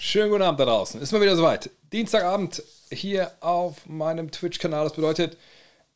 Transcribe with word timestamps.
Schönen 0.00 0.30
guten 0.30 0.42
Abend 0.44 0.60
da 0.60 0.64
draußen. 0.64 1.02
Ist 1.02 1.10
mal 1.10 1.20
wieder 1.20 1.34
soweit. 1.34 1.70
Dienstagabend 1.92 2.62
hier 2.92 3.32
auf 3.40 3.84
meinem 3.86 4.30
Twitch-Kanal. 4.30 4.84
Das 4.84 4.92
bedeutet 4.92 5.36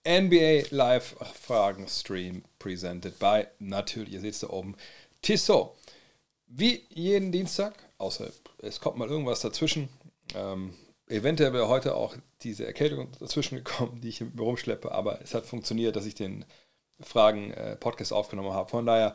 NBA 0.05 0.65
Live 0.71 1.15
Fragen 1.41 1.87
Stream 1.87 2.43
presented 2.59 3.17
by 3.21 3.47
natürlich, 3.61 4.15
ihr 4.15 4.21
seht 4.21 4.35
es 4.35 4.41
da 4.41 4.49
oben, 4.51 4.75
Tissot. 5.23 5.77
Wie 6.49 6.83
jeden 6.89 7.31
Dienstag, 7.31 7.75
außer 7.99 8.27
es 8.59 8.81
kommt 8.81 8.97
mal 8.99 9.09
irgendwas 9.09 9.39
dazwischen. 9.41 9.89
Ähm, 10.35 10.75
eventuell 11.07 11.53
wäre 11.53 11.69
heute 11.69 11.95
auch 11.95 12.17
diese 12.43 12.67
Erkältung 12.67 13.09
dazwischen 13.21 13.55
gekommen, 13.57 14.01
die 14.03 14.09
ich 14.09 14.21
mir 14.21 14.31
rumschleppe, 14.37 14.91
aber 14.91 15.23
es 15.23 15.33
hat 15.33 15.47
funktioniert, 15.47 15.95
dass 15.95 16.07
ich 16.07 16.17
den 16.17 16.45
Fragen-Podcast 17.01 18.11
äh, 18.11 18.15
aufgenommen 18.17 18.53
habe. 18.53 18.69
Von 18.69 18.85
daher 18.85 19.15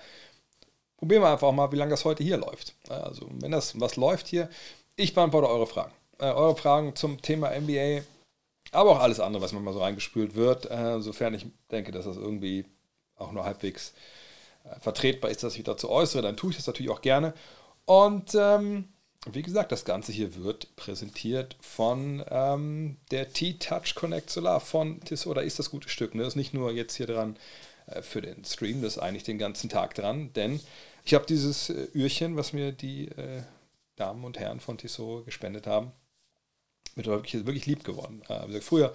probieren 0.95 1.21
wir 1.23 1.31
einfach 1.33 1.51
mal, 1.51 1.71
wie 1.71 1.75
lange 1.75 1.91
das 1.91 2.05
heute 2.05 2.23
hier 2.23 2.37
läuft. 2.37 2.73
Also, 2.89 3.27
wenn 3.33 3.51
das 3.51 3.79
was 3.81 3.97
läuft 3.97 4.27
hier, 4.27 4.49
ich 4.99 5.13
beantworte 5.13 5.47
eure 5.47 5.67
Fragen. 5.67 5.91
Äh, 6.19 6.25
eure 6.25 6.55
Fragen 6.57 6.95
zum 6.95 7.21
Thema 7.21 7.51
NBA, 7.57 8.01
aber 8.71 8.89
auch 8.91 8.99
alles 8.99 9.19
andere, 9.19 9.43
was 9.43 9.53
mir 9.53 9.59
mal 9.59 9.73
so 9.73 9.79
reingespült 9.81 10.33
wird, 10.35 10.69
äh, 10.71 10.99
sofern 11.01 11.35
ich 11.35 11.45
denke, 11.71 11.91
dass 11.91 12.05
das 12.05 12.17
irgendwie 12.17 12.65
auch 13.15 13.31
nur 13.31 13.43
halbwegs 13.45 13.93
äh, 14.63 14.79
vertretbar 14.79 15.29
ist, 15.29 15.43
dass 15.43 15.55
ich 15.55 15.63
dazu 15.63 15.91
äußere, 15.91 16.23
dann 16.23 16.35
tue 16.35 16.49
ich 16.49 16.55
das 16.57 16.65
natürlich 16.65 16.91
auch 16.91 17.01
gerne. 17.01 17.35
Und 17.85 18.33
ähm, 18.33 18.85
wie 19.31 19.43
gesagt, 19.43 19.71
das 19.71 19.85
Ganze 19.85 20.11
hier 20.11 20.35
wird 20.43 20.75
präsentiert 20.75 21.55
von 21.61 22.25
ähm, 22.31 22.97
der 23.11 23.31
T-Touch 23.31 23.93
Connect 23.93 24.31
Solar 24.31 24.59
von 24.59 24.99
Tissot. 25.01 25.37
Da 25.37 25.41
ist 25.41 25.59
das 25.59 25.69
gute 25.69 25.89
Stück. 25.89 26.15
Ne? 26.15 26.23
Das 26.23 26.29
ist 26.33 26.37
nicht 26.37 26.55
nur 26.55 26.71
jetzt 26.71 26.95
hier 26.95 27.05
dran 27.07 27.37
äh, 27.85 28.01
für 28.01 28.21
den 28.21 28.43
Stream, 28.45 28.81
das 28.81 28.93
ist 28.97 29.03
eigentlich 29.03 29.23
den 29.23 29.37
ganzen 29.37 29.69
Tag 29.69 29.93
dran, 29.93 30.33
denn 30.33 30.59
ich 31.05 31.13
habe 31.13 31.27
dieses 31.27 31.69
äh, 31.69 31.87
Öhrchen, 31.93 32.35
was 32.35 32.51
mir 32.51 32.71
die 32.71 33.09
äh, 33.09 33.43
Damen 33.97 34.23
und 34.23 34.39
Herren 34.39 34.59
von 34.61 34.77
Tissot 34.77 35.25
gespendet 35.25 35.67
haben. 35.67 35.91
Mit 36.95 37.05
wirklich, 37.05 37.45
wirklich 37.45 37.65
lieb 37.65 37.83
geworden. 37.83 38.23
Äh, 38.29 38.45
gesagt, 38.47 38.63
früher 38.63 38.93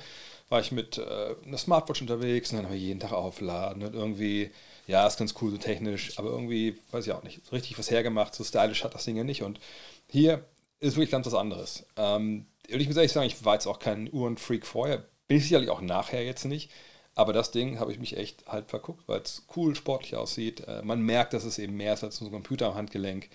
war 0.49 0.61
ich 0.61 0.73
mit 0.73 0.99
äh, 0.99 1.35
einer 1.47 1.59
Smartwatch 1.59 2.01
unterwegs 2.01 2.51
und 2.51 2.57
dann 2.57 2.67
habe 2.67 2.77
ich 2.77 2.83
jeden 2.83 3.01
Tag 3.01 3.13
aufladen 3.13 3.83
und 3.85 3.95
irgendwie, 3.95 4.51
ja, 4.87 5.07
ist 5.07 5.19
ganz 5.19 5.35
cool 5.41 5.51
so 5.51 5.57
technisch, 5.57 6.19
aber 6.19 6.31
irgendwie, 6.31 6.79
weiß 6.91 7.07
ich 7.07 7.13
auch 7.13 7.23
nicht, 7.23 7.45
so 7.45 7.51
richtig 7.55 7.79
was 7.79 7.91
hergemacht, 7.91 8.35
so 8.35 8.43
stylisch 8.43 8.83
hat 8.83 8.95
das 8.95 9.05
Ding 9.05 9.17
ja 9.17 9.25
nicht. 9.25 9.43
Und 9.43 9.61
hier 10.09 10.45
ist 10.81 10.97
wirklich 10.97 11.11
ganz 11.13 11.27
was 11.27 11.35
anderes. 11.35 11.87
Ähm, 11.97 12.47
und 12.73 12.81
ich 12.81 12.89
muss 12.89 12.97
ehrlich 12.97 13.13
sagen, 13.13 13.27
ich 13.27 13.45
war 13.45 13.55
jetzt 13.55 13.67
auch 13.67 13.79
kein 13.79 14.13
Uhrenfreak 14.13 14.67
vorher, 14.67 15.05
bin 15.29 15.37
ich 15.39 15.45
sicherlich 15.45 15.71
auch 15.71 15.81
nachher 15.81 16.25
jetzt 16.25 16.45
nicht. 16.45 16.71
Aber 17.15 17.35
das 17.35 17.51
Ding 17.51 17.79
habe 17.79 17.93
ich 17.93 17.99
mich 17.99 18.17
echt 18.17 18.47
halt 18.49 18.71
verguckt, 18.71 19.07
weil 19.07 19.21
es 19.21 19.45
cool, 19.55 19.77
sportlich 19.77 20.17
aussieht. 20.17 20.67
Äh, 20.67 20.83
man 20.83 21.03
merkt, 21.03 21.35
dass 21.35 21.45
es 21.45 21.59
eben 21.59 21.77
mehr 21.77 21.93
ist 21.93 22.03
als 22.03 22.21
nur 22.21 22.31
ein 22.31 22.33
Computer 22.33 22.69
am 22.69 22.75
Handgelenk. 22.75 23.29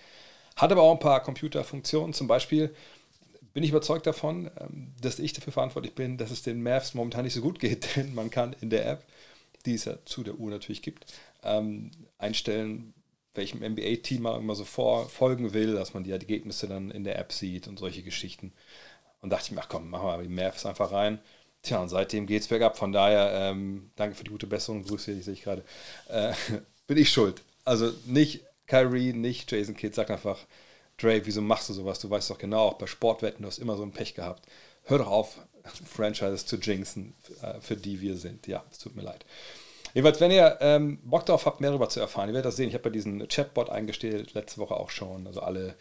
Hat 0.58 0.72
aber 0.72 0.82
auch 0.82 0.92
ein 0.92 0.98
paar 0.98 1.22
Computerfunktionen. 1.22 2.12
Zum 2.12 2.26
Beispiel 2.26 2.74
bin 3.54 3.62
ich 3.62 3.70
überzeugt 3.70 4.06
davon, 4.06 4.50
ähm, 4.60 4.92
dass 5.00 5.20
ich 5.20 5.32
dafür 5.32 5.52
verantwortlich 5.52 5.94
bin, 5.94 6.16
dass 6.18 6.32
es 6.32 6.42
den 6.42 6.62
Mavs 6.62 6.94
momentan 6.94 7.24
nicht 7.24 7.34
so 7.34 7.40
gut 7.40 7.58
geht, 7.60 7.96
denn 7.96 8.12
man 8.14 8.28
kann 8.30 8.54
in 8.60 8.68
der 8.68 8.86
App, 8.86 9.04
die 9.64 9.74
es 9.74 9.84
ja 9.84 9.94
zu 10.04 10.22
der 10.24 10.34
Uhr 10.34 10.50
natürlich 10.50 10.82
gibt, 10.82 11.06
ähm, 11.44 11.92
einstellen, 12.18 12.92
welchem 13.34 13.60
NBA-Team 13.62 14.22
man 14.22 14.40
immer 14.40 14.56
so 14.56 14.64
vor, 14.64 15.08
folgen 15.08 15.52
will, 15.54 15.74
dass 15.74 15.94
man 15.94 16.02
die 16.02 16.10
Ergebnisse 16.10 16.66
dann 16.66 16.90
in 16.90 17.04
der 17.04 17.18
App 17.20 17.32
sieht 17.32 17.68
und 17.68 17.78
solche 17.78 18.02
Geschichten. 18.02 18.52
Und 19.20 19.30
dachte 19.30 19.44
ich 19.46 19.52
mir, 19.52 19.60
ach 19.62 19.68
komm, 19.68 19.90
machen 19.90 20.06
wir 20.08 20.16
mal 20.16 20.22
die 20.24 20.28
Mavs 20.28 20.66
einfach 20.66 20.90
rein. 20.90 21.20
Tja, 21.62 21.80
und 21.80 21.88
seitdem 21.88 22.26
geht 22.26 22.42
es 22.42 22.48
bergab. 22.48 22.76
Von 22.76 22.92
daher, 22.92 23.30
ähm, 23.52 23.90
danke 23.94 24.16
für 24.16 24.24
die 24.24 24.30
gute 24.30 24.48
Besserung. 24.48 24.82
Grüße, 24.84 25.12
ich 25.12 25.24
sehe 25.24 25.34
ich 25.34 25.42
gerade. 25.44 25.62
Äh, 26.08 26.32
bin 26.88 26.96
ich 26.98 27.10
schuld. 27.12 27.42
Also 27.64 27.92
nicht 28.06 28.42
Kyrie, 28.68 29.12
nicht 29.14 29.50
Jason 29.50 29.74
Kidd. 29.74 29.94
sagt 29.96 30.10
einfach, 30.10 30.38
Dre, 30.98 31.20
wieso 31.24 31.40
machst 31.42 31.68
du 31.68 31.72
sowas? 31.72 31.98
Du 32.00 32.10
weißt 32.10 32.30
doch 32.30 32.38
genau, 32.38 32.68
auch 32.68 32.74
bei 32.74 32.86
Sportwetten, 32.86 33.42
du 33.42 33.48
hast 33.48 33.58
immer 33.58 33.76
so 33.76 33.82
ein 33.82 33.92
Pech 33.92 34.14
gehabt. 34.14 34.46
Hör 34.84 34.98
doch 34.98 35.06
auf, 35.08 35.38
Franchises 35.86 36.46
zu 36.46 36.56
jinxen, 36.56 37.14
äh, 37.42 37.60
für 37.60 37.76
die 37.76 38.00
wir 38.00 38.16
sind. 38.16 38.46
Ja, 38.46 38.62
es 38.70 38.78
tut 38.78 38.94
mir 38.94 39.02
leid. 39.02 39.24
Jedenfalls, 39.94 40.20
wenn 40.20 40.30
ihr 40.30 40.58
ähm, 40.60 40.98
Bock 41.02 41.24
darauf 41.26 41.46
habt, 41.46 41.60
mehr 41.60 41.70
darüber 41.70 41.88
zu 41.88 41.98
erfahren, 42.00 42.28
ihr 42.28 42.34
werdet 42.34 42.46
das 42.48 42.56
sehen. 42.56 42.68
Ich 42.68 42.74
habe 42.74 42.84
bei 42.84 42.90
diesem 42.90 43.26
Chatbot 43.28 43.70
eingestellt, 43.70 44.34
letzte 44.34 44.58
Woche 44.60 44.76
auch 44.76 44.90
schon. 44.90 45.26
Also 45.26 45.40
alle 45.40 45.76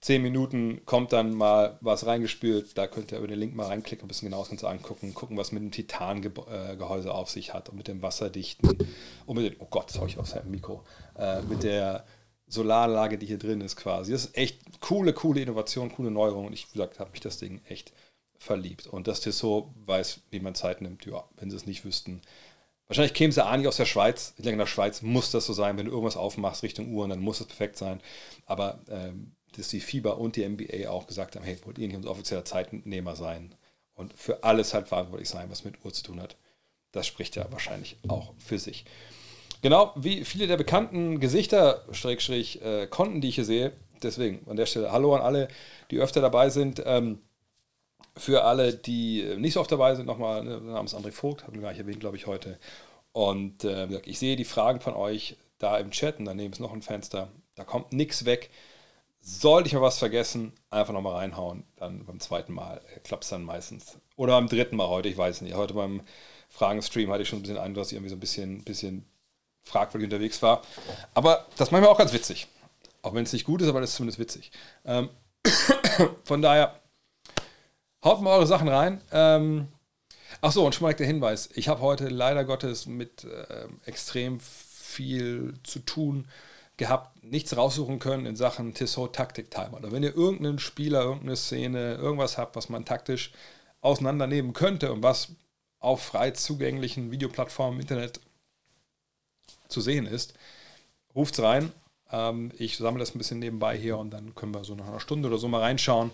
zehn 0.00 0.22
Minuten 0.22 0.82
kommt 0.84 1.12
dann 1.12 1.34
mal 1.34 1.76
was 1.80 2.06
reingespült. 2.06 2.78
Da 2.78 2.86
könnt 2.86 3.10
ihr 3.10 3.18
über 3.18 3.26
den 3.26 3.38
Link 3.38 3.56
mal 3.56 3.66
reinklicken, 3.66 4.04
ein 4.04 4.08
bisschen 4.08 4.28
genau 4.28 4.40
das 4.40 4.50
Ganze 4.50 4.68
angucken, 4.68 5.12
gucken, 5.12 5.36
was 5.36 5.50
mit 5.50 5.62
dem 5.62 5.72
Titangehäuse 5.72 7.08
äh, 7.08 7.10
auf 7.10 7.30
sich 7.30 7.52
hat 7.52 7.68
und 7.68 7.76
mit 7.78 7.88
dem 7.88 8.00
wasserdichten 8.00 8.78
und 9.26 9.36
mit 9.36 9.50
dem, 9.52 9.60
oh 9.60 9.66
Gott, 9.68 9.88
das 9.90 9.96
habe 9.98 10.08
ich 10.08 10.18
aufs 10.18 10.36
Mikro, 10.44 10.84
äh, 11.18 11.42
mit 11.42 11.64
der 11.64 12.04
Solaranlage, 12.48 13.18
die 13.18 13.26
hier 13.26 13.38
drin 13.38 13.60
ist 13.60 13.76
quasi. 13.76 14.12
Das 14.12 14.26
ist 14.26 14.36
echt 14.36 14.58
coole, 14.80 15.12
coole 15.12 15.40
Innovation, 15.42 15.92
coole 15.92 16.10
Neuerung. 16.10 16.46
Und 16.46 16.52
ich, 16.52 16.66
wie 16.68 16.72
gesagt, 16.78 16.98
habe 16.98 17.10
mich 17.10 17.20
das 17.20 17.38
Ding 17.38 17.60
echt 17.68 17.92
verliebt. 18.38 18.86
Und 18.86 19.06
dass 19.06 19.20
Tissot 19.20 19.68
weiß, 19.86 20.20
wie 20.30 20.40
man 20.40 20.54
Zeit 20.54 20.80
nimmt, 20.80 21.04
ja, 21.04 21.24
wenn 21.36 21.50
sie 21.50 21.56
es 21.56 21.66
nicht 21.66 21.84
wüssten. 21.84 22.22
Wahrscheinlich 22.86 23.12
kämen 23.12 23.32
sie 23.32 23.44
auch 23.44 23.56
nicht 23.56 23.68
aus 23.68 23.76
der 23.76 23.84
Schweiz. 23.84 24.30
Ich 24.36 24.42
denke, 24.44 24.52
in 24.54 24.58
der 24.58 24.66
Schweiz 24.66 25.02
muss 25.02 25.30
das 25.30 25.44
so 25.44 25.52
sein. 25.52 25.76
Wenn 25.76 25.86
du 25.86 25.92
irgendwas 25.92 26.16
aufmachst 26.16 26.62
Richtung 26.62 26.90
Uhren, 26.92 27.10
dann 27.10 27.20
muss 27.20 27.40
es 27.40 27.46
perfekt 27.46 27.76
sein. 27.76 28.00
Aber 28.46 28.78
ähm, 28.88 29.32
dass 29.56 29.68
die 29.68 29.80
FIBA 29.80 30.10
und 30.12 30.36
die 30.36 30.48
NBA 30.48 30.88
auch 30.88 31.06
gesagt 31.06 31.36
haben, 31.36 31.44
hey, 31.44 31.58
wollt 31.64 31.78
ihr 31.78 31.86
nicht 31.88 31.96
unser 31.96 32.10
offizieller 32.10 32.44
Zeitnehmer 32.44 33.16
sein 33.16 33.54
und 33.94 34.12
für 34.14 34.44
alles 34.44 34.72
halt 34.72 34.88
verantwortlich 34.88 35.28
sein, 35.28 35.50
was 35.50 35.64
mit 35.64 35.84
Uhr 35.84 35.92
zu 35.92 36.02
tun 36.02 36.20
hat, 36.20 36.36
das 36.92 37.06
spricht 37.06 37.34
ja 37.36 37.50
wahrscheinlich 37.50 37.96
auch 38.08 38.32
für 38.38 38.58
sich. 38.58 38.84
Genau, 39.60 39.92
wie 39.96 40.24
viele 40.24 40.46
der 40.46 40.56
bekannten 40.56 41.18
Gesichter, 41.18 41.82
Schräg, 41.90 42.22
Schräg, 42.22 42.62
äh, 42.62 42.86
Konten, 42.86 43.20
die 43.20 43.28
ich 43.28 43.34
hier 43.34 43.44
sehe. 43.44 43.72
Deswegen 44.02 44.48
an 44.48 44.56
der 44.56 44.66
Stelle 44.66 44.92
Hallo 44.92 45.16
an 45.16 45.22
alle, 45.22 45.48
die 45.90 45.98
öfter 45.98 46.20
dabei 46.20 46.48
sind. 46.50 46.80
Ähm, 46.86 47.18
für 48.16 48.44
alle, 48.44 48.72
die 48.74 49.22
äh, 49.22 49.36
nicht 49.36 49.54
so 49.54 49.60
oft 49.60 49.70
dabei 49.72 49.96
sind, 49.96 50.06
nochmal 50.06 50.44
mein 50.44 50.62
ne, 50.64 50.72
Name 50.72 50.84
ist 50.84 50.94
André 50.94 51.10
Vogt, 51.10 51.42
haben 51.44 51.54
wir 51.54 51.62
gar 51.62 51.70
nicht 51.70 51.80
erwähnt, 51.80 51.98
glaube 51.98 52.16
ich, 52.16 52.26
heute. 52.28 52.56
Und 53.12 53.64
äh, 53.64 53.88
ich 54.04 54.20
sehe 54.20 54.36
die 54.36 54.44
Fragen 54.44 54.80
von 54.80 54.94
euch 54.94 55.36
da 55.58 55.76
im 55.78 55.90
Chat 55.90 56.20
und 56.20 56.26
daneben 56.26 56.52
ist 56.52 56.60
noch 56.60 56.72
ein 56.72 56.82
Fenster. 56.82 57.28
Da 57.56 57.64
kommt 57.64 57.92
nichts 57.92 58.24
weg. 58.24 58.50
Sollte 59.20 59.66
ich 59.66 59.74
mal 59.74 59.82
was 59.82 59.98
vergessen, 59.98 60.52
einfach 60.70 60.92
nochmal 60.92 61.16
reinhauen. 61.16 61.64
Dann 61.76 62.04
beim 62.06 62.20
zweiten 62.20 62.52
Mal 62.52 62.80
äh, 62.94 63.00
klappt 63.00 63.24
es 63.24 63.30
dann 63.30 63.42
meistens. 63.42 63.98
Oder 64.14 64.34
beim 64.34 64.48
dritten 64.48 64.76
Mal 64.76 64.86
heute, 64.88 65.08
ich 65.08 65.18
weiß 65.18 65.40
nicht. 65.40 65.54
Heute 65.56 65.74
beim 65.74 66.02
Fragen-Stream 66.48 67.10
hatte 67.10 67.22
ich 67.22 67.28
schon 67.28 67.40
ein 67.40 67.42
bisschen 67.42 67.58
Eindruck, 67.58 67.82
dass 67.82 67.88
ich 67.88 67.96
irgendwie 67.96 68.10
so 68.10 68.16
ein 68.16 68.20
bisschen, 68.20 68.62
bisschen 68.62 69.04
fragwürdig 69.68 70.06
unterwegs 70.06 70.42
war. 70.42 70.62
Aber 71.14 71.46
das 71.56 71.70
manchmal 71.70 71.92
auch 71.92 71.98
ganz 71.98 72.12
witzig. 72.12 72.48
Auch 73.02 73.14
wenn 73.14 73.22
es 73.22 73.32
nicht 73.32 73.44
gut 73.44 73.62
ist, 73.62 73.68
aber 73.68 73.80
das 73.80 73.90
ist 73.90 73.96
zumindest 73.96 74.18
witzig. 74.18 74.50
Ähm, 74.84 75.08
von 76.24 76.42
daher, 76.42 76.74
haut 78.02 78.20
mal 78.22 78.36
eure 78.36 78.46
Sachen 78.46 78.68
rein. 78.68 79.00
Ähm, 79.12 79.68
ach 80.40 80.50
so, 80.50 80.64
und 80.66 80.74
schon 80.74 80.86
mal 80.86 80.94
der 80.94 81.06
Hinweis. 81.06 81.48
Ich 81.54 81.68
habe 81.68 81.80
heute 81.80 82.08
leider 82.08 82.44
Gottes 82.44 82.86
mit 82.86 83.24
ähm, 83.24 83.80
extrem 83.84 84.40
viel 84.40 85.54
zu 85.62 85.78
tun 85.80 86.28
gehabt, 86.76 87.24
nichts 87.24 87.56
raussuchen 87.56 87.98
können 87.98 88.24
in 88.24 88.36
Sachen 88.36 88.72
Tissot 88.72 89.14
Taktik 89.14 89.50
Timer. 89.50 89.74
Oder 89.74 89.84
also 89.84 89.92
wenn 89.92 90.02
ihr 90.04 90.14
irgendeinen 90.16 90.60
Spieler, 90.60 91.02
irgendeine 91.02 91.36
Szene, 91.36 91.94
irgendwas 91.94 92.38
habt, 92.38 92.54
was 92.56 92.68
man 92.68 92.84
taktisch 92.84 93.32
auseinandernehmen 93.80 94.52
könnte 94.52 94.92
und 94.92 95.02
was 95.02 95.30
auf 95.80 96.02
frei 96.02 96.30
zugänglichen 96.32 97.10
Videoplattformen 97.12 97.74
im 97.76 97.80
Internet 97.80 98.20
zu 99.68 99.80
sehen 99.80 100.06
ist, 100.06 100.34
ruft 101.14 101.34
es 101.34 101.42
rein. 101.42 101.72
Ähm, 102.10 102.50
ich 102.58 102.76
sammle 102.78 103.00
das 103.00 103.14
ein 103.14 103.18
bisschen 103.18 103.38
nebenbei 103.38 103.76
hier 103.76 103.98
und 103.98 104.10
dann 104.10 104.34
können 104.34 104.54
wir 104.54 104.64
so 104.64 104.74
nach 104.74 104.88
einer 104.88 105.00
Stunde 105.00 105.28
oder 105.28 105.38
so 105.38 105.48
mal 105.48 105.60
reinschauen, 105.60 106.10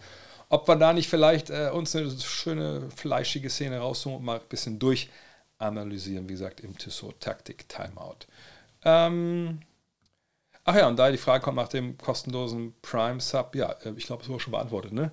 ob 0.49 0.69
wir 0.69 0.77
da 0.77 0.93
nicht 0.93 1.09
vielleicht 1.09 1.51
äh, 1.51 1.71
uns 1.73 1.95
eine 1.97 2.11
schöne 2.21 2.91
fleischige 2.95 3.49
Szene 3.49 3.79
raussuchen 3.79 4.19
und 4.19 4.25
mal 4.25 4.39
ein 4.41 4.47
bisschen 4.49 4.79
durchanalysieren, 4.79 6.29
wie 6.29 6.33
gesagt, 6.33 6.61
im 6.61 6.77
Tissot 6.77 7.19
Taktik 7.21 7.69
Timeout. 7.69 8.27
Ähm, 8.85 9.61
ach 10.65 10.75
ja, 10.75 10.89
und 10.89 10.97
da 10.99 11.11
die 11.11 11.17
Frage 11.17 11.43
kommt 11.43 11.57
nach 11.57 11.69
dem 11.69 11.97
kostenlosen 11.97 12.75
Prime 12.83 13.21
Sub, 13.21 13.55
ja, 13.55 13.73
äh, 13.85 13.95
ich 13.97 14.05
glaube, 14.07 14.23
es 14.23 14.29
wurde 14.29 14.41
schon 14.41 14.51
beantwortet, 14.53 14.93
ne? 14.93 15.13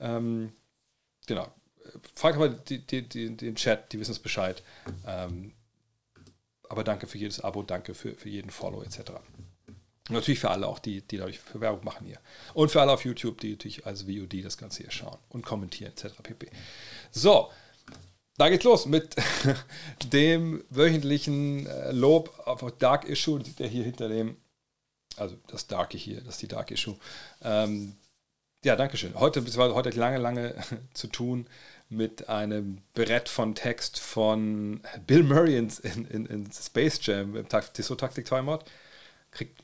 Ähm, 0.00 0.52
genau. 1.26 1.44
Äh, 1.84 1.98
frag 2.14 2.34
aber 2.36 2.48
die, 2.50 2.80
die, 2.84 3.08
die, 3.08 3.36
den 3.36 3.54
Chat, 3.54 3.92
die 3.92 4.00
wissen 4.00 4.10
es 4.10 4.18
Bescheid. 4.18 4.62
Ähm, 5.06 5.52
aber 6.68 6.84
danke 6.84 7.06
für 7.06 7.18
jedes 7.18 7.40
Abo, 7.40 7.62
danke 7.62 7.94
für, 7.94 8.14
für 8.14 8.28
jeden 8.28 8.50
Follow 8.50 8.82
etc. 8.82 9.00
natürlich 10.08 10.40
für 10.40 10.50
alle 10.50 10.66
auch, 10.66 10.78
die, 10.78 11.02
die 11.02 11.16
dadurch 11.16 11.38
für 11.38 11.60
Werbung 11.60 11.84
machen 11.84 12.06
hier. 12.06 12.18
Und 12.54 12.70
für 12.70 12.80
alle 12.80 12.92
auf 12.92 13.04
YouTube, 13.04 13.40
die 13.40 13.52
natürlich 13.52 13.86
als 13.86 14.02
VOD 14.06 14.44
das 14.44 14.58
Ganze 14.58 14.82
hier 14.82 14.90
schauen 14.90 15.18
und 15.28 15.44
kommentieren 15.44 15.90
etc. 15.92 16.22
pp. 16.22 16.48
So, 17.10 17.50
da 18.36 18.48
geht's 18.48 18.64
los 18.64 18.86
mit 18.86 19.14
dem 20.12 20.64
wöchentlichen 20.70 21.66
äh, 21.66 21.92
Lob 21.92 22.38
auf 22.44 22.60
Dark 22.78 23.04
Issue, 23.08 23.40
der 23.40 23.66
hier 23.68 23.84
hinter 23.84 24.08
dem, 24.08 24.36
also 25.16 25.36
das 25.48 25.66
Darke 25.66 25.96
hier, 25.96 26.18
das 26.20 26.34
ist 26.34 26.42
die 26.42 26.48
Dark 26.48 26.70
Issue. 26.70 26.96
Ähm, 27.42 27.96
ja, 28.64 28.74
Dankeschön. 28.76 29.14
Heute, 29.14 29.42
bis 29.42 29.56
heute 29.56 29.90
lange, 29.90 30.18
lange 30.18 30.54
zu 30.94 31.06
tun 31.06 31.46
mit 31.88 32.28
einem 32.28 32.78
Brett 32.94 33.28
von 33.28 33.54
Text 33.54 34.00
von 34.00 34.80
Bill 35.06 35.22
Murray 35.22 35.56
in, 35.56 35.68
in, 36.08 36.26
in 36.26 36.50
Space 36.52 36.98
Jam, 37.02 37.36
im 37.36 37.46
Tiso-Taktik-Timeout. 37.48 38.60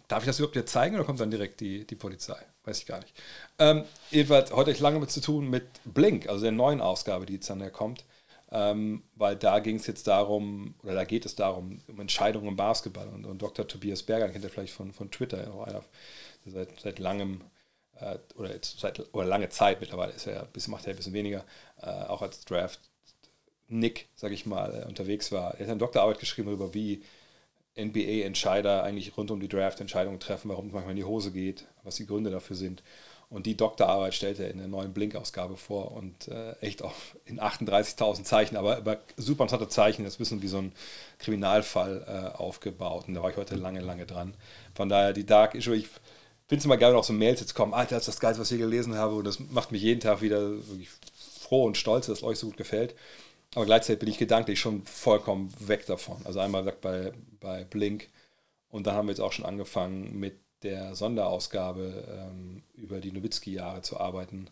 Darf 0.06 0.22
ich 0.22 0.26
das 0.26 0.38
überhaupt 0.38 0.56
jetzt 0.56 0.72
zeigen 0.72 0.94
oder 0.96 1.04
kommt 1.04 1.18
dann 1.20 1.30
direkt 1.30 1.60
die, 1.60 1.86
die 1.86 1.94
Polizei? 1.96 2.36
Weiß 2.64 2.78
ich 2.78 2.86
gar 2.86 3.00
nicht. 3.00 3.14
Ähm, 3.58 3.84
jedenfalls, 4.10 4.50
heute 4.50 4.60
habe 4.60 4.70
ich 4.70 4.80
lange 4.80 5.00
mit 5.00 5.10
zu 5.10 5.20
tun 5.20 5.50
mit 5.50 5.64
Blink, 5.84 6.28
also 6.28 6.42
der 6.42 6.52
neuen 6.52 6.80
Ausgabe, 6.80 7.26
die 7.26 7.34
jetzt 7.34 7.50
dann 7.50 7.60
herkommt, 7.60 8.04
ähm, 8.52 9.02
weil 9.16 9.34
da 9.34 9.58
ging 9.58 9.76
es 9.76 9.86
jetzt 9.86 10.06
darum, 10.06 10.74
oder 10.84 10.94
da 10.94 11.04
geht 11.04 11.24
es 11.26 11.34
darum, 11.34 11.80
um 11.88 12.00
Entscheidungen 12.00 12.48
im 12.48 12.56
Basketball. 12.56 13.08
Und, 13.08 13.24
und 13.24 13.40
Dr. 13.42 13.66
Tobias 13.66 14.02
Berger, 14.04 14.28
kennt 14.28 14.44
ihr 14.44 14.50
vielleicht 14.50 14.74
von, 14.74 14.92
von 14.92 15.10
Twitter, 15.10 15.52
auch 15.52 15.64
einer, 15.66 15.82
der 16.44 16.52
seit, 16.52 16.80
seit 16.80 16.98
langem 17.00 17.40
äh, 18.02 18.18
oder, 18.36 18.50
seit, 18.62 19.12
oder 19.14 19.24
lange 19.26 19.48
Zeit 19.48 19.80
mittlerweile 19.80 20.12
ist 20.12 20.26
er, 20.26 20.48
macht 20.68 20.86
er 20.86 20.90
ein 20.90 20.96
bisschen 20.96 21.12
weniger, 21.12 21.44
äh, 21.80 21.86
auch 21.86 22.22
als 22.22 22.44
Draft 22.44 22.80
Nick, 23.68 24.08
sage 24.16 24.34
ich 24.34 24.44
mal, 24.44 24.82
äh, 24.82 24.86
unterwegs 24.88 25.32
war. 25.32 25.54
Er 25.54 25.60
hat 25.64 25.70
eine 25.70 25.76
Doktorarbeit 25.78 26.18
geschrieben 26.20 26.48
darüber, 26.48 26.74
wie 26.74 27.02
NBA-Entscheider 27.78 28.82
eigentlich 28.82 29.16
rund 29.16 29.30
um 29.30 29.40
die 29.40 29.48
Draft 29.48 29.80
Entscheidungen 29.80 30.20
treffen, 30.20 30.50
warum 30.50 30.66
es 30.66 30.72
manchmal 30.72 30.90
in 30.92 30.96
die 30.98 31.04
Hose 31.04 31.30
geht, 31.32 31.66
was 31.84 31.96
die 31.96 32.06
Gründe 32.06 32.30
dafür 32.30 32.56
sind. 32.56 32.82
Und 33.30 33.46
die 33.46 33.56
Doktorarbeit 33.56 34.12
stellt 34.12 34.38
er 34.40 34.50
in 34.50 34.58
der 34.58 34.68
neuen 34.68 34.92
Blink-Ausgabe 34.92 35.56
vor 35.56 35.92
und 35.92 36.28
äh, 36.28 36.50
echt 36.60 36.82
auf, 36.82 37.16
in 37.24 37.40
38.000 37.40 38.24
Zeichen, 38.24 38.58
aber 38.58 38.76
über 38.76 38.98
super 39.16 39.44
interessante 39.44 39.72
Zeichen, 39.72 40.04
das 40.04 40.20
wissen 40.20 40.42
wie 40.42 40.48
so 40.48 40.58
ein 40.58 40.72
Kriminalfall 41.18 42.04
äh, 42.06 42.36
aufgebaut. 42.36 43.04
Und 43.08 43.14
da 43.14 43.22
war 43.22 43.30
ich 43.30 43.38
heute 43.38 43.54
lange, 43.54 43.80
lange 43.80 44.04
dran. 44.04 44.34
Von 44.74 44.90
daher, 44.90 45.14
die 45.14 45.24
Dark 45.24 45.54
Issue, 45.54 45.74
ich 45.76 45.86
finde 46.52 46.58
es 46.60 46.64
immer 46.66 46.76
geil, 46.76 46.90
wenn 46.92 46.98
auch 46.98 47.04
so 47.04 47.14
Mails 47.14 47.40
jetzt 47.40 47.54
kommen, 47.54 47.72
Alter, 47.72 47.94
das 47.94 48.00
ist 48.02 48.08
das 48.16 48.20
Geilste, 48.20 48.42
was 48.42 48.50
ich 48.50 48.58
hier 48.58 48.66
gelesen 48.66 48.94
habe 48.94 49.14
und 49.14 49.24
das 49.26 49.40
macht 49.40 49.72
mich 49.72 49.80
jeden 49.80 50.00
Tag 50.02 50.20
wieder 50.20 50.50
wirklich 50.50 50.90
froh 51.40 51.64
und 51.64 51.78
stolz, 51.78 52.06
dass 52.08 52.18
es 52.18 52.24
euch 52.24 52.38
so 52.38 52.48
gut 52.48 52.58
gefällt. 52.58 52.94
Aber 53.54 53.64
gleichzeitig 53.64 54.00
bin 54.00 54.10
ich 54.10 54.18
gedanklich 54.18 54.60
schon 54.60 54.82
vollkommen 54.84 55.50
weg 55.60 55.86
davon. 55.86 56.18
Also 56.24 56.40
einmal 56.40 56.66
weg 56.66 56.82
bei, 56.82 57.12
bei 57.40 57.64
Blink 57.64 58.06
und 58.68 58.86
dann 58.86 58.94
haben 58.96 59.08
wir 59.08 59.12
jetzt 59.12 59.22
auch 59.22 59.32
schon 59.32 59.46
angefangen 59.46 60.20
mit 60.20 60.34
der 60.62 60.94
Sonderausgabe 60.94 62.04
ähm, 62.18 62.62
über 62.74 63.00
die 63.00 63.12
Nowitzki-Jahre 63.12 63.80
zu 63.80 63.98
arbeiten. 63.98 64.50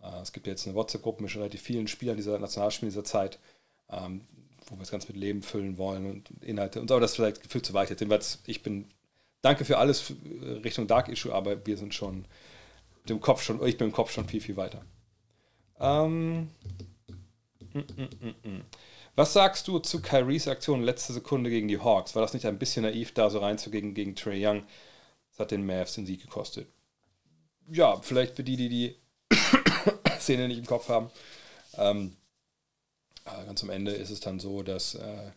Äh, 0.00 0.22
es 0.22 0.32
gibt 0.32 0.46
jetzt 0.46 0.64
eine 0.68 0.76
WhatsApp-Gruppe 0.76 1.22
mit 1.24 1.32
schon 1.32 1.42
relativ 1.42 1.62
vielen 1.62 1.88
Spielern 1.88 2.16
dieser 2.16 2.38
Nationalspiele 2.38 2.90
dieser 2.90 3.02
Zeit, 3.02 3.40
ähm, 3.90 4.20
wo 4.68 4.76
wir 4.76 4.80
das 4.80 4.92
Ganze 4.92 5.08
mit 5.08 5.16
Leben 5.16 5.42
füllen 5.42 5.76
wollen 5.76 6.06
und 6.08 6.28
Inhalte 6.44 6.80
und 6.80 6.86
so, 6.86 6.94
aber 6.94 7.00
das 7.00 7.10
ist 7.10 7.16
vielleicht 7.16 7.42
gefühlt 7.42 7.66
zu 7.66 7.74
weit 7.74 7.90
jetzt. 7.90 8.38
ich 8.46 8.62
bin 8.62 8.84
danke 9.44 9.64
für 9.64 9.76
alles 9.78 10.10
äh, 10.24 10.48
Richtung 10.64 10.86
Dark 10.86 11.08
Issue, 11.08 11.32
aber 11.34 11.66
wir 11.66 11.76
sind 11.76 11.94
schon 11.94 12.24
dem 13.08 13.20
Kopf 13.20 13.42
schon, 13.42 13.64
ich 13.66 13.76
bin 13.76 13.88
im 13.88 13.92
Kopf 13.92 14.12
schon 14.12 14.28
viel, 14.28 14.40
viel 14.40 14.56
weiter. 14.56 14.82
Ähm, 15.80 16.48
mm, 17.72 17.78
mm, 17.78 18.02
mm, 18.20 18.48
mm, 18.48 18.60
Was 19.16 19.32
sagst 19.32 19.66
du 19.66 19.80
zu 19.80 20.00
Kyries 20.00 20.46
Aktion 20.46 20.82
letzte 20.82 21.12
Sekunde 21.12 21.50
gegen 21.50 21.66
die 21.68 21.80
Hawks? 21.80 22.14
War 22.14 22.22
das 22.22 22.32
nicht 22.32 22.46
ein 22.46 22.58
bisschen 22.58 22.84
naiv, 22.84 23.12
da 23.12 23.28
so 23.28 23.40
reinzugehen 23.40 23.94
gegen 23.94 24.14
Trey 24.14 24.46
Young? 24.46 24.62
Das 25.32 25.40
hat 25.40 25.50
den 25.50 25.66
Mavs 25.66 25.94
den 25.94 26.06
Sieg 26.06 26.22
gekostet. 26.22 26.68
Ja, 27.68 27.96
vielleicht 28.00 28.36
für 28.36 28.44
die, 28.44 28.56
die 28.56 28.68
die 28.68 28.96
Szene 30.20 30.46
nicht 30.46 30.58
im 30.58 30.66
Kopf 30.66 30.88
haben. 30.88 31.10
Ähm, 31.76 32.16
ganz 33.24 33.62
am 33.64 33.70
Ende 33.70 33.90
ist 33.92 34.10
es 34.10 34.20
dann 34.20 34.38
so, 34.38 34.62
dass 34.62 34.94
äh, 34.94 35.32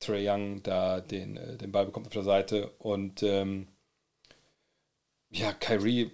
Trey 0.00 0.24
Young 0.28 0.62
da 0.62 1.00
den, 1.00 1.36
äh, 1.36 1.56
den 1.56 1.72
Ball 1.72 1.86
bekommt 1.86 2.06
auf 2.06 2.12
der 2.12 2.22
Seite. 2.22 2.68
Und 2.78 3.22
ähm, 3.22 3.68
ja, 5.30 5.52
Kyrie, 5.52 6.10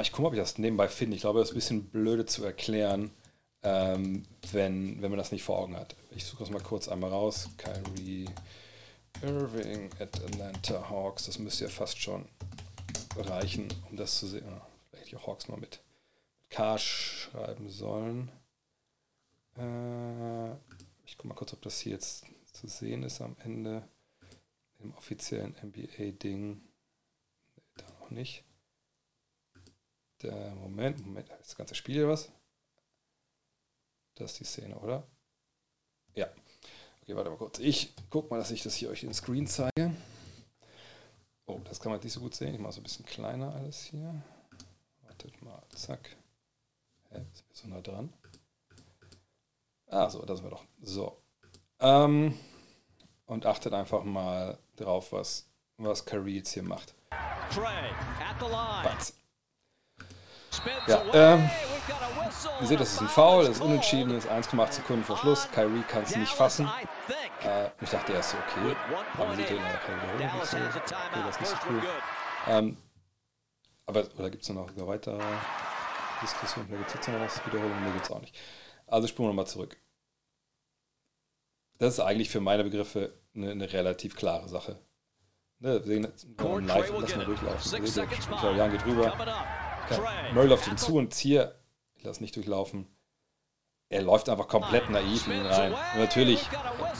ich 0.00 0.12
gucke 0.12 0.22
mal, 0.22 0.28
ob 0.28 0.34
ich 0.34 0.40
das 0.40 0.58
nebenbei 0.58 0.88
finde. 0.88 1.16
Ich 1.16 1.22
glaube, 1.22 1.38
das 1.40 1.48
ist 1.50 1.52
ein 1.52 1.58
bisschen 1.58 1.90
blöde 1.90 2.26
zu 2.26 2.44
erklären, 2.44 3.10
ähm, 3.62 4.24
wenn, 4.52 5.00
wenn 5.02 5.10
man 5.10 5.18
das 5.18 5.32
nicht 5.32 5.42
vor 5.42 5.58
Augen 5.58 5.76
hat. 5.76 5.94
Ich 6.14 6.24
suche 6.24 6.40
das 6.40 6.50
mal 6.50 6.60
kurz 6.62 6.88
einmal 6.88 7.10
raus. 7.10 7.48
Kyrie 7.56 8.26
Irving 9.22 9.90
at 10.00 10.22
Atlanta 10.22 10.88
Hawks. 10.90 11.26
Das 11.26 11.38
müsste 11.38 11.64
ja 11.64 11.70
fast 11.70 11.98
schon 11.98 12.26
reichen, 13.16 13.68
um 13.90 13.96
das 13.96 14.18
zu 14.18 14.26
sehen. 14.26 14.44
Oh, 14.48 14.64
vielleicht 14.90 15.14
auch 15.16 15.26
Hawks 15.26 15.48
mal 15.48 15.58
mit 15.58 15.80
K 16.50 16.76
schreiben 16.78 17.70
sollen. 17.70 18.30
Äh, 19.56 20.52
ich 21.06 21.16
guck 21.16 21.26
mal 21.26 21.34
kurz, 21.34 21.52
ob 21.52 21.62
das 21.62 21.78
hier 21.80 21.92
jetzt 21.92 22.24
zu 22.54 22.68
sehen 22.68 23.02
ist 23.02 23.20
am 23.20 23.36
Ende 23.40 23.86
im 24.78 24.92
offiziellen 24.94 25.54
NBA-Ding. 25.62 26.62
Da 27.76 27.84
noch 28.00 28.10
nicht. 28.10 28.44
Der 30.22 30.54
Moment, 30.54 31.04
Moment, 31.04 31.28
das 31.30 31.56
ganze 31.56 31.74
Spiel 31.74 31.98
oder 32.04 32.12
was? 32.12 32.32
Das 34.14 34.30
ist 34.32 34.40
die 34.40 34.44
Szene, 34.44 34.78
oder? 34.78 35.06
Ja. 36.14 36.28
Okay, 37.02 37.16
warte 37.16 37.30
mal 37.30 37.36
kurz. 37.36 37.58
Ich 37.58 37.92
guck 38.08 38.30
mal, 38.30 38.38
dass 38.38 38.52
ich 38.52 38.62
das 38.62 38.76
hier 38.76 38.88
euch 38.90 39.02
in 39.02 39.08
den 39.08 39.14
Screen 39.14 39.46
zeige. 39.48 39.94
Oh, 41.46 41.60
das 41.64 41.80
kann 41.80 41.90
man 41.92 42.00
nicht 42.00 42.12
so 42.12 42.20
gut 42.20 42.34
sehen. 42.34 42.54
Ich 42.54 42.60
mache 42.60 42.72
so 42.72 42.80
ein 42.80 42.84
bisschen 42.84 43.04
kleiner 43.04 43.52
alles 43.54 43.82
hier. 43.82 44.22
Wartet 45.02 45.42
mal, 45.42 45.60
zack. 45.74 46.16
Hä, 47.10 47.16
sind 47.32 47.48
wir 47.50 47.56
so 47.56 47.68
nah 47.68 47.80
dran? 47.80 48.12
Ah, 49.88 50.08
so, 50.08 50.24
da 50.24 50.36
sind 50.36 50.46
wir 50.46 50.50
doch. 50.50 50.64
So, 50.80 51.23
ähm, 51.80 52.38
und 53.26 53.46
achtet 53.46 53.72
einfach 53.72 54.04
mal 54.04 54.58
drauf, 54.76 55.12
was, 55.12 55.48
was 55.78 56.04
Curry 56.04 56.36
jetzt 56.36 56.52
hier 56.52 56.62
macht. 56.62 56.94
Batz. 58.82 59.14
Ja, 60.86 61.02
ähm, 61.12 61.50
ihr 62.60 62.66
seht, 62.66 62.80
das 62.80 62.92
ist 62.92 63.00
ein 63.00 63.08
Foul, 63.08 63.42
das 63.44 63.56
ist 63.56 63.60
unentschieden, 63.60 64.10
das 64.12 64.24
ist 64.24 64.30
1,8 64.30 64.72
Sekunden 64.72 65.04
vor 65.04 65.16
Schluss. 65.18 65.48
Kyrie 65.50 65.82
kann 65.88 66.04
es 66.04 66.14
nicht 66.16 66.32
fassen. 66.32 66.68
Äh, 67.42 67.68
ich 67.80 67.90
dachte 67.90 68.12
erst, 68.12 68.30
so, 68.30 68.36
okay, 68.38 68.76
aber 69.18 69.34
seht 69.34 69.50
ihr, 69.50 69.58
er 69.58 69.76
kann 69.78 70.00
wiederholen. 70.16 70.30
Das, 70.40 70.50
so, 70.52 70.56
okay, 70.56 70.66
das 71.26 71.34
ist 71.34 71.40
nicht 71.40 71.48
so 71.50 71.56
cool. 71.68 71.82
Ähm, 72.46 72.76
aber, 73.86 74.04
da 74.04 74.28
gibt 74.28 74.44
es 74.44 74.48
noch 74.48 74.68
eine 74.70 74.86
weitere 74.86 75.18
Diskussion? 76.22 76.66
Da 76.70 76.76
gibt 76.76 76.88
es 76.88 76.94
jetzt 76.94 77.08
noch 77.08 77.20
was, 77.20 77.44
Wiederholung? 77.46 77.82
Ne, 77.84 77.90
gibt 77.92 78.04
es 78.06 78.10
auch 78.10 78.20
nicht. 78.20 78.34
Also 78.86 79.08
springen 79.08 79.28
wir 79.28 79.32
nochmal 79.32 79.46
zurück 79.46 79.76
das 81.78 81.94
ist 81.94 82.00
eigentlich 82.00 82.30
für 82.30 82.40
meine 82.40 82.64
Begriffe 82.64 83.12
eine, 83.34 83.50
eine 83.52 83.72
relativ 83.72 84.16
klare 84.16 84.48
Sache. 84.48 84.78
Ne, 85.60 85.82
sehen, 85.82 86.08
komm, 86.36 86.66
live, 86.66 86.90
lass 86.98 87.16
mal 87.16 87.24
durchlaufen. 87.24 87.86
Seht 87.86 88.04
Young 88.42 88.70
geht 88.72 88.84
rüber. 88.86 89.14
Murray 90.32 90.48
läuft 90.48 90.66
ihm 90.68 90.76
zu 90.76 90.96
und 90.96 91.14
Zier, 91.14 91.54
ich 91.96 92.04
lasse 92.04 92.20
nicht 92.22 92.36
durchlaufen. 92.36 92.86
Er 93.88 94.02
läuft 94.02 94.28
einfach 94.28 94.48
komplett 94.48 94.88
naiv 94.90 95.26
in 95.26 95.34
ihn 95.40 95.46
rein. 95.46 95.72
Und 95.72 96.00
natürlich 96.00 96.40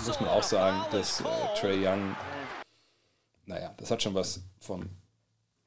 muss 0.07 0.21
man 0.21 0.28
auch 0.28 0.43
sagen, 0.43 0.85
dass 0.93 1.21
äh, 1.23 1.25
Trey 1.59 1.87
Young, 1.87 2.14
naja, 3.47 3.75
das 3.78 3.90
hat 3.90 4.02
schon 4.02 4.14
was 4.14 4.45
von 4.61 4.88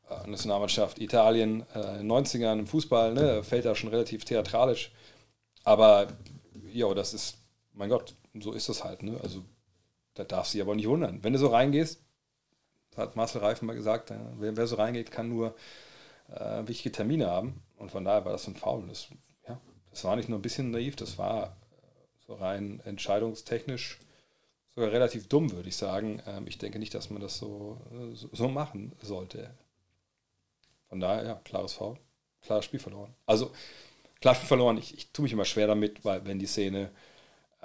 äh, 0.09 0.27
Nationalmannschaft 0.27 0.99
Italien 0.99 1.65
äh, 1.73 1.99
in 1.99 2.07
den 2.07 2.11
90ern 2.11 2.59
im 2.59 2.67
Fußball, 2.67 3.13
ne, 3.13 3.43
fällt 3.43 3.65
da 3.65 3.75
schon 3.75 3.89
relativ 3.89 4.25
theatralisch. 4.25 4.91
Aber 5.63 6.07
ja, 6.71 6.93
das 6.93 7.13
ist 7.13 7.37
mein 7.77 7.89
Gott, 7.89 8.15
so 8.39 8.51
ist 8.51 8.69
das 8.69 8.83
halt. 8.83 9.03
Ne? 9.03 9.19
Also 9.21 9.43
da 10.15 10.23
darfst 10.23 10.53
du 10.53 10.57
dich 10.57 10.65
aber 10.65 10.75
nicht 10.75 10.89
wundern. 10.89 11.23
Wenn 11.23 11.33
du 11.33 11.39
so 11.39 11.47
reingehst, 11.47 12.01
hat 12.97 13.15
Marcel 13.15 13.41
Reifen 13.41 13.67
mal 13.67 13.75
gesagt, 13.75 14.09
äh, 14.11 14.17
wer, 14.39 14.57
wer 14.57 14.67
so 14.67 14.75
reingeht, 14.75 15.11
kann 15.11 15.29
nur 15.29 15.55
äh, 16.33 16.67
wichtige 16.67 16.91
Termine 16.91 17.27
haben. 17.29 17.61
Und 17.77 17.91
von 17.91 18.03
daher 18.03 18.25
war 18.25 18.31
das 18.31 18.47
ein 18.47 18.55
Foul. 18.55 18.87
Das, 18.87 19.07
ja, 19.47 19.61
das 19.91 20.03
war 20.03 20.15
nicht 20.15 20.29
nur 20.29 20.39
ein 20.39 20.43
bisschen 20.43 20.71
naiv, 20.71 20.95
das 20.95 21.17
war 21.19 21.43
äh, 21.45 21.49
so 22.25 22.33
rein 22.33 22.81
entscheidungstechnisch 22.85 23.99
sogar 24.73 24.91
relativ 24.91 25.29
dumm, 25.29 25.51
würde 25.51 25.69
ich 25.69 25.77
sagen. 25.77 26.23
Ähm, 26.25 26.47
ich 26.47 26.57
denke 26.57 26.79
nicht, 26.79 26.93
dass 26.95 27.11
man 27.11 27.21
das 27.21 27.37
so, 27.37 27.79
äh, 27.91 28.15
so, 28.15 28.29
so 28.31 28.47
machen 28.47 28.93
sollte. 29.03 29.51
Von 30.89 30.99
daher, 30.99 31.23
ja, 31.23 31.35
klares 31.43 31.73
Foul, 31.73 31.97
klares 32.41 32.65
Spiel 32.65 32.79
verloren. 32.79 33.13
Also, 33.27 33.51
klar 34.21 34.33
Spiel 34.33 34.47
verloren, 34.47 34.77
ich, 34.77 34.97
ich 34.97 35.11
tue 35.11 35.23
mich 35.23 35.33
immer 35.33 35.45
schwer 35.45 35.67
damit, 35.67 36.03
weil 36.03 36.25
wenn 36.25 36.39
die 36.39 36.47
Szene 36.47 36.89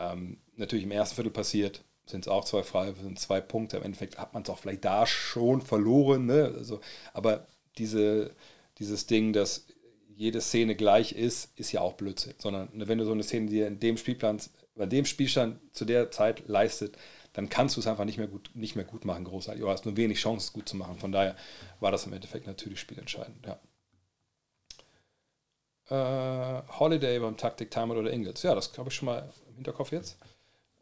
ähm, 0.03 0.39
natürlich 0.57 0.85
im 0.85 0.91
ersten 0.91 1.15
Viertel 1.15 1.31
passiert, 1.33 1.83
sind 2.07 2.25
es 2.25 2.29
auch 2.29 2.45
zwei 2.45 2.63
Freiwürfe, 2.65 3.03
sind 3.05 3.19
zwei 3.21 3.41
Punkte. 3.41 3.77
Im 3.79 3.85
Endeffekt 3.85 4.19
hat 4.19 4.35
man 4.35 4.43
es 4.43 4.51
auch 4.51 4.59
vielleicht 4.59 4.85
da 4.85 5.07
schon 5.07 5.63
verloren. 5.63 6.27
Ne? 6.27 6.53
Also, 6.59 6.81
aber 7.13 7.47
diese, 7.79 8.35
dieses 8.79 9.07
Ding, 9.07 9.33
dass 9.33 9.65
jede 10.15 10.41
Szene 10.41 10.75
gleich 10.75 11.13
ist, 11.13 11.57
ist 11.59 11.73
ja 11.73 11.81
auch 11.81 11.93
Blödsinn. 11.95 12.35
Sondern 12.39 12.69
ne, 12.77 12.89
wenn 12.89 12.99
du 12.99 13.05
so 13.05 13.13
eine 13.13 13.23
Szene 13.23 13.47
dir 13.47 13.67
in 13.69 13.79
dem 13.81 13.97
Spielplan, 13.97 14.41
bei 14.75 14.87
dem 14.87 15.05
Spielstand 15.05 15.59
zu 15.75 15.85
der 15.85 16.11
Zeit 16.11 16.49
leistet, 16.49 16.97
dann 17.35 17.49
kannst 17.49 17.77
du 17.77 17.81
es 17.81 17.87
einfach 17.87 18.05
nicht 18.05 18.19
mehr 18.19 18.27
gut, 18.27 18.51
nicht 18.55 18.75
mehr 18.77 18.85
gut 18.85 19.05
machen, 19.07 19.25
großartig. 19.25 19.63
Du 19.63 19.69
hast 19.69 19.85
nur 19.87 19.97
wenig 19.97 20.19
Chance, 20.19 20.45
es 20.49 20.53
gut 20.53 20.69
zu 20.69 20.77
machen. 20.77 20.99
Von 20.99 21.13
daher 21.13 21.35
war 21.81 21.91
das 21.93 22.05
im 22.07 22.13
Endeffekt 22.13 22.47
natürlich 22.47 22.79
spielentscheidend. 22.81 23.39
Ja. 25.91 26.59
Äh, 26.61 26.63
Holiday 26.79 27.19
beim 27.21 27.37
Taktik 27.39 27.71
Timer 27.71 27.97
oder 27.97 28.13
Ingels. 28.13 28.43
Ja, 28.43 28.55
das 28.55 28.77
habe 28.77 28.91
ich 28.91 28.95
schon 28.97 29.07
mal 29.07 29.33
Hinterkopf 29.63 29.93
jetzt. 29.93 30.19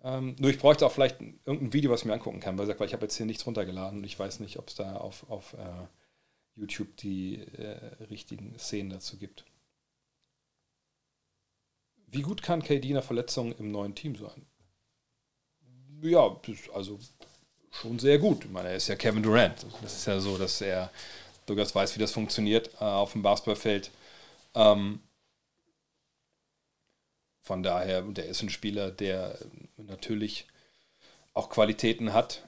Ähm, 0.03 0.35
nur 0.39 0.49
ich 0.51 0.59
bräuchte 0.59 0.87
auch 0.87 0.93
vielleicht 0.93 1.21
irgendein 1.21 1.73
Video, 1.75 1.91
was 1.91 2.01
ich 2.01 2.07
mir 2.07 2.15
angucken 2.15 2.41
kann, 2.41 2.57
weil 2.59 2.69
ich, 2.71 2.81
ich 2.81 2.93
habe 2.95 3.05
jetzt 3.05 3.17
hier 3.17 3.27
nichts 3.27 3.47
runtergeladen 3.47 3.99
und 3.99 4.05
ich 4.05 4.19
weiß 4.19 4.41
nicht, 4.41 4.59
ob 4.59 4.69
es 4.69 4.75
da 4.75 4.97
auf, 4.97 5.29
auf 5.29 5.53
äh, 5.55 5.87
YouTube 6.55 6.97
die 6.97 7.35
äh, 7.37 8.05
richtigen 8.05 8.59
Szenen 8.59 8.91
dazu 8.91 9.19
gibt. 9.19 9.45
Wie 12.09 12.23
gut 12.23 12.43
kann 12.43 12.63
KD 12.63 12.93
nach 12.95 13.05
Verletzung 13.05 13.53
im 13.59 13.71
neuen 13.71 13.95
Team 13.95 14.17
sein? 14.17 14.47
Ja, 16.03 16.35
also 16.75 16.99
schon 17.71 17.99
sehr 17.99 18.19
gut. 18.19 18.47
Ich 18.47 18.51
meine, 18.51 18.71
er 18.71 18.77
ist 18.77 18.89
ja 18.89 18.97
Kevin 18.97 19.23
Durant. 19.23 19.67
Das 19.83 19.95
ist 19.97 20.07
ja 20.07 20.19
so, 20.19 20.39
dass 20.39 20.61
er 20.63 20.91
durchaus 21.45 21.75
weiß, 21.75 21.95
wie 21.95 22.01
das 22.01 22.13
funktioniert 22.13 22.71
äh, 22.81 22.85
auf 22.85 23.13
dem 23.13 23.23
Basketballfeld. 23.23 23.91
Ähm, 24.55 25.01
von 27.43 27.63
daher, 27.63 28.03
der 28.03 28.27
ist 28.27 28.43
ein 28.43 28.51
Spieler, 28.51 28.91
der 28.91 29.39
ähm, 29.79 29.87
natürlich 29.87 30.47
auch 31.33 31.49
Qualitäten 31.49 32.13
hat, 32.13 32.45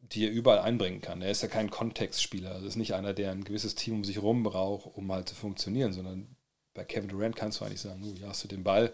die 0.00 0.24
er 0.26 0.32
überall 0.32 0.60
einbringen 0.60 1.00
kann. 1.00 1.20
Er 1.22 1.30
ist 1.30 1.42
ja 1.42 1.48
kein 1.48 1.70
Kontextspieler. 1.70 2.52
Also 2.52 2.66
ist 2.66 2.76
nicht 2.76 2.94
einer, 2.94 3.12
der 3.12 3.32
ein 3.32 3.44
gewisses 3.44 3.74
Team 3.74 3.94
um 3.96 4.04
sich 4.04 4.16
herum 4.16 4.42
braucht, 4.42 4.96
um 4.96 5.12
halt 5.12 5.28
zu 5.28 5.34
funktionieren, 5.34 5.92
sondern 5.92 6.36
bei 6.74 6.84
Kevin 6.84 7.08
Durant 7.08 7.36
kannst 7.36 7.60
du 7.60 7.64
eigentlich 7.64 7.80
sagen, 7.80 8.02
oh, 8.06 8.14
hier 8.16 8.28
hast 8.28 8.42
du 8.44 8.48
den 8.48 8.62
Ball. 8.64 8.92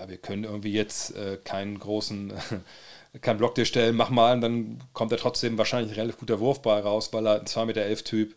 Ja, 0.00 0.08
wir 0.08 0.16
können 0.18 0.44
irgendwie 0.44 0.72
jetzt 0.72 1.14
äh, 1.14 1.36
keinen 1.44 1.78
großen, 1.78 2.32
keinen 3.20 3.38
Block 3.38 3.54
dir 3.54 3.66
stellen, 3.66 3.96
mach 3.96 4.10
mal, 4.10 4.34
und 4.34 4.40
dann 4.40 4.82
kommt 4.92 5.12
er 5.12 5.18
trotzdem 5.18 5.58
wahrscheinlich 5.58 5.92
ein 5.92 5.96
relativ 5.98 6.18
guter 6.18 6.40
Wurfball 6.40 6.80
raus, 6.80 7.12
weil 7.12 7.26
er 7.26 7.40
ein 7.40 7.46
2,11 7.46 7.64
Meter 7.66 7.94
Typ 8.02 8.34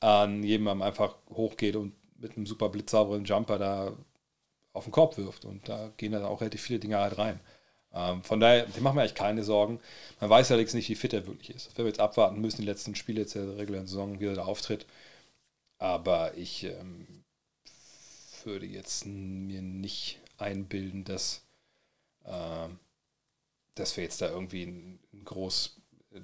an 0.00 0.42
jemandem 0.42 0.82
einfach 0.82 1.14
hochgeht 1.30 1.76
und 1.76 1.94
mit 2.18 2.36
einem 2.36 2.46
super 2.46 2.68
blitzsauberen 2.68 3.24
Jumper 3.24 3.58
da 3.58 3.92
auf 4.72 4.84
den 4.84 4.92
Korb 4.92 5.16
wirft. 5.18 5.44
Und 5.44 5.68
da 5.68 5.90
gehen 5.96 6.12
dann 6.12 6.24
auch 6.24 6.40
relativ 6.40 6.62
viele 6.62 6.78
Dinge 6.78 6.98
halt 6.98 7.18
rein. 7.18 7.40
Ähm, 7.92 8.22
von 8.22 8.40
daher, 8.40 8.66
die 8.66 8.80
machen 8.80 8.94
mir 8.94 9.02
eigentlich 9.02 9.14
keine 9.14 9.44
Sorgen. 9.44 9.80
Man 10.20 10.30
weiß 10.30 10.50
allerdings 10.50 10.74
nicht, 10.74 10.88
wie 10.88 10.94
fit 10.94 11.12
er 11.12 11.26
wirklich 11.26 11.50
ist. 11.50 11.76
Wenn 11.76 11.84
wir 11.84 11.90
jetzt 11.90 12.00
abwarten 12.00 12.40
müssen, 12.40 12.62
die 12.62 12.66
letzten 12.66 12.94
Spiele 12.94 13.20
jetzt 13.20 13.34
der 13.34 13.56
regulären 13.58 13.86
Saison, 13.86 14.18
wie 14.20 14.26
er 14.26 14.34
da 14.34 14.44
auftritt. 14.44 14.86
Aber 15.78 16.34
ich 16.36 16.64
ähm, 16.64 17.06
würde 18.44 18.66
jetzt 18.66 19.04
mir 19.04 19.60
nicht 19.62 20.20
einbilden, 20.38 21.04
dass, 21.04 21.42
äh, 22.24 22.68
dass 23.74 23.96
wir 23.96 24.04
jetzt 24.04 24.22
da 24.22 24.28
irgendwie 24.30 24.62
einen, 24.64 24.98
groß 25.24 25.76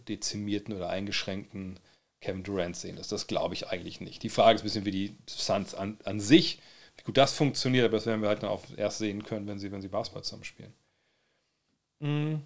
dezimierten 0.08 0.74
oder 0.74 0.88
eingeschränkten 0.88 1.78
Kevin 2.20 2.42
Durant 2.42 2.76
sehen. 2.76 2.96
Das, 2.96 3.06
das 3.08 3.26
glaube 3.28 3.54
ich 3.54 3.68
eigentlich 3.68 4.00
nicht. 4.00 4.22
Die 4.24 4.28
Frage 4.28 4.56
ist 4.56 4.62
ein 4.62 4.64
bisschen, 4.64 4.84
wie 4.86 4.90
die 4.90 5.16
Suns 5.26 5.74
an, 5.74 5.98
an 6.04 6.18
sich 6.18 6.58
Gut, 7.08 7.16
das 7.16 7.32
funktioniert, 7.32 7.86
aber 7.86 7.96
das 7.96 8.04
werden 8.04 8.20
wir 8.20 8.28
halt 8.28 8.42
dann 8.42 8.50
auch 8.50 8.62
erst 8.76 8.98
sehen 8.98 9.22
können, 9.24 9.46
wenn 9.46 9.58
sie, 9.58 9.72
wenn 9.72 9.80
sie 9.80 9.88
Basketball 9.88 10.22
zusammen 10.24 10.44
spielen. 10.44 10.74
Mhm. 12.00 12.42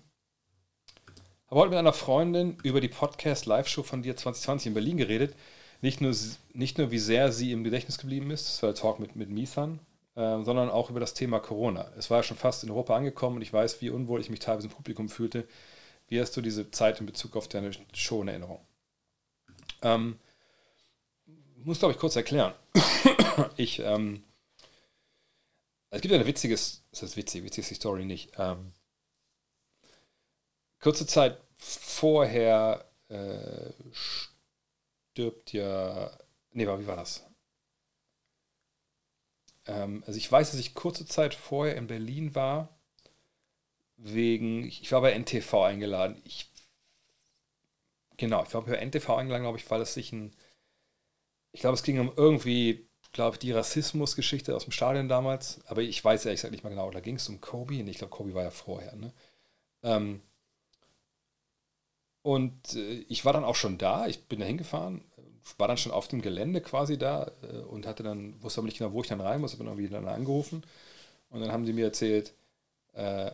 Habe 1.51 1.61
heute 1.61 1.71
mit 1.71 1.81
einer 1.81 1.93
Freundin 1.93 2.57
über 2.63 2.81
die 2.81 2.87
Podcast-Live-Show 2.87 3.83
von 3.83 4.03
dir 4.03 4.15
2020 4.17 4.69
in 4.69 4.75
Berlin 4.75 4.99
geredet. 4.99 5.35
Nicht 5.81 6.01
nur, 6.01 6.15
nicht 6.55 6.79
nur, 6.79 6.93
wie 6.93 7.01
sehr 7.01 7.33
sie 7.33 7.51
im 7.51 7.65
Gedächtnis 7.65 7.99
geblieben 7.99 8.31
ist, 8.31 8.47
das 8.47 8.63
war 8.63 8.71
der 8.73 8.81
Talk 8.81 9.01
mit, 9.01 9.17
mit 9.17 9.31
Misan, 9.31 9.81
äh, 10.15 10.45
sondern 10.45 10.71
auch 10.71 10.91
über 10.91 11.01
das 11.01 11.15
Thema 11.15 11.41
Corona. 11.41 11.91
Es 11.99 12.09
war 12.09 12.19
ja 12.19 12.23
schon 12.23 12.37
fast 12.37 12.63
in 12.63 12.71
Europa 12.71 12.95
angekommen 12.95 13.35
und 13.35 13.43
ich 13.43 13.53
weiß, 13.53 13.81
wie 13.83 13.91
unwohl 13.91 14.21
ich 14.21 14.31
mich 14.31 14.39
teilweise 14.39 14.69
im 14.69 14.73
Publikum 14.73 15.09
fühlte. 15.09 15.45
Wie 16.07 16.21
hast 16.21 16.37
du 16.37 16.41
diese 16.41 16.71
Zeit 16.71 17.01
in 17.01 17.07
Bezug 17.07 17.35
auf 17.35 17.49
deine 17.49 17.73
Show 17.95 18.23
in 18.23 18.29
Erinnerung? 18.29 18.61
Ähm, 19.83 20.21
muss, 21.65 21.81
glaube 21.81 21.95
ich, 21.95 21.99
kurz 21.99 22.15
erklären. 22.15 22.53
ich 23.57 23.81
ähm, 23.81 24.23
es 25.95 26.01
gibt 26.01 26.15
eine 26.15 26.27
witzige, 26.27 26.55
das 26.55 26.81
ist 26.91 27.19
witzig, 27.19 27.45
witzigste 27.45 27.75
Story 27.75 28.07
nicht. 28.07 28.33
Ähm, 28.39 28.73
kurze 30.81 31.07
Zeit 31.07 31.37
vorher 31.59 32.87
äh, 33.11 33.71
stirbt 35.13 35.53
ja. 35.53 36.11
Nee, 36.53 36.67
wie 36.67 36.87
war 36.87 36.97
das? 36.97 37.27
Ähm, 39.67 40.03
also 40.07 40.17
ich 40.17 40.33
weiß, 40.33 40.53
dass 40.53 40.61
ich 40.61 40.73
kurze 40.73 41.05
Zeit 41.05 41.35
vorher 41.35 41.77
in 41.77 41.87
Berlin 41.89 42.35
war, 42.35 42.75
wegen. 43.99 44.67
Ich 44.69 44.91
war 44.93 45.03
bei 45.03 45.13
NTV 45.13 45.53
eingeladen. 45.67 46.23
Ich, 46.25 46.51
genau, 48.17 48.45
ich 48.45 48.55
war 48.55 48.63
bei 48.63 48.77
NTV 48.83 49.11
eingeladen, 49.11 49.43
glaube 49.43 49.59
ich, 49.59 49.71
weil 49.71 49.83
es 49.83 49.93
sich 49.93 50.11
ein. 50.13 50.35
Ich 51.53 51.61
glaube, 51.61 51.75
es 51.75 51.83
ging 51.83 51.99
um 52.01 52.11
irgendwie 52.17 52.89
glaube, 53.13 53.35
ich, 53.37 53.41
die 53.41 53.53
Rassismusgeschichte 53.53 54.55
aus 54.57 54.65
dem 54.65 54.73
Stadion 54.73 55.09
damals, 55.09 55.61
aber 55.67 55.83
ich 55.83 56.03
weiß 56.05 56.25
ehrlich 56.25 56.41
gesagt 56.41 56.53
nicht 56.53 56.65
mehr 56.65 56.71
genau, 56.73 56.91
da 56.91 57.01
ging 57.01 57.17
es 57.17 57.29
um 57.29 57.41
Kobe, 57.41 57.75
ich 57.75 57.99
glaube, 57.99 58.11
Kobe 58.11 58.35
war 58.35 58.43
ja 58.45 58.51
vorher, 58.51 58.95
ne? 58.97 59.13
ähm, 59.83 60.23
und 62.23 62.75
äh, 62.77 63.05
ich 63.09 63.25
war 63.25 63.33
dann 63.33 63.45
auch 63.45 63.57
schon 63.57 63.79
da, 63.79 64.07
ich 64.07 64.25
bin 64.27 64.41
da 64.41 64.47
hingefahren, 64.47 65.03
war 65.59 65.69
dann 65.69 65.77
schon 65.77 65.93
auf 65.93 66.09
dem 66.09 66.23
Gelände 66.23 66.61
quasi 66.61 66.99
da 66.99 67.31
äh, 67.43 67.59
und 67.59 67.87
hatte 67.87 68.03
dann, 68.03 68.41
wusste 68.43 68.61
aber 68.61 68.67
nicht 68.67 68.79
genau, 68.79 68.93
wo 68.93 69.03
ich 69.03 69.09
dann 69.09 69.21
rein 69.21 69.41
muss, 69.41 69.53
habe 69.53 69.65
dann 69.65 69.73
irgendwie 69.75 69.89
dann 69.93 70.09
angerufen 70.09 70.63
und 71.31 71.41
dann 71.41 71.53
haben 71.53 71.67
sie 71.67 71.73
mir 71.73 71.87
erzählt, 71.87 72.35
äh, 72.95 73.33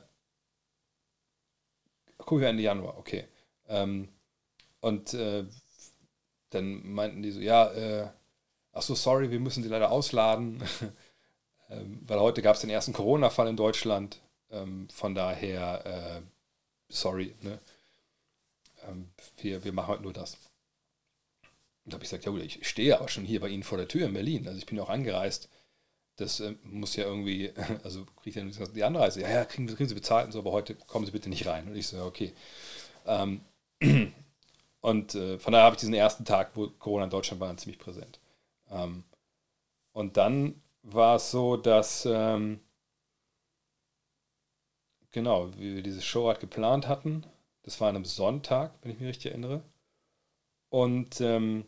Kobe 2.19 2.43
war 2.43 2.49
Ende 2.49 2.63
Januar, 2.63 2.97
okay. 2.99 3.25
Ähm, 3.69 4.09
und 4.81 5.15
äh, 5.15 5.45
dann 6.51 6.91
meinten 6.93 7.23
die 7.23 7.31
so, 7.31 7.41
ja, 7.41 7.67
äh, 7.75 8.11
ach 8.79 8.83
so, 8.83 8.95
sorry, 8.95 9.31
wir 9.33 9.41
müssen 9.41 9.63
sie 9.63 9.69
leider 9.69 9.91
ausladen, 9.91 10.63
ähm, 11.71 11.99
weil 12.07 12.21
heute 12.21 12.43
gab 12.43 12.55
es 12.55 12.61
den 12.61 12.71
ersten 12.71 12.93
Corona-Fall 12.93 13.49
in 13.49 13.57
Deutschland. 13.57 14.21
Ähm, 14.51 14.89
von 14.91 15.15
daher, 15.17 15.85
äh, 15.85 16.21
sorry, 16.89 17.35
ne? 17.43 17.59
ähm, 18.89 19.11
wir, 19.39 19.65
wir 19.65 19.73
machen 19.73 19.89
heute 19.89 20.03
nur 20.05 20.13
das. 20.13 20.39
Und 21.85 21.93
habe 21.95 22.05
ich 22.05 22.11
gesagt, 22.11 22.25
ja 22.25 22.31
gut, 22.31 22.43
ich 22.43 22.67
stehe 22.69 22.99
aber 23.01 23.09
schon 23.09 23.25
hier 23.25 23.41
bei 23.41 23.49
Ihnen 23.49 23.63
vor 23.65 23.79
der 23.79 23.89
Tür 23.89 24.07
in 24.07 24.15
Berlin. 24.15 24.47
Also 24.47 24.59
ich 24.59 24.67
bin 24.67 24.77
ja 24.77 24.85
auch 24.85 24.89
angereist. 24.91 25.49
Das 26.17 26.39
äh, 26.41 26.55
muss 26.63 26.95
ja 26.95 27.05
irgendwie, 27.05 27.53
also 27.83 28.05
kriege 28.23 28.41
ich 28.45 28.57
dann 28.57 28.75
die 28.75 28.85
Anreise. 28.85 29.21
Ja, 29.23 29.29
ja, 29.31 29.45
kriegen, 29.45 29.67
kriegen 29.67 29.89
Sie 29.89 29.95
bezahlt 29.97 30.27
und 30.27 30.33
so, 30.33 30.39
aber 30.39 30.53
heute 30.53 30.77
kommen 30.77 31.05
Sie 31.05 31.13
bitte 31.13 31.29
nicht 31.29 31.47
rein. 31.47 31.67
Und 31.67 31.75
ich 31.75 31.89
so, 31.89 32.01
okay. 32.05 32.33
Ähm, 33.07 33.41
und 34.83 35.15
äh, 35.17 35.39
von 35.41 35.53
daher 35.53 35.65
habe 35.67 35.75
ich 35.75 35.81
diesen 35.81 35.95
ersten 35.95 36.25
Tag, 36.25 36.53
wo 36.55 36.69
Corona 36.69 37.05
in 37.05 37.11
Deutschland 37.11 37.41
war, 37.41 37.55
ziemlich 37.59 37.81
präsent. 37.81 38.21
Ähm, 38.71 39.05
und 39.93 40.17
dann 40.17 40.61
war 40.83 41.17
es 41.17 41.31
so, 41.31 41.57
dass, 41.57 42.07
ähm, 42.07 42.61
genau, 45.11 45.53
wie 45.55 45.77
wir 45.77 45.83
diese 45.83 46.03
Show 46.03 46.33
geplant 46.39 46.87
hatten, 46.89 47.25
das 47.63 47.81
war 47.81 47.89
an 47.89 47.97
einem 47.97 48.05
Sonntag, 48.05 48.79
wenn 48.83 48.91
ich 48.91 49.01
mich 49.01 49.09
richtig 49.09 49.33
erinnere. 49.33 49.63
Und 50.71 51.21
ähm, 51.21 51.65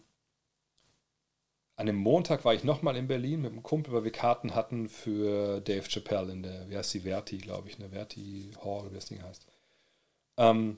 an 1.76 1.86
dem 1.86 1.96
Montag 1.96 2.44
war 2.44 2.52
ich 2.52 2.64
nochmal 2.64 2.96
in 2.96 3.08
Berlin 3.08 3.40
mit 3.40 3.52
einem 3.52 3.62
Kumpel, 3.62 3.92
weil 3.94 4.04
wir 4.04 4.12
Karten 4.12 4.54
hatten 4.54 4.88
für 4.88 5.62
Dave 5.62 5.88
Chappelle 5.88 6.30
in 6.30 6.42
der, 6.42 6.68
wie 6.68 6.76
heißt 6.76 6.92
die, 6.92 7.00
Verti, 7.00 7.38
glaube 7.38 7.68
ich, 7.70 7.78
ne, 7.78 7.88
Verti 7.90 8.50
Hall, 8.62 8.90
wie 8.90 8.94
das 8.94 9.06
Ding 9.06 9.22
heißt. 9.22 9.46
Ähm, 10.36 10.76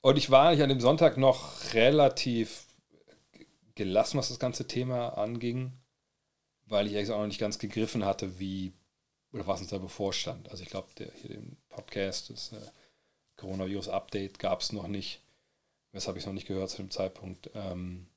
und 0.00 0.16
ich 0.16 0.30
war 0.30 0.48
eigentlich 0.48 0.62
an 0.62 0.68
dem 0.68 0.80
Sonntag 0.80 1.16
noch 1.16 1.74
relativ 1.74 2.67
gelassen, 3.78 4.18
was 4.18 4.28
das 4.28 4.38
ganze 4.40 4.66
Thema 4.66 5.16
anging, 5.16 5.72
weil 6.66 6.86
ich 6.86 6.96
eigentlich 6.96 7.12
auch 7.12 7.20
noch 7.20 7.26
nicht 7.28 7.38
ganz 7.40 7.58
gegriffen 7.58 8.04
hatte, 8.04 8.38
wie 8.38 8.74
oder 9.32 9.46
was 9.46 9.60
uns 9.60 9.70
da 9.70 9.78
bevorstand. 9.78 10.50
Also 10.50 10.62
ich 10.64 10.68
glaube, 10.68 10.88
der 10.98 11.12
hier 11.12 11.30
den 11.36 11.56
Podcast, 11.68 12.30
das 12.30 12.52
äh, 12.52 12.56
Coronavirus-Update 13.36 14.38
gab 14.38 14.60
es 14.60 14.72
noch 14.72 14.88
nicht. 14.88 15.20
Das 15.92 16.08
habe 16.08 16.18
ich 16.18 16.26
noch 16.26 16.32
nicht 16.32 16.46
gehört 16.48 16.70
zu 16.70 16.78
dem 16.78 16.90
Zeitpunkt. 16.90 17.50
Ähm, 17.54 18.08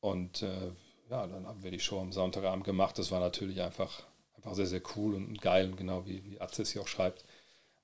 und 0.00 0.40
äh, 0.42 0.72
ja, 1.10 1.26
dann 1.26 1.46
haben 1.46 1.62
wir 1.62 1.70
die 1.70 1.80
Show 1.80 2.00
am 2.00 2.12
Sonntagabend 2.12 2.64
gemacht. 2.64 2.98
Das 2.98 3.10
war 3.10 3.20
natürlich 3.20 3.60
einfach, 3.60 4.02
einfach 4.34 4.54
sehr, 4.54 4.66
sehr 4.66 4.82
cool 4.96 5.14
und 5.14 5.42
geil. 5.42 5.66
Und 5.68 5.76
genau 5.76 6.06
wie, 6.06 6.24
wie 6.24 6.40
Atze 6.40 6.62
hier 6.64 6.80
auch 6.80 6.88
schreibt, 6.88 7.24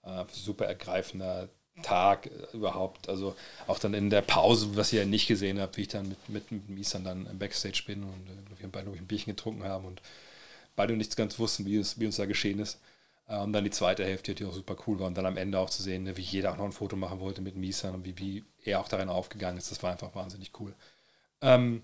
äh, 0.02 0.24
super 0.32 0.64
ergreifender 0.66 1.48
Tag 1.82 2.26
überhaupt. 2.52 3.08
Also 3.08 3.36
auch 3.66 3.78
dann 3.78 3.94
in 3.94 4.08
der 4.10 4.22
Pause, 4.22 4.76
was 4.76 4.92
ihr 4.92 5.00
ja 5.00 5.06
nicht 5.06 5.28
gesehen 5.28 5.60
habt, 5.60 5.76
wie 5.76 5.82
ich 5.82 5.88
dann 5.88 6.08
mit, 6.08 6.28
mit, 6.28 6.50
mit 6.52 6.68
Misan 6.70 7.04
dann 7.04 7.26
im 7.26 7.38
Backstage 7.38 7.82
bin 7.86 8.02
und 8.02 8.26
äh, 8.28 8.60
wir 8.60 8.68
beide 8.70 8.90
ein 8.90 9.06
Bierchen 9.06 9.32
getrunken 9.34 9.64
haben 9.64 9.84
und 9.84 10.00
beide 10.74 10.94
nichts 10.96 11.16
ganz 11.16 11.38
wussten, 11.38 11.66
wie, 11.66 11.76
es, 11.76 11.98
wie 12.00 12.06
uns 12.06 12.16
da 12.16 12.24
geschehen 12.26 12.60
ist. 12.60 12.78
Äh, 13.28 13.36
und 13.38 13.52
dann 13.52 13.64
die 13.64 13.70
zweite 13.70 14.04
Hälfte, 14.04 14.34
die 14.34 14.46
auch 14.46 14.54
super 14.54 14.76
cool 14.86 14.98
war. 14.98 15.06
Und 15.06 15.18
dann 15.18 15.26
am 15.26 15.36
Ende 15.36 15.58
auch 15.58 15.68
zu 15.70 15.82
sehen, 15.82 16.04
ne, 16.04 16.16
wie 16.16 16.22
jeder 16.22 16.52
auch 16.52 16.56
noch 16.56 16.64
ein 16.64 16.72
Foto 16.72 16.96
machen 16.96 17.20
wollte 17.20 17.42
mit 17.42 17.56
Misan 17.56 17.94
und 17.94 18.04
wie, 18.06 18.16
wie 18.16 18.44
er 18.64 18.80
auch 18.80 18.88
darin 18.88 19.10
aufgegangen 19.10 19.58
ist. 19.58 19.70
Das 19.70 19.82
war 19.82 19.92
einfach 19.92 20.14
wahnsinnig 20.14 20.52
cool. 20.60 20.74
Ähm 21.42 21.82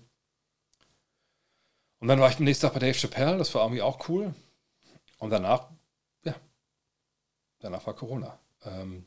und 1.99 2.07
dann 2.07 2.19
war 2.19 2.29
ich 2.31 2.37
am 2.37 2.43
nächsten 2.45 2.63
Tag 2.65 2.73
bei 2.73 2.79
Dave 2.79 2.97
Chappelle, 2.97 3.37
das 3.37 3.53
war 3.55 3.61
irgendwie 3.63 3.81
auch 3.81 4.09
cool. 4.09 4.33
Und 5.19 5.29
danach, 5.29 5.67
ja, 6.23 6.33
danach 7.59 7.85
war 7.85 7.93
Corona. 7.95 8.39
Ähm 8.65 9.05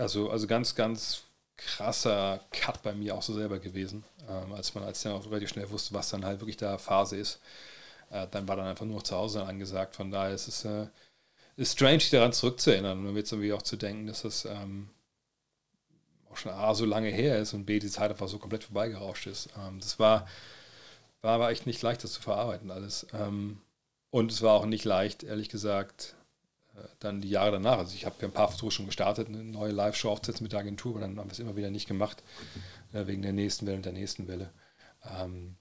also, 0.00 0.30
also 0.30 0.46
ganz, 0.46 0.74
ganz 0.74 1.24
krasser 1.58 2.40
Cut 2.52 2.82
bei 2.82 2.94
mir 2.94 3.14
auch 3.14 3.22
so 3.22 3.34
selber 3.34 3.58
gewesen, 3.58 4.02
ähm, 4.28 4.52
als 4.54 4.74
man 4.74 4.82
als 4.82 5.02
dann 5.02 5.12
auch 5.12 5.26
relativ 5.26 5.50
schnell 5.50 5.68
wusste, 5.70 5.92
was 5.92 6.08
dann 6.08 6.24
halt 6.24 6.40
wirklich 6.40 6.56
da 6.56 6.78
Phase 6.78 7.16
ist. 7.18 7.38
Äh, 8.10 8.26
dann 8.30 8.48
war 8.48 8.56
dann 8.56 8.66
einfach 8.66 8.86
nur 8.86 8.96
noch 8.96 9.02
zu 9.02 9.14
Hause 9.14 9.44
angesagt. 9.44 9.94
Von 9.96 10.10
daher 10.10 10.34
ist 10.34 10.48
es 10.48 10.64
äh, 10.64 10.86
ist 11.56 11.74
strange, 11.74 12.00
sich 12.00 12.10
daran 12.10 12.32
zurückzuerinnern 12.32 13.06
und 13.06 13.14
jetzt 13.16 13.30
irgendwie 13.32 13.52
auch 13.52 13.60
zu 13.62 13.76
denken, 13.76 14.06
dass 14.06 14.22
das 14.22 14.46
ähm, 14.46 14.88
auch 16.30 16.36
schon 16.38 16.52
A, 16.52 16.74
so 16.74 16.86
lange 16.86 17.10
her 17.10 17.38
ist 17.38 17.52
und 17.52 17.66
B, 17.66 17.78
die 17.78 17.90
Zeit 17.90 18.10
einfach 18.10 18.28
so 18.28 18.38
komplett 18.38 18.64
vorbeigerauscht 18.64 19.26
ist. 19.26 19.50
Ähm, 19.58 19.80
das 19.80 19.98
war, 19.98 20.26
war 21.20 21.34
aber 21.34 21.50
echt 21.50 21.66
nicht 21.66 21.82
leicht, 21.82 22.02
das 22.04 22.14
zu 22.14 22.22
verarbeiten 22.22 22.70
alles. 22.70 23.06
Ähm, 23.12 23.60
und 24.10 24.32
es 24.32 24.40
war 24.40 24.54
auch 24.54 24.64
nicht 24.66 24.84
leicht, 24.86 25.24
ehrlich 25.24 25.50
gesagt, 25.50 26.14
dann 27.00 27.20
die 27.20 27.30
Jahre 27.30 27.52
danach. 27.52 27.78
Also 27.78 27.94
ich 27.94 28.04
habe 28.06 28.16
ja 28.20 28.28
ein 28.28 28.32
paar 28.32 28.48
Versuche 28.48 28.70
schon 28.70 28.86
gestartet, 28.86 29.28
eine 29.28 29.42
neue 29.42 29.72
Live-Show 29.72 30.10
aufzusetzen 30.10 30.44
mit 30.44 30.52
der 30.52 30.60
Agentur, 30.60 30.92
aber 30.92 31.00
dann 31.00 31.18
haben 31.18 31.26
wir 31.28 31.32
es 31.32 31.38
immer 31.38 31.56
wieder 31.56 31.70
nicht 31.70 31.88
gemacht, 31.88 32.22
äh, 32.92 33.06
wegen 33.06 33.22
der 33.22 33.32
nächsten 33.32 33.66
Welle 33.66 33.76
und 33.76 33.86
der 33.86 33.92
nächsten 33.92 34.28
Welle. 34.28 34.50
Ähm, 35.04 35.56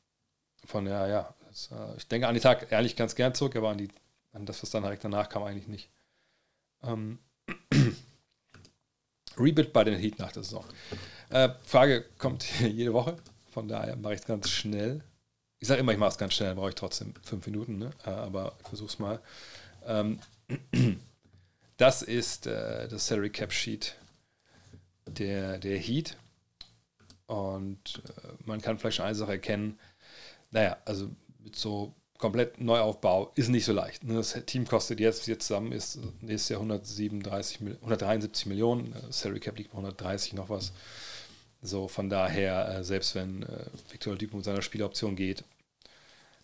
von 0.66 0.86
ja, 0.86 1.08
ja, 1.08 1.34
das, 1.48 1.70
äh, 1.72 1.98
ich 1.98 2.08
denke 2.08 2.28
an 2.28 2.36
den 2.36 2.44
Tag 2.44 2.72
ehrlich 2.72 2.96
ganz 2.96 3.16
gern 3.16 3.34
zurück, 3.34 3.56
aber 3.56 3.70
an, 3.70 3.78
die, 3.78 3.88
an 4.34 4.46
das, 4.46 4.62
was 4.62 4.70
dann 4.70 4.84
direkt 4.84 5.04
danach 5.04 5.30
kam, 5.30 5.44
eigentlich 5.44 5.68
nicht. 5.68 5.90
Ähm, 6.84 7.20
Rebuild 9.38 9.74
bei 9.74 9.84
den 9.84 10.00
Heat 10.00 10.20
nach 10.20 10.32
der 10.32 10.44
Saison. 10.44 10.64
Äh, 11.30 11.50
Frage 11.66 12.04
kommt 12.18 12.46
jede 12.62 12.94
Woche, 12.94 13.18
von 13.52 13.68
daher 13.68 13.96
mache 13.96 14.14
ich 14.14 14.22
es 14.22 14.26
ganz 14.28 14.50
schnell. 14.50 15.04
Ich 15.62 15.68
sage 15.68 15.82
immer, 15.82 15.92
ich 15.92 15.98
mache 15.98 16.10
es 16.10 16.18
ganz 16.18 16.34
schnell, 16.36 16.56
brauche 16.56 16.70
ich 16.70 16.76
trotzdem 16.76 17.14
fünf 17.22 17.46
Minuten, 17.46 17.80
ne? 17.80 17.90
Äh, 18.06 18.10
aber 18.12 18.56
ich 18.62 18.68
versuche 18.70 18.88
es 18.90 19.00
mal. 19.00 19.20
Ähm, 19.86 20.20
das 21.78 22.02
ist 22.02 22.48
äh, 22.48 22.88
das 22.88 23.08
Salary 23.08 23.30
Cap 23.30 23.54
Sheet 23.54 23.96
der, 25.08 25.58
der 25.58 25.78
Heat. 25.78 26.18
Und 27.28 28.02
äh, 28.08 28.28
man 28.46 28.62
kann 28.62 28.78
vielleicht 28.80 29.00
eine 29.00 29.16
Sache 29.16 29.32
erkennen. 29.34 29.80
Naja, 30.52 30.78
also 30.86 31.10
mit 31.44 31.56
so 31.56 31.94
komplett 32.18 32.60
Neuaufbau 32.60 33.32
ist 33.36 33.50
nicht 33.50 33.64
so 33.66 33.72
leicht. 33.72 34.04
Ne? 34.04 34.16
Das 34.16 34.34
Team 34.46 34.68
kostet 34.68 35.00
jetzt, 35.00 35.28
jetzt 35.28 35.48
zusammen 35.48 35.72
ist 35.72 36.00
nächstes 36.22 36.50
Jahr 36.50 36.60
137, 36.60 37.62
173 37.78 38.46
Millionen. 38.48 38.94
Äh, 38.94 39.12
Salary 39.12 39.40
Cap 39.40 39.58
liegt 39.58 39.72
bei 39.72 39.78
130 39.78 40.34
noch 40.34 40.50
was. 40.50 40.74
So, 41.62 41.88
von 41.88 42.10
daher, 42.10 42.68
äh, 42.80 42.84
selbst 42.84 43.16
wenn 43.16 43.44
äh, 43.44 43.48
Victor 43.92 44.16
Dupont 44.16 44.38
mit 44.38 44.46
seiner 44.46 44.62
Spieloption 44.62 45.16
geht, 45.16 45.44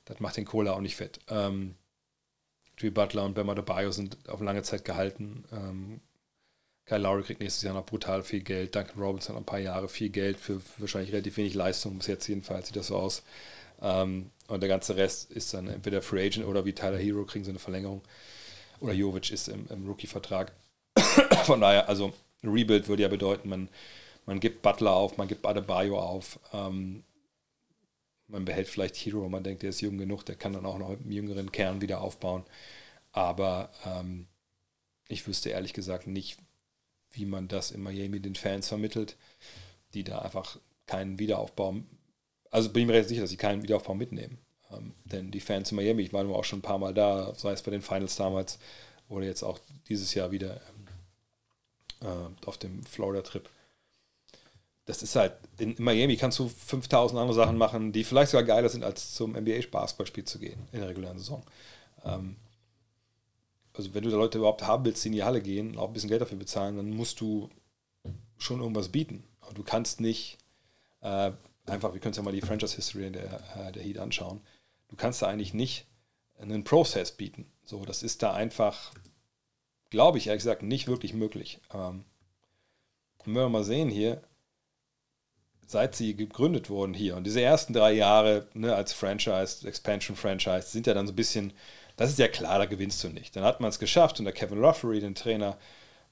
das 0.05 0.19
macht 0.19 0.37
den 0.37 0.45
Cola 0.45 0.73
auch 0.73 0.81
nicht 0.81 0.95
fett. 0.95 1.19
Ähm, 1.29 1.75
Drew 2.77 2.91
Butler 2.91 3.23
und 3.23 3.35
Bema 3.35 3.53
Adebayo 3.53 3.91
sind 3.91 4.17
auf 4.27 4.41
lange 4.41 4.63
Zeit 4.63 4.83
gehalten. 4.85 5.45
Ähm, 5.51 6.01
Kyle 6.85 6.99
Lowry 6.99 7.23
kriegt 7.23 7.39
nächstes 7.39 7.63
Jahr 7.63 7.73
noch 7.73 7.85
brutal 7.85 8.21
viel 8.23 8.41
Geld. 8.41 8.75
Duncan 8.75 9.01
Robinson 9.01 9.35
noch 9.35 9.41
ein 9.41 9.45
paar 9.45 9.59
Jahre 9.59 9.87
viel 9.89 10.09
Geld 10.09 10.37
für 10.39 10.61
wahrscheinlich 10.77 11.11
relativ 11.13 11.37
wenig 11.37 11.53
Leistung. 11.53 11.97
Bis 11.97 12.07
jetzt 12.07 12.27
jedenfalls 12.27 12.67
sieht 12.67 12.75
das 12.75 12.87
so 12.87 12.97
aus. 12.97 13.23
Ähm, 13.81 14.29
und 14.47 14.61
der 14.61 14.69
ganze 14.69 14.95
Rest 14.95 15.31
ist 15.31 15.53
dann 15.53 15.67
entweder 15.67 16.01
Free 16.01 16.25
Agent 16.25 16.45
oder 16.45 16.65
wie 16.65 16.73
Tyler 16.73 16.97
Hero 16.97 17.25
kriegen 17.25 17.45
sie 17.45 17.51
eine 17.51 17.59
Verlängerung. 17.59 18.01
Oder 18.81 18.93
Jovic 18.93 19.31
ist 19.31 19.47
im, 19.47 19.65
im 19.69 19.87
Rookie-Vertrag. 19.87 20.51
Von 21.45 21.61
daher, 21.61 21.87
also 21.89 22.13
ein 22.43 22.49
Rebuild 22.49 22.87
würde 22.87 23.03
ja 23.03 23.07
bedeuten, 23.09 23.49
man, 23.49 23.69
man 24.25 24.39
gibt 24.39 24.61
Butler 24.61 24.91
auf, 24.93 25.17
man 25.17 25.27
gibt 25.29 25.45
Adebayo 25.45 25.97
auf. 25.97 26.39
Ähm, 26.53 27.03
man 28.27 28.45
behält 28.45 28.67
vielleicht 28.67 28.95
Hero, 28.95 29.27
man 29.29 29.43
denkt, 29.43 29.61
der 29.63 29.69
ist 29.69 29.81
jung 29.81 29.97
genug, 29.97 30.23
der 30.25 30.35
kann 30.35 30.53
dann 30.53 30.65
auch 30.65 30.77
noch 30.77 30.89
einen 30.89 31.11
jüngeren 31.11 31.51
Kern 31.51 31.81
wieder 31.81 32.01
aufbauen. 32.01 32.43
Aber 33.11 33.69
ähm, 33.85 34.27
ich 35.07 35.27
wüsste 35.27 35.49
ehrlich 35.49 35.73
gesagt 35.73 36.07
nicht, 36.07 36.37
wie 37.13 37.25
man 37.25 37.47
das 37.47 37.71
in 37.71 37.81
Miami 37.81 38.19
den 38.19 38.35
Fans 38.35 38.67
vermittelt, 38.67 39.15
die 39.93 40.03
da 40.03 40.19
einfach 40.19 40.57
keinen 40.87 41.17
Wiederaufbau, 41.17 41.75
also 42.51 42.69
bin 42.71 42.81
ich 42.83 42.87
mir 42.87 42.93
recht 42.93 43.09
sicher, 43.09 43.21
dass 43.21 43.31
sie 43.31 43.37
keinen 43.37 43.63
Wiederaufbau 43.63 43.95
mitnehmen. 43.95 44.37
Ähm, 44.71 44.93
denn 45.05 45.31
die 45.31 45.39
Fans 45.39 45.71
in 45.71 45.77
Miami, 45.77 46.01
ich 46.01 46.13
war 46.13 46.23
nur 46.23 46.37
auch 46.37 46.43
schon 46.43 46.59
ein 46.59 46.61
paar 46.61 46.77
Mal 46.77 46.93
da, 46.93 47.33
sei 47.35 47.51
es 47.51 47.63
bei 47.63 47.71
den 47.71 47.81
Finals 47.81 48.15
damals 48.15 48.59
oder 49.07 49.25
jetzt 49.25 49.43
auch 49.43 49.59
dieses 49.87 50.13
Jahr 50.13 50.31
wieder 50.31 50.61
ähm, 52.01 52.07
äh, 52.07 52.45
auf 52.47 52.57
dem 52.57 52.83
Florida-Trip 52.85 53.49
das 54.85 55.01
ist 55.01 55.15
halt, 55.15 55.33
in 55.57 55.75
Miami 55.79 56.15
kannst 56.15 56.37
du 56.39 56.47
5000 56.47 57.19
andere 57.19 57.35
Sachen 57.35 57.57
machen, 57.57 57.91
die 57.91 58.03
vielleicht 58.03 58.31
sogar 58.31 58.43
geiler 58.45 58.69
sind, 58.69 58.83
als 58.83 59.13
zum 59.15 59.31
NBA-Basketballspiel 59.31 60.25
zu 60.25 60.39
gehen 60.39 60.59
in 60.71 60.79
der 60.79 60.89
regulären 60.89 61.17
Saison. 61.17 61.43
Ähm, 62.03 62.35
also 63.73 63.93
wenn 63.93 64.03
du 64.03 64.11
da 64.11 64.17
Leute 64.17 64.37
überhaupt 64.37 64.61
haben 64.63 64.85
willst, 64.85 65.03
die 65.03 65.07
in 65.09 65.13
die 65.13 65.23
Halle 65.23 65.41
gehen 65.41 65.71
und 65.71 65.77
auch 65.77 65.87
ein 65.87 65.93
bisschen 65.93 66.09
Geld 66.09 66.21
dafür 66.21 66.37
bezahlen, 66.37 66.77
dann 66.77 66.91
musst 66.91 67.19
du 67.19 67.49
schon 68.37 68.61
irgendwas 68.61 68.89
bieten. 68.89 69.23
Aber 69.41 69.53
du 69.53 69.63
kannst 69.63 70.01
nicht 70.01 70.37
äh, 71.01 71.31
einfach, 71.65 71.93
wir 71.93 71.99
können 71.99 72.11
uns 72.11 72.17
ja 72.17 72.23
mal 72.23 72.31
die 72.31 72.41
Franchise 72.41 72.75
History 72.75 73.09
der, 73.11 73.41
äh, 73.57 73.71
der 73.71 73.81
Heat 73.83 73.97
anschauen, 73.97 74.39
du 74.89 74.95
kannst 74.95 75.21
da 75.21 75.27
eigentlich 75.27 75.53
nicht 75.55 75.85
einen 76.39 76.63
Prozess 76.63 77.11
bieten. 77.11 77.47
So, 77.63 77.85
das 77.85 78.03
ist 78.03 78.21
da 78.21 78.33
einfach, 78.33 78.91
glaube 79.89 80.19
ich, 80.19 80.27
ehrlich 80.27 80.43
gesagt, 80.43 80.61
nicht 80.61 80.87
wirklich 80.87 81.13
möglich. 81.15 81.59
Ähm, 81.73 82.05
und 83.25 83.33
wenn 83.33 83.41
wir 83.43 83.49
mal 83.49 83.63
sehen 83.63 83.89
hier, 83.89 84.21
seit 85.67 85.95
sie 85.95 86.15
gegründet 86.15 86.69
wurden 86.69 86.93
hier. 86.93 87.15
Und 87.15 87.23
diese 87.23 87.41
ersten 87.41 87.73
drei 87.73 87.93
Jahre 87.93 88.47
ne, 88.53 88.75
als 88.75 88.93
Franchise, 88.93 89.67
Expansion-Franchise, 89.67 90.67
sind 90.69 90.87
ja 90.87 90.93
dann 90.93 91.07
so 91.07 91.13
ein 91.13 91.15
bisschen, 91.15 91.53
das 91.97 92.09
ist 92.11 92.19
ja 92.19 92.27
klar, 92.27 92.59
da 92.59 92.65
gewinnst 92.65 93.03
du 93.03 93.09
nicht. 93.09 93.35
Dann 93.35 93.43
hat 93.43 93.61
man 93.61 93.69
es 93.69 93.79
geschafft, 93.79 94.19
unter 94.19 94.31
Kevin 94.31 94.63
Ruffery, 94.63 94.99
den 94.99 95.15
Trainer, 95.15 95.57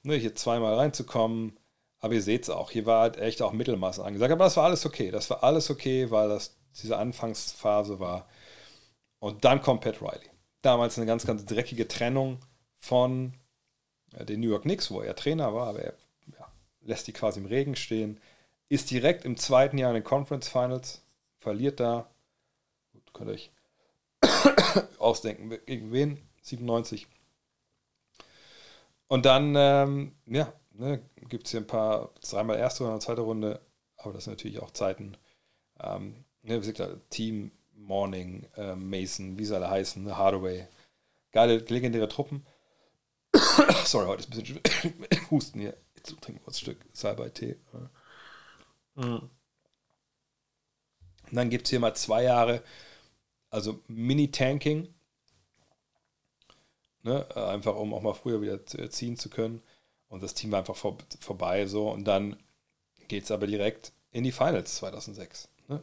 ne, 0.02 0.14
hier 0.16 0.34
zweimal 0.34 0.74
reinzukommen. 0.74 1.56
Aber 2.00 2.14
ihr 2.14 2.22
seht 2.22 2.42
es 2.44 2.50
auch, 2.50 2.70
hier 2.70 2.84
war 2.84 3.02
halt 3.02 3.16
echt 3.18 3.40
auch 3.40 3.52
Mittelmaß 3.52 4.00
angesagt. 4.00 4.32
Aber 4.32 4.44
das 4.44 4.56
war 4.56 4.64
alles 4.64 4.84
okay. 4.84 5.10
Das 5.10 5.30
war 5.30 5.42
alles 5.44 5.70
okay, 5.70 6.10
weil 6.10 6.28
das 6.28 6.54
diese 6.82 6.96
Anfangsphase 6.98 8.00
war. 8.00 8.26
Und 9.20 9.44
dann 9.44 9.62
kommt 9.62 9.82
Pat 9.82 10.02
Riley. 10.02 10.28
Damals 10.62 10.98
eine 10.98 11.06
ganz, 11.06 11.24
ganz 11.24 11.44
dreckige 11.46 11.86
Trennung 11.88 12.38
von 12.78 13.32
äh, 14.14 14.24
den 14.26 14.40
New 14.40 14.50
York 14.50 14.62
Knicks, 14.62 14.90
wo 14.90 15.00
er 15.00 15.14
Trainer 15.14 15.54
war, 15.54 15.68
aber 15.68 15.80
er 15.82 15.94
ja, 16.38 16.46
lässt 16.82 17.06
die 17.06 17.12
quasi 17.12 17.38
im 17.40 17.46
Regen 17.46 17.76
stehen 17.76 18.18
ist 18.74 18.90
direkt 18.90 19.24
im 19.24 19.36
zweiten 19.36 19.78
Jahr 19.78 19.90
in 19.90 19.94
den 19.94 20.02
Conference 20.02 20.48
Finals, 20.48 21.00
verliert 21.38 21.78
da, 21.78 22.10
gut, 22.92 23.02
könnt 23.14 23.28
ihr 23.30 23.34
euch 23.34 23.52
ausdenken, 24.98 25.56
gegen 25.64 25.92
wen? 25.92 26.18
97. 26.42 27.06
Und 29.06 29.26
dann, 29.26 29.54
ähm, 29.56 30.16
ja, 30.26 30.52
ne, 30.72 31.00
gibt 31.28 31.44
es 31.46 31.52
hier 31.52 31.60
ein 31.60 31.68
paar, 31.68 32.10
dreimal 32.28 32.58
erste 32.58 32.82
Runde, 32.82 32.98
zweite 32.98 33.20
Runde, 33.20 33.60
aber 33.96 34.12
das 34.14 34.24
sind 34.24 34.32
natürlich 34.32 34.58
auch 34.60 34.72
Zeiten. 34.72 35.16
Ähm, 35.80 36.24
ne, 36.42 36.60
wie 36.60 36.72
gesagt, 36.72 36.96
Team, 37.10 37.52
Morning, 37.76 38.44
äh, 38.56 38.74
Mason, 38.74 39.38
wie 39.38 39.44
sie 39.44 39.54
alle 39.54 39.70
heißen, 39.70 40.02
ne, 40.02 40.18
Hardaway. 40.18 40.66
Geile, 41.30 41.58
legendäre 41.58 42.08
Truppen. 42.08 42.44
Sorry, 43.84 44.06
heute 44.08 44.28
ist 44.28 44.32
ein 44.34 44.62
bisschen 44.62 45.30
Husten 45.30 45.60
hier. 45.60 45.76
Jetzt 45.94 46.08
trinken 46.20 46.40
wir 46.40 46.40
kurz 46.44 46.56
ein 46.56 46.60
Stück 46.62 46.80
Salbei-Tee. 46.92 47.54
Mhm. 48.94 49.30
Und 51.30 51.34
dann 51.36 51.50
gibt 51.50 51.64
es 51.66 51.70
hier 51.70 51.80
mal 51.80 51.94
zwei 51.94 52.22
Jahre, 52.24 52.62
also 53.50 53.82
Mini-Tanking, 53.88 54.92
ne? 57.02 57.36
einfach 57.36 57.74
um 57.76 57.94
auch 57.94 58.02
mal 58.02 58.14
früher 58.14 58.40
wieder 58.40 58.60
äh, 58.78 58.88
ziehen 58.90 59.16
zu 59.16 59.30
können. 59.30 59.62
Und 60.08 60.22
das 60.22 60.34
Team 60.34 60.52
war 60.52 60.60
einfach 60.60 60.76
vor, 60.76 60.98
vorbei 61.20 61.66
so. 61.66 61.90
Und 61.90 62.04
dann 62.04 62.36
geht 63.08 63.24
es 63.24 63.30
aber 63.30 63.46
direkt 63.46 63.92
in 64.12 64.22
die 64.24 64.32
Finals 64.32 64.76
2006. 64.76 65.48
Ne? 65.68 65.82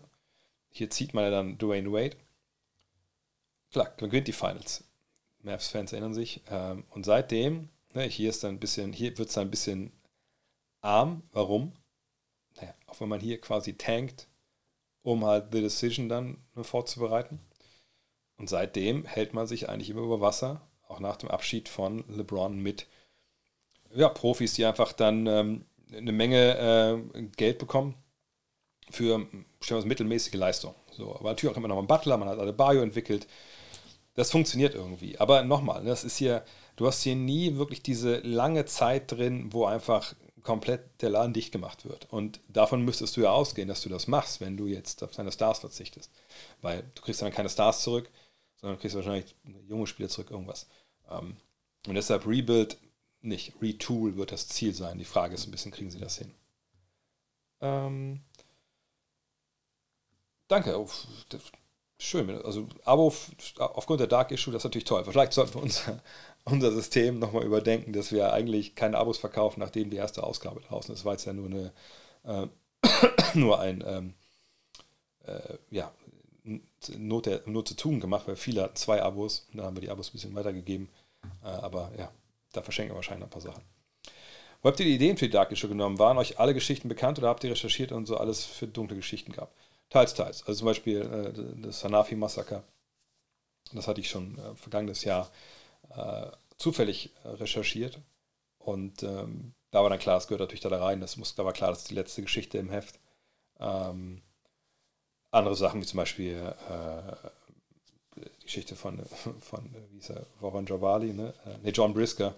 Hier 0.70 0.90
zieht 0.90 1.14
man 1.14 1.26
ja 1.26 1.32
dann 1.32 1.58
Dwayne 1.58 1.92
Wade. 1.92 2.18
Klar, 3.72 3.94
man 4.00 4.10
gewinnt 4.10 4.28
die 4.28 4.32
Finals. 4.34 4.84
Mavs-Fans 5.42 5.92
erinnern 5.92 6.14
sich. 6.14 6.42
Ähm, 6.50 6.84
und 6.92 7.04
seitdem, 7.06 7.70
ne, 7.94 8.04
hier 8.04 8.30
ist 8.30 8.44
dann 8.44 8.56
ein 8.56 8.60
bisschen, 8.60 8.94
hier 8.94 9.18
wird 9.18 9.30
es 9.30 9.36
dann 9.36 9.48
ein 9.48 9.52
bisschen 9.52 9.92
arm. 10.82 11.24
Warum? 11.32 11.74
naja, 12.62 12.74
auch 12.88 13.00
wenn 13.02 13.10
man 13.10 13.20
hier 13.20 13.40
quasi 13.42 13.74
tankt, 13.74 14.28
um 15.04 15.26
halt 15.26 15.48
The 15.52 15.62
Decision 15.62 16.10
dann 16.10 16.38
vorzubereiten. 16.62 17.40
Und 18.38 18.50
seitdem 18.50 19.06
hält 19.06 19.34
man 19.34 19.48
sich 19.48 19.70
eigentlich 19.70 19.90
immer 19.90 20.02
über 20.02 20.22
Wasser, 20.22 20.62
auch 20.88 21.00
nach 21.00 21.18
dem 21.18 21.30
Abschied 21.30 21.70
von 21.70 22.04
LeBron 22.16 22.60
mit 22.62 22.88
ja, 23.94 24.10
Profis, 24.10 24.54
die 24.54 24.66
einfach 24.66 24.94
dann 24.94 25.28
ähm, 25.28 25.66
eine 25.94 26.12
Menge 26.12 27.04
äh, 27.14 27.22
Geld 27.38 27.60
bekommen 27.60 27.96
für 28.90 29.26
wir 29.70 29.86
mittelmäßige 29.86 30.34
Leistung. 30.34 30.76
So, 30.92 31.16
aber 31.16 31.30
natürlich 31.30 31.54
auch 31.54 31.58
immer 31.58 31.68
noch 31.68 31.80
ein 31.80 31.88
Butler, 31.88 32.18
man 32.18 32.28
hat 32.30 32.40
alle 32.40 32.52
Bio 32.54 32.82
entwickelt. 32.82 33.28
Das 34.16 34.32
funktioniert 34.32 34.76
irgendwie. 34.76 35.18
Aber 35.20 35.44
nochmal, 35.44 35.82
ne, 35.84 35.90
das 35.90 36.04
ist 36.04 36.18
hier, 36.18 36.44
du 36.76 36.88
hast 36.88 37.02
hier 37.04 37.16
nie 37.16 37.56
wirklich 37.58 37.82
diese 37.82 38.18
lange 38.20 38.66
Zeit 38.66 39.10
drin, 39.12 39.54
wo 39.54 39.66
einfach 39.66 40.14
komplett 40.44 41.02
der 41.02 41.10
Laden 41.10 41.34
dicht 41.34 41.52
gemacht 41.52 41.86
wird. 41.86 42.08
Und 42.12 42.40
davon 42.48 42.82
müsstest 42.82 43.18
du 43.18 43.22
ja 43.22 43.32
ausgehen, 43.32 43.68
dass 43.68 43.82
du 43.82 43.90
das 43.90 44.08
machst, 44.08 44.42
wenn 44.42 44.58
du 44.58 44.68
jetzt 44.68 45.04
auf 45.04 45.12
deine 45.12 45.32
Stars 45.32 45.60
verzichtest. 45.60 46.12
Weil 46.62 46.84
du 46.96 47.02
kriegst 47.02 47.22
dann 47.22 47.32
keine 47.32 47.50
Stars 47.50 47.82
zurück, 47.84 48.10
sondern 48.56 48.78
du 48.78 48.82
kriegst 48.82 48.96
wahrscheinlich 48.96 49.36
junge 49.68 49.88
Spieler 49.88 50.10
zurück, 50.10 50.32
irgendwas. 50.32 50.68
Ähm, 51.10 51.36
und 51.88 51.96
deshalb 51.96 52.28
Rebuild 52.28 52.78
nicht. 53.22 53.54
Retool 53.62 54.16
wird 54.18 54.32
das 54.32 54.48
Ziel 54.48 54.74
sein. 54.74 54.98
Die 54.98 55.06
Frage 55.06 55.36
ist 55.36 55.46
ein 55.48 55.52
bisschen, 55.52 55.72
kriegen 55.72 55.92
sie 55.92 56.00
das 56.00 56.18
hin? 56.18 56.34
Ähm, 57.62 58.22
danke. 60.48 60.80
Oh, 60.80 60.90
schön. 62.00 62.30
Also, 62.44 62.68
Abo 62.84 63.14
aufgrund 63.58 64.00
der 64.00 64.08
Dark 64.08 64.32
Issue, 64.32 64.52
das 64.52 64.62
ist 64.62 64.66
natürlich 64.66 64.86
toll. 64.86 65.06
Vielleicht 65.06 65.34
sollten 65.34 65.54
wir 65.56 65.64
uns 65.64 65.84
unser 66.44 66.72
System 66.72 67.20
nochmal 67.20 67.44
überdenken, 67.44 67.94
dass 67.94 68.12
wir 68.12 68.34
eigentlich 68.34 68.76
keine 68.76 68.98
Abos 68.98 69.18
verkaufen, 69.18 69.60
nachdem 69.60 69.90
die 69.90 69.98
erste 69.98 70.24
Ausgabe 70.24 70.62
draußen 70.62 70.94
ist, 70.94 71.06
weil 71.06 71.16
es 71.18 71.26
ja 71.26 71.34
nur 71.34 71.46
eine 71.46 71.72
äh, 72.24 72.48
nur 73.38 73.60
ein 73.60 73.84
ähm, 73.86 74.14
äh, 75.26 75.58
ja, 75.70 75.92
Not, 76.98 77.28
der, 77.28 77.42
Not 77.46 77.68
zu 77.68 77.76
tun 77.76 78.00
gemacht, 78.00 78.28
weil 78.28 78.36
viele 78.36 78.64
hatten 78.64 78.76
zwei 78.76 79.02
Abos, 79.04 79.48
da 79.54 79.64
haben 79.64 79.76
wir 79.78 79.82
die 79.82 79.92
Abos 79.92 80.10
ein 80.10 80.14
bisschen 80.14 80.36
weitergegeben. 80.36 80.90
Äh, 81.44 81.48
aber 81.48 81.92
ja, 81.98 82.12
da 82.54 82.64
verschenken 82.64 82.92
wir 82.92 82.96
wahrscheinlich 82.96 83.26
ein 83.26 83.30
paar 83.30 83.42
Sachen. 83.42 83.64
Wo 84.64 84.70
habt 84.70 84.80
ihr 84.80 84.86
die 84.86 84.96
Ideen 84.96 85.18
für 85.18 85.26
die 85.26 85.32
Dark 85.32 85.52
Issue 85.52 85.70
genommen? 85.70 86.00
Waren 86.00 86.18
euch 86.18 86.40
alle 86.40 86.54
Geschichten 86.54 86.88
bekannt 86.90 87.20
oder 87.20 87.30
habt 87.30 87.44
ihr 87.44 87.52
recherchiert 87.52 87.92
und 87.92 88.08
so 88.08 88.18
alles 88.18 88.44
für 88.46 88.68
dunkle 88.68 88.96
Geschichten 88.96 89.32
gab? 89.32 89.54
Teils, 89.90 90.14
teils. 90.14 90.42
Also 90.48 90.60
zum 90.60 90.66
Beispiel 90.68 91.02
äh, 91.58 91.62
das 91.62 91.84
Hanafi-Massaker. 91.84 92.64
Das 93.74 93.88
hatte 93.88 94.02
ich 94.02 94.10
schon 94.10 94.38
äh, 94.40 94.56
vergangenes 94.56 95.04
Jahr 95.04 95.30
äh, 95.98 96.32
zufällig 96.58 97.12
äh, 97.24 97.30
recherchiert. 97.30 98.00
Und 98.60 99.04
ähm, 99.04 99.54
da 99.72 99.82
war 99.84 99.90
dann 99.90 100.00
klar, 100.00 100.18
es 100.18 100.28
gehört 100.28 100.42
natürlich 100.42 100.60
da, 100.62 100.70
rein. 100.84 101.02
Das 101.02 101.18
muss, 101.18 101.36
da 101.36 101.46
war 101.46 101.54
klar, 101.54 101.70
das 101.72 101.80
ist 101.80 101.90
die 101.90 101.96
letzte 101.96 102.22
Geschichte 102.22 102.58
im 102.58 102.70
Heft. 102.70 103.00
Ähm, 103.60 104.22
andere 105.32 105.56
Sachen, 105.56 105.82
wie 105.82 105.86
zum 105.86 105.98
Beispiel 105.98 106.36
äh, 106.70 108.22
die 108.42 108.46
Geschichte 108.46 108.76
von, 108.76 109.00
von 109.40 109.66
äh, 109.74 109.78
wie 109.90 109.96
hieß 109.96 110.12
er, 110.12 110.26
Warren 110.40 110.66
Jabali, 110.66 111.14
ne? 111.14 111.34
ne, 111.64 111.70
John 111.72 111.94
Brisker, 111.94 112.36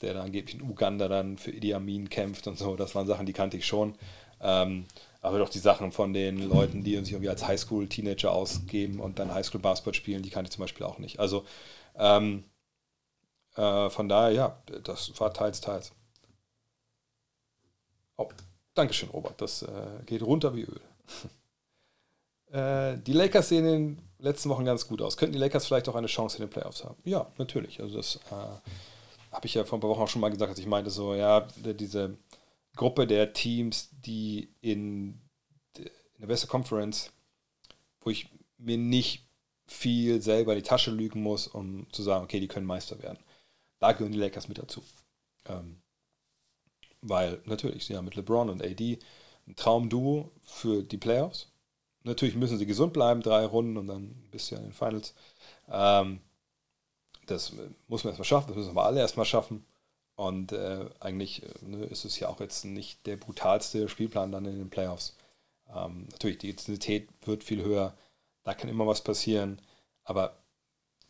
der 0.00 0.14
da 0.14 0.22
angeblich 0.22 0.54
in 0.54 0.62
Uganda 0.62 1.08
dann 1.08 1.36
für 1.36 1.50
Idi 1.50 1.74
Amin 1.74 2.08
kämpft 2.08 2.46
und 2.46 2.58
so. 2.58 2.76
Das 2.76 2.94
waren 2.94 3.06
Sachen, 3.06 3.26
die 3.26 3.32
kannte 3.32 3.56
ich 3.56 3.66
schon. 3.66 3.96
Ähm, 4.40 4.86
aber 5.20 5.38
doch 5.38 5.48
die 5.48 5.58
Sachen 5.58 5.90
von 5.90 6.12
den 6.12 6.48
Leuten, 6.48 6.84
die 6.84 6.96
sich 6.98 7.10
irgendwie 7.12 7.28
als 7.28 7.46
Highschool-Teenager 7.46 8.32
ausgeben 8.32 9.00
und 9.00 9.18
dann 9.18 9.34
Highschool-Basketball 9.34 9.92
spielen, 9.94 10.22
die 10.22 10.30
kannte 10.30 10.48
ich 10.48 10.54
zum 10.54 10.62
Beispiel 10.62 10.86
auch 10.86 10.98
nicht. 10.98 11.18
Also 11.18 11.44
ähm, 11.96 12.44
äh, 13.58 13.90
von 13.90 14.08
daher, 14.08 14.30
ja, 14.30 14.62
das 14.84 15.12
war 15.18 15.34
teils, 15.34 15.60
teils. 15.60 15.92
Oh, 18.16 18.28
Dankeschön, 18.74 19.08
Robert. 19.10 19.40
Das 19.40 19.62
äh, 19.62 19.88
geht 20.06 20.22
runter 20.22 20.54
wie 20.54 20.62
Öl. 20.62 20.80
Äh, 22.50 22.96
die 23.02 23.12
Lakers 23.12 23.50
sehen 23.50 23.66
in 23.66 23.96
den 23.98 24.02
letzten 24.20 24.48
Wochen 24.48 24.64
ganz 24.64 24.88
gut 24.88 25.02
aus. 25.02 25.18
Könnten 25.18 25.34
die 25.34 25.38
Lakers 25.38 25.66
vielleicht 25.66 25.86
auch 25.86 25.94
eine 25.96 26.06
Chance 26.06 26.38
in 26.38 26.44
den 26.46 26.50
Playoffs 26.50 26.82
haben? 26.82 26.96
Ja, 27.04 27.30
natürlich. 27.36 27.78
Also 27.78 27.98
das 27.98 28.16
äh, 28.16 28.30
habe 29.32 29.44
ich 29.44 29.52
ja 29.52 29.64
vor 29.64 29.76
ein 29.76 29.82
paar 29.82 29.90
Wochen 29.90 30.00
auch 30.00 30.08
schon 30.08 30.22
mal 30.22 30.30
gesagt, 30.30 30.52
dass 30.52 30.58
ich 30.58 30.64
meinte 30.66 30.88
so, 30.88 31.12
ja, 31.14 31.46
diese 31.56 32.16
Gruppe 32.74 33.06
der 33.06 33.34
Teams, 33.34 33.90
die 33.92 34.48
in, 34.62 35.20
in 35.78 36.20
der 36.20 36.28
Western 36.28 36.48
Conference, 36.48 37.12
wo 38.00 38.08
ich 38.08 38.30
mir 38.56 38.78
nicht 38.78 39.26
viel 39.66 40.22
selber 40.22 40.54
die 40.54 40.62
Tasche 40.62 40.90
lügen 40.90 41.20
muss, 41.22 41.48
um 41.48 41.86
zu 41.92 42.02
sagen, 42.02 42.24
okay, 42.24 42.40
die 42.40 42.48
können 42.48 42.64
Meister 42.64 43.02
werden. 43.02 43.18
Da 43.80 43.92
gehören 43.92 44.12
die 44.12 44.18
Lakers 44.18 44.48
mit 44.48 44.58
dazu. 44.58 44.82
Ähm, 45.46 45.80
weil 47.00 47.40
natürlich, 47.44 47.84
sie 47.84 47.96
haben 47.96 48.06
mit 48.06 48.16
LeBron 48.16 48.50
und 48.50 48.62
AD 48.62 48.98
ein 49.46 49.56
Traumduo 49.56 50.30
für 50.44 50.82
die 50.82 50.98
Playoffs. 50.98 51.48
Natürlich 52.02 52.34
müssen 52.34 52.58
sie 52.58 52.66
gesund 52.66 52.92
bleiben, 52.92 53.22
drei 53.22 53.44
Runden 53.44 53.76
und 53.76 53.86
dann 53.86 54.10
bis 54.30 54.50
in 54.52 54.62
den 54.62 54.72
Finals. 54.72 55.14
Ähm, 55.68 56.20
das 57.26 57.52
muss 57.86 58.04
man 58.04 58.12
erstmal 58.12 58.24
schaffen, 58.26 58.48
das 58.48 58.56
müssen 58.56 58.74
wir 58.74 58.84
alle 58.84 59.00
erstmal 59.00 59.26
schaffen. 59.26 59.64
Und 60.16 60.50
äh, 60.52 60.86
eigentlich 60.98 61.44
äh, 61.44 61.48
ne, 61.64 61.84
ist 61.84 62.04
es 62.04 62.18
ja 62.18 62.28
auch 62.28 62.40
jetzt 62.40 62.64
nicht 62.64 63.06
der 63.06 63.16
brutalste 63.16 63.88
Spielplan 63.88 64.32
dann 64.32 64.46
in 64.46 64.58
den 64.58 64.70
Playoffs. 64.70 65.14
Ähm, 65.72 66.08
natürlich, 66.10 66.38
die 66.38 66.50
Intensität 66.50 67.08
wird 67.24 67.44
viel 67.44 67.62
höher, 67.62 67.96
da 68.42 68.54
kann 68.54 68.68
immer 68.70 68.86
was 68.86 69.04
passieren, 69.04 69.60
aber 70.02 70.34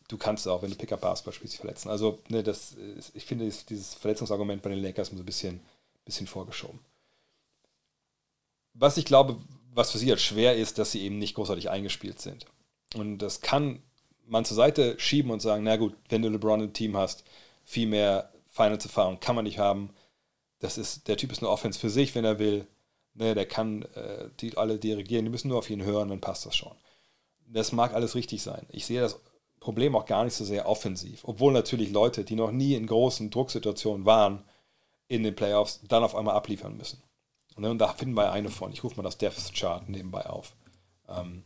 du 0.09 0.17
kannst 0.17 0.45
auch, 0.47 0.61
wenn 0.61 0.71
du 0.71 0.75
Pickup 0.75 0.99
Basketball 1.01 1.33
spielst, 1.33 1.53
dich 1.53 1.61
verletzen. 1.61 1.89
Also, 1.89 2.19
ne, 2.27 2.43
das 2.43 2.73
ist, 2.73 3.15
ich 3.15 3.23
finde, 3.25 3.45
ist 3.45 3.69
dieses 3.69 3.93
Verletzungsargument 3.95 4.61
bei 4.61 4.71
den 4.71 4.81
Lakers 4.83 5.07
so 5.09 5.15
ein 5.15 5.25
bisschen, 5.25 5.61
bisschen 6.03 6.27
vorgeschoben. 6.27 6.79
Was 8.73 8.97
ich 8.97 9.05
glaube, 9.05 9.37
was 9.73 9.91
für 9.91 9.97
sie 9.99 10.09
halt 10.09 10.19
schwer 10.19 10.57
ist, 10.57 10.77
dass 10.77 10.91
sie 10.91 11.01
eben 11.03 11.19
nicht 11.19 11.35
großartig 11.35 11.69
eingespielt 11.69 12.19
sind. 12.19 12.45
Und 12.95 13.19
das 13.19 13.39
kann 13.41 13.81
man 14.25 14.45
zur 14.45 14.55
Seite 14.55 14.99
schieben 14.99 15.31
und 15.31 15.41
sagen, 15.41 15.63
na 15.63 15.77
gut, 15.77 15.95
wenn 16.09 16.21
du 16.21 16.29
LeBron 16.29 16.61
im 16.61 16.73
Team 16.73 16.97
hast, 16.97 17.23
viel 17.65 17.87
mehr 17.87 18.31
Finals-Erfahrung 18.49 19.19
kann 19.19 19.35
man 19.35 19.45
nicht 19.45 19.59
haben. 19.59 19.91
Das 20.59 20.77
ist, 20.77 21.07
der 21.07 21.17
Typ 21.17 21.31
ist 21.31 21.39
eine 21.41 21.49
Offense 21.49 21.79
für 21.79 21.89
sich, 21.89 22.15
wenn 22.15 22.25
er 22.25 22.39
will. 22.39 22.67
Ne, 23.13 23.35
der 23.35 23.45
kann 23.45 23.83
äh, 23.95 24.29
die 24.39 24.57
alle 24.57 24.79
dirigieren, 24.79 25.25
die 25.25 25.31
müssen 25.31 25.49
nur 25.49 25.59
auf 25.59 25.69
ihn 25.69 25.83
hören, 25.83 26.09
dann 26.09 26.21
passt 26.21 26.45
das 26.45 26.55
schon. 26.55 26.75
Das 27.47 27.71
mag 27.71 27.93
alles 27.93 28.15
richtig 28.15 28.41
sein. 28.41 28.65
Ich 28.69 28.85
sehe 28.85 29.01
das 29.01 29.19
Problem 29.59 29.95
auch 29.95 30.05
gar 30.05 30.23
nicht 30.23 30.33
so 30.35 30.45
sehr 30.45 30.67
offensiv. 30.67 31.21
Obwohl 31.25 31.51
natürlich 31.53 31.91
Leute, 31.91 32.23
die 32.23 32.35
noch 32.35 32.51
nie 32.51 32.75
in 32.75 32.87
großen 32.87 33.29
Drucksituationen 33.29 34.05
waren, 34.05 34.43
in 35.07 35.23
den 35.23 35.35
Playoffs 35.35 35.81
dann 35.87 36.03
auf 36.03 36.15
einmal 36.15 36.35
abliefern 36.35 36.77
müssen. 36.77 37.01
Ne, 37.57 37.69
und 37.69 37.77
da 37.79 37.89
finden 37.89 38.15
wir 38.15 38.31
eine 38.31 38.47
von. 38.49 38.71
Ich 38.71 38.83
rufe 38.85 38.95
mal 38.95 39.03
das 39.03 39.17
Depth 39.17 39.53
Chart 39.53 39.87
nebenbei 39.89 40.25
auf. 40.29 40.53
Ähm, 41.09 41.43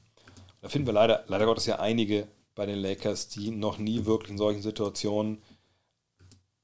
da 0.61 0.69
finden 0.69 0.85
wir 0.85 0.93
leider, 0.93 1.23
leider 1.27 1.45
Gottes 1.47 1.65
ja 1.65 1.79
einige 1.79 2.27
bei 2.55 2.67
den 2.67 2.77
Lakers, 2.79 3.29
die 3.29 3.49
noch 3.49 3.79
nie 3.79 4.05
wirklich 4.05 4.29
in 4.31 4.37
solchen 4.37 4.61
Situationen 4.61 5.41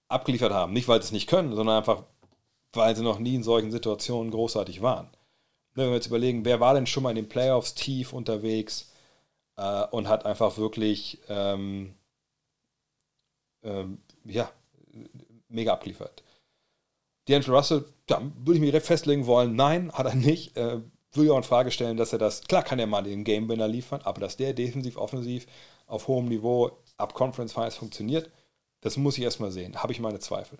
abgeliefert 0.08 0.54
haben. 0.54 0.72
Nicht, 0.74 0.88
weil 0.88 1.02
sie 1.02 1.08
es 1.08 1.12
nicht 1.12 1.26
können, 1.28 1.56
sondern 1.56 1.78
einfach, 1.80 2.04
weil 2.74 2.96
sie 2.96 3.02
noch 3.04 3.18
nie 3.18 3.34
in 3.36 3.42
solchen 3.44 3.72
Situationen 3.72 4.32
großartig 4.32 4.84
waren. 4.84 5.06
Ne, 5.74 5.84
wenn 5.84 5.88
wir 5.88 5.96
jetzt 5.96 6.08
überlegen, 6.08 6.46
wer 6.46 6.60
war 6.60 6.76
denn 6.76 6.86
schon 6.86 7.02
mal 7.02 7.10
in 7.10 7.16
den 7.16 7.30
Playoffs 7.30 7.74
tief 7.74 8.14
unterwegs 8.14 8.89
äh, 9.60 9.86
und 9.92 10.08
hat 10.08 10.26
einfach 10.26 10.58
wirklich 10.58 11.20
ähm, 11.28 11.94
ähm, 13.64 14.02
ja, 14.24 14.50
mega 15.50 15.74
abgeliefert. 15.74 16.24
D'Angelo 17.28 17.56
Russell, 17.58 17.86
da 18.08 18.20
würde 18.38 18.60
ich 18.66 18.74
mich 18.74 18.84
festlegen 18.84 19.28
wollen, 19.28 19.56
nein, 19.56 19.92
hat 19.92 20.06
er 20.08 20.16
nicht. 20.16 20.58
Äh, 20.58 20.80
würde 21.12 21.26
ich 21.26 21.32
auch 21.32 21.38
in 21.38 21.44
Frage 21.44 21.72
stellen, 21.72 21.98
dass 21.98 22.14
er 22.14 22.20
das, 22.20 22.42
klar 22.42 22.64
kann 22.64 22.80
er 22.80 22.88
mal 22.88 23.04
den 23.04 23.24
Game-Winner 23.24 23.68
liefern, 23.68 24.02
aber 24.04 24.22
dass 24.22 24.38
der 24.38 24.54
defensiv, 24.54 24.96
offensiv 24.98 25.48
auf 25.88 26.08
hohem 26.08 26.28
Niveau 26.28 26.72
ab 26.98 27.14
Conference 27.16 27.52
Finals 27.54 27.76
funktioniert, 27.78 28.30
das 28.82 28.96
muss 28.96 29.18
ich 29.18 29.24
erstmal 29.24 29.52
sehen. 29.52 29.76
Habe 29.82 29.92
ich 29.92 30.00
meine 30.00 30.20
Zweifel. 30.20 30.60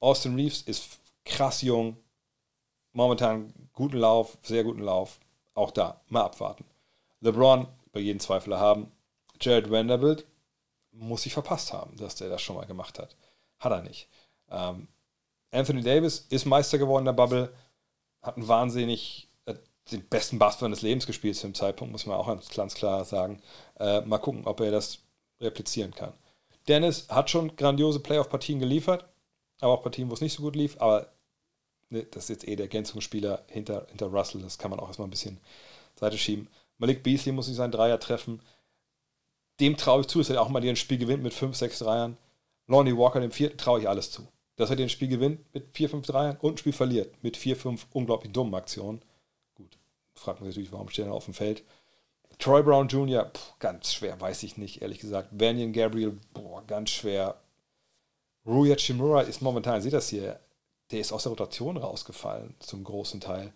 Austin 0.00 0.34
Reeves 0.34 0.62
ist 0.62 0.98
krass 1.24 1.60
jung, 1.62 1.96
momentan 2.92 3.52
guten 3.74 3.98
Lauf, 3.98 4.36
sehr 4.42 4.64
guten 4.64 4.80
Lauf. 4.82 5.20
Auch 5.54 5.70
da, 5.70 6.00
mal 6.08 6.22
abwarten. 6.22 6.64
LeBron 7.20 7.68
bei 7.92 8.00
jedem 8.00 8.20
Zweifler 8.20 8.58
haben. 8.58 8.90
Jared 9.40 9.70
Vanderbilt 9.70 10.26
muss 10.92 11.22
sich 11.22 11.34
verpasst 11.34 11.72
haben, 11.72 11.96
dass 11.96 12.16
der 12.16 12.28
das 12.28 12.42
schon 12.42 12.56
mal 12.56 12.64
gemacht 12.66 12.98
hat. 12.98 13.16
Hat 13.58 13.72
er 13.72 13.82
nicht. 13.82 14.08
Ähm, 14.50 14.88
Anthony 15.50 15.82
Davis 15.82 16.26
ist 16.30 16.46
Meister 16.46 16.78
geworden 16.78 17.02
in 17.02 17.06
der 17.06 17.12
Bubble, 17.12 17.52
hat 18.22 18.36
einen 18.36 18.48
wahnsinnig 18.48 19.28
den 19.90 20.06
besten 20.08 20.38
Basketball 20.38 20.70
des 20.70 20.82
Lebens 20.82 21.06
gespielt 21.06 21.34
zu 21.34 21.42
dem 21.46 21.54
Zeitpunkt, 21.54 21.90
muss 21.90 22.06
man 22.06 22.16
auch 22.16 22.28
ganz 22.54 22.74
klar 22.74 23.04
sagen. 23.04 23.42
Äh, 23.80 24.00
mal 24.02 24.18
gucken, 24.18 24.42
ob 24.46 24.60
er 24.60 24.70
das 24.70 24.98
replizieren 25.40 25.92
kann. 25.92 26.12
Dennis 26.68 27.08
hat 27.08 27.30
schon 27.30 27.56
grandiose 27.56 27.98
Playoff-Partien 27.98 28.60
geliefert, 28.60 29.04
aber 29.60 29.72
auch 29.72 29.82
Partien, 29.82 30.08
wo 30.08 30.14
es 30.14 30.20
nicht 30.20 30.34
so 30.34 30.42
gut 30.42 30.54
lief, 30.54 30.80
aber 30.80 31.08
ne, 31.90 32.04
das 32.04 32.24
ist 32.24 32.28
jetzt 32.28 32.48
eh 32.48 32.54
der 32.54 32.66
Ergänzungsspieler 32.66 33.44
hinter, 33.48 33.86
hinter 33.88 34.06
Russell, 34.06 34.40
das 34.40 34.56
kann 34.56 34.70
man 34.70 34.78
auch 34.78 34.86
erstmal 34.86 35.08
ein 35.08 35.10
bisschen 35.10 35.40
Seite 35.98 36.16
schieben. 36.16 36.48
Malik 36.82 37.04
Beasley 37.04 37.30
muss 37.32 37.46
sich 37.46 37.54
seinen 37.54 37.70
Dreier 37.70 38.00
treffen. 38.00 38.40
Dem 39.60 39.76
traue 39.76 40.00
ich 40.00 40.08
zu, 40.08 40.18
dass 40.18 40.30
er 40.30 40.42
auch 40.42 40.48
mal 40.48 40.60
ein 40.64 40.74
Spiel 40.74 40.98
gewinnt 40.98 41.22
mit 41.22 41.32
5, 41.32 41.54
6 41.56 41.78
Dreiern. 41.78 42.16
Lonnie 42.66 42.96
Walker, 42.98 43.20
dem 43.20 43.30
vierten, 43.30 43.56
traue 43.56 43.78
ich 43.78 43.88
alles 43.88 44.10
zu. 44.10 44.26
Dass 44.56 44.68
er 44.70 44.74
den 44.74 44.88
Spiel 44.88 45.06
gewinnt 45.06 45.40
mit 45.54 45.68
4, 45.76 45.88
5 45.90 46.06
Dreiern 46.08 46.36
und 46.40 46.54
ein 46.54 46.58
Spiel 46.58 46.72
verliert 46.72 47.22
mit 47.22 47.36
4, 47.36 47.54
5 47.54 47.86
unglaublich 47.92 48.32
dummen 48.32 48.52
Aktionen. 48.56 49.00
Gut, 49.54 49.78
fragt 50.16 50.40
man 50.40 50.48
sich 50.48 50.56
natürlich, 50.56 50.72
warum 50.72 50.88
steht 50.88 51.06
er 51.06 51.12
auf 51.12 51.24
dem 51.26 51.34
Feld? 51.34 51.62
Troy 52.40 52.64
Brown 52.64 52.88
Jr., 52.88 53.30
pff, 53.32 53.56
ganz 53.60 53.92
schwer, 53.92 54.20
weiß 54.20 54.42
ich 54.42 54.56
nicht, 54.56 54.82
ehrlich 54.82 54.98
gesagt. 54.98 55.28
Vanyan 55.30 55.72
Gabriel, 55.72 56.18
boah, 56.34 56.64
ganz 56.66 56.90
schwer. 56.90 57.36
Ruya 58.44 58.76
Shimura 58.76 59.20
ist 59.22 59.40
momentan, 59.40 59.80
seht 59.82 59.92
das 59.92 60.08
hier, 60.08 60.40
der 60.90 60.98
ist 60.98 61.12
aus 61.12 61.22
der 61.22 61.30
Rotation 61.30 61.76
rausgefallen, 61.76 62.56
zum 62.58 62.82
großen 62.82 63.20
Teil 63.20 63.52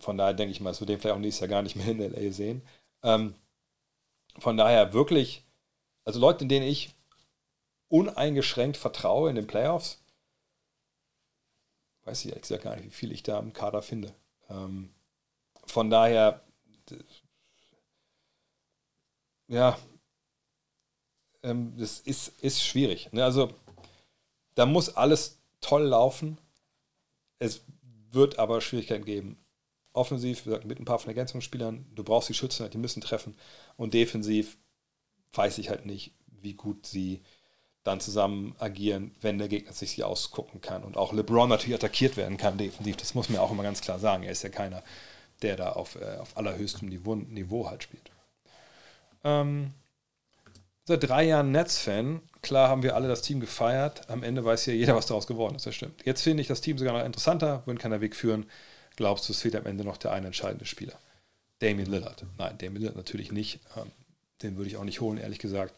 von 0.00 0.16
daher 0.18 0.34
denke 0.34 0.52
ich 0.52 0.60
mal, 0.60 0.70
dass 0.70 0.80
wir 0.80 0.86
den 0.86 0.98
vielleicht 0.98 1.16
auch 1.16 1.20
nächstes 1.20 1.40
Jahr 1.40 1.48
gar 1.48 1.62
nicht 1.62 1.76
mehr 1.76 1.86
in 1.88 1.98
LA 2.00 2.32
sehen. 2.32 2.62
Ähm, 3.02 3.34
von 4.38 4.56
daher 4.56 4.92
wirklich, 4.92 5.44
also 6.04 6.18
Leute, 6.18 6.46
denen 6.46 6.66
ich 6.66 6.94
uneingeschränkt 7.88 8.76
vertraue 8.76 9.30
in 9.30 9.36
den 9.36 9.46
Playoffs, 9.46 10.02
weiß 12.04 12.20
ich 12.20 12.26
ehrlich 12.30 12.42
gesagt 12.42 12.64
gar 12.64 12.76
nicht, 12.76 12.86
wie 12.86 12.90
viel 12.90 13.12
ich 13.12 13.22
da 13.22 13.38
im 13.38 13.52
Kader 13.52 13.82
finde. 13.82 14.12
Ähm, 14.48 14.90
von 15.66 15.90
daher, 15.90 16.42
ja, 19.48 19.78
ähm, 21.42 21.76
das 21.78 22.00
ist, 22.00 22.40
ist 22.42 22.62
schwierig. 22.62 23.12
Ne? 23.12 23.24
Also 23.24 23.52
da 24.54 24.66
muss 24.66 24.96
alles 24.96 25.38
toll 25.60 25.82
laufen. 25.84 26.38
Es 27.38 27.62
wird 28.12 28.38
aber 28.38 28.60
Schwierigkeiten 28.60 29.04
geben 29.04 29.38
offensiv, 29.92 30.40
wie 30.40 30.44
gesagt, 30.50 30.64
mit 30.66 30.78
ein 30.78 30.84
paar 30.84 30.98
von 30.98 31.08
Ergänzungsspielern, 31.08 31.86
du 31.94 32.04
brauchst 32.04 32.28
die 32.28 32.34
Schützen, 32.34 32.62
halt, 32.62 32.74
die 32.74 32.78
müssen 32.78 33.00
treffen. 33.00 33.34
Und 33.76 33.94
defensiv 33.94 34.56
weiß 35.32 35.58
ich 35.58 35.70
halt 35.70 35.86
nicht, 35.86 36.12
wie 36.40 36.54
gut 36.54 36.86
sie 36.86 37.22
dann 37.82 38.00
zusammen 38.00 38.54
agieren, 38.58 39.14
wenn 39.20 39.38
der 39.38 39.48
Gegner 39.48 39.72
sich 39.72 39.92
sie 39.92 40.04
ausgucken 40.04 40.60
kann. 40.60 40.84
Und 40.84 40.96
auch 40.96 41.12
LeBron 41.12 41.48
natürlich 41.48 41.74
attackiert 41.74 42.16
werden 42.16 42.36
kann 42.36 42.58
defensiv. 42.58 42.96
Das 42.98 43.14
muss 43.14 43.28
man 43.28 43.36
ja 43.36 43.40
auch 43.40 43.50
immer 43.50 43.62
ganz 43.62 43.80
klar 43.80 43.98
sagen. 43.98 44.22
Er 44.22 44.32
ist 44.32 44.42
ja 44.42 44.50
keiner, 44.50 44.82
der 45.42 45.56
da 45.56 45.72
auf, 45.72 45.96
äh, 45.96 46.18
auf 46.20 46.36
allerhöchstem 46.36 46.88
Niveau, 46.88 47.14
Niveau 47.16 47.68
halt 47.68 47.82
spielt. 47.82 48.10
Ähm, 49.24 49.72
seit 50.84 51.08
drei 51.08 51.24
Jahren 51.24 51.52
Nets-Fan. 51.52 52.20
Klar 52.42 52.68
haben 52.68 52.82
wir 52.82 52.94
alle 52.94 53.08
das 53.08 53.22
Team 53.22 53.40
gefeiert. 53.40 54.08
Am 54.10 54.22
Ende 54.22 54.44
weiß 54.44 54.66
ja 54.66 54.74
jeder, 54.74 54.94
was 54.94 55.06
daraus 55.06 55.26
geworden 55.26 55.54
ist. 55.54 55.64
Das 55.66 55.74
stimmt. 55.74 56.04
Jetzt 56.04 56.22
finde 56.22 56.42
ich 56.42 56.48
das 56.48 56.60
Team 56.60 56.76
sogar 56.76 56.96
noch 56.98 57.04
interessanter. 57.04 57.62
Wohin 57.64 57.78
kann 57.78 57.92
der 57.92 58.02
Weg 58.02 58.14
führen? 58.14 58.44
Glaubst 59.00 59.26
du, 59.26 59.32
es 59.32 59.40
fehlt 59.40 59.56
am 59.56 59.64
Ende 59.64 59.82
noch 59.82 59.96
der 59.96 60.12
eine 60.12 60.26
entscheidende 60.26 60.66
Spieler? 60.66 60.92
Damien 61.60 61.90
Lillard. 61.90 62.26
Nein, 62.36 62.58
Damien 62.58 62.82
Lillard 62.82 62.96
natürlich 62.98 63.32
nicht. 63.32 63.58
Ähm, 63.74 63.90
den 64.42 64.58
würde 64.58 64.68
ich 64.68 64.76
auch 64.76 64.84
nicht 64.84 65.00
holen, 65.00 65.16
ehrlich 65.16 65.38
gesagt. 65.38 65.72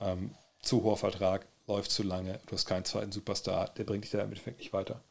Ähm, 0.00 0.32
zu 0.62 0.84
hoher 0.84 0.96
Vertrag, 0.96 1.44
läuft 1.66 1.90
zu 1.90 2.04
lange, 2.04 2.38
du 2.46 2.52
hast 2.52 2.66
keinen 2.66 2.84
zweiten 2.84 3.10
Superstar, 3.10 3.70
der 3.74 3.82
bringt 3.82 4.04
dich 4.04 4.12
da 4.12 4.18
im 4.20 4.28
Endeffekt 4.28 4.60
nicht 4.60 4.72
weiter. 4.72 5.02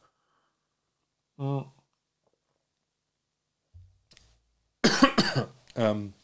Oh. 1.36 1.64
ähm, 5.74 6.14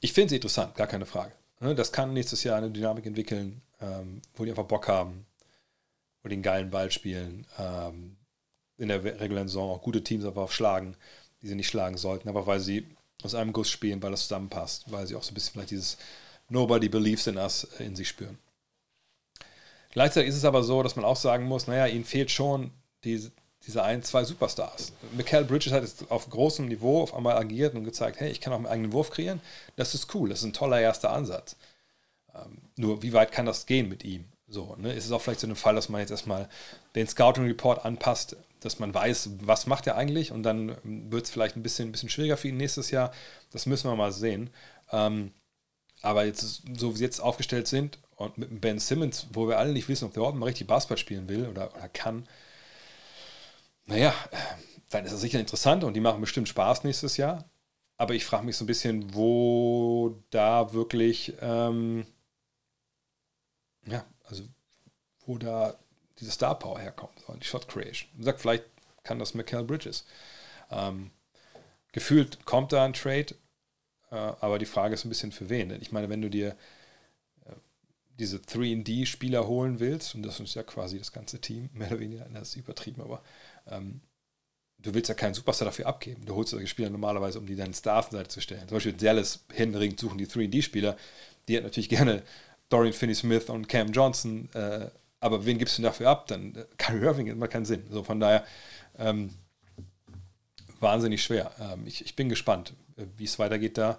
ich 0.00 0.12
finde 0.12 0.30
sie 0.30 0.34
interessant, 0.38 0.74
gar 0.74 0.88
keine 0.88 1.06
Frage. 1.06 1.34
Ne, 1.60 1.76
das 1.76 1.92
kann 1.92 2.12
nächstes 2.12 2.42
Jahr 2.42 2.58
eine 2.58 2.72
Dynamik 2.72 3.06
entwickeln, 3.06 3.62
ähm, 3.80 4.20
wo 4.34 4.42
die 4.42 4.50
einfach 4.50 4.64
Bock 4.66 4.88
haben, 4.88 5.24
wo 6.24 6.28
die 6.28 6.32
einen 6.34 6.42
geilen 6.42 6.70
Ball 6.70 6.90
spielen, 6.90 7.46
in 8.80 8.88
der 8.88 9.04
regulären 9.20 9.46
Saison 9.46 9.70
auch 9.76 9.82
gute 9.82 10.02
Teams 10.02 10.24
einfach 10.24 10.50
schlagen, 10.50 10.96
die 11.42 11.48
sie 11.48 11.54
nicht 11.54 11.68
schlagen 11.68 11.96
sollten, 11.96 12.28
aber 12.28 12.46
weil 12.46 12.60
sie 12.60 12.86
aus 13.22 13.34
einem 13.34 13.52
Guss 13.52 13.68
spielen, 13.68 14.02
weil 14.02 14.10
das 14.10 14.22
zusammenpasst, 14.22 14.90
weil 14.90 15.06
sie 15.06 15.14
auch 15.14 15.22
so 15.22 15.30
ein 15.30 15.34
bisschen 15.34 15.52
vielleicht 15.52 15.70
dieses 15.70 15.98
Nobody 16.48 16.88
believes 16.88 17.26
in 17.26 17.36
us 17.36 17.64
in 17.78 17.94
sich 17.94 18.08
spüren. 18.08 18.38
Gleichzeitig 19.90 20.30
ist 20.30 20.36
es 20.36 20.44
aber 20.46 20.62
so, 20.64 20.82
dass 20.82 20.96
man 20.96 21.04
auch 21.04 21.16
sagen 21.16 21.44
muss, 21.44 21.66
naja, 21.66 21.86
ihnen 21.86 22.04
fehlt 22.04 22.30
schon 22.30 22.70
die, 23.04 23.30
diese 23.66 23.82
ein, 23.82 24.02
zwei 24.02 24.24
Superstars. 24.24 24.92
Michael 25.12 25.44
Bridges 25.44 25.72
hat 25.72 25.82
jetzt 25.82 26.10
auf 26.10 26.30
großem 26.30 26.66
Niveau 26.66 27.02
auf 27.02 27.12
einmal 27.14 27.36
agiert 27.36 27.74
und 27.74 27.84
gezeigt, 27.84 28.18
hey, 28.20 28.30
ich 28.30 28.40
kann 28.40 28.52
auch 28.54 28.58
meinen 28.60 28.72
eigenen 28.72 28.92
Wurf 28.92 29.10
kreieren. 29.10 29.40
Das 29.76 29.94
ist 29.94 30.14
cool, 30.14 30.30
das 30.30 30.38
ist 30.38 30.44
ein 30.46 30.52
toller 30.54 30.80
erster 30.80 31.10
Ansatz. 31.10 31.56
Ähm, 32.34 32.58
nur, 32.76 33.02
wie 33.02 33.12
weit 33.12 33.30
kann 33.30 33.46
das 33.46 33.66
gehen 33.66 33.88
mit 33.88 34.04
ihm? 34.04 34.24
So, 34.48 34.74
ne? 34.78 34.92
Ist 34.92 35.04
es 35.04 35.12
auch 35.12 35.20
vielleicht 35.20 35.40
so 35.40 35.46
ein 35.46 35.56
Fall, 35.56 35.74
dass 35.74 35.90
man 35.90 36.00
jetzt 36.00 36.10
erstmal 36.10 36.48
den 36.94 37.06
Scouting 37.06 37.44
Report 37.44 37.84
anpasst 37.84 38.36
dass 38.60 38.78
man 38.78 38.92
weiß, 38.94 39.30
was 39.42 39.66
macht 39.66 39.86
er 39.86 39.96
eigentlich 39.96 40.32
und 40.32 40.42
dann 40.42 40.76
ähm, 40.84 41.10
wird 41.10 41.24
es 41.24 41.30
vielleicht 41.30 41.56
ein 41.56 41.62
bisschen, 41.62 41.88
ein 41.88 41.92
bisschen 41.92 42.10
schwieriger 42.10 42.36
für 42.36 42.48
ihn 42.48 42.56
nächstes 42.56 42.90
Jahr. 42.90 43.12
Das 43.52 43.66
müssen 43.66 43.90
wir 43.90 43.96
mal 43.96 44.12
sehen. 44.12 44.50
Ähm, 44.92 45.32
aber 46.02 46.24
jetzt, 46.24 46.62
so 46.78 46.92
wie 46.94 46.98
sie 46.98 47.04
jetzt 47.04 47.20
aufgestellt 47.20 47.68
sind 47.68 47.98
und 48.16 48.38
mit 48.38 48.60
Ben 48.60 48.78
Simmons, 48.78 49.26
wo 49.32 49.48
wir 49.48 49.58
alle 49.58 49.72
nicht 49.72 49.88
wissen, 49.88 50.04
ob 50.04 50.12
der 50.12 50.20
überhaupt 50.20 50.36
mal 50.38 50.46
richtig 50.46 50.66
Basketball 50.66 50.98
spielen 50.98 51.28
will 51.28 51.46
oder, 51.46 51.74
oder 51.74 51.88
kann, 51.88 52.26
naja, 53.86 54.14
dann 54.90 55.04
ist 55.04 55.12
das 55.12 55.20
sicher 55.20 55.40
interessant 55.40 55.84
und 55.84 55.94
die 55.94 56.00
machen 56.00 56.20
bestimmt 56.20 56.48
Spaß 56.48 56.84
nächstes 56.84 57.16
Jahr. 57.16 57.44
Aber 57.96 58.14
ich 58.14 58.24
frage 58.24 58.46
mich 58.46 58.56
so 58.56 58.64
ein 58.64 58.66
bisschen, 58.66 59.14
wo 59.14 60.18
da 60.30 60.72
wirklich, 60.72 61.34
ähm, 61.40 62.06
ja, 63.86 64.04
also 64.24 64.44
wo 65.26 65.36
da 65.36 65.74
diese 66.20 66.30
Star 66.30 66.58
Power 66.58 66.78
herkommt, 66.78 67.20
die 67.40 67.44
Shot 67.44 67.66
Creation. 67.66 68.08
Und 68.16 68.24
sagt, 68.24 68.40
vielleicht 68.40 68.64
kann 69.02 69.18
das 69.18 69.34
Michael 69.34 69.64
Bridges. 69.64 70.04
Ähm, 70.70 71.10
gefühlt 71.92 72.44
kommt 72.44 72.72
da 72.72 72.84
ein 72.84 72.92
Trade, 72.92 73.34
äh, 74.10 74.14
aber 74.14 74.58
die 74.58 74.66
Frage 74.66 74.94
ist 74.94 75.04
ein 75.04 75.08
bisschen 75.08 75.32
für 75.32 75.48
wen. 75.48 75.70
Denn 75.70 75.80
ich 75.82 75.92
meine, 75.92 76.08
wenn 76.08 76.22
du 76.22 76.28
dir 76.28 76.50
äh, 77.46 77.52
diese 78.18 78.36
3D-Spieler 78.36 79.46
holen 79.46 79.80
willst, 79.80 80.14
und 80.14 80.22
das 80.22 80.38
ist 80.38 80.54
ja 80.54 80.62
quasi 80.62 80.98
das 80.98 81.12
ganze 81.12 81.40
Team, 81.40 81.70
mehr 81.72 81.88
oder 81.88 82.00
weniger, 82.00 82.26
das 82.34 82.50
ist 82.50 82.56
übertrieben, 82.56 83.00
aber 83.00 83.22
ähm, 83.68 84.00
du 84.78 84.92
willst 84.92 85.08
ja 85.08 85.14
keinen 85.14 85.34
Superstar 85.34 85.66
dafür 85.66 85.86
abgeben. 85.86 86.26
Du 86.26 86.34
holst 86.34 86.50
solche 86.50 86.66
Spieler 86.66 86.90
normalerweise, 86.90 87.38
um 87.38 87.46
die 87.46 87.56
deinen 87.56 87.74
Star 87.74 88.00
auf 88.00 88.10
Seite 88.10 88.28
zu 88.28 88.40
stellen. 88.42 88.68
Zum 88.68 88.76
Beispiel 88.76 88.92
Dallas 88.92 89.40
händeringend 89.54 89.98
suchen 89.98 90.18
die 90.18 90.26
3D-Spieler. 90.26 90.96
Die 91.48 91.56
hat 91.56 91.64
natürlich 91.64 91.88
gerne 91.88 92.22
Dorian 92.68 92.92
Finney-Smith 92.92 93.48
und 93.48 93.66
Cam 93.68 93.90
Johnson 93.90 94.48
äh, 94.54 94.90
aber 95.20 95.44
wen 95.44 95.58
gibst 95.58 95.78
du 95.78 95.82
dafür 95.82 96.08
ab? 96.08 96.26
Dann 96.26 96.54
äh, 96.56 96.64
Kyrie 96.78 97.04
Irving 97.04 97.38
macht 97.38 97.50
keinen 97.52 97.66
Sinn. 97.66 97.84
So 97.90 98.02
von 98.02 98.18
daher 98.20 98.44
ähm, 98.98 99.30
wahnsinnig 100.80 101.22
schwer. 101.22 101.52
Ähm, 101.60 101.86
ich, 101.86 102.04
ich 102.04 102.16
bin 102.16 102.28
gespannt, 102.28 102.74
äh, 102.96 103.04
wie 103.16 103.24
es 103.24 103.38
weitergeht 103.38 103.76
da. 103.78 103.98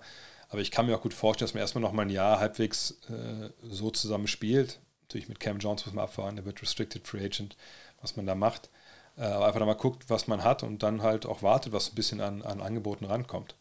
Aber 0.49 0.59
ich 0.61 0.71
kann 0.71 0.85
mir 0.87 0.95
auch 0.97 1.01
gut 1.01 1.13
vorstellen, 1.13 1.45
dass 1.47 1.53
man 1.53 1.61
erstmal 1.61 1.81
noch 1.83 1.93
mal 1.93 2.01
ein 2.01 2.09
Jahr 2.09 2.39
halbwegs 2.39 2.95
äh, 3.09 3.49
so 3.63 3.89
zusammen 3.91 4.27
spielt. 4.27 4.79
Natürlich 5.03 5.29
mit 5.29 5.39
Cam 5.39 5.59
Jones 5.59 5.85
muss 5.85 5.95
man 5.95 6.03
abfahren, 6.03 6.35
der 6.37 6.45
wird 6.45 6.61
Restricted 6.61 7.07
Free 7.07 7.23
Agent, 7.23 7.55
was 8.01 8.15
man 8.17 8.25
da 8.25 8.33
macht. 8.35 8.69
Äh, 9.17 9.21
aber 9.23 9.45
einfach 9.45 9.65
mal 9.65 9.75
guckt, 9.75 10.05
was 10.09 10.27
man 10.27 10.43
hat 10.43 10.63
und 10.63 10.81
dann 10.83 11.03
halt 11.03 11.25
auch 11.25 11.41
wartet, 11.43 11.71
was 11.71 11.89
ein 11.93 11.95
bisschen 11.95 12.19
an, 12.19 12.41
an 12.41 12.59
Angeboten 12.61 13.05
rankommt. 13.05 13.55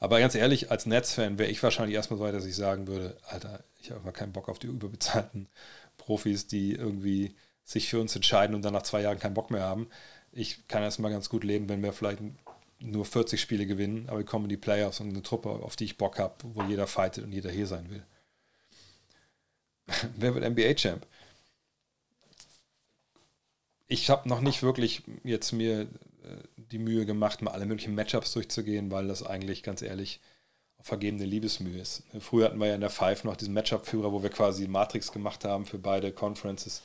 Aber 0.00 0.18
ganz 0.18 0.34
ehrlich, 0.34 0.70
als 0.70 0.84
Netzfan 0.86 1.38
wäre 1.38 1.50
ich 1.50 1.62
wahrscheinlich 1.62 1.94
erstmal 1.94 2.18
so 2.18 2.24
weit, 2.24 2.34
dass 2.34 2.44
ich 2.44 2.56
sagen 2.56 2.86
würde, 2.86 3.16
Alter, 3.28 3.62
ich 3.80 3.90
habe 3.92 4.00
mal 4.04 4.12
keinen 4.12 4.32
Bock 4.32 4.48
auf 4.48 4.58
die 4.58 4.66
überbezahlten 4.66 5.48
Profis, 6.06 6.46
die 6.46 6.72
irgendwie 6.72 7.34
sich 7.64 7.88
für 7.90 8.00
uns 8.00 8.14
entscheiden 8.14 8.54
und 8.54 8.64
dann 8.64 8.72
nach 8.72 8.84
zwei 8.84 9.02
Jahren 9.02 9.18
keinen 9.18 9.34
Bock 9.34 9.50
mehr 9.50 9.62
haben. 9.64 9.88
Ich 10.32 10.66
kann 10.68 10.82
erstmal 10.84 11.10
ganz 11.10 11.28
gut 11.28 11.42
leben, 11.44 11.68
wenn 11.68 11.82
wir 11.82 11.92
vielleicht 11.92 12.20
nur 12.78 13.04
40 13.04 13.40
Spiele 13.40 13.66
gewinnen, 13.66 14.06
aber 14.08 14.18
wir 14.18 14.24
kommen 14.26 14.44
in 14.44 14.50
die 14.50 14.56
Playoffs 14.56 15.00
und 15.00 15.08
eine 15.08 15.22
Truppe, 15.22 15.48
auf 15.50 15.74
die 15.76 15.84
ich 15.84 15.98
Bock 15.98 16.18
habe, 16.20 16.34
wo 16.44 16.62
jeder 16.62 16.86
fightet 16.86 17.24
und 17.24 17.32
jeder 17.32 17.50
hier 17.50 17.66
sein 17.66 17.90
will. 17.90 18.04
Wer 20.16 20.34
wird 20.36 20.44
NBA-Champ? 20.48 21.04
Ich 23.88 24.08
habe 24.10 24.28
noch 24.28 24.40
nicht 24.40 24.62
wirklich 24.62 25.02
jetzt 25.24 25.50
mir 25.52 25.82
äh, 25.82 25.86
die 26.56 26.78
Mühe 26.78 27.04
gemacht, 27.04 27.42
mal 27.42 27.50
alle 27.52 27.66
möglichen 27.66 27.94
Matchups 27.96 28.32
durchzugehen, 28.32 28.90
weil 28.92 29.08
das 29.08 29.24
eigentlich, 29.24 29.62
ganz 29.64 29.82
ehrlich, 29.82 30.20
vergebene 30.86 31.24
Liebesmühe 31.24 31.80
ist. 31.80 32.04
Früher 32.20 32.44
hatten 32.46 32.58
wir 32.58 32.68
ja 32.68 32.76
in 32.76 32.80
der 32.80 32.90
Five 32.90 33.24
noch 33.24 33.36
diesen 33.36 33.54
Matchup-Führer, 33.54 34.12
wo 34.12 34.22
wir 34.22 34.30
quasi 34.30 34.68
Matrix 34.68 35.10
gemacht 35.10 35.44
haben 35.44 35.66
für 35.66 35.78
beide 35.78 36.12
Conferences. 36.12 36.82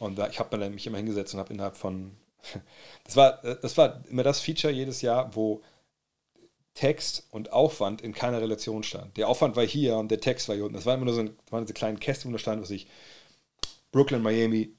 Und 0.00 0.18
da, 0.18 0.28
ich 0.28 0.40
habe 0.40 0.58
mich 0.70 0.86
immer 0.88 0.96
hingesetzt 0.96 1.34
und 1.34 1.40
habe 1.40 1.52
innerhalb 1.54 1.76
von. 1.76 2.10
Das 3.04 3.16
war, 3.16 3.40
das 3.42 3.76
war 3.78 4.02
immer 4.10 4.24
das 4.24 4.40
Feature 4.40 4.72
jedes 4.72 5.02
Jahr, 5.02 5.34
wo 5.36 5.62
Text 6.74 7.28
und 7.30 7.52
Aufwand 7.52 8.00
in 8.02 8.12
keiner 8.12 8.40
Relation 8.40 8.82
stand. 8.82 9.16
Der 9.16 9.28
Aufwand 9.28 9.54
war 9.56 9.64
hier 9.64 9.96
und 9.96 10.10
der 10.10 10.20
Text 10.20 10.48
war 10.48 10.56
hier 10.56 10.64
unten. 10.64 10.74
Das 10.76 10.84
waren 10.84 10.96
immer 10.96 11.06
nur 11.06 11.14
so 11.14 11.20
ein, 11.20 11.36
waren 11.50 11.64
diese 11.64 11.74
kleinen 11.74 12.00
Kästen, 12.00 12.30
wo 12.30 12.32
da 12.32 12.38
stand, 12.40 12.60
was 12.60 12.70
ich. 12.70 12.88
Brooklyn, 13.92 14.20
Miami, 14.22 14.74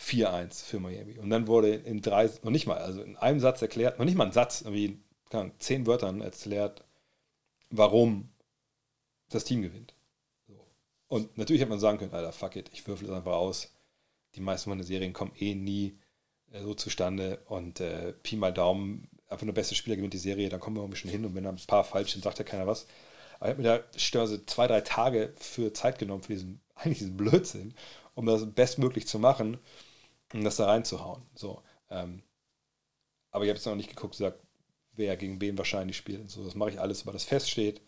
4-1 0.00 0.64
für 0.64 0.80
Miami. 0.80 1.16
Und 1.18 1.30
dann 1.30 1.46
wurde 1.46 1.68
in 1.72 2.02
drei, 2.02 2.28
noch 2.42 2.50
nicht 2.50 2.66
mal, 2.66 2.78
also 2.78 3.02
in 3.02 3.16
einem 3.18 3.38
Satz 3.38 3.62
erklärt, 3.62 3.98
noch 4.00 4.04
nicht 4.04 4.16
mal 4.16 4.24
ein 4.26 4.32
Satz, 4.32 4.62
irgendwie 4.62 4.98
keine 5.30 5.44
Ahnung, 5.44 5.54
zehn 5.60 5.86
Wörtern 5.86 6.20
erklärt, 6.20 6.82
warum 7.70 8.30
das 9.28 9.44
Team 9.44 9.62
gewinnt. 9.62 9.94
Und 11.08 11.38
natürlich 11.38 11.60
hätte 11.60 11.70
man 11.70 11.80
sagen 11.80 11.98
können, 11.98 12.12
Alter, 12.12 12.32
fuck 12.32 12.56
it, 12.56 12.70
ich 12.72 12.86
würfel 12.86 13.08
es 13.08 13.14
einfach 13.14 13.32
aus. 13.34 13.72
Die 14.34 14.40
meisten 14.40 14.70
meiner 14.70 14.82
Serien 14.82 15.12
kommen 15.12 15.30
eh 15.38 15.54
nie 15.54 15.96
äh, 16.50 16.60
so 16.62 16.74
zustande 16.74 17.40
und 17.46 17.78
äh, 17.80 18.12
Pi 18.12 18.36
mal 18.36 18.52
Daumen, 18.52 19.08
einfach 19.28 19.44
nur 19.44 19.54
beste 19.54 19.74
Spieler 19.76 19.96
gewinnt 19.96 20.14
die 20.14 20.18
Serie, 20.18 20.48
dann 20.48 20.58
kommen 20.60 20.76
wir 20.76 20.82
irgendwie 20.82 20.98
schon 20.98 21.10
hin 21.10 21.24
und 21.24 21.34
wenn 21.36 21.44
da 21.44 21.50
ein 21.50 21.60
paar 21.68 21.84
falsch 21.84 22.12
sind, 22.12 22.24
sagt 22.24 22.38
ja 22.38 22.44
keiner 22.44 22.66
was. 22.66 22.86
Aber 23.38 23.46
ich 23.46 23.50
habe 23.56 23.62
mir 23.62 23.78
da 23.86 23.98
Störse 23.98 24.44
zwei, 24.46 24.66
drei 24.66 24.80
Tage 24.80 25.32
für 25.36 25.72
Zeit 25.72 25.98
genommen, 25.98 26.22
für 26.24 26.32
diesen, 26.32 26.60
eigentlich 26.74 26.98
diesen 26.98 27.16
Blödsinn, 27.16 27.74
um 28.14 28.26
das 28.26 28.50
bestmöglich 28.52 29.06
zu 29.06 29.18
machen 29.18 29.58
um 30.34 30.42
das 30.42 30.56
da 30.56 30.64
reinzuhauen. 30.66 31.22
So, 31.36 31.62
ähm, 31.88 32.24
aber 33.30 33.44
ich 33.44 33.48
habe 33.48 33.56
jetzt 33.58 33.64
noch 33.66 33.76
nicht 33.76 33.90
geguckt, 33.90 34.16
gesagt, 34.16 34.40
wer 34.96 35.16
gegen 35.16 35.40
wen 35.40 35.58
wahrscheinlich 35.58 35.96
spielt 35.96 36.20
und 36.20 36.30
so. 36.30 36.44
Das 36.44 36.54
mache 36.54 36.70
ich 36.70 36.80
alles, 36.80 37.06
weil 37.06 37.12
das 37.12 37.24
feststeht, 37.24 37.80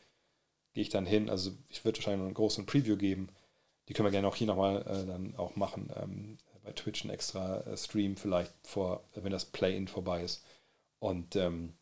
gehe 0.75 0.83
ich 0.83 0.89
dann 0.91 1.07
hin. 1.07 1.29
Also 1.31 1.53
ich 1.69 1.85
würde 1.85 1.99
wahrscheinlich 1.99 2.21
noch 2.21 2.27
einen 2.27 2.35
großen 2.35 2.67
Preview 2.67 2.97
geben. 2.97 3.29
Die 3.89 3.95
können 3.95 4.07
wir 4.07 4.11
gerne 4.13 4.29
auch 4.29 4.37
hier 4.37 4.47
nochmal 4.47 4.83
äh, 4.83 5.07
dann 5.07 5.35
auch 5.37 5.57
machen. 5.57 5.91
Ähm, 5.97 6.39
bei 6.63 6.73
Twitch 6.73 7.03
einen 7.03 7.15
extra 7.15 7.61
äh, 7.61 7.77
Stream 7.77 8.17
vielleicht 8.17 8.53
vor, 8.63 9.03
wenn 9.15 9.33
das 9.33 9.47
Play-In 9.47 9.89
vorbei 9.89 10.23
ist. 10.23 10.45
Und 10.99 11.37
ähm, 11.37 11.73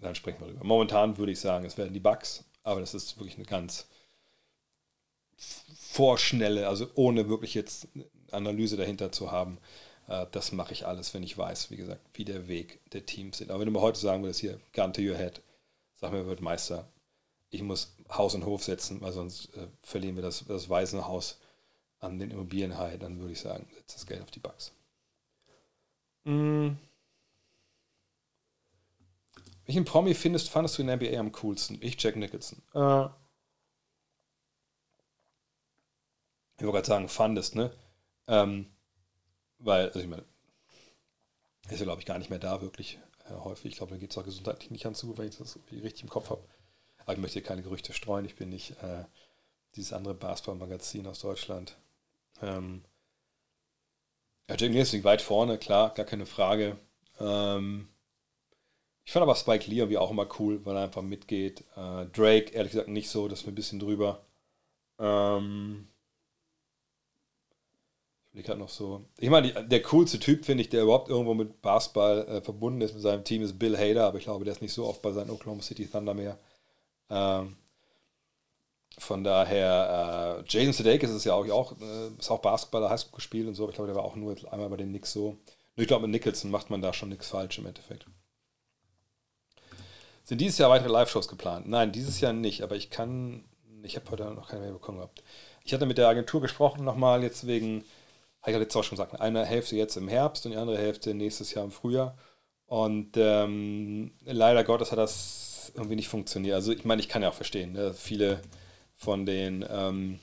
dann 0.00 0.14
sprechen 0.14 0.40
wir 0.40 0.48
darüber. 0.48 0.64
Momentan 0.64 1.16
würde 1.16 1.32
ich 1.32 1.40
sagen, 1.40 1.64
es 1.64 1.78
werden 1.78 1.94
die 1.94 2.00
Bugs, 2.00 2.44
aber 2.64 2.80
das 2.80 2.94
ist 2.94 3.16
wirklich 3.18 3.36
eine 3.36 3.46
ganz 3.46 3.86
vorschnelle, 5.78 6.66
also 6.68 6.86
ohne 6.94 7.28
wirklich 7.28 7.54
jetzt 7.54 7.88
Analyse 8.32 8.76
dahinter 8.76 9.12
zu 9.12 9.30
haben, 9.30 9.58
äh, 10.08 10.26
das 10.30 10.52
mache 10.52 10.72
ich 10.72 10.86
alles, 10.86 11.14
wenn 11.14 11.22
ich 11.22 11.36
weiß, 11.36 11.70
wie 11.70 11.76
gesagt, 11.76 12.00
wie 12.14 12.24
der 12.24 12.48
Weg 12.48 12.80
der 12.90 13.06
Teams 13.06 13.38
sind. 13.38 13.50
Aber 13.50 13.60
wenn 13.60 13.66
du 13.66 13.72
mir 13.72 13.80
heute 13.80 13.98
sagen 14.00 14.22
würdest, 14.22 14.40
hier, 14.40 14.60
gun 14.72 14.92
to 14.92 15.02
your 15.02 15.16
head, 15.16 15.40
sag 15.96 16.12
mir, 16.12 16.26
wird 16.26 16.40
Meister, 16.40 16.86
ich 17.50 17.62
muss 17.62 17.94
Haus 18.10 18.34
und 18.34 18.44
Hof 18.44 18.64
setzen, 18.64 19.00
weil 19.00 19.12
sonst 19.12 19.54
äh, 19.56 19.68
verlieren 19.82 20.16
wir 20.16 20.22
das, 20.22 20.44
das 20.46 20.68
Waisenhaus 20.68 21.38
an 22.00 22.18
den 22.18 22.30
Immobilienhai, 22.30 22.98
dann 22.98 23.18
würde 23.18 23.32
ich 23.32 23.40
sagen, 23.40 23.66
setz 23.74 23.94
das 23.94 24.06
Geld 24.06 24.22
auf 24.22 24.30
die 24.30 24.40
Bugs. 24.40 24.72
Mm. 26.24 26.70
Welchen 29.64 29.84
Promi 29.84 30.14
findest, 30.14 30.50
fandest 30.50 30.76
du 30.78 30.82
in 30.82 30.88
der 30.88 30.96
NBA 30.96 31.18
am 31.18 31.32
coolsten? 31.32 31.78
Ich, 31.80 32.00
Jack 32.00 32.14
Nicholson. 32.16 32.60
Äh. 32.74 33.06
Ich 36.58 36.62
wollte 36.64 36.72
gerade 36.76 36.86
sagen, 36.86 37.08
fandest, 37.08 37.54
ne? 37.56 37.72
Ähm, 38.28 38.66
weil, 39.58 39.86
also 39.86 40.00
ich 40.00 40.06
meine, 40.06 40.24
ist 41.70 41.78
ja, 41.80 41.84
glaube 41.84 42.00
ich, 42.00 42.06
gar 42.06 42.18
nicht 42.18 42.30
mehr 42.30 42.38
da 42.38 42.60
wirklich 42.60 42.98
äh, 43.28 43.32
häufig. 43.34 43.72
Ich 43.72 43.76
glaube, 43.78 43.90
dann 43.90 44.00
geht 44.00 44.10
es 44.10 44.18
auch 44.18 44.24
gesundheitlich 44.24 44.70
nicht 44.70 44.86
an 44.86 44.94
zu, 44.94 45.16
wenn 45.18 45.28
ich 45.28 45.36
das 45.38 45.58
richtig 45.72 46.02
im 46.02 46.08
Kopf 46.08 46.30
habe. 46.30 46.44
Aber 47.02 47.12
ich 47.12 47.18
möchte 47.18 47.34
hier 47.38 47.42
keine 47.46 47.62
Gerüchte 47.62 47.92
streuen. 47.92 48.24
Ich 48.26 48.36
bin 48.36 48.50
nicht 48.50 48.72
äh, 48.82 49.04
dieses 49.74 49.92
andere 49.92 50.14
Basketball-Magazin 50.14 51.06
aus 51.06 51.20
Deutschland. 51.20 51.76
Ähm, 52.42 52.82
ja, 54.48 54.56
Jim 54.56 54.76
ist 54.76 55.02
weit 55.04 55.22
vorne, 55.22 55.58
klar, 55.58 55.90
gar 55.94 56.06
keine 56.06 56.26
Frage. 56.26 56.76
Ähm, 57.18 57.88
ich 59.04 59.12
fand 59.12 59.22
aber 59.22 59.34
Spike 59.36 59.68
Lee 59.70 59.78
irgendwie 59.78 59.98
auch 59.98 60.10
immer 60.10 60.28
cool, 60.38 60.64
weil 60.64 60.76
er 60.76 60.82
einfach 60.84 61.02
mitgeht. 61.02 61.62
Äh, 61.76 62.06
Drake, 62.06 62.50
ehrlich 62.52 62.72
gesagt, 62.72 62.88
nicht 62.88 63.08
so, 63.08 63.26
das 63.28 63.40
ist 63.40 63.46
mir 63.46 63.52
ein 63.52 63.56
bisschen 63.56 63.78
drüber. 63.78 64.24
Ähm, 64.98 65.88
bin 68.36 68.44
gerade 68.44 68.60
noch 68.60 68.68
so. 68.68 69.02
Ich 69.18 69.30
meine, 69.30 69.64
der 69.66 69.82
coolste 69.84 70.18
Typ, 70.18 70.44
finde 70.44 70.62
ich, 70.62 70.68
der 70.68 70.82
überhaupt 70.82 71.08
irgendwo 71.08 71.32
mit 71.32 71.62
Basketball 71.62 72.26
äh, 72.28 72.42
verbunden 72.42 72.82
ist 72.82 72.92
mit 72.92 73.02
seinem 73.02 73.24
Team, 73.24 73.42
ist 73.42 73.58
Bill 73.58 73.76
Hader, 73.76 74.06
aber 74.06 74.18
ich 74.18 74.24
glaube, 74.24 74.44
der 74.44 74.52
ist 74.52 74.60
nicht 74.60 74.74
so 74.74 74.86
oft 74.86 75.00
bei 75.00 75.10
seinen 75.12 75.30
Oklahoma 75.30 75.62
City 75.62 75.86
Thunder 75.86 76.12
mehr. 76.12 76.38
Ähm, 77.08 77.56
von 78.98 79.24
daher, 79.24 80.40
äh, 80.44 80.44
Jason 80.46 80.74
Sudeikis 80.74 81.10
ist 81.10 81.24
ja 81.24 81.32
auch, 81.32 81.48
auch, 81.48 81.72
äh, 81.80 82.08
ist 82.18 82.30
auch 82.30 82.40
Basketballer, 82.40 82.90
Highschool 82.90 83.12
gespielt 83.14 83.48
und 83.48 83.54
so, 83.54 83.68
ich 83.70 83.74
glaube, 83.74 83.86
der 83.88 83.96
war 83.96 84.04
auch 84.04 84.16
nur 84.16 84.36
einmal 84.52 84.68
bei 84.68 84.76
den 84.76 84.90
Knicks 84.90 85.12
so. 85.12 85.36
Ich 85.76 85.88
glaube, 85.88 86.06
mit 86.06 86.10
Nicholson 86.10 86.50
macht 86.50 86.68
man 86.68 86.82
da 86.82 86.92
schon 86.92 87.08
nichts 87.08 87.28
falsch 87.28 87.58
im 87.58 87.66
Endeffekt. 87.66 88.04
Sind 90.24 90.40
dieses 90.42 90.58
Jahr 90.58 90.68
weitere 90.70 90.90
Live-Shows 90.90 91.28
geplant? 91.28 91.68
Nein, 91.68 91.90
dieses 91.92 92.20
Jahr 92.20 92.32
nicht, 92.34 92.62
aber 92.62 92.76
ich 92.76 92.90
kann, 92.90 93.44
ich 93.82 93.96
habe 93.96 94.10
heute 94.10 94.24
noch 94.34 94.48
keine 94.48 94.62
mehr 94.62 94.72
bekommen 94.72 94.98
gehabt. 94.98 95.22
Ich 95.64 95.72
hatte 95.72 95.86
mit 95.86 95.98
der 95.98 96.08
Agentur 96.08 96.42
gesprochen 96.42 96.84
nochmal, 96.84 97.22
jetzt 97.22 97.46
wegen 97.46 97.84
habe 98.54 98.62
ich 98.62 98.72
ja 98.72 98.78
letztes 98.78 98.78
Mal 98.78 98.82
schon 98.84 98.96
gesagt, 98.96 99.12
ne, 99.14 99.20
eine 99.20 99.44
Hälfte 99.44 99.76
jetzt 99.76 99.96
im 99.96 100.08
Herbst 100.08 100.46
und 100.46 100.52
die 100.52 100.58
andere 100.58 100.78
Hälfte 100.78 101.14
nächstes 101.14 101.52
Jahr 101.54 101.64
im 101.64 101.70
Frühjahr. 101.70 102.16
Und 102.66 103.16
ähm, 103.16 104.12
leider 104.24 104.62
Gottes 104.64 104.92
hat 104.92 104.98
das 104.98 105.72
irgendwie 105.74 105.96
nicht 105.96 106.08
funktioniert. 106.08 106.54
Also 106.54 106.72
ich 106.72 106.84
meine, 106.84 107.00
ich 107.00 107.08
kann 107.08 107.22
ja 107.22 107.28
auch 107.28 107.34
verstehen, 107.34 107.72
ne? 107.72 107.92
viele 107.94 108.40
von 108.94 109.26
den, 109.26 109.64
ähm, 109.68 110.18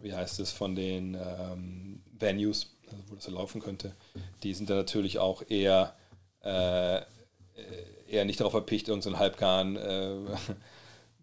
wie 0.00 0.14
heißt 0.14 0.40
es, 0.40 0.52
von 0.52 0.74
den 0.74 1.14
ähm, 1.14 2.02
Venues, 2.18 2.74
also 2.90 3.02
wo 3.08 3.14
das 3.14 3.24
so 3.24 3.30
halt 3.30 3.38
laufen 3.38 3.60
könnte, 3.60 3.94
die 4.42 4.52
sind 4.54 4.68
da 4.70 4.74
natürlich 4.74 5.18
auch 5.18 5.42
eher, 5.48 5.94
äh, 6.42 7.00
eher 8.08 8.24
nicht 8.24 8.40
darauf 8.40 8.52
verpicht, 8.52 8.88
irgendeinen 8.88 9.14
so 9.14 9.18
halbgaren 9.20 9.76
äh, 9.76 10.14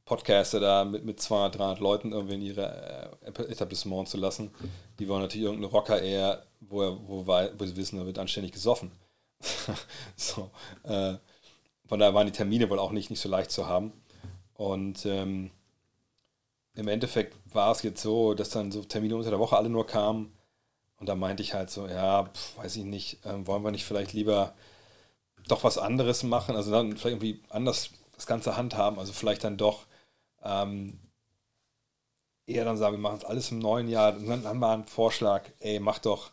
Podcaster 0.10 0.60
da 0.60 0.86
mit, 0.86 1.06
mit 1.06 1.22
200, 1.22 1.60
300 1.60 1.80
Leuten 1.80 2.12
irgendwie 2.14 2.34
in 2.34 2.42
ihre 2.42 3.12
äh, 3.24 3.28
Etablissement 3.44 4.10
zu 4.10 4.18
lassen. 4.18 4.50
Die 4.98 5.08
wollen 5.08 5.22
natürlich 5.22 5.46
irgendeinen 5.46 5.70
Rocker 5.72 6.02
eher, 6.02 6.42
wo, 6.62 6.82
er, 6.82 7.08
wo, 7.08 7.26
wo 7.28 7.66
sie 7.66 7.76
wissen, 7.76 8.00
da 8.00 8.08
wird 8.08 8.18
anständig 8.18 8.52
gesoffen. 8.52 8.92
so, 10.16 10.50
äh, 10.84 11.14
von 11.88 12.00
daher 12.00 12.16
waren 12.16 12.26
die 12.26 12.32
Termine 12.34 12.72
wohl 12.72 12.80
auch 12.80 12.90
nicht, 12.92 13.12
nicht 13.12 13.22
so 13.22 13.30
leicht 13.30 13.52
zu 13.52 13.68
haben. 13.68 13.94
Und 14.56 15.06
ähm, 15.06 15.52
im 16.76 16.88
Endeffekt 16.88 17.36
war 17.54 17.72
es 17.72 17.84
jetzt 17.84 18.02
so, 18.02 18.34
dass 18.34 18.50
dann 18.50 18.72
so 18.72 18.84
Termine 18.84 19.16
unter 19.16 19.30
der 19.30 19.40
Woche 19.40 19.58
alle 19.58 19.70
nur 19.70 19.86
kamen. 19.86 20.36
Und 20.98 21.08
da 21.08 21.14
meinte 21.14 21.44
ich 21.44 21.54
halt 21.54 21.70
so, 21.70 21.88
ja, 21.88 22.26
pf, 22.34 22.58
weiß 22.58 22.76
ich 22.78 22.84
nicht, 22.84 23.24
äh, 23.28 23.46
wollen 23.46 23.64
wir 23.64 23.70
nicht 23.72 23.86
vielleicht 23.86 24.14
lieber 24.14 24.54
doch 25.48 25.64
was 25.64 25.78
anderes 25.78 26.24
machen? 26.24 26.56
Also 26.56 26.72
dann 26.72 26.94
vielleicht 26.98 27.22
irgendwie 27.24 27.44
anders 27.50 27.92
das 28.16 28.26
Ganze 28.26 28.58
handhaben. 28.58 28.98
Also 28.98 29.14
vielleicht 29.14 29.44
dann 29.44 29.56
doch 29.56 29.86
ähm, 30.44 31.00
eher 32.46 32.66
dann 32.66 32.78
sagen, 32.78 32.96
wir 32.98 33.02
machen 33.02 33.18
es 33.18 33.26
alles 33.26 33.52
im 33.52 33.60
neuen 33.60 33.88
Jahr. 33.88 34.16
Und 34.16 34.28
dann 34.28 34.46
haben 34.46 34.60
wir 34.60 34.70
einen 34.72 34.86
Vorschlag, 34.86 35.50
ey, 35.60 35.80
mach 35.80 36.00
doch, 36.00 36.32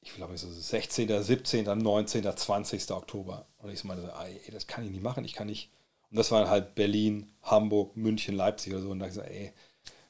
ich 0.00 0.14
glaube, 0.14 0.36
so 0.38 0.50
16., 0.50 1.22
17., 1.22 1.78
19., 1.82 2.36
20. 2.36 2.90
Oktober. 2.92 3.46
Und 3.58 3.70
ich 3.70 3.84
meine, 3.84 4.10
ey, 4.22 4.52
das 4.52 4.66
kann 4.66 4.84
ich 4.84 4.90
nicht 4.90 5.02
machen, 5.02 5.24
ich 5.24 5.32
kann 5.34 5.48
nicht. 5.48 5.70
Und 6.10 6.16
das 6.18 6.30
waren 6.30 6.48
halt 6.48 6.74
Berlin, 6.74 7.30
Hamburg, 7.42 7.96
München, 7.96 8.34
Leipzig 8.34 8.72
oder 8.72 8.82
so. 8.82 8.90
Und 8.90 9.00
da 9.00 9.08
ich 9.08 9.14
so, 9.14 9.20
ey, 9.22 9.52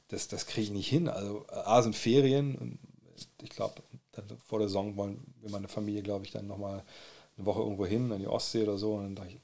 das, 0.09 0.27
das 0.27 0.45
kriege 0.47 0.63
ich 0.65 0.71
nicht 0.71 0.87
hin. 0.89 1.07
Also, 1.09 1.45
A 1.49 1.81
sind 1.81 1.95
Ferien. 1.95 2.79
Ich 3.43 3.49
glaube, 3.49 3.81
vor 4.47 4.59
der 4.59 4.69
Saison 4.69 4.95
wollen 4.97 5.33
wir 5.41 5.49
meine 5.51 5.67
Familie, 5.67 6.01
glaube 6.03 6.25
ich, 6.25 6.31
dann 6.31 6.47
nochmal 6.47 6.83
eine 7.37 7.45
Woche 7.45 7.59
irgendwo 7.59 7.85
hin, 7.85 8.11
an 8.11 8.19
die 8.19 8.27
Ostsee 8.27 8.63
oder 8.63 8.77
so. 8.77 8.93
Und 8.93 9.03
dann 9.03 9.15
dachte 9.15 9.31
ich, 9.35 9.39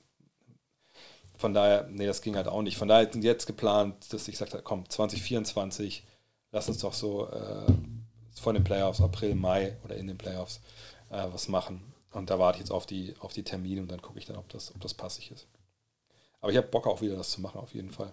von 1.38 1.54
daher, 1.54 1.88
nee, 1.90 2.06
das 2.06 2.22
ging 2.22 2.36
halt 2.36 2.48
auch 2.48 2.62
nicht. 2.62 2.78
Von 2.78 2.88
daher 2.88 3.12
sind 3.12 3.24
jetzt 3.24 3.46
geplant, 3.46 4.12
dass 4.14 4.28
ich 4.28 4.38
sagte, 4.38 4.62
komm, 4.64 4.90
2024, 4.90 6.04
lass 6.52 6.68
uns 6.70 6.80
doch 6.80 6.94
so 6.94 7.28
äh, 7.30 7.66
vor 8.40 8.54
den 8.54 8.64
Playoffs, 8.64 9.02
April, 9.02 9.36
Mai 9.36 9.78
oder 9.84 9.96
in 9.96 10.08
den 10.08 10.18
Playoffs 10.18 10.62
äh, 11.10 11.28
was 11.32 11.48
machen. 11.48 11.82
Und 12.12 12.30
da 12.30 12.40
warte 12.40 12.58
ich 12.58 12.62
jetzt 12.64 12.72
auf 12.72 12.86
die, 12.86 13.14
auf 13.20 13.34
die 13.34 13.44
Termine 13.44 13.82
und 13.82 13.92
dann 13.92 14.02
gucke 14.02 14.18
ich 14.20 14.26
dann, 14.26 14.38
ob 14.38 14.48
das, 14.50 14.74
ob 14.74 14.82
das 14.82 14.94
passig 14.94 15.32
ist. 15.32 15.48
Aber 16.40 16.52
ich 16.52 16.58
habe 16.58 16.68
Bock 16.68 16.88
auch 16.88 17.02
wieder, 17.02 17.16
das 17.18 17.32
zu 17.32 17.42
machen, 17.42 17.60
auf 17.60 17.74
jeden 17.74 17.92
Fall. 17.92 18.12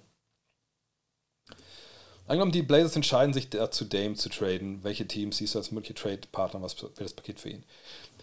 Angenommen, 2.27 2.53
die 2.53 2.63
Blazers 2.63 2.97
entscheiden 2.97 3.35
sich 3.35 3.51
dazu, 3.51 3.85
Dame 3.85 4.15
zu 4.15 4.29
traden. 4.29 4.83
Welche 4.83 5.07
Teams 5.07 5.37
siehst 5.37 5.55
du 5.55 5.59
als 5.59 5.71
mögliche 5.71 5.95
Trade-Partner? 5.95 6.63
Was 6.63 6.81
wäre 6.83 6.93
das 6.97 7.15
Paket 7.15 7.41
für 7.41 7.51
ihn? 7.51 7.65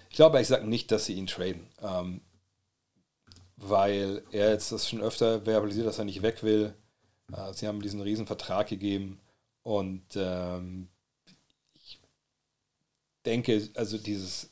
Ich 0.09 0.15
glaube 0.15 0.37
ehrlich 0.37 0.47
gesagt 0.47 0.65
nicht, 0.65 0.91
dass 0.91 1.05
sie 1.05 1.13
ihn 1.13 1.27
traden. 1.27 1.67
Ähm, 1.81 2.21
weil 3.61 4.23
er 4.31 4.51
jetzt 4.51 4.71
das 4.71 4.89
schon 4.89 5.01
öfter 5.01 5.45
verbalisiert, 5.45 5.85
dass 5.87 5.99
er 5.99 6.05
nicht 6.05 6.21
weg 6.21 6.43
will. 6.43 6.73
Äh, 7.31 7.53
sie 7.53 7.67
haben 7.67 7.81
diesen 7.81 8.01
riesen 8.01 8.25
Vertrag 8.25 8.67
gegeben 8.67 9.19
und 9.63 10.05
ähm, 10.15 10.87
ich 11.75 11.99
denke, 13.25 13.69
also 13.75 13.97
dieses, 13.97 14.49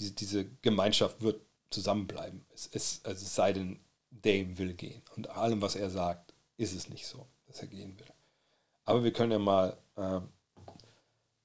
diese, 0.00 0.12
diese 0.12 0.44
Gemeinschaft 0.62 1.20
wird 1.20 1.40
zusammenbleiben. 1.70 2.44
Es, 2.54 2.68
es, 2.72 3.00
also 3.04 3.24
es 3.24 3.34
sei 3.34 3.52
denn, 3.52 3.78
Dame 4.10 4.56
will 4.58 4.74
gehen. 4.74 5.02
Und 5.16 5.28
allem, 5.30 5.60
was 5.62 5.74
er 5.74 5.90
sagt, 5.90 6.32
ist 6.56 6.74
es 6.74 6.88
nicht 6.88 7.06
so, 7.06 7.26
dass 7.46 7.60
er 7.60 7.68
gehen 7.68 7.98
will. 7.98 8.06
Aber 8.84 9.04
wir 9.04 9.12
können 9.12 9.32
ja 9.32 9.38
mal, 9.38 9.76
äh, 9.96 10.20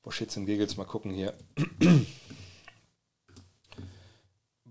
wo 0.04 0.12
Shits 0.12 0.38
und 0.38 0.46
Giggles 0.46 0.76
mal 0.78 0.86
gucken 0.86 1.12
hier 1.12 1.34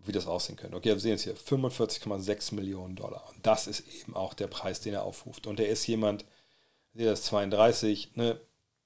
wie 0.07 0.13
das 0.13 0.27
aussehen 0.27 0.57
könnte. 0.57 0.77
Okay, 0.77 0.91
wir 0.91 1.01
sehen 1.01 1.15
es 1.15 1.25
hier, 1.25 1.37
45,6 1.37 2.55
Millionen 2.55 2.97
Dollar. 2.97 3.23
Und 3.35 3.45
das 3.45 3.67
ist 3.67 3.83
eben 4.01 4.15
auch 4.15 4.35
der 4.35 4.47
Preis, 4.47 4.81
den 4.81 4.95
er 4.95 5.03
aufruft. 5.03 5.47
Und 5.47 5.61
er 5.61 5.69
ist 5.69 5.87
jemand, 5.87 6.25
der 6.93 7.13
ist 7.13 7.25
32, 7.27 8.15
ne, 8.17 8.41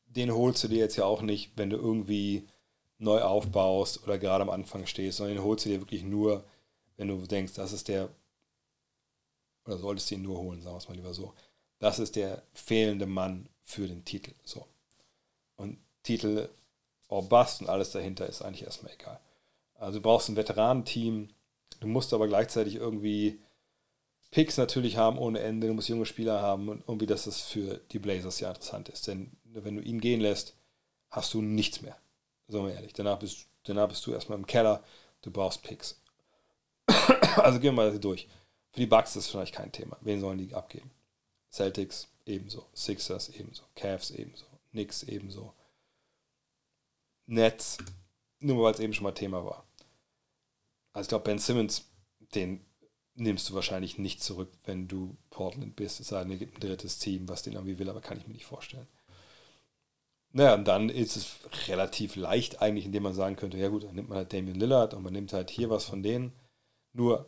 den 0.06 0.34
holst 0.34 0.64
du 0.64 0.68
dir 0.68 0.78
jetzt 0.78 0.96
ja 0.96 1.04
auch 1.04 1.22
nicht, 1.22 1.52
wenn 1.56 1.70
du 1.70 1.76
irgendwie 1.76 2.46
neu 2.98 3.22
aufbaust 3.22 4.02
oder 4.02 4.18
gerade 4.18 4.42
am 4.42 4.50
Anfang 4.50 4.86
stehst, 4.86 5.18
sondern 5.18 5.36
den 5.36 5.44
holst 5.44 5.64
du 5.64 5.70
dir 5.70 5.80
wirklich 5.80 6.02
nur, 6.02 6.44
wenn 6.96 7.08
du 7.08 7.16
denkst, 7.26 7.54
das 7.54 7.72
ist 7.72 7.88
der, 7.88 8.08
oder 9.64 9.78
solltest 9.78 10.10
du 10.10 10.16
ihn 10.16 10.22
nur 10.22 10.38
holen, 10.38 10.60
sagen 10.62 10.74
wir 10.74 10.78
es 10.78 10.88
mal 10.88 10.94
lieber 10.96 11.14
so, 11.14 11.32
das 11.78 11.98
ist 11.98 12.16
der 12.16 12.42
fehlende 12.52 13.06
Mann 13.06 13.48
für 13.64 13.86
den 13.86 14.04
Titel. 14.04 14.34
So. 14.44 14.66
Und 15.56 15.78
Titel, 16.02 16.48
Orbast 17.08 17.62
und 17.62 17.68
alles 17.68 17.90
dahinter 17.90 18.26
ist 18.26 18.42
eigentlich 18.42 18.64
erstmal 18.64 18.92
egal. 18.92 19.18
Also 19.80 19.98
du 19.98 20.02
brauchst 20.02 20.28
ein 20.28 20.36
Veteranenteam, 20.36 21.28
du 21.80 21.86
musst 21.86 22.12
aber 22.12 22.28
gleichzeitig 22.28 22.74
irgendwie 22.76 23.40
Picks 24.30 24.58
natürlich 24.58 24.98
haben 24.98 25.18
ohne 25.18 25.40
Ende, 25.40 25.66
du 25.68 25.74
musst 25.74 25.88
junge 25.88 26.04
Spieler 26.04 26.42
haben 26.42 26.68
und 26.68 26.80
irgendwie, 26.86 27.06
dass 27.06 27.24
das 27.24 27.40
für 27.40 27.78
die 27.90 27.98
Blazers 27.98 28.40
ja 28.40 28.50
interessant 28.50 28.90
ist. 28.90 29.06
Denn 29.06 29.32
wenn 29.44 29.76
du 29.76 29.82
ihn 29.82 29.98
gehen 30.00 30.20
lässt, 30.20 30.54
hast 31.10 31.32
du 31.32 31.40
nichts 31.40 31.80
mehr. 31.80 31.96
Sagen 32.46 32.66
wir 32.66 32.74
ehrlich. 32.74 32.92
Danach 32.92 33.18
bist, 33.18 33.46
danach 33.64 33.88
bist 33.88 34.06
du 34.06 34.12
erstmal 34.12 34.38
im 34.38 34.46
Keller, 34.46 34.84
du 35.22 35.30
brauchst 35.30 35.62
Picks. 35.62 35.98
also 37.36 37.58
gehen 37.58 37.74
wir 37.74 37.84
mal 37.90 37.98
durch. 37.98 38.28
Für 38.72 38.80
die 38.80 38.86
Bucks 38.86 39.10
ist 39.16 39.24
das 39.24 39.28
vielleicht 39.30 39.54
kein 39.54 39.72
Thema. 39.72 39.96
Wen 40.02 40.20
sollen 40.20 40.36
die 40.38 40.54
abgeben? 40.54 40.90
Celtics 41.50 42.06
ebenso, 42.26 42.66
Sixers 42.74 43.30
ebenso, 43.30 43.62
Cavs 43.74 44.10
ebenso, 44.12 44.44
Knicks 44.70 45.02
ebenso, 45.04 45.52
Nets, 47.26 47.78
nur 48.38 48.62
weil 48.62 48.74
es 48.74 48.78
eben 48.78 48.92
schon 48.94 49.02
mal 49.02 49.12
Thema 49.12 49.44
war 49.44 49.64
also 50.92 51.06
ich 51.06 51.08
glaube, 51.08 51.24
Ben 51.24 51.38
Simmons, 51.38 51.84
den 52.34 52.60
nimmst 53.14 53.48
du 53.50 53.54
wahrscheinlich 53.54 53.98
nicht 53.98 54.22
zurück, 54.22 54.50
wenn 54.64 54.88
du 54.88 55.16
Portland 55.30 55.76
bist. 55.76 56.00
Es 56.00 56.08
sei 56.08 56.22
denn, 56.22 56.32
es 56.32 56.38
gibt 56.38 56.56
ein 56.56 56.60
drittes 56.68 56.98
Team, 56.98 57.28
was 57.28 57.42
den 57.42 57.52
irgendwie 57.54 57.78
will, 57.78 57.90
aber 57.90 58.00
kann 58.00 58.16
ich 58.18 58.26
mir 58.26 58.34
nicht 58.34 58.46
vorstellen. 58.46 58.86
Naja, 60.32 60.54
und 60.54 60.64
dann 60.66 60.88
ist 60.90 61.16
es 61.16 61.34
relativ 61.68 62.14
leicht 62.14 62.62
eigentlich, 62.62 62.86
indem 62.86 63.02
man 63.02 63.14
sagen 63.14 63.36
könnte, 63.36 63.58
ja 63.58 63.68
gut, 63.68 63.82
dann 63.84 63.94
nimmt 63.96 64.08
man 64.08 64.18
halt 64.18 64.32
Damian 64.32 64.58
Lillard 64.58 64.94
und 64.94 65.02
man 65.02 65.12
nimmt 65.12 65.32
halt 65.32 65.50
hier 65.50 65.70
was 65.70 65.84
von 65.84 66.02
denen. 66.04 66.32
Nur, 66.92 67.26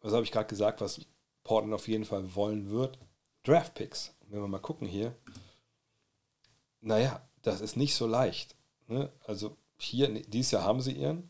was 0.00 0.12
habe 0.12 0.22
ich 0.24 0.30
gerade 0.32 0.46
gesagt, 0.48 0.80
was 0.82 1.00
Portland 1.44 1.72
auf 1.74 1.88
jeden 1.88 2.04
Fall 2.04 2.34
wollen 2.34 2.70
wird? 2.70 2.98
Draftpicks. 3.44 4.14
Wenn 4.28 4.40
wir 4.42 4.48
mal 4.48 4.58
gucken 4.60 4.86
hier, 4.86 5.16
naja, 6.82 7.26
das 7.42 7.60
ist 7.62 7.76
nicht 7.76 7.94
so 7.94 8.06
leicht. 8.06 8.54
Ne? 8.86 9.10
Also 9.26 9.56
hier, 9.78 10.08
dieses 10.26 10.52
Jahr 10.52 10.62
haben 10.64 10.80
sie 10.82 10.92
ihren, 10.92 11.29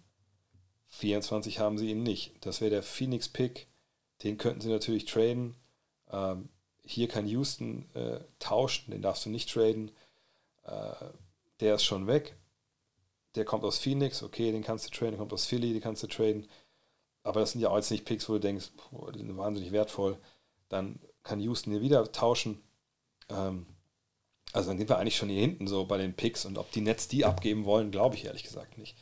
24 0.91 1.59
haben 1.59 1.79
sie 1.79 1.91
ihn 1.91 2.03
nicht. 2.03 2.33
Das 2.45 2.61
wäre 2.61 2.71
der 2.71 2.83
Phoenix 2.83 3.29
Pick. 3.29 3.69
Den 4.23 4.37
könnten 4.39 4.61
sie 4.61 4.69
natürlich 4.69 5.05
traden. 5.07 5.55
Ähm, 6.11 6.49
hier 6.85 7.09
kann 7.09 7.27
Houston 7.29 7.89
äh, 7.95 8.21
tauschen, 8.39 8.91
den 8.91 9.03
darfst 9.03 9.25
du 9.25 9.31
nicht 9.31 9.49
traden. 9.53 9.93
Äh, 10.65 10.93
der 11.61 11.77
ist 11.77 11.85
schon 11.85 12.07
weg. 12.07 12.37
Der 13.37 13.45
kommt 13.45 13.65
aus 13.65 13.79
Phoenix, 13.79 14.23
okay, 14.23 14.51
den 14.51 14.63
kannst 14.65 14.87
du 14.87 14.91
traden. 14.91 15.13
Der 15.13 15.19
kommt 15.19 15.33
aus 15.33 15.47
Philly, 15.47 15.73
den 15.73 15.81
kannst 15.81 16.03
du 16.03 16.09
traden. 16.09 16.49
Aber 17.23 17.41
das 17.41 17.53
sind 17.53 17.61
ja 17.61 17.69
auch 17.71 17.77
jetzt 17.77 17.91
nicht 17.91 18.05
Picks, 18.05 18.29
wo 18.29 18.35
du 18.35 18.41
denkst, 18.41 18.71
boah, 18.91 19.13
die 19.13 19.21
sind 19.21 19.37
wahnsinnig 19.37 19.73
wertvoll. 19.73 20.19
Dann 20.69 20.99
kann 21.23 21.39
Houston 21.39 21.71
hier 21.71 21.83
wieder 21.83 22.11
tauschen. 22.13 22.61
Ähm, 23.29 23.67
also 24.53 24.69
dann 24.71 24.79
sind 24.79 24.89
wir 24.89 24.99
eigentlich 24.99 25.17
schon 25.17 25.29
hier 25.29 25.41
hinten 25.41 25.69
so 25.69 25.87
bei 25.87 25.97
den 25.99 26.15
Picks 26.15 26.45
und 26.45 26.59
ob 26.59 26.73
die 26.73 26.81
Nets 26.81 27.07
die 27.07 27.25
abgeben 27.25 27.65
wollen, 27.65 27.93
glaube 27.93 28.17
ich 28.17 28.25
ehrlich 28.25 28.43
gesagt 28.43 28.77
nicht. 28.79 28.97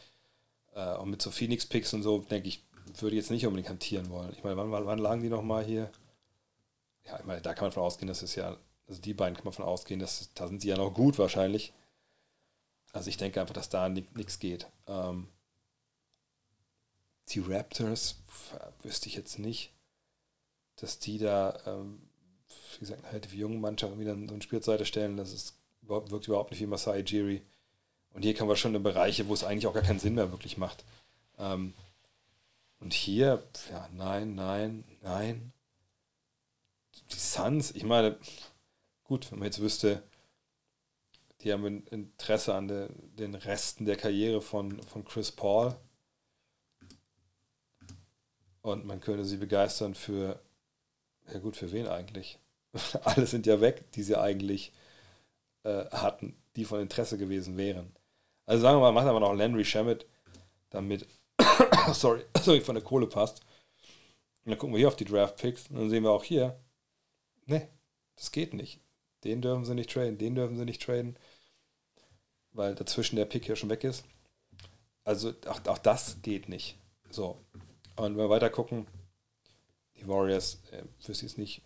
Äh, 0.79 0.97
und 0.99 1.11
mit 1.11 1.21
so 1.21 1.31
Phoenix 1.31 1.67
Picks 1.67 1.93
und 1.93 2.03
so, 2.03 2.21
denke 2.21 2.49
ich, 2.49 2.63
würde 3.01 3.17
ich 3.17 3.23
jetzt 3.23 3.31
nicht 3.31 3.47
unbedingt 3.47 3.69
hantieren 3.69 4.09
wollen. 4.11 4.33
Ich 4.33 4.45
meine, 4.45 4.57
wann, 4.57 4.71
wann 4.87 4.99
lagen 4.99 5.23
die 5.23 5.29
nochmal 5.29 5.65
hier? 5.65 5.91
Ja, 7.05 7.19
ich 7.19 7.25
meine, 7.25 7.43
da 7.43 7.53
kann 7.55 7.65
man 7.65 7.73
von 7.73 7.83
ausgehen, 7.83 8.09
dass 8.09 8.23
es 8.23 8.35
ja, 8.37 8.57
also 8.87 9.01
die 9.01 9.15
beiden 9.15 9.37
kann 9.37 9.45
man 9.45 9.53
von 9.53 9.65
ausgehen, 9.65 9.99
dass 10.01 10.33
da 10.35 10.47
sind 10.47 10.61
sie 10.63 10.69
ja 10.69 10.77
noch 10.77 10.95
gut 10.95 11.19
wahrscheinlich. 11.19 11.73
Also 12.93 13.09
ich 13.11 13.17
denke 13.17 13.41
einfach, 13.41 13.55
dass 13.55 13.69
da 13.69 13.89
nichts 13.89 14.39
geht. 14.39 14.69
Ähm, 14.87 15.29
die 17.31 17.41
Raptors 17.41 18.23
wüsste 18.83 19.09
ich 19.09 19.17
jetzt 19.17 19.39
nicht, 19.39 19.73
dass 20.77 20.99
die 20.99 21.19
da, 21.19 21.59
ähm, 21.67 22.01
wie 22.75 22.81
gesagt, 22.81 23.05
halt 23.13 23.31
die 23.33 23.37
junge 23.39 23.57
Mannschaft 23.59 23.99
wieder 23.99 24.15
so 24.15 24.35
ein 24.35 24.43
Spiel 24.43 24.61
zur 24.61 24.75
Seite 24.75 24.87
stellen. 24.87 25.17
Das 25.19 25.33
ist, 25.33 25.59
wirkt 25.83 26.27
überhaupt 26.29 26.51
nicht 26.51 26.61
wie 26.61 26.67
Masai 26.67 27.01
Jiri. 27.01 27.43
Und 28.13 28.23
hier 28.23 28.35
kommen 28.35 28.49
wir 28.51 28.57
schon 28.57 28.75
in 28.75 28.83
Bereiche, 28.83 29.29
wo 29.29 29.35
es 29.35 29.45
eigentlich 29.45 29.67
auch 29.67 29.75
gar 29.75 29.83
keinen 29.83 29.99
Sinn 30.01 30.15
mehr 30.15 30.31
wirklich 30.33 30.57
macht. 30.59 30.85
Ähm, 31.39 31.75
und 32.81 32.93
hier, 32.95 33.43
ja, 33.71 33.89
nein, 33.93 34.35
nein, 34.35 34.85
nein. 35.03 35.53
Die 37.11 37.17
Suns, 37.19 37.71
ich 37.73 37.85
meine, 37.85 38.19
gut, 39.05 39.31
wenn 39.31 39.39
man 39.41 39.47
jetzt 39.47 39.61
wüsste, 39.61 40.03
die 41.41 41.53
haben 41.53 41.87
Interesse 41.89 42.55
an 42.55 42.69
de, 42.69 42.89
den 43.19 43.35
Resten 43.35 43.85
der 43.87 43.97
Karriere 43.97 44.41
von, 44.43 44.83
von 44.85 45.05
Chris 45.05 45.31
Paul. 45.33 45.75
Und 48.63 48.85
man 48.85 49.01
könnte 49.01 49.25
sie 49.25 49.37
begeistern 49.37 49.95
für, 49.95 50.41
ja 51.33 51.39
gut, 51.39 51.57
für 51.57 51.73
wen 51.73 51.87
eigentlich? 51.89 52.39
Alle 53.05 53.27
sind 53.27 53.47
ja 53.47 53.61
weg, 53.61 53.91
die 53.93 54.03
sie 54.03 54.17
eigentlich 54.19 54.73
äh, 55.65 55.87
hatten, 55.91 56.37
die 56.57 56.65
von 56.65 56.81
Interesse 56.81 57.17
gewesen 57.19 57.57
wären. 57.57 57.93
Also 58.49 58.63
sagen 58.63 58.79
wir 58.79 58.91
mal, 58.91 58.93
macht 58.93 59.07
aber 59.07 59.21
noch 59.21 59.35
Landry 59.35 59.63
Shamit, 59.63 60.07
damit, 60.71 61.07
sorry, 61.93 62.25
sorry, 62.41 62.63
von 62.63 62.77
der 62.77 62.83
Kohle 62.83 63.07
passt. 63.07 63.43
Und 64.47 64.53
dann 64.53 64.59
gucken 64.59 64.73
wir 64.73 64.79
hier 64.79 64.89
auf 64.89 64.97
die 64.97 65.05
Draft-Picks 65.05 65.69
und 65.69 65.77
dann 65.77 65.91
sehen 65.91 66.03
wir 66.03 66.11
auch 66.13 66.25
hier, 66.25 66.59
ne, 67.45 67.69
das 68.17 68.33
geht 68.33 68.55
nicht. 68.55 68.81
Den 69.23 69.43
dürfen 69.43 69.67
sie 69.67 69.75
nicht 69.75 69.91
traden, 69.93 70.17
den 70.17 70.35
dürfen 70.35 70.57
sie 70.57 70.65
nicht 70.65 70.81
traden, 70.81 71.19
weil 72.53 72.75
dazwischen 72.75 73.17
der 73.17 73.27
Pick 73.27 73.45
hier 73.45 73.55
schon 73.55 73.69
weg 73.69 73.85
ist. 73.85 74.07
Also 75.05 75.35
auch, 75.47 75.63
auch 75.67 75.79
das 75.79 76.23
geht 76.23 76.49
nicht. 76.49 76.79
So. 77.11 77.45
Und 77.97 78.17
wenn 78.17 78.17
wir 78.17 78.31
weiter 78.31 78.49
gucken, 78.49 78.87
die 79.97 80.09
Warriors, 80.09 80.63
äh, 80.71 80.85
wüsste 81.07 81.13
ich 81.27 81.33
es 81.33 81.37
nicht, 81.37 81.61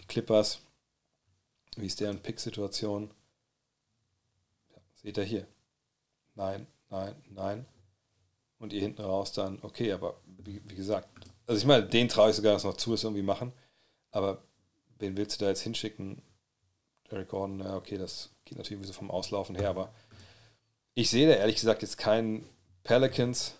die 0.00 0.06
Clippers, 0.06 0.62
wie 1.76 1.86
ist 1.86 2.00
deren 2.00 2.18
Pick-Situation? 2.20 3.14
Ja, 4.74 4.82
seht 4.96 5.16
ihr 5.18 5.22
hier 5.24 5.46
nein, 6.38 6.66
nein, 6.88 7.14
nein. 7.30 7.66
Und 8.58 8.72
ihr 8.72 8.80
hinten 8.80 9.02
raus 9.02 9.32
dann, 9.32 9.58
okay, 9.62 9.92
aber 9.92 10.16
wie, 10.24 10.62
wie 10.66 10.74
gesagt, 10.74 11.08
also 11.46 11.58
ich 11.60 11.66
meine, 11.66 11.84
den 11.84 12.08
traue 12.08 12.30
ich 12.30 12.36
sogar 12.36 12.54
dass 12.54 12.64
noch 12.64 12.76
zu, 12.76 12.94
es 12.94 13.04
irgendwie 13.04 13.22
machen. 13.22 13.52
Aber 14.10 14.42
wen 14.98 15.16
willst 15.16 15.38
du 15.40 15.44
da 15.44 15.50
jetzt 15.50 15.60
hinschicken? 15.60 16.22
Derek 17.10 17.28
Gordon, 17.28 17.60
ja, 17.60 17.76
okay, 17.76 17.98
das 17.98 18.30
geht 18.44 18.56
natürlich 18.58 18.86
so 18.86 18.92
vom 18.92 19.10
Auslaufen 19.10 19.54
her, 19.56 19.70
aber 19.70 19.92
ich 20.94 21.10
sehe 21.10 21.28
da 21.28 21.34
ehrlich 21.34 21.56
gesagt 21.56 21.82
jetzt 21.82 21.98
keinen 21.98 22.48
Pelicans. 22.82 23.54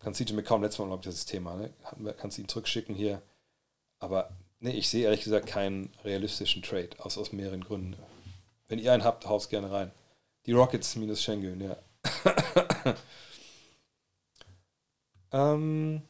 Kannst 0.00 0.20
du 0.20 0.34
mir 0.34 0.42
kaum 0.42 0.62
letztes 0.62 0.80
Mal, 0.80 0.86
glaube 0.86 1.00
ich, 1.00 1.06
das 1.06 1.14
ist 1.16 1.26
Thema, 1.26 1.54
ne? 1.56 1.72
Kannst 2.18 2.38
ihn 2.38 2.48
zurückschicken 2.48 2.94
hier. 2.94 3.22
Aber 4.00 4.30
nee, 4.58 4.72
ich 4.72 4.88
sehe 4.88 5.04
ehrlich 5.04 5.22
gesagt 5.24 5.46
keinen 5.46 5.90
realistischen 6.04 6.60
Trade, 6.62 6.90
aus, 6.98 7.16
aus 7.16 7.32
mehreren 7.32 7.62
Gründen. 7.64 7.96
Wenn 8.68 8.80
ihr 8.80 8.92
einen 8.92 9.04
habt, 9.04 9.26
haut 9.26 9.48
gerne 9.48 9.70
rein. 9.70 9.92
Die 10.46 10.52
Rockets 10.52 10.96
minus 10.96 11.22
Schengen, 11.22 11.60
ja. 11.60 11.76
ähm. 15.32 16.02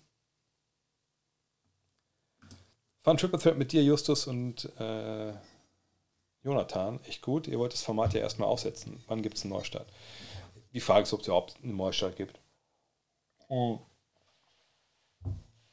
War 3.04 3.16
Triple 3.16 3.38
Threat 3.38 3.58
mit 3.58 3.72
dir, 3.72 3.82
Justus 3.82 4.26
und 4.26 4.64
äh, 4.80 5.32
Jonathan. 6.44 7.00
Echt 7.04 7.20
gut. 7.20 7.46
Ihr 7.48 7.58
wollt 7.58 7.72
das 7.74 7.82
Format 7.82 8.14
ja 8.14 8.20
erstmal 8.20 8.48
aufsetzen. 8.48 9.02
Wann 9.08 9.22
gibt 9.22 9.36
es 9.36 9.44
einen 9.44 9.52
Neustart? 9.52 9.88
Die 10.72 10.80
Frage 10.80 11.02
ist, 11.02 11.12
ob 11.12 11.20
es 11.22 11.26
überhaupt 11.26 11.56
einen 11.62 11.76
Neustart 11.76 12.16
gibt. 12.16 12.38
Oh. 13.48 13.80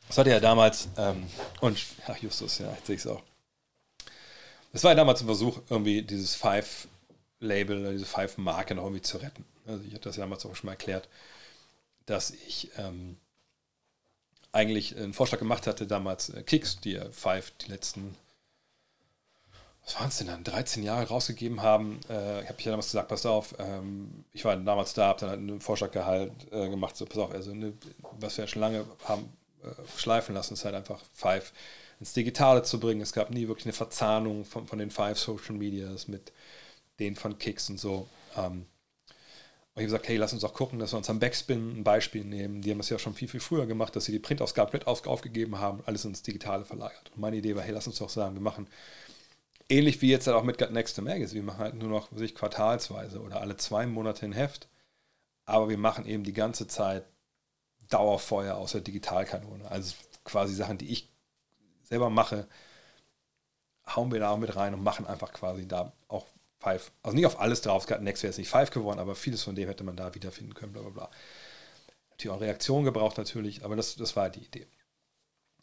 Das 0.07 0.18
hatte 0.18 0.32
ja 0.32 0.39
damals, 0.39 0.89
ähm, 0.97 1.28
und 1.62 1.80
ach 2.07 2.18
Justus, 2.18 2.57
ja, 2.57 2.72
jetzt 2.72 2.88
sehe 2.88 2.95
ich 2.95 3.01
es 3.01 3.07
auch. 3.07 3.22
Das 4.74 4.84
war 4.84 4.91
ja 4.91 4.95
damals 4.95 5.22
ein 5.22 5.28
Versuch, 5.28 5.60
irgendwie 5.70 6.01
dieses 6.01 6.34
Five 6.36 6.88
Label 7.40 7.78
oder 7.80 7.88
ne, 7.88 7.94
diese 7.94 8.06
Pfeifenmarke 8.06 8.76
noch 8.76 8.84
irgendwie 8.84 9.02
zu 9.02 9.18
retten. 9.18 9.46
Also 9.68 9.84
ich 9.88 9.94
hatte 9.94 10.06
das 10.10 10.16
ja 10.18 10.22
damals 10.24 10.46
auch 10.46 10.56
schon 10.56 10.68
mal 10.68 10.74
erklärt, 10.74 11.08
dass 12.06 12.32
ich 12.32 12.72
ähm, 12.78 13.18
eigentlich 14.52 14.96
einen 14.98 15.14
Vorschlag 15.14 15.40
gemacht 15.40 15.68
hatte, 15.68 15.88
damals 15.88 16.30
äh, 16.30 16.44
Kicks, 16.44 16.80
die 16.80 17.00
Five 17.12 17.52
die 17.62 17.72
letzten, 17.72 18.16
was 19.86 19.96
waren 20.00 20.08
es 20.10 20.18
denn 20.18 20.28
dann, 20.28 20.44
13 20.44 20.84
Jahre 20.84 21.08
rausgegeben 21.08 21.62
haben. 21.62 22.00
Äh, 22.10 22.42
ich 22.44 22.50
habe 22.50 22.62
ja 22.62 22.72
damals 22.72 22.88
gesagt, 22.88 23.08
pass 23.08 23.26
auf, 23.26 23.56
ähm, 23.60 24.26
ich 24.34 24.44
war 24.44 24.56
damals 24.58 24.94
da, 24.94 25.08
habe 25.08 25.20
dann 25.22 25.30
halt 25.30 25.40
einen 25.40 25.62
Vorschlag 25.62 25.92
gehalt, 25.92 26.32
äh, 26.52 26.68
gemacht, 26.68 26.98
so 26.98 27.06
pass 27.06 27.20
auf, 27.20 27.32
also 27.32 27.54
ne, 27.54 27.74
was 28.20 28.38
wir 28.38 28.46
ja 28.46 28.48
schon 28.50 28.62
lange 28.62 28.86
haben 29.06 29.32
äh, 29.64 29.68
schleifen 30.00 30.36
lassen, 30.36 30.56
ist 30.56 30.66
halt 30.66 30.76
einfach 30.76 31.00
Five 31.14 31.54
ins 32.00 32.14
Digitale 32.14 32.64
zu 32.64 32.80
bringen. 32.80 33.02
Es 33.02 33.14
gab 33.14 33.30
nie 33.30 33.48
wirklich 33.48 33.66
eine 33.66 33.74
Verzahnung 33.74 34.46
von, 34.46 34.68
von 34.68 34.80
den 34.80 34.90
Five 34.92 35.20
Social 35.20 35.56
Medias 35.56 36.08
mit 36.08 36.32
den 37.00 37.16
von 37.16 37.38
Kicks 37.39 37.70
und 37.70 37.80
so. 37.80 38.08
Ähm, 38.36 38.66
und 39.74 39.84
ich 39.86 39.86
habe 39.86 39.86
gesagt, 39.86 40.08
hey, 40.10 40.18
lass 40.18 40.34
uns 40.34 40.41
doch 40.41 40.54
gucken, 40.54 40.80
dass 40.80 40.93
wir 40.93 40.97
uns 40.97 41.10
am 41.10 41.20
Backspin 41.20 41.80
ein 41.80 41.84
Beispiel 41.84 42.24
nehmen. 42.26 42.62
Die 42.62 42.70
haben 42.72 42.80
das 42.80 42.89
ja 42.89 43.00
schon 43.00 43.14
viel, 43.14 43.28
viel 43.30 43.39
früher 43.39 43.66
gemacht, 43.66 43.95
dass 43.95 44.06
sie 44.06 44.12
die 44.12 44.20
Printausgabe 44.20 44.72
mit 44.74 44.88
aufgegeben 44.88 45.58
haben, 45.60 45.82
alles 45.86 46.04
ins 46.06 46.22
Digitale 46.22 46.66
verlagert. 46.66 47.12
Und 47.16 47.22
meine 47.22 47.38
Idee 47.38 47.56
war, 47.56 47.64
hey, 47.64 47.72
lass 47.72 47.88
uns 47.88 47.97
doch 48.00 48.10
sagen, 48.10 48.36
wir 48.36 48.41
machen 48.41 48.68
ähnlich 49.70 50.02
wie 50.02 50.10
jetzt 50.10 50.28
halt 50.28 50.36
auch 50.36 50.43
mit 50.43 50.58
Got 50.58 50.72
Next 50.72 50.97
to 50.97 51.02
Magazine. 51.02 51.36
Wir 51.41 51.43
machen 51.43 51.60
halt 51.60 51.76
nur 51.76 51.88
noch 51.89 52.10
sich 52.16 52.36
quartalsweise 52.36 53.22
oder 53.22 53.39
alle 53.41 53.56
zwei 53.58 53.86
Monate 53.88 54.26
ein 54.26 54.34
Heft. 54.34 54.68
Aber 55.45 55.70
wir 55.70 55.78
machen 55.78 56.06
eben 56.06 56.24
die 56.24 56.34
ganze 56.34 56.68
Zeit 56.68 57.06
Dauerfeuer 57.89 58.56
aus 58.56 58.74
der 58.74 58.82
Digitalkanone. 58.82 59.70
Also 59.70 59.95
quasi 60.24 60.54
Sachen, 60.56 60.78
die 60.78 60.89
ich 60.89 61.08
selber 61.84 62.10
mache, 62.10 62.47
hauen 63.88 64.12
wir 64.12 64.20
da 64.20 64.30
auch 64.32 64.38
mit 64.38 64.56
rein 64.56 64.74
und 64.74 64.84
machen 64.84 65.08
einfach 65.08 65.32
quasi 65.32 65.68
da 65.68 65.93
auch 66.08 66.26
Five. 66.60 66.91
Also 67.03 67.16
nicht 67.16 67.26
auf 67.26 67.39
alles 67.39 67.62
drauf, 67.62 67.88
Next 68.01 68.22
wäre 68.24 68.32
es 68.32 68.38
nicht 68.38 68.49
Five 68.49 68.70
geworden, 68.72 68.99
aber 68.99 69.16
vieles 69.16 69.43
von 69.43 69.55
dem 69.55 69.70
hätte 69.70 69.84
man 69.86 69.95
da 69.95 70.14
wiederfinden 70.14 70.53
können, 70.53 70.74
bla 70.74 70.82
bla 70.82 70.91
bla. 70.91 71.10
Natürlich 72.12 72.36
auch 72.38 72.41
Reaktion 72.41 72.84
gebraucht 72.84 73.18
natürlich, 73.18 73.64
aber 73.64 73.78
das, 73.78 73.95
das 73.95 74.16
war 74.18 74.30
die 74.30 74.43
Idee. 74.43 74.68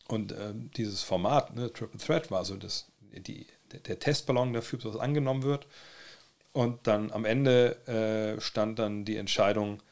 Und 0.09 0.32
ähm, 0.32 0.70
dieses 0.76 1.03
Format, 1.03 1.55
ne, 1.55 1.70
Triple 1.72 2.01
Threat, 2.01 2.30
war 2.30 2.44
so 2.47 2.57
das, 2.57 2.86
die, 3.01 3.47
der, 3.84 3.99
Testballon 3.99 4.55
dafür, 4.55 4.78
dass 4.78 4.92
das 4.92 5.01
angenommen 5.01 5.42
wird. 5.42 5.66
Und 6.53 6.86
dann 6.86 7.12
am 7.12 7.26
Ende 7.26 7.86
äh, 7.86 8.40
stand 8.40 8.78
dann 8.78 9.05
die 9.05 9.16
Entscheidung, 9.16 9.82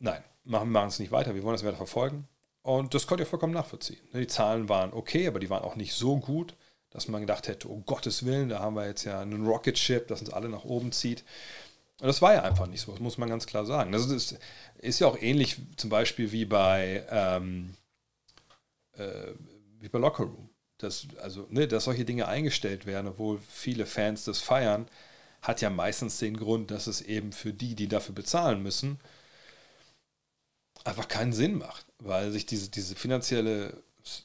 nein, 0.00 0.22
machen, 0.44 0.70
machen 0.70 0.88
es 0.88 0.98
nicht 0.98 1.12
weiter, 1.12 1.34
wir 1.34 1.42
wollen 1.42 1.54
das 1.54 1.64
weiter 1.64 1.76
verfolgen. 1.78 2.28
Und 2.60 2.92
das 2.92 3.06
konnte 3.06 3.22
ich 3.22 3.28
vollkommen 3.28 3.54
nachvollziehen. 3.54 4.00
Ne, 4.12 4.20
die 4.20 4.26
Zahlen 4.26 4.68
waren 4.68 4.92
okay, 4.92 5.26
aber 5.26 5.38
die 5.40 5.48
waren 5.48 5.62
auch 5.62 5.76
nicht 5.76 5.94
so 5.94 6.18
gut, 6.18 6.54
dass 6.90 7.08
man 7.08 7.20
gedacht 7.20 7.48
hätte, 7.48 7.68
um 7.68 7.80
oh 7.80 7.82
Gottes 7.86 8.24
Willen, 8.26 8.48
da 8.48 8.60
haben 8.60 8.74
wir 8.74 8.86
jetzt 8.86 9.04
ja 9.04 9.20
einen 9.20 9.46
Rocket 9.46 9.78
Ship, 9.78 10.06
das 10.08 10.20
uns 10.20 10.30
alle 10.32 10.48
nach 10.48 10.64
oben 10.64 10.92
zieht. 10.92 11.24
Und 12.00 12.06
das 12.06 12.20
war 12.20 12.34
ja 12.34 12.42
einfach 12.42 12.66
nicht 12.66 12.80
so, 12.80 12.90
das 12.92 13.00
muss 13.00 13.16
man 13.18 13.28
ganz 13.28 13.46
klar 13.46 13.64
sagen. 13.64 13.92
Das 13.92 14.06
ist, 14.10 14.38
ist 14.78 14.98
ja 14.98 15.06
auch 15.06 15.20
ähnlich 15.20 15.56
zum 15.76 15.90
Beispiel 15.90 16.32
wie 16.32 16.46
bei, 16.46 17.04
ähm, 17.10 17.76
äh, 18.94 19.04
wie 19.78 19.88
bei 19.88 19.98
Locker 19.98 20.24
Room. 20.24 20.48
Das, 20.78 21.06
also, 21.22 21.46
ne, 21.50 21.68
dass 21.68 21.84
solche 21.84 22.06
Dinge 22.06 22.26
eingestellt 22.26 22.86
werden, 22.86 23.06
obwohl 23.08 23.38
viele 23.50 23.84
Fans 23.86 24.24
das 24.24 24.40
feiern, 24.40 24.88
hat 25.42 25.60
ja 25.60 25.68
meistens 25.70 26.18
den 26.18 26.36
Grund, 26.38 26.70
dass 26.70 26.86
es 26.86 27.02
eben 27.02 27.32
für 27.32 27.52
die, 27.52 27.74
die 27.74 27.86
dafür 27.88 28.14
bezahlen 28.14 28.62
müssen, 28.62 28.98
einfach 30.84 31.06
keinen 31.08 31.34
Sinn 31.34 31.58
macht, 31.58 31.84
weil 31.98 32.30
sich 32.32 32.46
diese, 32.46 32.70
diese 32.70 32.94
finanzielle 32.96 33.76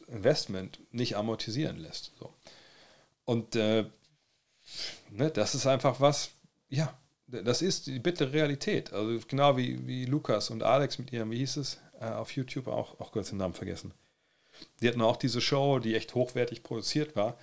Investment 0.08 0.80
nicht 0.94 1.18
amortisieren 1.18 1.78
lässt. 1.78 2.14
So. 2.20 2.34
Und 3.26 3.56
äh, 3.56 3.86
ne, 5.10 5.32
das 5.32 5.56
ist 5.56 5.66
einfach 5.68 6.00
was, 6.00 6.32
ja, 6.70 6.94
das 7.28 7.62
ist 7.64 7.88
die 7.88 8.00
bittere 8.00 8.32
Realität. 8.34 8.94
Also 8.94 9.20
genau 9.28 9.58
wie, 9.58 9.86
wie 9.88 10.06
Lukas 10.06 10.52
und 10.52 10.64
Alex 10.64 11.00
mit 11.00 11.12
ihrem, 11.12 11.32
wie 11.32 11.38
hieß 11.40 11.58
es, 11.58 11.80
äh, 12.00 12.06
auf 12.10 12.32
YouTube 12.36 12.68
auch, 12.68 13.00
auch 13.00 13.12
kurz 13.12 13.30
den 13.30 13.40
Namen 13.40 13.56
vergessen. 13.56 13.92
Die 14.82 14.88
hatten 14.88 15.02
auch 15.02 15.18
diese 15.18 15.42
Show, 15.42 15.80
die 15.80 15.96
echt 15.96 16.14
hochwertig 16.16 16.64
produziert 16.64 17.16
war, 17.16 17.38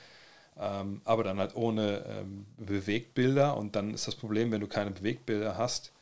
ähm, 0.57 1.03
aber 1.05 1.25
dann 1.25 1.39
halt 1.39 1.55
ohne 1.57 2.05
ähm, 2.09 2.47
Bewegtbilder. 2.57 3.57
Und 3.57 3.75
dann 3.77 3.93
ist 3.93 4.07
das 4.07 4.15
Problem, 4.15 4.53
wenn 4.53 4.61
du 4.61 4.69
keine 4.69 4.93
Bewegtbilder 4.93 5.59
hast, 5.59 5.93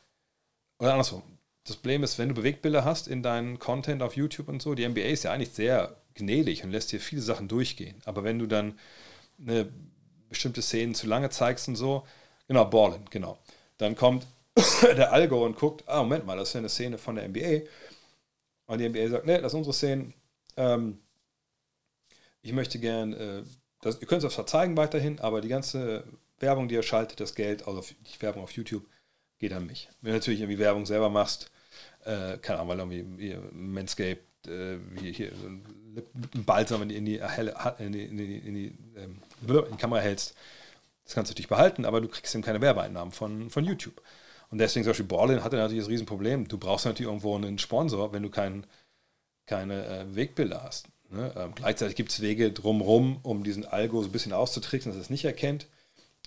oder 0.79 0.91
andersrum, 0.93 1.21
das 1.65 1.75
Problem 1.75 2.03
ist, 2.03 2.17
wenn 2.17 2.29
du 2.29 2.35
Bewegtbilder 2.35 2.83
hast 2.85 3.07
in 3.07 3.21
deinen 3.21 3.59
Content 3.59 4.01
auf 4.01 4.15
YouTube 4.15 4.47
und 4.49 4.61
so, 4.63 4.73
die 4.73 4.87
NBA 4.87 5.01
ist 5.03 5.23
ja 5.23 5.31
eigentlich 5.31 5.51
sehr 5.51 5.95
gnädig 6.15 6.63
und 6.63 6.71
lässt 6.71 6.91
dir 6.91 6.99
viele 6.99 7.21
Sachen 7.21 7.47
durchgehen. 7.47 8.01
Aber 8.05 8.23
wenn 8.23 8.39
du 8.39 8.47
dann 8.47 8.73
eine 9.45 9.71
bestimmte 10.29 10.61
Szenen 10.61 10.95
zu 10.95 11.07
lange 11.07 11.29
zeigst 11.29 11.67
und 11.67 11.75
so. 11.75 12.05
Genau, 12.47 12.65
Ballin, 12.65 13.05
genau. 13.09 13.37
Dann 13.77 13.95
kommt 13.95 14.27
der 14.81 15.11
Algo 15.11 15.45
und 15.45 15.55
guckt, 15.57 15.83
ah, 15.87 16.03
Moment 16.03 16.25
mal, 16.25 16.37
das 16.37 16.49
ist 16.49 16.53
ja 16.53 16.59
eine 16.59 16.69
Szene 16.69 16.97
von 16.97 17.15
der 17.15 17.27
NBA. 17.27 17.67
Und 18.67 18.79
die 18.79 18.87
NBA 18.87 19.09
sagt, 19.09 19.25
ne, 19.25 19.41
das 19.41 19.53
ist 19.53 19.57
unsere 19.57 19.73
Szene. 19.73 20.13
Ähm, 20.57 20.99
ich 22.41 22.53
möchte 22.53 22.79
gern, 22.79 23.13
äh, 23.13 23.43
das, 23.81 23.99
ihr 23.99 24.07
könnt 24.07 24.23
es 24.23 24.33
zwar 24.33 24.47
zeigen 24.47 24.77
weiterhin, 24.77 25.19
aber 25.19 25.41
die 25.41 25.47
ganze 25.47 26.03
Werbung, 26.39 26.67
die 26.67 26.75
ihr 26.75 26.83
schaltet, 26.83 27.19
das 27.19 27.35
Geld, 27.35 27.67
also 27.67 27.81
die 27.81 28.21
Werbung 28.21 28.43
auf 28.43 28.51
YouTube, 28.51 28.85
geht 29.39 29.53
an 29.53 29.65
mich. 29.65 29.89
Wenn 30.01 30.11
du 30.11 30.17
natürlich 30.19 30.39
irgendwie 30.41 30.59
Werbung 30.59 30.85
selber 30.85 31.09
machst, 31.09 31.51
äh, 32.05 32.37
keine 32.37 32.59
Ahnung, 32.59 32.67
weil 32.67 32.79
irgendwie 32.97 33.35
Manscape 33.51 34.19
äh, 34.47 34.77
wie 34.91 35.11
hier 35.13 35.31
so 35.39 35.47
einen 35.47 36.01
Balsam 36.45 36.81
in 36.83 36.89
die, 36.89 36.95
in 36.95 37.05
die, 37.05 37.15
in 37.15 37.91
die, 37.91 38.03
in 38.11 38.17
die, 38.21 38.37
in 38.47 38.53
die, 38.53 38.73
ähm, 38.97 39.77
Kamera 39.77 39.99
hältst, 39.99 40.35
das 41.05 41.13
kannst 41.13 41.29
du 41.29 41.33
natürlich 41.33 41.49
behalten, 41.49 41.85
aber 41.85 42.01
du 42.01 42.07
kriegst 42.07 42.33
eben 42.35 42.43
keine 42.43 42.61
Werbeeinnahmen 42.61 43.11
von, 43.11 43.49
von 43.49 43.63
YouTube. 43.65 44.01
Und 44.49 44.57
deswegen 44.57 44.83
zum 44.83 44.91
Beispiel 44.91 45.05
Borlin 45.05 45.43
hatte 45.43 45.55
natürlich 45.55 45.83
das 45.83 45.89
Riesenproblem. 45.89 46.47
Du 46.47 46.57
brauchst 46.57 46.85
natürlich 46.85 47.07
irgendwo 47.07 47.35
einen 47.35 47.57
Sponsor, 47.57 48.11
wenn 48.13 48.23
du 48.23 48.29
kein, 48.29 48.65
keine 49.45 49.85
äh, 49.85 50.15
Wegbilder 50.15 50.63
hast. 50.63 50.87
Ne? 51.09 51.31
Ähm, 51.37 51.53
gleichzeitig 51.55 51.95
gibt 51.95 52.11
es 52.11 52.21
Wege 52.21 52.51
drumherum, 52.51 53.19
um 53.23 53.43
diesen 53.43 53.65
Algo 53.65 54.01
so 54.01 54.09
ein 54.09 54.11
bisschen 54.11 54.33
auszutricksen, 54.33 54.91
dass 54.91 54.97
er 54.99 55.03
es 55.03 55.09
nicht 55.09 55.25
erkennt, 55.25 55.67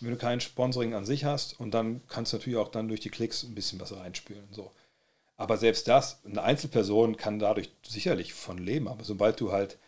wenn 0.00 0.10
du 0.10 0.16
kein 0.16 0.40
Sponsoring 0.40 0.94
an 0.94 1.04
sich 1.04 1.24
hast. 1.24 1.60
Und 1.60 1.72
dann 1.74 2.00
kannst 2.08 2.32
du 2.32 2.38
natürlich 2.38 2.58
auch 2.58 2.68
dann 2.68 2.88
durch 2.88 3.00
die 3.00 3.10
Klicks 3.10 3.42
ein 3.42 3.54
bisschen 3.54 3.78
was 3.80 3.94
reinspülen. 3.94 4.48
So. 4.52 4.70
Aber 5.36 5.56
selbst 5.56 5.88
das, 5.88 6.24
eine 6.24 6.42
Einzelperson 6.42 7.16
kann 7.16 7.38
dadurch 7.38 7.70
sicherlich 7.86 8.32
von 8.34 8.58
leben, 8.58 8.86
aber 8.88 9.02
sobald 9.04 9.40
du 9.40 9.50
halt 9.50 9.78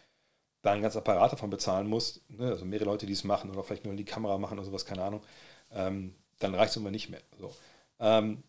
da 0.63 0.73
einen 0.73 0.83
ganzen 0.83 0.99
Apparat 0.99 1.33
davon 1.33 1.51
bezahlen 1.51 1.87
musst, 1.87 2.29
ne, 2.29 2.49
also 2.49 2.65
mehrere 2.65 2.87
Leute, 2.89 3.07
die 3.07 3.13
es 3.13 3.23
machen 3.23 3.51
oder 3.51 3.63
vielleicht 3.63 3.85
nur 3.85 3.95
die 3.95 4.05
Kamera 4.05 4.39
machen 4.39 4.59
oder 4.59 4.67
sowas, 4.67 4.87
keine 4.87 5.05
Ahnung, 5.05 5.23
ähm, 5.71 6.15
dann 6.41 6.55
reicht 6.55 6.71
es 6.71 6.77
immer 6.77 6.91
nicht 6.91 7.11
mehr. 7.11 7.21
So. 7.39 7.55
Ähm, 8.01 8.43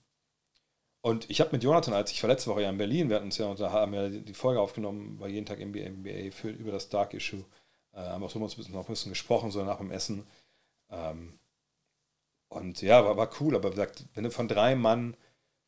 und 1.02 1.30
ich 1.30 1.40
habe 1.40 1.52
mit 1.52 1.64
Jonathan, 1.64 1.94
als 1.94 2.12
ich 2.12 2.20
verletzte 2.20 2.50
Woche 2.50 2.64
ja 2.64 2.70
in 2.70 2.78
Berlin, 2.80 3.10
wir 3.10 3.18
hatten 3.18 3.26
uns 3.28 3.38
ja 3.38 3.46
unter, 3.46 3.72
haben 3.72 3.94
ja 3.94 4.10
die 4.10 4.34
Folge 4.34 4.60
aufgenommen, 4.60 5.20
bei 5.20 5.28
jeden 5.28 5.46
Tag 5.46 5.60
NBA, 5.60 5.90
NBA 5.90 6.32
für, 6.32 6.50
über 6.50 6.72
das 6.72 6.90
Dark 6.90 7.14
Issue, 7.14 7.46
äh, 7.94 8.00
haben 8.00 8.24
auch 8.24 8.32
so 8.32 8.40
ein 8.40 8.46
bisschen, 8.46 8.74
noch 8.74 8.88
ein 8.88 8.92
bisschen 8.92 9.12
gesprochen, 9.12 9.52
so 9.52 9.64
nach 9.64 9.78
dem 9.78 9.92
Essen. 9.92 10.26
Ähm, 10.90 11.38
und 12.50 12.82
ja, 12.82 13.06
war, 13.06 13.16
war 13.16 13.30
cool, 13.40 13.56
aber 13.56 13.68
wie 13.68 13.76
gesagt, 13.76 14.06
wenn 14.16 14.24
du 14.24 14.32
von 14.32 14.48
drei 14.48 14.76
Mann 14.76 15.16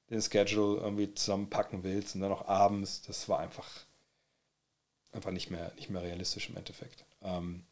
den 0.10 0.22
Schedule 0.22 0.82
irgendwie 0.82 1.14
zusammenpacken 1.14 1.84
willst 1.84 2.16
und 2.16 2.22
dann 2.22 2.32
auch 2.32 2.48
abends, 2.48 3.02
das 3.04 3.30
war 3.30 3.40
einfach, 3.40 3.68
einfach 5.12 5.32
nicht 5.32 5.52
mehr, 5.52 5.72
nicht 5.76 5.90
mehr 5.90 6.02
realistisch 6.02 6.50
im 6.50 6.58
Endeffekt. 6.58 7.06
Ähm, 7.22 7.66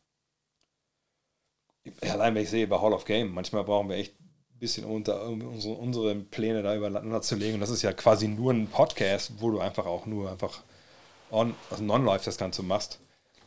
allein 2.01 2.35
wenn 2.35 2.43
ich 2.43 2.49
sehe 2.49 2.67
bei 2.67 2.79
Hall 2.79 2.93
of 2.93 3.05
Game, 3.05 3.33
manchmal 3.33 3.63
brauchen 3.63 3.89
wir 3.89 3.95
echt 3.97 4.19
ein 4.19 4.59
bisschen 4.59 4.85
unter 4.85 5.25
unsere, 5.27 5.73
unsere 5.75 6.15
Pläne 6.15 6.61
da 6.61 6.75
übereinander 6.75 7.21
zu 7.21 7.35
legen. 7.35 7.55
Und 7.55 7.61
das 7.61 7.69
ist 7.69 7.81
ja 7.81 7.93
quasi 7.93 8.27
nur 8.27 8.51
ein 8.53 8.67
Podcast, 8.67 9.33
wo 9.37 9.49
du 9.49 9.59
einfach 9.59 9.85
auch 9.85 10.05
nur 10.05 10.31
einfach 10.31 10.61
on, 11.31 11.55
also 11.71 11.83
non 11.83 12.05
life 12.05 12.25
das 12.25 12.37
Ganze 12.37 12.61
machst. 12.61 12.99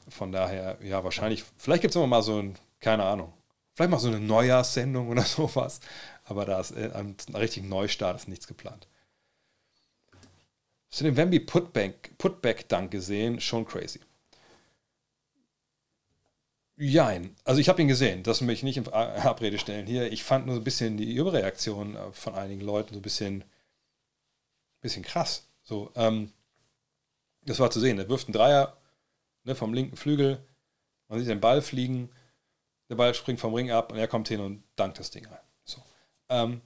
Von 0.09 0.33
daher, 0.33 0.79
ja, 0.83 1.05
wahrscheinlich, 1.05 1.45
vielleicht 1.59 1.83
gibt 1.83 1.93
es 1.93 1.97
immer 1.97 2.09
mal 2.09 2.23
so 2.23 2.39
ein, 2.41 2.57
keine 2.81 3.05
Ahnung, 3.05 3.33
vielleicht 3.75 3.93
mal 3.93 3.99
so 4.01 4.09
eine 4.09 4.19
Neujahrssendung 4.19 5.09
oder 5.09 5.23
sowas. 5.23 5.79
Aber 6.31 6.45
da 6.47 6.61
ist 6.61 6.71
äh, 6.71 6.93
ein 6.95 7.17
richtiger 7.35 7.67
Neustart 7.67 8.15
ist 8.17 8.29
nichts 8.29 8.47
geplant. 8.47 8.87
Hast 10.89 11.01
du 11.01 11.05
den 11.05 11.17
Wemby 11.17 11.41
Putback, 11.41 12.17
Putback 12.19 12.69
Dunk 12.69 12.93
gesehen? 12.93 13.41
Schon 13.41 13.67
crazy. 13.67 13.99
Jein. 16.77 17.35
Also 17.45 17.61
ich 17.61 17.69
habe 17.69 17.83
ihn 17.83 17.89
gesehen, 17.89 18.23
das 18.23 18.41
möchte 18.43 18.59
ich 18.59 18.63
nicht 18.63 18.77
in 18.77 18.93
Abrede 18.93 19.59
stellen 19.59 19.87
hier. 19.89 20.13
Ich 20.13 20.23
fand 20.23 20.47
nur 20.47 20.55
so 20.55 20.61
ein 20.61 20.65
bisschen 20.65 20.97
die 20.97 21.15
Überreaktion 21.17 21.97
äh, 21.97 22.13
von 22.13 22.37
einigen 22.37 22.61
Leuten 22.61 22.95
so 22.95 23.01
ein 23.01 23.03
bisschen, 23.03 23.43
bisschen 24.81 25.03
krass. 25.03 25.49
So, 25.65 25.91
ähm, 25.97 26.33
das 27.45 27.59
war 27.59 27.73
zu 27.73 27.81
sehen. 27.81 27.99
Er 27.99 28.09
wirft 28.09 28.29
einen 28.29 28.35
Dreier 28.35 28.77
ne, 29.43 29.57
vom 29.57 29.75
linken 29.75 29.97
Flügel, 29.97 30.39
man 31.09 31.19
sieht 31.19 31.29
den 31.29 31.41
Ball 31.41 31.61
fliegen, 31.61 32.09
der 32.89 32.95
Ball 32.95 33.15
springt 33.15 33.41
vom 33.41 33.53
Ring 33.55 33.73
ab 33.73 33.91
und 33.91 33.99
er 33.99 34.07
kommt 34.07 34.29
hin 34.29 34.41
und 34.41 34.63
dankt 34.77 35.01
das 35.01 35.11
Ding 35.11 35.27
ein. 35.27 35.39
Ähm, 36.31 36.63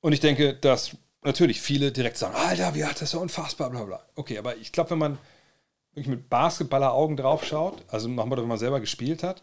und 0.00 0.12
ich 0.12 0.20
denke, 0.20 0.54
dass 0.54 0.96
natürlich 1.22 1.60
viele 1.60 1.92
direkt 1.92 2.18
sagen, 2.18 2.34
Alter, 2.34 2.74
wie 2.74 2.84
hat 2.84 3.00
das 3.00 3.12
so 3.12 3.20
unfassbar, 3.20 3.70
bla 3.70 3.84
bla. 3.84 4.04
Okay, 4.16 4.36
aber 4.38 4.56
ich 4.56 4.72
glaube, 4.72 4.90
wenn 4.90 4.98
man 4.98 5.18
wirklich 5.92 6.08
mit 6.08 6.28
Basketballer-Augen 6.28 7.16
drauf 7.16 7.44
schaut, 7.44 7.82
also 7.88 8.08
nochmal, 8.08 8.38
wenn 8.38 8.46
man 8.48 8.58
selber 8.58 8.80
gespielt 8.80 9.22
hat, 9.22 9.42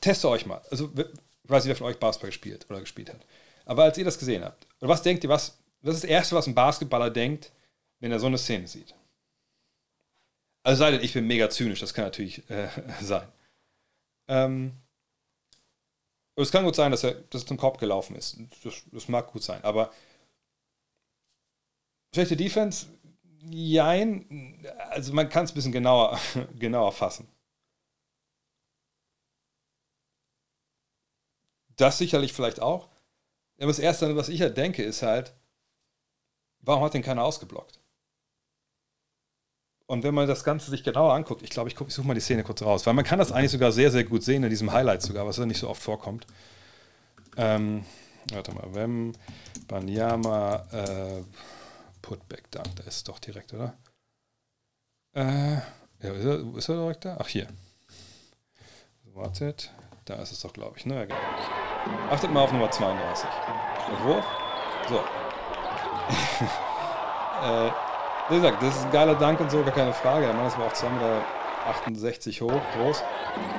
teste 0.00 0.28
euch 0.28 0.44
mal. 0.46 0.60
Also, 0.70 0.90
ich 0.96 1.50
weiß 1.50 1.64
nicht, 1.64 1.68
wer 1.70 1.76
von 1.76 1.86
euch 1.86 1.98
Basketball 1.98 2.28
gespielt 2.30 2.66
oder 2.68 2.80
gespielt 2.80 3.10
hat. 3.10 3.20
Aber 3.64 3.84
als 3.84 3.96
ihr 3.98 4.04
das 4.04 4.18
gesehen 4.18 4.44
habt, 4.44 4.66
was 4.80 5.02
denkt 5.02 5.24
ihr, 5.24 5.30
was, 5.30 5.58
das 5.82 5.94
ist 5.96 6.04
das 6.04 6.10
Erste, 6.10 6.36
was 6.36 6.46
ein 6.46 6.54
Basketballer 6.54 7.10
denkt, 7.10 7.52
wenn 8.00 8.12
er 8.12 8.18
so 8.20 8.26
eine 8.26 8.38
Szene 8.38 8.66
sieht? 8.66 8.94
Also 10.62 10.78
sei 10.80 10.90
denn, 10.92 11.02
ich 11.02 11.12
bin 11.12 11.26
mega 11.26 11.50
zynisch, 11.50 11.80
das 11.80 11.92
kann 11.94 12.04
natürlich 12.04 12.48
äh, 12.50 12.68
sein. 13.02 13.28
Ähm, 14.28 14.72
es 16.36 16.50
kann 16.50 16.64
gut 16.64 16.74
sein, 16.76 16.90
dass 16.90 17.02
er 17.04 17.14
dass 17.14 17.44
zum 17.46 17.56
Korb 17.56 17.78
gelaufen 17.78 18.16
ist. 18.16 18.38
Das, 18.64 18.82
das 18.92 19.08
mag 19.08 19.30
gut 19.32 19.42
sein. 19.42 19.62
Aber 19.64 19.92
schlechte 22.14 22.36
Defense, 22.36 22.86
jein. 23.50 24.64
Also 24.90 25.12
man 25.12 25.28
kann 25.28 25.44
es 25.44 25.52
ein 25.52 25.54
bisschen 25.54 25.72
genauer, 25.72 26.18
genauer 26.58 26.92
fassen. 26.92 27.28
Das 31.76 31.98
sicherlich 31.98 32.32
vielleicht 32.32 32.60
auch. 32.60 32.88
Aber 33.58 33.68
das 33.68 33.78
Erste, 33.80 34.16
was 34.16 34.28
ich 34.28 34.40
ja 34.40 34.46
halt 34.46 34.56
denke, 34.56 34.82
ist 34.82 35.02
halt, 35.02 35.34
warum 36.60 36.82
hat 36.84 36.94
denn 36.94 37.02
keiner 37.02 37.22
ausgeblockt? 37.24 37.78
Und 39.86 40.02
wenn 40.02 40.14
man 40.14 40.26
das 40.26 40.44
Ganze 40.44 40.70
sich 40.70 40.82
genauer 40.82 41.12
anguckt, 41.12 41.42
ich 41.42 41.50
glaube, 41.50 41.68
ich, 41.68 41.78
ich 41.78 41.92
suche 41.94 42.06
mal 42.06 42.14
die 42.14 42.20
Szene 42.20 42.42
kurz 42.42 42.62
raus, 42.62 42.86
weil 42.86 42.94
man 42.94 43.04
kann 43.04 43.18
das 43.18 43.32
eigentlich 43.32 43.50
sogar 43.50 43.70
sehr, 43.70 43.90
sehr 43.90 44.04
gut 44.04 44.22
sehen 44.24 44.42
in 44.42 44.48
diesem 44.50 44.72
Highlight 44.72 45.02
sogar, 45.02 45.26
was 45.26 45.36
ja 45.36 45.44
nicht 45.44 45.58
so 45.60 45.68
oft 45.68 45.82
vorkommt. 45.82 46.26
Ähm, 47.36 47.84
warte 48.32 48.54
mal, 48.54 48.74
Wem, 48.74 49.12
Banyama, 49.68 50.64
äh, 50.72 51.20
Putback, 52.00 52.44
da, 52.50 52.62
da 52.76 52.84
ist 52.84 53.08
doch 53.08 53.18
direkt, 53.18 53.52
oder? 53.52 53.74
Äh, 55.14 55.56
ja, 56.02 56.12
ist, 56.12 56.24
er, 56.24 56.56
ist 56.56 56.68
er 56.68 56.76
direkt 56.76 57.04
da? 57.04 57.18
Ach, 57.20 57.28
hier. 57.28 57.46
Wartet, 59.12 59.70
da 60.06 60.14
ist 60.14 60.32
es 60.32 60.40
doch, 60.40 60.52
glaube 60.54 60.76
ich. 60.78 60.86
Ne? 60.86 61.06
Achtet 62.10 62.30
mal 62.32 62.40
auf 62.42 62.50
Nummer 62.52 62.68
32. 62.70 63.28
Der 63.92 64.00
Wurf. 64.02 64.24
So. 64.88 64.96
äh, 67.46 67.70
wie 68.30 68.36
gesagt, 68.36 68.62
das 68.62 68.74
ist 68.76 68.84
ein 68.86 68.90
geiler 68.90 69.14
Dank 69.14 69.38
und 69.40 69.50
so, 69.50 69.62
gar 69.62 69.72
keine 69.72 69.92
Frage. 69.92 70.26
Der 70.26 70.34
Mann 70.34 70.46
ist 70.46 70.54
aber 70.54 70.66
auch 70.66 70.72
2,68 70.72 72.26
Meter 72.42 72.56
hoch, 72.56 72.62
groß. 72.74 73.02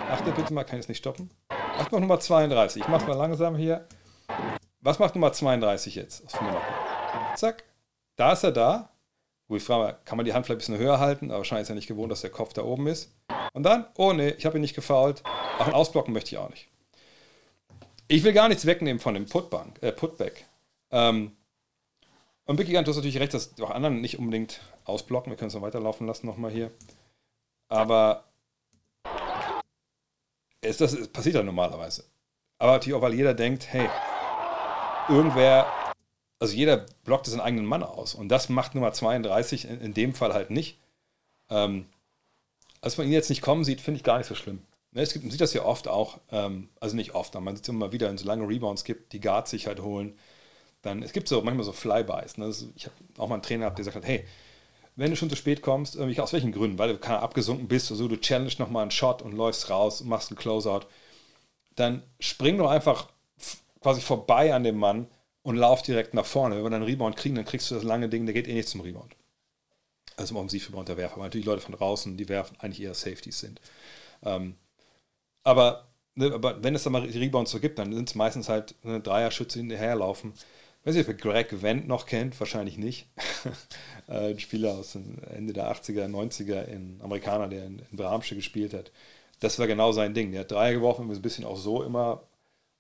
Achtet 0.09 0.35
bitte 0.35 0.53
mal, 0.53 0.63
kann 0.63 0.79
ich 0.79 0.85
es 0.85 0.89
nicht 0.89 0.97
stoppen? 0.97 1.29
Macht 1.77 1.91
mal 1.91 1.99
Nummer 1.99 2.19
32. 2.19 2.81
Ich 2.81 2.87
mach's 2.87 3.05
mal 3.05 3.15
langsam 3.15 3.55
hier. 3.55 3.85
Was 4.81 4.97
macht 4.97 5.13
Nummer 5.15 5.33
32 5.33 5.95
jetzt? 5.95 6.25
Aus 6.25 6.39
Zack. 7.39 7.63
Da 8.15 8.31
ist 8.33 8.43
er 8.43 8.51
da. 8.51 8.89
Gut, 9.47 9.57
ich 9.59 9.63
frage, 9.63 9.83
mal, 9.83 9.97
kann 10.05 10.17
man 10.17 10.25
die 10.25 10.33
Hand 10.33 10.45
vielleicht 10.47 10.67
ein 10.67 10.73
bisschen 10.73 10.77
höher 10.83 10.99
halten? 10.99 11.29
Aber 11.29 11.39
wahrscheinlich 11.39 11.63
ist 11.65 11.69
er 11.69 11.75
nicht 11.75 11.87
gewohnt, 11.87 12.11
dass 12.11 12.21
der 12.21 12.31
Kopf 12.31 12.53
da 12.53 12.63
oben 12.63 12.87
ist. 12.87 13.13
Und 13.53 13.63
dann, 13.63 13.85
oh 13.97 14.13
ne, 14.13 14.31
ich 14.31 14.45
habe 14.47 14.57
ihn 14.57 14.61
nicht 14.61 14.75
gefault. 14.75 15.21
Auch 15.59 15.67
ein 15.67 15.73
Ausblocken 15.73 16.11
möchte 16.13 16.33
ich 16.33 16.37
auch 16.39 16.49
nicht. 16.49 16.67
Ich 18.07 18.23
will 18.23 18.33
gar 18.33 18.47
nichts 18.47 18.65
wegnehmen 18.65 18.99
von 18.99 19.13
dem 19.13 19.25
Putbank, 19.27 19.81
äh, 19.81 19.91
Putback. 19.91 20.45
Ähm, 20.91 21.34
und 22.45 22.57
Big 22.57 22.67
Gigant, 22.67 22.87
du 22.87 22.91
hast 22.91 22.97
natürlich 22.97 23.17
recht, 23.19 23.33
dass 23.33 23.59
auch 23.59 23.71
anderen 23.71 24.01
nicht 24.01 24.19
unbedingt 24.19 24.61
ausblocken. 24.83 25.31
Wir 25.31 25.37
können 25.37 25.47
es 25.47 25.55
noch 25.55 25.63
weiterlaufen 25.63 26.05
lassen 26.05 26.27
nochmal 26.27 26.51
hier. 26.51 26.71
Aber 27.69 28.23
es, 30.61 30.77
das 30.77 30.93
es 30.93 31.07
passiert 31.07 31.35
ja 31.35 31.43
normalerweise. 31.43 32.03
Aber 32.59 32.73
natürlich 32.73 32.93
auch, 32.95 33.01
weil 33.01 33.15
jeder 33.15 33.33
denkt, 33.33 33.67
hey, 33.73 33.89
irgendwer, 35.09 35.65
also 36.37 36.55
jeder 36.55 36.85
blockt 37.03 37.25
seinen 37.25 37.41
eigenen 37.41 37.65
Mann 37.65 37.81
aus. 37.81 38.13
Und 38.13 38.29
das 38.29 38.47
macht 38.49 38.75
Nummer 38.75 38.93
32 38.93 39.65
in, 39.67 39.81
in 39.81 39.93
dem 39.95 40.13
Fall 40.13 40.33
halt 40.33 40.51
nicht. 40.51 40.77
Ähm, 41.49 41.87
als 42.79 42.97
man 42.99 43.07
ihn 43.07 43.13
jetzt 43.13 43.29
nicht 43.29 43.41
kommen 43.41 43.63
sieht, 43.63 43.81
finde 43.81 43.97
ich 43.97 44.03
gar 44.03 44.19
nicht 44.19 44.27
so 44.27 44.35
schlimm. 44.35 44.61
Ne, 44.91 45.01
es 45.01 45.13
gibt, 45.13 45.25
man 45.25 45.31
sieht 45.31 45.41
das 45.41 45.53
ja 45.55 45.65
oft 45.65 45.87
auch, 45.87 46.19
ähm, 46.31 46.69
also 46.79 46.95
nicht 46.95 47.15
oft, 47.15 47.35
aber 47.35 47.43
man 47.43 47.55
sieht 47.55 47.65
es 47.65 47.69
immer 47.69 47.91
wieder, 47.91 48.07
wenn 48.07 48.15
es 48.15 48.23
lange 48.23 48.47
Rebounds 48.47 48.83
gibt, 48.83 49.13
die 49.13 49.19
Guards 49.19 49.49
sich 49.49 49.65
halt 49.65 49.81
holen 49.81 50.15
dann, 50.85 51.03
es 51.03 51.13
gibt 51.13 51.27
so 51.27 51.41
manchmal 51.41 51.65
so 51.65 51.71
Flybys. 51.71 52.37
Ne? 52.37 52.53
Ich 52.75 52.85
habe 52.85 52.95
auch 53.17 53.27
mal 53.27 53.35
einen 53.35 53.43
Trainer, 53.43 53.67
der 53.69 53.75
gesagt 53.75 53.95
hat, 53.97 54.05
hey, 54.05 54.25
wenn 54.95 55.09
du 55.11 55.17
schon 55.17 55.29
zu 55.29 55.35
spät 55.35 55.61
kommst, 55.61 55.97
äh, 55.97 56.21
aus 56.21 56.33
welchen 56.33 56.51
Gründen, 56.51 56.77
weil 56.77 56.89
du 56.93 56.97
keine 56.97 57.19
abgesunken 57.19 57.67
bist 57.67 57.91
oder 57.91 57.97
so, 57.97 58.07
du 58.07 58.17
challenge 58.17 58.51
nochmal 58.59 58.83
einen 58.83 58.91
Shot 58.91 59.21
und 59.21 59.33
läufst 59.33 59.69
raus 59.69 60.01
und 60.01 60.07
machst 60.09 60.29
einen 60.31 60.37
Closeout, 60.37 60.85
dann 61.75 62.03
spring 62.19 62.57
doch 62.57 62.69
einfach 62.69 63.09
quasi 63.81 64.01
vorbei 64.01 64.53
an 64.53 64.63
dem 64.63 64.77
Mann 64.77 65.07
und 65.43 65.57
lauf 65.57 65.81
direkt 65.81 66.13
nach 66.13 66.25
vorne. 66.25 66.55
Wenn 66.55 66.63
wir 66.63 66.69
dann 66.69 66.81
einen 66.83 66.89
Rebound 66.91 67.17
kriegen, 67.17 67.35
dann 67.35 67.45
kriegst 67.45 67.69
du 67.69 67.75
das 67.75 67.83
lange 67.83 68.07
Ding, 68.09 68.25
der 68.25 68.33
geht 68.33 68.47
eh 68.47 68.53
nicht 68.53 68.69
zum 68.69 68.81
Rebound. 68.81 69.15
Also 70.17 70.31
im 70.33 70.37
Offensivrebound 70.37 70.87
der 70.87 70.97
Werfer. 70.97 71.17
weil 71.17 71.25
natürlich 71.25 71.45
Leute 71.45 71.61
von 71.61 71.75
draußen, 71.75 72.15
die 72.15 72.29
werfen, 72.29 72.55
eigentlich 72.59 72.81
eher 72.81 72.93
Safeties 72.93 73.41
sind. 73.41 73.59
Ähm, 74.23 74.55
aber, 75.43 75.87
ne, 76.15 76.31
aber 76.33 76.63
wenn 76.63 76.73
es 76.73 76.83
dann 76.83 76.93
mal 76.93 77.01
Rebounds 77.03 77.51
so 77.51 77.59
gibt, 77.59 77.77
dann 77.77 77.93
sind 77.93 78.07
es 78.09 78.15
meistens 78.15 78.47
halt 78.47 78.73
ne, 78.83 79.01
Dreierschütze 79.01 79.59
hinterherlaufen 79.59 80.33
weiß 80.85 80.93
nicht, 80.95 81.09
ob 81.09 81.15
ihr 81.15 81.31
Greg 81.31 81.61
Wendt 81.63 81.87
noch 81.87 82.05
kennt, 82.05 82.39
wahrscheinlich 82.39 82.77
nicht. 82.77 83.07
Äh, 84.07 84.33
ein 84.33 84.39
Spieler 84.39 84.73
aus 84.75 84.91
dem 84.91 85.17
Ende 85.33 85.51
der 85.51 85.65
80er, 85.71 86.05
90er, 86.05 86.65
in 86.65 87.01
Amerikaner, 87.01 87.47
der 87.47 87.65
in, 87.65 87.79
in 87.89 87.97
Bramsche 87.97 88.35
gespielt 88.35 88.71
hat. 88.75 88.91
Das 89.39 89.57
war 89.57 89.65
genau 89.65 89.93
sein 89.93 90.13
Ding. 90.13 90.29
Der 90.31 90.41
hat 90.41 90.51
Dreier 90.51 90.73
geworfen, 90.75 91.09
ein 91.09 91.21
bisschen 91.23 91.43
auch 91.43 91.57
so 91.57 91.81
immer 91.81 92.21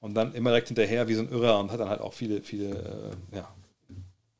und 0.01 0.13
dann 0.13 0.35
immer 0.35 0.51
direkt 0.51 0.67
hinterher 0.67 1.07
wie 1.07 1.15
so 1.15 1.21
ein 1.23 1.31
Irrer 1.31 1.57
und 1.59 1.71
hat 1.71 1.79
dann 1.79 1.89
halt 1.89 2.01
auch 2.01 2.13
viele, 2.13 2.43
viele, 2.43 2.77
äh, 3.31 3.37
ja, 3.37 3.51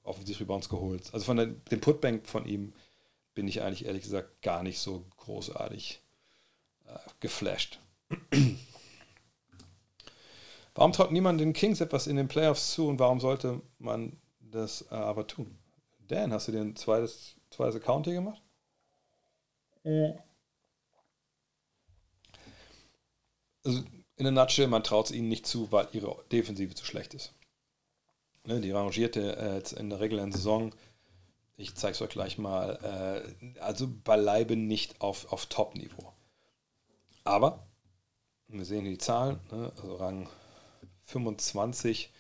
offensiv 0.04 0.40
Rebounds 0.40 0.70
geholt. 0.70 1.10
Also 1.12 1.26
von 1.26 1.38
dem 1.38 1.80
Putbank 1.82 2.28
von 2.28 2.46
ihm 2.46 2.72
bin 3.34 3.48
ich 3.48 3.64
eigentlich 3.64 3.86
ehrlich 3.88 4.04
gesagt 4.04 4.44
gar 4.44 4.62
nicht 4.62 4.78
so 4.78 5.06
großartig 5.18 6.02
äh, 6.88 7.00
geflasht. 7.20 7.80
Warum 10.76 10.92
traut 10.92 11.12
niemand 11.14 11.40
den 11.40 11.54
Kings 11.54 11.80
etwas 11.80 12.06
in 12.06 12.18
den 12.18 12.28
Playoffs 12.28 12.74
zu 12.74 12.88
und 12.88 13.00
warum 13.00 13.22
sollte 13.22 13.62
man 13.80 14.20
das 14.42 14.82
äh, 14.92 14.96
aber 14.96 15.26
tun? 15.26 15.58
Dan, 16.00 16.34
hast 16.34 16.50
du 16.50 16.52
dir 16.52 16.62
ein 16.62 16.76
zweites, 16.76 17.36
zweites 17.50 17.78
Account 17.78 18.06
hier 18.06 18.16
gemacht? 18.16 18.42
Ja. 19.84 19.92
Äh. 20.10 20.18
Also 23.64 23.80
in 24.18 24.24
der 24.26 24.32
Nutshell, 24.32 24.68
man 24.68 24.84
traut 24.84 25.06
es 25.08 25.12
ihnen 25.12 25.28
nicht 25.30 25.48
zu, 25.48 25.72
weil 25.72 25.88
ihre 25.94 26.24
Defensive 26.32 26.76
zu 26.76 26.86
schlecht 26.86 27.14
ist. 27.16 27.34
Ne, 28.46 28.60
die 28.62 28.72
rangierte 28.72 29.36
äh, 29.38 29.56
jetzt 29.56 29.72
in 29.74 29.90
der 29.90 30.00
regulären 30.02 30.32
Saison, 30.32 30.72
ich 31.58 31.74
zeige 31.74 31.94
es 31.94 32.02
euch 32.02 32.10
gleich 32.10 32.38
mal, 32.38 32.78
äh, 33.42 33.60
also 33.60 33.88
beileibe 34.04 34.56
nicht 34.56 35.02
auf, 35.02 35.32
auf 35.34 35.48
Top-Niveau. 35.48 36.14
Aber, 37.24 37.66
wir 38.50 38.66
sehen 38.66 38.86
die 38.86 39.00
Zahlen, 39.00 39.40
ne, 39.50 39.72
also 39.76 39.96
Rang 39.96 40.30
25. 41.06 42.12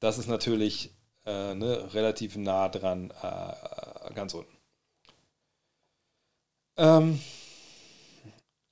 Das 0.00 0.18
ist 0.18 0.26
natürlich 0.28 0.90
äh, 1.26 1.54
ne, 1.54 1.92
relativ 1.94 2.36
nah 2.36 2.68
dran, 2.68 3.12
äh, 3.22 4.12
ganz 4.14 4.34
unten. 4.34 4.56
Ähm, 6.76 7.20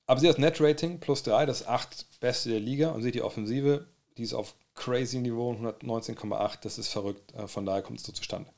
aber 0.07 0.21
sie 0.21 0.27
hat 0.29 0.35
das 0.37 0.41
Net-Rating 0.41 1.01
plus 1.01 1.23
3, 1.23 1.47
das 1.47 1.67
8 1.67 2.07
beste 2.21 2.51
der 2.51 2.61
Liga 2.61 2.91
und 2.91 3.03
seht 3.03 3.15
die 3.15 3.23
Offensive, 3.23 3.87
die 4.17 4.25
ist 4.25 4.35
auf 4.35 4.55
crazy 4.75 5.19
Niveau 5.21 5.53
119,8, 5.53 6.61
das 6.63 6.79
ist 6.79 6.89
verrückt, 6.89 7.33
äh, 7.35 7.47
von 7.47 7.65
daher 7.65 7.83
kommt 7.83 8.01
es 8.01 8.07
so 8.07 8.13
zustande. 8.13 8.51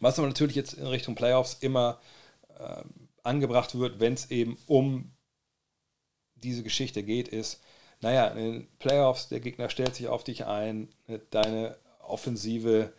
Was 0.00 0.18
aber 0.18 0.28
natürlich 0.28 0.54
jetzt 0.54 0.74
in 0.74 0.86
Richtung 0.86 1.14
Playoffs 1.14 1.56
immer 1.60 1.98
äh, 2.60 2.82
angebracht 3.24 3.76
wird, 3.76 3.98
wenn 3.98 4.12
es 4.12 4.30
eben 4.30 4.58
um 4.66 5.10
diese 6.36 6.62
Geschichte 6.62 7.02
geht, 7.02 7.26
ist, 7.28 7.60
naja, 8.00 8.26
in 8.28 8.38
den 8.52 8.68
Playoffs, 8.78 9.28
der 9.28 9.40
Gegner 9.40 9.68
stellt 9.70 9.94
sich 9.94 10.08
auf 10.08 10.24
dich 10.24 10.46
ein, 10.46 10.88
deine 11.30 11.76
Offensive 12.00 12.92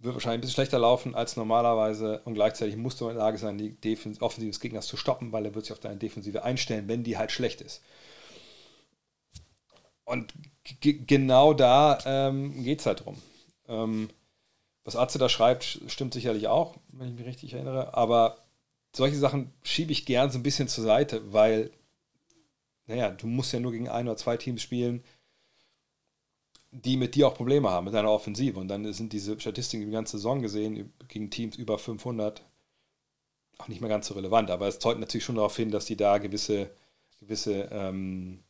wird 0.00 0.14
wahrscheinlich 0.14 0.38
ein 0.38 0.40
bisschen 0.42 0.54
schlechter 0.54 0.78
laufen 0.78 1.14
als 1.16 1.36
normalerweise 1.36 2.20
und 2.24 2.34
gleichzeitig 2.34 2.76
musst 2.76 3.00
du 3.00 3.08
in 3.08 3.14
der 3.16 3.24
Lage 3.24 3.38
sein, 3.38 3.58
die 3.58 3.72
Defens 3.72 4.22
Offensive 4.22 4.50
des 4.52 4.60
Gegners 4.60 4.86
zu 4.86 4.96
stoppen, 4.96 5.32
weil 5.32 5.44
er 5.44 5.54
wird 5.54 5.64
sich 5.64 5.72
auf 5.72 5.80
deine 5.80 5.96
Defensive 5.96 6.44
einstellen, 6.44 6.86
wenn 6.86 7.02
die 7.02 7.18
halt 7.18 7.32
schlecht 7.32 7.60
ist. 7.60 7.82
Und 10.04 10.32
genau 10.80 11.52
da 11.52 11.98
ähm, 12.06 12.62
geht 12.62 12.80
es 12.80 12.86
halt 12.86 13.04
drum. 13.04 13.18
Ähm, 13.66 14.08
was 14.84 14.94
Atze 14.96 15.18
da 15.18 15.28
schreibt, 15.28 15.64
stimmt 15.88 16.14
sicherlich 16.14 16.46
auch, 16.48 16.76
wenn 16.92 17.08
ich 17.12 17.18
mich 17.18 17.26
richtig 17.26 17.54
erinnere, 17.54 17.94
aber 17.96 18.38
solche 18.94 19.16
Sachen 19.16 19.52
schiebe 19.64 19.90
ich 19.92 20.06
gern 20.06 20.30
so 20.30 20.38
ein 20.38 20.42
bisschen 20.44 20.68
zur 20.68 20.84
Seite, 20.84 21.32
weil 21.32 21.70
naja, 22.88 23.10
du 23.10 23.26
musst 23.26 23.52
ja 23.52 23.60
nur 23.60 23.72
gegen 23.72 23.88
ein 23.88 24.08
oder 24.08 24.16
zwei 24.16 24.36
Teams 24.36 24.62
spielen, 24.62 25.04
die 26.70 26.96
mit 26.96 27.14
dir 27.14 27.28
auch 27.28 27.34
Probleme 27.34 27.70
haben, 27.70 27.84
mit 27.86 27.94
deiner 27.94 28.10
Offensive. 28.10 28.58
Und 28.58 28.68
dann 28.68 28.90
sind 28.92 29.12
diese 29.12 29.38
Statistiken 29.38 29.86
die 29.86 29.92
ganze 29.92 30.16
Saison 30.18 30.42
gesehen, 30.42 30.92
gegen 31.06 31.30
Teams 31.30 31.56
über 31.56 31.78
500, 31.78 32.42
auch 33.58 33.68
nicht 33.68 33.80
mehr 33.80 33.88
ganz 33.90 34.06
so 34.08 34.14
relevant. 34.14 34.50
Aber 34.50 34.66
es 34.68 34.78
zeugt 34.78 35.00
natürlich 35.00 35.24
schon 35.24 35.36
darauf 35.36 35.56
hin, 35.56 35.70
dass 35.70 35.86
die 35.86 35.96
da 35.96 36.18
gewisse, 36.18 36.70
gewisse, 37.20 37.68
ähm, 37.70 38.42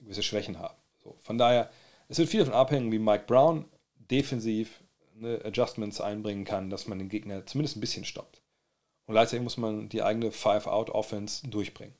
gewisse 0.00 0.22
Schwächen 0.22 0.58
haben. 0.58 0.76
So, 1.02 1.16
von 1.20 1.38
daher, 1.38 1.70
es 2.08 2.18
wird 2.18 2.28
viel 2.28 2.40
davon 2.40 2.54
abhängen, 2.54 2.92
wie 2.92 2.98
Mike 2.98 3.24
Brown 3.26 3.64
defensiv 3.96 4.82
ne, 5.14 5.40
Adjustments 5.44 6.00
einbringen 6.00 6.44
kann, 6.44 6.68
dass 6.70 6.86
man 6.86 6.98
den 6.98 7.08
Gegner 7.08 7.46
zumindest 7.46 7.76
ein 7.76 7.80
bisschen 7.80 8.04
stoppt. 8.04 8.42
Und 9.06 9.12
gleichzeitig 9.14 9.42
muss 9.42 9.56
man 9.56 9.88
die 9.88 10.02
eigene 10.02 10.30
Five-Out-Offense 10.30 11.48
durchbringen. 11.48 11.94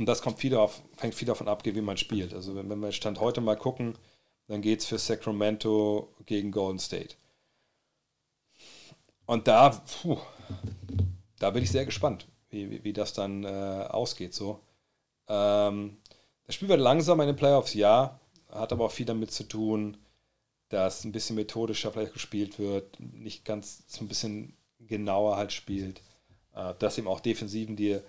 Und 0.00 0.06
das 0.06 0.22
kommt 0.22 0.38
viel 0.38 0.54
auf, 0.54 0.80
hängt 0.96 1.14
viel 1.14 1.26
davon 1.28 1.46
ab, 1.46 1.62
wie 1.66 1.78
man 1.82 1.98
spielt. 1.98 2.32
Also 2.32 2.56
wenn, 2.56 2.70
wenn 2.70 2.78
wir 2.80 2.90
Stand 2.90 3.20
heute 3.20 3.42
mal 3.42 3.54
gucken, 3.54 3.98
dann 4.46 4.62
geht 4.62 4.80
es 4.80 4.86
für 4.86 4.96
Sacramento 4.98 6.08
gegen 6.24 6.52
Golden 6.52 6.78
State. 6.78 7.16
Und 9.26 9.46
da, 9.46 9.68
puh, 9.68 10.16
da 11.38 11.50
bin 11.50 11.62
ich 11.62 11.70
sehr 11.70 11.84
gespannt, 11.84 12.26
wie, 12.48 12.70
wie, 12.70 12.82
wie 12.82 12.92
das 12.94 13.12
dann 13.12 13.44
äh, 13.44 13.48
ausgeht. 13.90 14.32
So. 14.32 14.60
Ähm, 15.28 15.98
das 16.44 16.54
Spiel 16.54 16.68
wird 16.70 16.80
langsam 16.80 17.20
in 17.20 17.26
den 17.26 17.36
Playoffs, 17.36 17.74
ja, 17.74 18.18
hat 18.48 18.72
aber 18.72 18.86
auch 18.86 18.92
viel 18.92 19.04
damit 19.04 19.32
zu 19.32 19.44
tun, 19.44 19.98
dass 20.70 21.04
ein 21.04 21.12
bisschen 21.12 21.36
methodischer 21.36 21.92
vielleicht 21.92 22.14
gespielt 22.14 22.58
wird, 22.58 22.98
nicht 22.98 23.44
ganz 23.44 23.82
so 23.88 24.02
ein 24.02 24.08
bisschen 24.08 24.56
genauer 24.78 25.36
halt 25.36 25.52
spielt, 25.52 26.00
äh, 26.54 26.72
dass 26.78 26.96
eben 26.96 27.06
auch 27.06 27.20
Defensiven 27.20 27.76
die 27.76 28.00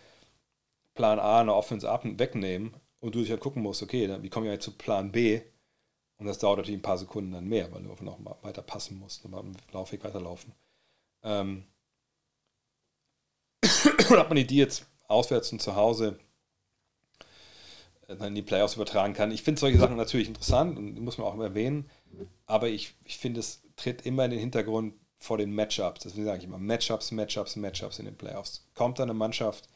Plan 1.02 1.18
A 1.18 1.39
eine 1.41 1.56
Offense 1.56 1.89
ab 1.89 2.02
wegnehmen 2.06 2.76
und 2.99 3.16
du 3.16 3.22
dich 3.22 3.32
halt 3.32 3.39
gucken 3.39 3.64
musst, 3.64 3.82
okay, 3.82 4.06
dann, 4.06 4.22
wie 4.22 4.30
komme 4.30 4.45
ich 4.45 4.49
halt 4.52 4.62
zu 4.62 4.70
Plan 4.78 5.12
B? 5.12 5.41
Und 6.18 6.28
das 6.28 6.38
dauert 6.38 6.58
natürlich 6.60 6.78
ein 6.80 6.84
paar 6.84 6.99
Sekunden 6.99 7.32
dann 7.32 7.47
mehr, 7.47 7.72
weil 7.74 7.82
du 7.82 7.89
einfach 7.89 8.04
noch 8.04 8.20
mal 8.20 8.38
weiter 8.43 8.62
passen 8.62 8.99
musst, 8.99 9.24
nochmal 9.24 9.41
im 9.43 9.54
Laufweg 9.72 10.04
weiterlaufen. 10.04 10.54
Ähm. 11.24 11.66
und 14.12 14.18
ob 14.20 14.30
man 14.30 14.45
die 14.45 14.56
jetzt 14.56 14.86
auswärts 15.08 15.52
und 15.52 15.60
zu 15.60 15.76
Hause 15.76 16.20
äh, 18.08 18.16
dann 18.18 18.28
in 18.28 18.36
die 18.36 18.43
Playoffs 18.43 18.76
übertragen 18.76 19.16
kann. 19.16 19.32
Ich 19.32 19.41
finde 19.41 19.60
solche 19.60 19.80
Sachen 19.80 19.95
natürlich 19.97 20.28
interessant 20.28 20.78
und 20.78 20.99
muss 20.99 21.18
man 21.18 21.26
auch 21.26 21.34
immer 21.34 21.45
erwähnen, 21.45 21.89
aber 22.45 22.70
ich, 22.70 22.93
ich 23.06 23.18
finde, 23.18 23.39
es 23.39 23.64
tritt 23.76 24.06
immer 24.06 24.26
in 24.26 24.32
den 24.32 24.39
Hintergrund 24.39 24.93
vor 25.18 25.39
den 25.39 25.52
Matchups. 25.56 26.02
Deswegen 26.04 26.26
sage 26.26 26.38
ich 26.38 26.43
immer 26.43 26.60
Matchups, 26.60 27.10
Matchups, 27.12 27.56
Matchups 27.56 27.97
in 27.97 28.06
den 28.06 28.16
Playoffs. 28.20 28.68
Kommt 28.76 28.99
da 28.99 29.04
eine 29.04 29.16
Mannschaft 29.16 29.68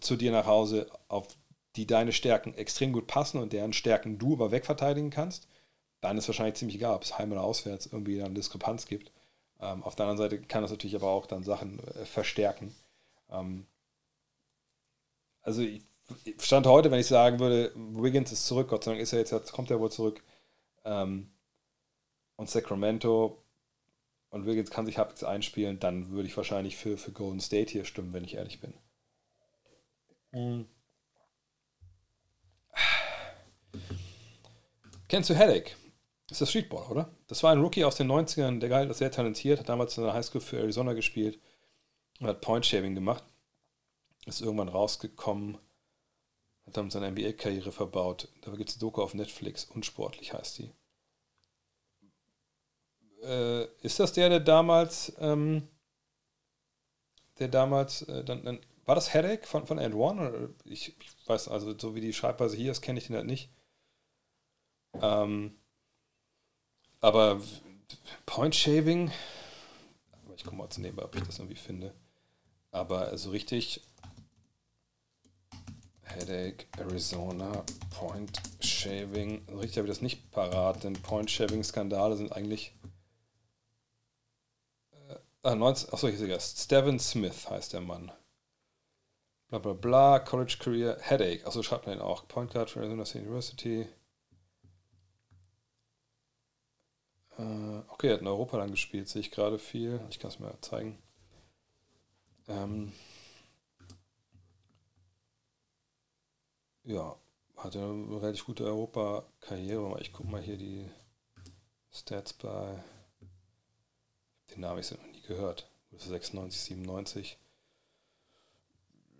zu 0.00 0.16
dir 0.16 0.32
nach 0.32 0.46
Hause, 0.46 0.86
auf 1.08 1.28
die 1.76 1.86
deine 1.86 2.12
Stärken 2.12 2.54
extrem 2.54 2.92
gut 2.92 3.06
passen 3.06 3.38
und 3.40 3.52
deren 3.52 3.72
Stärken 3.72 4.18
du 4.18 4.34
aber 4.34 4.50
wegverteidigen 4.52 5.10
kannst, 5.10 5.48
dann 6.00 6.18
ist 6.18 6.28
wahrscheinlich 6.28 6.56
ziemlich 6.56 6.76
egal, 6.76 6.94
ob 6.94 7.02
es 7.02 7.18
heim 7.18 7.32
oder 7.32 7.42
auswärts 7.42 7.86
irgendwie 7.86 8.18
dann 8.18 8.34
Diskrepanz 8.34 8.86
gibt. 8.86 9.10
Ähm, 9.60 9.82
auf 9.82 9.96
der 9.96 10.06
anderen 10.06 10.30
Seite 10.30 10.42
kann 10.44 10.62
das 10.62 10.70
natürlich 10.70 10.96
aber 10.96 11.08
auch 11.08 11.26
dann 11.26 11.42
Sachen 11.42 11.80
äh, 11.80 12.04
verstärken. 12.04 12.74
Ähm, 13.30 13.66
also 15.42 15.62
ich, 15.62 15.82
Stand 16.38 16.66
heute, 16.66 16.90
wenn 16.90 17.00
ich 17.00 17.06
sagen 17.06 17.40
würde, 17.40 17.72
Wiggins 17.74 18.30
ist 18.30 18.46
zurück, 18.46 18.68
Gott 18.68 18.84
sei 18.84 18.92
Dank 18.92 19.00
ist 19.02 19.12
er 19.14 19.20
jetzt, 19.20 19.32
jetzt 19.32 19.52
kommt 19.52 19.70
er 19.70 19.80
wohl 19.80 19.90
zurück. 19.90 20.22
Ähm, 20.84 21.30
und 22.36 22.50
Sacramento 22.50 23.42
und 24.28 24.46
Wiggins 24.46 24.70
kann 24.70 24.84
sich 24.86 24.98
halbwegs 24.98 25.24
einspielen, 25.24 25.80
dann 25.80 26.10
würde 26.10 26.28
ich 26.28 26.36
wahrscheinlich 26.36 26.76
für, 26.76 26.98
für 26.98 27.12
Golden 27.12 27.40
State 27.40 27.70
hier 27.72 27.84
stimmen, 27.86 28.12
wenn 28.12 28.24
ich 28.24 28.34
ehrlich 28.34 28.60
bin. 28.60 28.74
Mhm. 30.34 30.68
Kennst 35.08 35.30
du 35.30 35.34
Headache? 35.34 35.74
ist 36.30 36.40
das 36.40 36.50
Streetball, 36.50 36.86
oder? 36.90 37.14
Das 37.28 37.42
war 37.44 37.52
ein 37.52 37.60
Rookie 37.60 37.84
aus 37.84 37.94
den 37.94 38.10
90ern, 38.10 38.58
der 38.58 38.68
geil, 38.68 38.92
sehr 38.94 39.12
talentiert, 39.12 39.60
hat 39.60 39.68
damals 39.68 39.96
in 39.96 40.02
der 40.04 40.14
Highschool 40.14 40.40
für 40.40 40.58
Arizona 40.58 40.92
gespielt 40.94 41.38
und 42.18 42.26
hat 42.26 42.40
Point 42.40 42.66
Shaving 42.66 42.96
gemacht. 42.96 43.22
Ist 44.26 44.40
irgendwann 44.40 44.68
rausgekommen, 44.70 45.58
hat 46.66 46.76
dann 46.76 46.90
seine 46.90 47.12
NBA-Karriere 47.12 47.70
verbaut. 47.70 48.28
Da 48.40 48.50
gibt 48.56 48.70
es 48.70 48.76
eine 48.76 48.80
Doku 48.80 49.02
auf 49.02 49.14
Netflix, 49.14 49.66
unsportlich 49.66 50.32
heißt 50.32 50.58
die. 50.58 50.72
Äh, 53.22 53.66
ist 53.82 54.00
das 54.00 54.12
der, 54.12 54.28
der 54.30 54.40
damals, 54.40 55.12
ähm, 55.20 55.68
der 57.38 57.48
damals 57.48 58.02
äh, 58.02 58.24
dann, 58.24 58.44
dann 58.44 58.58
war 58.86 58.94
das 58.94 59.14
Headache 59.14 59.46
von, 59.46 59.66
von 59.66 59.78
And 59.78 59.94
One? 59.94 60.50
Ich, 60.64 60.90
ich, 61.00 61.10
weiß, 61.28 61.48
also 61.48 61.76
so 61.78 61.94
wie 61.94 62.02
die 62.02 62.12
Schreibweise 62.12 62.56
hier 62.56 62.70
ist, 62.70 62.82
kenne 62.82 62.98
ich 62.98 63.06
den 63.06 63.16
halt 63.16 63.26
nicht. 63.26 63.48
Ähm, 65.00 65.56
aber 67.00 67.40
Point 68.26 68.54
Shaving, 68.54 69.10
ich 70.36 70.44
komme 70.44 70.58
mal 70.58 70.70
zu 70.70 70.80
nebenbei, 70.82 71.04
ob 71.04 71.16
ich 71.16 71.22
das 71.22 71.38
irgendwie 71.38 71.56
finde. 71.56 71.94
Aber 72.72 73.06
so 73.06 73.10
also 73.12 73.30
richtig 73.30 73.82
Headache, 76.02 76.66
Arizona, 76.78 77.64
Point 77.90 78.38
Shaving. 78.60 79.46
so 79.48 79.58
Richtig 79.58 79.78
habe 79.78 79.88
ich 79.88 79.94
das 79.94 80.02
nicht 80.02 80.30
parat, 80.30 80.84
denn 80.84 80.92
Point 80.92 81.30
Shaving-Skandale 81.30 82.18
sind 82.18 82.32
eigentlich. 82.32 82.74
Äh, 85.42 85.54
19, 85.54 85.88
ah, 85.88 85.92
achso, 85.94 86.06
hier 86.08 86.16
ist 86.16 86.22
egal. 86.22 86.40
Steven 86.40 86.98
Smith 86.98 87.48
heißt 87.48 87.72
der 87.72 87.80
Mann 87.80 88.12
bla 89.48 89.58
bla 89.58 89.72
bla, 89.74 90.18
College 90.18 90.56
Career 90.58 90.98
Headache. 91.02 91.44
Also 91.46 91.62
schreibt 91.62 91.86
man 91.86 91.96
ihn 91.98 92.02
auch. 92.02 92.26
Point 92.28 92.52
Guard 92.52 92.70
für 92.70 92.80
Arizona 92.80 93.04
State 93.04 93.24
University. 93.24 93.86
Äh, 97.38 97.82
okay, 97.88 98.08
er 98.08 98.14
hat 98.14 98.20
in 98.20 98.26
Europa 98.26 98.58
dann 98.58 98.70
gespielt, 98.70 99.08
sehe 99.08 99.20
ich 99.20 99.30
gerade 99.30 99.58
viel. 99.58 100.00
Ich 100.10 100.18
kann 100.18 100.30
es 100.30 100.38
mir 100.38 100.60
zeigen. 100.60 100.98
Ähm, 102.48 102.92
ja, 106.84 107.16
hatte 107.56 107.78
eine 107.82 108.22
relativ 108.22 108.44
gute 108.46 108.64
Europa-Karriere. 108.64 109.98
Ich 110.00 110.12
gucke 110.12 110.28
mal 110.28 110.42
hier 110.42 110.56
die 110.56 110.88
Stats 111.90 112.32
bei. 112.34 112.82
Den 114.50 114.60
Namen 114.60 114.80
ich 114.80 114.90
noch 114.90 115.02
nie 115.06 115.22
gehört. 115.22 115.66
96, 115.92 116.60
97 116.60 117.38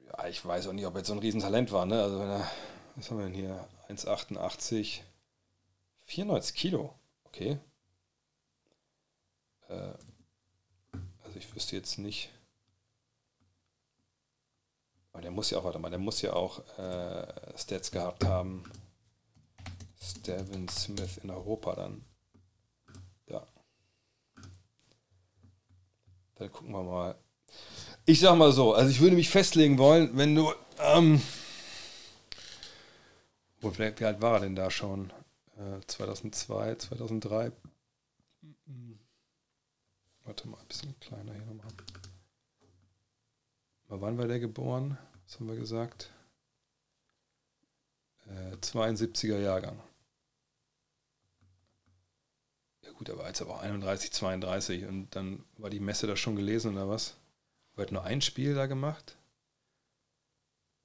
ja, 0.09 0.27
ich 0.29 0.45
weiß 0.45 0.67
auch 0.67 0.73
nicht, 0.73 0.87
ob 0.87 0.95
er 0.95 0.99
jetzt 0.99 1.09
so 1.09 1.13
ein 1.15 1.19
Riesentalent 1.19 1.73
war. 1.73 1.87
Ne? 1.87 2.01
Also 2.03 2.19
was 2.97 3.11
haben 3.11 3.19
wir 3.19 3.25
denn 3.25 3.35
hier? 3.35 3.69
1,88, 3.89 5.01
94 6.05 6.55
Kilo. 6.55 6.95
Okay. 7.25 7.59
Äh, 9.69 9.93
also 11.23 11.37
ich 11.39 11.55
wüsste 11.55 11.77
jetzt 11.77 11.99
nicht. 11.99 12.31
Aber 15.13 15.23
der 15.23 15.31
muss 15.31 15.51
ja 15.51 15.59
auch, 15.59 15.65
warte 15.65 15.79
mal, 15.79 15.91
der 15.91 15.99
muss 15.99 16.23
ja 16.23 16.33
auch 16.33 16.61
äh, 16.79 17.27
Stats 17.57 17.91
gehabt 17.91 18.25
haben. 18.25 18.65
Steven 20.01 20.69
Smith 20.69 21.19
in 21.19 21.31
Europa 21.31 21.77
dann. 21.77 22.05
Da. 23.27 23.47
Dann 26.35 26.53
gucken 26.53 26.73
wir 26.73 26.83
mal, 26.83 27.17
ich 28.07 28.21
sag 28.21 28.37
mal 28.37 28.53
so, 28.53 28.75
also 28.75 28.91
ich 28.91 29.01
würde 29.01 29.17
mich 29.17 29.31
festlegen 29.31 29.79
wollen, 29.79 30.11
wenn 30.15 30.35
du. 30.35 30.53
Ähm, 30.79 31.23
wo 33.63 33.71
vielleicht, 33.71 33.99
wie 33.99 34.05
alt 34.05 34.21
war 34.21 34.35
er 34.35 34.41
denn 34.41 34.55
da 34.55 34.71
schon? 34.71 35.11
Äh, 35.57 35.81
2002, 35.87 36.75
2003. 36.77 37.51
Warte 40.25 40.49
mal, 40.49 40.59
ein 40.61 40.67
bisschen 40.69 40.95
kleiner 41.01 41.33
hier 41.33 41.45
nochmal. 41.47 41.67
Mal 43.89 44.01
wann 44.03 44.19
war 44.19 44.27
der 44.29 44.41
geboren? 44.41 44.99
Was 45.27 45.37
haben 45.41 45.49
wir 45.49 45.57
gesagt? 45.57 46.11
Äh, 48.27 48.57
72er 48.57 49.39
Jahrgang. 49.39 49.81
Ja 52.83 52.91
gut, 52.93 53.09
aber 53.09 53.25
als 53.25 53.41
er 53.41 53.49
war 53.49 53.61
31, 53.61 54.13
32 54.13 54.85
und 54.85 55.09
dann 55.17 55.43
war 55.57 55.71
die 55.71 55.81
Messe 55.81 56.07
da 56.07 56.17
schon 56.17 56.37
gelesen 56.37 56.75
oder 56.75 56.87
was? 56.91 57.17
hat 57.83 57.93
nur 57.93 58.05
ein 58.05 58.21
Spiel 58.21 58.55
da 58.55 58.67
gemacht. 58.67 59.17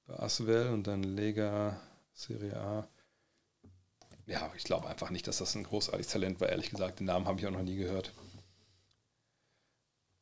Bei 0.06 0.14
Aswell 0.18 0.68
und 0.70 0.86
dann 0.86 1.02
Lega 1.02 1.80
Serie 2.12 2.56
A. 2.56 2.88
Ja, 4.26 4.52
ich 4.56 4.64
glaube 4.64 4.88
einfach 4.88 5.10
nicht, 5.10 5.26
dass 5.26 5.38
das 5.38 5.54
ein 5.54 5.64
großartiges 5.64 6.12
Talent 6.12 6.40
war, 6.40 6.48
ehrlich 6.48 6.70
gesagt. 6.70 7.00
Den 7.00 7.06
Namen 7.06 7.26
habe 7.26 7.40
ich 7.40 7.46
auch 7.46 7.50
noch 7.50 7.62
nie 7.62 7.76
gehört. 7.76 8.12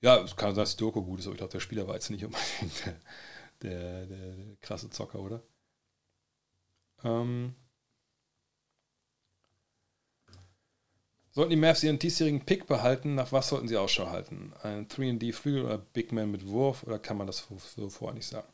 Ja, 0.00 0.18
es 0.22 0.36
kann 0.36 0.54
sein, 0.54 0.62
dass 0.62 0.76
die 0.76 0.80
Doku 0.80 1.02
gut 1.02 1.18
ist, 1.18 1.26
aber 1.26 1.34
ich 1.34 1.38
glaube, 1.38 1.52
der 1.52 1.60
Spieler 1.60 1.86
war 1.88 1.94
jetzt 1.94 2.10
nicht 2.10 2.24
unbedingt 2.24 2.86
der, 2.86 2.94
der, 3.62 4.06
der, 4.06 4.32
der 4.36 4.56
krasse 4.56 4.88
Zocker, 4.90 5.18
oder? 5.18 5.42
Ähm, 7.02 7.54
Sollten 11.30 11.50
die 11.50 11.56
Mavs 11.56 11.82
ihren 11.82 11.98
diesjährigen 11.98 12.40
Pick 12.40 12.66
behalten, 12.66 13.14
nach 13.14 13.32
was 13.32 13.48
sollten 13.48 13.68
sie 13.68 13.76
Ausschau 13.76 14.06
halten? 14.08 14.52
Ein 14.62 14.88
3D-Flügel 14.88 15.64
oder 15.64 15.78
Big 15.78 16.10
Man 16.12 16.30
mit 16.30 16.46
Wurf 16.48 16.84
oder 16.84 16.98
kann 16.98 17.18
man 17.18 17.26
das 17.26 17.46
so 17.76 17.88
vorher 17.90 18.14
nicht 18.14 18.26
sagen? 18.28 18.48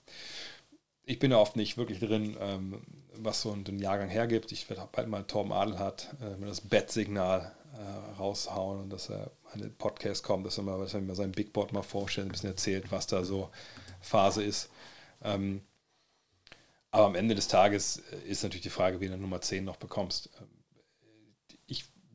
Ich 1.05 1.19
bin 1.19 1.31
da 1.31 1.37
oft 1.37 1.55
nicht 1.55 1.77
wirklich 1.77 2.01
drin, 2.01 2.37
ähm, 2.41 2.81
was 3.15 3.43
so 3.43 3.53
ein 3.53 3.79
Jahrgang 3.79 4.09
hergibt. 4.09 4.51
Ich 4.53 4.69
werde 4.69 4.89
bald 4.91 5.07
mal 5.09 5.23
Torben 5.25 5.53
Adelhardt 5.53 6.15
äh, 6.41 6.45
das 6.45 6.63
Bettsignal 6.63 7.55
äh, 7.77 8.17
raushauen 8.19 8.81
und 8.81 8.91
dass 8.91 9.11
er 9.11 9.31
an 9.53 9.61
den 9.61 9.75
Podcast 9.77 10.25
kommt, 10.25 10.45
dass 10.47 10.57
er, 10.59 10.65
mal, 10.65 10.79
dass 10.81 10.95
er 10.95 11.01
mir 11.01 11.15
sein 11.15 11.31
Big 11.31 11.53
Board 11.53 11.73
mal 11.73 11.83
vorstellt, 11.83 12.29
ein 12.29 12.33
bisschen 12.33 12.49
erzählt, 12.51 12.91
was 12.91 13.07
da 13.07 13.23
so 13.23 13.51
Phase 14.01 14.43
ist. 14.43 14.69
Ähm, 15.23 15.61
aber 16.91 17.07
am 17.07 17.15
Ende 17.15 17.35
des 17.35 17.49
Tages 17.49 17.99
äh, 18.25 18.29
ist 18.29 18.43
natürlich 18.43 18.63
die 18.63 18.71
Frage, 18.71 18.99
wen 19.01 19.13
du 19.13 19.19
Nummer 19.19 19.41
10 19.43 19.63
noch 19.65 19.77
bekommst. 19.77 20.31
Ähm, 20.41 20.49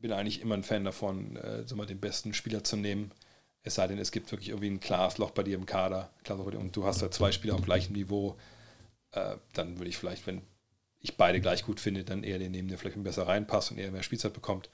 bin 0.00 0.12
eigentlich 0.12 0.40
immer 0.40 0.54
ein 0.54 0.62
Fan 0.62 0.84
davon, 0.84 1.36
äh, 1.36 1.66
so 1.66 1.76
mal 1.76 1.86
den 1.86 2.00
besten 2.00 2.34
Spieler 2.34 2.64
zu 2.64 2.76
nehmen. 2.76 3.10
Es 3.62 3.74
sei 3.74 3.86
denn, 3.86 3.98
es 3.98 4.10
gibt 4.12 4.30
wirklich 4.32 4.48
irgendwie 4.50 4.68
ein 4.70 4.80
klares 4.80 5.18
Loch 5.18 5.30
bei 5.30 5.42
dir 5.42 5.56
im 5.58 5.66
Kader, 5.66 6.10
und 6.28 6.74
du 6.76 6.84
hast 6.86 7.02
da 7.02 7.10
zwei 7.10 7.30
Spieler 7.30 7.54
auf 7.54 7.62
gleichem 7.62 7.92
Niveau, 7.94 8.36
äh, 9.12 9.36
dann 9.52 9.78
würde 9.78 9.90
ich 9.90 9.98
vielleicht, 9.98 10.26
wenn 10.26 10.42
ich 11.00 11.16
beide 11.16 11.40
gleich 11.40 11.64
gut 11.64 11.80
finde, 11.80 12.04
dann 12.04 12.24
eher 12.24 12.38
den 12.38 12.52
nehmen, 12.52 12.68
der 12.68 12.78
vielleicht 12.78 13.02
besser 13.02 13.26
reinpasst 13.26 13.70
und 13.72 13.78
eher 13.78 13.90
mehr 13.90 14.02
Spielzeit 14.02 14.32
bekommt. 14.32 14.70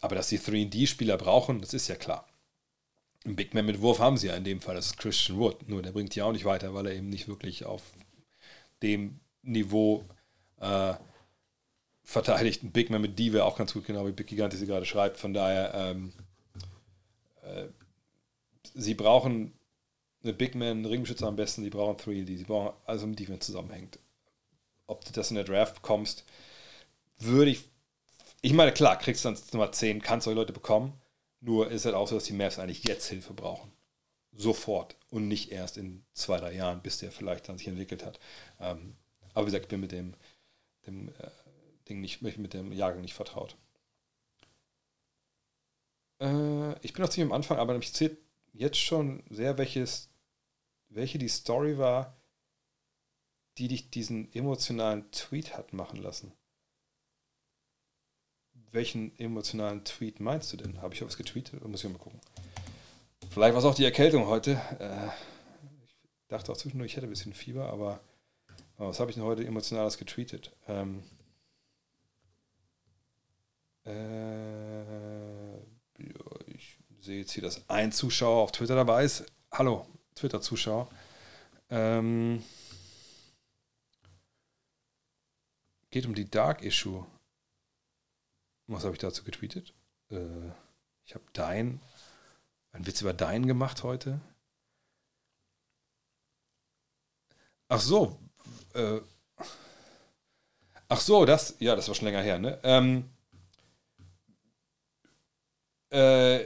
Aber 0.00 0.14
dass 0.14 0.28
die 0.28 0.38
3D-Spieler 0.38 1.16
brauchen, 1.16 1.60
das 1.60 1.74
ist 1.74 1.88
ja 1.88 1.94
klar. 1.96 2.26
Ein 3.24 3.36
Big 3.36 3.52
Man 3.52 3.66
mit 3.66 3.80
Wurf 3.80 3.98
haben 3.98 4.16
sie 4.16 4.28
ja 4.28 4.36
in 4.36 4.44
dem 4.44 4.60
Fall, 4.60 4.74
das 4.76 4.86
ist 4.86 4.98
Christian 4.98 5.38
Wood. 5.38 5.68
Nur 5.68 5.82
der 5.82 5.90
bringt 5.92 6.14
die 6.14 6.22
auch 6.22 6.32
nicht 6.32 6.44
weiter, 6.44 6.72
weil 6.72 6.86
er 6.86 6.94
eben 6.94 7.08
nicht 7.08 7.28
wirklich 7.28 7.64
auf 7.66 7.82
dem 8.82 9.20
Niveau 9.42 10.04
äh, 10.60 10.94
verteidigt 12.08 12.62
Ein 12.62 12.72
Big 12.72 12.88
Man 12.88 13.02
mit 13.02 13.18
D 13.18 13.34
wäre 13.34 13.44
auch 13.44 13.58
ganz 13.58 13.74
gut, 13.74 13.84
genau 13.84 14.06
wie 14.06 14.12
Big 14.12 14.28
Gigante 14.28 14.56
sie 14.56 14.64
gerade 14.66 14.86
schreibt. 14.86 15.18
Von 15.18 15.34
daher, 15.34 15.74
ähm, 15.74 16.10
äh, 17.42 17.66
sie 18.74 18.94
brauchen 18.94 19.52
eine 20.24 20.32
Big 20.32 20.54
Man, 20.54 20.68
einen 20.68 20.86
Ringbeschützer 20.86 21.26
am 21.26 21.36
besten, 21.36 21.62
sie 21.64 21.68
brauchen 21.68 21.98
3D, 21.98 22.38
sie 22.38 22.44
brauchen 22.44 22.74
also 22.86 23.04
im 23.04 23.14
man 23.28 23.42
zusammenhängt. 23.42 23.98
Ob 24.86 25.04
du 25.04 25.12
das 25.12 25.28
in 25.30 25.34
der 25.34 25.44
Draft 25.44 25.74
bekommst, 25.74 26.24
würde 27.18 27.50
ich. 27.50 27.64
Ich 28.40 28.54
meine, 28.54 28.72
klar, 28.72 28.98
kriegst 28.98 29.22
du 29.26 29.28
dann 29.30 29.38
Nummer 29.52 29.70
10, 29.70 30.00
kannst 30.00 30.24
solche 30.24 30.38
Leute 30.40 30.52
bekommen. 30.54 30.94
Nur 31.42 31.70
ist 31.70 31.84
halt 31.84 31.94
auch 31.94 32.08
so, 32.08 32.14
dass 32.14 32.24
die 32.24 32.32
Mavs 32.32 32.58
eigentlich 32.58 32.84
jetzt 32.88 33.06
Hilfe 33.08 33.34
brauchen. 33.34 33.70
Sofort 34.32 34.96
und 35.10 35.28
nicht 35.28 35.52
erst 35.52 35.76
in 35.76 36.06
zwei, 36.14 36.38
drei 36.38 36.54
Jahren, 36.54 36.80
bis 36.80 36.98
der 36.98 37.12
vielleicht 37.12 37.50
dann 37.50 37.58
sich 37.58 37.68
entwickelt 37.68 38.02
hat. 38.06 38.18
Ähm, 38.60 38.96
aber 39.34 39.42
wie 39.44 39.50
gesagt, 39.50 39.64
ich 39.66 39.70
bin 39.70 39.80
mit 39.80 39.92
dem, 39.92 40.14
dem 40.86 41.08
äh, 41.10 41.28
Ding 41.88 42.00
nicht, 42.00 42.20
mit 42.22 42.52
dem 42.52 42.72
Jahrgang 42.72 43.00
nicht 43.02 43.14
vertraut. 43.14 43.56
Äh, 46.20 46.72
ich 46.84 46.92
bin 46.92 47.02
noch 47.02 47.08
ziemlich 47.10 47.30
am 47.30 47.36
Anfang, 47.36 47.58
aber 47.58 47.76
mich 47.76 47.92
zählt 47.94 48.18
jetzt 48.52 48.76
schon 48.78 49.22
sehr, 49.30 49.56
welches, 49.58 50.08
welche 50.88 51.18
die 51.18 51.28
Story 51.28 51.78
war, 51.78 52.16
die 53.58 53.68
dich 53.68 53.90
diesen 53.90 54.32
emotionalen 54.34 55.10
Tweet 55.12 55.56
hat 55.56 55.72
machen 55.72 56.02
lassen. 56.02 56.32
Welchen 58.70 59.18
emotionalen 59.18 59.84
Tweet 59.84 60.20
meinst 60.20 60.52
du 60.52 60.58
denn? 60.58 60.82
Habe 60.82 60.94
ich 60.94 61.02
was 61.02 61.16
getweetet? 61.16 61.64
Muss 61.66 61.82
ich 61.84 61.90
mal 61.90 61.98
gucken. 61.98 62.20
Vielleicht 63.30 63.52
war 63.54 63.58
es 63.60 63.64
auch 63.64 63.74
die 63.74 63.84
Erkältung 63.84 64.26
heute. 64.26 64.60
Äh, 64.78 65.06
ich 65.84 65.94
dachte 66.28 66.52
auch 66.52 66.56
zwischendurch, 66.56 66.90
ich 66.92 66.96
hätte 66.96 67.06
ein 67.06 67.10
bisschen 67.10 67.32
Fieber, 67.32 67.70
aber 67.70 68.00
oh, 68.76 68.88
was 68.88 69.00
habe 69.00 69.10
ich 69.10 69.14
denn 69.16 69.24
heute 69.24 69.44
emotionales 69.46 69.96
getweetet? 69.96 70.52
Ähm, 70.66 71.02
äh, 73.88 75.56
ja, 75.98 76.36
ich 76.46 76.76
sehe 77.00 77.20
jetzt 77.20 77.32
hier, 77.32 77.42
dass 77.42 77.66
ein 77.70 77.90
Zuschauer 77.90 78.42
auf 78.42 78.52
Twitter 78.52 78.74
dabei 78.76 79.02
ist. 79.04 79.24
Hallo, 79.50 79.86
Twitter-Zuschauer. 80.14 80.90
Ähm, 81.70 82.44
geht 85.90 86.04
um 86.04 86.14
die 86.14 86.30
Dark 86.30 86.60
Issue. 86.62 87.06
Was 88.66 88.84
habe 88.84 88.92
ich 88.92 88.98
dazu 88.98 89.24
getweetet? 89.24 89.72
Äh, 90.10 90.16
ich 91.06 91.14
habe 91.14 91.24
dein, 91.32 91.80
einen 92.72 92.86
Witz 92.86 93.00
über 93.00 93.14
dein 93.14 93.46
gemacht 93.46 93.84
heute. 93.84 94.20
Ach 97.68 97.80
so. 97.80 98.18
Äh, 98.74 99.00
ach 100.90 101.00
so, 101.00 101.24
das, 101.24 101.54
ja, 101.58 101.74
das 101.74 101.88
war 101.88 101.94
schon 101.94 102.04
länger 102.08 102.20
her, 102.20 102.38
ne? 102.38 102.58
Ähm, 102.64 103.08
äh, 105.92 106.44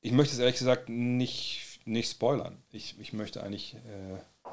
ich 0.00 0.12
möchte 0.12 0.34
es 0.34 0.40
ehrlich 0.40 0.56
gesagt 0.58 0.88
nicht, 0.88 1.80
nicht 1.84 2.10
spoilern. 2.10 2.62
Ich, 2.72 2.98
ich 2.98 3.12
möchte 3.12 3.42
eigentlich. 3.42 3.74
Äh, 3.74 4.48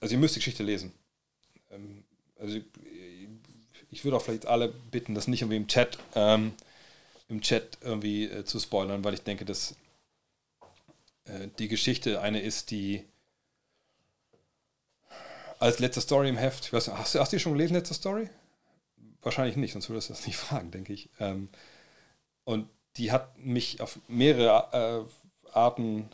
also, 0.00 0.14
ihr 0.14 0.20
müsst 0.20 0.36
die 0.36 0.40
Geschichte 0.40 0.62
lesen. 0.62 0.92
Ähm, 1.70 2.04
also, 2.38 2.56
äh, 2.58 2.62
ich 3.90 4.04
würde 4.04 4.16
auch 4.18 4.22
vielleicht 4.22 4.46
alle 4.46 4.68
bitten, 4.68 5.14
das 5.14 5.26
nicht 5.28 5.40
irgendwie 5.42 5.56
im 5.56 5.68
Chat, 5.68 5.98
ähm, 6.14 6.52
im 7.28 7.40
Chat 7.40 7.78
irgendwie 7.80 8.24
äh, 8.24 8.44
zu 8.44 8.60
spoilern, 8.60 9.02
weil 9.04 9.14
ich 9.14 9.22
denke, 9.22 9.44
dass 9.46 9.74
äh, 11.24 11.48
die 11.58 11.68
Geschichte 11.68 12.20
eine 12.20 12.42
ist, 12.42 12.70
die 12.70 13.04
als 15.58 15.78
letzte 15.78 16.02
Story 16.02 16.28
im 16.28 16.36
Heft. 16.36 16.72
Weiß, 16.72 16.88
hast, 16.88 17.14
hast, 17.14 17.32
du 17.32 17.36
die 17.36 17.40
schon 17.40 17.52
gelesen, 17.54 17.74
letzte 17.74 17.94
Story? 17.94 18.28
Wahrscheinlich 19.22 19.56
nicht, 19.56 19.72
sonst 19.72 19.88
würdest 19.90 20.08
du 20.10 20.14
das 20.14 20.26
nicht 20.26 20.36
fragen, 20.36 20.70
denke 20.70 20.92
ich. 20.92 21.10
Ähm, 21.18 21.48
und 22.44 22.68
die 22.96 23.12
hat 23.12 23.38
mich 23.38 23.80
auf 23.80 23.98
mehrere 24.08 25.06
äh, 25.44 25.50
Arten 25.52 26.08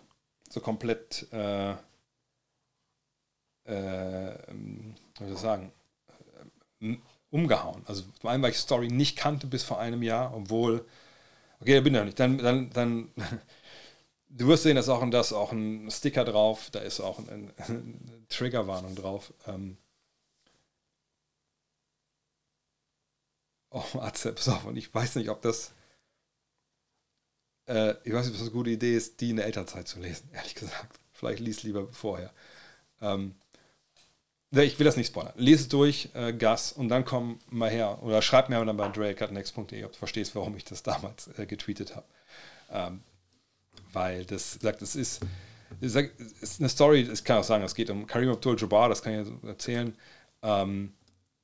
so 0.49 0.61
komplett, 0.61 1.27
äh, 1.33 1.73
äh, 3.65 4.35
soll 5.19 5.33
ich 5.33 5.39
sagen, 5.39 5.73
äh, 6.81 6.97
umgehauen. 7.31 7.83
Also 7.87 8.05
zum 8.21 8.29
einen, 8.31 8.43
weil 8.43 8.51
ich 8.51 8.59
Story 8.59 8.89
nicht 8.89 9.17
kannte 9.17 9.47
bis 9.47 9.65
vor 9.65 9.79
einem 9.81 10.03
Jahr, 10.03 10.35
obwohl, 10.35 10.85
okay, 11.61 11.75
da 11.75 11.81
bin 11.81 11.95
ich 11.95 11.99
ja 11.99 12.05
nicht, 12.05 12.21
dann, 12.21 12.39
dann, 12.39 12.71
dann 12.71 13.11
du 14.29 14.47
wirst 14.49 14.63
sehen, 14.65 14.77
dass 14.77 14.89
auch, 14.89 15.09
da 15.11 15.21
ist 15.21 15.33
auch 15.33 15.53
ein 15.53 15.91
Sticker 15.91 16.25
drauf, 16.25 16.71
da 16.71 16.81
ist 16.81 17.01
auch 17.01 17.19
eine 17.19 17.53
ein 17.69 18.27
Triggerwarnung 18.29 18.95
drauf. 18.95 19.33
Ähm, 19.47 19.79
oh, 23.75 23.85
Matze, 23.95 24.33
pass 24.33 24.49
auf, 24.49 24.65
und 24.65 24.77
ich 24.79 24.93
weiß 24.95 25.17
nicht, 25.17 25.29
ob 25.29 25.43
das, 25.43 25.73
äh, 27.67 27.95
ich 28.05 28.13
weiß 28.13 28.27
nicht, 28.27 28.29
ob 28.29 28.33
das 28.35 28.41
eine 28.43 28.51
gute 28.51 28.71
Idee 28.71 28.95
ist, 28.97 29.21
die 29.21 29.31
in 29.31 29.37
der 29.37 29.45
Elternzeit 29.47 29.87
zu 29.87 30.01
lesen, 30.01 30.31
ehrlich 30.33 30.55
gesagt. 30.55 30.99
Vielleicht 31.13 31.41
lies 31.41 31.63
lieber 31.63 31.89
vorher. 31.93 32.33
Ähm, 33.01 33.35
ich 34.51 34.79
will 34.79 34.85
das 34.85 34.97
nicht 34.97 35.09
spoilern. 35.09 35.33
Lese 35.37 35.69
durch, 35.69 36.11
äh, 36.15 36.33
Gas, 36.33 36.73
und 36.73 36.89
dann 36.89 37.05
komm 37.05 37.39
mal 37.51 37.71
her. 37.71 37.99
Oder 38.03 38.23
schreib 38.23 38.49
mir 38.49 38.65
dann 38.65 38.77
bei 38.77 38.85
andrea.next.de, 38.87 39.85
ob 39.85 39.93
du 39.93 39.99
verstehst, 39.99 40.35
warum 40.37 40.57
ich 40.57 40.65
das 40.65 40.83
damals 40.85 41.29
äh, 41.39 41.47
getweetet 41.47 41.97
habe. 41.97 42.07
Ähm, 42.71 43.03
weil 43.93 44.25
das 44.25 44.53
sagt, 44.55 44.81
es 44.83 44.95
ist, 44.95 45.23
ist, 45.81 45.97
eine 46.61 46.69
Story, 46.69 47.09
ich 47.13 47.25
kann 47.25 47.39
auch 47.39 47.45
sagen, 47.45 47.65
es 47.65 47.75
geht 47.75 47.91
um 47.91 48.07
Karim 48.07 48.31
Abdul-Jabbar, 48.31 48.89
das 48.89 49.03
kann 49.03 49.39
ich 49.43 49.49
erzählen. 49.49 49.97
Ähm, 50.43 50.95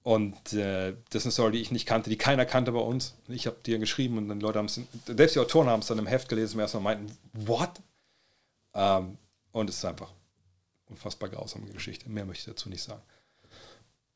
und 0.02 0.54
äh, 0.54 0.94
das 1.10 1.22
ist 1.22 1.26
eine 1.26 1.32
Story, 1.32 1.52
die 1.52 1.60
ich 1.60 1.70
nicht 1.70 1.84
kannte, 1.86 2.08
die 2.08 2.16
keiner 2.16 2.46
kannte 2.46 2.72
bei 2.72 2.78
uns. 2.80 3.14
Ich 3.28 3.46
habe 3.46 3.58
dir 3.64 3.78
geschrieben 3.78 4.16
und 4.16 4.28
dann 4.28 4.40
Leute 4.40 4.58
haben 4.58 4.66
es, 4.66 4.80
selbst 5.06 5.36
die 5.36 5.40
Autoren 5.40 5.68
haben 5.68 5.80
es 5.80 5.88
dann 5.88 5.98
im 5.98 6.06
Heft 6.06 6.28
gelesen 6.28 6.54
und 6.56 6.60
erstmal 6.60 6.82
meinten, 6.82 7.14
what? 7.34 7.70
Ähm, 8.74 9.18
und 9.52 9.68
es 9.68 9.76
ist 9.76 9.84
einfach 9.84 10.10
unfassbar 10.86 11.28
grausame 11.28 11.66
Geschichte. 11.66 12.08
Mehr 12.08 12.24
möchte 12.24 12.40
ich 12.42 12.46
dazu 12.54 12.70
nicht 12.70 12.82
sagen. 12.82 13.02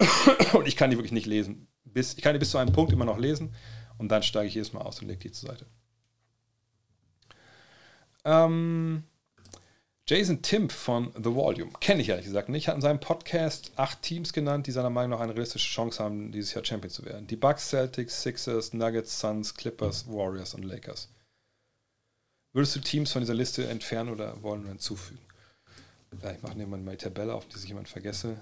und 0.55 0.67
ich 0.67 0.77
kann 0.77 0.91
die 0.91 0.97
wirklich 0.97 1.13
nicht 1.13 1.27
lesen. 1.27 1.67
Bis, 1.85 2.15
ich 2.15 2.23
kann 2.23 2.33
die 2.33 2.39
bis 2.39 2.51
zu 2.51 2.59
einem 2.59 2.73
Punkt 2.73 2.93
immer 2.93 3.05
noch 3.05 3.19
lesen 3.19 3.55
und 3.99 4.09
dann 4.09 4.23
steige 4.23 4.49
ich 4.49 4.57
erstmal 4.57 4.85
aus 4.85 5.01
und 5.01 5.09
lege 5.09 5.21
die 5.21 5.33
zur 5.33 5.51
Seite. 5.51 5.67
Ähm, 8.25 9.05
Jason 10.07 10.43
Timp 10.43 10.71
von 10.71 11.11
The 11.17 11.33
Volume, 11.35 11.73
kenne 11.81 12.03
ich 12.03 12.11
ehrlich 12.11 12.27
gesagt 12.27 12.51
nicht, 12.51 12.69
hat 12.69 12.75
in 12.75 12.83
seinem 12.83 13.01
Podcast 13.01 13.73
acht 13.77 14.03
Teams 14.03 14.35
genannt, 14.35 14.67
die 14.67 14.71
seiner 14.71 14.91
Meinung 14.91 15.13
nach 15.13 15.21
eine 15.21 15.33
realistische 15.33 15.67
Chance 15.71 16.05
haben, 16.05 16.31
dieses 16.31 16.53
Jahr 16.53 16.63
Champion 16.63 16.91
zu 16.91 17.07
werden. 17.07 17.27
Die 17.27 17.37
Bucks, 17.37 17.71
Celtics, 17.71 18.21
Sixers, 18.21 18.75
Nuggets, 18.75 19.19
Suns, 19.19 19.55
Clippers, 19.55 20.05
mhm. 20.05 20.13
Warriors 20.13 20.53
und 20.53 20.63
Lakers. 20.65 21.09
Würdest 22.53 22.77
du 22.77 22.81
Teams 22.81 23.13
von 23.13 23.23
dieser 23.23 23.33
Liste 23.33 23.67
entfernen 23.67 24.11
oder 24.11 24.43
wollen 24.43 24.65
wir 24.65 24.69
hinzufügen? 24.69 25.25
Ich 26.13 26.43
mache 26.43 26.59
jemand 26.59 26.85
mal 26.85 26.91
die 26.99 27.05
Tabelle 27.05 27.33
auf, 27.35 27.49
die 27.49 27.57
sich 27.59 27.69
jemand 27.71 27.89
vergesse. 27.89 28.37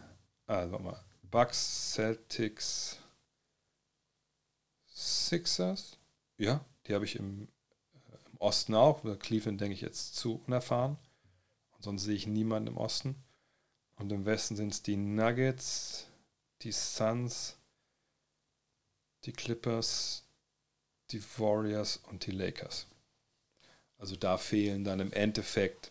Also 0.46 0.80
mal. 0.80 1.00
Bucks, 1.30 1.92
Celtics, 1.92 2.98
Sixers. 4.92 5.96
Ja, 6.38 6.64
die 6.88 6.94
habe 6.94 7.04
ich 7.04 7.14
im, 7.14 7.42
äh, 7.94 8.16
im 8.32 8.38
Osten 8.38 8.74
auch. 8.74 9.04
Cleveland 9.20 9.60
denke 9.60 9.74
ich 9.74 9.80
jetzt 9.80 10.16
zu 10.16 10.42
unerfahren. 10.48 10.98
Sonst 11.82 12.04
sehe 12.04 12.14
ich 12.14 12.26
niemanden 12.28 12.68
im 12.68 12.76
Osten. 12.76 13.16
Und 13.96 14.10
im 14.12 14.24
Westen 14.24 14.54
sind 14.56 14.72
es 14.72 14.82
die 14.82 14.96
Nuggets, 14.96 16.06
die 16.62 16.70
Suns, 16.72 17.56
die 19.24 19.32
Clippers, 19.32 20.24
die 21.10 21.22
Warriors 21.38 21.96
und 22.08 22.26
die 22.26 22.30
Lakers. 22.30 22.86
Also 23.98 24.16
da 24.16 24.38
fehlen 24.38 24.84
dann 24.84 25.00
im 25.00 25.12
Endeffekt 25.12 25.90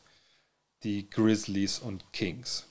die 0.84 1.10
Grizzlies 1.10 1.80
und 1.80 2.12
Kings. 2.12 2.66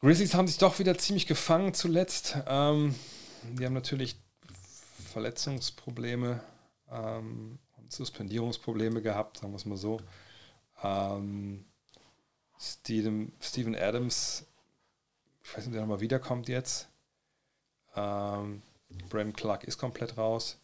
Grizzlies 0.00 0.34
haben 0.34 0.48
sich 0.48 0.58
doch 0.58 0.78
wieder 0.80 0.98
ziemlich 0.98 1.26
gefangen 1.26 1.74
zuletzt. 1.74 2.36
Ähm, 2.46 2.94
die 3.56 3.64
haben 3.64 3.72
natürlich 3.72 4.16
Verletzungsprobleme 5.12 6.42
ähm, 6.90 7.58
und 7.76 7.92
Suspendierungsprobleme 7.92 9.00
gehabt, 9.00 9.38
sagen 9.38 9.52
wir 9.52 9.56
es 9.56 9.64
mal 9.64 9.76
so. 9.78 10.00
Ähm, 10.82 11.64
Steven, 12.58 13.32
Steven 13.40 13.74
Adams, 13.76 14.44
ich 15.44 15.50
weiß 15.52 15.58
nicht, 15.58 15.68
ob 15.68 15.72
der 15.74 15.80
nochmal 15.82 16.00
wiederkommt 16.00 16.48
jetzt. 16.48 16.88
Ähm, 17.96 18.62
Bram 19.08 19.32
Clark 19.32 19.64
ist 19.64 19.78
komplett 19.78 20.16
raus. 20.16 20.58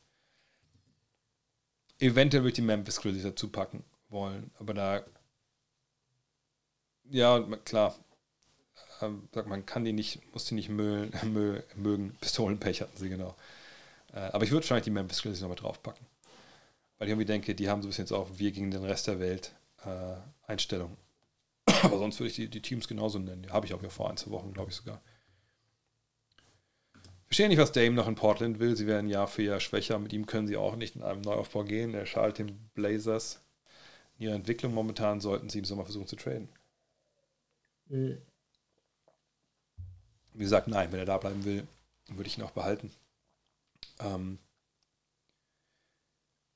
Eventuell 1.98 2.42
würde 2.42 2.50
ich 2.50 2.54
die 2.56 2.62
Memphis 2.62 3.00
Grizzlies 3.00 3.24
dazu 3.24 3.48
packen 3.48 3.84
wollen, 4.08 4.50
aber 4.58 4.74
da 4.74 5.02
ja, 7.10 7.40
klar, 7.64 7.94
ähm, 9.00 9.26
sagt 9.32 9.48
man 9.48 9.64
kann 9.66 9.84
die 9.84 9.92
nicht, 9.92 10.30
muss 10.32 10.44
die 10.44 10.54
nicht 10.54 10.68
müllen, 10.68 11.10
mö, 11.32 11.62
mögen. 11.74 12.14
Pistolenpech 12.20 12.82
hatten 12.82 12.96
sie, 12.96 13.08
genau. 13.08 13.34
Äh, 14.12 14.20
aber 14.20 14.44
ich 14.44 14.50
würde 14.50 14.62
wahrscheinlich 14.64 14.84
die 14.84 14.90
Memphis 14.90 15.22
Grizzlies 15.22 15.40
nochmal 15.40 15.56
draufpacken. 15.56 16.06
Weil 16.98 17.08
ich 17.08 17.12
irgendwie 17.12 17.24
denke, 17.26 17.54
die 17.54 17.68
haben 17.70 17.80
so 17.82 17.88
ein 17.88 17.90
bisschen 17.90 18.04
jetzt 18.04 18.12
auch 18.12 18.28
wir 18.36 18.52
gegen 18.52 18.70
den 18.70 18.84
Rest 18.84 19.06
der 19.06 19.20
Welt 19.20 19.52
äh, 19.85 20.16
Einstellung. 20.51 20.97
Aber 21.83 21.99
sonst 21.99 22.18
würde 22.18 22.31
ich 22.31 22.37
die, 22.37 22.49
die 22.49 22.62
Teams 22.62 22.89
genauso 22.89 23.18
nennen. 23.18 23.43
Die 23.43 23.51
habe 23.51 23.66
ich 23.66 23.74
auch 23.74 23.83
ja 23.83 23.89
vor 23.89 24.09
ein, 24.11 24.16
zwei 24.16 24.31
Wochen, 24.31 24.53
glaube 24.53 24.70
ich 24.70 24.76
sogar. 24.76 25.01
Verstehe 27.26 27.49
nicht, 27.49 27.59
was 27.59 27.72
Dame 27.72 27.91
noch 27.93 28.09
in 28.09 28.14
Portland 28.14 28.59
will. 28.59 28.74
Sie 28.74 28.87
werden 28.87 29.09
Jahr 29.11 29.26
für 29.29 29.43
Jahr 29.43 29.61
schwächer. 29.61 29.99
Mit 29.99 30.12
ihm 30.14 30.26
können 30.26 30.47
sie 30.47 30.57
auch 30.57 30.76
nicht 30.76 30.97
in 30.97 31.03
einem 31.03 31.20
Neuaufbau 31.20 31.64
gehen. 31.64 31.93
Er 31.95 32.07
schadet 32.07 32.39
den 32.39 32.70
Blazers. 32.74 33.41
In 34.18 34.24
ihrer 34.24 34.35
Entwicklung 34.35 34.72
momentan 34.72 35.20
sollten 35.20 35.51
sie 35.51 35.59
im 35.59 35.64
Sommer 35.66 35.85
versuchen 35.85 36.07
zu 36.07 36.16
traden. 36.16 36.49
Mhm. 37.89 38.18
Wie 40.33 40.43
gesagt, 40.45 40.68
nein, 40.68 40.91
wenn 40.93 41.01
er 41.01 41.05
da 41.05 41.18
bleiben 41.18 41.45
will, 41.45 41.66
würde 42.07 42.29
ich 42.29 42.39
ihn 42.39 42.45
auch 42.45 42.53
behalten. 42.53 42.93
Ähm, 44.01 44.39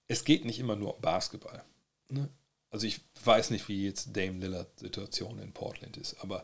es 0.08 0.24
geht 0.24 0.44
nicht 0.46 0.58
immer 0.58 0.76
nur 0.76 0.94
um 0.94 1.00
Basketball. 1.02 1.64
Ne? 2.08 2.28
also 2.72 2.86
ich 2.86 3.02
weiß 3.22 3.50
nicht, 3.50 3.68
wie 3.68 3.84
jetzt 3.86 4.16
Dame 4.16 4.38
Lillard 4.38 4.78
Situation 4.80 5.38
in 5.38 5.52
Portland 5.52 5.96
ist, 5.98 6.16
aber 6.22 6.42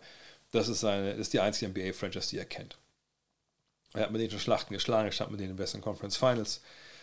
das 0.52 0.68
ist 0.68 0.80
seine, 0.80 1.12
das 1.12 1.20
ist 1.20 1.32
die 1.32 1.40
einzige 1.40 1.70
NBA-Franchise, 1.70 2.28
die 2.28 2.38
er 2.38 2.44
kennt. 2.44 2.78
Er 3.94 4.02
hat 4.02 4.12
mit 4.12 4.20
denen 4.20 4.30
schon 4.30 4.38
Schlachten 4.38 4.74
geschlagen, 4.74 5.08
er 5.08 5.12
stand 5.12 5.30
mit 5.30 5.40
denen 5.40 5.52
in 5.52 5.58
Western 5.58 5.80
Conference 5.80 6.16
Finals. 6.18 6.60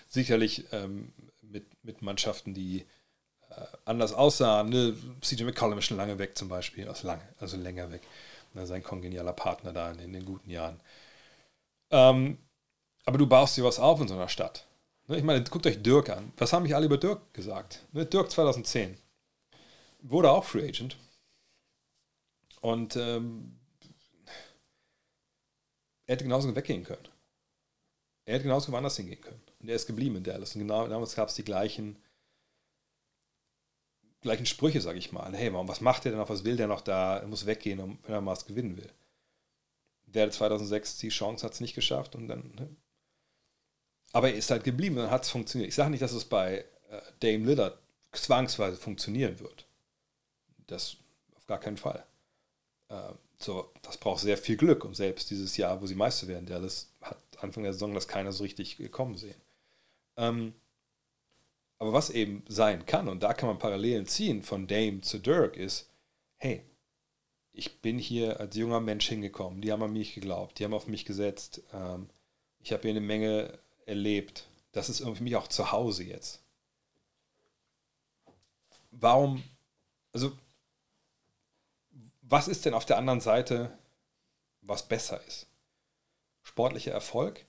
Sicherlich 0.08 0.66
ähm, 0.72 1.12
mit, 1.42 1.66
mit 1.84 2.04
Mannschaften, 2.04 2.54
die 2.54 2.82
äh, 3.50 3.56
anders 3.86 4.14
aussahen. 4.14 4.70
Ne? 4.70 4.96
CJ 5.22 5.44
McCollum 5.46 5.80
ist 5.80 5.86
schon 5.86 5.98
lange 5.98 6.20
weg 6.20 6.38
zum 6.38 6.48
Beispiel, 6.48 6.88
also 6.88 7.08
lange, 7.08 7.24
also 7.40 7.58
länger 7.58 7.92
weg. 7.92 8.02
Ne? 8.54 8.68
Sein 8.68 8.84
kongenialer 8.84 9.34
Partner 9.34 9.74
da 9.74 9.92
in, 9.92 10.00
in 10.00 10.14
den 10.14 10.26
guten 10.26 10.52
Jahren. 10.52 10.80
Ähm, 11.90 12.38
aber 13.06 13.18
du 13.18 13.26
baust 13.26 13.58
dir 13.58 13.64
was 13.64 13.80
auf 13.80 14.00
in 14.00 14.08
so 14.08 14.14
einer 14.14 14.30
Stadt. 14.30 14.66
Ne, 15.08 15.18
ich 15.18 15.24
meine, 15.24 15.44
guckt 15.44 15.66
euch 15.66 15.82
Dirk 15.82 16.10
an. 16.12 16.34
Was 16.38 16.54
haben 16.54 16.64
mich 16.64 16.76
alle 16.76 16.86
über 16.86 16.98
Dirk 17.00 17.34
gesagt? 17.34 17.82
Ne, 17.94 18.06
Dirk 18.06 18.30
2010 18.30 18.96
wurde 20.10 20.32
auch 20.32 20.45
Free 20.45 20.68
Agent. 20.68 20.97
Und 22.62 22.95
ähm, 22.95 23.60
er 26.08 26.14
hätte 26.14 26.24
genauso 26.24 26.56
weggehen 26.56 26.84
können. 26.84 27.08
Er 28.26 28.36
hätte 28.36 28.43
genauso 28.43 28.72
woanders 28.72 28.97
hingehen 28.97 29.22
können. 29.22 29.41
Und 29.60 29.70
er 29.70 29.76
ist 29.76 29.88
geblieben 29.88 30.16
in 30.18 30.24
Dallas. 30.24 30.56
Und 30.56 30.62
genau 30.62 30.88
damals 30.88 31.16
gab 31.16 31.30
es 31.30 31.36
die 31.36 31.43
gleichen, 31.43 31.95
gleichen 34.22 34.45
Sprüche, 34.45 34.82
sage 34.82 34.97
ich 34.99 35.12
mal. 35.12 35.36
Hey, 35.36 35.53
warum, 35.53 35.68
was 35.68 35.82
macht 35.82 36.06
er 36.06 36.12
denn 36.12 36.20
noch? 36.20 36.30
Was 36.30 36.43
will 36.43 36.58
der 36.58 36.68
noch 36.68 36.82
da? 36.82 37.18
Er 37.20 37.28
muss 37.28 37.45
weggehen, 37.45 37.78
wenn 38.03 38.14
er 38.14 38.22
mal 38.22 38.32
was 38.32 38.45
gewinnen 38.45 38.78
will. 38.78 38.91
Der 40.06 40.28
hat 40.28 40.34
2006 40.34 40.97
die 40.97 41.10
Chance 41.10 41.45
hat 41.45 41.53
es 41.53 41.60
nicht 41.62 41.76
geschafft 41.76 42.16
und 42.16 42.28
dann. 42.28 42.51
Ne? 42.56 42.76
Aber 44.14 44.30
er 44.30 44.36
ist 44.36 44.49
halt 44.49 44.64
geblieben 44.64 44.95
und 44.95 45.03
dann 45.03 45.12
hat 45.12 45.24
es 45.24 45.30
funktioniert. 45.30 45.68
Ich 45.68 45.76
sage 45.76 45.89
nicht, 45.89 46.01
dass 46.01 46.14
es 46.14 46.26
bei 46.26 46.60
äh, 46.89 47.01
Dame 47.20 47.45
Lillard 47.45 47.78
zwangsweise 48.14 48.78
funktionieren 48.78 49.39
wird. 49.39 49.68
Das 50.68 50.97
auf 51.36 51.45
gar 51.47 51.59
keinen 51.59 51.78
Fall. 51.78 52.03
Ähm, 52.89 53.18
so, 53.38 53.72
das 53.82 53.97
braucht 53.97 54.22
sehr 54.22 54.38
viel 54.38 54.57
Glück. 54.57 54.86
Und 54.86 54.95
selbst 54.95 55.30
dieses 55.30 55.57
Jahr, 55.57 55.82
wo 55.82 55.86
sie 55.86 55.95
Meister 55.95 56.28
werden, 56.28 56.47
ja, 56.47 56.59
das 56.59 56.89
hat 57.01 57.18
Anfang 57.41 57.63
der 57.63 57.74
Saison 57.74 57.93
das 57.93 58.07
keiner 58.07 58.32
so 58.32 58.43
richtig 58.43 58.78
gekommen 58.78 59.16
sehen. 59.18 59.39
Ähm, 60.18 60.53
aber 61.78 61.93
was 61.93 62.09
eben 62.09 62.43
sein 62.47 62.86
kann, 62.86 63.09
und 63.09 63.22
da 63.22 63.34
kann 63.34 63.47
man 63.49 63.59
Parallelen 63.59 64.05
ziehen 64.05 64.41
von 64.43 64.66
Dame 64.68 65.01
zu 65.01 65.20
Dirk, 65.20 65.57
ist, 65.57 65.89
hey, 66.38 66.63
ich 67.51 67.82
bin 67.82 67.99
hier 67.99 68.39
als 68.39 68.55
junger 68.55 68.80
Mensch 68.80 69.07
hingekommen. 69.07 69.61
Die 69.61 69.72
haben 69.72 69.84
an 69.84 69.93
mich 69.93 70.16
geglaubt, 70.16 70.59
die 70.59 70.63
haben 70.66 70.74
auf 70.74 70.88
mich 70.88 71.05
gesetzt. 71.05 71.61
Ähm, 71.74 72.09
ich 72.59 72.72
habe 72.72 72.84
hier 72.84 72.91
eine 72.91 73.01
Menge 73.01 73.57
erlebt. 73.86 74.47
Das 74.72 74.89
ist 74.89 75.01
irgendwie 75.01 75.18
für 75.20 75.24
mich 75.26 75.36
auch 75.36 75.47
zu 75.47 75.72
Hause 75.72 76.03
jetzt. 76.03 76.39
Warum, 78.91 79.43
also 80.13 80.32
was 82.28 82.48
ist 82.48 82.66
denn 82.66 82.74
auf 82.74 82.86
der 82.86 82.98
anderen 82.98 83.22
Seite, 83.22 83.72
was 84.62 84.88
besser 84.88 85.22
ist? 85.28 85.48
Sportlicher 86.42 86.92
Erfolg? 86.92 87.46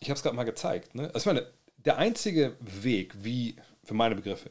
Ich 0.00 0.08
habe 0.08 0.16
es 0.16 0.22
gerade 0.22 0.36
mal 0.36 0.44
gezeigt. 0.44 0.94
Ne? 0.94 1.06
Also 1.06 1.18
ich 1.18 1.26
meine, 1.26 1.52
der 1.76 1.98
einzige 1.98 2.56
Weg, 2.60 3.24
wie, 3.24 3.56
für 3.82 3.94
meine 3.94 4.14
Begriffe, 4.14 4.50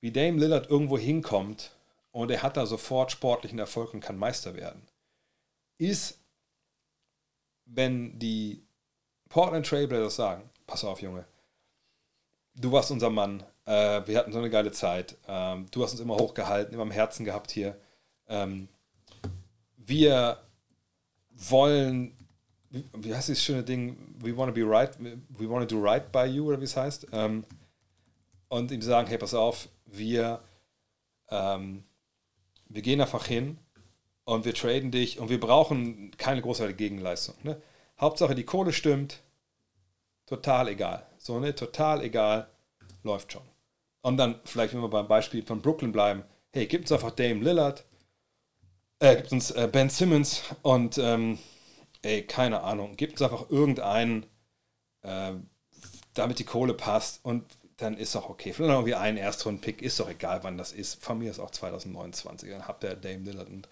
wie 0.00 0.10
Dame 0.12 0.38
Lillard 0.38 0.70
irgendwo 0.70 0.98
hinkommt 0.98 1.72
und 2.10 2.30
er 2.30 2.42
hat 2.42 2.56
da 2.56 2.66
sofort 2.66 3.12
sportlichen 3.12 3.58
Erfolg 3.58 3.94
und 3.94 4.00
kann 4.00 4.16
Meister 4.18 4.54
werden, 4.54 4.82
ist, 5.78 6.18
wenn 7.64 8.18
die 8.18 8.64
Portland 9.28 9.66
Trailblazers 9.66 10.16
sagen, 10.16 10.50
pass 10.66 10.82
auf, 10.84 11.00
Junge, 11.02 11.26
du 12.54 12.72
warst 12.72 12.90
unser 12.90 13.10
Mann, 13.10 13.44
äh, 13.66 14.04
wir 14.06 14.18
hatten 14.18 14.32
so 14.32 14.38
eine 14.38 14.50
geile 14.50 14.72
Zeit, 14.72 15.16
äh, 15.28 15.56
du 15.70 15.82
hast 15.82 15.92
uns 15.92 16.00
immer 16.00 16.16
hochgehalten, 16.16 16.72
immer 16.74 16.84
im 16.84 16.90
Herzen 16.90 17.24
gehabt 17.24 17.50
hier, 17.50 17.78
ähm, 18.28 18.68
wir 19.76 20.38
wollen, 21.30 22.12
wie 22.70 23.14
heißt 23.14 23.28
dieses 23.28 23.42
schöne 23.42 23.62
Ding, 23.62 24.14
we 24.18 24.36
want 24.36 24.54
to 24.54 24.54
be 24.54 24.68
right, 24.68 24.90
we 25.00 25.48
want 25.48 25.68
to 25.68 25.76
do 25.76 25.82
right 25.82 26.10
by 26.12 26.24
you, 26.26 26.46
oder 26.46 26.60
wie 26.60 26.64
es 26.64 26.76
heißt. 26.76 27.06
Ähm, 27.12 27.44
und 28.48 28.70
ihm 28.70 28.82
sagen, 28.82 29.08
hey, 29.08 29.18
pass 29.18 29.34
auf, 29.34 29.68
wir, 29.86 30.42
ähm, 31.30 31.84
wir 32.68 32.82
gehen 32.82 33.00
einfach 33.00 33.26
hin 33.26 33.58
und 34.24 34.44
wir 34.44 34.54
traden 34.54 34.90
dich 34.90 35.18
und 35.18 35.28
wir 35.30 35.40
brauchen 35.40 36.10
keine 36.18 36.42
großartige 36.42 36.76
Gegenleistung. 36.76 37.34
Ne? 37.42 37.60
Hauptsache 38.00 38.34
die 38.34 38.44
Kohle 38.44 38.72
stimmt, 38.72 39.22
total 40.26 40.68
egal. 40.68 41.06
So, 41.18 41.40
ne, 41.40 41.54
total 41.54 42.02
egal, 42.02 42.48
läuft 43.02 43.32
schon. 43.32 43.42
Und 44.02 44.16
dann, 44.18 44.38
vielleicht, 44.44 44.72
wenn 44.74 44.80
wir 44.80 44.88
beim 44.88 45.08
Beispiel 45.08 45.44
von 45.44 45.60
Brooklyn 45.60 45.92
bleiben, 45.92 46.22
hey, 46.52 46.66
gib 46.66 46.82
uns 46.82 46.92
einfach 46.92 47.10
Dame 47.10 47.42
Lillard, 47.42 47.84
äh, 49.00 49.14
gibt 49.16 49.30
uns 49.32 49.50
äh, 49.52 49.68
Ben 49.72 49.90
Simmons 49.90 50.42
und 50.62 50.98
ähm, 50.98 51.38
ey, 52.02 52.24
keine 52.26 52.62
Ahnung, 52.64 52.96
gibt 52.96 53.12
uns 53.12 53.22
einfach 53.22 53.48
irgendeinen, 53.48 54.26
äh, 55.02 55.34
damit 56.14 56.40
die 56.40 56.44
Kohle 56.44 56.74
passt 56.74 57.24
und 57.24 57.44
dann 57.76 57.96
ist 57.96 58.16
auch 58.16 58.28
okay. 58.28 58.52
Vielleicht 58.52 58.72
irgendwie 58.72 58.96
ein 58.96 59.16
Erstrunden-Pick, 59.16 59.82
ist 59.82 60.00
doch 60.00 60.08
egal, 60.08 60.42
wann 60.42 60.58
das 60.58 60.72
ist. 60.72 61.00
Von 61.00 61.18
mir 61.20 61.30
ist 61.30 61.38
auch 61.38 61.52
2029, 61.52 62.50
dann 62.50 62.66
habt 62.66 62.82
ihr 62.82 62.96
Dame 62.96 63.20
Dillard 63.20 63.46
und 63.48 63.68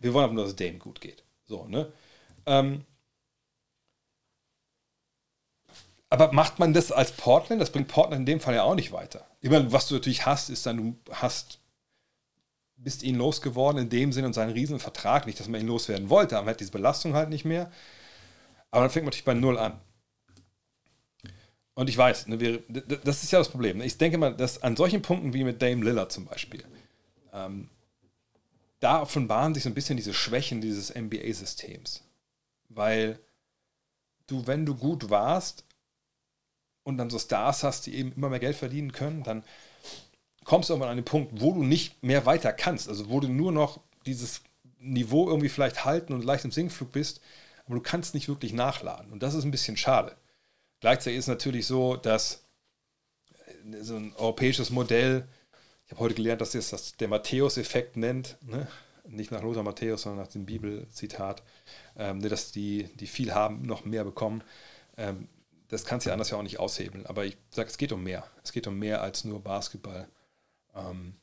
wir 0.00 0.12
wollen 0.12 0.24
aber 0.24 0.34
nur, 0.34 0.44
dass 0.44 0.54
Dame 0.56 0.76
gut 0.76 1.00
geht. 1.00 1.24
So, 1.46 1.64
ne? 1.66 1.90
Ähm, 2.44 2.84
aber 6.10 6.32
macht 6.32 6.58
man 6.58 6.74
das 6.74 6.92
als 6.92 7.12
Portland? 7.12 7.62
Das 7.62 7.72
bringt 7.72 7.88
Portland 7.88 8.20
in 8.20 8.26
dem 8.26 8.40
Fall 8.40 8.54
ja 8.54 8.64
auch 8.64 8.74
nicht 8.74 8.92
weiter. 8.92 9.26
Ich 9.40 9.48
meine, 9.48 9.72
was 9.72 9.88
du 9.88 9.94
natürlich 9.94 10.26
hast, 10.26 10.50
ist 10.50 10.66
dann, 10.66 10.98
du 11.02 11.12
hast 11.14 11.58
bist 12.78 13.02
ihn 13.02 13.16
losgeworden 13.16 13.82
in 13.82 13.88
dem 13.90 14.12
Sinn 14.12 14.24
und 14.24 14.32
seinen 14.32 14.52
riesen 14.52 14.78
Vertrag 14.78 15.26
nicht, 15.26 15.40
dass 15.40 15.48
man 15.48 15.60
ihn 15.60 15.66
loswerden 15.66 16.10
wollte, 16.10 16.36
aber 16.36 16.46
man 16.46 16.52
hat 16.54 16.60
diese 16.60 16.70
Belastung 16.70 17.14
halt 17.14 17.28
nicht 17.28 17.44
mehr. 17.44 17.70
Aber 18.70 18.82
dann 18.82 18.90
fängt 18.90 19.04
man 19.04 19.08
natürlich 19.08 19.24
bei 19.24 19.34
Null 19.34 19.58
an. 19.58 19.78
Und 21.74 21.88
ich 21.90 21.96
weiß, 21.96 22.26
ne, 22.28 22.40
wir, 22.40 22.62
das 22.68 23.22
ist 23.22 23.32
ja 23.32 23.38
das 23.38 23.50
Problem. 23.50 23.78
Ne? 23.78 23.84
Ich 23.84 23.98
denke 23.98 24.18
mal, 24.18 24.34
dass 24.36 24.62
an 24.62 24.76
solchen 24.76 25.02
Punkten 25.02 25.32
wie 25.32 25.44
mit 25.44 25.62
Dame 25.62 25.84
Lillard 25.84 26.10
zum 26.10 26.24
Beispiel, 26.26 26.64
ähm, 27.32 27.68
da 28.80 29.00
offenbaren 29.02 29.54
sich 29.54 29.62
so 29.64 29.70
ein 29.70 29.74
bisschen 29.74 29.96
diese 29.96 30.14
Schwächen 30.14 30.60
dieses 30.60 30.94
NBA-Systems. 30.94 32.04
Weil 32.68 33.18
du, 34.26 34.46
wenn 34.46 34.66
du 34.66 34.74
gut 34.76 35.08
warst 35.10 35.64
und 36.82 36.96
dann 36.98 37.10
so 37.10 37.18
Stars 37.18 37.62
hast, 37.64 37.86
die 37.86 37.94
eben 37.94 38.12
immer 38.12 38.28
mehr 38.28 38.38
Geld 38.38 38.56
verdienen 38.56 38.92
können, 38.92 39.22
dann 39.22 39.42
kommst 40.48 40.70
irgendwann 40.70 40.88
an 40.90 40.96
den 40.96 41.04
Punkt, 41.04 41.30
wo 41.42 41.52
du 41.52 41.62
nicht 41.62 42.02
mehr 42.02 42.24
weiter 42.24 42.54
kannst, 42.54 42.88
also 42.88 43.10
wo 43.10 43.20
du 43.20 43.28
nur 43.28 43.52
noch 43.52 43.80
dieses 44.06 44.40
Niveau 44.80 45.28
irgendwie 45.28 45.50
vielleicht 45.50 45.84
halten 45.84 46.14
und 46.14 46.24
leicht 46.24 46.46
im 46.46 46.50
Sinkflug 46.52 46.90
bist, 46.90 47.20
aber 47.66 47.74
du 47.74 47.82
kannst 47.82 48.14
nicht 48.14 48.28
wirklich 48.28 48.54
nachladen. 48.54 49.12
Und 49.12 49.22
das 49.22 49.34
ist 49.34 49.44
ein 49.44 49.50
bisschen 49.50 49.76
schade. 49.76 50.16
Gleichzeitig 50.80 51.18
ist 51.18 51.24
es 51.24 51.28
natürlich 51.28 51.66
so, 51.66 51.96
dass 51.96 52.44
äh, 53.74 53.82
so 53.82 53.96
ein 53.96 54.16
europäisches 54.16 54.70
Modell, 54.70 55.28
ich 55.84 55.90
habe 55.92 56.00
heute 56.00 56.14
gelernt, 56.14 56.40
dass 56.40 56.52
das, 56.52 56.70
das 56.70 56.96
der 56.96 57.08
Matthäus-Effekt 57.08 57.98
nennt, 57.98 58.38
ne? 58.40 58.66
nicht 59.06 59.30
nach 59.30 59.42
Lothar 59.42 59.62
Matthäus, 59.64 60.00
sondern 60.00 60.24
nach 60.24 60.32
dem 60.32 60.46
Bibelzitat, 60.46 61.42
ähm, 61.98 62.18
ne, 62.20 62.30
dass 62.30 62.52
die, 62.52 62.84
die 62.94 63.06
viel 63.06 63.34
haben, 63.34 63.60
noch 63.64 63.84
mehr 63.84 64.02
bekommen. 64.04 64.42
Ähm, 64.96 65.28
das 65.68 65.84
kannst 65.84 66.06
du 66.06 66.08
ja 66.08 66.14
anders 66.14 66.30
ja 66.30 66.38
auch 66.38 66.42
nicht 66.42 66.58
aushebeln. 66.58 67.04
Aber 67.04 67.26
ich 67.26 67.36
sage, 67.50 67.68
es 67.68 67.76
geht 67.76 67.92
um 67.92 68.02
mehr. 68.02 68.24
Es 68.42 68.52
geht 68.52 68.66
um 68.66 68.78
mehr 68.78 69.02
als 69.02 69.24
nur 69.26 69.40
Basketball. 69.40 70.08
Ähm, 70.78 71.14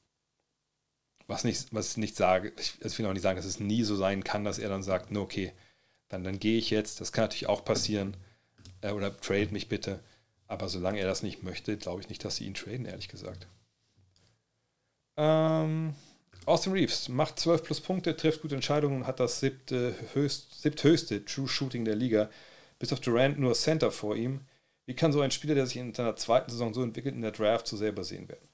was 1.28 1.43
nicht, 1.43 1.74
was 1.74 1.97
nicht 1.97 2.16
sage, 2.16 2.53
ich, 2.60 2.74
also 2.84 2.93
ich 2.93 2.99
will 2.99 3.08
auch 3.08 3.14
nicht 3.14 3.24
sagen, 3.24 3.38
dass 3.38 3.45
es 3.45 3.60
nie 3.60 3.82
so 3.84 3.95
sein 3.95 4.24
kann, 4.24 4.43
dass 4.43 4.60
er 4.60 4.70
dann 4.70 4.84
sagt, 4.84 5.10
nur 5.12 5.24
okay, 5.24 5.53
dann, 6.10 6.24
dann 6.24 6.38
gehe 6.38 6.58
ich 6.60 6.70
jetzt, 6.70 7.01
das 7.01 7.12
kann 7.12 7.24
natürlich 7.24 7.47
auch 7.49 7.66
passieren, 7.66 8.16
äh, 8.82 8.91
oder 8.91 9.16
trade 9.20 9.47
mich 9.51 9.68
bitte. 9.68 10.03
Aber 10.47 10.70
solange 10.70 10.99
er 10.99 11.08
das 11.08 11.24
nicht 11.24 11.41
möchte, 11.41 11.76
glaube 11.78 12.01
ich 12.01 12.10
nicht, 12.10 12.24
dass 12.24 12.36
sie 12.36 12.45
ihn 12.45 12.53
traden, 12.53 12.86
ehrlich 12.86 13.08
gesagt. 13.10 13.47
Ähm, 15.18 15.95
Austin 16.45 16.74
Reeves 16.74 17.10
macht 17.10 17.39
12 17.39 17.64
plus 17.64 17.82
Punkte, 17.82 18.16
trifft 18.16 18.41
gute 18.43 18.53
Entscheidungen 18.53 18.97
und 19.01 19.08
hat 19.08 19.20
das 19.20 19.39
siebte, 19.39 19.95
höchst, 20.14 20.62
siebthöchste 20.62 21.26
True 21.26 21.47
Shooting 21.47 21.84
der 21.86 21.95
Liga. 21.95 22.30
Bis 22.78 22.93
auf 22.93 22.99
Durant 22.99 23.39
nur 23.39 23.53
Center 23.56 23.89
vor 23.91 24.16
ihm. 24.16 24.41
Wie 24.86 24.93
kann 24.93 25.12
so 25.14 25.22
ein 25.22 25.32
Spieler, 25.32 25.56
der 25.56 25.66
sich 25.66 25.78
in 25.78 25.95
seiner 25.95 26.16
zweiten 26.18 26.51
Saison 26.51 26.74
so 26.76 26.84
entwickelt, 26.84 27.16
in 27.16 27.22
der 27.24 27.32
Draft 27.32 27.66
so 27.66 27.76
selber 27.78 28.03
sehen 28.03 28.28
werden? 28.30 28.47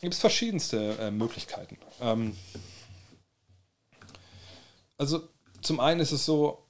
gibt 0.00 0.14
es 0.14 0.20
verschiedenste 0.20 0.96
äh, 0.98 1.10
Möglichkeiten. 1.10 1.76
Ähm, 2.00 2.36
also 4.96 5.28
zum 5.62 5.80
einen 5.80 6.00
ist 6.00 6.12
es 6.12 6.24
so, 6.24 6.66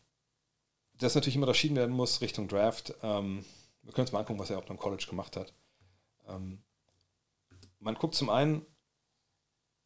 dass 0.99 1.15
natürlich 1.15 1.37
immer 1.37 1.47
unterschieden 1.47 1.77
werden 1.77 1.95
muss 1.95 2.21
Richtung 2.21 2.49
Draft. 2.49 2.91
Ähm, 3.03 3.45
wir 3.83 3.93
können 3.93 4.03
uns 4.05 4.13
mal 4.13 4.21
angucken, 4.21 4.39
was 4.41 4.51
er 4.51 4.59
auch 4.59 4.63
noch 4.63 4.69
beim 4.69 4.79
College 4.79 5.07
gemacht 5.09 5.37
hat. 5.37 5.53
Ähm, 6.29 6.63
man 7.79 7.95
guckt 7.95 8.15
zum 8.15 8.29
einen, 8.29 8.67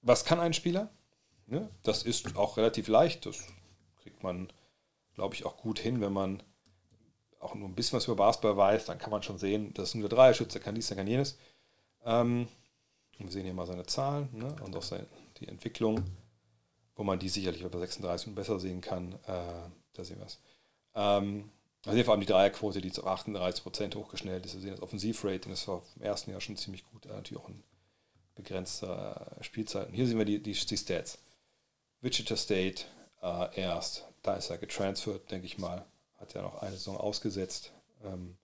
was 0.01 0.25
kann 0.25 0.41
ein 0.41 0.53
Spieler? 0.55 0.91
Ne? 1.47 1.71
Das 1.83 2.03
ist 2.03 2.37
auch 2.37 2.57
relativ 2.57 2.89
leicht. 2.89 3.27
Das 3.27 3.41
kriegt 4.03 4.23
man, 4.23 4.51
glaube 5.15 5.35
ich, 5.35 5.45
auch 5.45 5.57
gut 5.59 5.79
hin, 5.79 6.01
wenn 6.01 6.13
man 6.13 6.43
auch 7.41 7.55
nur 7.55 7.69
ein 7.69 7.75
bisschen 7.75 7.97
was 7.99 8.07
über 8.07 8.17
Basketball 8.17 8.57
weiß. 8.57 8.87
Dann 8.87 8.99
kann 8.99 9.11
man 9.11 9.23
schon 9.23 9.39
sehen, 9.39 9.73
das 9.75 9.91
ist 9.91 9.95
nur 9.97 10.09
der 10.09 10.17
Dreierschütze, 10.17 10.61
kann 10.61 10.75
dies, 10.75 10.89
der 10.89 10.97
kann 10.97 11.07
jenes. 11.07 11.39
Ähm, 12.05 12.49
wir 13.19 13.31
sehen 13.31 13.45
hier 13.45 13.55
mal 13.55 13.67
seine 13.67 13.87
Zahlen 13.87 14.29
ne? 14.33 14.55
und 14.65 14.75
auch 14.77 14.83
seine, 14.83 15.07
die 15.39 15.49
Entwicklung, 15.49 16.05
wo 16.97 17.05
man 17.05 17.19
die 17.19 17.29
sicherlich 17.29 17.65
bei 17.65 17.79
36 17.79 18.29
und 18.29 18.35
besser 18.35 18.59
sehen 18.59 18.81
kann. 18.81 19.13
Äh, 19.27 19.69
da 19.93 20.05
sehen 20.05 20.17
ähm, 20.17 20.21
wir 20.21 20.27
es. 20.27 20.39
Ähm, 20.95 21.51
also 21.85 21.97
hier 21.97 22.05
vor 22.05 22.13
allem 22.15 22.23
die 22.23 22.27
Dreierquote, 22.27 22.81
die 22.81 22.91
zu 22.93 23.07
38 23.07 23.95
hochgeschnellt 23.95 24.45
ist. 24.47 24.55
Wir 24.55 24.61
sehen 24.63 24.71
das 24.73 24.83
Offensivrating, 24.83 25.51
das 25.51 25.69
war 25.69 25.83
im 25.97 26.03
ersten 26.03 26.31
Jahr 26.31 26.41
schon 26.41 26.57
ziemlich 26.57 26.85
gut. 26.85 27.07
Äh, 27.07 27.11
natürlich 27.11 27.43
auch 27.43 27.49
in 27.49 27.63
begrenzter 28.35 29.37
äh, 29.39 29.45
Spielzeit. 29.45 29.89
Und 29.89 29.95
hier 29.95 30.07
sehen 30.07 30.19
wir 30.19 30.25
die, 30.25 30.43
die, 30.43 30.53
die 30.55 30.77
Stats. 30.77 31.19
Wichita 32.01 32.37
State 32.37 32.85
äh, 33.23 33.55
erst. 33.61 34.07
Da 34.23 34.35
ist 34.35 34.51
er 34.51 34.59
getransfert, 34.59 35.31
denke 35.31 35.47
ich 35.47 35.59
mal. 35.59 35.85
Hat 36.19 36.35
ja 36.35 36.43
noch 36.43 36.57
eine 36.63 36.73
Saison 36.73 36.97
ausgesetzt. 36.97 37.73
Ähm, 38.05 38.37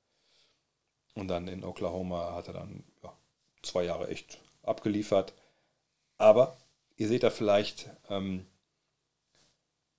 und 1.14 1.28
dann 1.28 1.48
in 1.48 1.64
Oklahoma 1.64 2.32
hat 2.34 2.46
er 2.46 2.54
dann 2.54 2.84
ja, 3.02 3.12
zwei 3.62 3.84
Jahre 3.84 4.08
echt 4.08 4.38
abgeliefert. 4.62 5.34
Aber 6.18 6.56
ihr 6.96 7.08
seht 7.08 7.22
da 7.22 7.30
vielleicht 7.30 7.90
ähm, 8.08 8.46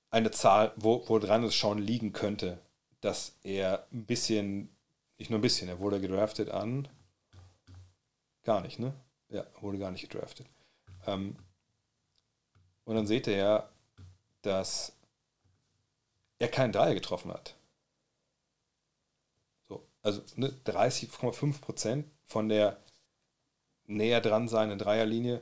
eine 0.10 0.32
Zahl, 0.32 0.72
wo, 0.76 1.08
wo 1.08 1.20
dran 1.20 1.44
es 1.44 1.56
schon 1.56 1.78
liegen 1.80 2.14
könnte, 2.14 2.60
dass 3.02 3.36
er 3.44 3.88
ein 3.92 4.06
bisschen, 4.06 4.70
nicht 5.18 5.30
nur 5.30 5.40
ein 5.40 5.44
bisschen, 5.44 5.68
er 5.68 5.80
wurde 5.80 6.00
gedraftet 6.00 6.50
an, 6.50 6.88
gar 8.44 8.62
nicht, 8.62 8.80
ne? 8.80 8.94
Ja, 9.30 9.46
wurde 9.62 9.80
gar 9.80 9.92
nicht 9.92 10.10
gedraftet. 10.10 10.48
Ähm, 11.08 11.36
und 12.84 12.96
dann 12.96 13.08
seht 13.08 13.28
ihr 13.28 13.38
ja, 13.38 13.70
dass 14.42 14.94
er 16.38 16.50
keinen 16.50 16.74
Dreier 16.74 16.94
getroffen 16.94 17.32
hat. 17.32 17.56
So, 19.70 19.86
also 20.02 20.22
ne, 20.36 20.50
30,5% 20.66 22.04
von 22.26 22.50
der 22.50 22.78
näher 23.92 24.22
dran 24.22 24.48
sein 24.48 24.72
in 24.72 24.78
Dreierlinie. 24.80 25.42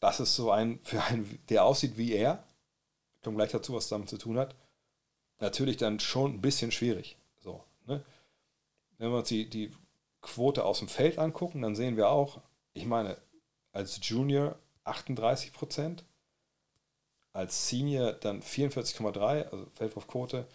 Das 0.00 0.20
ist 0.20 0.36
so 0.36 0.50
ein, 0.50 0.80
für 0.84 1.02
einen, 1.04 1.38
der 1.48 1.64
aussieht 1.64 1.96
wie 1.98 2.12
er, 2.12 2.42
Ich 3.16 3.24
komme 3.24 3.36
gleich 3.36 3.50
dazu, 3.50 3.74
was 3.74 3.88
damit 3.88 4.08
zu 4.08 4.18
tun 4.18 4.38
hat, 4.38 4.54
natürlich 5.40 5.76
dann 5.76 6.00
schon 6.00 6.34
ein 6.34 6.40
bisschen 6.40 6.70
schwierig. 6.70 7.16
So, 7.42 7.64
ne? 7.86 8.04
Wenn 8.98 9.10
wir 9.10 9.18
uns 9.18 9.28
die, 9.28 9.48
die 9.50 9.72
Quote 10.20 10.64
aus 10.64 10.78
dem 10.78 10.88
Feld 10.88 11.18
angucken, 11.18 11.62
dann 11.62 11.74
sehen 11.76 11.96
wir 11.96 12.08
auch, 12.08 12.40
ich 12.72 12.86
meine, 12.86 13.16
als 13.72 14.00
Junior 14.08 14.56
38 14.84 15.52
Prozent, 15.52 16.04
als 17.32 17.68
Senior 17.68 18.12
dann 18.12 18.40
44,3, 18.42 19.44
also 19.50 19.66
Feldwurfquote, 19.74 20.46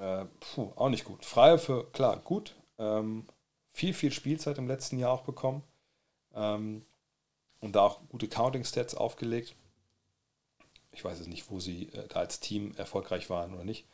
äh, 0.00 0.24
puh, 0.54 0.72
auch 0.74 0.88
nicht 0.88 1.04
gut. 1.04 1.24
Freie 1.24 1.58
für, 1.58 1.90
klar, 1.92 2.16
gut. 2.18 2.54
Ähm, 2.78 3.26
viel, 3.72 3.94
viel 3.94 4.10
Spielzeit 4.12 4.58
im 4.58 4.66
letzten 4.66 4.98
Jahr 4.98 5.12
auch 5.12 5.22
bekommen 5.22 5.62
ähm, 6.34 6.84
und 7.60 7.74
da 7.76 7.80
auch 7.82 8.06
gute 8.08 8.28
Counting-Stats 8.28 8.94
aufgelegt. 8.94 9.54
Ich 10.92 11.04
weiß 11.04 11.20
es 11.20 11.26
nicht, 11.26 11.50
wo 11.50 11.60
sie 11.60 11.88
äh, 11.90 12.08
da 12.08 12.20
als 12.20 12.40
Team 12.40 12.74
erfolgreich 12.76 13.30
waren 13.30 13.54
oder 13.54 13.64
nicht. 13.64 13.86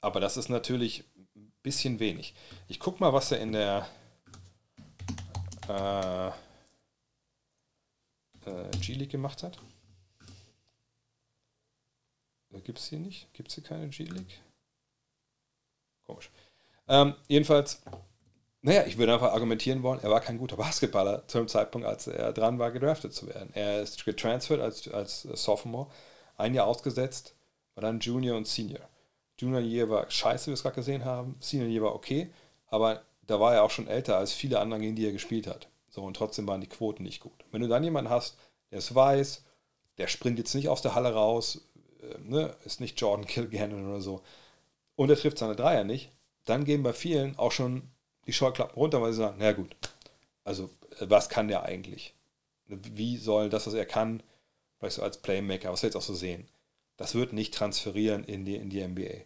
Aber 0.00 0.20
das 0.20 0.36
ist 0.36 0.48
natürlich 0.48 1.04
ein 1.34 1.52
bisschen 1.62 1.98
wenig. 1.98 2.34
Ich 2.68 2.78
gucke 2.80 3.00
mal, 3.00 3.12
was 3.12 3.32
er 3.32 3.40
in 3.40 3.52
der 3.52 3.88
äh, 5.68 6.28
äh, 8.50 8.70
G-League 8.80 9.10
gemacht 9.10 9.42
hat. 9.42 9.58
Äh, 12.52 12.60
Gibt 12.60 12.78
es 12.78 12.86
hier 12.86 12.98
nicht? 13.00 13.32
Gibt 13.32 13.48
es 13.48 13.54
hier 13.54 13.64
keine 13.64 13.88
G-League? 13.88 14.40
Komisch. 16.06 16.30
Ähm, 16.86 17.14
jedenfalls 17.28 17.80
naja, 18.66 18.84
ich 18.86 18.96
würde 18.96 19.12
einfach 19.12 19.34
argumentieren 19.34 19.82
wollen, 19.82 20.00
er 20.02 20.08
war 20.10 20.22
kein 20.22 20.38
guter 20.38 20.56
Basketballer 20.56 21.28
zu 21.28 21.36
dem 21.36 21.48
Zeitpunkt, 21.48 21.86
als 21.86 22.06
er 22.06 22.32
dran 22.32 22.58
war, 22.58 22.70
gedraftet 22.70 23.12
zu 23.12 23.26
werden. 23.28 23.50
Er 23.52 23.82
ist 23.82 24.02
getransfert 24.06 24.62
als, 24.62 24.88
als 24.88 25.20
Sophomore, 25.20 25.88
ein 26.38 26.54
Jahr 26.54 26.66
ausgesetzt, 26.66 27.34
war 27.74 27.82
dann 27.82 28.00
Junior 28.00 28.38
und 28.38 28.46
Senior. 28.48 28.80
Junior 29.38 29.60
Year 29.60 29.90
war 29.90 30.10
scheiße, 30.10 30.46
wie 30.46 30.50
wir 30.52 30.54
es 30.54 30.62
gerade 30.62 30.76
gesehen 30.76 31.04
haben, 31.04 31.36
Senior 31.40 31.68
Year 31.68 31.82
war 31.82 31.94
okay, 31.94 32.32
aber 32.68 33.02
da 33.26 33.38
war 33.38 33.52
er 33.54 33.64
auch 33.64 33.70
schon 33.70 33.86
älter 33.86 34.16
als 34.16 34.32
viele 34.32 34.58
anderen, 34.58 34.80
gegen 34.82 34.96
die 34.96 35.04
er 35.04 35.12
gespielt 35.12 35.46
hat. 35.46 35.68
So, 35.90 36.02
und 36.02 36.16
trotzdem 36.16 36.48
waren 36.48 36.62
die 36.62 36.66
Quoten 36.66 37.02
nicht 37.02 37.20
gut. 37.20 37.44
Wenn 37.50 37.60
du 37.60 37.68
dann 37.68 37.84
jemanden 37.84 38.08
hast, 38.10 38.38
der 38.70 38.78
es 38.78 38.94
weiß, 38.94 39.44
der 39.98 40.06
springt 40.06 40.38
jetzt 40.38 40.54
nicht 40.54 40.70
aus 40.70 40.80
der 40.80 40.94
Halle 40.94 41.12
raus, 41.12 41.60
äh, 42.00 42.16
ne, 42.22 42.56
ist 42.64 42.80
nicht 42.80 42.98
Jordan 42.98 43.26
Kilgannon 43.26 43.90
oder 43.90 44.00
so, 44.00 44.22
und 44.96 45.10
er 45.10 45.16
trifft 45.18 45.36
seine 45.36 45.54
Dreier 45.54 45.84
nicht, 45.84 46.12
dann 46.46 46.64
gehen 46.64 46.82
bei 46.82 46.94
vielen 46.94 47.36
auch 47.38 47.52
schon 47.52 47.90
die 48.26 48.32
Scheuklappen 48.32 48.74
runter, 48.74 49.00
weil 49.02 49.12
sie 49.12 49.18
sagen, 49.18 49.36
na 49.38 49.52
gut, 49.52 49.76
also 50.44 50.70
äh, 51.00 51.06
was 51.08 51.28
kann 51.28 51.48
der 51.48 51.64
eigentlich? 51.64 52.14
Ne, 52.66 52.78
wie 52.82 53.16
soll 53.16 53.48
das, 53.50 53.66
was 53.66 53.74
er 53.74 53.86
kann, 53.86 54.22
vielleicht 54.78 54.96
so 54.96 55.02
als 55.02 55.18
Playmaker, 55.18 55.70
was 55.72 55.82
wir 55.82 55.88
jetzt 55.88 55.96
auch 55.96 56.02
so 56.02 56.14
sehen, 56.14 56.48
das 56.96 57.14
wird 57.14 57.32
nicht 57.32 57.54
transferieren 57.54 58.24
in 58.24 58.44
die, 58.44 58.56
in 58.56 58.70
die 58.70 58.82
NBA. 58.86 59.24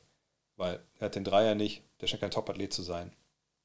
Weil 0.57 0.81
er 0.99 1.07
hat 1.07 1.15
den 1.15 1.25
Dreier 1.25 1.55
nicht, 1.55 1.83
der 2.01 2.07
scheint 2.09 2.21
kein 2.23 2.31
Top-Athlet 2.31 2.73
zu 2.73 2.83
sein. 2.83 3.13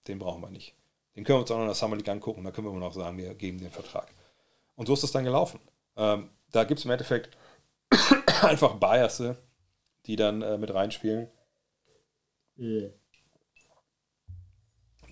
Den 0.07 0.19
brauchen 0.19 0.41
wir 0.41 0.49
nicht. 0.49 0.75
Den 1.15 1.23
können 1.23 1.38
wir 1.38 1.41
uns 1.41 1.51
auch 1.51 1.55
noch 1.55 1.63
in 1.63 1.67
der 1.69 1.75
Summer 1.75 1.95
League 1.95 2.09
angucken, 2.09 2.43
da 2.43 2.51
können 2.51 2.67
wir 2.67 2.71
immer 2.71 2.79
noch 2.79 2.93
sagen, 2.93 3.17
wir 3.17 3.34
geben 3.36 3.59
den 3.59 3.71
Vertrag. 3.71 4.07
Und 4.75 4.88
so 4.88 4.93
ist 4.93 5.03
das 5.03 5.11
dann 5.11 5.23
gelaufen. 5.23 5.59
Ähm, 5.95 6.29
da 6.51 6.63
gibt 6.63 6.79
es 6.79 6.86
im 6.86 6.91
Endeffekt 6.91 7.36
einfach 8.41 8.75
Biasse, 8.75 9.38
die 10.05 10.15
dann 10.15 10.41
äh, 10.41 10.57
mit 10.57 10.73
reinspielen. 10.73 11.29
Mhm 12.57 12.91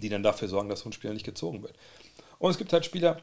die 0.01 0.09
dann 0.09 0.23
dafür 0.23 0.47
sorgen, 0.47 0.67
dass 0.69 0.81
so 0.81 0.89
ein 0.89 0.93
Spieler 0.93 1.13
nicht 1.13 1.25
gezogen 1.25 1.61
wird. 1.63 1.75
Und 2.39 2.51
es 2.51 2.57
gibt 2.57 2.73
halt 2.73 2.85
Spieler, 2.85 3.21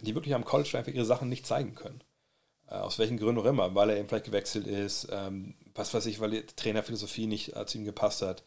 die 0.00 0.14
wirklich 0.14 0.34
am 0.34 0.44
College 0.44 0.78
einfach 0.78 0.92
ihre 0.92 1.04
Sachen 1.04 1.28
nicht 1.28 1.46
zeigen 1.46 1.74
können. 1.74 2.02
Äh, 2.68 2.74
aus 2.74 2.98
welchen 2.98 3.18
Gründen 3.18 3.40
auch 3.42 3.46
immer, 3.46 3.74
weil 3.74 3.90
er 3.90 3.98
eben 3.98 4.08
vielleicht 4.08 4.26
gewechselt 4.26 4.66
ist, 4.66 5.08
ähm, 5.10 5.54
was 5.74 5.92
weiß 5.92 6.06
ich, 6.06 6.20
weil 6.20 6.30
die 6.30 6.46
Trainerphilosophie 6.46 7.26
nicht 7.26 7.54
äh, 7.56 7.66
zu 7.66 7.78
ihm 7.78 7.84
gepasst 7.84 8.22
hat. 8.22 8.42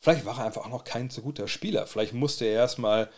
Vielleicht 0.00 0.24
war 0.24 0.38
er 0.38 0.46
einfach 0.46 0.62
auch 0.64 0.70
noch 0.70 0.84
kein 0.84 1.10
so 1.10 1.22
guter 1.22 1.46
Spieler. 1.46 1.86
Vielleicht 1.86 2.12
musste 2.14 2.44
er 2.44 2.52
erstmal, 2.54 3.08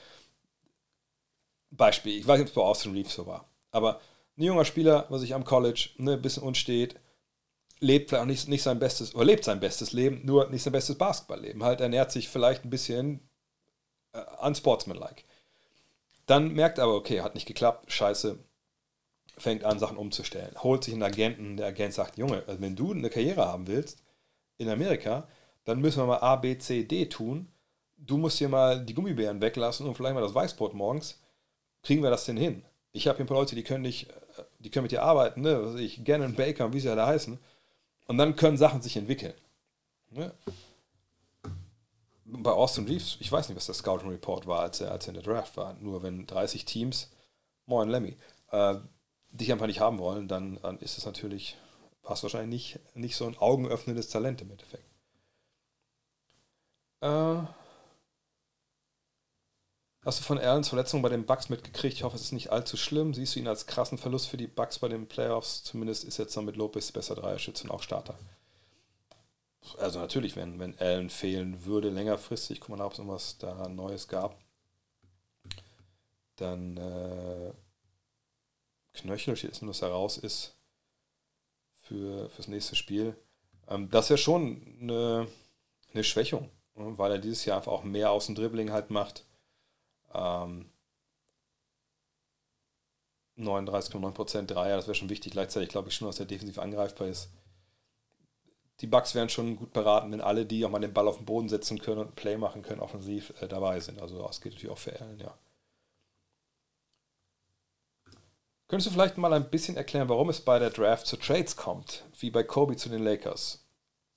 Beispiel, 1.71 2.19
ich 2.19 2.27
weiß 2.27 2.37
nicht, 2.39 2.49
ob 2.49 2.49
es 2.49 2.55
bei 2.55 2.63
Austin 2.63 2.93
Reeves 2.93 3.15
so 3.15 3.27
war, 3.27 3.49
aber 3.71 4.01
ein 4.37 4.43
junger 4.43 4.65
Spieler, 4.65 5.07
was 5.11 5.21
sich 5.21 5.35
am 5.35 5.45
College 5.45 5.91
ne, 5.97 6.15
ein 6.15 6.23
bisschen 6.23 6.43
unsteht, 6.43 6.97
lebt 7.79 8.11
vielleicht 8.11 8.23
auch 8.23 8.27
nicht, 8.27 8.49
nicht 8.49 8.63
sein 8.63 8.79
bestes, 8.81 9.15
oder 9.15 9.25
lebt 9.25 9.45
sein 9.45 9.61
bestes 9.61 9.93
Leben, 9.93 10.23
nur 10.27 10.49
nicht 10.51 10.63
sein 10.63 10.73
bestes 10.73 10.99
Basketballleben. 10.99 11.63
Halt 11.63 11.81
ernährt 11.81 12.11
sich 12.13 12.29
vielleicht 12.29 12.65
ein 12.65 12.71
bisschen 12.71 13.29
äh, 14.15 14.23
unsportsmanlike. 14.47 15.23
Dann 16.27 16.55
merkt 16.55 16.79
er 16.79 16.85
aber, 16.85 16.95
okay, 16.95 17.21
hat 17.21 17.35
nicht 17.35 17.47
geklappt, 17.47 17.93
scheiße, 17.93 18.39
fängt 19.37 19.65
an, 19.65 19.79
Sachen 19.79 19.99
umzustellen. 19.99 20.55
Holt 20.63 20.85
sich 20.85 20.95
einen 20.95 21.03
Agenten, 21.03 21.57
der 21.57 21.67
Agent 21.67 21.93
sagt, 21.93 22.17
Junge, 22.17 22.45
also 22.47 22.61
wenn 22.63 22.77
du 22.77 22.93
eine 22.93 23.11
Karriere 23.11 23.45
haben 23.47 23.67
willst 23.67 23.99
in 24.57 24.71
Amerika, 24.71 25.29
dann 25.65 25.81
müssen 25.81 26.01
wir 26.01 26.07
mal 26.07 26.21
A, 26.21 26.37
B, 26.37 26.57
C, 26.59 26.85
D 26.85 27.07
tun. 27.07 27.49
Du 27.99 28.17
musst 28.17 28.39
hier 28.39 28.49
mal 28.49 28.85
die 28.85 28.95
Gummibären 28.95 29.41
weglassen 29.43 29.87
und 29.87 29.95
vielleicht 29.97 30.15
mal 30.15 30.21
das 30.21 30.35
Weißbrot 30.35 30.75
morgens. 30.75 31.21
Kriegen 31.83 32.03
wir 32.03 32.11
das 32.11 32.25
denn 32.25 32.37
hin? 32.37 32.65
Ich 32.93 33.09
habe 33.09 33.17
hier 33.17 33.25
ein 33.25 33.29
paar 33.29 33.37
Leute, 33.39 33.55
die 33.57 33.65
können 33.65 33.83
nicht, 33.83 34.09
äh, 34.09 34.15
die 34.61 34.71
können 34.71 34.85
mit 34.85 34.93
dir 34.93 35.03
arbeiten, 35.03 35.41
ne? 35.41 35.63
Was 35.63 35.81
ich, 35.81 36.05
Gannon, 36.05 36.35
Baker 36.35 36.67
und 36.67 36.73
wie 36.75 36.81
sie 36.81 36.89
alle 36.89 37.07
heißen. 37.07 37.39
Und 38.07 38.19
dann 38.19 38.37
können 38.37 38.57
Sachen 38.57 38.81
sich 38.83 38.97
entwickeln. 38.97 39.35
Ne? 40.11 40.33
bei 42.43 42.51
Austin 42.51 42.87
Reeves, 42.87 43.17
ich 43.21 43.31
weiß 43.31 43.49
nicht, 43.49 43.57
was 43.57 43.67
der 43.67 43.75
Scouting 43.75 44.09
Report 44.11 44.47
war, 44.47 44.61
als 44.61 44.81
er, 44.81 44.91
als 44.91 45.05
er 45.05 45.09
in 45.11 45.15
der 45.23 45.23
Draft 45.23 45.57
war. 45.57 45.75
Nur 45.81 46.03
wenn 46.03 46.27
30 46.27 46.65
Teams, 46.65 47.11
moin 47.67 47.89
Lemmy, 47.89 48.17
äh, 48.51 48.77
dich 49.31 49.53
einfach 49.53 49.67
nicht 49.67 49.81
haben 49.81 49.99
wollen, 49.99 50.29
dann, 50.29 50.57
dann 50.63 50.79
ist 50.79 50.99
es 50.99 51.07
natürlich, 51.07 51.57
war 52.03 52.13
es 52.13 52.23
wahrscheinlich 52.23 52.79
nicht, 52.95 52.97
nicht 52.97 53.17
so 53.17 53.27
ein 53.27 53.37
augenöffnendes 53.39 54.09
Talent 54.09 54.41
im 54.43 54.51
Endeffekt. 54.51 54.85
Äh, 57.01 57.43
hast 60.05 60.21
du 60.21 60.25
von 60.25 60.39
Erlens 60.39 60.69
Verletzung 60.69 61.03
bei 61.03 61.09
den 61.09 61.27
Bucks 61.27 61.49
mitgekriegt? 61.49 61.95
Ich 61.95 62.03
hoffe, 62.05 62.17
es 62.17 62.23
ist 62.23 62.33
nicht 62.33 62.51
allzu 62.53 62.77
schlimm. 62.77 63.15
Siehst 63.15 63.35
du 63.37 63.41
ihn 63.41 63.49
als 63.49 63.67
krassen 63.67 63.99
Verlust 63.99 64.29
für 64.29 64.37
die 64.37 64.47
Bucks 64.47 64.79
bei 64.79 64.89
den 64.89 65.07
Playoffs? 65.09 65.63
Zumindest 65.65 66.05
ist 66.05 66.17
jetzt 66.19 66.35
noch 66.37 66.43
mit 66.43 66.57
Lopez 66.57 66.91
besser 66.93 67.15
Dreierschütze 67.15 67.65
und 67.65 67.71
auch 67.71 67.83
Starter 67.83 68.17
also 69.79 69.99
natürlich, 69.99 70.37
wenn, 70.37 70.59
wenn 70.59 70.79
Allen 70.79 71.11
fehlen 71.11 71.65
würde, 71.65 71.89
längerfristig, 71.91 72.61
guck 72.61 72.77
mal 72.77 72.81
ob 72.85 72.93
es 72.93 72.99
irgendwas 72.99 73.39
da 73.39 73.69
Neues 73.69 74.09
gab, 74.09 74.39
dann 76.37 76.77
äh, 76.77 77.53
Knöchel 78.95 79.37
steht 79.37 79.51
jetzt 79.53 79.63
nur, 79.63 79.71
dass 79.73 79.83
er 79.83 79.89
raus 79.91 80.19
ist 80.19 80.57
für 81.83 82.29
fürs 82.31 82.49
nächste 82.49 82.77
Spiel. 82.77 83.17
Ähm, 83.69 83.89
das 83.91 84.07
ist 84.07 84.11
ja 84.11 84.17
schon 84.19 84.77
eine, 84.81 85.29
eine 85.93 86.05
Schwächung, 86.05 86.51
ne, 86.75 86.97
weil 86.99 87.13
er 87.13 87.19
dieses 87.19 87.45
Jahr 87.45 87.59
einfach 87.59 87.73
auch 87.73 87.85
mehr 87.85 88.11
aus 88.11 88.27
dem 88.27 88.35
Dribbling 88.35 88.71
halt 88.71 88.91
macht. 88.91 89.25
Ähm, 90.13 90.71
39,9% 93.39 94.43
Dreier, 94.47 94.77
das 94.77 94.87
wäre 94.87 94.95
schon 94.95 95.09
wichtig. 95.11 95.33
Gleichzeitig 95.33 95.69
glaube 95.69 95.89
ich 95.89 95.95
schon, 95.97 96.07
dass 96.07 96.21
er 96.21 96.27
defensiv 96.27 96.59
angreifbar 96.59 97.09
ist 97.09 97.31
die 98.81 98.87
Bugs 98.87 99.15
wären 99.15 99.29
schon 99.29 99.57
gut 99.57 99.73
beraten, 99.73 100.11
wenn 100.13 100.21
alle, 100.21 100.47
die 100.47 100.65
auch 100.65 100.71
mal 100.71 100.81
den 100.81 100.93
Ball 100.93 101.07
auf 101.07 101.19
den 101.19 101.27
Boden 101.27 101.49
setzen 101.49 101.79
können 101.79 101.99
und 102.01 102.17
Play 102.17 102.37
machen 102.37 102.63
können, 102.63 102.81
offensiv 102.81 103.33
äh, 103.41 103.49
dabei 103.49 103.81
sind. 103.81 104.01
Also 104.01 104.21
das 104.23 104.41
geht 104.41 104.55
natürlich 104.55 104.73
auch 104.73 104.79
für 104.79 104.99
Allen, 105.01 105.19
ja. 105.21 105.35
Könntest 108.67 108.89
du 108.89 108.93
vielleicht 108.93 109.19
mal 109.19 109.33
ein 109.35 109.51
bisschen 109.51 109.77
erklären, 109.77 110.09
warum 110.09 110.31
es 110.31 110.41
bei 110.41 110.59
der 110.59 110.71
Draft 110.71 111.07
zu 111.07 111.17
Trades 111.17 111.55
kommt, 111.57 112.05
wie 112.19 112.31
bei 112.31 112.43
Kobe 112.43 112.77
zu 112.77 112.89
den 112.89 113.05
Lakers? 113.05 113.61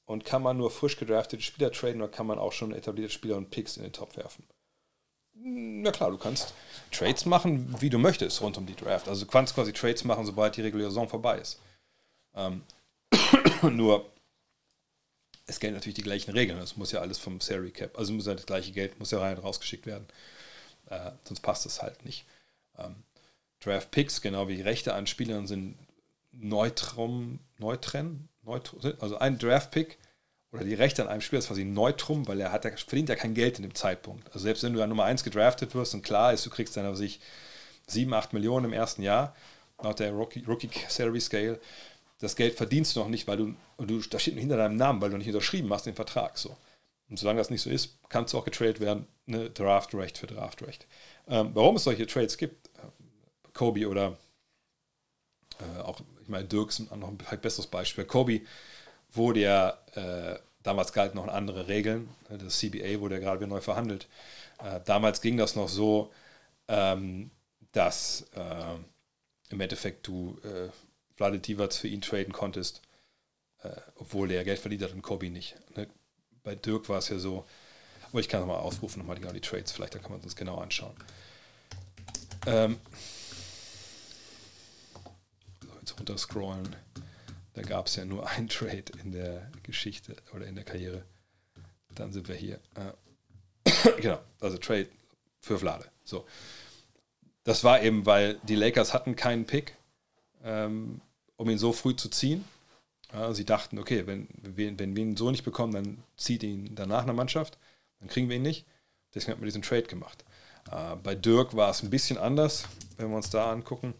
Und 0.06 0.24
kann 0.24 0.42
man 0.42 0.58
nur 0.58 0.72
frisch 0.72 0.96
gedraftete 0.96 1.44
Spieler 1.44 1.70
traden 1.72 2.02
oder 2.02 2.10
kann 2.12 2.26
man 2.26 2.40
auch 2.40 2.54
schon 2.54 2.74
etablierte 2.74 3.12
Spieler 3.14 3.36
und 3.36 3.50
Picks 3.52 3.76
in 3.76 3.84
den 3.84 3.92
Top 3.92 4.16
werfen? 4.16 4.48
Na 5.34 5.90
hm, 5.90 5.92
klar, 5.92 6.10
du 6.12 6.18
kannst 6.18 6.54
Trades 6.92 7.26
machen, 7.26 7.80
wie 7.82 7.90
du 7.90 8.00
möchtest, 8.00 8.42
rund 8.42 8.58
um 8.58 8.66
die 8.66 8.76
Draft. 8.76 9.08
Also 9.10 9.26
du 9.26 9.32
kannst 9.32 9.54
quasi 9.54 9.74
Trades 9.74 10.06
machen, 10.06 10.26
sobald 10.26 10.56
die 10.56 10.62
reguläre 10.62 10.90
Saison 10.90 11.10
vorbei 11.10 11.40
ist. 11.40 11.60
Ähm, 12.34 12.64
nur 13.62 14.06
es 15.48 15.60
gelten 15.60 15.76
natürlich 15.76 15.96
die 15.96 16.04
gleichen 16.04 16.32
Regeln. 16.32 16.60
Es 16.60 16.76
muss 16.76 16.92
ja 16.92 17.00
alles 17.00 17.18
vom 17.18 17.40
Salary 17.42 17.72
Cap, 17.72 17.98
also 17.98 18.14
muss 18.14 18.28
ja 18.28 18.36
das 18.36 18.46
gleiche 18.46 18.74
Geld, 18.74 19.00
muss 19.00 19.12
ja 19.12 19.20
rein 19.20 19.38
und 19.38 19.44
rausgeschickt 19.44 19.86
werden. 19.86 20.06
Äh, 20.90 21.12
sonst 21.26 21.40
passt 21.40 21.66
das 21.66 21.82
halt 21.82 22.06
nicht. 22.06 22.26
Ähm, 22.78 22.96
Draft 23.62 23.90
Picks, 23.92 24.22
genau 24.22 24.48
wie 24.48 24.62
Rechte 24.62 24.94
an 24.94 25.08
Spielern, 25.08 25.48
sind 25.48 25.78
Neutrum, 26.32 27.40
Neutren, 27.58 28.28
Neutrum, 28.44 28.94
also 29.00 29.18
ein 29.18 29.40
Draft 29.40 29.72
Pick 29.72 29.98
oder 30.52 30.64
die 30.64 30.76
Rechte 30.76 31.02
an 31.02 31.08
einem 31.08 31.22
Spieler 31.22 31.40
ist 31.40 31.48
quasi 31.48 31.66
Neutrum, 31.66 32.28
weil 32.28 32.40
er 32.40 32.52
hat, 32.52 32.66
er 32.66 32.78
verdient 32.78 33.10
ja 33.10 33.16
kein 33.16 33.34
Geld 33.34 33.58
in 33.58 33.64
dem 33.64 33.74
Zeitpunkt. 33.76 34.28
Also 34.28 34.40
selbst 34.40 34.64
wenn 34.64 34.74
du 34.74 34.82
an 34.82 34.90
Nummer 34.90 35.06
1 35.06 35.24
gedraftet 35.24 35.74
wirst 35.76 35.94
und 35.94 36.04
klar 36.04 36.34
ist, 36.34 36.46
du 36.46 36.50
kriegst 36.50 36.78
dann 36.78 36.86
aber 36.86 36.96
sich 36.96 37.20
7, 37.88 38.14
8 38.14 38.34
Millionen 38.34 38.66
im 38.66 38.74
ersten 38.74 39.02
Jahr, 39.02 39.36
nach 39.82 39.94
der 39.96 40.12
Rookie, 40.12 40.44
Rookie 40.48 40.70
Salary 40.90 41.22
Scale, 41.22 41.60
das 42.20 42.36
Geld 42.36 42.56
verdienst 42.56 42.96
du 42.96 43.00
noch 43.02 43.10
nicht, 43.10 43.28
weil 43.28 43.38
du, 43.38 43.54
du 43.78 44.00
da 44.02 44.20
steht 44.20 44.36
hinter 44.38 44.58
deinem 44.58 44.76
Namen, 44.76 45.02
weil 45.02 45.10
du 45.10 45.18
nicht 45.18 45.28
unterschrieben 45.28 45.72
hast 45.72 45.86
den 45.86 45.96
Vertrag. 45.96 46.38
So. 46.38 46.58
Und 47.10 47.18
solange 47.20 47.38
das 47.40 47.50
nicht 47.50 47.62
so 47.62 47.70
ist, 47.70 48.00
kannst 48.10 48.34
du 48.34 48.38
auch 48.38 48.46
getradet 48.46 48.80
werden, 48.80 49.08
ne, 49.26 49.50
Draftrecht 49.50 50.18
für 50.18 50.28
Draftrecht. 50.28 50.88
Ähm, 51.28 51.52
warum 51.54 51.76
es 51.76 51.84
solche 51.84 52.08
Trades 52.08 52.38
gibt, 52.38 52.68
äh, 52.78 52.82
Kobe 53.54 53.88
oder 53.88 54.18
äh, 55.78 55.82
auch, 55.82 56.00
ich 56.22 56.28
meine, 56.28 56.46
Dirks 56.48 56.80
noch 56.80 56.92
ein 57.08 57.40
besseres 57.42 57.68
Beispiel. 57.68 58.04
Kobe 58.04 58.42
wurde 59.12 59.40
ja, 59.42 59.78
äh, 59.96 60.40
damals 60.64 60.92
galten 60.94 61.18
noch 61.18 61.28
andere 61.28 61.68
Regeln, 61.68 62.10
ne, 62.30 62.40
das 62.40 62.60
CBA 62.60 63.00
wurde 63.00 63.16
ja 63.16 63.22
gerade 63.22 63.40
wieder 63.40 63.48
neu 63.48 63.62
verhandelt. 63.62 64.08
Äh, 64.60 64.82
damals 64.86 65.22
ging 65.22 65.38
das 65.38 65.56
noch 65.56 65.70
so, 65.70 66.12
ähm, 66.68 67.30
dass 67.72 68.28
äh, 68.36 68.76
im 69.50 69.62
Endeffekt 69.62 70.08
du 70.08 70.40
äh, 70.44 70.70
Vlade 71.18 71.40
Divac 71.40 71.74
für 71.74 71.88
ihn 71.88 72.02
traden 72.02 72.32
konntest, 72.32 72.82
äh, 73.64 73.70
obwohl 73.96 74.28
der 74.28 74.44
Geld 74.44 74.60
verdient 74.60 74.84
hat 74.84 74.94
und 74.94 75.02
Kobi 75.02 75.30
nicht. 75.32 75.56
Ne? 75.76 75.88
Bei 76.44 76.54
Dirk 76.56 76.88
war 76.90 77.00
es 77.00 77.10
ja 77.10 77.18
so, 77.18 77.40
aber 78.04 78.14
oh, 78.14 78.20
ich 78.20 78.30
kann 78.30 78.40
nochmal 78.42 78.60
aufrufen, 78.60 79.00
nochmal 79.00 79.18
genau 79.20 79.34
die 79.34 79.42
Trades, 79.42 79.72
vielleicht 79.72 79.96
da 79.96 80.00
kann 80.00 80.12
man 80.12 80.22
uns 80.22 80.36
genau 80.36 80.60
anschauen. 80.60 80.96
Ähm, 82.46 82.80
so, 85.60 85.68
jetzt 85.80 85.98
runterscrollen. 85.98 86.76
Da 87.54 87.64
gab 87.64 87.88
es 87.88 87.96
ja 87.96 88.06
nur 88.06 88.30
einen 88.30 88.48
Trade 88.48 88.86
in 89.04 89.12
der 89.12 89.52
Geschichte 89.64 90.16
oder 90.34 90.46
in 90.46 90.54
der 90.56 90.64
Karriere. 90.64 91.04
Dann 91.96 92.14
sind 92.14 92.28
wir 92.28 92.36
hier. 92.36 92.60
Äh, 93.66 93.92
genau, 94.02 94.20
also 94.40 94.58
Trade 94.60 94.88
für 95.42 95.58
Vlade. 95.58 95.90
So. 96.06 96.28
Das 97.44 97.64
war 97.64 97.82
eben, 97.82 98.06
weil 98.06 98.40
die 98.44 98.56
Lakers 98.56 98.94
hatten 98.94 99.16
keinen 99.16 99.46
Pick. 99.48 99.76
Ähm, 100.44 101.02
um 101.38 101.50
ihn 101.50 101.58
so 101.58 101.72
früh 101.72 101.96
zu 101.96 102.10
ziehen. 102.10 102.44
Ja, 103.14 103.34
sie 103.34 103.46
dachten, 103.46 103.80
okay, 103.80 104.06
wenn, 104.06 104.28
wenn, 104.42 104.96
wir 104.98 105.04
ihn 105.04 105.16
so 105.16 105.32
nicht 105.32 105.46
bekommen, 105.46 105.72
dann 105.74 106.04
zieht 106.18 106.44
ihn 106.44 106.76
danach 106.76 107.04
eine 107.04 107.14
Mannschaft, 107.14 107.58
dann 108.00 108.10
kriegen 108.10 108.28
wir 108.28 108.36
ihn 108.36 108.42
nicht. 108.42 108.66
Deswegen 109.16 109.32
hat 109.34 109.40
man 109.40 109.46
diesen 109.46 109.62
Trade 109.62 109.84
gemacht. 109.84 110.26
Äh, 110.70 110.96
bei 110.98 111.16
Dirk 111.16 111.56
war 111.56 111.70
es 111.70 111.82
ein 111.84 111.90
bisschen 111.90 112.18
anders, 112.18 112.68
wenn 112.98 113.10
wir 113.10 113.16
uns 113.16 113.30
da 113.30 113.52
angucken, 113.52 113.94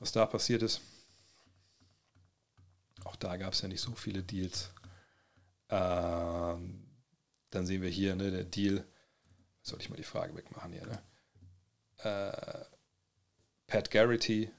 was 0.00 0.10
da 0.10 0.26
passiert 0.26 0.62
ist. 0.62 0.80
Auch 3.04 3.16
da 3.16 3.36
gab 3.36 3.52
es 3.52 3.60
ja 3.62 3.68
nicht 3.68 3.80
so 3.80 3.92
viele 3.94 4.22
Deals. 4.22 4.70
Äh, 5.68 5.76
dann 7.52 7.66
sehen 7.66 7.82
wir 7.82 7.88
hier, 7.88 8.16
ne, 8.16 8.32
der 8.32 8.44
Deal, 8.44 8.84
sollte 9.62 9.84
ich 9.84 9.90
mal 9.90 9.96
die 9.96 10.02
Frage 10.02 10.34
wegmachen 10.34 10.72
hier, 10.72 10.86
ne? 10.86 11.02
Äh, 12.02 12.64
Pat 13.68 13.90
Garrity 13.90 14.50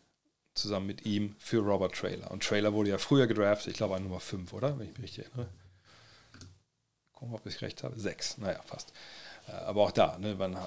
zusammen 0.54 0.88
mit 0.88 1.06
ihm 1.06 1.36
für 1.40 1.62
Robert 1.64 1.94
Trailer. 1.96 2.30
Und 2.32 2.44
Trailer 2.44 2.74
wurde 2.74 2.90
ja 2.90 2.98
früher 2.98 3.28
gedraftet, 3.28 3.70
ich 3.72 3.78
glaube 3.78 3.96
an 3.96 4.04
Nummer 4.04 4.20
5, 4.20 4.52
oder? 4.54 4.78
Wenn 4.78 4.88
ich 4.90 4.98
mich 4.98 5.04
richtig 5.18 5.26
erinnere. 5.28 5.50
Gucken, 7.14 7.34
ob 7.36 7.46
ich 7.46 7.62
recht 7.62 7.84
habe. 7.84 7.98
6, 8.00 8.40
naja, 8.40 8.62
fast. 8.66 8.92
Äh, 9.48 9.52
aber 9.54 9.84
auch 9.84 9.92
da, 9.92 10.18
ne, 10.20 10.36
man 10.36 10.58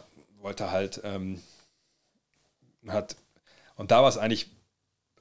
wollte 0.41 0.71
halt, 0.71 1.01
ähm, 1.05 1.43
hat, 2.89 3.17
und 3.77 3.91
da 3.91 4.03
war 4.03 4.09
es 4.09 4.17
eigentlich, 4.19 4.51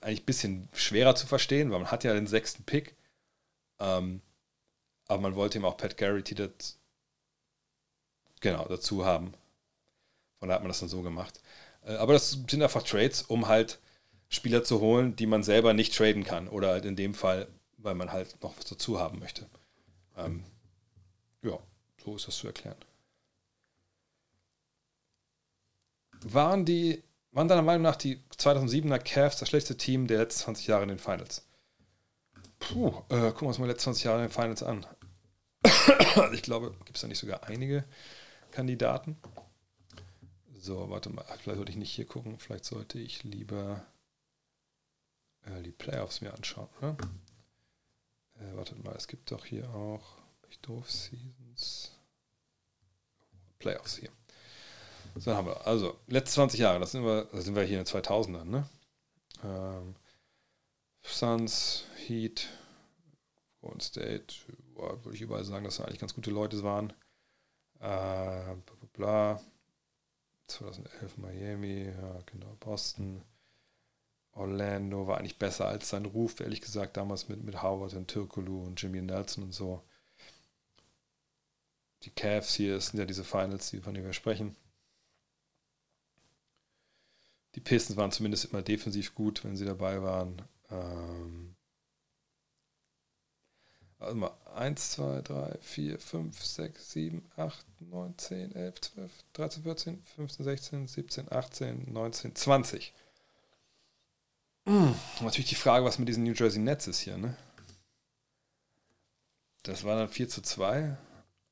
eigentlich 0.02 0.22
ein 0.22 0.26
bisschen 0.26 0.69
schwerer 0.73 1.15
zu 1.15 1.27
verstehen, 1.27 1.72
weil 1.72 1.80
man 1.80 1.91
hat 1.91 2.03
ja 2.03 2.14
den 2.14 2.27
sechsten 2.27 2.64
Pick, 2.64 2.95
ähm, 3.80 4.22
aber 5.07 5.22
man 5.22 5.35
wollte 5.35 5.57
ihm 5.57 5.65
auch 5.65 5.77
Pat 5.77 5.95
Garrity 5.98 6.35
das, 6.35 6.77
genau, 8.41 8.65
dazu 8.68 9.06
haben. 9.06 9.34
Von 10.40 10.49
da 10.49 10.56
hat 10.56 10.61
man 10.61 10.69
das 10.69 10.80
dann 10.80 10.90
so 10.90 11.02
gemacht. 11.02 11.41
Äh, 11.85 11.95
aber 11.95 12.14
das 12.14 12.31
sind 12.31 12.61
einfach 12.61 12.84
Trades, 12.84 13.23
um 13.23 13.48
halt 13.49 13.80
Spieler 14.34 14.64
zu 14.64 14.80
holen, 14.80 15.15
die 15.15 15.27
man 15.27 15.43
selber 15.43 15.73
nicht 15.73 15.95
traden 15.95 16.23
kann. 16.23 16.47
Oder 16.47 16.69
halt 16.69 16.85
in 16.85 16.95
dem 16.95 17.14
Fall, 17.14 17.47
weil 17.77 17.93
man 17.95 18.11
halt 18.11 18.41
noch 18.41 18.57
was 18.57 18.65
dazu 18.65 18.99
haben 18.99 19.19
möchte. 19.19 19.47
Ähm, 20.18 20.43
ja, 21.43 21.57
so 22.03 22.15
ist 22.15 22.27
das 22.27 22.38
zu 22.38 22.47
erklären. 22.47 22.77
Waren 26.26 26.65
die, 26.65 27.03
waren 27.31 27.47
deiner 27.47 27.61
Meinung 27.61 27.84
nach 27.84 27.95
die 27.97 28.18
2007er 28.38 28.97
Cavs 28.99 29.38
das 29.38 29.49
schlechteste 29.49 29.77
Team 29.77 30.07
der 30.07 30.19
letzten 30.19 30.43
20 30.45 30.65
Jahre 30.68 30.84
in 30.84 30.89
den 30.89 30.99
Finals? 30.99 31.45
Puh, 32.60 32.88
äh, 33.10 33.30
gucken 33.31 33.41
wir 33.41 33.47
uns 33.49 33.60
mal 33.60 33.65
die 33.68 33.72
letzten 33.73 33.85
20 33.93 34.03
Jahre 34.05 34.18
in 34.23 34.30
den 34.30 34.34
Finals 34.34 34.64
an. 34.64 34.84
ich 36.34 36.41
glaube, 36.41 36.72
gibt 36.85 36.95
es 36.97 37.01
da 37.01 37.07
nicht 37.07 37.19
sogar 37.19 37.43
einige 37.43 37.84
Kandidaten? 38.51 39.15
So, 40.55 40.89
warte 40.89 41.10
mal, 41.11 41.23
vielleicht 41.41 41.57
sollte 41.57 41.72
ich 41.72 41.77
nicht 41.77 41.91
hier 41.91 42.05
gucken, 42.05 42.39
vielleicht 42.39 42.64
sollte 42.65 42.97
ich 42.99 43.23
lieber 43.23 43.85
äh, 45.45 45.61
die 45.61 45.72
Playoffs 45.72 46.22
mir 46.22 46.34
anschauen. 46.34 46.70
Ne? 46.82 46.95
Äh, 48.40 48.56
wartet 48.56 48.84
mal, 48.84 48.95
es 48.95 49.07
gibt 49.07 49.32
doch 49.32 49.45
hier 49.45 49.70
auch, 49.74 50.18
ich 50.49 50.60
doof, 50.61 50.90
Seasons. 50.90 51.91
Playoffs 53.60 53.98
hier. 53.98 54.10
So, 55.15 55.30
dann 55.32 55.38
haben 55.38 55.48
wir, 55.48 55.68
also, 55.68 55.98
letzte 56.07 56.36
20 56.36 56.60
Jahre, 56.60 56.80
da 56.80 56.86
sind 56.86 57.03
wir, 57.06 57.26
das 57.32 57.45
sind 57.45 57.56
wir 57.56 57.64
hier 57.64 57.80
in 57.80 57.86
den 57.86 57.94
2000ern, 58.03 58.44
ne? 58.45 58.68
Ähm, 59.44 59.95
Suns, 61.03 61.86
Heat, 62.07 62.49
Golden 63.61 63.80
State, 63.80 64.34
würde 64.74 65.14
ich 65.14 65.22
überall 65.22 65.44
sagen, 65.45 65.65
dass 65.65 65.78
da 65.78 65.84
eigentlich 65.86 65.99
ganz 65.99 66.14
gute 66.14 66.32
Leute 66.32 66.61
waren. 66.64 66.91
Äh, 67.80 67.86
bla, 68.56 68.76
bla, 68.80 68.88
bla. 68.94 69.41
2011 70.48 71.18
Miami, 71.18 71.86
ja, 71.86 72.20
genau, 72.26 72.57
Boston, 72.60 73.24
Orlando 74.35 75.07
war 75.07 75.18
eigentlich 75.19 75.38
besser 75.38 75.68
als 75.68 75.89
sein 75.89 76.05
Ruf, 76.05 76.39
ehrlich 76.39 76.61
gesagt, 76.61 76.97
damals 76.97 77.30
mit, 77.30 77.43
mit 77.43 77.61
Howard 77.61 77.93
und 77.93 78.07
Türkulu 78.07 78.64
und 78.65 78.81
Jimmy 78.81 79.01
Nelson 79.01 79.43
und 79.43 79.53
so. 79.53 79.84
Die 82.03 82.10
Cavs 82.10 82.53
hier 82.55 82.81
sind 82.81 82.99
ja 82.99 83.05
diese 83.05 83.23
Finals, 83.23 83.69
von 83.81 83.93
denen 83.93 84.05
wir 84.05 84.14
sprechen. 84.14 84.55
Die 87.55 87.60
Pistons 87.61 87.95
waren 87.97 88.11
zumindest 88.11 88.45
immer 88.45 88.64
defensiv 88.64 89.14
gut, 89.14 89.43
wenn 89.43 89.55
sie 89.55 89.65
dabei 89.65 90.01
waren. 90.01 90.41
Ähm 90.72 91.55
also 93.99 94.15
mal 94.15 94.35
1, 94.55 94.91
2, 94.93 95.22
3, 95.22 95.57
4, 95.61 95.99
5, 95.99 96.43
6, 96.45 96.91
7, 96.91 97.23
8, 97.38 97.65
9, 97.84 98.18
10, 98.18 98.55
11, 98.55 98.81
12, 98.81 99.11
13, 99.34 99.64
14, 99.64 100.03
15, 100.15 100.43
16, 100.43 100.88
17, 100.88 101.31
18, 101.31 101.93
19, 101.93 102.35
20. 102.35 102.93
Mmh, 104.65 104.95
natürlich 105.22 105.49
die 105.49 105.56
Frage, 105.56 105.84
was 105.85 105.99
mit 105.99 106.07
diesen 106.07 106.23
New 106.23 106.31
Jersey 106.34 106.60
Nets 106.60 106.88
ist 106.88 106.99
hier, 107.02 107.18
ne? 107.18 107.35
Das 109.64 109.84
war 109.84 109.98
dann 109.98 110.10
4 110.10 110.30
zu 110.30 110.41
2. 110.41 110.95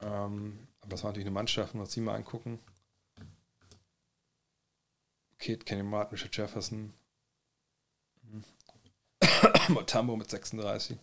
Ähm, 0.02 0.68
aber 0.82 0.90
das 0.90 1.04
war 1.04 1.10
natürlich 1.12 1.28
eine 1.28 1.34
Mannschaft, 1.34 1.74
muss 1.76 1.92
die 1.92 2.02
mal 2.02 2.16
angucken. 2.16 2.60
Kate, 5.40 5.60
Kenny 5.66 5.84
Martin, 5.84 6.16
Richard 6.18 6.36
Jefferson. 6.36 6.94
Mhm. 8.24 8.44
Motambo 9.70 10.16
mit 10.18 10.30
36. 10.30 10.98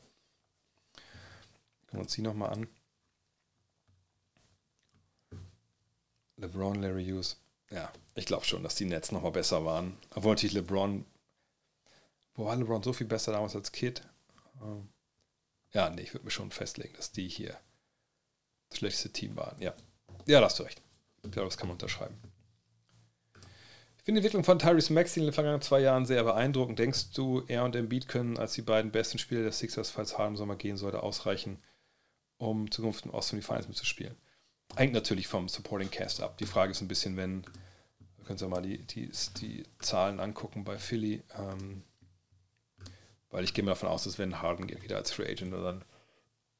Gucken 0.94 1.06
wir 1.92 2.00
uns 2.00 2.12
die 2.12 2.22
nochmal 2.22 2.50
an. 2.50 2.68
LeBron, 6.36 6.80
Larry 6.80 7.04
Hughes. 7.06 7.36
Ja, 7.70 7.92
ich 8.14 8.26
glaube 8.26 8.44
schon, 8.44 8.62
dass 8.62 8.76
die 8.76 8.84
Nets 8.84 9.12
nochmal 9.12 9.32
besser 9.32 9.64
waren. 9.64 9.96
Obwohl 10.14 10.34
natürlich 10.34 10.54
LeBron 10.54 11.04
Boah, 12.38 12.54
LeBron 12.54 12.84
so 12.84 12.92
viel 12.92 13.08
besser 13.08 13.32
damals 13.32 13.56
als 13.56 13.72
Kid. 13.72 14.00
Ähm, 14.62 14.88
ja, 15.72 15.90
nee, 15.90 16.02
ich 16.02 16.14
würde 16.14 16.24
mir 16.24 16.30
schon 16.30 16.52
festlegen, 16.52 16.94
dass 16.94 17.10
die 17.10 17.26
hier 17.28 17.58
das 18.68 18.78
schlechteste 18.78 19.10
Team 19.10 19.34
waren. 19.34 19.60
Ja, 19.60 19.74
ja, 20.24 20.38
da 20.38 20.46
hast 20.46 20.60
du 20.60 20.62
recht. 20.62 20.80
Ja, 21.24 21.42
das 21.42 21.56
kann 21.56 21.66
man 21.66 21.74
unterschreiben. 21.74 22.14
Ich 23.96 24.04
finde 24.04 24.20
die 24.20 24.24
Entwicklung 24.26 24.44
von 24.44 24.60
Tyrese 24.60 24.92
Maxey 24.92 25.18
in 25.20 25.26
den 25.26 25.32
vergangenen 25.34 25.62
zwei 25.62 25.80
Jahren 25.80 26.06
sehr 26.06 26.22
beeindruckend. 26.22 26.78
Denkst 26.78 27.10
du, 27.10 27.42
er 27.48 27.64
und 27.64 27.74
Embiid 27.74 28.06
können 28.06 28.38
als 28.38 28.52
die 28.52 28.62
beiden 28.62 28.92
besten 28.92 29.18
Spieler 29.18 29.42
der 29.42 29.50
Sixers, 29.52 29.90
falls 29.90 30.16
Harden 30.16 30.34
im 30.34 30.36
Sommer 30.36 30.54
gehen 30.54 30.76
sollte, 30.76 31.02
ausreichen, 31.02 31.60
um 32.36 32.70
Zukunft 32.70 33.04
im 33.04 33.10
Osten 33.10 33.34
die 33.34 33.42
Finals 33.42 33.66
mitzuspielen? 33.66 34.14
Hängt 34.76 34.92
natürlich 34.92 35.26
vom 35.26 35.48
Supporting 35.48 35.90
Cast 35.90 36.20
ab. 36.22 36.38
Die 36.38 36.46
Frage 36.46 36.70
ist 36.70 36.82
ein 36.82 36.88
bisschen, 36.88 37.16
wenn, 37.16 37.42
wir 38.14 38.18
können 38.26 38.34
uns 38.34 38.42
ja 38.42 38.46
mal 38.48 38.62
die, 38.62 38.78
die, 38.84 39.10
die 39.40 39.64
Zahlen 39.80 40.20
angucken 40.20 40.62
bei 40.62 40.78
Philly, 40.78 41.24
ähm, 41.36 41.82
weil 43.30 43.44
ich 43.44 43.54
gehe 43.54 43.64
mal 43.64 43.72
davon 43.72 43.88
aus, 43.90 44.04
dass 44.04 44.18
wenn 44.18 44.40
Harden 44.40 44.66
geht 44.66 44.82
wieder 44.82 44.96
als 44.96 45.12
Free 45.12 45.28
Agent, 45.30 45.52
dann 45.52 45.84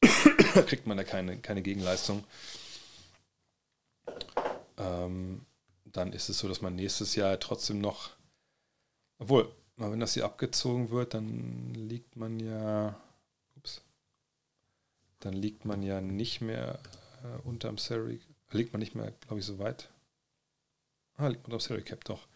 kriegt 0.67 0.87
man 0.87 0.97
da 0.97 1.05
keine, 1.05 1.39
keine 1.39 1.63
Gegenleistung. 1.63 2.25
Ähm, 4.77 5.45
dann 5.87 6.13
ist 6.13 6.29
es 6.29 6.39
so, 6.39 6.49
dass 6.49 6.61
man 6.61 6.77
nächstes 6.77 7.15
Jahr 7.17 7.39
trotzdem 7.41 7.81
noch, 7.81 8.11
obwohl, 9.19 9.51
wenn 9.77 10.01
das 10.01 10.15
hier 10.15 10.25
abgezogen 10.25 10.91
wird, 10.91 11.15
dann 11.15 11.73
liegt 11.75 12.17
man 12.17 12.39
ja, 12.39 12.95
ups, 13.57 13.83
dann 15.21 15.33
liegt 15.33 15.65
man 15.65 15.83
ja 15.83 16.01
nicht 16.01 16.41
mehr 16.43 16.79
äh, 17.25 17.41
unterm 17.47 17.79
Salary, 17.79 18.21
liegt 18.53 18.73
man 18.73 18.81
nicht 18.81 18.95
mehr, 18.95 19.11
glaube 19.11 19.41
ich, 19.41 19.47
so 19.47 19.59
weit. 19.59 19.89
Ah, 21.17 21.29
liegt 21.29 21.43
man 21.45 21.53
unterm 21.55 21.61
Salary 21.67 21.85
Cap, 21.85 22.05
doch. 22.05 22.27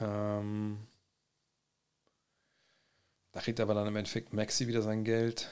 Ähm, 0.00 0.78
da 3.32 3.40
kriegt 3.40 3.60
aber 3.60 3.72
dann 3.74 3.86
im 3.88 3.96
Endeffekt 3.96 4.34
Maxi 4.34 4.66
wieder 4.68 4.82
sein 4.82 5.04
Geld. 5.04 5.48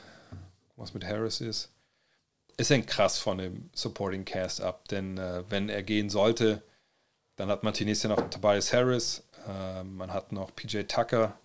Was 0.76 0.92
mit 0.94 1.04
Harris 1.04 1.40
ist. 1.40 1.70
Es 2.56 2.68
hängt 2.68 2.86
krass 2.86 3.18
von 3.18 3.38
dem 3.38 3.70
Supporting 3.74 4.24
Cast 4.26 4.60
ab, 4.60 4.86
denn 4.88 5.16
äh, 5.16 5.42
wenn 5.50 5.70
er 5.70 5.82
gehen 5.82 6.10
sollte, 6.10 6.62
dann 7.36 7.48
hat 7.48 7.62
Martinez 7.62 8.02
ja 8.02 8.10
noch 8.10 8.28
Tobias 8.28 8.70
Harris, 8.72 9.22
äh, 9.48 9.82
man 9.82 10.12
hat 10.12 10.30
noch 10.32 10.54
PJ 10.54 10.82
Tucker, 10.82 11.38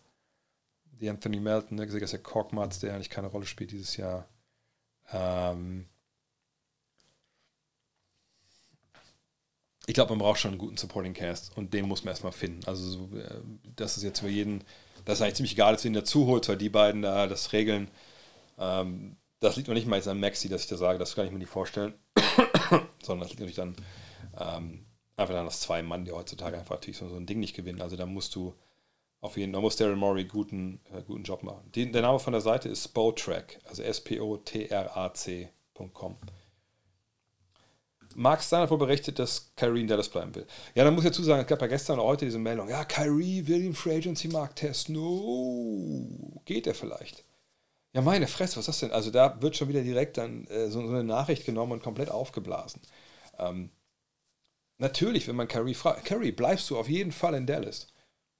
die 1.00 1.10
Anthony 1.10 1.40
Melton, 1.40 1.76
ne, 1.76 1.78
der 1.78 1.86
gesagt, 1.86 2.04
ist 2.04 2.12
ja 2.12 2.18
Korkmaz, 2.18 2.80
der 2.80 2.96
eigentlich 2.96 3.10
keine 3.10 3.28
Rolle 3.28 3.46
spielt 3.46 3.72
dieses 3.72 3.96
Jahr. 3.96 4.28
Ähm 5.14 5.86
ich 9.86 9.94
glaube, 9.94 10.12
man 10.12 10.20
braucht 10.20 10.40
schon 10.42 10.52
einen 10.52 10.60
guten 10.60 10.76
Supporting 10.78 11.14
Cast 11.14 11.56
und 11.56 11.74
den 11.74 11.88
muss 11.88 12.04
man 12.04 12.12
erstmal 12.12 12.34
finden. 12.34 12.66
Also, 12.68 13.08
äh, 13.16 13.42
das 13.78 13.96
ist 13.96 14.04
jetzt 14.04 14.20
für 14.20 14.28
jeden 14.30 14.66
das 15.06 15.20
ist 15.20 15.22
eigentlich 15.22 15.36
ziemlich 15.36 15.54
egal, 15.54 15.74
dass 15.74 15.84
du 15.84 15.88
ihn 15.88 15.94
dazu 15.94 16.26
holst, 16.28 16.50
weil 16.50 16.58
die 16.58 16.70
beiden 16.70 17.04
da 17.04 17.28
das 17.28 17.54
regeln. 17.54 17.90
Ähm, 18.58 19.16
das 19.40 19.56
liegt 19.56 19.68
noch 19.68 19.76
nicht 19.76 19.88
mal 19.88 19.98
jetzt 19.98 20.08
an 20.08 20.20
Maxi, 20.20 20.50
dass 20.50 20.62
ich 20.64 20.68
da 20.68 20.78
sage, 20.78 20.98
das 21.00 21.16
kann 21.16 21.26
ich 21.26 21.32
mir 21.32 21.38
nicht 21.38 21.50
vorstellen, 21.50 21.94
sondern 23.04 23.28
das 23.28 23.30
liegt 23.30 23.40
natürlich 23.40 23.56
dann 23.56 23.76
ähm, 24.40 24.86
einfach 25.16 25.34
daran, 25.34 25.46
dass 25.46 25.62
zwei 25.62 25.84
Mann, 25.84 26.06
die 26.06 26.12
heutzutage 26.12 26.58
einfach 26.58 26.76
natürlich 26.76 26.98
so, 26.98 27.08
so 27.08 27.16
ein 27.16 27.28
Ding 27.28 27.40
nicht 27.40 27.56
gewinnen. 27.56 27.82
Also 27.82 27.96
da 27.96 28.06
musst 28.06 28.36
du 28.36 28.56
auf 29.22 29.38
jeden 29.38 29.52
Fall, 29.52 29.60
da 29.60 29.62
muss 29.62 29.76
Daryl 29.76 29.96
Morey 29.96 30.26
guten, 30.26 30.80
äh, 30.94 31.04
guten 31.04 31.24
Job 31.24 31.44
machen. 31.44 31.70
Die, 31.76 31.92
der 31.92 32.02
Name 32.02 32.20
von 32.20 32.34
der 32.34 32.42
Seite 32.42 32.70
ist 32.70 32.84
Spotrack, 32.86 33.60
also 33.66 33.84
S-P-O-T-R-A-C.com. 33.84 34.48
Mhm. 36.12 36.18
Mark 38.16 38.42
Steinerfurt 38.42 38.80
berichtet, 38.80 39.20
dass 39.20 39.54
Kyrie 39.56 39.82
in 39.82 39.88
Dallas 39.88 40.08
bleiben 40.10 40.34
will. 40.36 40.48
Ja, 40.74 40.86
dann 40.86 40.96
muss 40.96 41.04
ich 41.04 41.10
dazu 41.10 41.22
sagen, 41.22 41.42
es 41.42 41.48
gab 41.48 41.60
ja 41.62 41.68
gestern 41.68 42.00
und 42.00 42.06
heute 42.06 42.24
diese 42.24 42.40
Meldung, 42.40 42.70
ja, 42.70 42.86
Kyrie 42.86 43.46
will 43.48 43.62
den 43.62 43.74
Free 43.74 43.98
Agency 43.98 44.30
Markt 44.30 44.60
testen. 44.60 44.96
No, 44.96 46.10
geht 46.46 46.66
er 46.66 46.74
vielleicht? 46.74 47.26
Ja, 47.94 48.02
meine 48.02 48.28
Fresse, 48.28 48.56
was 48.56 48.64
ist 48.68 48.68
das 48.68 48.80
denn? 48.80 48.92
Also 48.92 49.12
da 49.12 49.42
wird 49.42 49.58
schon 49.58 49.68
wieder 49.68 49.82
direkt 49.82 50.18
dann 50.18 50.46
äh, 50.46 50.70
so, 50.70 50.82
so, 50.82 50.88
eine 50.94 51.04
Nachricht 51.04 51.46
genommen 51.46 51.74
und 51.74 51.84
komplett 51.84 52.10
aufgeblasen. 52.10 52.82
Ähm, 53.38 53.70
natürlich, 54.78 55.28
wenn 55.28 55.36
man 55.36 55.50
Kyrie 55.50 55.74
fragt, 55.74 56.06
Kyrie, 56.06 56.32
bleibst 56.32 56.70
du 56.70 56.78
auf 56.78 56.88
jeden 56.90 57.12
Fall 57.12 57.34
in 57.36 57.46
Dallas? 57.46 57.88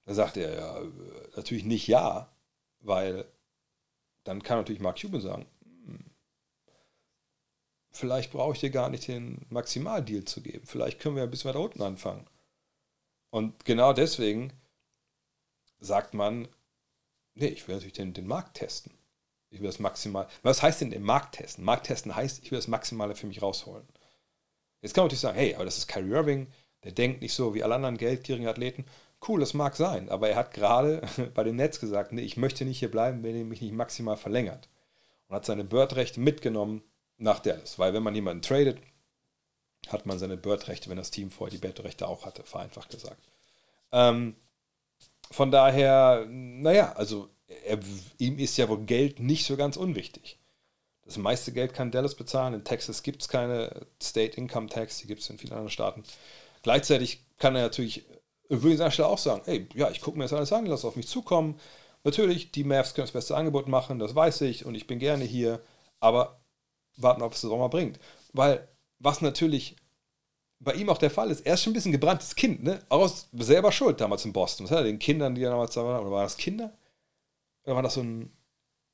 Da 0.04 0.14
sagt 0.14 0.38
er 0.38 0.54
ja 0.54 0.78
äh, 0.80 0.84
natürlich 1.36 1.64
nicht 1.64 1.86
ja, 1.86 2.30
weil 2.80 3.26
dann 4.24 4.42
kann 4.42 4.56
natürlich 4.56 4.80
Mark 4.80 4.98
Cuban 5.00 5.20
sagen, 5.20 5.46
vielleicht 7.96 8.32
brauche 8.32 8.52
ich 8.52 8.60
dir 8.60 8.70
gar 8.70 8.88
nicht 8.90 9.08
den 9.08 9.44
Maximaldeal 9.50 10.24
zu 10.24 10.40
geben. 10.40 10.64
Vielleicht 10.66 11.00
können 11.00 11.16
wir 11.16 11.22
ein 11.22 11.30
bisschen 11.30 11.50
weiter 11.50 11.60
unten 11.60 11.82
anfangen. 11.82 12.26
Und 13.30 13.64
genau 13.64 13.92
deswegen 13.92 14.52
sagt 15.80 16.14
man, 16.14 16.48
nee, 17.34 17.48
ich 17.48 17.66
will 17.66 17.74
natürlich 17.74 17.94
den, 17.94 18.12
den 18.12 18.26
Markt 18.26 18.54
testen. 18.58 18.92
Ich 19.50 19.60
will 19.60 19.66
das 19.66 19.78
maximal. 19.78 20.26
Was 20.42 20.62
heißt 20.62 20.80
denn 20.80 20.90
den 20.90 21.02
Markt 21.02 21.36
testen? 21.36 21.64
Markt 21.64 21.86
testen 21.86 22.14
heißt, 22.14 22.42
ich 22.42 22.50
will 22.50 22.58
das 22.58 22.68
Maximale 22.68 23.14
für 23.14 23.26
mich 23.26 23.42
rausholen. 23.42 23.86
Jetzt 24.80 24.94
kann 24.94 25.02
man 25.02 25.06
natürlich 25.06 25.20
sagen, 25.20 25.38
hey, 25.38 25.54
aber 25.54 25.64
das 25.64 25.78
ist 25.78 25.86
Kyrie 25.88 26.10
Irving, 26.12 26.46
der 26.84 26.92
denkt 26.92 27.20
nicht 27.22 27.32
so 27.34 27.54
wie 27.54 27.62
alle 27.62 27.74
anderen 27.74 27.96
geldgierigen 27.96 28.46
Athleten. 28.48 28.84
Cool, 29.26 29.40
das 29.40 29.54
mag 29.54 29.74
sein, 29.76 30.08
aber 30.08 30.28
er 30.28 30.36
hat 30.36 30.52
gerade 30.52 31.02
bei 31.34 31.42
dem 31.42 31.56
Netz 31.56 31.80
gesagt, 31.80 32.12
nee, 32.12 32.22
ich 32.22 32.36
möchte 32.36 32.64
nicht 32.64 32.78
hier 32.78 32.90
bleiben, 32.90 33.22
wenn 33.22 33.36
ihr 33.36 33.44
mich 33.44 33.60
nicht 33.60 33.72
maximal 33.72 34.16
verlängert. 34.16 34.68
Und 35.28 35.36
hat 35.36 35.46
seine 35.46 35.64
Bird-Rechte 35.64 36.20
mitgenommen 36.20 36.82
nach 37.18 37.40
Dallas. 37.40 37.78
Weil 37.78 37.94
wenn 37.94 38.02
man 38.02 38.14
jemanden 38.14 38.42
tradet, 38.42 38.78
hat 39.88 40.06
man 40.06 40.18
seine 40.18 40.36
Bird-Rechte, 40.36 40.90
wenn 40.90 40.96
das 40.96 41.10
Team 41.10 41.30
vorher 41.30 41.52
die 41.52 41.60
Bird-Rechte 41.64 42.08
auch 42.08 42.24
hatte, 42.26 42.42
vereinfacht 42.42 42.90
gesagt. 42.90 43.20
Ähm, 43.92 44.36
von 45.30 45.50
daher, 45.50 46.26
naja, 46.28 46.92
also 46.92 47.28
er, 47.64 47.78
ihm 48.18 48.38
ist 48.38 48.56
ja 48.56 48.68
wohl 48.68 48.80
Geld 48.84 49.20
nicht 49.20 49.46
so 49.46 49.56
ganz 49.56 49.76
unwichtig. 49.76 50.38
Das 51.04 51.16
meiste 51.18 51.52
Geld 51.52 51.72
kann 51.72 51.92
Dallas 51.92 52.16
bezahlen. 52.16 52.54
In 52.54 52.64
Texas 52.64 53.04
gibt 53.04 53.22
es 53.22 53.28
keine 53.28 53.86
State 54.02 54.36
Income 54.36 54.68
Tax, 54.68 54.98
die 54.98 55.06
gibt 55.06 55.20
es 55.22 55.30
in 55.30 55.38
vielen 55.38 55.52
anderen 55.52 55.70
Staaten. 55.70 56.02
Gleichzeitig 56.62 57.22
kann 57.38 57.54
er 57.54 57.62
natürlich 57.62 58.04
würde 58.48 58.74
ich 58.74 58.74
an 58.80 58.86
der 58.86 58.90
Stelle 58.92 59.08
auch 59.08 59.18
sagen, 59.18 59.42
ey, 59.46 59.68
ja, 59.74 59.90
ich 59.90 60.00
gucke 60.00 60.16
mir 60.16 60.22
das 60.24 60.32
alles 60.32 60.52
an, 60.52 60.66
lass 60.66 60.84
auf 60.84 60.94
mich 60.94 61.08
zukommen. 61.08 61.58
Natürlich, 62.04 62.52
die 62.52 62.62
Mavs 62.62 62.94
können 62.94 63.02
das 63.02 63.10
beste 63.12 63.34
Angebot 63.36 63.66
machen, 63.66 63.98
das 63.98 64.14
weiß 64.14 64.42
ich 64.42 64.64
und 64.64 64.76
ich 64.76 64.86
bin 64.86 65.00
gerne 65.00 65.24
hier, 65.24 65.60
aber 65.98 66.38
warten, 66.96 67.22
ob 67.22 67.32
es 67.32 67.40
das 67.42 67.50
auch 67.50 67.58
mal 67.58 67.68
bringt. 67.68 67.98
Weil, 68.32 68.66
was 68.98 69.20
natürlich 69.20 69.76
bei 70.58 70.72
ihm 70.72 70.88
auch 70.88 70.98
der 70.98 71.10
Fall 71.10 71.30
ist, 71.30 71.46
er 71.46 71.54
ist 71.54 71.62
schon 71.62 71.72
ein 71.72 71.74
bisschen 71.74 71.92
gebranntes 71.92 72.34
Kind, 72.34 72.62
ne? 72.64 72.80
Aus 72.88 73.28
selber 73.32 73.70
Schuld 73.72 74.00
damals 74.00 74.24
in 74.24 74.32
Boston. 74.32 74.64
Was 74.64 74.70
hat 74.70 74.78
er 74.78 74.84
den 74.84 74.98
Kindern, 74.98 75.34
die 75.34 75.42
er 75.44 75.50
damals 75.50 75.74
da 75.74 75.84
waren? 75.84 76.00
Oder 76.02 76.10
waren 76.12 76.24
das 76.24 76.36
Kinder? 76.38 76.72
Oder 77.64 77.76
war 77.76 77.82
das 77.82 77.94
so 77.94 78.00
ein, 78.02 78.32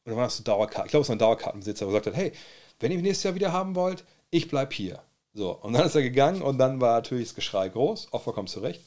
oder 0.04 0.16
war 0.16 0.24
das 0.24 0.36
so 0.36 0.42
Dauerkarten? 0.42 0.86
Ich 0.86 0.90
glaube, 0.90 1.02
es 1.02 1.08
war 1.08 1.16
ein 1.16 1.20
Dauerkartenbesitzer, 1.20 1.86
der 1.86 1.88
gesagt 2.00 2.06
hat, 2.06 2.16
hey, 2.16 2.32
wenn 2.80 2.90
ihr 2.90 2.98
mich 2.98 3.04
nächstes 3.06 3.24
Jahr 3.24 3.36
wieder 3.36 3.52
haben 3.52 3.76
wollt, 3.76 4.04
ich 4.30 4.48
bleib 4.48 4.72
hier. 4.72 5.00
So, 5.34 5.52
und 5.52 5.72
dann 5.72 5.86
ist 5.86 5.94
er 5.94 6.02
gegangen 6.02 6.42
und 6.42 6.58
dann 6.58 6.80
war 6.80 6.94
natürlich 6.94 7.28
das 7.28 7.34
Geschrei 7.36 7.68
groß, 7.68 8.12
auch 8.12 8.22
vollkommen 8.22 8.48
zu 8.48 8.60
Recht. 8.60 8.82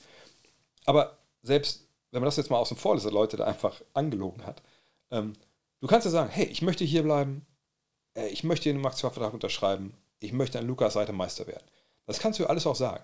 Aber 0.86 1.18
selbst, 1.42 1.88
wenn 2.12 2.20
man 2.22 2.26
das 2.28 2.36
jetzt 2.38 2.50
mal 2.52 2.58
außen 2.58 2.78
vor 2.78 2.94
lässt, 2.94 3.06
dass 3.06 3.14
Leute 3.14 3.38
da 3.38 3.46
einfach 3.46 3.82
angelogen 3.94 4.46
hat, 4.46 4.62
ähm, 5.12 5.34
du 5.80 5.88
kannst 5.88 6.06
ja 6.06 6.12
sagen, 6.12 6.30
hey, 6.30 6.46
ich 6.46 6.62
möchte 6.62 6.84
hier 6.84 7.04
bleiben, 7.04 7.46
äh, 8.16 8.28
ich 8.30 8.44
möchte 8.44 8.70
den 8.70 8.82
Max-Vertrag 8.82 9.34
unterschreiben, 9.34 9.94
ich 10.20 10.34
möchte 10.34 10.58
an 10.60 10.68
Lukas 10.68 10.94
Seite 10.94 11.14
Meister 11.14 11.46
werden. 11.48 11.64
Das 12.08 12.20
kannst 12.20 12.40
du 12.40 12.46
alles 12.48 12.66
auch 12.68 12.76
sagen. 12.76 13.04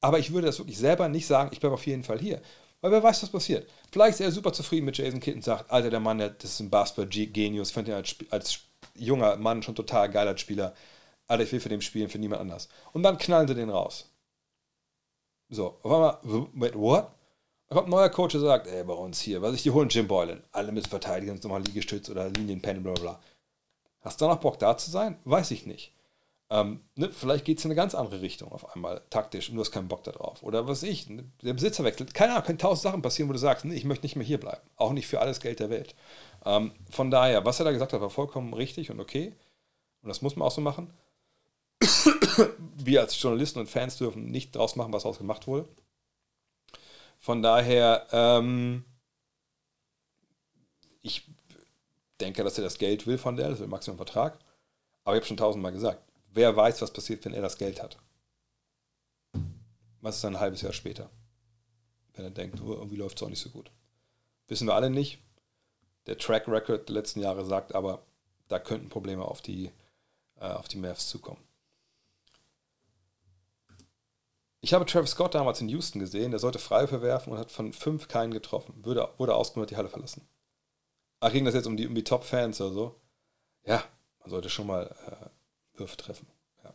Aber 0.00 0.18
ich 0.18 0.32
würde 0.32 0.46
das 0.48 0.58
wirklich 0.58 0.78
selber 0.78 1.08
nicht 1.08 1.26
sagen, 1.26 1.50
ich 1.52 1.60
bleibe 1.60 1.74
auf 1.74 1.86
jeden 1.86 2.04
Fall 2.04 2.18
hier. 2.18 2.40
Weil 2.80 2.90
wer 2.90 3.02
weiß, 3.02 3.22
was 3.22 3.30
passiert. 3.30 3.68
Vielleicht 3.92 4.14
ist 4.14 4.20
er 4.26 4.32
super 4.32 4.52
zufrieden 4.52 4.86
mit 4.86 4.98
Jason 4.98 5.20
Kidd 5.20 5.36
und 5.36 5.44
sagt, 5.44 5.70
Alter, 5.70 5.90
der 5.90 6.00
Mann, 6.00 6.18
das 6.18 6.32
ist 6.42 6.60
ein 6.60 6.70
Basketball-Genius, 6.70 7.70
fand 7.70 7.86
ihn 7.86 7.94
als, 7.94 8.16
als 8.30 8.60
junger 8.96 9.36
Mann 9.36 9.62
schon 9.62 9.76
total 9.76 10.10
geil 10.10 10.26
als 10.26 10.40
Spieler. 10.40 10.74
Alter, 11.28 11.44
ich 11.44 11.52
will 11.52 11.60
für 11.60 11.68
den 11.68 11.80
spielen, 11.82 12.08
für 12.08 12.18
niemand 12.18 12.40
anders. 12.40 12.68
Und 12.92 13.04
dann 13.04 13.18
knallen 13.18 13.46
sie 13.46 13.54
den 13.54 13.70
raus. 13.70 14.08
So, 15.48 15.78
auf 15.84 15.92
einmal, 15.92 16.18
wait, 16.54 16.74
what? 16.74 17.10
Da 17.68 17.76
kommt 17.76 17.86
ein 17.86 17.90
neuer 17.92 18.08
Coach 18.08 18.34
und 18.34 18.40
sagt, 18.40 18.66
ey, 18.66 18.82
bei 18.82 18.92
uns 18.92 19.20
hier, 19.20 19.40
was 19.40 19.54
ich, 19.54 19.62
die 19.62 19.70
holen 19.70 19.88
Jim 19.88 20.08
Boylan. 20.08 20.42
Alle 20.50 20.72
müssen 20.72 20.88
verteidigen, 20.90 21.32
sonst 21.34 21.44
nochmal 21.44 21.62
Liegestütz 21.62 22.08
oder 22.10 22.28
Linienpen, 22.30 22.82
bla 22.82 22.92
bla. 22.94 23.20
Hast 24.02 24.20
du 24.20 24.26
noch 24.26 24.36
Bock 24.40 24.58
da 24.58 24.76
zu 24.76 24.90
sein? 24.90 25.16
Weiß 25.24 25.50
ich 25.52 25.64
nicht. 25.64 25.92
Ähm, 26.50 26.80
ne, 26.96 27.08
vielleicht 27.10 27.44
geht 27.46 27.58
es 27.58 27.64
in 27.64 27.70
eine 27.70 27.76
ganz 27.76 27.94
andere 27.94 28.20
Richtung 28.20 28.52
auf 28.52 28.74
einmal, 28.74 29.00
taktisch, 29.08 29.48
und 29.48 29.54
du 29.54 29.60
hast 29.62 29.70
keinen 29.70 29.88
Bock 29.88 30.04
darauf. 30.04 30.42
Oder 30.42 30.66
was 30.68 30.82
ich, 30.82 31.08
ne, 31.08 31.24
der 31.42 31.54
Besitzer 31.54 31.82
wechselt. 31.84 32.12
Keine 32.12 32.32
Ahnung, 32.34 32.44
können 32.44 32.58
tausend 32.58 32.82
Sachen 32.82 33.00
passieren, 33.02 33.28
wo 33.28 33.32
du 33.32 33.38
sagst, 33.38 33.64
nee, 33.64 33.74
ich 33.74 33.84
möchte 33.84 34.04
nicht 34.04 34.16
mehr 34.16 34.26
hier 34.26 34.40
bleiben. 34.40 34.60
Auch 34.76 34.92
nicht 34.92 35.06
für 35.06 35.20
alles 35.20 35.40
Geld 35.40 35.60
der 35.60 35.70
Welt. 35.70 35.94
Ähm, 36.44 36.72
von 36.90 37.10
daher, 37.10 37.44
was 37.46 37.58
er 37.60 37.64
da 37.64 37.72
gesagt 37.72 37.92
hat, 37.94 38.00
war 38.00 38.10
vollkommen 38.10 38.52
richtig 38.52 38.90
und 38.90 39.00
okay. 39.00 39.34
Und 40.02 40.08
das 40.08 40.20
muss 40.20 40.36
man 40.36 40.46
auch 40.48 40.52
so 40.52 40.60
machen. 40.60 40.92
Wir 42.76 43.00
als 43.00 43.20
Journalisten 43.20 43.60
und 43.60 43.68
Fans 43.70 43.96
dürfen 43.98 44.26
nicht 44.26 44.54
draus 44.54 44.76
machen, 44.76 44.92
was 44.92 45.04
daraus 45.04 45.18
gemacht 45.18 45.46
wurde. 45.46 45.66
Von 47.18 47.40
daher, 47.40 48.06
ähm, 48.12 48.84
ich 51.02 51.26
denke, 52.22 52.42
dass 52.44 52.56
er 52.56 52.64
das 52.64 52.78
Geld 52.78 53.06
will 53.06 53.18
von 53.18 53.36
der, 53.36 53.46
das 53.46 53.54
ist 53.54 53.60
der 53.60 53.68
Maximum 53.68 53.98
Vertrag. 53.98 54.38
Aber 55.04 55.16
ich 55.16 55.20
habe 55.20 55.26
schon 55.26 55.36
tausendmal 55.36 55.72
gesagt, 55.72 56.02
wer 56.30 56.54
weiß, 56.56 56.80
was 56.80 56.92
passiert, 56.92 57.24
wenn 57.24 57.34
er 57.34 57.42
das 57.42 57.58
Geld 57.58 57.82
hat. 57.82 57.98
Was 60.00 60.16
ist 60.16 60.24
dann 60.24 60.34
ein 60.36 60.40
halbes 60.40 60.62
Jahr 60.62 60.72
später? 60.72 61.10
Wenn 62.14 62.24
er 62.24 62.30
denkt, 62.30 62.60
oh, 62.60 62.72
irgendwie 62.72 62.96
läuft 62.96 63.16
es 63.18 63.22
auch 63.22 63.28
nicht 63.28 63.42
so 63.42 63.50
gut. 63.50 63.70
Wissen 64.48 64.66
wir 64.68 64.74
alle 64.74 64.90
nicht. 64.90 65.18
Der 66.06 66.18
Track 66.18 66.48
Record 66.48 66.88
der 66.88 66.94
letzten 66.94 67.20
Jahre 67.20 67.44
sagt 67.44 67.74
aber, 67.74 68.02
da 68.48 68.58
könnten 68.58 68.88
Probleme 68.88 69.24
auf 69.24 69.40
die, 69.40 69.70
äh, 70.36 70.46
auf 70.48 70.68
die 70.68 70.78
Mavs 70.78 71.08
zukommen. 71.08 71.40
Ich 74.60 74.74
habe 74.74 74.84
Travis 74.86 75.10
Scott 75.12 75.34
damals 75.34 75.60
in 75.60 75.68
Houston 75.68 75.98
gesehen, 75.98 76.30
der 76.30 76.38
sollte 76.38 76.60
Freiwürfe 76.60 77.02
werfen 77.02 77.32
und 77.32 77.38
hat 77.38 77.50
von 77.50 77.72
fünf 77.72 78.06
keinen 78.06 78.32
getroffen, 78.32 78.74
wurde, 78.84 79.08
wurde 79.18 79.34
ausgemacht, 79.34 79.70
die 79.70 79.76
Halle 79.76 79.88
verlassen. 79.88 80.24
Ach, 81.24 81.30
ging 81.30 81.44
das 81.44 81.54
jetzt 81.54 81.66
um 81.66 81.76
die, 81.76 81.86
um 81.86 81.94
die 81.94 82.02
Top-Fans 82.02 82.60
oder 82.60 82.72
so? 82.74 83.00
Ja, 83.64 83.84
man 84.22 84.30
sollte 84.30 84.50
schon 84.50 84.66
mal 84.66 84.92
äh, 85.06 85.78
Würfe 85.78 85.96
treffen. 85.96 86.26
Ja. 86.64 86.74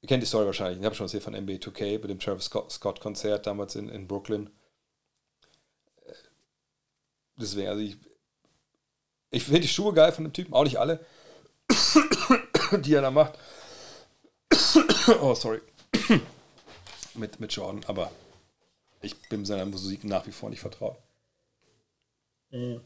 Ihr 0.00 0.08
kennt 0.08 0.22
die 0.22 0.26
Story 0.26 0.46
wahrscheinlich. 0.46 0.78
Ich 0.78 0.84
habe 0.86 0.94
schon 0.94 1.04
was 1.04 1.10
hier 1.10 1.20
von 1.20 1.34
NBA 1.34 1.56
2K 1.56 1.98
bei 1.98 2.08
dem 2.08 2.18
Travis 2.18 2.46
Scott-Konzert 2.46 3.46
damals 3.46 3.74
in, 3.76 3.90
in 3.90 4.08
Brooklyn. 4.08 4.48
Äh, 6.06 6.12
deswegen, 7.36 7.68
also 7.68 7.82
ich, 7.82 7.98
ich 9.28 9.44
finde 9.44 9.60
die 9.60 9.68
Schuhe 9.68 9.92
geil 9.92 10.10
von 10.12 10.24
dem 10.24 10.32
Typen, 10.32 10.54
auch 10.54 10.64
nicht 10.64 10.78
alle, 10.78 11.04
die 12.78 12.94
er 12.94 13.02
da 13.02 13.10
macht. 13.10 13.38
oh, 15.20 15.34
sorry. 15.34 15.60
mit, 17.14 17.38
mit 17.38 17.52
Jordan, 17.52 17.84
aber 17.88 18.10
ich 19.02 19.20
bin 19.28 19.44
seiner 19.44 19.66
Musik 19.66 20.04
nach 20.04 20.26
wie 20.26 20.32
vor 20.32 20.48
nicht 20.48 20.60
vertraut. 20.60 20.96
Mhm. 22.52 22.82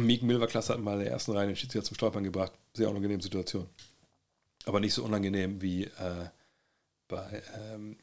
Meek 0.00 0.22
Mill 0.22 0.40
war 0.40 0.48
klasse, 0.48 0.72
hat 0.72 0.80
mal 0.80 0.94
in 0.98 1.04
der 1.04 1.12
ersten 1.12 1.30
Reihe 1.32 1.46
den 1.46 1.54
Schiedsrichter 1.56 1.86
zum 1.86 1.94
Stolpern 1.94 2.24
gebracht. 2.24 2.52
Sehr 2.74 2.90
unangenehme 2.90 3.22
Situation. 3.22 3.68
Aber 4.64 4.80
nicht 4.80 4.94
so 4.94 5.04
unangenehm 5.04 5.60
wie 5.62 5.84
äh, 5.84 6.28
bei, 7.08 7.42
ähm, 7.56 7.96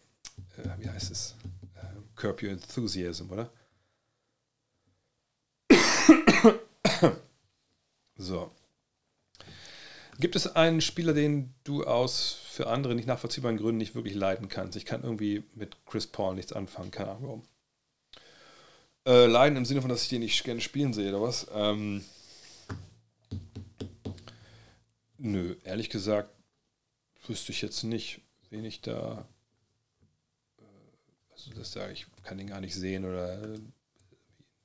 äh, 0.57 0.69
wie 0.81 0.89
heißt 0.89 1.11
es? 1.11 1.35
Äh, 1.75 1.85
Curb 2.15 2.41
Your 2.43 2.51
Enthusiasm, 2.51 3.29
oder? 3.31 3.49
so. 8.17 8.51
Gibt 10.19 10.35
es 10.35 10.55
einen 10.55 10.81
Spieler, 10.81 11.13
den 11.13 11.53
du 11.63 11.85
aus 11.85 12.33
für 12.49 12.67
andere 12.67 12.93
nicht 12.95 13.07
nachvollziehbaren 13.07 13.57
Gründen 13.57 13.77
nicht 13.77 13.95
wirklich 13.95 14.13
leiden 14.15 14.47
kannst? 14.47 14.75
Ich 14.77 14.85
kann 14.85 15.03
irgendwie 15.03 15.43
mit 15.55 15.75
Chris 15.85 16.05
Paul 16.07 16.35
nichts 16.35 16.53
anfangen, 16.53 16.91
keine 16.91 17.11
Ahnung 17.11 17.23
warum. 17.23 17.43
Äh, 19.09 19.25
leiden 19.25 19.57
im 19.57 19.65
Sinne 19.65 19.81
von, 19.81 19.89
dass 19.89 20.03
ich 20.03 20.09
den 20.09 20.19
nicht 20.19 20.43
gerne 20.43 20.61
spielen 20.61 20.93
sehe 20.93 21.09
oder 21.09 21.23
was? 21.23 21.47
Ähm, 21.51 22.05
nö, 25.17 25.55
ehrlich 25.63 25.89
gesagt 25.89 26.29
wüsste 27.25 27.51
ich 27.51 27.63
jetzt 27.63 27.81
nicht, 27.81 28.21
wen 28.51 28.63
ich 28.65 28.81
da. 28.81 29.27
Äh, 30.59 30.87
also, 31.33 31.51
das 31.55 31.71
sage 31.71 31.93
ich, 31.93 32.05
kann 32.21 32.37
den 32.37 32.45
gar 32.47 32.61
nicht 32.61 32.75
sehen 32.75 33.03
oder 33.03 33.41
äh, 33.41 33.57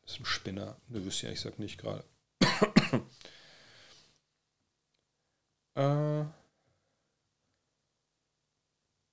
ist 0.05 0.21
ein 0.21 0.27
Spinner. 0.27 0.77
Nö, 0.89 1.03
wüsste 1.07 1.21
ich 1.21 1.25
ehrlich 1.25 1.43
gesagt 1.43 1.59
nicht 1.59 1.79
gerade. 1.79 2.05
äh. 6.31 6.31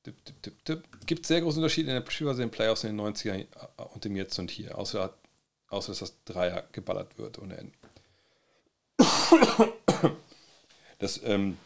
Tipp, 0.03 0.15
tipp, 0.25 0.41
tipp, 0.43 0.65
tipp. 0.65 0.83
Gibt 1.05 1.25
sehr 1.27 1.39
große 1.41 1.57
Unterschiede 1.57 1.95
in 1.95 2.03
der 2.03 2.11
Spielweise 2.11 2.41
in 2.41 2.47
den 2.49 2.53
Playoffs 2.53 2.83
in 2.83 2.97
den 2.97 3.05
90ern 3.05 3.47
und 3.93 4.03
dem 4.03 4.15
Jetzt 4.17 4.37
und 4.39 4.49
Hier. 4.51 4.75
Außer 4.77 5.15
Außer 5.71 5.87
dass 5.93 5.99
das 5.99 6.15
Dreier 6.25 6.63
geballert 6.73 7.17
wird 7.17 7.39
ohne 7.39 7.57
Ende. 7.57 7.73
Das, 10.99 11.19
ähm, 11.23 11.57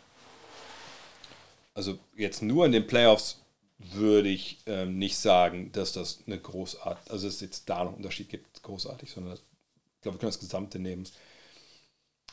also 1.74 1.98
jetzt 2.16 2.44
nur 2.44 2.68
in 2.68 2.72
den 2.72 2.86
Playoffs 2.86 3.42
würde 3.80 4.30
ich 4.30 4.60
ähm, 4.68 5.00
nicht 5.00 5.18
sagen, 5.18 5.72
dass 5.74 5.92
das 5.92 6.20
eine 6.28 6.40
großartige, 6.40 7.12
also 7.12 7.28
es 7.28 7.42
jetzt 7.42 7.68
da 7.68 7.80
noch 7.84 7.88
einen 7.90 7.98
Unterschied 7.98 8.30
gibt, 8.30 8.62
großartig, 8.62 9.10
sondern 9.12 9.32
das, 9.32 9.40
ich 9.42 10.02
glaube, 10.02 10.18
wir 10.18 10.20
können 10.20 10.32
das 10.32 10.40
Gesamte 10.40 10.78
nehmen. 10.80 11.06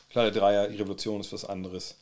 Kleine 0.09 0.31
Dreier, 0.31 0.67
die 0.69 0.77
Revolution 0.77 1.19
ist 1.19 1.33
was 1.33 1.43
anderes. 1.43 1.97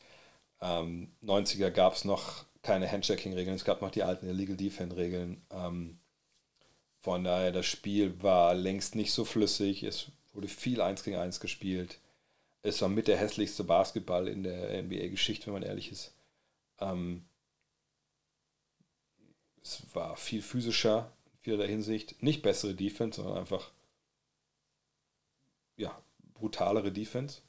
Ähm, 0.59 1.11
90er 1.23 1.71
gab 1.71 1.95
es 1.95 2.03
noch 2.03 2.43
keine 2.61 2.91
Handshaking-Regeln, 2.91 3.55
es 3.55 3.63
gab 3.65 3.81
noch 3.81 3.89
die 3.89 4.03
alten 4.03 4.29
Illegal 4.29 4.57
Defend-Regeln. 4.57 5.41
Ähm, 5.49 6.00
von 7.01 7.23
daher, 7.23 7.51
das 7.51 7.65
Spiel 7.65 8.21
war 8.21 8.53
längst 8.53 8.93
nicht 8.95 9.11
so 9.11 9.25
flüssig. 9.25 9.81
Es 9.83 10.11
wurde 10.33 10.47
viel 10.47 10.81
1 10.81 11.03
gegen 11.03 11.17
1 11.17 11.39
gespielt. 11.39 11.99
Es 12.61 12.79
war 12.81 12.89
mit 12.89 13.07
der 13.07 13.17
hässlichste 13.17 13.63
Basketball 13.63 14.27
in 14.27 14.43
der 14.43 14.83
NBA-Geschichte, 14.83 15.47
wenn 15.47 15.53
man 15.55 15.63
ehrlich 15.63 15.91
ist. 15.91 16.13
Ähm, 16.79 17.25
es 19.63 19.81
war 19.95 20.15
viel 20.15 20.43
physischer 20.43 21.11
in 21.33 21.39
vielerlei 21.39 21.69
Hinsicht. 21.69 22.21
Nicht 22.21 22.43
bessere 22.43 22.75
Defense, 22.75 23.17
sondern 23.19 23.39
einfach 23.39 23.71
ja, 25.77 25.99
brutalere 26.35 26.91
Defense. 26.91 27.41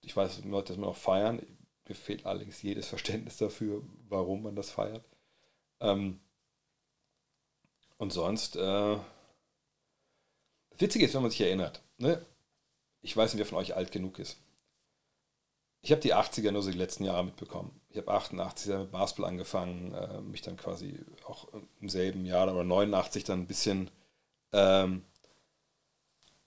Ich 0.00 0.16
weiß, 0.16 0.42
das 0.42 0.76
man 0.76 0.88
auch 0.90 0.96
feiern. 0.96 1.44
Mir 1.88 1.96
fehlt 1.96 2.24
allerdings 2.24 2.62
jedes 2.62 2.86
Verständnis 2.86 3.36
dafür, 3.36 3.82
warum 4.08 4.44
man 4.44 4.54
das 4.54 4.70
feiert. 4.70 5.04
Ähm, 5.80 6.20
und 8.04 8.10
sonst, 8.12 8.56
äh, 8.56 8.96
witzig 10.76 11.00
ist, 11.00 11.14
wenn 11.14 11.22
man 11.22 11.30
sich 11.30 11.40
erinnert. 11.40 11.80
Ne? 11.96 12.20
Ich 13.00 13.16
weiß 13.16 13.32
nicht, 13.32 13.38
wer 13.38 13.46
von 13.46 13.56
euch 13.56 13.74
alt 13.76 13.92
genug 13.92 14.18
ist. 14.18 14.36
Ich 15.80 15.90
habe 15.90 16.02
die 16.02 16.14
80er 16.14 16.50
nur 16.52 16.60
so 16.62 16.70
die 16.70 16.76
letzten 16.76 17.04
Jahre 17.04 17.24
mitbekommen. 17.24 17.80
Ich 17.88 17.96
habe 17.96 18.12
88 18.12 18.74
mit 18.76 18.92
Basketball 18.92 19.30
angefangen, 19.30 19.94
äh, 19.94 20.20
mich 20.20 20.42
dann 20.42 20.58
quasi 20.58 21.02
auch 21.26 21.48
im 21.80 21.88
selben 21.88 22.26
Jahr 22.26 22.52
oder 22.52 22.62
89 22.62 23.24
dann 23.24 23.40
ein 23.40 23.46
bisschen, 23.46 23.90
ähm, 24.52 25.02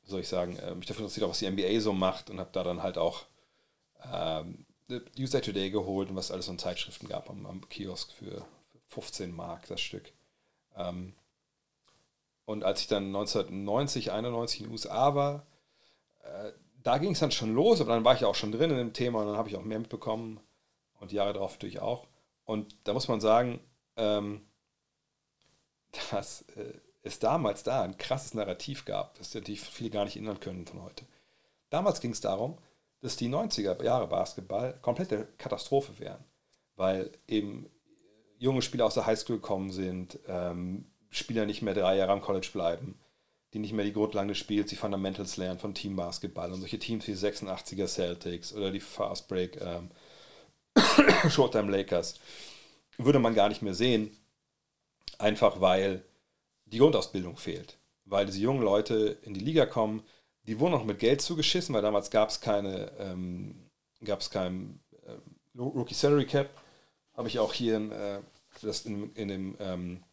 soll 0.04 0.20
ich 0.20 0.28
sagen, 0.28 0.58
äh, 0.58 0.76
mich 0.76 0.86
dafür 0.86 1.02
interessiert, 1.06 1.24
auch 1.26 1.32
was 1.32 1.40
die 1.40 1.48
NBA 1.50 1.80
so 1.82 1.92
macht 1.92 2.30
und 2.30 2.40
habe 2.40 2.52
da 2.54 2.62
dann 2.64 2.84
halt 2.84 3.00
auch 3.00 3.26
ähm, 4.14 4.68
USA 5.18 5.40
Today 5.42 5.72
geholt 5.72 6.10
und 6.12 6.16
was 6.18 6.30
alles 6.30 6.50
an 6.50 6.60
Zeitschriften 6.60 7.08
gab 7.10 7.32
am, 7.32 7.48
am 7.48 7.68
Kiosk 7.68 8.12
für 8.12 8.46
15 8.90 9.36
Mark 9.36 9.66
das 9.70 9.82
Stück. 9.82 10.12
Ähm, 10.76 11.16
und 12.48 12.64
als 12.64 12.80
ich 12.80 12.88
dann 12.88 13.08
1990, 13.08 14.14
91 14.14 14.62
in 14.62 14.66
den 14.68 14.72
USA 14.72 15.14
war, 15.16 15.46
äh, 16.24 16.54
da 16.82 16.98
ging 16.98 17.12
es 17.12 17.20
dann 17.20 17.32
schon 17.32 17.54
los, 17.54 17.82
aber 17.82 17.94
dann 17.94 18.06
war 18.06 18.16
ich 18.16 18.24
auch 18.24 18.36
schon 18.36 18.54
drin 18.54 18.72
in 18.72 18.78
dem 18.78 18.94
Thema 18.94 19.20
und 19.20 19.28
dann 19.28 19.36
habe 19.36 19.50
ich 19.50 19.58
auch 19.58 19.66
mehr 19.66 19.80
mitbekommen 19.80 20.40
und 21.02 21.12
die 21.12 21.18
Jahre 21.18 21.34
darauf 21.34 21.54
natürlich 21.56 21.82
auch. 21.82 22.08
Und 22.46 22.74
da 22.86 22.94
muss 22.94 23.10
man 23.10 23.20
sagen, 23.20 23.60
ähm, 23.98 24.46
dass 26.10 26.44
äh, 26.56 26.80
es 27.04 27.20
damals 27.20 27.64
da 27.64 27.84
ein 27.84 27.98
krasses 27.98 28.34
Narrativ 28.34 28.86
gab, 28.86 29.18
das 29.18 29.34
natürlich 29.34 29.60
viele 29.60 29.90
gar 29.90 30.06
nicht 30.06 30.16
erinnern 30.16 30.40
können 30.40 30.66
von 30.66 30.82
heute. 30.84 31.06
Damals 31.70 32.00
ging 32.00 32.12
es 32.12 32.22
darum, 32.22 32.58
dass 33.02 33.18
die 33.18 33.28
90er 33.28 33.84
Jahre 33.84 34.08
Basketball 34.08 34.74
komplette 34.82 35.28
Katastrophe 35.38 36.00
wären, 36.00 36.24
weil 36.78 37.12
eben 37.28 37.70
junge 38.38 38.62
Spieler 38.62 38.86
aus 38.86 38.94
der 38.94 39.06
Highschool 39.06 39.36
gekommen 39.36 39.70
sind, 39.74 40.18
ähm, 40.30 40.86
Spieler 41.10 41.46
nicht 41.46 41.62
mehr 41.62 41.74
drei 41.74 41.98
Jahre 41.98 42.12
am 42.12 42.22
College 42.22 42.50
bleiben, 42.54 42.96
die 43.54 43.60
nicht 43.60 43.74
mehr 43.74 43.86
die 43.86 43.94
Grundlagen 43.94 44.28
des 44.28 44.38
Spiels, 44.38 44.70
die 44.70 44.76
Fundamentals 44.76 45.38
lernen 45.38 45.60
von 45.60 45.74
Team 45.74 45.96
Basketball 45.96 46.52
und 46.52 46.60
solche 46.60 46.80
Teams 46.80 47.08
wie 47.08 47.14
86er 47.14 47.88
Celtics 47.88 48.54
oder 48.54 48.72
die 48.72 48.80
Fast 48.80 49.28
Break 49.28 49.60
ähm, 49.62 49.90
Showtime 51.30 51.72
Lakers, 51.72 52.20
würde 52.98 53.20
man 53.20 53.34
gar 53.36 53.50
nicht 53.50 53.62
mehr 53.62 53.74
sehen, 53.74 54.16
einfach 55.18 55.62
weil 55.62 56.04
die 56.66 56.80
Grundausbildung 56.80 57.38
fehlt. 57.38 57.78
Weil 58.06 58.26
diese 58.26 58.40
jungen 58.40 58.62
Leute 58.62 59.18
in 59.24 59.34
die 59.34 59.40
Liga 59.40 59.66
kommen, 59.66 60.04
die 60.46 60.60
wurden 60.60 60.74
auch 60.76 60.86
mit 60.86 61.00
Geld 61.00 61.22
zugeschissen, 61.22 61.76
weil 61.76 61.82
damals 61.82 62.10
gab 62.10 62.30
es 62.30 62.40
keine, 62.42 62.92
ähm, 63.00 63.56
gab 64.04 64.22
es 64.22 64.30
kein 64.30 64.80
äh, 65.06 65.58
Rookie 65.60 65.94
Salary 65.94 66.26
Cap. 66.26 66.50
Habe 67.16 67.28
ich 67.28 67.40
auch 67.40 67.54
hier 67.54 67.76
in, 67.76 67.92
äh, 67.92 68.20
das 68.62 68.86
in, 68.86 69.12
in 69.16 69.28
dem 69.28 69.56
ähm, 69.60 70.04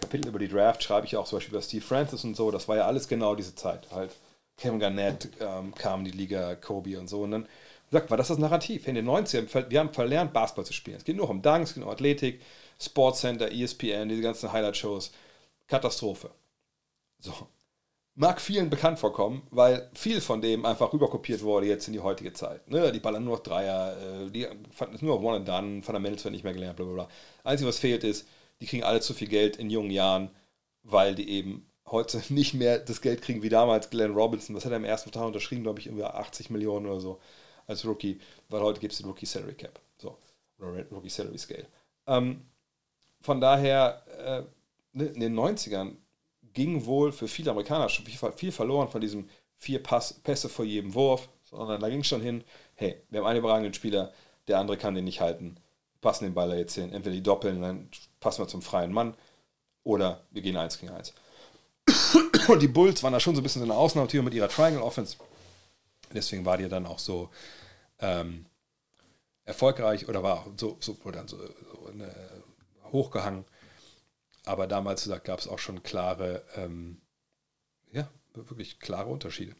Kapitel 0.00 0.28
über 0.28 0.38
die 0.38 0.48
Draft 0.48 0.82
schreibe 0.82 1.06
ich 1.06 1.16
auch 1.16 1.26
zum 1.26 1.36
Beispiel 1.38 1.54
über 1.54 1.62
Steve 1.62 1.82
Francis 1.84 2.24
und 2.24 2.34
so. 2.36 2.50
Das 2.50 2.66
war 2.68 2.76
ja 2.76 2.86
alles 2.86 3.06
genau 3.06 3.34
diese 3.34 3.54
Zeit. 3.54 3.86
Halt 3.92 4.10
Kevin 4.56 4.80
Garnett 4.80 5.28
ähm, 5.40 5.74
kam 5.74 6.00
in 6.00 6.06
die 6.10 6.16
Liga, 6.16 6.54
Kobe 6.56 6.98
und 6.98 7.08
so. 7.08 7.22
Und 7.22 7.30
dann 7.32 7.48
sagt 7.90 8.10
man, 8.10 8.16
das 8.16 8.26
ist 8.26 8.30
das 8.36 8.38
Narrativ. 8.38 8.88
In 8.88 8.94
den 8.94 9.06
90ern, 9.08 9.70
wir 9.70 9.78
haben 9.78 9.92
verlernt, 9.92 10.32
Basketball 10.32 10.64
zu 10.64 10.72
spielen. 10.72 10.96
Es 10.96 11.04
geht 11.04 11.16
nur 11.16 11.28
um 11.28 11.42
Dunks, 11.42 11.70
es 11.70 11.74
geht 11.74 11.84
um 11.84 11.90
Athletik, 11.90 12.40
Sportscenter, 12.80 13.52
ESPN, 13.52 14.08
diese 14.08 14.22
ganzen 14.22 14.52
Highlight-Shows. 14.52 15.12
Katastrophe. 15.68 16.30
So. 17.20 17.32
Mag 18.16 18.40
vielen 18.40 18.70
bekannt 18.70 18.98
vorkommen, 18.98 19.46
weil 19.50 19.88
viel 19.94 20.20
von 20.20 20.40
dem 20.42 20.64
einfach 20.64 20.92
rüberkopiert 20.92 21.42
wurde 21.42 21.66
jetzt 21.66 21.86
in 21.86 21.92
die 21.92 22.00
heutige 22.00 22.32
Zeit. 22.32 22.68
Ne, 22.68 22.90
die 22.90 22.98
ballern 22.98 23.24
nur 23.24 23.36
noch 23.36 23.42
Dreier, 23.42 23.96
äh, 23.96 24.28
die 24.30 24.48
fanden 24.72 24.96
es 24.96 25.02
nur 25.02 25.22
One 25.22 25.36
and 25.36 25.48
Done, 25.48 25.82
Fundamentals 25.82 26.24
werden 26.24 26.32
nicht 26.32 26.42
mehr 26.42 26.52
gelernt, 26.52 26.76
bla 26.76 26.84
bla 26.84 26.94
bla. 27.04 27.08
Einzige, 27.44 27.68
was 27.68 27.78
fehlt, 27.78 28.02
ist, 28.02 28.26
die 28.60 28.66
kriegen 28.66 28.84
alle 28.84 29.00
zu 29.00 29.14
viel 29.14 29.28
Geld 29.28 29.56
in 29.56 29.70
jungen 29.70 29.90
Jahren, 29.90 30.30
weil 30.82 31.14
die 31.14 31.28
eben 31.28 31.70
heute 31.86 32.22
nicht 32.32 32.54
mehr 32.54 32.78
das 32.78 33.00
Geld 33.00 33.22
kriegen 33.22 33.42
wie 33.42 33.48
damals 33.48 33.90
Glenn 33.90 34.14
Robinson. 34.14 34.54
Was 34.56 34.64
hat 34.64 34.72
er 34.72 34.76
im 34.76 34.84
ersten 34.84 35.10
Vertrag 35.10 35.26
unterschrieben? 35.28 35.62
Glaube 35.64 35.80
ich, 35.80 35.86
irgendwie 35.86 36.04
80 36.04 36.50
Millionen 36.50 36.86
oder 36.86 37.00
so 37.00 37.20
als 37.66 37.84
Rookie, 37.84 38.20
weil 38.48 38.60
heute 38.60 38.80
gibt 38.80 38.92
es 38.92 38.98
den 38.98 39.06
Rookie 39.06 39.26
Salary 39.26 39.54
Cap. 39.54 39.80
So, 39.98 40.16
oder 40.58 40.86
Rookie 40.90 41.08
Salary 41.08 41.38
Scale. 41.38 41.66
Ähm, 42.06 42.42
von 43.22 43.40
daher, 43.40 44.02
äh, 44.18 44.42
ne, 44.98 45.04
in 45.06 45.20
den 45.20 45.34
90ern 45.38 45.92
ging 46.54 46.84
wohl 46.84 47.12
für 47.12 47.28
viele 47.28 47.50
Amerikaner 47.52 47.88
schon 47.88 48.04
viel, 48.06 48.18
viel 48.32 48.50
verloren 48.52 48.88
von 48.88 49.00
diesem 49.00 49.28
vier 49.54 49.82
Pass, 49.82 50.14
Pässe 50.14 50.48
vor 50.48 50.64
jedem 50.64 50.94
Wurf, 50.94 51.28
sondern 51.44 51.80
da 51.80 51.88
ging 51.88 52.00
es 52.00 52.08
schon 52.08 52.22
hin, 52.22 52.42
hey, 52.74 53.00
wir 53.10 53.20
haben 53.20 53.26
einen 53.26 53.38
überragenden 53.38 53.74
Spieler, 53.74 54.12
der 54.48 54.58
andere 54.58 54.76
kann 54.76 54.94
den 54.94 55.04
nicht 55.04 55.20
halten, 55.20 55.56
passen 56.00 56.24
den 56.24 56.34
Baller 56.34 56.56
jetzt 56.56 56.74
hin, 56.74 56.92
entweder 56.92 57.14
die 57.14 57.22
doppeln, 57.22 57.60
dann 57.60 57.88
passen 58.20 58.42
wir 58.44 58.48
zum 58.48 58.62
freien 58.62 58.92
Mann 58.92 59.14
oder 59.82 60.22
wir 60.30 60.42
gehen 60.42 60.56
eins 60.56 60.78
gegen 60.78 60.92
eins. 60.92 61.12
Und 62.48 62.60
die 62.60 62.68
Bulls 62.68 63.02
waren 63.02 63.12
da 63.12 63.20
schon 63.20 63.34
so 63.34 63.40
ein 63.40 63.42
bisschen 63.42 63.60
so 63.60 63.64
eine 63.70 63.74
Ausnahmetür 63.78 64.22
mit 64.22 64.34
ihrer 64.34 64.48
Triangle 64.48 64.82
Offense. 64.82 65.16
Deswegen 66.12 66.44
war 66.44 66.58
die 66.58 66.68
dann 66.68 66.86
auch 66.86 66.98
so 66.98 67.30
ähm, 67.98 68.46
erfolgreich 69.44 70.08
oder 70.08 70.22
war 70.22 70.46
so, 70.56 70.76
so, 70.80 70.96
oder 71.04 71.26
so, 71.26 71.38
so 71.38 71.86
eine, 71.92 72.14
hochgehangen. 72.92 73.44
Aber 74.44 74.66
damals 74.66 75.08
gab 75.24 75.38
es 75.38 75.46
auch 75.48 75.58
schon 75.58 75.82
klare, 75.82 76.44
ähm, 76.56 77.00
ja, 77.92 78.08
wirklich 78.34 78.80
klare 78.80 79.08
Unterschiede. 79.08 79.54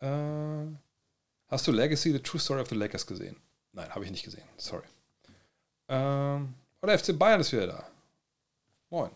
Äh, 0.00 0.66
hast 1.48 1.66
du 1.66 1.72
Legacy, 1.72 2.12
The 2.12 2.20
True 2.20 2.40
Story 2.40 2.60
of 2.60 2.68
the 2.68 2.74
Lakers 2.76 3.06
gesehen? 3.06 3.36
Nein, 3.72 3.92
habe 3.92 4.04
ich 4.04 4.10
nicht 4.10 4.24
gesehen. 4.24 4.44
Sorry. 4.56 4.84
Ähm, 5.88 6.54
und 6.80 6.88
der 6.88 6.98
FC 6.98 7.18
Bayern 7.18 7.40
ist 7.40 7.52
wieder 7.52 7.66
da. 7.66 7.86
Moin. 8.90 9.10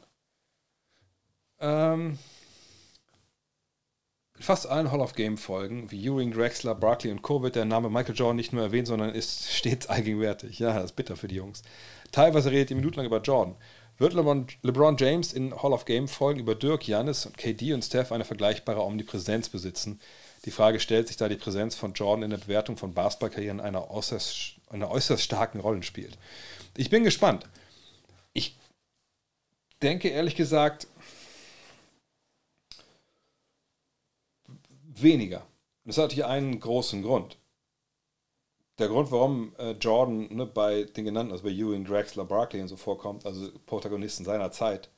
Ähm, 1.60 2.18
in 4.36 4.42
fast 4.42 4.66
allen 4.66 4.90
Hall 4.90 5.00
of 5.00 5.14
Game-Folgen, 5.14 5.90
wie 5.90 6.04
Ewing, 6.04 6.32
Drexler, 6.32 6.74
Barkley 6.74 7.12
und 7.12 7.22
Co., 7.22 7.40
wird 7.42 7.54
der 7.54 7.64
Name 7.64 7.88
Michael 7.88 8.16
Jordan 8.16 8.36
nicht 8.36 8.52
nur 8.52 8.62
erwähnt, 8.64 8.88
sondern 8.88 9.14
ist 9.14 9.52
stets 9.52 9.86
allgegenwärtig. 9.86 10.58
Ja, 10.58 10.74
das 10.74 10.86
ist 10.86 10.96
bitter 10.96 11.16
für 11.16 11.28
die 11.28 11.36
Jungs. 11.36 11.62
Teilweise 12.10 12.50
redet 12.50 12.70
ihr 12.70 12.76
minutenlang 12.76 13.06
über 13.06 13.20
Jordan. 13.20 13.54
Wird 13.98 14.14
LeBron, 14.14 14.48
LeBron 14.62 14.96
James 14.98 15.32
in 15.32 15.54
Hall 15.62 15.72
of 15.72 15.84
Game-Folgen 15.84 16.40
über 16.40 16.56
Dirk, 16.56 16.88
Janis 16.88 17.26
und 17.26 17.36
KD 17.36 17.74
und 17.74 17.82
Steph 17.84 18.10
eine 18.10 18.24
vergleichbare 18.24 18.82
Omnipräsenz 18.82 19.48
besitzen? 19.50 20.00
Die 20.46 20.50
Frage 20.50 20.80
stellt 20.80 21.06
sich, 21.06 21.16
da 21.18 21.28
die 21.28 21.36
Präsenz 21.36 21.76
von 21.76 21.92
Jordan 21.92 22.24
in 22.24 22.30
der 22.30 22.38
Bewertung 22.38 22.76
von 22.76 22.94
Basketballkarrieren 22.94 23.60
eine 23.60 23.90
äußerst, 23.90 24.54
eine 24.70 24.90
äußerst 24.90 25.22
starken 25.22 25.60
Rolle 25.60 25.84
spielt. 25.84 26.18
Ich 26.76 26.88
bin 26.88 27.04
gespannt. 27.04 27.48
Ich 28.32 28.56
denke 29.82 30.08
ehrlich 30.08 30.34
gesagt 30.36 30.86
weniger. 34.84 35.46
Das 35.84 35.98
hat 35.98 36.12
hier 36.12 36.28
einen 36.28 36.58
großen 36.60 37.02
Grund. 37.02 37.38
Der 38.78 38.88
Grund, 38.88 39.10
warum 39.10 39.54
äh, 39.58 39.72
Jordan 39.72 40.28
ne, 40.34 40.46
bei 40.46 40.84
den 40.84 41.04
genannten, 41.04 41.30
also 41.32 41.44
bei 41.44 41.50
Ewing, 41.50 41.84
Drexler, 41.84 42.24
Barkley 42.24 42.62
und 42.62 42.68
so 42.68 42.76
vorkommt, 42.76 43.26
also 43.26 43.52
Protagonisten 43.66 44.24
seiner 44.24 44.50
Zeit, 44.50 44.88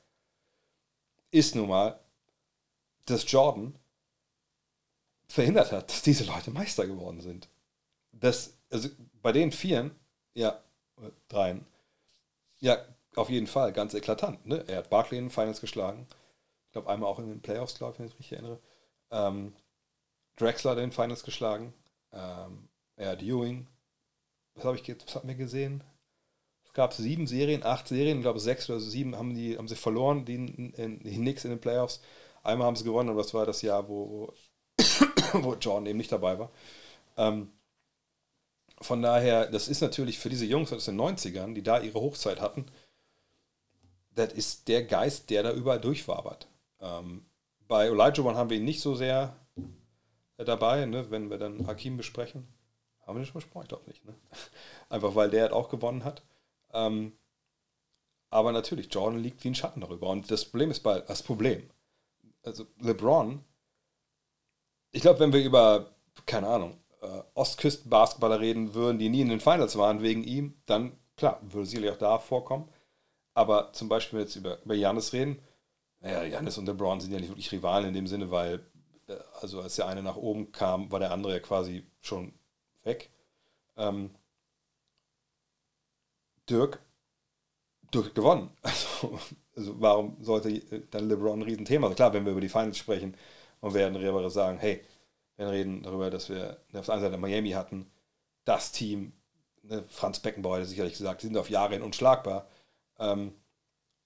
ist 1.33 1.57
nun 1.57 1.69
mal, 1.69 1.99
dass 3.07 3.31
Jordan 3.31 3.75
verhindert 5.27 5.73
hat, 5.73 5.91
dass 5.91 6.03
diese 6.03 6.25
Leute 6.25 6.53
Meister 6.53 6.87
geworden 6.87 7.21
sind. 7.21 7.49
Das, 8.13 8.57
also 8.71 8.89
bei 9.23 9.33
den 9.33 9.51
Vieren, 9.51 9.91
ja, 10.35 10.64
dreien. 11.29 11.67
Ja, 12.61 12.79
auf 13.17 13.31
jeden 13.31 13.47
Fall, 13.47 13.73
ganz 13.73 13.95
eklatant. 13.95 14.47
Ne? 14.47 14.65
Er 14.69 14.79
hat 14.79 14.91
Barkley 14.91 15.19
in 15.19 15.25
den 15.27 15.31
Finals 15.31 15.61
geschlagen. 15.61 16.07
Ich 16.67 16.73
glaube, 16.73 16.89
einmal 16.89 17.09
auch 17.11 17.19
in 17.19 17.29
den 17.29 17.43
Playoffs, 17.43 17.77
glaube 17.79 17.95
ich, 17.95 17.99
wenn 18.01 18.07
ich 18.07 18.19
mich 18.19 18.33
erinnere. 18.33 18.59
Ähm, 19.11 19.55
Drexler 20.37 20.73
hat 20.73 20.79
in 20.79 20.85
den 20.85 20.93
Finals 20.93 21.23
geschlagen. 21.23 21.73
Ähm, 22.13 22.69
er 22.97 23.11
hat 23.11 23.23
Ewing. 23.23 23.67
Was 24.55 24.65
habe 24.65 24.77
ich 24.77 25.05
was 25.07 25.15
hat 25.15 25.25
mir 25.25 25.35
gesehen? 25.37 25.85
Es 26.65 26.73
gab 26.73 26.93
sieben 26.93 27.27
Serien, 27.27 27.63
acht 27.65 27.87
Serien, 27.87 28.19
ich 28.19 28.23
glaube 28.23 28.41
sechs 28.41 28.69
oder 28.71 28.81
sieben 28.81 29.17
haben, 29.17 29.35
die, 29.35 29.57
haben 29.59 29.69
sie 29.69 29.77
verloren, 29.77 30.25
die, 30.25 30.35
in, 30.35 31.01
die 31.03 31.15
Knicks 31.15 31.45
in 31.45 31.51
den 31.51 31.61
Playoffs. 31.61 32.01
Einmal 32.43 32.67
haben 32.67 32.77
sie 32.77 32.85
gewonnen, 32.85 33.09
aber 33.11 33.23
das 33.23 33.33
war 33.35 33.47
das 33.47 33.63
Jahr, 33.63 33.89
wo, 33.89 34.11
wo, 34.11 35.05
wo 35.45 35.55
Jordan 35.55 35.87
eben 35.87 35.99
nicht 35.99 36.11
dabei 36.13 36.39
war. 36.39 36.51
Ähm, 37.17 37.53
von 38.81 39.03
daher, 39.03 39.47
das 39.47 39.69
ist 39.69 39.81
natürlich 39.81 40.19
für 40.19 40.29
diese 40.29 40.47
Jungs 40.47 40.73
aus 40.73 40.87
den 40.87 41.01
90ern, 41.01 41.55
die 41.55 41.63
da 41.63 41.81
ihre 41.81 42.01
Hochzeit 42.01 42.41
hatten, 42.41 42.67
das 44.15 44.33
ist 44.33 44.69
der 44.69 44.85
Geist, 44.85 45.31
der 45.31 45.43
da 45.43 45.53
überall 45.53 45.81
durchwabert. 45.81 46.47
Ähm, 46.81 47.25
bei 47.67 47.87
Elijah 47.87 48.23
One 48.25 48.37
haben 48.37 48.51
wir 48.51 48.57
ihn 48.59 48.65
nicht 48.65 48.81
so 48.81 48.95
sehr 48.95 49.35
äh, 50.37 50.45
dabei, 50.45 50.85
ne, 50.87 51.11
wenn 51.11 51.31
wir 51.31 51.39
dann 51.39 51.67
Hakim 51.67 51.97
besprechen. 51.97 52.47
Haben 53.01 53.17
wir 53.17 53.21
das 53.21 53.29
schon 53.29 53.35
besprochen? 53.41 53.65
Ich 53.65 53.69
glaube 53.69 53.89
nicht. 53.91 54.05
Ne? 54.05 54.15
Einfach 54.89 55.15
weil 55.15 55.31
der 55.31 55.43
halt 55.43 55.53
auch 55.53 55.69
gewonnen 55.69 56.05
hat. 56.05 56.23
Ähm, 56.73 57.13
aber 58.31 58.53
natürlich, 58.53 58.93
Jordan 58.93 59.21
liegt 59.23 59.43
wie 59.45 59.49
ein 59.49 59.55
Schatten 59.55 59.81
darüber. 59.81 60.09
Und 60.11 60.31
das 60.31 60.45
Problem 60.45 60.71
ist 60.71 60.81
bei, 60.81 61.01
das 61.01 61.23
Problem. 61.23 61.69
Also 62.45 62.67
LeBron, 62.81 63.45
ich 64.93 65.03
glaube, 65.03 65.21
wenn 65.21 65.33
wir 65.33 65.43
über, 65.43 65.91
keine 66.27 66.47
Ahnung, 66.49 66.79
äh, 67.05 67.23
Ostküstenbasketballer 67.35 68.41
reden 68.41 68.75
würden, 68.75 68.99
die 68.99 69.09
nie 69.09 69.21
in 69.21 69.29
den 69.29 69.41
Finals 69.41 69.77
waren 69.77 70.03
wegen 70.03 70.25
ihm, 70.25 70.55
dann 70.67 70.93
klar, 71.17 71.39
würde 71.43 71.67
sicherlich 71.67 71.91
auch 71.91 71.99
da 71.99 72.19
vorkommen. 72.19 72.69
Aber 73.35 73.73
zum 73.73 73.89
Beispiel 73.89 74.21
jetzt 74.21 74.37
über, 74.37 74.61
über 74.63 74.75
Janis 74.75 75.13
reden, 75.13 75.41
naja, 76.01 76.23
Janis 76.25 76.59
und 76.59 76.67
LeBron 76.67 77.01
sind 77.01 77.13
ja 77.13 77.19
nicht 77.19 77.31
wirklich 77.31 77.51
Rivalen 77.53 77.89
in 77.89 77.95
dem 77.95 78.07
Sinne, 78.07 78.31
weil 78.31 78.65
äh, 79.09 79.15
also 79.41 79.61
als 79.61 79.77
der 79.77 79.87
eine 79.89 80.03
nach 80.03 80.17
oben 80.17 80.53
kam, 80.53 80.91
war 80.91 81.01
der 81.01 81.13
andere 81.13 81.35
ja 81.35 81.41
quasi 81.41 81.87
schon 82.01 82.33
weg. 82.85 83.11
Ähm, 83.77 84.11
Dirk, 86.49 86.81
Dirk 87.93 88.07
hat 88.07 88.15
gewonnen. 88.15 88.51
Also, 89.57 89.71
also, 89.71 89.81
warum 89.81 90.17
sollte 90.23 90.49
äh, 90.49 90.83
dann 90.91 91.09
LeBron 91.09 91.39
ein 91.41 91.43
Riesenthema 91.43 91.87
sein? 91.89 91.95
Klar, 91.97 92.13
wenn 92.15 92.25
wir 92.25 92.33
über 92.33 92.41
die 92.41 92.49
Finals 92.49 92.77
sprechen 92.79 93.17
und 93.61 93.73
werden 93.75 93.95
Rebere 93.97 94.29
sagen, 94.31 94.57
hey, 94.59 94.83
wir 95.37 95.51
reden 95.51 95.83
darüber, 95.83 96.11
dass 96.11 96.29
wir 96.29 96.59
auf 96.73 96.87
der 96.87 96.95
einen 96.95 97.03
Seite 97.03 97.17
Miami 97.19 97.51
hatten, 97.51 97.91
das 98.45 98.73
Team, 98.73 99.13
ne, 99.63 99.83
Franz 99.89 100.21
Beckenbauer 100.21 100.65
sicherlich 100.65 100.97
gesagt, 100.97 101.23
die 101.23 101.27
sind 101.27 101.37
auf 101.37 101.51
Jahre 101.51 101.75
hin 101.75 101.83
unschlagbar. 101.83 102.49
Ähm, 102.99 103.33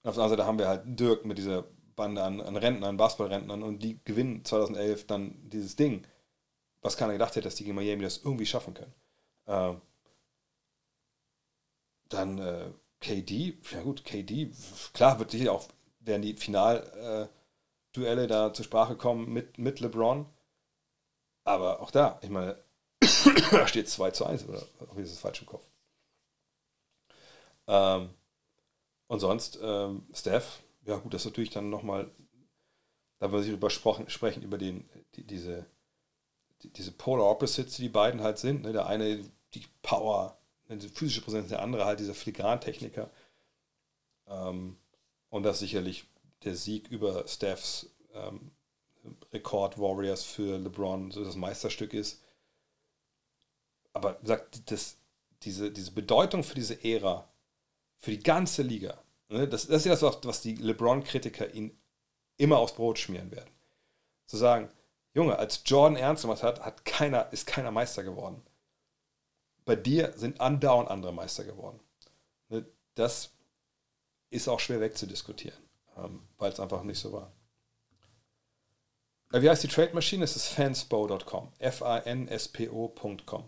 auf 0.03 0.15
der 0.15 0.23
anderen 0.23 0.29
Seite 0.31 0.45
haben 0.45 0.59
wir 0.59 0.67
halt 0.67 0.81
Dirk 0.85 1.25
mit 1.25 1.37
dieser 1.37 1.65
Bande 1.95 2.23
an, 2.23 2.41
an 2.41 2.55
Rentnern, 2.55 2.97
Basketballrentnern 2.97 3.61
und 3.61 3.79
die 3.83 3.99
gewinnen 4.05 4.43
2011 4.45 5.07
dann 5.07 5.49
dieses 5.49 5.75
Ding. 5.75 6.07
Was 6.81 6.95
keiner 6.97 7.13
gedacht 7.13 7.31
hätte, 7.31 7.41
dass 7.41 7.55
die 7.55 7.63
gegen 7.65 7.75
Miami 7.75 8.03
das 8.03 8.19
irgendwie 8.19 8.45
schaffen 8.45 8.73
können. 8.73 8.93
Ähm, 9.47 9.81
dann 12.07 12.39
äh, 12.39 12.71
KD, 13.01 13.57
ja 13.71 13.81
gut, 13.83 14.03
KD, 14.05 14.51
klar 14.93 15.19
wird 15.19 15.31
sicher 15.31 15.51
auch, 15.51 15.67
werden 15.99 16.21
die 16.21 16.33
Final-Duelle 16.33 18.23
äh, 18.23 18.27
da 18.27 18.53
zur 18.53 18.65
Sprache 18.65 18.95
kommen 18.95 19.31
mit, 19.31 19.57
mit 19.57 19.79
LeBron. 19.81 20.25
Aber 21.49 21.79
auch 21.81 21.89
da, 21.89 22.19
ich 22.21 22.29
meine, 22.29 22.55
da 23.49 23.67
steht 23.67 23.89
2 23.89 24.11
zu 24.11 24.23
1 24.23 24.47
oder 24.47 24.63
habe 24.81 25.01
ist 25.01 25.11
es 25.11 25.17
falsch 25.17 25.41
im 25.41 25.47
Kopf? 25.47 25.65
Ähm, 27.65 28.11
und 29.07 29.19
sonst, 29.19 29.57
ähm, 29.59 30.05
Steph, 30.13 30.59
ja 30.85 30.97
gut, 30.97 31.11
das 31.11 31.23
ist 31.23 31.25
natürlich 31.25 31.49
dann 31.49 31.71
nochmal, 31.71 32.11
da 33.17 33.31
würde 33.31 33.39
ich 33.39 33.45
sich 33.51 33.59
darüber 33.59 33.71
sprechen, 34.11 34.43
über 34.43 34.59
den, 34.59 34.87
die, 35.15 35.23
diese, 35.23 35.65
die, 36.61 36.69
diese 36.71 36.91
Polar 36.91 37.25
Opposites, 37.31 37.77
die 37.77 37.81
die 37.83 37.89
beiden 37.89 38.21
halt 38.21 38.37
sind. 38.37 38.61
Ne? 38.61 38.71
Der 38.71 38.85
eine 38.85 39.25
die 39.55 39.65
Power, 39.81 40.37
ne, 40.67 40.77
die 40.77 40.87
physische 40.87 41.23
Präsenz, 41.23 41.49
der 41.49 41.63
andere 41.63 41.85
halt 41.85 41.99
dieser 41.99 42.13
Filigrantechniker. 42.13 43.09
Ähm, 44.27 44.77
und 45.29 45.41
das 45.41 45.57
sicherlich 45.57 46.05
der 46.43 46.55
Sieg 46.55 46.89
über 46.89 47.27
Steph's 47.27 47.89
ähm, 48.13 48.51
Rekord-Warriors 49.33 50.23
für 50.23 50.57
LeBron 50.57 51.11
so 51.11 51.23
das 51.23 51.35
Meisterstück 51.35 51.93
ist. 51.93 52.21
Aber 53.93 54.19
sagt, 54.23 54.71
das, 54.71 54.97
diese, 55.43 55.71
diese 55.71 55.91
Bedeutung 55.91 56.43
für 56.43 56.55
diese 56.55 56.83
Ära, 56.83 57.27
für 58.01 58.11
die 58.11 58.19
ganze 58.21 58.61
Liga, 58.61 59.01
ne, 59.29 59.47
das, 59.47 59.67
das 59.67 59.85
ist 59.85 59.85
ja 59.85 59.95
das, 59.95 60.23
was 60.25 60.41
die 60.41 60.55
LeBron-Kritiker 60.55 61.53
ihn 61.53 61.77
immer 62.37 62.57
aufs 62.59 62.75
Brot 62.75 62.99
schmieren 62.99 63.31
werden. 63.31 63.49
Zu 64.27 64.37
sagen, 64.37 64.69
Junge, 65.13 65.37
als 65.37 65.63
Jordan 65.65 65.95
ernst 65.97 66.21
gemacht 66.21 66.43
hat, 66.43 66.61
hat 66.61 66.85
keiner, 66.85 67.31
ist 67.33 67.47
keiner 67.47 67.71
Meister 67.71 68.03
geworden. 68.03 68.41
Bei 69.65 69.75
dir 69.75 70.13
sind 70.15 70.39
andauernd 70.39 70.89
andere 70.89 71.13
Meister 71.13 71.43
geworden. 71.43 71.79
Ne, 72.49 72.65
das 72.95 73.31
ist 74.29 74.47
auch 74.47 74.59
schwer 74.59 74.79
wegzudiskutieren, 74.79 75.57
ähm, 75.97 76.27
weil 76.37 76.51
es 76.51 76.59
einfach 76.59 76.83
nicht 76.83 76.99
so 76.99 77.11
war. 77.11 77.31
Äh, 79.31 79.41
wie 79.41 79.49
heißt 79.49 79.63
die 79.63 79.67
Trade 79.67 79.93
Machine? 79.93 80.23
Es 80.23 80.35
ist 80.35 80.47
fanspo.com. 80.47 81.49
F-A-N-S-P-O.com. 81.59 83.43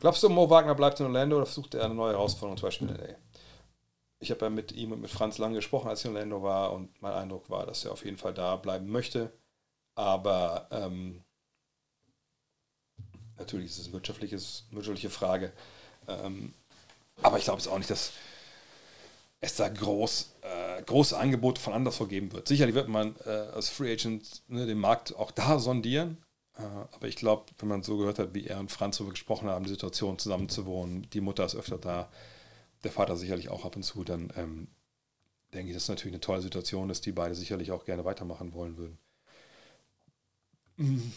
Glaubst 0.00 0.22
du, 0.22 0.28
Mo 0.30 0.48
Wagner 0.48 0.74
bleibt 0.74 0.98
in 1.00 1.06
Orlando 1.06 1.36
oder 1.36 1.46
versucht 1.46 1.74
er 1.74 1.84
eine 1.84 1.94
neue 1.94 2.12
Herausforderung, 2.14 2.56
zum 2.56 2.68
Beispiel 2.68 2.88
in 2.88 2.96
LA? 2.96 3.14
Ich 4.18 4.30
habe 4.30 4.46
ja 4.46 4.50
mit 4.50 4.72
ihm 4.72 4.92
und 4.92 5.00
mit 5.00 5.10
Franz 5.10 5.38
lange 5.38 5.54
gesprochen, 5.56 5.88
als 5.88 6.00
ich 6.00 6.06
in 6.06 6.12
Orlando 6.14 6.42
war, 6.42 6.72
und 6.72 7.00
mein 7.02 7.12
Eindruck 7.12 7.50
war, 7.50 7.66
dass 7.66 7.84
er 7.84 7.92
auf 7.92 8.04
jeden 8.04 8.16
Fall 8.18 8.32
da 8.34 8.56
bleiben 8.56 8.88
möchte. 8.88 9.30
Aber 9.94 10.68
ähm, 10.70 11.22
natürlich 13.36 13.66
ist 13.70 13.78
es 13.78 13.84
eine 13.86 13.94
wirtschaftliche 13.94 15.10
Frage. 15.10 15.52
Ähm, 16.08 16.54
aber 17.22 17.36
ich 17.38 17.44
glaube 17.44 17.58
es 17.60 17.68
auch 17.68 17.76
nicht, 17.78 17.90
dass 17.90 18.12
es 19.40 19.56
da 19.56 19.68
groß, 19.68 20.34
äh, 20.42 20.82
große 20.82 21.16
Angebote 21.18 21.60
von 21.60 21.72
anderswo 21.72 22.06
geben 22.06 22.32
wird. 22.32 22.46
Sicherlich 22.46 22.74
wird 22.74 22.88
man 22.88 23.16
äh, 23.24 23.30
als 23.30 23.70
Free 23.70 23.92
Agent 23.92 24.42
ne, 24.48 24.66
den 24.66 24.78
Markt 24.78 25.16
auch 25.16 25.30
da 25.30 25.58
sondieren, 25.58 26.18
äh, 26.58 26.62
aber 26.92 27.08
ich 27.08 27.16
glaube, 27.16 27.46
wenn 27.58 27.68
man 27.68 27.82
so 27.82 27.96
gehört 27.96 28.18
hat, 28.18 28.34
wie 28.34 28.46
er 28.46 28.58
und 28.60 28.70
Franz 28.70 28.98
darüber 28.98 29.12
gesprochen 29.12 29.48
haben, 29.48 29.64
die 29.64 29.70
Situation 29.70 30.18
zusammenzuwohnen, 30.18 31.08
die 31.10 31.22
Mutter 31.22 31.44
ist 31.46 31.56
öfter 31.56 31.78
da, 31.78 32.10
der 32.84 32.92
Vater 32.92 33.16
sicherlich 33.16 33.48
auch 33.48 33.64
ab 33.64 33.76
und 33.76 33.82
zu, 33.82 34.04
dann 34.04 34.30
ähm, 34.36 34.68
denke 35.54 35.68
ich, 35.70 35.74
das 35.74 35.84
ist 35.84 35.88
natürlich 35.88 36.14
eine 36.14 36.20
tolle 36.20 36.42
Situation, 36.42 36.88
dass 36.88 37.00
die 37.00 37.12
beide 37.12 37.34
sicherlich 37.34 37.72
auch 37.72 37.84
gerne 37.84 38.04
weitermachen 38.04 38.52
wollen 38.52 38.76
würden. 38.76 38.98
Mhm. 40.76 41.12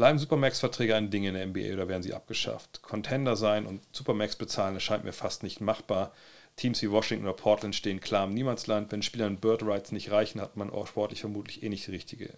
Bleiben 0.00 0.18
Supermax-Verträge 0.18 0.96
ein 0.96 1.10
Ding 1.10 1.24
in 1.24 1.34
der 1.34 1.46
NBA 1.46 1.74
oder 1.74 1.86
werden 1.86 2.02
sie 2.02 2.14
abgeschafft? 2.14 2.80
Contender 2.80 3.36
sein 3.36 3.66
und 3.66 3.82
Supermax 3.94 4.34
bezahlen, 4.36 4.72
erscheint 4.72 5.04
mir 5.04 5.12
fast 5.12 5.42
nicht 5.42 5.60
machbar. 5.60 6.14
Teams 6.56 6.80
wie 6.80 6.90
Washington 6.90 7.26
oder 7.28 7.36
Portland 7.36 7.74
stehen 7.74 8.00
klar 8.00 8.24
im 8.24 8.32
Niemandsland. 8.32 8.90
Wenn 8.92 9.02
Spielern 9.02 9.36
Bird 9.38 9.62
Rights 9.62 9.92
nicht 9.92 10.10
reichen, 10.10 10.40
hat 10.40 10.56
man 10.56 10.70
auch 10.70 10.86
sportlich 10.86 11.20
vermutlich 11.20 11.62
eh 11.62 11.68
nicht 11.68 11.86
die 11.86 11.90
richtige 11.90 12.32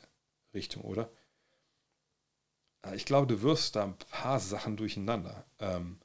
Richtung, 0.52 0.82
oder? 0.82 1.08
Ah, 2.82 2.94
ich 2.96 3.04
glaube, 3.04 3.28
du 3.28 3.42
wirst 3.42 3.76
da 3.76 3.84
ein 3.84 3.96
paar 4.10 4.40
Sachen 4.40 4.76
durcheinander. 4.76 5.44
Ähm, 5.60 6.00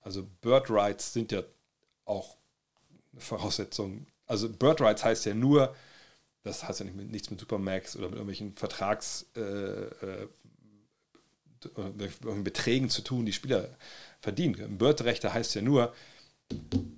also 0.00 0.26
Bird 0.40 0.70
Rights 0.70 1.12
sind 1.12 1.30
ja 1.30 1.44
auch 2.04 2.36
eine 3.12 3.20
Voraussetzung. 3.20 4.08
Also 4.26 4.48
Bird 4.50 4.80
Rights 4.80 5.04
heißt 5.04 5.24
ja 5.26 5.34
nur, 5.34 5.72
das 6.42 6.64
heißt 6.66 6.80
ja 6.80 6.86
nichts 6.86 7.30
mit 7.30 7.38
Supermax 7.38 7.94
oder 7.94 8.06
mit 8.06 8.14
irgendwelchen 8.14 8.56
Vertrags... 8.56 9.26
Äh, 9.36 9.40
äh 9.40 10.28
äh, 11.76 12.30
mit 12.34 12.44
Beträgen 12.44 12.90
zu 12.90 13.02
tun, 13.02 13.26
die 13.26 13.32
Spieler 13.32 13.68
verdienen. 14.20 14.78
Börterechte 14.78 15.32
heißt 15.32 15.54
ja 15.54 15.62
nur, 15.62 15.94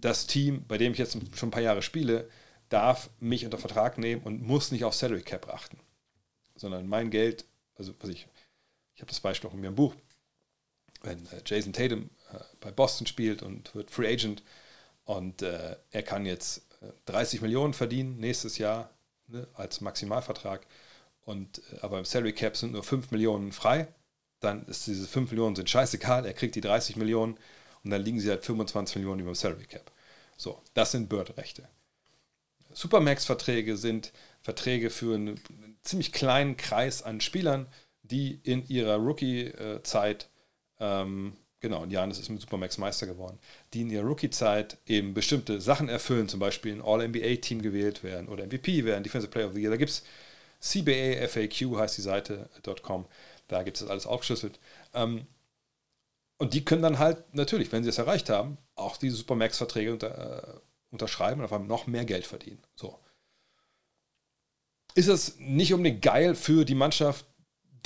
das 0.01 0.27
Team, 0.27 0.65
bei 0.67 0.77
dem 0.79 0.93
ich 0.93 0.99
jetzt 0.99 1.17
schon 1.37 1.49
ein 1.49 1.53
paar 1.53 1.63
Jahre 1.63 1.83
spiele, 1.83 2.29
darf 2.69 3.11
mich 3.21 3.45
unter 3.45 3.59
Vertrag 3.59 3.97
nehmen 3.99 4.23
und 4.23 4.43
muss 4.43 4.73
nicht 4.73 4.85
auf 4.85 4.95
Salary 4.95 5.23
Cap 5.23 5.49
achten, 5.49 5.79
sondern 6.57 6.89
mein 6.89 7.11
Geld, 7.11 7.45
also 7.77 7.95
was 8.01 8.11
ich, 8.11 8.27
ich 8.95 9.01
habe 9.01 9.09
das 9.09 9.21
Beispiel 9.21 9.49
auch 9.49 9.55
in 9.55 9.61
mir 9.61 9.69
im 9.69 9.77
Buch, 9.77 9.95
wenn 11.03 11.19
äh, 11.27 11.43
Jason 11.45 11.73
Tatum 11.73 12.11
äh, 12.33 12.39
bei 12.61 12.73
Boston 12.73 13.07
spielt 13.07 13.43
und 13.43 13.73
wird 13.75 13.91
Free 13.91 14.09
Agent 14.13 14.43
und 15.05 15.41
er 15.43 16.03
kann 16.03 16.27
jetzt 16.27 16.67
30 17.05 17.41
Millionen 17.41 17.75
verdienen 17.75 18.19
nächstes 18.19 18.59
Jahr 18.59 18.91
ne, 19.29 19.47
als 19.55 19.81
Maximalvertrag 19.81 20.67
und 21.21 21.63
aber 21.81 22.01
im 22.01 22.05
Salary 22.05 22.33
Cap 22.33 22.57
sind 22.57 22.73
nur 22.73 22.83
5 22.83 23.13
Millionen 23.13 23.53
frei 23.53 23.87
dann 24.41 24.67
ist 24.67 24.87
diese 24.87 25.07
5 25.07 25.31
Millionen 25.31 25.57
sind 25.57 25.71
scheißegal, 25.71 26.27
er 26.27 26.33
kriegt 26.35 26.55
die 26.55 26.61
30 26.61 26.97
Millionen 26.97 27.37
und 27.85 27.91
dann 27.91 28.03
liegen 28.03 28.21
sie 28.21 28.31
halt 28.31 28.45
25 28.45 28.97
Millionen 28.97 29.21
über 29.21 29.31
dem 29.31 29.35
Salary 29.35 29.65
Cap. 29.65 29.91
So, 30.37 30.61
das 30.75 30.93
sind 30.93 31.09
Bird-Rechte. 31.09 31.67
Supermax-Verträge 32.73 33.77
sind 33.77 34.13
Verträge 34.43 34.91
für 34.91 35.15
einen 35.15 35.41
ziemlich 35.83 36.13
kleinen 36.13 36.59
Kreis 36.59 37.03
an 37.03 37.21
Spielern, 37.21 37.67
die 38.03 38.39
in 38.45 38.69
ihrer 38.69 38.97
Rookie-Zeit, 38.97 40.29
ähm, 40.79 41.33
genau, 41.61 41.83
und 41.83 41.91
Janis 41.91 42.19
ist 42.19 42.29
mit 42.29 42.41
Supermax 42.43 42.77
Meister 42.77 43.07
geworden, 43.07 43.39
die 43.73 43.81
in 43.83 43.91
ihrer 43.91 44.05
Rookie-Zeit 44.05 44.77
eben 44.87 45.15
bestimmte 45.15 45.61
Sachen 45.61 45.89
erfüllen, 45.89 46.29
zum 46.29 46.39
Beispiel 46.39 46.75
ein 46.75 46.83
All-NBA-Team 46.83 47.63
gewählt 47.63 48.05
werden 48.05 48.29
oder 48.29 48.45
MVP 48.45 48.85
werden, 48.85 49.03
Defensive 49.03 49.31
Player 49.31 49.47
of 49.47 49.55
the 49.55 49.63
Year. 49.63 49.71
Da 49.71 49.77
gibt 49.79 49.91
es 49.91 50.03
CBA 50.61 51.27
FAQ 51.29 51.77
heißt 51.79 51.97
die 51.97 52.03
Seite.com. 52.03 53.03
Äh, 53.03 53.07
da 53.49 53.63
gibt 53.63 53.77
es 53.77 53.81
das 53.83 53.91
alles 53.91 54.07
aufgeschlüsselt. 54.07 54.59
Ähm, 54.95 55.27
und 56.39 56.53
die 56.55 56.65
können 56.65 56.83
dann 56.83 56.99
halt 56.99 57.35
natürlich, 57.35 57.73
wenn 57.73 57.83
sie 57.83 57.89
es 57.91 57.99
erreicht 57.99 58.29
haben, 58.29 58.59
auch 58.75 58.97
diese 58.97 59.17
Supermax-Verträge 59.17 59.93
unter, 59.93 60.53
äh, 60.55 60.61
unterschreiben 60.91 61.41
und 61.41 61.45
auf 61.47 61.53
einmal 61.53 61.69
noch 61.69 61.87
mehr 61.87 62.05
Geld 62.05 62.27
verdienen. 62.27 62.63
So. 62.75 62.99
Ist 64.95 65.09
das 65.09 65.37
nicht 65.39 65.73
unbedingt 65.73 66.03
geil 66.03 66.35
für 66.35 66.65
die 66.65 66.75
Mannschaft, 66.75 67.25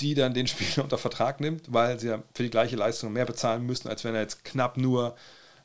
die 0.01 0.15
dann 0.15 0.33
den 0.33 0.47
Spieler 0.47 0.83
unter 0.83 0.97
Vertrag 0.97 1.39
nimmt, 1.39 1.71
weil 1.71 1.99
sie 1.99 2.07
dann 2.07 2.23
für 2.33 2.43
die 2.43 2.49
gleiche 2.49 2.75
Leistung 2.75 3.13
mehr 3.13 3.25
bezahlen 3.25 3.63
müssen, 3.65 3.87
als 3.87 4.03
wenn 4.03 4.15
er 4.15 4.21
jetzt 4.21 4.43
knapp 4.43 4.77
nur 4.77 5.15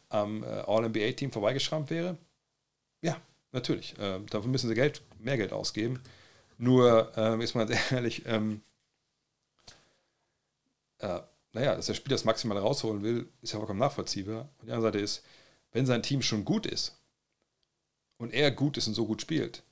am 0.09 0.45
äh, 0.45 0.47
All-NBA-Team 0.47 1.33
vorbeigeschrammt 1.33 1.91
wäre? 1.91 2.17
Ja, 3.03 3.17
natürlich. 3.53 3.99
Äh, 3.99 4.21
dafür 4.31 4.51
müssen 4.51 4.69
sie 4.69 4.75
Geld, 4.75 5.03
mehr 5.19 5.37
Geld 5.39 5.53
ausgeben. 5.53 6.01
Nur, 6.59 7.13
ähm, 7.17 7.41
ist 7.41 7.55
man 7.55 7.67
ganz 7.67 7.91
ehrlich, 7.91 8.23
ähm, 8.27 8.63
äh, 10.99 11.21
naja, 11.53 11.75
dass 11.75 11.87
der 11.87 11.95
Spieler 11.95 12.15
das 12.15 12.25
maximal 12.25 12.59
rausholen 12.59 13.03
will, 13.03 13.29
ist 13.43 13.53
ja 13.53 13.59
vollkommen 13.59 13.79
nachvollziehbar. 13.81 14.49
Und 14.59 14.67
die 14.67 14.73
andere 14.73 14.93
Seite 14.93 14.99
ist, 14.99 15.25
wenn 15.73 15.87
sein 15.87 16.03
Team 16.03 16.23
schon 16.23 16.45
gut 16.45 16.67
ist 16.67 16.97
und 18.19 18.33
er 18.33 18.51
gut 18.51 18.77
ist 18.77 18.87
und 18.89 18.95
so 18.95 19.07
gut 19.07 19.23
spielt, 19.23 19.63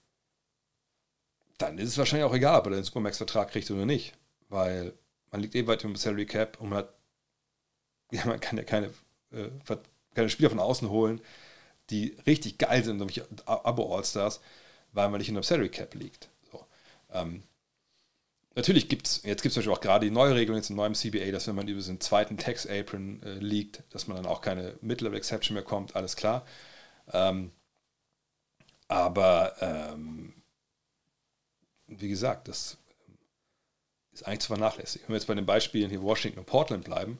dann 1.59 1.79
ist 1.79 1.89
es 1.89 1.99
wahrscheinlich 1.99 2.29
auch 2.29 2.35
egal, 2.35 2.59
ob 2.61 2.67
er 2.67 2.73
den 2.73 2.85
Supermax-Vertrag 2.85 3.51
kriegt 3.51 3.71
oder 3.71 3.87
nicht. 3.87 4.15
Weil 4.49 4.93
man 5.31 5.41
liegt 5.41 5.55
eh 5.55 5.67
weit 5.67 5.83
über 5.85 5.93
dem 5.93 5.97
Salary 5.97 6.27
Cap 6.27 6.61
und 6.61 6.71
man, 6.71 6.79
hat, 6.81 6.95
ja, 8.13 8.25
man 8.27 8.41
kann 8.41 8.59
ja 8.59 8.65
keine, 8.65 8.89
äh, 9.33 9.49
keine 10.15 10.31
Spieler 10.31 10.51
von 10.51 10.61
außen 10.61 10.89
holen, 10.91 11.21
die 11.91 12.17
richtig 12.27 12.57
geil 12.59 12.83
sind, 12.83 12.97
nämlich 12.99 13.23
Abo-All-Stars, 13.47 14.41
weil 14.93 15.09
man 15.11 15.19
nicht 15.19 15.29
in 15.29 15.35
dem 15.35 15.43
Salary 15.45 15.69
Cap 15.69 15.95
liegt. 15.95 16.29
So. 16.51 16.65
Ähm, 17.13 17.43
natürlich 18.55 18.89
gibt 18.89 19.07
es, 19.07 19.23
jetzt 19.23 19.43
gibt 19.43 19.51
es 19.51 19.55
zum 19.55 19.61
Beispiel 19.61 19.73
auch 19.73 19.81
gerade 19.81 20.07
die 20.07 20.13
neue 20.13 20.35
Regelung 20.35 20.57
jetzt 20.57 20.71
in 20.71 20.77
neuem 20.77 20.95
CBA, 20.95 21.31
dass 21.31 21.47
wenn 21.47 21.55
man 21.55 21.69
über 21.69 21.81
den 21.83 22.01
zweiten 22.01 22.37
Tax 22.37 22.67
Apron 22.67 23.23
äh, 23.23 23.35
liegt, 23.35 23.83
dass 23.91 24.07
man 24.07 24.17
dann 24.17 24.27
auch 24.27 24.41
keine 24.41 24.77
Mid-Level 24.81 25.17
Exception 25.17 25.55
mehr 25.55 25.63
kommt, 25.65 25.97
alles 25.97 26.17
klar. 26.17 26.47
Ähm, 27.13 27.53
aber 28.89 29.55
ähm, 29.61 30.35
wie 31.89 32.09
gesagt, 32.09 32.49
das 32.49 32.79
ähm, 33.09 33.19
ist 34.13 34.27
eigentlich 34.27 34.41
zu 34.41 34.49
vernachlässigen. 34.49 35.09
Wenn 35.09 35.15
wir 35.15 35.19
jetzt 35.19 35.27
bei 35.27 35.35
den 35.35 35.47
Beispielen 35.47 35.91
hier 35.91 36.03
Washington 36.03 36.41
und 36.41 36.47
Portland 36.47 36.85
bleiben, 36.85 37.19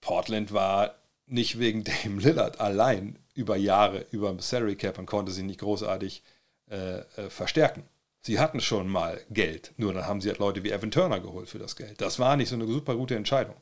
Portland 0.00 0.52
war 0.52 0.96
nicht 1.26 1.58
wegen 1.58 1.84
dem 1.84 2.18
Lillard 2.18 2.60
allein 2.60 3.18
über 3.34 3.56
Jahre 3.56 4.04
über 4.10 4.28
dem 4.30 4.40
Salary 4.40 4.76
Cap 4.76 4.98
und 4.98 5.06
konnte 5.06 5.32
sich 5.32 5.44
nicht 5.44 5.60
großartig 5.60 6.22
äh, 6.70 7.00
äh 7.00 7.30
verstärken. 7.30 7.84
Sie 8.26 8.40
hatten 8.40 8.58
schon 8.60 8.88
mal 8.88 9.20
Geld, 9.30 9.72
nur 9.76 9.92
dann 9.94 10.04
haben 10.06 10.20
sie 10.20 10.28
halt 10.30 10.40
Leute 10.40 10.64
wie 10.64 10.72
Evan 10.72 10.90
Turner 10.90 11.20
geholt 11.20 11.48
für 11.48 11.60
das 11.60 11.76
Geld. 11.76 12.00
Das 12.00 12.18
war 12.18 12.36
nicht 12.36 12.48
so 12.48 12.56
eine 12.56 12.66
super 12.66 12.96
gute 12.96 13.14
Entscheidung. 13.14 13.54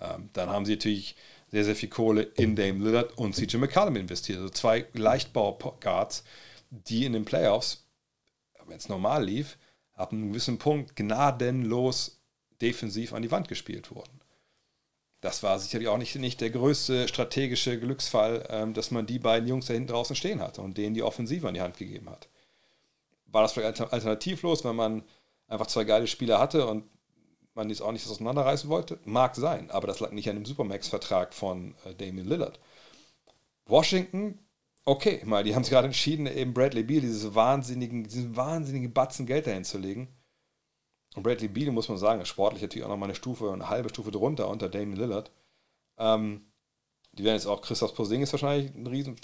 Ähm, 0.00 0.28
dann 0.32 0.48
haben 0.50 0.64
sie 0.66 0.72
natürlich 0.72 1.14
sehr, 1.52 1.64
sehr 1.64 1.76
viel 1.76 1.88
Kohle 1.88 2.22
in 2.34 2.56
Dame 2.56 2.80
Lillard 2.82 3.16
und 3.16 3.36
CJ 3.36 3.58
McCallum 3.58 3.94
investiert. 3.94 4.38
Also 4.38 4.50
zwei 4.50 4.86
Leichtbau-Guards, 4.92 6.24
die 6.70 7.04
in 7.04 7.12
den 7.12 7.24
Playoffs, 7.24 7.84
wenn 8.66 8.76
es 8.78 8.88
normal 8.88 9.24
lief, 9.24 9.56
ab 9.94 10.10
einem 10.12 10.30
gewissen 10.30 10.58
Punkt 10.58 10.96
gnadenlos 10.96 12.18
defensiv 12.60 13.12
an 13.12 13.22
die 13.22 13.30
Wand 13.30 13.46
gespielt 13.46 13.94
wurden. 13.94 14.20
Das 15.20 15.44
war 15.44 15.60
sicherlich 15.60 15.86
auch 15.86 15.98
nicht, 15.98 16.16
nicht 16.16 16.40
der 16.40 16.50
größte 16.50 17.06
strategische 17.06 17.78
Glücksfall, 17.78 18.48
ähm, 18.50 18.74
dass 18.74 18.90
man 18.90 19.06
die 19.06 19.20
beiden 19.20 19.48
Jungs 19.48 19.66
da 19.66 19.74
hinten 19.74 19.90
draußen 19.92 20.16
stehen 20.16 20.40
hatte 20.40 20.60
und 20.60 20.76
denen 20.76 20.94
die 20.94 21.04
Offensive 21.04 21.46
an 21.46 21.54
die 21.54 21.60
Hand 21.60 21.76
gegeben 21.76 22.10
hat 22.10 22.26
war 23.36 23.42
das 23.42 23.52
vielleicht 23.52 23.80
alternativlos, 23.92 24.64
wenn 24.64 24.74
man 24.76 25.02
einfach 25.46 25.66
zwei 25.66 25.84
geile 25.84 26.06
Spieler 26.06 26.38
hatte 26.40 26.66
und 26.66 26.86
man 27.54 27.68
jetzt 27.68 27.82
auch 27.82 27.92
nicht 27.92 28.08
auseinanderreißen 28.08 28.70
wollte? 28.70 28.98
Mag 29.04 29.36
sein, 29.36 29.70
aber 29.70 29.86
das 29.86 30.00
lag 30.00 30.10
nicht 30.10 30.28
an 30.30 30.36
dem 30.36 30.46
Supermax-Vertrag 30.46 31.34
von 31.34 31.74
äh, 31.84 31.94
Damian 31.94 32.26
Lillard. 32.26 32.58
Washington, 33.66 34.38
okay, 34.86 35.20
mal, 35.26 35.44
die 35.44 35.54
haben 35.54 35.60
es 35.62 35.68
gerade 35.68 35.86
entschieden, 35.86 36.26
eben 36.26 36.54
Bradley 36.54 36.82
Beal 36.82 37.02
dieses 37.02 37.34
wahnsinnigen, 37.34 38.04
diesen 38.04 38.34
wahnsinnigen 38.34 38.94
Batzen 38.94 39.26
Geld 39.26 39.46
dahin 39.46 39.64
zu 39.64 39.76
legen. 39.76 40.08
Und 41.14 41.22
Bradley 41.22 41.48
Beal, 41.48 41.72
muss 41.72 41.90
man 41.90 41.98
sagen, 41.98 42.22
ist 42.22 42.28
sportlich 42.28 42.62
natürlich 42.62 42.84
auch 42.86 42.90
nochmal 42.90 43.08
eine 43.10 43.16
Stufe, 43.16 43.52
eine 43.52 43.68
halbe 43.68 43.90
Stufe 43.90 44.12
drunter 44.12 44.48
unter 44.48 44.70
Damian 44.70 44.96
Lillard. 44.96 45.30
Ähm, 45.98 46.42
die 47.12 47.24
werden 47.24 47.36
jetzt 47.36 47.46
auch 47.46 47.60
Christoph 47.60 47.94
Posingis 47.94 48.32
wahrscheinlich 48.32 48.72
einen 48.74 48.86
riesen 48.86 49.14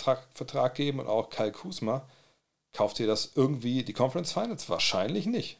geben 0.74 0.98
und 1.01 1.06
auch 1.09 1.30
Kyle 1.30 1.52
Kusma. 1.52 2.06
Kauft 2.73 2.99
ihr 3.01 3.07
das 3.07 3.32
irgendwie 3.35 3.82
die 3.85 3.93
Conference 3.93 4.32
Finals? 4.32 4.69
Wahrscheinlich 4.69 5.27
nicht. 5.27 5.59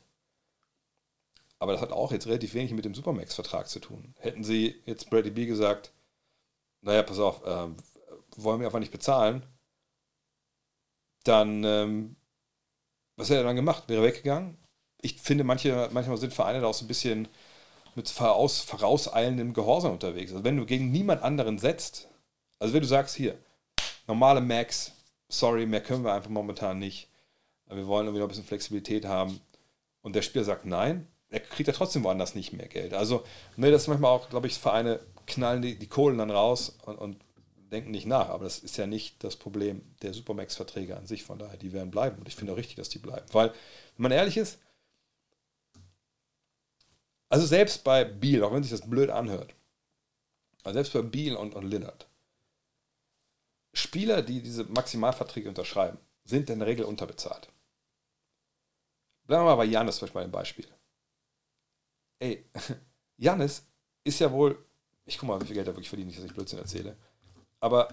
Aber 1.59 1.73
das 1.73 1.83
hat 1.83 1.93
auch 1.93 2.11
jetzt 2.11 2.27
relativ 2.27 2.55
wenig 2.55 2.73
mit 2.73 2.85
dem 2.87 2.95
Supermax-Vertrag 2.95 3.69
zu 3.69 3.81
tun. 3.81 4.15
Hätten 4.19 4.43
sie 4.43 4.81
jetzt 4.87 5.11
Brady 5.11 5.31
B 5.31 5.45
gesagt, 5.47 5.93
naja, 6.81 7.03
pass 7.03 7.19
auf, 7.19 7.45
äh, 7.45 7.69
wollen 8.37 8.61
wir 8.61 8.67
einfach 8.67 8.79
nicht 8.79 8.91
bezahlen, 8.93 9.45
dann, 11.25 11.63
ähm, 11.65 12.17
was 13.17 13.29
hätte 13.29 13.41
er 13.41 13.45
dann 13.45 13.57
gemacht? 13.57 13.85
Wäre 13.89 14.03
weggegangen? 14.03 14.57
Ich 15.03 15.17
finde, 15.21 15.45
manche, 15.45 15.89
manchmal 15.93 16.17
sind 16.17 16.33
Vereine 16.33 16.61
da 16.61 16.67
auch 16.67 16.75
so 16.75 16.85
ein 16.87 16.89
bisschen 16.89 17.29
mit 17.95 18.09
voraus, 18.09 18.61
vorauseilendem 18.61 19.53
Gehorsam 19.53 19.93
unterwegs. 19.93 20.33
Also 20.33 20.43
wenn 20.45 20.57
du 20.57 20.65
gegen 20.65 20.91
niemand 20.91 21.23
anderen 21.23 21.59
setzt, 21.59 22.09
also 22.59 22.73
wenn 22.73 22.81
du 22.81 22.87
sagst, 22.89 23.15
hier, 23.15 23.39
normale 24.09 24.41
Max, 24.41 24.93
sorry, 25.35 25.67
mehr 25.67 25.81
können 25.83 26.05
wir 26.05 26.13
einfach 26.13 26.31
momentan 26.31 26.79
nicht. 26.79 27.09
Wir 27.67 27.87
wollen 27.87 28.07
irgendwie 28.07 28.21
noch 28.21 28.27
ein 28.27 28.29
bisschen 28.29 28.45
Flexibilität 28.45 29.07
haben. 29.07 29.41
Und 30.03 30.15
der 30.15 30.23
Spieler 30.23 30.45
sagt 30.45 30.67
nein, 30.67 31.07
er 31.31 31.41
kriegt 31.41 31.67
ja 31.69 31.73
trotzdem 31.73 32.05
woanders 32.05 32.35
nicht 32.35 32.53
mehr 32.53 32.69
Geld. 32.69 32.93
Also, 32.93 33.25
ne, 33.57 33.71
das 33.71 33.83
ist 33.83 33.89
manchmal 33.89 34.11
auch, 34.11 34.29
glaube 34.29 34.47
ich, 34.47 34.59
Vereine 34.59 35.01
knallen 35.27 35.63
die, 35.63 35.79
die 35.79 35.87
Kohlen 35.87 36.19
dann 36.19 36.31
raus 36.31 36.71
und, 36.85 36.97
und 36.99 37.17
denken 37.71 37.93
nicht 37.93 38.07
nach. 38.07 38.29
Aber 38.29 38.45
das 38.45 38.59
ist 38.59 38.77
ja 38.77 38.87
nicht 38.87 39.23
das 39.25 39.37
Problem 39.37 39.81
der 40.03 40.13
Supermax-Verträge 40.13 40.97
an 40.97 41.07
sich. 41.07 41.23
Von 41.23 41.39
daher, 41.39 41.57
die 41.57 41.73
werden 41.73 41.91
bleiben. 41.91 42.19
Und 42.19 42.29
ich 42.29 42.37
finde 42.37 42.53
auch 42.53 42.57
richtig, 42.59 42.77
dass 42.77 42.91
die 42.91 42.99
bleiben. 42.99 43.25
Weil, 43.33 43.49
wenn 43.49 44.03
man 44.03 44.13
ehrlich 44.13 44.37
ist, 44.37 44.59
also 47.31 47.47
selbst 47.47 47.83
bei 47.83 48.05
Biel, 48.05 48.45
auch 48.45 48.53
wenn 48.53 48.63
sich 48.63 48.71
das 48.73 48.89
blöd 48.91 49.09
anhört, 49.09 49.55
also 50.65 50.75
selbst 50.75 50.93
bei 50.93 51.01
Biel 51.01 51.35
und, 51.37 51.55
und 51.55 51.65
Lillard, 51.65 52.07
Spieler, 53.75 54.23
die 54.23 54.43
diese 54.43 54.65
Maximalverträge 54.65 55.49
unterschreiben, 55.49 55.99
sind 56.25 56.51
in 56.51 56.59
der 56.59 56.69
Regel 56.69 56.85
unterbezahlt. 56.85 57.49
Bleiben 59.27 59.45
wir 59.45 59.51
mal 59.51 59.57
bei 59.57 59.65
Janis 59.65 59.97
zum 59.97 60.07
Beispiel 60.07 60.21
ein 60.23 60.31
Beispiel. 60.31 60.67
Ey, 62.19 62.45
Janis 63.17 63.67
ist 64.05 64.19
ja 64.21 64.31
wohl, 64.31 64.59
ich 65.07 65.19
guck 65.19 65.29
mal, 65.29 65.41
wie 65.41 65.47
viel 65.47 65.55
Geld 65.55 65.67
er 65.69 65.73
wirklich 65.75 65.89
verdient, 65.89 66.17
dass 66.17 66.25
ich 66.25 66.35
Blödsinn 66.35 66.59
erzähle, 66.59 66.97
aber 67.61 67.89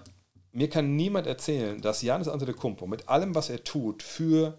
mir 0.52 0.68
kann 0.68 0.96
niemand 0.96 1.26
erzählen, 1.28 1.80
dass 1.80 2.02
Janis 2.02 2.26
Antetokounmpo 2.28 2.86
mit 2.88 3.08
allem, 3.08 3.34
was 3.36 3.50
er 3.50 3.62
tut 3.62 4.02
für 4.02 4.58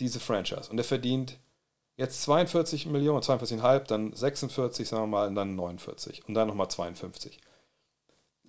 diese 0.00 0.20
Franchise, 0.20 0.70
und 0.70 0.76
er 0.78 0.84
verdient 0.84 1.38
jetzt 1.96 2.22
42 2.22 2.86
Millionen, 2.86 3.22
42,5, 3.22 3.78
dann 3.86 4.12
46, 4.12 4.86
sagen 4.88 5.04
wir 5.04 5.06
mal, 5.08 5.28
und 5.28 5.34
dann 5.34 5.56
49 5.56 6.26
und 6.28 6.34
dann 6.34 6.46
nochmal 6.46 6.70
52 6.70 7.40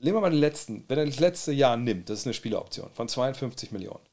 nehmen 0.01 0.15
wir 0.17 0.21
mal 0.21 0.31
den 0.31 0.39
letzten, 0.39 0.87
wenn 0.89 0.97
er 0.99 1.05
das 1.05 1.19
letzte 1.19 1.51
Jahr 1.51 1.77
nimmt, 1.77 2.09
das 2.09 2.19
ist 2.19 2.27
eine 2.27 2.33
Spieleroption 2.33 2.89
von 2.93 3.07
52 3.07 3.71
Millionen. 3.71 4.03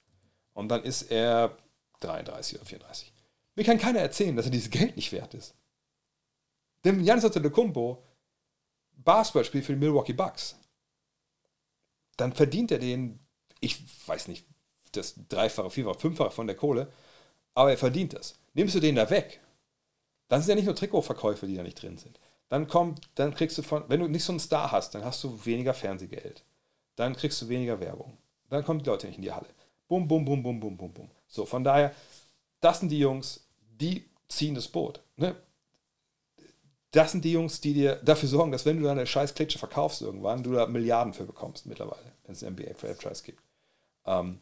Und 0.53 0.69
dann 0.69 0.83
ist 0.83 1.03
er 1.11 1.57
33 2.01 2.57
oder 2.57 2.67
34. 2.67 3.13
Mir 3.55 3.65
kann 3.65 3.79
keiner 3.79 4.01
erzählen, 4.01 4.37
dass 4.37 4.47
er 4.47 4.51
dieses 4.51 4.71
Geld 4.71 4.97
nicht 4.97 5.13
wert 5.13 5.35
ist. 5.35 5.55
Dem 6.85 7.03
Janis 7.03 7.25
Antetokounmpo 7.25 8.03
Basketball 8.99 9.45
spielt 9.45 9.65
für 9.65 9.73
die 9.75 9.79
Milwaukee 9.79 10.13
Bucks. 10.15 10.57
Dann 12.17 12.33
verdient 12.33 12.71
er 12.71 12.79
den, 12.79 13.21
ich 13.61 13.83
weiß 14.09 14.29
nicht, 14.29 14.47
das 14.93 15.15
Dreifache, 15.29 15.71
Vierfache, 15.71 15.99
Fünffache 15.99 16.31
von 16.31 16.47
der 16.47 16.57
Kohle, 16.57 16.91
aber 17.55 17.71
er 17.71 17.79
verdient 17.79 18.15
das. 18.15 18.39
Nimmst 18.55 18.75
du 18.75 18.81
den 18.81 18.95
da 18.95 19.09
weg, 19.11 19.41
dann 20.29 20.41
sind 20.41 20.49
ja 20.51 20.55
nicht 20.57 20.65
nur 20.65 20.75
Trikotverkäufe, 20.75 21.47
die 21.47 21.57
da 21.57 21.63
nicht 21.63 21.81
drin 21.81 21.99
sind. 21.99 22.19
Dann 22.49 22.69
kommt, 22.69 23.01
dann 23.17 23.35
kriegst 23.35 23.59
du 23.59 23.63
von, 23.63 23.85
wenn 23.89 24.01
du 24.01 24.07
nicht 24.09 24.25
so 24.25 24.33
einen 24.33 24.41
Star 24.41 24.71
hast, 24.71 24.95
dann 24.95 25.05
hast 25.05 25.23
du 25.25 25.45
weniger 25.45 25.75
Fernsehgeld. 25.75 26.45
Dann 26.95 27.17
kriegst 27.17 27.43
du 27.43 27.49
weniger 27.49 27.81
Werbung. 27.81 28.17
Dann 28.49 28.65
kommen 28.65 28.81
die 28.81 28.87
Leute 28.89 29.07
nicht 29.07 29.17
in 29.17 29.23
die 29.23 29.33
Halle. 29.33 29.49
Bum, 29.89 30.07
bum, 30.07 30.25
bum, 30.25 30.43
bum, 30.43 30.61
bum, 30.61 30.77
bum, 30.77 30.93
bum. 30.93 31.11
So, 31.27 31.45
von 31.45 31.65
daher, 31.65 31.93
das 32.61 32.81
sind 32.81 32.89
die 32.89 32.99
Jungs, 32.99 33.45
die 33.81 34.09
ziehen 34.29 34.55
das 34.55 34.69
Boot. 34.69 35.01
Ne? 35.17 35.35
Das 36.93 37.13
sind 37.13 37.25
die 37.25 37.33
Jungs, 37.33 37.61
die 37.61 37.75
dir 37.75 37.97
dafür 37.97 38.29
sorgen, 38.29 38.53
dass 38.53 38.65
wenn 38.65 38.79
du 38.79 38.85
deine 38.85 39.07
scheiß 39.07 39.35
Klitsche 39.35 39.59
verkaufst 39.59 40.03
irgendwann, 40.03 40.43
du 40.43 40.53
da 40.53 40.67
Milliarden 40.67 41.13
für 41.15 41.25
bekommst 41.25 41.67
mittlerweile, 41.67 42.13
wenn 42.25 42.35
es 42.35 42.43
ein 42.45 42.53
NBA 42.53 42.75
Franchise 42.75 43.25
gibt. 43.25 43.43
Ähm, 44.07 44.41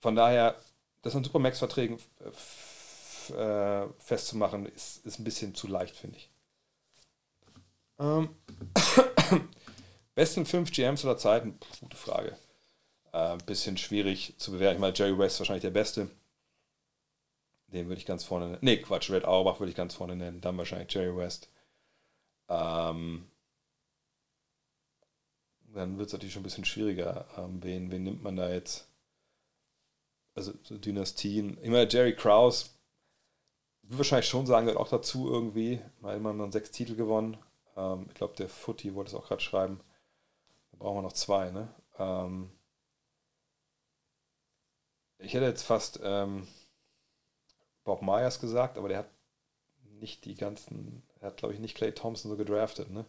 von 0.00 0.14
daher, 0.14 0.54
das 1.02 1.14
an 1.16 1.24
Supermax-Verträgen 1.24 1.98
äh, 3.36 3.86
festzumachen, 3.98 4.66
ist, 4.66 5.04
ist 5.04 5.18
ein 5.18 5.24
bisschen 5.24 5.54
zu 5.54 5.66
leicht, 5.66 5.96
finde 5.96 6.16
ich. 6.16 6.30
Ähm, 8.02 8.30
besten 10.16 10.44
fünf 10.44 10.72
GMs 10.72 11.04
aller 11.04 11.16
Zeiten? 11.18 11.56
Puh, 11.58 11.66
gute 11.82 11.96
Frage. 11.96 12.36
Äh, 13.12 13.36
bisschen 13.46 13.76
schwierig 13.76 14.34
zu 14.38 14.50
bewerten. 14.50 14.76
Ich 14.76 14.80
meine, 14.80 14.96
Jerry 14.96 15.16
West 15.16 15.34
ist 15.34 15.38
wahrscheinlich 15.40 15.62
der 15.62 15.70
Beste. 15.70 16.10
Den 17.68 17.86
würde 17.86 18.00
ich 18.00 18.06
ganz 18.06 18.24
vorne 18.24 18.46
nennen. 18.46 18.58
Nee, 18.60 18.78
Quatsch, 18.78 19.08
Red 19.10 19.24
Auerbach 19.24 19.60
würde 19.60 19.70
ich 19.70 19.76
ganz 19.76 19.94
vorne 19.94 20.16
nennen. 20.16 20.40
Dann 20.40 20.58
wahrscheinlich 20.58 20.92
Jerry 20.92 21.16
West. 21.16 21.48
Ähm, 22.48 23.30
dann 25.72 25.96
wird 25.96 26.08
es 26.08 26.12
natürlich 26.12 26.32
schon 26.34 26.40
ein 26.40 26.44
bisschen 26.44 26.64
schwieriger. 26.64 27.26
Ähm, 27.38 27.62
wen, 27.62 27.90
wen 27.92 28.02
nimmt 28.02 28.22
man 28.22 28.34
da 28.36 28.50
jetzt? 28.50 28.88
Also 30.34 30.52
so 30.64 30.76
Dynastien. 30.76 31.56
Ich 31.62 31.68
meine, 31.70 31.88
Jerry 31.90 32.16
Krause 32.16 32.66
würde 33.82 33.98
wahrscheinlich 33.98 34.28
schon 34.28 34.46
sagen, 34.46 34.66
gehört 34.66 34.80
auch 34.80 34.88
dazu 34.88 35.30
irgendwie. 35.32 35.80
Weil 36.00 36.18
man 36.20 36.38
dann 36.40 36.50
sechs 36.52 36.72
Titel 36.72 36.96
gewonnen. 36.96 37.36
Ähm, 37.76 38.06
ich 38.08 38.14
glaube, 38.14 38.34
der 38.36 38.48
Footy 38.48 38.94
wollte 38.94 39.10
es 39.10 39.14
auch 39.14 39.26
gerade 39.26 39.40
schreiben. 39.42 39.80
Da 40.72 40.78
brauchen 40.78 40.98
wir 40.98 41.02
noch 41.02 41.12
zwei, 41.12 41.50
ne? 41.50 41.68
Ähm, 41.98 42.50
ich 45.18 45.34
hätte 45.34 45.46
jetzt 45.46 45.62
fast 45.62 46.00
ähm, 46.02 46.46
Bob 47.84 48.02
Myers 48.02 48.40
gesagt, 48.40 48.76
aber 48.76 48.88
der 48.88 48.98
hat 48.98 49.10
nicht 50.00 50.24
die 50.24 50.34
ganzen, 50.34 51.02
er 51.20 51.28
hat 51.28 51.36
glaube 51.36 51.54
ich 51.54 51.60
nicht 51.60 51.76
Clay 51.76 51.92
Thompson 51.92 52.30
so 52.30 52.36
gedraftet, 52.36 52.90
ne? 52.90 53.04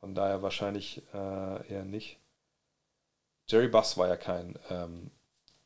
Von 0.00 0.14
daher 0.14 0.42
wahrscheinlich 0.42 1.00
äh, 1.14 1.68
eher 1.68 1.84
nicht. 1.84 2.18
Jerry 3.46 3.68
Buss 3.68 3.96
war 3.96 4.08
ja 4.08 4.16
kein 4.16 4.58
ähm, 4.68 5.10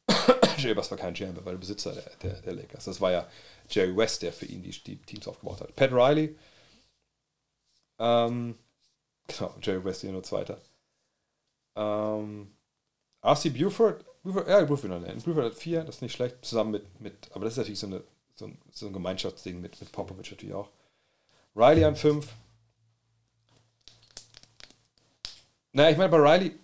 Jerry 0.59 0.74
Buss 0.74 0.90
war 0.90 0.98
kein 0.98 1.14
GM, 1.14 1.34
weil 1.36 1.44
der 1.55 1.59
Besitzer 1.59 1.93
der, 1.93 2.12
der, 2.22 2.40
der, 2.43 2.55
Lakers. 2.55 2.84
Das 2.84 3.01
war 3.01 3.10
ja 3.10 3.28
Jerry 3.68 3.97
West, 3.97 4.22
der 4.22 4.32
für 4.32 4.47
ihn 4.47 4.62
die, 4.62 4.70
die 4.82 4.97
Teams 5.02 5.26
aufgebaut 5.26 5.60
hat. 5.60 5.74
Pat 5.74 5.90
Riley 5.90 6.36
ähm, 7.98 8.56
genau, 9.27 9.55
Jerry 9.60 9.85
West 9.85 10.01
hier 10.02 10.12
nur 10.12 10.23
Zweiter. 10.23 10.60
Ähm, 11.77 12.52
RC 13.23 13.52
Buford, 13.59 14.05
Buford, 14.23 14.48
ja, 14.48 14.64
Buford, 14.64 14.90
nein, 14.90 15.20
Buford 15.23 15.44
hat 15.44 15.55
vier, 15.55 15.85
das 15.85 15.97
ist 15.97 16.02
nicht 16.02 16.14
schlecht, 16.14 16.36
zusammen 16.43 16.70
mit, 16.70 17.01
mit 17.01 17.31
aber 17.35 17.44
das 17.44 17.55
ist 17.55 17.59
natürlich 17.59 17.81
so, 17.81 17.86
eine, 17.86 18.02
so, 18.35 18.47
ein, 18.47 18.59
so 18.73 18.86
ein 18.86 18.93
Gemeinschaftsding 18.93 19.60
mit, 19.60 19.78
mit 19.81 19.93
Popovic 19.93 20.31
natürlich 20.31 20.55
auch. 20.55 20.70
Riley 21.55 21.85
an 21.85 21.97
5. 21.97 22.28
Naja, 25.73 25.90
ich 25.90 25.97
meine, 25.98 26.09
bei 26.09 26.16
Riley, 26.16 26.59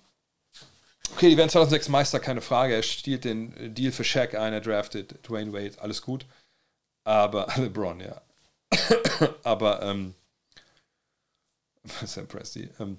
okay, 1.14 1.28
die 1.28 1.36
werden 1.36 1.50
2006 1.50 1.88
Meister, 1.88 2.20
keine 2.20 2.40
Frage. 2.40 2.74
Er 2.74 2.82
stiehlt 2.82 3.24
den 3.24 3.54
äh, 3.56 3.70
Deal 3.70 3.92
für 3.92 4.04
Shaq 4.04 4.34
ein, 4.34 4.52
er 4.52 4.60
draftet 4.60 5.28
Dwayne 5.28 5.52
Wade, 5.52 5.80
alles 5.80 6.00
gut. 6.02 6.24
Aber 7.04 7.48
LeBron, 7.56 8.00
ja. 8.00 8.20
aber 9.42 9.82
ähm, 9.82 10.14
Sam 11.84 12.26
Presti. 12.28 12.68
Ähm, 12.78 12.98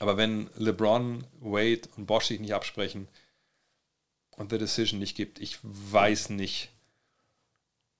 aber 0.00 0.16
wenn 0.16 0.48
LeBron, 0.56 1.24
Wade 1.40 1.82
und 1.96 2.06
Bosch 2.06 2.26
sich 2.26 2.40
nicht 2.40 2.54
absprechen 2.54 3.08
und 4.36 4.50
The 4.50 4.58
Decision 4.58 5.00
nicht 5.00 5.16
gibt, 5.16 5.40
ich 5.40 5.58
weiß 5.62 6.30
nicht, 6.30 6.70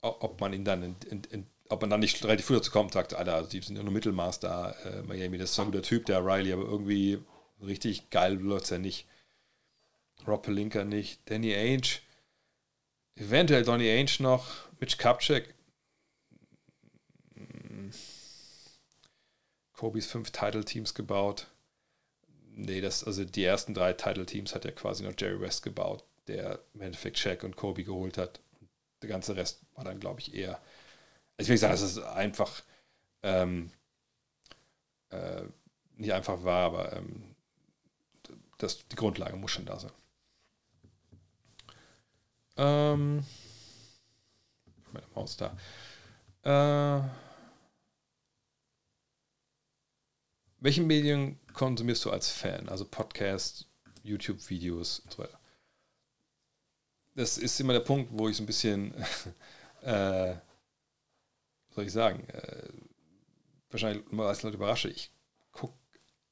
ob 0.01 0.41
man 0.41 0.53
ihn 0.53 0.65
dann, 0.65 0.83
in, 0.85 0.97
in, 1.11 1.25
in, 1.31 1.47
ob 1.69 1.81
man 1.81 1.91
dann 1.91 1.99
nicht 2.01 2.23
relativ 2.23 2.47
früh 2.47 2.55
dazu 2.55 2.71
kommt, 2.71 2.93
sagt, 2.93 3.15
Alter, 3.15 3.43
die 3.43 3.61
sind 3.61 3.75
ja 3.77 3.83
nur 3.83 3.93
Mittelmaß 3.93 4.39
da, 4.39 4.71
äh, 4.85 5.03
Miami, 5.03 5.39
das 5.39 5.51
ist 5.51 5.57
so 5.57 5.63
ein 5.63 5.69
guter 5.73 5.83
Typ, 5.83 6.07
der 6.07 6.25
Riley, 6.25 6.53
aber 6.53 6.63
irgendwie 6.63 7.19
richtig 7.61 8.11
geil 8.11 8.35
läuft 8.35 8.65
es 8.65 8.71
ja 8.71 8.79
nicht. 8.79 9.07
Rob 10.27 10.45
Pelinka 10.45 10.85
nicht, 10.85 11.21
Danny 11.29 11.53
Ainge, 11.55 11.99
eventuell 13.17 13.65
Donny 13.65 13.89
Ainge 13.89 14.13
noch, 14.21 14.47
Mitch 14.81 14.99
Kupchak, 15.03 15.53
Kobis 19.79 20.07
fünf 20.09 20.33
Title-Teams 20.33 20.93
gebaut. 20.95 21.47
Nee, 22.49 22.81
das, 22.81 23.05
also 23.05 23.25
die 23.25 23.45
ersten 23.45 23.75
drei 23.75 23.93
Title-Teams 23.93 24.57
hat 24.57 24.65
ja 24.65 24.73
quasi 24.73 25.05
nur 25.05 25.15
Jerry 25.17 25.41
West 25.41 25.63
gebaut, 25.63 26.03
der 26.27 26.59
im 26.75 26.81
Endeffekt 26.81 27.17
Shaq 27.17 27.45
und 27.45 27.55
Kobe 27.55 27.85
geholt 27.85 28.19
hat. 28.19 28.41
Der 29.03 29.09
ganze 29.09 29.37
Rest 29.37 29.61
war 29.77 29.85
dann, 29.85 30.01
glaube 30.01 30.19
ich, 30.21 30.35
eher. 30.35 30.61
Also 31.37 31.43
ich 31.45 31.49
will 31.49 31.53
nicht 31.55 31.61
sagen, 31.61 31.75
dass 31.75 31.83
es 31.83 31.99
einfach 31.99 32.61
ähm, 33.23 33.71
äh, 35.11 35.43
nicht 35.95 36.13
einfach 36.13 36.43
war, 36.43 36.67
aber 36.67 36.95
ähm, 36.97 37.37
das, 38.59 38.85
die 38.89 38.97
Grundlage 38.97 39.37
muss 39.37 39.53
schon 39.53 39.65
da 39.67 39.79
sein. 39.79 39.93
Ähm, 42.57 43.25
meine 44.93 45.07
Maus 45.15 45.37
da. 45.37 45.57
Äh, 46.43 47.09
Welche 50.61 50.83
Medien 50.83 51.39
konsumierst 51.53 52.05
du 52.05 52.11
als 52.11 52.31
Fan? 52.31 52.69
Also 52.69 52.85
Podcasts, 52.85 53.67
YouTube-Videos 54.03 55.01
und 55.01 55.13
so 55.13 55.19
weiter. 55.23 55.39
Das 57.15 57.39
ist 57.39 57.61
immer 57.61 57.73
der 57.75 57.81
Punkt, 57.81 58.11
wo 58.13 58.29
ich 58.29 58.37
so 58.37 58.43
ein 58.43 58.47
bisschen, 58.47 58.93
äh, 59.83 60.35
soll 61.75 61.85
ich 61.87 61.93
sagen, 61.93 62.25
äh, 62.29 62.69
wahrscheinlich 63.71 64.05
immer 64.11 64.27
als 64.27 64.43
Leute 64.43 64.57
überrasche. 64.57 64.89
Ich 64.89 65.13
gucke 65.53 65.75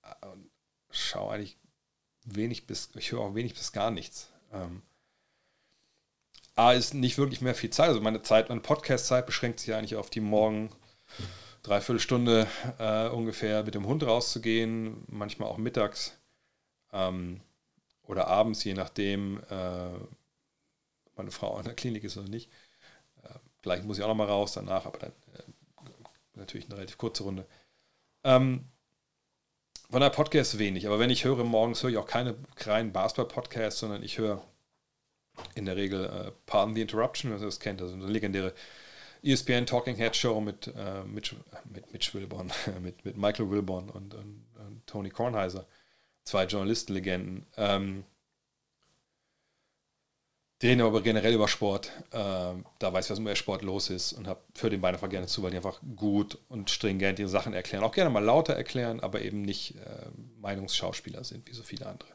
äh, 0.03 0.27
und 0.27 0.51
schaue 0.91 1.33
eigentlich 1.35 1.57
wenig 2.25 2.67
bis, 2.67 2.91
ich 2.97 3.13
höre 3.13 3.21
auch 3.21 3.35
wenig 3.37 3.55
bis 3.55 3.71
gar 3.71 3.93
nichts. 3.93 4.31
Ähm, 4.53 4.83
A 6.57 6.73
ist 6.73 6.95
nicht 6.95 7.19
wirklich 7.19 7.43
mehr 7.43 7.55
viel 7.55 7.71
Zeit. 7.71 7.89
Also 7.91 8.01
meine 8.01 8.23
Zeit, 8.23 8.49
meine 8.49 8.61
Podcast-Zeit 8.61 9.25
beschränkt 9.27 9.61
sich 9.61 9.73
eigentlich 9.73 9.95
auf 9.95 10.11
die 10.11 10.21
Morgen 10.21 10.71
dreiviertel 11.67 11.99
Stunde 12.01 12.47
äh, 12.79 13.09
ungefähr 13.09 13.65
mit 13.65 13.75
dem 13.75 13.87
Hund 13.87 14.05
rauszugehen, 14.07 15.03
manchmal 15.09 15.49
auch 15.49 15.59
mittags 15.59 16.17
ähm, 16.93 17.41
oder 18.03 18.29
abends, 18.29 18.63
je 18.63 18.75
nachdem, 18.75 19.43
äh, 19.51 19.95
ob 21.09 21.17
meine 21.17 21.33
Frau 21.33 21.59
in 21.59 21.65
der 21.65 21.75
Klinik 21.75 22.05
ist 22.05 22.17
oder 22.17 22.29
nicht. 22.29 22.51
Äh, 23.25 23.29
gleich 23.63 23.83
muss 23.83 23.99
ich 23.99 24.05
auch 24.05 24.09
nochmal 24.09 24.29
raus, 24.29 24.53
danach, 24.53 24.87
aber 24.87 24.99
dann 24.99 25.11
äh, 25.11 25.89
natürlich 26.35 26.67
eine 26.69 26.77
relativ 26.77 26.99
kurze 26.99 27.25
Runde. 27.25 27.45
Ähm, 28.23 28.67
von 29.91 30.01
der 30.01 30.11
Podcast 30.11 30.59
wenig, 30.61 30.87
aber 30.87 30.99
wenn 31.01 31.11
ich 31.11 31.25
höre 31.25 31.43
morgens, 31.43 31.83
höre 31.83 31.91
ich 31.91 31.97
auch 31.97 32.07
keine 32.07 32.37
reinen 32.61 32.93
Basketball-Podcasts, 32.93 33.81
sondern 33.81 34.03
ich 34.05 34.19
höre 34.19 34.41
in 35.57 35.65
der 35.65 35.75
Regel 35.77 36.05
äh, 36.07 36.33
Pardon 36.47 36.75
the 36.77 36.83
Interruption, 36.83 37.33
wenn 37.33 37.41
ihr 37.41 37.45
das 37.47 37.59
kennt, 37.61 37.83
also 37.83 37.95
eine 37.95 38.07
legendäre 38.07 38.55
ESPN 39.27 39.67
Talking 39.67 39.97
Head 39.97 40.15
Show 40.15 40.41
mit, 40.41 40.69
äh, 40.69 41.03
Mitch, 41.03 41.35
mit 41.73 41.93
Mitch 41.93 42.15
Wilborn, 42.15 42.53
mit, 42.81 43.05
mit 43.05 43.17
Michael 43.17 43.51
Wilborn 43.51 43.91
und, 43.91 44.15
und, 44.15 44.45
und 44.59 44.87
Tony 44.87 45.11
Kornheiser, 45.11 45.67
zwei 46.23 46.45
Journalistenlegenden. 46.45 47.45
Ähm, 47.57 48.05
den 50.63 50.81
aber 50.81 51.03
generell 51.03 51.35
über 51.35 51.49
Sport. 51.49 51.93
Ähm, 52.13 52.65
da 52.79 52.91
weiß 52.93 53.05
ich, 53.07 53.11
was 53.11 53.19
mit 53.19 53.37
Sport 53.37 53.61
los 53.63 53.91
ist 53.91 54.13
und 54.15 54.27
habe 54.29 54.41
für 54.55 54.71
den 54.71 54.81
Bein 54.81 54.97
gerne 55.11 55.27
zu, 55.27 55.43
weil 55.43 55.51
die 55.51 55.59
einfach 55.59 55.81
gut 55.97 56.39
und 56.49 56.71
stringent 56.71 57.19
ihre 57.19 57.29
Sachen 57.29 57.53
erklären. 57.53 57.83
Auch 57.85 57.93
gerne 57.93 58.09
mal 58.11 58.25
lauter 58.25 58.55
erklären, 58.55 59.01
aber 59.01 59.21
eben 59.23 59.43
nicht 59.43 59.75
äh, 59.75 59.81
Meinungsschauspieler 60.39 61.25
sind, 61.25 61.47
wie 61.49 61.53
so 61.53 61.63
viele 61.65 61.85
andere. 61.87 62.11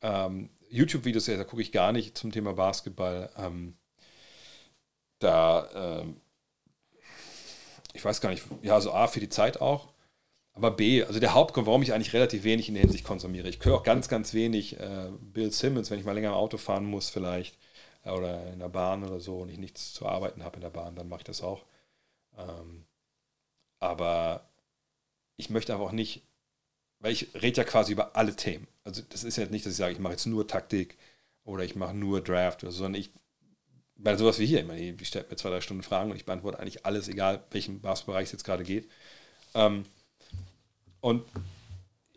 Ähm, 0.00 0.48
YouTube-Videos, 0.70 1.26
da 1.26 1.44
gucke 1.44 1.62
ich 1.62 1.70
gar 1.70 1.92
nicht 1.92 2.16
zum 2.18 2.32
Thema 2.32 2.54
Basketball. 2.54 3.30
Ähm, 3.38 3.76
da 5.20 6.00
ähm, 6.02 6.16
ich 7.94 8.04
weiß 8.04 8.20
gar 8.20 8.30
nicht, 8.30 8.44
ja, 8.62 8.80
so 8.80 8.92
A, 8.92 9.06
für 9.06 9.20
die 9.20 9.28
Zeit 9.28 9.60
auch. 9.60 9.88
Aber 10.52 10.72
B, 10.72 11.04
also 11.04 11.20
der 11.20 11.34
Hauptgrund, 11.34 11.66
warum 11.66 11.82
ich 11.82 11.92
eigentlich 11.94 12.12
relativ 12.12 12.44
wenig 12.44 12.68
in 12.68 12.74
der 12.74 12.82
Hinsicht 12.82 13.04
konsumiere. 13.04 13.48
Ich 13.48 13.64
höre 13.64 13.76
auch 13.76 13.82
ganz, 13.82 14.08
ganz 14.08 14.34
wenig 14.34 14.78
äh, 14.78 15.08
Bill 15.20 15.52
Simmons, 15.52 15.90
wenn 15.90 15.98
ich 15.98 16.04
mal 16.04 16.12
länger 16.14 16.30
im 16.30 16.34
Auto 16.34 16.58
fahren 16.58 16.84
muss, 16.84 17.08
vielleicht. 17.08 17.56
Äh, 18.04 18.10
oder 18.10 18.52
in 18.52 18.58
der 18.58 18.68
Bahn 18.68 19.04
oder 19.04 19.20
so 19.20 19.36
und 19.38 19.48
ich 19.48 19.58
nichts 19.58 19.92
zu 19.94 20.06
arbeiten 20.06 20.42
habe 20.44 20.56
in 20.56 20.62
der 20.62 20.70
Bahn, 20.70 20.96
dann 20.96 21.08
mache 21.08 21.20
ich 21.20 21.24
das 21.24 21.42
auch. 21.42 21.64
Ähm, 22.36 22.84
aber 23.78 24.48
ich 25.36 25.50
möchte 25.50 25.72
einfach 25.72 25.86
auch 25.86 25.92
nicht, 25.92 26.22
weil 26.98 27.12
ich 27.12 27.28
rede 27.34 27.58
ja 27.62 27.64
quasi 27.64 27.92
über 27.92 28.16
alle 28.16 28.34
Themen. 28.36 28.66
Also 28.84 29.02
das 29.08 29.24
ist 29.24 29.36
ja 29.36 29.46
nicht, 29.46 29.64
dass 29.64 29.72
ich 29.72 29.78
sage, 29.78 29.92
ich 29.94 29.98
mache 29.98 30.12
jetzt 30.14 30.26
nur 30.26 30.46
Taktik 30.46 30.98
oder 31.44 31.64
ich 31.64 31.76
mache 31.76 31.94
nur 31.94 32.20
Draft, 32.22 32.62
oder 32.64 32.72
so, 32.72 32.78
sondern 32.82 33.00
ich 33.00 33.10
bei 34.02 34.16
sowas 34.16 34.38
wie 34.38 34.46
hier, 34.46 34.60
ich 34.60 34.66
meine, 34.66 34.80
ich 34.80 35.08
stelle 35.08 35.26
mir 35.28 35.36
zwei, 35.36 35.50
drei 35.50 35.60
Stunden 35.60 35.82
Fragen 35.82 36.10
und 36.10 36.16
ich 36.16 36.24
beantworte 36.24 36.58
eigentlich 36.58 36.86
alles, 36.86 37.08
egal 37.08 37.44
welchen 37.50 37.80
Basketballbereich 37.80 38.26
es 38.28 38.32
jetzt 38.32 38.44
gerade 38.44 38.64
geht. 38.64 38.88
Ähm, 39.54 39.84
und 41.00 41.22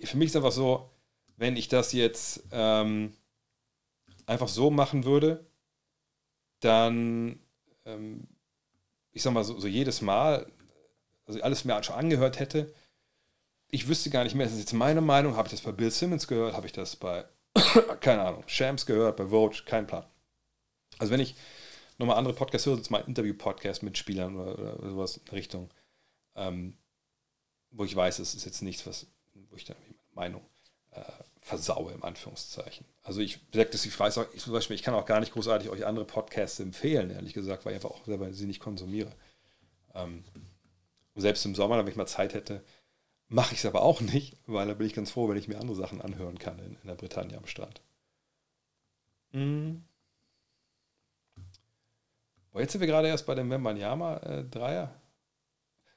für 0.01 0.17
mich 0.17 0.27
ist 0.27 0.35
einfach 0.35 0.51
so, 0.51 0.89
wenn 1.37 1.57
ich 1.57 1.67
das 1.67 1.91
jetzt 1.93 2.43
ähm, 2.51 3.13
einfach 4.25 4.47
so 4.47 4.71
machen 4.71 5.03
würde, 5.03 5.45
dann, 6.61 7.39
ähm, 7.85 8.27
ich 9.11 9.21
sag 9.23 9.33
mal, 9.33 9.43
so, 9.43 9.59
so, 9.59 9.67
jedes 9.67 10.01
Mal, 10.01 10.45
also 11.25 11.41
alles 11.41 11.65
mir 11.65 11.81
schon 11.83 11.97
angehört 11.97 12.39
hätte, 12.39 12.73
ich 13.71 13.87
wüsste 13.89 14.09
gar 14.09 14.23
nicht 14.23 14.35
mehr, 14.35 14.45
das 14.45 14.53
ist 14.53 14.59
jetzt 14.61 14.73
meine 14.73 15.01
Meinung, 15.01 15.35
habe 15.35 15.47
ich 15.47 15.51
das 15.53 15.61
bei 15.61 15.71
Bill 15.73 15.91
Simmons 15.91 16.27
gehört, 16.27 16.53
habe 16.53 16.65
ich 16.65 16.71
das 16.71 16.95
bei, 16.95 17.25
keine 17.99 18.21
Ahnung, 18.21 18.43
Shams 18.47 18.85
gehört, 18.85 19.17
bei 19.17 19.27
Vogue, 19.27 19.57
kein 19.65 19.85
Plan. 19.87 20.05
Also 20.99 21.11
wenn 21.11 21.19
ich 21.19 21.35
nochmal 21.99 22.17
andere 22.17 22.33
Podcasts 22.33 22.65
höre, 22.67 22.75
jetzt 22.75 22.91
mal 22.91 22.99
Interview-Podcasts 22.99 23.81
mit 23.83 23.97
Spielern 23.97 24.35
oder, 24.35 24.59
oder, 24.59 24.89
sowas 24.89 25.17
in 25.17 25.27
Richtung, 25.31 25.69
ähm, 26.35 26.77
wo 27.71 27.83
ich 27.83 27.95
weiß, 27.95 28.19
es 28.19 28.35
ist 28.35 28.45
jetzt 28.45 28.61
nichts, 28.61 28.85
was, 28.87 29.07
wo 29.49 29.55
ich 29.55 29.65
dann 29.65 29.77
meine 30.13 30.33
Meinung 30.35 30.45
äh, 30.91 31.01
versaue, 31.41 31.91
im 31.93 32.03
Anführungszeichen. 32.03 32.85
Also 33.03 33.19
ich 33.21 33.39
sage 33.53 33.69
das, 33.71 33.85
ich 33.85 33.99
weiß 33.99 34.17
auch, 34.17 34.25
ich, 34.33 34.41
zum 34.41 34.53
Beispiel, 34.53 34.75
ich 34.75 34.83
kann 34.83 34.93
auch 34.93 35.05
gar 35.05 35.19
nicht 35.19 35.33
großartig 35.33 35.69
euch 35.69 35.85
andere 35.85 36.05
Podcasts 36.05 36.59
empfehlen, 36.59 37.09
ehrlich 37.09 37.33
gesagt, 37.33 37.65
weil 37.65 37.73
ich 37.73 37.77
einfach 37.77 37.91
auch 37.91 38.05
selber 38.05 38.33
sie 38.33 38.45
nicht 38.45 38.59
konsumiere. 38.59 39.11
Ähm, 39.93 40.23
selbst 41.15 41.45
im 41.45 41.55
Sommer, 41.55 41.77
wenn 41.79 41.87
ich 41.87 41.95
mal 41.95 42.07
Zeit 42.07 42.33
hätte, 42.33 42.63
mache 43.27 43.53
ich 43.53 43.59
es 43.59 43.65
aber 43.65 43.81
auch 43.81 44.01
nicht, 44.01 44.37
weil 44.47 44.67
da 44.67 44.73
bin 44.73 44.87
ich 44.87 44.93
ganz 44.93 45.11
froh, 45.11 45.29
wenn 45.29 45.37
ich 45.37 45.47
mir 45.47 45.59
andere 45.59 45.75
Sachen 45.77 46.01
anhören 46.01 46.37
kann 46.39 46.59
in, 46.59 46.75
in 46.81 46.87
der 46.87 46.95
Britannia 46.95 47.37
am 47.37 47.47
Strand. 47.47 47.81
Mhm. 49.31 49.83
Boah, 52.53 52.61
jetzt 52.61 52.71
sind 52.71 52.81
wir 52.81 52.87
gerade 52.87 53.07
erst 53.07 53.25
bei 53.25 53.33
dem 53.35 53.47
membanyama 53.49 54.17
äh, 54.17 54.45
dreier 54.45 54.85
Äh, 54.95 54.99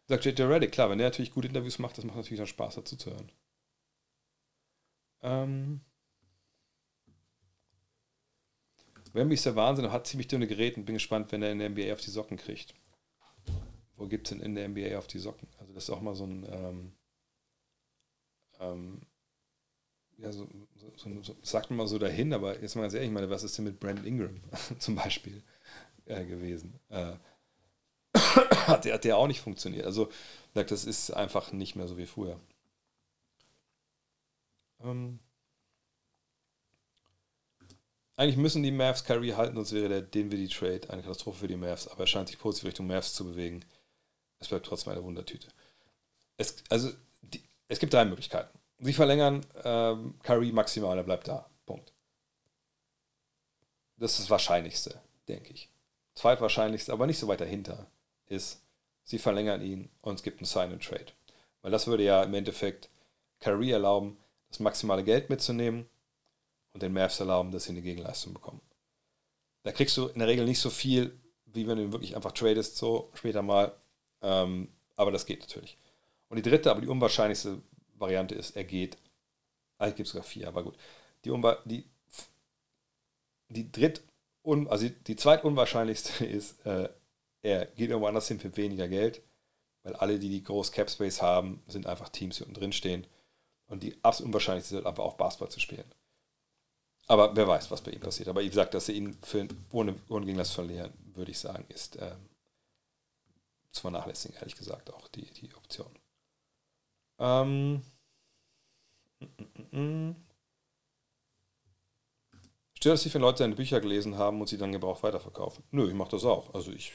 Sagt 0.09 0.24
JJ 0.24 0.43
Reddick, 0.45 0.73
klar, 0.73 0.89
wenn 0.89 0.97
der 0.99 1.09
natürlich 1.09 1.33
gute 1.35 1.49
Interviews 1.49 1.78
macht, 1.81 1.99
das 1.99 2.05
macht 2.07 2.16
natürlich 2.16 2.39
dann 2.39 2.47
Spaß, 2.47 2.77
dazu 2.77 2.97
zu 2.97 3.11
hören. 3.11 3.33
Ähm. 5.23 5.81
Wemby 9.12 9.35
ist 9.35 9.47
der 9.47 9.57
Wahnsinn 9.57 9.85
und 9.87 9.93
hat 9.93 10.07
ziemlich 10.07 10.28
dünne 10.28 10.47
Geräte 10.47 10.78
und 10.81 10.85
bin 10.87 10.95
gespannt, 10.95 11.31
wenn 11.33 11.43
er 11.43 11.51
in 11.53 11.59
der 11.59 11.70
NBA 11.70 11.93
auf 11.93 12.01
die 12.01 12.11
Socken 12.11 12.37
kriegt. 12.37 12.74
Wo 13.97 14.07
gibt 14.07 14.27
es 14.27 14.31
denn 14.33 14.41
in 14.45 14.55
der 14.55 14.69
NBA 14.69 14.97
auf 14.99 15.07
die 15.07 15.19
Socken? 15.19 15.49
Also, 15.59 15.73
das 15.74 15.85
ist 15.85 15.91
auch 15.91 16.03
mal 16.03 16.15
so 16.15 16.24
ein. 16.24 16.45
Ähm, 16.51 16.93
ähm, 18.61 19.01
ja, 20.19 20.33
so, 20.33 20.47
so, 20.77 21.23
so, 21.23 21.37
sagt 21.43 21.70
man 21.70 21.78
mal 21.78 21.87
so 21.87 21.99
dahin, 21.99 22.33
aber 22.33 22.61
jetzt 22.61 22.74
mal 22.77 22.83
ganz 22.83 22.95
ehrlich, 22.95 23.09
ich 23.09 23.15
meine, 23.15 23.28
was 23.31 23.43
ist 23.43 23.57
denn 23.59 23.65
mit 23.65 23.78
Brandon 23.81 24.07
Ingram 24.07 24.41
zum 24.78 24.95
Beispiel? 24.95 25.43
äh, 26.07 26.24
gewesen. 26.24 26.78
Äh, 26.89 27.12
hat, 28.16 28.85
der, 28.85 28.95
hat 28.95 29.05
der 29.05 29.16
auch 29.16 29.27
nicht 29.27 29.41
funktioniert. 29.41 29.85
Also, 29.85 30.11
das 30.55 30.85
ist 30.85 31.11
einfach 31.11 31.53
nicht 31.53 31.77
mehr 31.77 31.87
so 31.87 31.99
wie 31.99 32.07
früher. 32.07 32.41
Ähm, 34.81 35.19
eigentlich 38.16 38.37
müssen 38.37 38.62
die 38.62 38.70
Mavs 38.70 39.05
Kyrie 39.05 39.35
halten, 39.35 39.57
sonst 39.57 39.73
wäre 39.73 39.89
der 39.89 40.03
Dinwiddie 40.03 40.49
Trade 40.49 40.89
eine 40.91 41.03
Katastrophe 41.03 41.41
für 41.41 41.49
die 41.49 41.57
Mavs, 41.57 41.89
aber 41.89 42.01
er 42.03 42.07
scheint 42.07 42.28
sich 42.28 42.39
positiv 42.39 42.69
Richtung 42.69 42.87
Mavs 42.87 43.15
zu 43.15 43.24
bewegen. 43.24 43.61
Es 44.39 44.49
bleibt 44.49 44.66
trotzdem 44.66 44.93
eine 44.93 45.05
Wundertüte. 45.05 45.49
Es, 46.39 46.57
also, 46.70 46.93
die, 47.23 47.43
es 47.69 47.78
gibt 47.78 47.93
drei 47.93 48.05
Möglichkeiten. 48.05 48.57
Sie 48.78 48.93
verlängern 48.93 49.45
ähm, 49.65 50.15
Kyrie 50.23 50.53
maximal, 50.53 50.97
er 50.97 51.05
bleibt 51.05 51.28
da. 51.28 51.49
Punkt. 51.65 51.93
Das 53.99 54.12
ist 54.12 54.20
das 54.20 54.31
Wahrscheinlichste, 54.31 55.01
denke 55.28 55.53
ich 55.53 55.70
zweitwahrscheinlichste, 56.16 56.93
aber 56.93 57.06
nicht 57.06 57.18
so 57.18 57.28
weit 57.28 57.40
dahinter, 57.40 57.86
ist, 58.26 58.60
sie 59.05 59.18
verlängern 59.18 59.62
ihn 59.62 59.88
und 60.01 60.14
es 60.16 60.22
gibt 60.22 60.38
einen 60.40 60.47
Sign-and-Trade. 60.47 61.12
Weil 61.62 61.70
das 61.70 61.86
würde 61.86 62.02
ja 62.02 62.22
im 62.24 62.34
Endeffekt 62.34 62.88
Kyrie 63.38 63.70
erlauben, 63.70 64.16
das 64.48 64.59
maximale 64.60 65.05
Geld 65.05 65.30
mitzunehmen 65.30 65.88
und 66.72 66.82
den 66.82 66.93
Mavs 66.93 67.20
erlauben, 67.20 67.52
dass 67.52 67.64
sie 67.64 67.70
eine 67.70 67.82
Gegenleistung 67.82 68.32
bekommen. 68.32 68.60
Da 69.62 69.72
kriegst 69.72 69.97
du 69.97 70.06
in 70.09 70.18
der 70.18 70.28
Regel 70.28 70.44
nicht 70.44 70.60
so 70.60 70.70
viel, 70.70 71.16
wie 71.47 71.66
wenn 71.66 71.76
du 71.76 71.84
ihn 71.84 71.93
wirklich 71.93 72.16
einfach 72.16 72.32
tradest, 72.32 72.76
so 72.76 73.10
später 73.14 73.43
mal. 73.43 73.72
Ähm, 74.22 74.68
aber 74.97 75.10
das 75.12 75.26
geht 75.26 75.40
natürlich. 75.40 75.76
Und 76.28 76.36
die 76.36 76.48
dritte, 76.48 76.70
aber 76.70 76.80
die 76.80 76.88
unwahrscheinlichste 76.88 77.60
Variante 77.94 78.34
ist, 78.34 78.56
er 78.56 78.64
geht. 78.64 78.97
Ah, 79.78 79.88
ich 79.88 79.97
gebe 79.97 80.09
sogar 80.09 80.24
vier, 80.24 80.48
aber 80.48 80.62
gut. 80.62 80.76
Die, 81.24 81.30
Unba 81.30 81.59
die, 81.64 81.84
die 83.48 83.70
dritt 83.70 84.01
un, 84.47 84.68
also 84.68 84.89
die 84.89 85.16
zweitunwahrscheinlichste 85.16 86.24
ist, 86.24 86.64
äh, 86.64 86.89
er 87.43 87.66
geht 87.66 87.90
irgendwo 87.90 88.06
anders 88.06 88.28
hin 88.28 88.39
für 88.40 88.56
weniger 88.56 88.89
Geld, 88.89 89.20
weil 89.82 89.97
alle, 89.97 90.18
die 90.18 90.28
die 90.31 90.43
groß 90.43 90.73
Cap 90.73 90.89
Space 90.89 91.20
haben, 91.20 91.62
sind 91.66 91.86
einfach 91.86 92.09
Teams, 92.09 92.36
die 92.36 92.44
unten 92.44 92.55
drin 92.55 92.73
stehen. 92.73 93.06
Und 93.66 93.82
die 93.82 93.97
absolut 94.05 94.28
unwahrscheinlichste 94.28 94.74
ist 94.77 94.82
halt 94.82 94.86
einfach 94.86 95.02
auch 95.05 95.14
Basketball 95.14 95.48
zu 95.51 95.59
spielen. 95.60 95.90
Aber 97.09 97.35
wer 97.36 97.47
weiß, 97.48 97.70
was 97.73 97.81
bei 97.82 97.90
ihm 97.90 98.01
passiert. 98.01 98.28
Aber 98.28 98.40
wie 98.43 98.48
gesagt, 98.48 98.74
dass 98.74 98.86
sie 98.86 98.93
ihn 98.93 99.14
für, 99.23 99.47
ohne, 99.73 99.94
ohne 100.09 100.27
gegen 100.27 100.39
das 100.39 100.52
verlieren, 100.52 100.93
würde 101.14 101.32
ich 101.32 101.39
sagen, 101.39 101.64
ist 101.68 101.97
ähm, 102.01 102.28
zu 103.73 103.81
vernachlässigen, 103.82 104.36
ehrlich 104.39 104.56
gesagt, 104.56 104.93
auch 104.93 105.09
die, 105.09 105.27
die 105.32 105.52
Option. 105.56 105.90
Ähm, 107.18 107.82
mm, 109.20 109.24
mm. 109.40 109.64
mm, 109.73 109.81
mm. 110.10 110.26
Stört 112.86 112.98
es 112.98 113.02
dich, 113.02 113.14
wenn 113.14 113.22
Leute 113.22 113.42
deine 113.42 113.56
Bücher 113.56 113.80
gelesen 113.80 114.16
haben 114.16 114.40
und 114.40 114.46
sie 114.48 114.58
dann 114.58 114.70
gebraucht 114.70 115.02
weiterverkaufen? 115.02 115.64
Nö, 115.72 115.88
ich 115.88 115.92
mache 115.94 116.12
das 116.12 116.24
auch. 116.24 116.54
Also 116.54 116.70
ich 116.70 116.92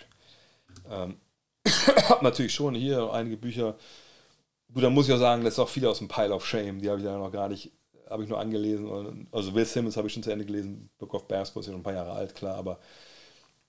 ähm, 0.90 1.18
habe 2.08 2.24
natürlich 2.24 2.54
schon 2.54 2.76
hier 2.76 3.12
einige 3.12 3.36
Bücher. 3.36 3.76
Gut, 4.74 4.84
dann 4.84 4.94
muss 4.94 5.10
ich 5.10 5.14
auch 5.14 5.20
sagen, 5.20 5.44
das 5.44 5.56
ist 5.56 5.60
auch 5.60 5.68
viele 5.68 5.90
aus 5.90 5.98
dem 5.98 6.08
Pile 6.08 6.34
of 6.34 6.48
Shame. 6.48 6.80
Die 6.80 6.88
habe 6.90 7.00
ich 7.02 7.06
dann 7.06 7.20
noch 7.20 7.30
gar 7.30 7.50
nicht, 7.50 7.74
habe 8.10 8.24
ich 8.24 8.30
nur 8.30 8.40
angelesen. 8.40 9.28
Also 9.34 9.54
Will 9.54 9.66
Simmons 9.66 9.98
habe 9.98 10.08
ich 10.08 10.14
schon 10.14 10.24
zu 10.24 10.32
Ende 10.32 10.46
gelesen. 10.46 10.90
Book 10.98 11.14
of 11.14 11.28
Bearspaw 11.28 11.60
ist 11.60 11.66
ja 11.66 11.74
schon 11.74 11.82
ein 11.82 11.84
paar 11.84 11.92
Jahre 11.92 12.14
alt, 12.14 12.36
klar, 12.36 12.56
aber 12.56 12.80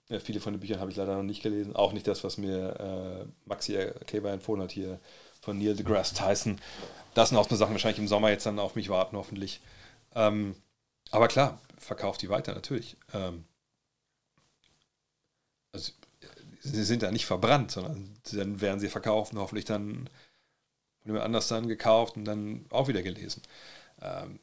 äh, 0.09 0.21
viele 0.21 0.39
von 0.39 0.53
den 0.55 0.61
Büchern 0.61 0.79
habe 0.79 0.93
ich 0.93 0.97
leider 0.97 1.17
noch 1.17 1.25
nicht 1.25 1.43
gelesen. 1.43 1.75
Auch 1.75 1.93
nicht 1.93 2.07
das, 2.07 2.23
was 2.23 2.39
mir 2.39 2.79
äh, 2.79 3.25
Maxi 3.49 3.73
Kleber 4.07 4.31
empfohlen 4.31 4.63
hat 4.63 4.71
hier 4.71 5.01
von 5.41 5.59
Neil 5.59 5.75
deGrasse 5.75 6.15
Tyson. 6.15 6.61
Das 7.15 7.31
sind 7.31 7.39
auch 7.39 7.49
so 7.51 7.57
Sachen, 7.57 7.73
wahrscheinlich 7.73 7.99
im 7.99 8.07
Sommer 8.07 8.31
jetzt 8.31 8.47
dann 8.47 8.61
auf 8.61 8.77
mich 8.77 8.91
warten, 8.91 9.17
hoffentlich. 9.17 9.61
Ähm, 10.15 10.55
aber 11.13 11.29
klar, 11.29 11.61
verkauft 11.79 12.23
die 12.23 12.31
weiter, 12.31 12.55
natürlich. 12.55 12.97
Ähm, 13.13 13.45
also, 15.73 15.93
sie 16.63 16.83
sind 16.85 17.03
da 17.03 17.11
nicht 17.13 17.27
verbrannt, 17.27 17.71
sondern 17.71 18.17
dann 18.33 18.61
werden 18.61 18.81
sie 18.81 18.89
verkauft 18.89 19.33
und 19.33 19.39
hoffentlich 19.39 19.67
dann 19.67 20.07
von 21.03 21.07
jemand 21.07 21.25
anders 21.25 21.49
dann 21.49 21.69
gekauft 21.69 22.17
und 22.17 22.25
dann 22.25 22.65
auch 22.71 22.89
wieder 22.89 23.03
gelesen. 23.03 23.43
Ähm, 24.01 24.41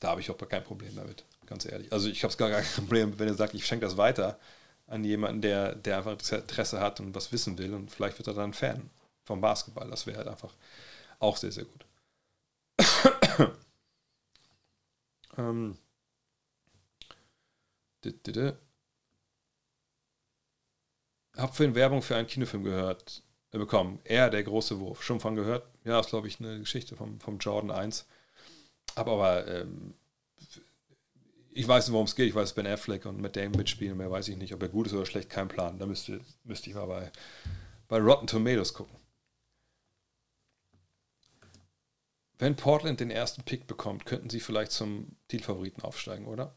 da 0.00 0.10
habe 0.10 0.20
ich 0.20 0.30
auch 0.30 0.36
kein 0.36 0.64
Problem 0.64 0.94
damit, 0.96 1.24
ganz 1.46 1.64
ehrlich. 1.66 1.92
Also 1.92 2.08
ich 2.08 2.22
habe 2.22 2.32
es 2.32 2.38
gar 2.38 2.50
kein 2.50 2.64
Problem, 2.74 3.18
wenn 3.18 3.28
er 3.28 3.34
sagt, 3.34 3.54
ich 3.54 3.66
schenke 3.66 3.86
das 3.86 3.96
weiter 3.96 4.38
an 4.88 5.04
jemanden, 5.04 5.40
der, 5.42 5.74
der 5.74 5.98
einfach 5.98 6.12
Interesse 6.12 6.80
hat 6.80 7.00
und 7.00 7.14
was 7.14 7.32
wissen 7.32 7.56
will 7.58 7.72
und 7.74 7.90
vielleicht 7.90 8.18
wird 8.18 8.28
er 8.28 8.34
dann 8.34 8.52
Fan 8.52 8.90
vom 9.24 9.40
Basketball. 9.40 9.88
Das 9.88 10.06
wäre 10.06 10.18
halt 10.18 10.28
einfach 10.28 10.52
auch 11.18 11.36
sehr, 11.36 11.52
sehr 11.52 11.64
gut. 11.66 11.84
ähm, 15.38 15.78
hab 21.36 21.54
für 21.56 21.64
ihn 21.64 21.74
Werbung 21.74 22.02
für 22.02 22.16
einen 22.16 22.26
Kinofilm 22.26 22.64
gehört, 22.64 23.22
äh, 23.52 23.58
bekommen. 23.58 24.00
Er, 24.04 24.30
der 24.30 24.42
große 24.42 24.80
Wurf. 24.80 25.02
Schon 25.02 25.20
von 25.20 25.36
gehört. 25.36 25.66
Ja, 25.84 26.00
ist, 26.00 26.08
glaube 26.10 26.28
ich, 26.28 26.40
eine 26.40 26.58
Geschichte 26.60 26.96
vom, 26.96 27.20
vom 27.20 27.38
Jordan 27.38 27.70
1. 27.70 28.06
Hab 28.96 29.06
aber, 29.08 29.46
ähm, 29.46 29.94
ich 31.52 31.66
weiß 31.66 31.86
nicht, 31.88 31.92
worum 31.92 32.06
es 32.06 32.16
geht. 32.16 32.28
Ich 32.28 32.34
weiß, 32.34 32.54
Ben 32.54 32.66
Affleck 32.66 33.06
und 33.06 33.20
mit 33.20 33.36
Damon 33.36 33.52
mitspielen. 33.52 33.96
Mehr 33.96 34.10
weiß 34.10 34.28
ich 34.28 34.36
nicht. 34.36 34.54
Ob 34.54 34.62
er 34.62 34.68
gut 34.68 34.86
ist 34.86 34.92
oder 34.94 35.06
schlecht, 35.06 35.30
kein 35.30 35.48
Plan. 35.48 35.78
Da 35.78 35.86
müsste, 35.86 36.20
müsste 36.44 36.70
ich 36.70 36.76
mal 36.76 36.86
bei, 36.86 37.12
bei 37.88 37.98
Rotten 37.98 38.26
Tomatoes 38.26 38.72
gucken. 38.74 38.96
Wenn 42.38 42.56
Portland 42.56 42.98
den 43.00 43.10
ersten 43.10 43.42
Pick 43.42 43.66
bekommt, 43.66 44.06
könnten 44.06 44.30
sie 44.30 44.40
vielleicht 44.40 44.72
zum 44.72 45.14
Titelfavoriten 45.28 45.82
aufsteigen, 45.82 46.26
oder? 46.26 46.54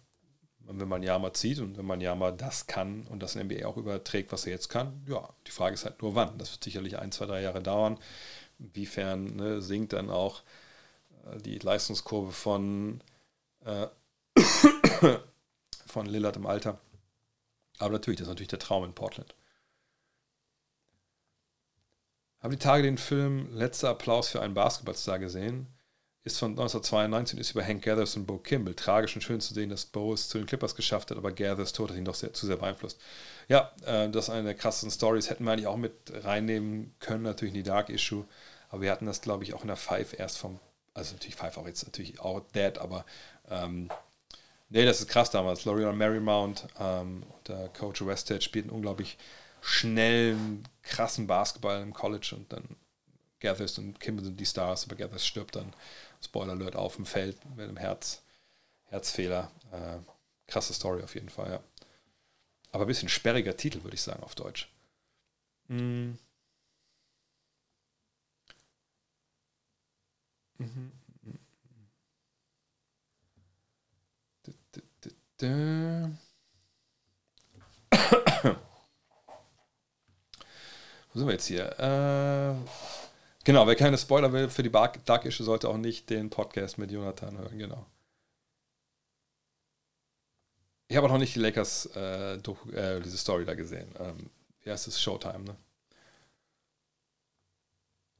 wenn 0.67 0.87
man 0.87 1.03
Yama 1.03 1.33
zieht 1.33 1.59
und 1.59 1.77
wenn 1.77 1.85
man 1.85 2.01
Yama 2.01 2.31
das 2.31 2.67
kann 2.67 3.05
und 3.07 3.21
das 3.21 3.35
in 3.35 3.45
NBA 3.47 3.67
auch 3.67 3.77
überträgt, 3.77 4.31
was 4.31 4.45
er 4.45 4.53
jetzt 4.53 4.69
kann, 4.69 5.03
ja, 5.07 5.27
die 5.47 5.51
Frage 5.51 5.73
ist 5.73 5.85
halt 5.85 6.01
nur 6.01 6.15
wann. 6.15 6.37
Das 6.37 6.51
wird 6.53 6.63
sicherlich 6.63 6.97
ein, 6.99 7.11
zwei, 7.11 7.25
drei 7.25 7.41
Jahre 7.41 7.61
dauern. 7.61 7.97
Inwiefern 8.59 9.35
ne, 9.35 9.61
sinkt 9.61 9.93
dann 9.93 10.09
auch 10.09 10.41
äh, 11.25 11.37
die 11.39 11.59
Leistungskurve 11.59 12.31
von, 12.31 13.01
äh, 13.65 13.87
von 15.85 16.05
Lillard 16.05 16.37
im 16.37 16.45
Alter. 16.45 16.79
Aber 17.79 17.91
natürlich, 17.91 18.19
das 18.19 18.27
ist 18.27 18.29
natürlich 18.29 18.47
der 18.47 18.59
Traum 18.59 18.85
in 18.85 18.93
Portland. 18.93 19.35
Habe 22.39 22.55
die 22.55 22.61
Tage 22.63 22.83
den 22.83 22.97
Film 22.97 23.53
Letzter 23.53 23.89
Applaus 23.89 24.29
für 24.29 24.41
einen 24.41 24.53
Basketballstar 24.53 25.19
gesehen 25.19 25.67
ist 26.25 26.39
von 26.39 26.51
1992 26.51 27.33
und 27.35 27.41
ist 27.41 27.51
über 27.51 27.63
Hank 27.65 27.83
Gathers 27.83 28.15
und 28.15 28.25
Bo 28.25 28.37
Kimball. 28.37 28.73
Tragisch 28.75 29.13
und 29.15 29.21
schön 29.21 29.41
zu 29.41 29.53
sehen, 29.53 29.69
dass 29.69 29.85
Bo 29.85 30.13
es 30.13 30.29
zu 30.29 30.37
den 30.37 30.47
Clippers 30.47 30.75
geschafft 30.75 31.11
hat, 31.11 31.17
aber 31.17 31.31
Gathers 31.33 31.73
Tod 31.73 31.89
hat 31.89 31.97
ihn 31.97 32.05
doch 32.05 32.15
sehr, 32.15 32.33
zu 32.33 32.45
sehr 32.45 32.55
beeinflusst. 32.55 32.97
Ja, 33.49 33.73
äh, 33.85 34.09
das 34.09 34.25
ist 34.25 34.29
eine 34.29 34.43
der 34.45 34.55
krassesten 34.55 34.89
Stories. 34.89 35.29
Hätten 35.29 35.43
wir 35.43 35.51
eigentlich 35.51 35.67
auch 35.67 35.75
mit 35.75 35.93
reinnehmen 36.23 36.95
können, 36.99 37.23
natürlich 37.23 37.53
in 37.53 37.59
die 37.61 37.67
Dark 37.69 37.89
Issue. 37.89 38.23
Aber 38.69 38.81
wir 38.81 38.91
hatten 38.91 39.05
das, 39.05 39.19
glaube 39.21 39.43
ich, 39.43 39.53
auch 39.53 39.61
in 39.61 39.67
der 39.67 39.75
Five 39.75 40.17
erst 40.17 40.37
vom, 40.37 40.59
also 40.93 41.11
natürlich 41.13 41.35
Five 41.35 41.57
auch 41.57 41.67
jetzt 41.67 41.83
natürlich 41.85 42.21
auch 42.21 42.39
Dead, 42.55 42.77
aber 42.77 43.05
ähm, 43.49 43.89
nee, 44.69 44.85
das 44.85 45.01
ist 45.01 45.09
krass 45.09 45.29
damals. 45.29 45.65
L'Oreal 45.65 45.91
Marymount 45.91 46.67
ähm, 46.79 47.23
und 47.23 47.47
der 47.49 47.67
Coach 47.69 48.03
Westhead 48.05 48.41
spielten 48.41 48.69
unglaublich 48.69 49.17
schnellen, 49.59 50.63
krassen 50.83 51.27
Basketball 51.27 51.81
im 51.81 51.93
College 51.93 52.33
und 52.37 52.51
dann 52.53 52.63
Gathers 53.41 53.77
und 53.77 53.99
Kimball 53.99 54.23
sind 54.23 54.39
die 54.39 54.45
Stars, 54.45 54.85
aber 54.85 54.95
Gathers 54.95 55.25
stirbt 55.27 55.57
dann 55.57 55.73
Spoiler 56.23 56.53
Alert, 56.53 56.75
auf 56.75 56.95
dem 56.95 57.05
Feld 57.05 57.37
mit 57.57 57.67
einem 57.67 57.77
Herz, 57.77 58.21
Herzfehler. 58.85 59.51
Äh, 59.71 59.97
krasse 60.47 60.73
Story 60.73 61.03
auf 61.03 61.15
jeden 61.15 61.29
Fall, 61.29 61.51
ja. 61.51 61.63
Aber 62.71 62.85
ein 62.85 62.87
bisschen 62.87 63.09
sperriger 63.09 63.55
Titel, 63.57 63.83
würde 63.83 63.95
ich 63.95 64.01
sagen, 64.01 64.23
auf 64.23 64.35
Deutsch. 64.35 64.71
Mhm. 65.67 66.17
mhm. 70.57 70.91
Wo 81.13 81.19
sind 81.19 81.27
wir 81.27 81.33
jetzt 81.33 81.45
hier? 81.47 81.67
Äh, 81.79 82.69
Genau, 83.45 83.67
wer 83.67 83.75
keine 83.75 83.97
Spoiler 83.97 84.31
will 84.31 84.49
für 84.49 84.63
die 84.63 84.71
Dark 84.71 85.25
Issue, 85.25 85.43
sollte 85.43 85.67
auch 85.67 85.75
nicht 85.77 86.09
den 86.09 86.29
Podcast 86.29 86.77
mit 86.77 86.91
Jonathan 86.91 87.37
hören, 87.37 87.57
genau. 87.59 87.85
Ich 90.87 90.95
habe 90.95 91.07
auch 91.07 91.11
noch 91.11 91.17
nicht 91.17 91.35
die 91.35 91.39
Lakers, 91.39 91.87
äh, 91.97 92.37
Doku, 92.37 92.69
äh, 92.71 93.01
diese 93.01 93.17
Story 93.17 93.43
da 93.43 93.53
gesehen. 93.53 93.89
Ähm, 93.99 94.29
wie 94.61 94.71
heißt 94.71 94.87
es? 94.87 95.01
Showtime, 95.01 95.43
ne? 95.43 95.55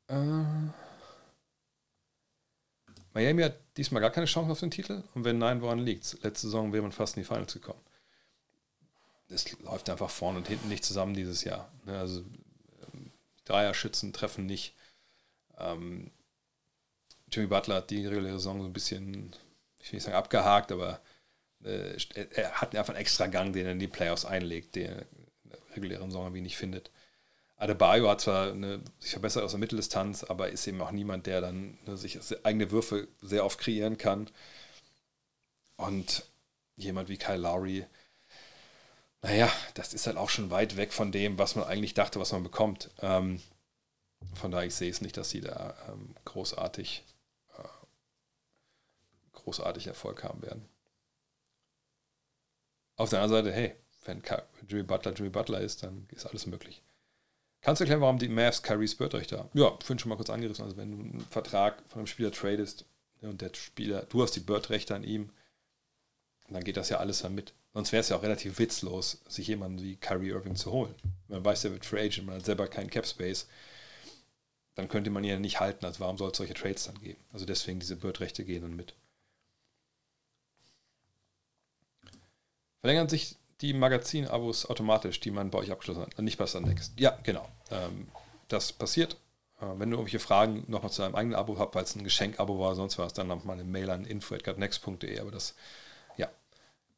Äh, 0.08 0.72
Miami 3.14 3.44
hat 3.44 3.56
diesmal 3.78 4.02
gar 4.02 4.12
keine 4.12 4.26
Chance 4.26 4.52
auf 4.52 4.60
den 4.60 4.72
Titel 4.72 5.04
und 5.14 5.24
wenn 5.24 5.38
nein, 5.38 5.62
woran 5.62 5.80
liegt's? 5.80 6.18
Letzte 6.24 6.48
Saison 6.48 6.74
wäre 6.74 6.84
man 6.84 6.92
fast 6.92 7.16
in 7.16 7.24
die 7.24 7.28
Finals 7.28 7.54
gekommen. 7.54 7.80
Es 9.30 9.50
läuft 9.62 9.90
einfach 9.90 10.10
vorne 10.10 10.40
und 10.40 10.50
hinten 10.50 10.68
nicht 10.68 10.84
zusammen 10.84 11.14
dieses 11.14 11.44
Jahr. 11.46 11.70
Ne? 11.86 11.98
Also 11.98 12.20
ähm, 12.92 13.12
Dreierschützen 13.46 14.12
treffen 14.12 14.46
nicht. 14.46 14.74
Ähm, 15.58 16.12
Jimmy 17.32 17.48
Butler 17.48 17.76
hat 17.76 17.90
die 17.90 18.06
reguläre 18.06 18.34
Saison 18.36 18.62
so 18.62 18.68
ein 18.68 18.74
bisschen, 18.74 19.36
ich 19.80 19.92
will 19.92 19.98
nicht 19.98 20.04
sagen 20.04 20.16
abgehakt, 20.18 20.72
aber 20.72 21.00
äh, 21.64 21.94
er 22.34 22.62
hat 22.62 22.76
einfach 22.76 22.94
einen 22.94 23.02
extra 23.02 23.28
Gang, 23.28 23.54
den 23.54 23.66
er 23.66 23.72
in 23.74 23.80
die 23.80 23.88
Playoffs 23.88 24.26
einlegt, 24.26 24.76
den 24.76 24.86
er 24.88 25.00
in 25.44 25.50
der 25.50 25.60
regulären 25.76 26.10
Saison 26.10 26.26
irgendwie 26.26 26.42
nicht 26.42 26.58
findet. 26.58 26.92
Adebayo 27.56 28.10
hat 28.10 28.22
zwar 28.22 28.52
eine, 28.52 28.82
sich 29.00 29.12
verbessert 29.12 29.44
aus 29.44 29.52
der 29.52 29.60
Mitteldistanz, 29.60 30.24
aber 30.24 30.50
ist 30.50 30.68
eben 30.68 30.82
auch 30.82 30.92
niemand, 30.92 31.28
der 31.28 31.40
dann 31.42 31.78
ne, 31.86 31.98
sich 31.98 32.20
eigene 32.46 32.72
Würfe 32.72 33.08
sehr 33.22 33.46
oft 33.46 33.60
kreieren 33.60 33.98
kann. 33.98 34.30
Und 35.78 36.26
jemand 36.76 37.10
wie 37.10 37.18
Kyle 37.18 37.38
Lowry, 37.38 37.86
naja, 39.22 39.50
das 39.76 39.94
ist 39.94 40.08
halt 40.08 40.18
auch 40.18 40.30
schon 40.30 40.52
weit 40.52 40.76
weg 40.76 40.92
von 40.92 41.12
dem, 41.14 41.38
was 41.40 41.56
man 41.56 41.64
eigentlich 41.66 41.94
dachte, 41.94 42.20
was 42.20 42.34
man 42.34 42.44
bekommt. 42.44 42.90
Ähm, 43.02 43.40
von 44.34 44.52
daher, 44.52 44.68
ich 44.68 44.76
sehe 44.76 44.90
es 44.90 45.02
nicht, 45.02 45.18
dass 45.18 45.30
sie 45.30 45.42
da 45.42 45.74
ähm, 45.90 46.16
großartig, 46.26 47.04
äh, 47.58 47.64
großartig 49.34 49.88
Erfolg 49.88 50.24
haben 50.24 50.42
werden. 50.42 50.66
Auf 52.96 53.10
der 53.10 53.22
anderen 53.22 53.46
Seite, 53.46 53.56
hey, 53.56 53.76
wenn 54.06 54.22
Jimmy 54.68 54.84
Butler 54.84 55.14
Jimmy 55.14 55.30
Butler 55.30 55.62
ist, 55.62 55.84
dann 55.84 56.08
ist 56.12 56.26
alles 56.26 56.46
möglich. 56.46 56.82
Kannst 57.62 57.80
du 57.80 57.84
erklären, 57.84 58.02
warum 58.02 58.20
die 58.20 58.28
Mavs 58.28 58.62
Kyrie 58.62 58.88
spürt 58.88 59.16
euch 59.16 59.28
da? 59.28 59.50
Ja, 59.54 59.78
finde 59.84 60.02
schon 60.02 60.10
mal 60.10 60.18
kurz 60.18 60.30
angerissen. 60.30 60.64
Also 60.66 60.76
wenn 60.76 60.92
du 60.92 60.98
einen 61.00 61.28
Vertrag 61.30 61.82
von 61.88 62.00
einem 62.00 62.08
Spieler 62.08 62.32
tradest 62.32 62.86
ne, 63.22 63.30
und 63.30 63.42
der 63.42 63.52
Spieler, 63.56 64.04
du 64.06 64.22
hast 64.22 64.36
die 64.36 64.42
Bird-Rechte 64.42 64.94
an 64.94 65.04
ihm, 65.04 65.30
dann 66.50 66.64
geht 66.64 66.76
das 66.78 66.90
ja 66.90 66.98
alles 66.98 67.20
damit. 67.20 67.54
Sonst 67.74 67.94
wäre 67.94 68.02
es 68.02 68.10
ja 68.10 68.18
auch 68.18 68.22
relativ 68.22 68.60
witzlos, 68.60 69.20
sich 69.28 69.48
jemanden 69.48 69.82
wie 69.82 69.96
Kyrie 69.96 70.28
Irving 70.30 70.56
zu 70.56 70.72
holen. 70.72 70.94
Man 71.30 71.44
weiß, 71.44 71.62
der 71.62 71.72
wird 71.72 71.86
Free 71.86 72.04
Agent, 72.06 72.28
man 72.28 72.36
hat 72.36 72.46
selber 72.46 72.68
keinen 72.68 72.90
Cap 72.90 73.08
Space 73.08 73.48
dann 74.76 74.88
könnte 74.88 75.10
man 75.10 75.24
ihn 75.24 75.30
ja 75.30 75.40
nicht 75.40 75.60
halten. 75.60 75.86
Also 75.86 76.00
warum 76.00 76.18
soll 76.18 76.32
es 76.32 76.38
solche 76.38 76.54
Trades 76.54 76.86
dann 76.86 77.00
geben? 77.02 77.20
Also 77.32 77.46
deswegen 77.46 77.80
diese 77.80 77.96
Bird-Rechte 77.96 78.44
gehen 78.44 78.62
dann 78.62 78.76
mit. 78.76 78.94
Verlängern 82.80 83.08
sich 83.08 83.38
die 83.62 83.74
Magazin-Abos 83.74 84.66
automatisch, 84.66 85.20
die 85.20 85.32
man 85.32 85.52
bei 85.52 85.60
euch 85.60 85.72
abgeschlossen 85.72 86.02
hat? 86.02 86.20
Nicht 86.20 86.38
bei 86.38 86.48
Sundex. 86.48 86.92
Ja, 86.98 87.18
genau. 87.24 87.48
Ähm, 87.72 88.08
das 88.50 88.74
passiert. 88.74 89.14
Äh, 89.62 89.68
wenn 89.78 89.92
du 89.92 89.96
irgendwelche 89.98 90.20
Fragen 90.20 90.66
nochmal 90.68 90.92
zu 90.92 91.02
deinem 91.02 91.16
eigenen 91.16 91.36
Abo 91.36 91.58
habt, 91.60 91.76
weil 91.76 91.84
es 91.84 91.96
ein 91.96 92.04
Geschenk-Abo 92.04 92.60
war, 92.60 92.76
sonst 92.76 92.98
war 92.98 93.06
es 93.08 93.14
dann 93.14 93.28
nochmal 93.28 93.54
eine 93.60 93.64
Mail 93.64 93.90
an 93.90 94.06
info.next.de, 94.06 95.20
aber 95.20 95.32
das, 95.32 95.56
ja, 96.18 96.28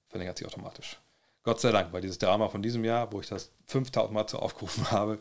verlängert 0.08 0.38
sich 0.38 0.48
automatisch. 0.48 0.98
Gott 1.44 1.62
sei 1.62 1.72
Dank, 1.72 1.94
weil 1.94 2.02
dieses 2.02 2.18
Drama 2.18 2.50
von 2.50 2.64
diesem 2.64 2.84
Jahr, 2.84 3.12
wo 3.12 3.20
ich 3.20 3.28
das 3.28 3.52
5000 3.68 4.12
Mal 4.14 4.26
zu 4.26 4.40
aufgerufen 4.40 4.90
habe, 4.90 5.20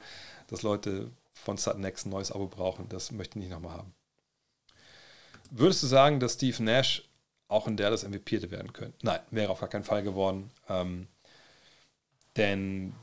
dass 0.49 0.63
Leute 0.63 1.11
von 1.45 1.57
Sudnext 1.59 2.07
ein 2.07 2.11
neues 2.11 2.33
Abo 2.33 2.47
brauchen. 2.49 2.89
Das 2.89 3.13
möchte 3.13 3.39
ich 3.39 3.45
nicht 3.45 3.53
nochmal 3.53 3.77
haben. 3.77 3.95
Würdest 5.51 5.83
du 5.83 5.87
sagen, 5.87 6.19
dass 6.19 6.35
Steve 6.35 6.61
Nash 6.65 7.05
auch 7.49 7.69
in 7.69 7.77
Dallas 7.77 8.03
MVP 8.09 8.37
hätte 8.37 8.51
werden 8.51 8.73
können? 8.73 8.95
Nein, 9.03 9.21
wäre 9.31 9.51
auf 9.51 9.61
gar 9.61 9.69
keinen 9.69 9.85
Fall 9.85 10.03
geworden. 10.03 10.51
Ähm, 10.69 11.07
denn 12.37 12.95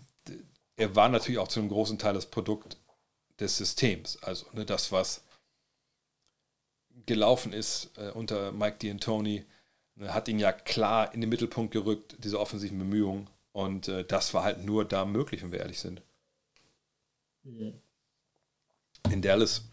er 0.76 0.96
war 0.96 1.08
natürlich 1.08 1.38
auch 1.40 1.48
zu 1.48 1.60
einem 1.60 1.70
großen 1.70 1.98
Teil 2.00 2.14
das 2.14 2.26
Produkt 2.26 2.78
des 3.40 3.56
Systems. 3.58 4.22
Also 4.24 4.48
ne, 4.52 4.66
das, 4.66 4.92
was 4.92 5.22
gelaufen 7.06 7.54
ist 7.54 7.92
äh, 7.98 8.10
unter 8.12 8.52
Mike 8.52 8.80
D'Antoni, 8.86 9.44
ne, 9.96 10.14
hat 10.14 10.28
ihn 10.28 10.40
ja 10.40 10.52
klar 10.52 11.14
in 11.14 11.22
den 11.22 11.30
Mittelpunkt 11.30 11.72
gerückt, 11.72 12.16
diese 12.20 12.40
offensiven 12.40 12.80
Bemühungen. 12.80 13.28
Und 13.54 13.88
äh, 13.88 14.04
das 14.04 14.34
war 14.34 14.44
halt 14.44 14.64
nur 14.66 14.86
da 14.86 15.06
möglich, 15.06 15.44
wenn 15.44 15.52
wir 15.52 15.60
ehrlich 15.60 15.80
sind. 15.80 16.02
Mhm 17.44 17.80
in 19.10 19.22
Dallas. 19.22 19.64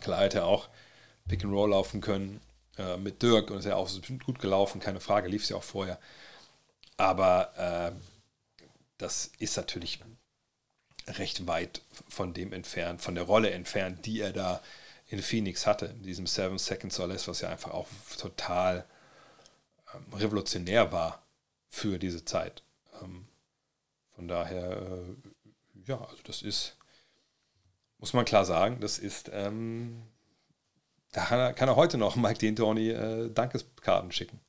Klar 0.00 0.20
hätte 0.22 0.38
er 0.38 0.46
auch 0.46 0.68
Pick 1.28 1.44
and 1.44 1.52
Roll 1.52 1.70
laufen 1.70 2.00
können 2.00 2.40
äh, 2.78 2.96
mit 2.96 3.22
Dirk 3.22 3.50
und 3.50 3.58
ist 3.58 3.64
ja 3.66 3.76
auch 3.76 3.90
gut 4.24 4.38
gelaufen, 4.38 4.80
keine 4.80 5.00
Frage, 5.00 5.28
lief 5.28 5.42
es 5.42 5.50
ja 5.50 5.56
auch 5.56 5.62
vorher. 5.62 5.98
Aber 6.96 7.92
äh, 7.96 8.64
das 8.98 9.30
ist 9.38 9.56
natürlich 9.56 10.00
recht 11.06 11.46
weit 11.46 11.82
von 12.08 12.34
dem 12.34 12.52
entfernt, 12.52 13.02
von 13.02 13.14
der 13.14 13.24
Rolle 13.24 13.50
entfernt, 13.50 14.06
die 14.06 14.20
er 14.20 14.32
da 14.32 14.60
in 15.08 15.20
Phoenix 15.22 15.66
hatte, 15.66 15.86
in 15.86 16.02
diesem 16.02 16.26
Seven 16.26 16.58
Seconds 16.58 17.00
or 17.00 17.08
Less, 17.08 17.26
was 17.26 17.40
ja 17.40 17.48
einfach 17.48 17.72
auch 17.72 17.88
total 18.18 18.84
ähm, 19.94 20.04
revolutionär 20.16 20.92
war 20.92 21.22
für 21.68 21.98
diese 21.98 22.24
Zeit. 22.24 22.62
Ähm, 23.02 23.26
von 24.14 24.28
daher, 24.28 24.70
äh, 24.82 25.86
ja, 25.86 25.98
also 26.00 26.18
das 26.24 26.42
ist 26.42 26.76
muss 28.00 28.14
man 28.14 28.24
klar 28.24 28.44
sagen, 28.46 28.80
das 28.80 28.98
ist, 28.98 29.30
ähm, 29.32 30.02
da 31.12 31.24
kann 31.26 31.38
er, 31.38 31.52
kann 31.52 31.68
er, 31.68 31.76
heute 31.76 31.98
noch 31.98 32.16
Mike 32.16 32.44
D'Antoni 32.44 32.92
äh, 32.92 33.30
Dankeskarten 33.30 34.10
schicken. 34.10 34.40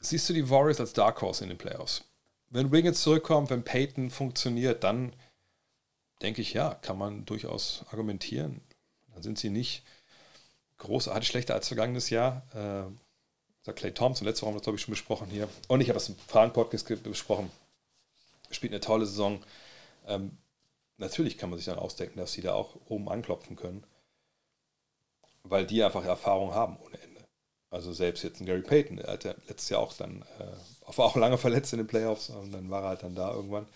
Siehst 0.00 0.28
du 0.28 0.32
die 0.34 0.48
Warriors 0.50 0.80
als 0.80 0.92
Dark 0.92 1.22
Horse 1.22 1.42
in 1.44 1.48
den 1.48 1.58
Playoffs? 1.58 2.04
Wenn 2.50 2.70
Wiggins 2.70 3.02
zurückkommt, 3.02 3.50
wenn 3.50 3.62
Peyton 3.62 4.10
funktioniert, 4.10 4.84
dann 4.84 5.14
denke 6.20 6.42
ich, 6.42 6.52
ja, 6.52 6.74
kann 6.74 6.98
man 6.98 7.24
durchaus 7.24 7.84
argumentieren. 7.90 8.60
Dann 9.14 9.22
sind 9.22 9.38
sie 9.38 9.48
nicht 9.48 9.82
großartig 10.78 11.26
schlechter 11.28 11.54
als 11.54 11.68
vergangenes 11.68 12.10
Jahr. 12.10 12.42
Äh, 12.88 12.92
sagt 13.64 13.78
Clay 13.78 13.94
Thompson, 13.94 14.26
letzte 14.26 14.42
Woche 14.42 14.48
haben 14.48 14.54
wir 14.56 14.58
das, 14.60 14.64
glaube 14.64 14.76
ich, 14.76 14.82
schon 14.82 14.92
besprochen 14.92 15.28
hier. 15.30 15.48
Und 15.68 15.80
ich 15.80 15.88
habe 15.88 15.94
das 15.94 16.08
im 16.08 16.16
Fragen-Podcast 16.26 17.02
besprochen. 17.04 17.50
Spielt 18.50 18.72
eine 18.72 18.80
tolle 18.80 19.06
Saison. 19.06 19.42
Ähm, 20.06 20.36
natürlich 20.98 21.38
kann 21.38 21.50
man 21.50 21.58
sich 21.58 21.66
dann 21.66 21.78
ausdenken, 21.78 22.18
dass 22.18 22.32
sie 22.32 22.40
da 22.42 22.54
auch 22.54 22.76
oben 22.88 23.08
anklopfen 23.08 23.56
können, 23.56 23.84
weil 25.42 25.66
die 25.66 25.82
einfach 25.82 26.04
Erfahrung 26.04 26.54
haben 26.54 26.76
ohne 26.78 27.00
Ende. 27.00 27.22
Also 27.70 27.92
selbst 27.92 28.22
jetzt 28.22 28.40
ein 28.40 28.46
Gary 28.46 28.62
Payton, 28.62 28.96
der 28.98 29.06
hat 29.12 29.24
ja 29.24 29.34
letztes 29.48 29.70
Jahr 29.70 29.80
auch 29.80 29.92
dann, 29.94 30.22
äh, 30.38 30.96
war 30.96 31.06
auch 31.06 31.16
lange 31.16 31.38
verletzt 31.38 31.72
in 31.72 31.78
den 31.78 31.86
Playoffs 31.86 32.28
und 32.30 32.52
dann 32.52 32.68
war 32.70 32.82
er 32.82 32.88
halt 32.90 33.02
dann 33.02 33.14
da 33.14 33.32
irgendwann. 33.32 33.66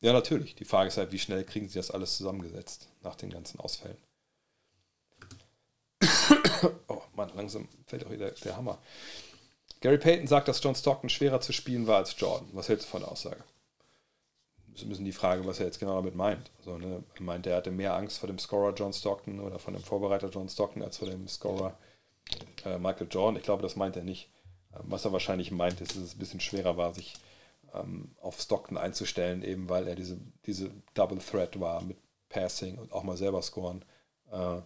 Ja, 0.00 0.14
natürlich. 0.14 0.54
Die 0.54 0.64
Frage 0.64 0.88
ist 0.88 0.96
halt, 0.96 1.12
wie 1.12 1.18
schnell 1.18 1.44
kriegen 1.44 1.68
sie 1.68 1.78
das 1.78 1.90
alles 1.90 2.16
zusammengesetzt 2.16 2.88
nach 3.02 3.14
den 3.16 3.28
ganzen 3.28 3.60
Ausfällen. 3.60 3.98
oh 6.88 7.02
Mann, 7.14 7.30
langsam 7.34 7.68
fällt 7.86 8.06
auch 8.06 8.10
wieder 8.10 8.30
der 8.30 8.56
Hammer. 8.56 8.78
Gary 9.80 9.98
Payton 9.98 10.26
sagt, 10.26 10.48
dass 10.48 10.62
John 10.64 10.74
Stockton 10.74 11.10
schwerer 11.10 11.42
zu 11.42 11.52
spielen 11.52 11.86
war 11.86 11.98
als 11.98 12.14
Jordan. 12.18 12.48
Was 12.52 12.70
hältst 12.70 12.86
du 12.86 12.90
von 12.92 13.00
der 13.02 13.10
Aussage? 13.12 13.44
ist 14.74 14.82
ein 14.82 14.88
bisschen 14.88 15.04
die 15.04 15.12
Frage, 15.12 15.46
was 15.46 15.58
er 15.60 15.66
jetzt 15.66 15.78
genau 15.80 15.96
damit 15.96 16.14
meint. 16.14 16.50
Also, 16.58 16.78
ne, 16.78 17.02
er 17.14 17.22
meint, 17.22 17.46
er 17.46 17.56
hatte 17.56 17.70
mehr 17.70 17.94
Angst 17.94 18.18
vor 18.18 18.26
dem 18.26 18.38
Scorer 18.38 18.74
John 18.74 18.92
Stockton 18.92 19.40
oder 19.40 19.58
vor 19.58 19.72
dem 19.72 19.82
Vorbereiter 19.82 20.28
John 20.28 20.48
Stockton 20.48 20.82
als 20.82 20.98
vor 20.98 21.08
dem 21.08 21.26
Scorer 21.28 21.76
äh, 22.64 22.78
Michael 22.78 23.08
Jordan. 23.10 23.36
Ich 23.36 23.42
glaube, 23.42 23.62
das 23.62 23.76
meint 23.76 23.96
er 23.96 24.04
nicht. 24.04 24.30
Ähm, 24.74 24.82
was 24.84 25.04
er 25.04 25.12
wahrscheinlich 25.12 25.50
meint, 25.50 25.80
ist, 25.80 25.92
dass 25.96 26.02
es 26.02 26.14
ein 26.14 26.18
bisschen 26.18 26.40
schwerer 26.40 26.76
war, 26.76 26.94
sich 26.94 27.14
ähm, 27.74 28.14
auf 28.20 28.40
Stockton 28.40 28.78
einzustellen, 28.78 29.42
eben 29.42 29.68
weil 29.68 29.88
er 29.88 29.94
diese, 29.96 30.18
diese 30.46 30.70
Double 30.94 31.18
Threat 31.18 31.58
war 31.60 31.82
mit 31.82 31.96
Passing 32.28 32.78
und 32.78 32.92
auch 32.92 33.02
mal 33.02 33.16
selber 33.16 33.42
scoren. 33.42 33.84
Äh, 34.30 34.60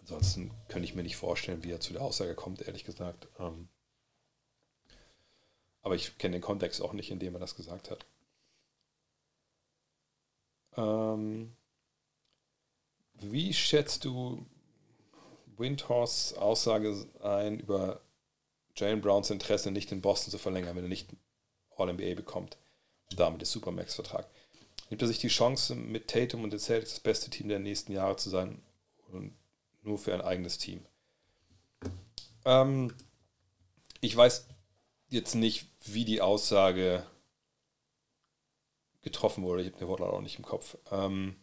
ansonsten 0.00 0.50
könnte 0.68 0.84
ich 0.84 0.94
mir 0.94 1.02
nicht 1.02 1.16
vorstellen, 1.16 1.64
wie 1.64 1.72
er 1.72 1.80
zu 1.80 1.92
der 1.94 2.02
Aussage 2.02 2.34
kommt, 2.34 2.62
ehrlich 2.62 2.84
gesagt. 2.84 3.26
Ähm, 3.40 3.68
aber 5.84 5.94
ich 5.94 6.16
kenne 6.16 6.32
den 6.36 6.40
Kontext 6.42 6.80
auch 6.80 6.94
nicht, 6.94 7.10
in 7.10 7.18
dem 7.18 7.34
er 7.34 7.40
das 7.40 7.54
gesagt 7.54 7.90
hat. 7.90 8.06
Ähm, 10.78 11.54
wie 13.12 13.52
schätzt 13.52 14.06
du 14.06 14.46
Windhorsts 15.58 16.34
Aussage 16.34 17.06
ein 17.22 17.60
über 17.60 18.00
Jalen 18.76 19.02
Browns 19.02 19.28
Interesse, 19.28 19.70
nicht 19.70 19.92
in 19.92 20.00
Boston 20.00 20.30
zu 20.30 20.38
verlängern, 20.38 20.74
wenn 20.74 20.84
er 20.84 20.88
nicht 20.88 21.10
All-NBA 21.76 22.14
bekommt? 22.14 22.56
Und 23.10 23.20
damit 23.20 23.42
ist 23.42 23.52
Supermax-Vertrag. 23.52 24.26
Nimmt 24.88 25.02
er 25.02 25.08
sich 25.08 25.18
die 25.18 25.28
Chance, 25.28 25.74
mit 25.74 26.08
Tatum 26.08 26.44
und 26.44 26.50
den 26.52 26.60
Celtics 26.60 26.92
das 26.94 27.00
beste 27.00 27.28
Team 27.28 27.48
der 27.48 27.58
nächsten 27.58 27.92
Jahre 27.92 28.16
zu 28.16 28.30
sein 28.30 28.62
und 29.12 29.34
nur 29.82 29.98
für 29.98 30.14
ein 30.14 30.22
eigenes 30.22 30.56
Team? 30.56 30.80
Ähm, 32.46 32.94
ich 34.00 34.16
weiß 34.16 34.46
jetzt 35.14 35.34
nicht, 35.34 35.68
wie 35.84 36.04
die 36.04 36.20
Aussage 36.20 37.06
getroffen 39.02 39.44
wurde. 39.44 39.62
Ich 39.62 39.68
habe 39.68 39.78
den 39.78 39.88
Wortlaut 39.88 40.12
auch 40.12 40.20
nicht 40.20 40.36
im 40.38 40.44
Kopf. 40.44 40.76
Ähm, 40.90 41.36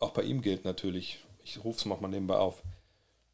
auch 0.00 0.10
bei 0.10 0.22
ihm 0.22 0.42
gilt 0.42 0.64
natürlich, 0.64 1.18
ich 1.44 1.62
rufe 1.64 1.78
es 1.78 1.84
mal 1.86 1.96
nebenbei 2.08 2.36
auf, 2.36 2.62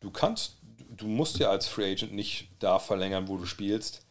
du 0.00 0.10
kannst, 0.10 0.56
du 0.62 1.06
musst 1.06 1.38
ja 1.38 1.50
als 1.50 1.66
Free 1.66 1.90
Agent 1.92 2.12
nicht 2.12 2.48
da 2.58 2.78
verlängern, 2.78 3.28
wo 3.28 3.36
du 3.36 3.46
spielst. 3.46 4.06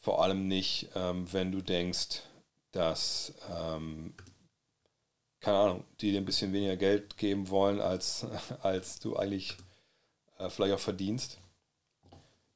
Vor 0.00 0.22
allem 0.22 0.48
nicht, 0.48 0.88
ähm, 0.94 1.30
wenn 1.32 1.52
du 1.52 1.60
denkst, 1.60 2.22
dass, 2.72 3.34
ähm, 3.52 4.14
keine 5.40 5.58
Ahnung, 5.58 5.84
die 6.00 6.12
dir 6.12 6.18
ein 6.20 6.24
bisschen 6.24 6.52
weniger 6.52 6.76
Geld 6.76 7.16
geben 7.18 7.48
wollen, 7.50 7.80
als, 7.80 8.24
als 8.62 9.00
du 9.00 9.16
eigentlich 9.16 9.56
äh, 10.38 10.48
vielleicht 10.50 10.74
auch 10.74 10.80
verdienst. 10.80 11.38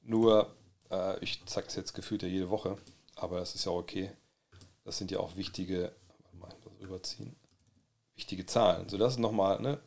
Nur, 0.04 0.50
äh, 0.90 1.18
ich 1.22 1.44
zeige 1.46 1.68
es 1.68 1.76
jetzt 1.76 1.92
gefühlt 1.94 2.22
ja 2.22 2.28
jede 2.28 2.50
Woche, 2.50 2.76
aber 3.14 3.38
es 3.38 3.54
ist 3.54 3.64
ja 3.66 3.72
okay. 3.72 4.10
Das 4.84 4.98
sind 4.98 5.10
ja 5.10 5.20
auch 5.20 5.36
wichtige, 5.36 5.92
mal, 6.32 6.52
überziehen, 6.80 7.36
wichtige 8.16 8.46
Zahlen. 8.46 8.88
So, 8.88 8.98
das 8.98 9.14
ist 9.14 9.18
nochmal, 9.20 9.60
ne? 9.60 9.78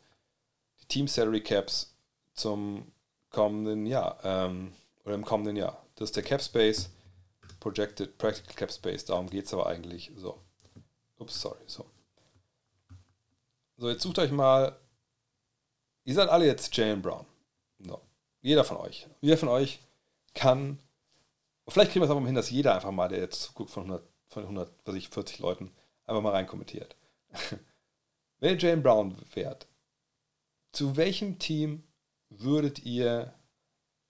Die 0.81 0.85
Team 0.87 1.07
Salary 1.09 1.41
Caps 1.43 1.93
zum 2.33 2.91
kommenden 3.29 3.85
Jahr, 3.85 4.17
ähm, 4.23 4.71
oder 5.03 5.15
im 5.15 5.25
kommenden 5.25 5.57
Jahr. 5.57 5.83
Das 5.95 6.09
ist 6.09 6.15
der 6.15 6.23
Cap 6.23 6.41
Space, 6.41 6.89
Projected 7.59 8.17
Practical 8.17 8.55
Cap 8.55 8.71
Space, 8.71 9.03
darum 9.03 9.29
geht 9.29 9.45
es 9.45 9.53
aber 9.53 9.67
eigentlich. 9.67 10.11
So. 10.15 10.39
Ups, 11.17 11.41
sorry, 11.41 11.57
so. 11.65 11.85
So, 13.77 13.89
jetzt 13.89 14.03
sucht 14.03 14.19
euch 14.19 14.31
mal. 14.31 14.77
Ihr 16.05 16.13
seid 16.13 16.29
alle 16.29 16.45
jetzt 16.45 16.75
Jalen 16.77 17.01
Brown. 17.01 17.25
So. 17.79 17.99
Jeder 18.41 18.63
von 18.63 18.77
euch. 18.77 19.07
Jeder 19.21 19.37
von 19.37 19.49
euch 19.49 19.79
kann, 20.35 20.77
vielleicht 21.67 21.91
kriegen 21.91 22.01
wir 22.03 22.09
es 22.09 22.15
auch 22.15 22.19
mal 22.19 22.27
hin, 22.27 22.35
dass 22.35 22.51
jeder 22.51 22.75
einfach 22.75 22.91
mal, 22.91 23.07
der 23.09 23.19
jetzt 23.19 23.55
guckt 23.55 23.71
von 23.71 23.83
100, 23.85 24.03
von 24.27 24.43
100 24.43 24.71
was 24.85 24.95
ich, 24.95 25.09
40 25.09 25.39
Leuten, 25.39 25.71
einfach 26.05 26.21
mal 26.21 26.31
rein 26.31 26.45
kommentiert. 26.45 26.95
Wenn 28.39 28.49
ihr 28.55 28.59
Jalen 28.59 28.83
Brown 28.83 29.15
fährt, 29.31 29.65
zu 30.73 30.97
welchem 30.97 31.39
Team 31.39 31.83
würdet 32.29 32.85
ihr 32.85 33.33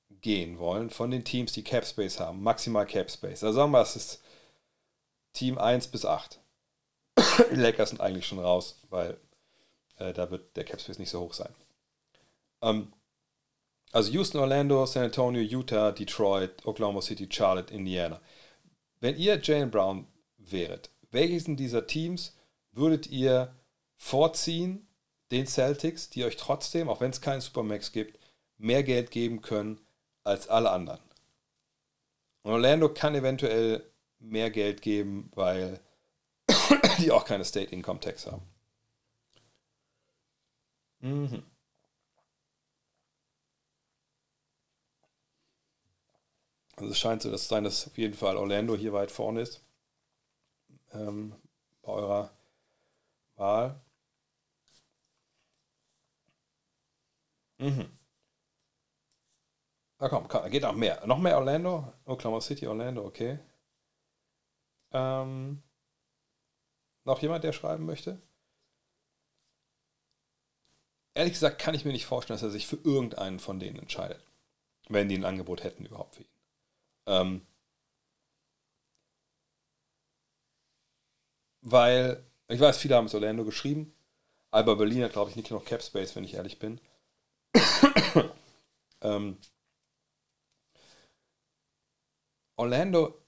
gehen 0.10 0.58
wollen 0.58 0.90
von 0.90 1.12
den 1.12 1.24
Teams, 1.24 1.54
die 1.54 1.64
Cap 1.64 1.86
Space 1.86 2.20
haben, 2.20 2.42
maximal 2.44 2.86
Cap 2.86 3.10
Space? 3.10 3.44
Also 3.44 3.52
sagen 3.56 3.72
wir, 3.72 3.82
es 3.82 3.96
ist 3.96 4.24
Team 5.34 5.58
1 5.58 5.88
bis 5.90 6.06
8. 6.06 6.40
Die 7.52 7.56
Lakers 7.56 7.90
sind 7.90 8.02
eigentlich 8.02 8.26
schon 8.28 8.40
raus, 8.40 8.80
weil 8.90 9.18
äh, 9.98 10.12
da 10.14 10.32
wird 10.32 10.56
der 10.58 10.64
Cap 10.66 10.82
Space 10.82 10.98
nicht 10.98 11.10
so 11.12 11.22
hoch 11.22 11.34
sein. 11.34 11.54
Ähm, 12.62 12.92
also 13.96 14.12
Houston, 14.12 14.42
Orlando, 14.42 14.86
San 14.86 15.04
Antonio, 15.06 15.42
Utah, 15.42 15.90
Detroit, 15.92 16.52
Oklahoma 16.66 17.02
City, 17.02 17.28
Charlotte, 17.32 17.72
Indiana. 17.74 18.20
Wenn 19.00 19.16
ihr 19.18 19.40
Jalen 19.42 19.72
Brown 19.72 20.06
wäret, 20.38 20.90
welchen 21.12 21.56
dieser 21.56 21.88
Teams 21.88 22.36
würdet 22.74 23.08
ihr 23.08 23.56
vorziehen, 23.96 24.86
den 25.32 25.48
Celtics, 25.48 26.10
die 26.10 26.26
euch 26.26 26.36
trotzdem, 26.36 26.90
auch 26.90 27.00
wenn 27.00 27.12
es 27.12 27.22
keinen 27.22 27.40
Supermax 27.40 27.94
gibt, 27.94 28.20
mehr 28.58 28.84
Geld 28.84 29.12
geben 29.12 29.42
können 29.42 29.80
als 30.26 30.50
alle 30.50 30.70
anderen? 30.72 31.00
Und 32.44 32.52
Orlando 32.52 32.90
kann 32.90 33.16
eventuell 33.16 33.82
mehr 34.20 34.50
Geld 34.52 34.82
geben, 34.82 35.32
weil 35.36 35.80
die 37.00 37.12
auch 37.12 37.24
keine 37.24 37.46
State 37.46 37.72
Income 37.74 38.02
Tax 38.02 38.28
haben. 38.28 38.42
Mhm. 41.00 41.44
Also 46.78 46.92
es 46.92 47.00
scheint 47.00 47.22
so 47.22 47.30
zu 47.36 47.38
sein, 47.38 47.64
dass 47.66 47.88
auf 47.88 47.98
jeden 47.98 48.14
Fall 48.16 48.36
Orlando 48.38 48.76
hier 48.76 48.92
weit 48.94 49.10
vorne 49.12 49.42
ist 49.42 49.62
ähm, 50.94 51.34
bei 51.82 51.92
eurer 51.94 52.32
Wahl. 53.36 53.82
Mhm. 57.60 57.90
Na 60.00 60.08
komm, 60.10 60.28
komm, 60.30 60.50
geht 60.52 60.64
noch 60.64 60.74
mehr. 60.76 61.06
Noch 61.08 61.18
mehr 61.20 61.38
Orlando? 61.38 61.94
Oklahoma 62.06 62.40
City, 62.42 62.66
Orlando, 62.68 63.06
okay. 63.06 63.40
Ähm, 64.94 65.62
noch 67.06 67.22
jemand, 67.22 67.44
der 67.46 67.54
schreiben 67.54 67.86
möchte? 67.86 68.22
Ehrlich 71.14 71.34
gesagt 71.34 71.60
kann 71.60 71.74
ich 71.74 71.84
mir 71.86 71.92
nicht 71.94 72.06
vorstellen, 72.06 72.36
dass 72.40 72.44
er 72.44 72.52
sich 72.52 72.68
für 72.68 72.76
irgendeinen 72.78 73.40
von 73.40 73.60
denen 73.62 73.80
entscheidet, 73.80 74.22
wenn 74.90 75.08
die 75.10 75.16
ein 75.18 75.24
Angebot 75.26 75.64
hätten 75.64 75.86
überhaupt 75.86 76.16
für 76.16 76.24
ihn. 76.24 76.35
Ähm, 77.08 77.42
weil, 81.62 82.24
ich 82.48 82.60
weiß, 82.60 82.78
viele 82.78 82.96
haben 82.96 83.06
es 83.06 83.14
Orlando 83.14 83.46
geschrieben. 83.46 83.94
Alba 84.52 84.74
Berlin 84.76 85.04
hat, 85.04 85.14
glaube 85.14 85.30
ich, 85.32 85.36
nicht 85.36 85.50
genug 85.50 85.66
Cap 85.66 85.84
Space, 85.84 86.16
wenn 86.16 86.24
ich 86.24 86.36
ehrlich 86.36 86.60
bin. 86.60 86.80
ähm, 89.02 89.38
Orlando, 92.58 93.22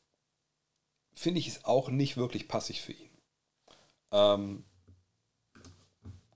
finde 1.13 1.39
ich, 1.39 1.47
ist 1.47 1.65
auch 1.65 1.89
nicht 1.89 2.17
wirklich 2.17 2.47
passig 2.47 2.81
für 2.81 2.93
ihn. 2.93 3.09
Ähm, 4.11 4.63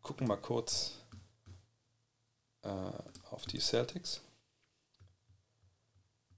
gucken 0.01 0.27
mal 0.27 0.35
kurz 0.37 0.97
äh, 2.63 2.91
auf 3.31 3.45
die 3.45 3.59
Celtics 3.61 4.21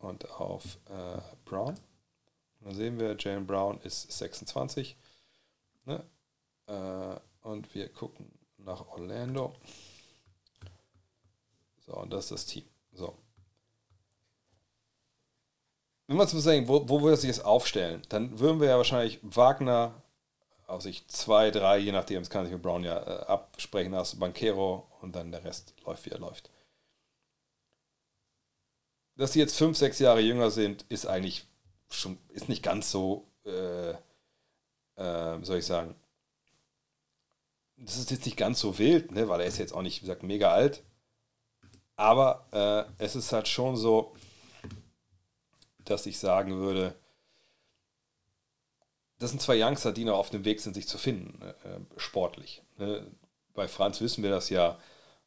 und 0.04 0.30
auf 0.32 0.78
äh, 0.90 1.22
Brown. 1.46 1.70
Und 2.60 2.68
dann 2.68 2.76
sehen 2.76 3.00
wir, 3.00 3.16
Jalen 3.18 3.48
Brown 3.48 3.80
ist 3.82 4.12
26. 4.12 4.96
Ne? 5.86 6.04
Äh, 6.68 7.48
und 7.48 7.74
wir 7.74 7.90
gucken 7.90 8.32
nach 8.58 8.86
Orlando. 8.88 9.54
So, 11.86 11.96
und 11.98 12.12
das 12.14 12.26
ist 12.26 12.32
das 12.32 12.46
Team. 12.46 12.64
So. 12.94 13.16
Wenn 16.08 16.18
wir 16.18 16.22
uns 16.24 16.32
sagen, 16.32 16.68
wo, 16.68 16.88
wo 16.88 17.02
würde 17.02 17.18
sich 17.18 17.30
jetzt 17.30 17.46
aufstellen, 17.46 18.02
dann 18.10 18.38
würden 18.40 18.60
wir 18.60 18.68
ja 18.70 18.78
wahrscheinlich 18.78 19.20
Wagner 19.24 19.94
aus 20.68 20.84
sich 20.84 21.06
zwei, 21.08 21.52
drei, 21.52 21.78
je 21.78 21.92
nachdem, 21.92 22.22
es 22.22 22.30
kann 22.30 22.46
sich 22.46 22.54
mit 22.54 22.62
Brown 22.62 22.84
ja 22.84 22.98
äh, 23.02 23.26
absprechen 23.26 23.92
lassen, 23.94 24.20
Banquero 24.20 24.88
und 25.02 25.16
dann 25.16 25.32
der 25.32 25.44
Rest 25.44 25.74
läuft, 25.86 26.06
wie 26.06 26.12
er 26.12 26.20
läuft 26.20 26.50
dass 29.15 29.34
sie 29.34 29.40
jetzt 29.40 29.57
fünf, 29.57 29.77
sechs 29.77 29.99
Jahre 29.99 30.22
jünger 30.22 30.49
sind, 30.52 30.84
ist 30.90 31.06
eigentlich 31.06 31.45
schon, 31.90 32.18
ist 32.30 32.49
nicht 32.49 32.64
ganz 32.64 32.91
so, 32.91 33.27
äh, 33.45 33.91
äh, 34.95 35.44
soll 35.44 35.57
ich 35.60 35.65
sagen, 35.65 35.95
das 37.77 37.98
ist 37.98 38.11
jetzt 38.11 38.26
nicht 38.26 38.38
ganz 38.38 38.60
so 38.60 38.77
wild, 38.80 39.11
ne? 39.11 39.27
weil 39.30 39.41
er 39.41 39.48
ist 39.48 39.57
jetzt 39.57 39.73
auch 39.73 39.81
nicht, 39.81 39.98
wie 40.02 40.06
gesagt, 40.06 40.23
mega 40.23 40.52
alt. 40.52 40.84
Aber 41.95 42.48
äh, 42.98 43.03
es 43.03 43.15
ist 43.15 43.31
halt 43.34 43.48
schon 43.48 43.76
so, 43.76 44.15
dass 45.80 46.06
ich 46.06 46.18
sagen 46.18 46.57
würde, 46.57 46.95
das 49.19 49.30
sind 49.30 49.41
zwei 49.41 49.60
Youngster, 49.64 49.91
die 49.91 50.06
noch 50.06 50.18
auf 50.18 50.30
dem 50.31 50.44
Weg 50.45 50.60
sind, 50.60 50.73
sich 50.73 50.88
zu 50.88 50.98
finden, 50.98 51.40
äh, 51.41 51.80
sportlich. 51.98 52.64
Ne? 52.77 53.06
Bei 53.53 53.68
Franz 53.68 54.02
wissen 54.02 54.23
wir 54.23 54.31
das 54.31 54.49
ja, 54.49 54.80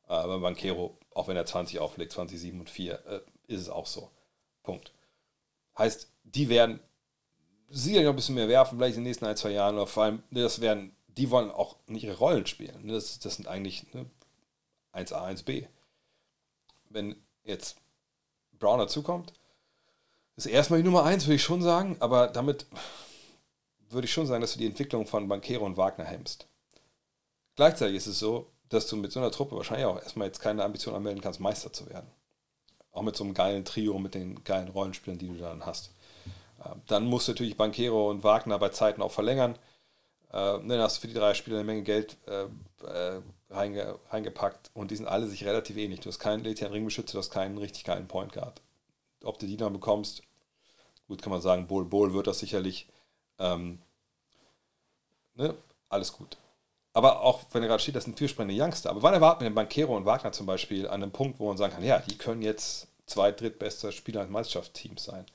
äh, 0.09 0.27
bei 0.27 0.39
Banquero, 0.39 0.99
auch 1.15 1.29
wenn 1.29 1.37
er 1.37 1.47
20 1.47 1.79
auflegt, 1.79 2.13
20, 2.13 2.39
7 2.41 2.61
und 2.61 2.71
4, 2.71 3.25
ist 3.47 3.61
es 3.61 3.69
auch 3.69 3.87
so. 3.87 4.11
Punkt. 4.63 4.93
Heißt, 5.79 6.09
die 6.25 6.49
werden 6.49 6.81
sicherlich 7.69 8.05
noch 8.05 8.13
ein 8.13 8.17
bisschen 8.17 8.35
mehr 8.35 8.49
werfen, 8.49 8.79
vielleicht 8.79 8.97
in 8.97 9.03
den 9.03 9.09
nächsten 9.09 9.27
ein, 9.27 9.37
zwei 9.37 9.51
Jahren, 9.51 9.75
oder 9.77 9.87
vor 9.87 10.05
allem, 10.05 10.23
ne, 10.31 10.43
das 10.43 10.61
werden, 10.61 10.95
die 11.09 11.31
wollen 11.31 11.51
auch 11.51 11.77
nicht 11.87 12.05
ihre 12.05 12.19
Rollen 12.19 12.47
spielen. 12.47 12.87
Ne? 12.87 12.93
Das, 12.95 13.19
das 13.19 13.35
sind 13.37 13.49
eigentlich 13.49 13.93
ne, 13.95 14.07
1a, 14.93 15.35
1b. 15.37 15.67
Wenn 16.91 17.17
jetzt 17.45 17.77
Brown 18.53 18.79
dazukommt, 18.79 19.33
ist 20.37 20.47
erstmal 20.47 20.81
die 20.81 20.85
Nummer 20.85 21.05
1, 21.05 21.27
würde 21.27 21.37
ich 21.37 21.43
schon 21.43 21.63
sagen, 21.63 21.97
aber 22.01 22.29
damit 22.29 22.67
würde 23.89 24.07
ich 24.07 24.13
schon 24.13 24.27
sagen, 24.27 24.41
dass 24.41 24.53
du 24.53 24.59
die 24.59 24.67
Entwicklung 24.67 25.07
von 25.07 25.29
Bankero 25.29 25.65
und 25.65 25.77
Wagner 25.77 26.05
hemmst. 26.05 26.47
Gleichzeitig 27.55 27.97
ist 27.97 28.07
es 28.09 28.19
so, 28.19 28.51
dass 28.69 28.87
du 28.89 28.97
mit 28.97 29.13
so 29.13 29.21
einer 29.21 29.31
Truppe 29.31 29.57
wahrscheinlich 29.57 29.87
auch 29.87 30.03
erstmal 30.03 30.27
jetzt 30.27 30.41
keine 30.41 30.65
Ambition 30.65 30.95
anmelden 30.95 31.23
kannst, 31.23 31.41
Meister 31.41 31.73
zu 31.73 31.89
werden. 31.89 32.11
Auch 32.97 33.03
mit 33.03 33.15
so 33.15 33.25
einem 33.25 33.35
geilen 33.35 33.67
Trio, 33.67 33.99
mit 33.99 34.15
den 34.15 34.43
geilen 34.43 34.71
Rollenspielen, 34.71 35.19
die 35.19 35.29
du 35.29 35.35
dann 35.35 35.67
hast. 35.67 35.91
Ähm, 36.65 36.81
dann 36.87 37.05
musst 37.05 37.29
du 37.29 37.33
natürlich 37.33 37.59
Bankero 37.59 38.09
und 38.11 38.25
Wagner 38.25 38.59
bei 38.59 38.71
Zeiten 38.71 39.03
auch 39.03 39.13
verlängern. 39.13 39.59
Ähm, 40.33 40.67
dann 40.67 40.81
hast 40.81 40.97
du 40.97 41.01
für 41.03 41.09
die 41.09 41.13
drei 41.13 41.35
Spieler 41.35 41.57
eine 41.59 41.67
Menge 41.67 41.83
Geld 41.83 42.17
äh, 42.27 42.47
äh, 42.91 43.23
reingepackt 43.51 44.71
und 44.73 44.91
die 44.91 44.97
sind 44.97 45.07
alle 45.09 45.29
sich 45.29 45.45
relativ 45.45 45.77
ähnlich. 45.77 46.01
Du 46.01 46.09
hast 46.09 46.19
keinen 46.21 46.43
Letian 46.43 46.73
Ringbeschützer, 46.73 47.13
du 47.13 47.19
hast 47.19 47.31
keinen 47.31 47.59
richtig 47.59 47.85
geilen 47.85 48.09
Point 48.09 48.33
Guard. 48.33 48.63
Ob 49.25 49.39
du 49.39 49.47
die 49.47 49.59
dann 49.59 49.75
bekommst, 49.75 50.23
gut 51.07 51.21
kann 51.21 51.33
man 51.33 51.43
sagen, 51.43 51.67
Bol 51.67 51.85
Bol 51.85 52.15
wird 52.15 52.27
das 52.27 52.39
sicherlich. 52.39 52.89
Ähm, 53.39 53.79
ne? 55.35 55.55
Alles 55.91 56.15
gut 56.15 56.39
aber 56.97 57.21
auch 57.21 57.45
wenn 57.53 57.63
er 57.63 57.69
gerade 57.69 57.83
steht, 57.83 57.95
das 57.95 58.05
sind 58.05 58.17
türsprengende 58.17 58.61
Youngster. 58.63 58.89
Aber 58.89 59.03
wann 59.03 59.13
erwarten 59.13 59.43
wir 59.45 59.51
den 59.51 59.55
Bankero 59.55 59.95
und 59.95 60.07
Wagner 60.07 60.33
zum 60.33 60.47
Beispiel 60.47 60.89
an 60.89 61.03
einem 61.03 61.13
Punkt, 61.13 61.39
wo 61.39 61.47
man 61.47 61.59
sagen 61.59 61.75
kann, 61.75 61.85
ja, 61.85 61.99
die 61.99 62.17
können 62.17 62.41
jetzt 62.41 62.89
zwei 63.05 63.33
drittbeste 63.33 63.93
Spieler 63.93 64.21
eines 64.23 64.33
Meisterschaftsteams 64.33 65.05
sein? 65.05 65.27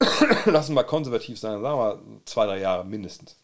Lassen 0.44 0.74
wir 0.76 0.84
konservativ 0.84 1.36
sein, 1.40 1.60
sagen 1.60 1.64
wir 1.64 1.76
mal 1.76 1.98
zwei, 2.26 2.46
drei 2.46 2.60
Jahre 2.60 2.84
mindestens. 2.84 3.34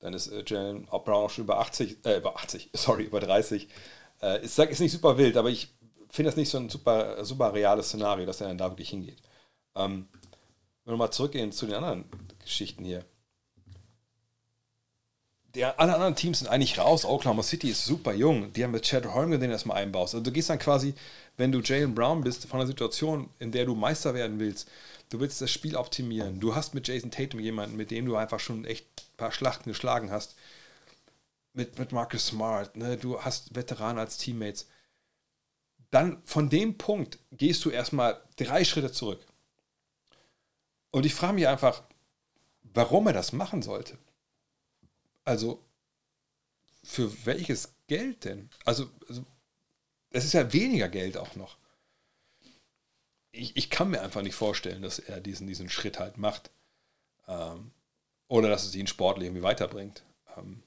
Dann 0.00 0.14
ist 0.14 0.28
äh, 0.28 0.42
Jalen 0.46 0.86
Brown 0.86 1.28
schon 1.28 1.44
über 1.44 1.60
80, 1.60 2.06
äh, 2.06 2.16
über 2.16 2.34
80, 2.36 2.70
sorry, 2.72 3.02
über 3.04 3.20
30. 3.20 3.68
Äh, 4.22 4.42
ist, 4.42 4.58
ist 4.58 4.80
nicht 4.80 4.92
super 4.92 5.18
wild, 5.18 5.36
aber 5.36 5.50
ich 5.50 5.68
finde 6.08 6.30
das 6.30 6.36
nicht 6.38 6.48
so 6.48 6.56
ein 6.56 6.70
super, 6.70 7.22
super 7.26 7.52
reales 7.52 7.88
Szenario, 7.88 8.24
dass 8.24 8.40
er 8.40 8.48
dann 8.48 8.56
da 8.56 8.70
wirklich 8.70 8.88
hingeht. 8.88 9.20
Ähm, 9.74 10.08
wenn 10.86 10.94
wir 10.94 10.98
mal 10.98 11.10
zurückgehen 11.10 11.52
zu 11.52 11.66
den 11.66 11.74
anderen 11.74 12.04
Geschichten 12.38 12.82
hier 12.84 13.04
der, 15.56 15.80
alle 15.80 15.94
anderen 15.94 16.14
Teams 16.14 16.38
sind 16.40 16.48
eigentlich 16.48 16.78
raus. 16.78 17.04
Oklahoma 17.04 17.42
City 17.42 17.70
ist 17.70 17.84
super 17.84 18.12
jung. 18.14 18.52
Die 18.52 18.62
haben 18.62 18.70
mit 18.72 18.82
Chad 18.84 19.06
Holmgren 19.06 19.40
den 19.40 19.50
erstmal 19.50 19.78
einbaust. 19.78 20.14
Also 20.14 20.22
du 20.22 20.30
gehst 20.30 20.50
dann 20.50 20.58
quasi, 20.58 20.94
wenn 21.38 21.50
du 21.50 21.60
Jalen 21.60 21.94
Brown 21.94 22.22
bist, 22.22 22.44
von 22.46 22.60
einer 22.60 22.66
Situation, 22.66 23.30
in 23.38 23.50
der 23.52 23.64
du 23.64 23.74
Meister 23.74 24.12
werden 24.14 24.38
willst, 24.38 24.68
du 25.08 25.18
willst 25.18 25.40
das 25.40 25.50
Spiel 25.50 25.74
optimieren. 25.74 26.38
Du 26.40 26.54
hast 26.54 26.74
mit 26.74 26.86
Jason 26.86 27.10
Tatum 27.10 27.40
jemanden, 27.40 27.76
mit 27.76 27.90
dem 27.90 28.04
du 28.06 28.16
einfach 28.16 28.38
schon 28.38 28.64
echt 28.64 28.84
ein 28.84 29.16
paar 29.16 29.32
Schlachten 29.32 29.70
geschlagen 29.70 30.10
hast. 30.10 30.36
Mit, 31.54 31.78
mit 31.78 31.90
Marcus 31.90 32.26
Smart, 32.26 32.76
ne? 32.76 32.98
du 32.98 33.18
hast 33.22 33.54
Veteranen 33.56 33.98
als 33.98 34.18
Teammates. 34.18 34.66
Dann 35.90 36.20
von 36.26 36.50
dem 36.50 36.76
Punkt 36.76 37.18
gehst 37.32 37.64
du 37.64 37.70
erstmal 37.70 38.20
drei 38.36 38.62
Schritte 38.64 38.92
zurück. 38.92 39.24
Und 40.90 41.06
ich 41.06 41.14
frage 41.14 41.32
mich 41.32 41.48
einfach, 41.48 41.82
warum 42.74 43.06
er 43.06 43.14
das 43.14 43.32
machen 43.32 43.62
sollte. 43.62 43.96
Also, 45.26 45.58
für 46.84 47.26
welches 47.26 47.74
Geld 47.88 48.24
denn? 48.24 48.48
Also, 48.64 48.88
also 49.08 49.24
das 50.10 50.24
ist 50.24 50.34
ja 50.34 50.52
weniger 50.52 50.88
Geld 50.88 51.16
auch 51.16 51.34
noch. 51.34 51.58
Ich, 53.32 53.56
ich, 53.56 53.68
kann 53.68 53.90
mir 53.90 54.00
einfach 54.02 54.22
nicht 54.22 54.36
vorstellen, 54.36 54.82
dass 54.82 55.00
er 55.00 55.20
diesen, 55.20 55.48
diesen 55.48 55.68
Schritt 55.68 55.98
halt 55.98 56.16
macht. 56.16 56.52
Ähm, 57.26 57.72
oder 58.28 58.48
dass 58.48 58.64
es 58.64 58.74
ihn 58.76 58.86
sportlich 58.86 59.26
irgendwie 59.26 59.42
weiterbringt. 59.42 60.04
Ähm, 60.36 60.62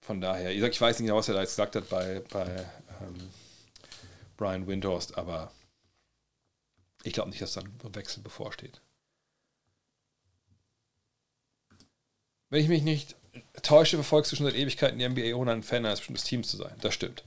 von 0.00 0.20
daher, 0.20 0.54
ich, 0.54 0.60
sag, 0.60 0.70
ich 0.70 0.80
weiß 0.80 0.98
nicht 1.00 1.06
genau, 1.06 1.18
was 1.18 1.28
er 1.28 1.34
da 1.34 1.40
jetzt 1.40 1.50
gesagt 1.50 1.74
hat 1.74 1.88
bei, 1.90 2.20
bei 2.30 2.66
ähm, 3.02 3.30
Brian 4.36 4.66
Windhorst, 4.68 5.18
aber 5.18 5.50
ich 7.02 7.12
glaube 7.14 7.30
nicht, 7.30 7.42
dass 7.42 7.52
dann 7.54 7.66
ein 7.82 7.94
Wechsel 7.96 8.22
bevorsteht. 8.22 8.80
wenn 12.50 12.62
ich 12.62 12.68
mich 12.68 12.82
nicht 12.82 13.16
täusche, 13.62 13.96
verfolgst 13.96 14.32
du 14.32 14.36
schon 14.36 14.46
seit 14.46 14.54
Ewigkeiten 14.54 14.98
die 14.98 15.08
NBA, 15.08 15.36
ohne 15.38 15.52
ein 15.52 15.62
Fan 15.62 15.84
eines 15.84 16.00
bestimmten 16.00 16.22
Teams 16.22 16.48
zu 16.50 16.56
sein. 16.56 16.72
Das 16.80 16.94
stimmt. 16.94 17.24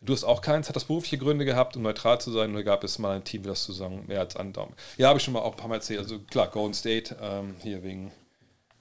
Du 0.00 0.12
hast 0.12 0.22
auch 0.24 0.42
keins, 0.42 0.68
hat 0.68 0.76
das 0.76 0.84
berufliche 0.84 1.18
Gründe 1.18 1.44
gehabt, 1.44 1.76
um 1.76 1.82
neutral 1.82 2.20
zu 2.20 2.30
sein, 2.30 2.52
oder 2.52 2.62
gab 2.62 2.84
es 2.84 2.98
mal 2.98 3.16
ein 3.16 3.24
Team, 3.24 3.42
das 3.42 3.64
zusammen 3.64 4.06
mehr 4.06 4.20
als 4.20 4.36
andauert? 4.36 4.70
Ja, 4.98 5.08
habe 5.08 5.18
ich 5.18 5.24
schon 5.24 5.32
mal 5.32 5.40
auch 5.40 5.52
ein 5.52 5.56
paar 5.56 5.68
Mal 5.68 5.76
erzählt. 5.76 6.00
Also 6.00 6.18
klar, 6.18 6.48
Golden 6.50 6.74
State, 6.74 7.16
ähm, 7.20 7.56
hier 7.62 7.82
wegen, 7.82 8.12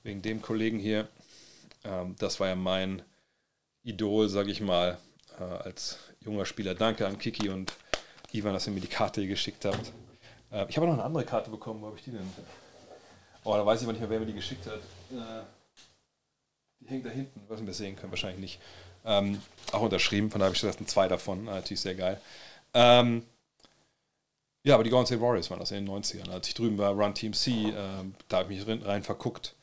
wegen 0.04 0.22
dem 0.22 0.42
Kollegen 0.42 0.80
hier, 0.80 1.08
ähm, 1.86 2.16
das 2.20 2.40
war 2.42 2.50
ja 2.50 2.56
mein 2.56 3.02
Idol, 3.84 4.28
sage 4.28 4.52
ich 4.52 4.60
mal, 4.60 4.98
äh, 5.40 5.44
als 5.44 5.98
junger 6.20 6.46
Spieler. 6.46 6.76
Danke 6.76 7.08
an 7.08 7.18
Kiki 7.18 7.50
und 7.50 7.74
Ivan, 8.34 8.54
dass 8.54 8.68
ihr 8.68 8.74
mir 8.74 8.82
die 8.82 8.88
Karte 8.88 9.26
geschickt 9.26 9.64
habt. 9.64 9.94
Äh, 10.52 10.66
ich 10.68 10.76
habe 10.76 10.88
noch 10.88 10.94
eine 10.94 11.04
andere 11.04 11.24
Karte 11.24 11.50
bekommen, 11.50 11.82
wo 11.82 11.88
habe 11.88 11.98
ich 11.98 12.04
die 12.04 12.12
denn? 12.12 12.30
Oh, 13.46 13.54
da 13.54 13.66
weiß 13.66 13.80
ich 13.80 13.86
aber 13.86 13.94
nicht 13.94 14.02
mehr, 14.02 14.10
wer 14.10 14.20
mir 14.20 14.26
die 14.26 14.34
geschickt 14.34 14.66
hat. 14.68 14.76
Äh, 15.12 15.44
hängt 16.88 17.06
da 17.06 17.10
hinten, 17.10 17.42
was 17.48 17.66
wir 17.66 17.74
sehen 17.74 17.96
können, 17.96 18.12
wahrscheinlich 18.12 18.40
nicht. 18.42 18.60
Ähm, 19.06 19.42
auch 19.72 19.82
unterschrieben, 19.82 20.32
von 20.32 20.40
daher 20.40 20.50
habe 20.50 20.56
ich 20.56 20.62
gesagt, 20.62 20.90
zwei 20.90 21.08
davon, 21.08 21.48
äh, 21.48 21.52
natürlich 21.52 21.82
sehr 21.82 21.96
geil. 21.96 22.20
Ähm, 22.74 23.24
ja, 24.64 24.76
aber 24.76 24.84
die 24.86 24.90
Golden 24.90 25.06
State 25.06 25.22
Warriors 25.22 25.50
waren 25.50 25.60
das 25.60 25.72
in 25.72 25.86
den 25.86 25.94
90ern. 25.94 26.30
Als 26.30 26.48
ich 26.48 26.54
drüben 26.54 26.78
war, 26.78 26.94
Run 26.94 27.14
Team 27.14 27.34
C, 27.34 27.52
äh, 27.70 27.74
da 28.30 28.38
habe 28.40 28.54
ich 28.54 28.66
mich 28.66 28.86
rein 28.86 29.04
verguckt. 29.04 29.56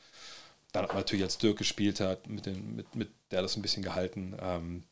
Dann 0.73 0.83
hat 0.83 0.91
man 0.91 0.99
natürlich, 0.99 1.25
als 1.25 1.39
Dirk 1.39 1.57
gespielt 1.59 2.01
hat, 2.01 2.29
mit, 2.29 2.47
den, 2.47 2.77
mit, 2.77 2.95
mit 2.95 3.11
der 3.31 3.41
das 3.43 3.57
ein 3.57 3.63
bisschen 3.63 3.83
gehalten. 3.83 4.37
Ähm, 4.41 4.85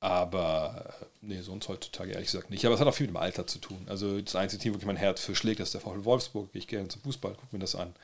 aber 0.00 0.94
äh, 1.00 1.04
nee, 1.22 1.40
sonst 1.40 1.68
heutzutage 1.68 2.12
ehrlich 2.12 2.30
gesagt 2.30 2.50
nicht. 2.50 2.64
Aber 2.64 2.74
es 2.76 2.80
hat 2.80 2.86
auch 2.86 2.94
viel 2.94 3.08
mit 3.08 3.14
dem 3.16 3.22
Alter 3.22 3.46
zu 3.48 3.58
tun. 3.58 3.84
Also 3.88 4.20
das 4.20 4.36
einzige 4.36 4.62
Team, 4.62 4.74
wo 4.74 4.78
ich 4.78 4.84
mein 4.86 4.96
Herz 4.96 5.20
für 5.22 5.34
schlägt, 5.34 5.58
ist 5.60 5.74
der 5.74 5.80
VfL 5.80 6.04
Wolfsburg. 6.04 6.48
Ich 6.52 6.68
gehe 6.68 6.78
gerne 6.78 6.88
zum 6.88 7.02
Fußball, 7.02 7.32
gucke 7.34 7.48
mir 7.50 7.58
das 7.58 7.74
an. 7.74 7.94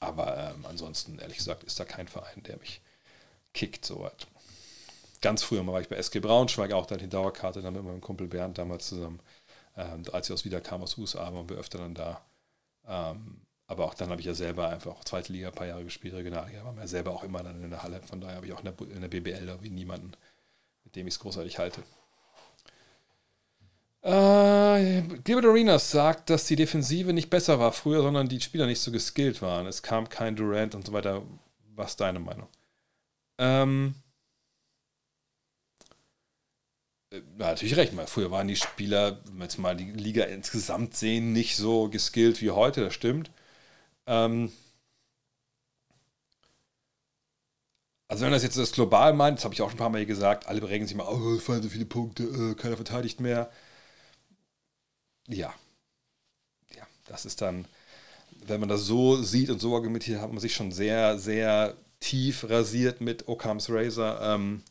Aber 0.00 0.36
ähm, 0.54 0.64
ansonsten, 0.68 1.18
ehrlich 1.18 1.38
gesagt, 1.38 1.64
ist 1.64 1.78
da 1.80 1.84
kein 1.84 2.08
Verein, 2.08 2.42
der 2.46 2.58
mich 2.58 2.80
kickt 3.52 3.84
soweit. 3.84 4.26
Ganz 5.20 5.42
früher 5.42 5.66
war 5.66 5.80
ich 5.80 5.88
bei 5.88 5.96
SG 5.96 6.20
Braunschweig, 6.20 6.72
auch 6.72 6.86
dann 6.86 6.98
die 6.98 7.08
Dauerkarte, 7.08 7.62
dann 7.62 7.74
mit 7.74 7.84
meinem 7.84 8.00
Kumpel 8.00 8.26
Bernd 8.26 8.58
damals 8.58 8.88
zusammen. 8.88 9.20
Ähm, 9.76 10.02
als 10.12 10.28
ich 10.28 10.34
aus 10.34 10.44
wieder 10.44 10.60
kam 10.60 10.82
aus 10.82 10.98
USA, 10.98 11.32
waren 11.32 11.48
wir 11.48 11.56
öfter 11.56 11.78
dann 11.78 11.94
da. 11.94 12.20
Ähm, 12.86 13.40
aber 13.66 13.86
auch 13.86 13.94
dann 13.94 14.10
habe 14.10 14.20
ich 14.20 14.26
ja 14.26 14.34
selber 14.34 14.68
einfach 14.68 14.90
auch 14.92 15.04
zweite 15.04 15.32
Liga 15.32 15.48
ein 15.48 15.54
paar 15.54 15.66
Jahre 15.66 15.84
gespielt, 15.84 16.14
Regionalliga, 16.14 16.64
war 16.64 16.72
mir 16.72 16.82
ja 16.82 16.86
selber 16.86 17.12
auch 17.12 17.24
immer 17.24 17.42
dann 17.42 17.64
in 17.64 17.70
der 17.70 17.82
Halle. 17.82 18.02
Von 18.02 18.20
daher 18.20 18.36
habe 18.36 18.46
ich 18.46 18.52
auch 18.52 18.62
in 18.62 18.66
der, 18.76 18.88
in 18.94 19.00
der 19.00 19.08
BBL 19.08 19.48
irgendwie 19.48 19.70
niemanden, 19.70 20.12
mit 20.84 20.94
dem 20.96 21.06
ich 21.06 21.14
es 21.14 21.20
großartig 21.20 21.58
halte. 21.58 21.82
Äh, 24.04 25.00
Gilbert 25.24 25.46
Arenas 25.46 25.90
sagt, 25.90 26.28
dass 26.28 26.44
die 26.46 26.56
Defensive 26.56 27.14
nicht 27.14 27.30
besser 27.30 27.58
war 27.58 27.72
früher, 27.72 28.02
sondern 28.02 28.28
die 28.28 28.38
Spieler 28.38 28.66
nicht 28.66 28.80
so 28.80 28.92
geskillt 28.92 29.40
waren. 29.40 29.64
Es 29.66 29.82
kam 29.82 30.10
kein 30.10 30.36
Durant 30.36 30.74
und 30.74 30.84
so 30.86 30.92
weiter. 30.92 31.22
Was 31.74 31.92
ist 31.92 32.00
deine 32.00 32.20
Meinung? 32.20 32.46
Ähm, 33.38 33.94
Na, 37.10 37.16
äh, 37.16 37.22
natürlich 37.38 37.76
recht. 37.78 37.94
Mal, 37.94 38.06
früher 38.06 38.30
waren 38.30 38.46
die 38.46 38.56
Spieler, 38.56 39.20
wenn 39.24 39.38
wir 39.38 39.44
jetzt 39.44 39.56
mal 39.58 39.74
die 39.74 39.90
Liga 39.90 40.24
insgesamt 40.24 40.94
sehen, 40.94 41.32
nicht 41.32 41.56
so 41.56 41.88
geskillt 41.88 42.42
wie 42.42 42.50
heute, 42.50 42.82
das 42.82 42.92
stimmt. 42.92 43.30
Ähm 44.06 44.52
also, 48.08 48.26
wenn 48.26 48.32
das 48.32 48.42
jetzt 48.42 48.58
das 48.58 48.72
global 48.72 49.14
meint, 49.14 49.38
das 49.38 49.44
habe 49.44 49.54
ich 49.54 49.62
auch 49.62 49.68
schon 49.70 49.76
ein 49.76 49.78
paar 49.78 49.88
Mal 49.88 50.04
gesagt, 50.04 50.46
alle 50.46 50.60
regen 50.68 50.86
sich 50.86 50.94
mal, 50.94 51.06
oh, 51.08 51.36
es 51.36 51.42
fallen 51.42 51.62
so 51.62 51.70
viele 51.70 51.86
Punkte, 51.86 52.24
äh, 52.24 52.54
keiner 52.54 52.76
verteidigt 52.76 53.18
mehr 53.20 53.50
ja, 55.28 55.54
ja, 56.76 56.86
das 57.06 57.24
ist 57.24 57.40
dann, 57.40 57.64
wenn 58.46 58.60
man 58.60 58.68
das 58.68 58.82
so 58.84 59.22
sieht 59.22 59.50
und 59.50 59.60
so 59.60 59.74
argumentiert, 59.74 60.20
hat 60.20 60.30
man 60.30 60.40
sich 60.40 60.54
schon 60.54 60.72
sehr, 60.72 61.18
sehr 61.18 61.74
tief 62.00 62.48
rasiert 62.48 63.00
mit 63.00 63.28
Occam's 63.28 63.70
Razor. 63.70 64.20
Ähm, 64.22 64.62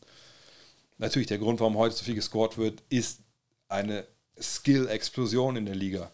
natürlich 0.98 1.28
der 1.28 1.38
Grund, 1.38 1.60
warum 1.60 1.76
heute 1.76 1.96
so 1.96 2.04
viel 2.04 2.14
gescored 2.14 2.56
wird, 2.56 2.82
ist 2.88 3.20
eine 3.68 4.06
Skill-Explosion 4.40 5.56
in 5.56 5.66
der 5.66 5.74
Liga. 5.74 6.10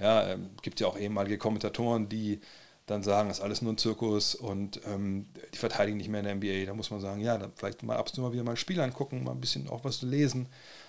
Ja, 0.00 0.28
ähm, 0.28 0.50
gibt 0.62 0.80
ja 0.80 0.88
auch 0.88 0.98
ehemalige 0.98 1.38
Kommentatoren, 1.38 2.08
die 2.08 2.40
dann 2.86 3.02
sagen, 3.02 3.28
das 3.28 3.38
ist 3.38 3.44
alles 3.44 3.62
nur 3.62 3.72
ein 3.72 3.78
Zirkus 3.78 4.34
und 4.34 4.80
ähm, 4.86 5.28
die 5.54 5.58
verteidigen 5.58 5.96
nicht 5.96 6.08
mehr 6.08 6.20
in 6.20 6.26
der 6.26 6.34
NBA. 6.34 6.66
Da 6.66 6.74
muss 6.74 6.90
man 6.90 7.00
sagen, 7.00 7.20
ja, 7.20 7.38
dann 7.38 7.52
vielleicht 7.56 7.82
mal 7.82 7.96
ab 7.96 8.06
und 8.08 8.14
zu 8.14 8.20
mal 8.20 8.32
wieder 8.32 8.42
mal 8.42 8.50
ein 8.52 8.56
Spiel 8.56 8.80
angucken, 8.80 9.22
mal 9.22 9.30
ein 9.30 9.40
bisschen 9.40 9.68
auch 9.70 9.84
was 9.84 10.02
lesen, 10.02 10.48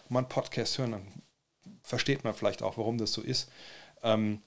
mal 0.09 0.19
einen 0.19 0.27
Podcast 0.29 0.77
hören, 0.77 0.91
dann 0.91 1.07
versteht 1.85 2.23
man 2.23 2.33
vielleicht 2.33 2.63
auch, 2.63 2.77
warum 2.77 2.97
das 2.97 3.13
so 3.13 3.21
ist. 3.21 3.49
Ähm, 4.03 4.41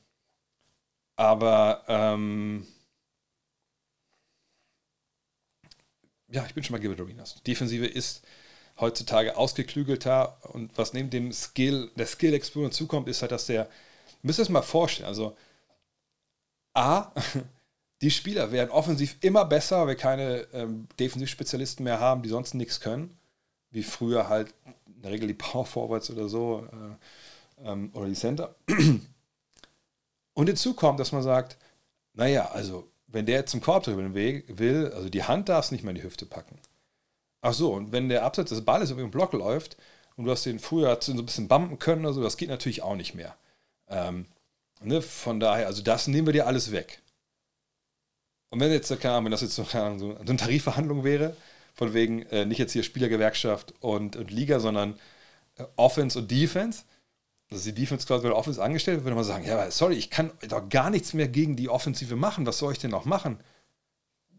aber 1.16 1.85
ähm, 1.89 2.66
ja, 6.28 6.44
ich 6.47 6.55
bin 6.55 6.62
schon 6.62 6.74
mal 6.74 6.81
Gilbert 6.81 7.01
Arenas. 7.01 7.40
Defensive 7.44 7.86
ist 7.86 8.23
heutzutage 8.81 9.36
ausgeklügelter 9.36 10.39
und 10.52 10.77
was 10.77 10.93
neben 10.93 11.10
dem 11.10 11.32
Skill, 11.32 11.90
der 11.97 12.06
Skill 12.06 12.35
Explosion 12.35 12.73
zukommt, 12.73 13.09
ist 13.09 13.23
halt, 13.23 13.32
dass 13.32 13.47
der, 13.47 13.69
müsst 14.23 14.39
ihr 14.39 14.43
es 14.43 14.48
mal 14.48 14.62
vorstellen, 14.62 15.09
also 15.09 15.36
A, 16.74 17.10
die 18.02 18.10
Spieler 18.10 18.52
werden 18.52 18.70
offensiv 18.70 19.16
immer 19.20 19.44
besser, 19.44 19.81
weil 19.81 19.89
wir 19.89 19.97
keine 19.97 20.43
ähm, 20.52 20.89
Defensivspezialisten 21.01 21.82
mehr 21.85 21.98
haben, 21.98 22.23
die 22.23 22.28
sonst 22.28 22.55
nichts 22.55 22.81
können 22.81 23.18
wie 23.70 23.82
früher 23.82 24.28
halt 24.28 24.55
in 24.86 25.03
der 25.03 25.11
Regel 25.12 25.28
die 25.28 25.35
Power 25.35 25.66
Forwards 25.66 26.11
oder 26.11 26.28
so 26.28 26.66
äh, 27.59 27.65
ähm, 27.69 27.90
oder 27.95 28.07
die 28.07 28.15
Center. 28.15 28.55
Und 30.35 30.47
hinzu 30.47 30.74
kommt, 30.74 31.01
dass 31.01 31.12
man 31.12 31.23
sagt, 31.23 31.57
naja, 32.15 32.51
also 32.53 32.89
wenn 33.07 33.27
der 33.27 33.47
zum 33.47 33.61
Korb 33.61 33.85
dribbeln 33.85 34.15
will, 34.15 34.93
also 34.95 35.09
die 35.09 35.24
Hand 35.24 35.49
darfst 35.49 35.73
nicht 35.73 35.82
mehr 35.82 35.90
in 35.90 35.97
die 35.97 36.03
Hüfte 36.03 36.27
packen. 36.27 36.59
Ach 37.40 37.55
so, 37.55 37.73
und 37.73 37.93
wenn 37.93 38.09
der 38.09 38.24
Absatz 38.24 38.51
des 38.51 38.65
Balles 38.65 38.90
über 38.90 39.01
den 39.01 39.11
Block 39.11 39.32
läuft 39.32 39.77
und 40.16 40.24
du 40.24 40.31
hast 40.31 40.45
den 40.45 40.59
früher 40.59 40.97
so 41.01 41.12
ein 41.12 41.24
bisschen 41.24 41.49
bumpen 41.49 41.78
können 41.78 42.05
oder 42.05 42.12
so, 42.15 42.23
das 42.23 42.36
geht 42.36 42.49
natürlich 42.49 42.82
auch 42.82 42.97
nicht 42.97 43.15
mehr. 43.15 43.35
Ähm, 43.89 44.27
ne, 44.82 45.01
von 45.01 45.40
daher, 45.40 45.66
also 45.69 45.82
das 45.82 46.07
nehmen 46.07 46.27
wir 46.27 46.32
dir 46.32 46.47
alles 46.47 46.73
weg. 46.73 47.01
Und 48.51 48.61
wenn 48.61 48.73
jetzt, 48.73 48.89
keine 49.01 49.15
Ahnung, 49.15 49.24
wenn 49.27 49.32
das 49.32 49.43
jetzt 49.43 49.55
so, 49.55 49.65
Ahnung, 49.78 49.99
so 49.99 50.16
eine 50.16 50.36
Tarifverhandlung 50.36 51.05
wäre, 51.05 51.36
von 51.78 51.94
wegen 51.94 52.22
äh, 52.26 52.44
nicht 52.44 52.59
jetzt 52.59 52.72
hier 52.72 52.82
Spielergewerkschaft 52.82 53.72
und, 53.80 54.16
und 54.16 54.32
Liga, 54.32 54.59
sondern 54.59 54.98
äh, 55.56 55.64
Offense 55.76 56.18
und 56.18 56.28
Defense. 56.30 56.82
Dass 57.50 57.62
die 57.62 57.72
Defense 57.74 58.05
quasi 58.06 58.24
bei 58.24 58.28
der 58.30 58.36
Offense 58.36 58.60
angestellt 58.62 59.05
würde 59.05 59.14
man 59.14 59.22
sagen, 59.24 59.44
ja, 59.46 59.70
sorry, 59.70 59.94
ich 59.94 60.10
kann 60.10 60.32
doch 60.48 60.68
gar 60.68 60.90
nichts 60.90 61.14
mehr 61.14 61.28
gegen 61.28 61.55
die 61.56 61.68
Offensive 61.70 62.16
machen. 62.16 62.44
Was 62.46 62.59
soll 62.59 62.72
ich 62.72 62.78
denn 62.78 62.90
noch 62.90 63.05
machen? 63.05 63.38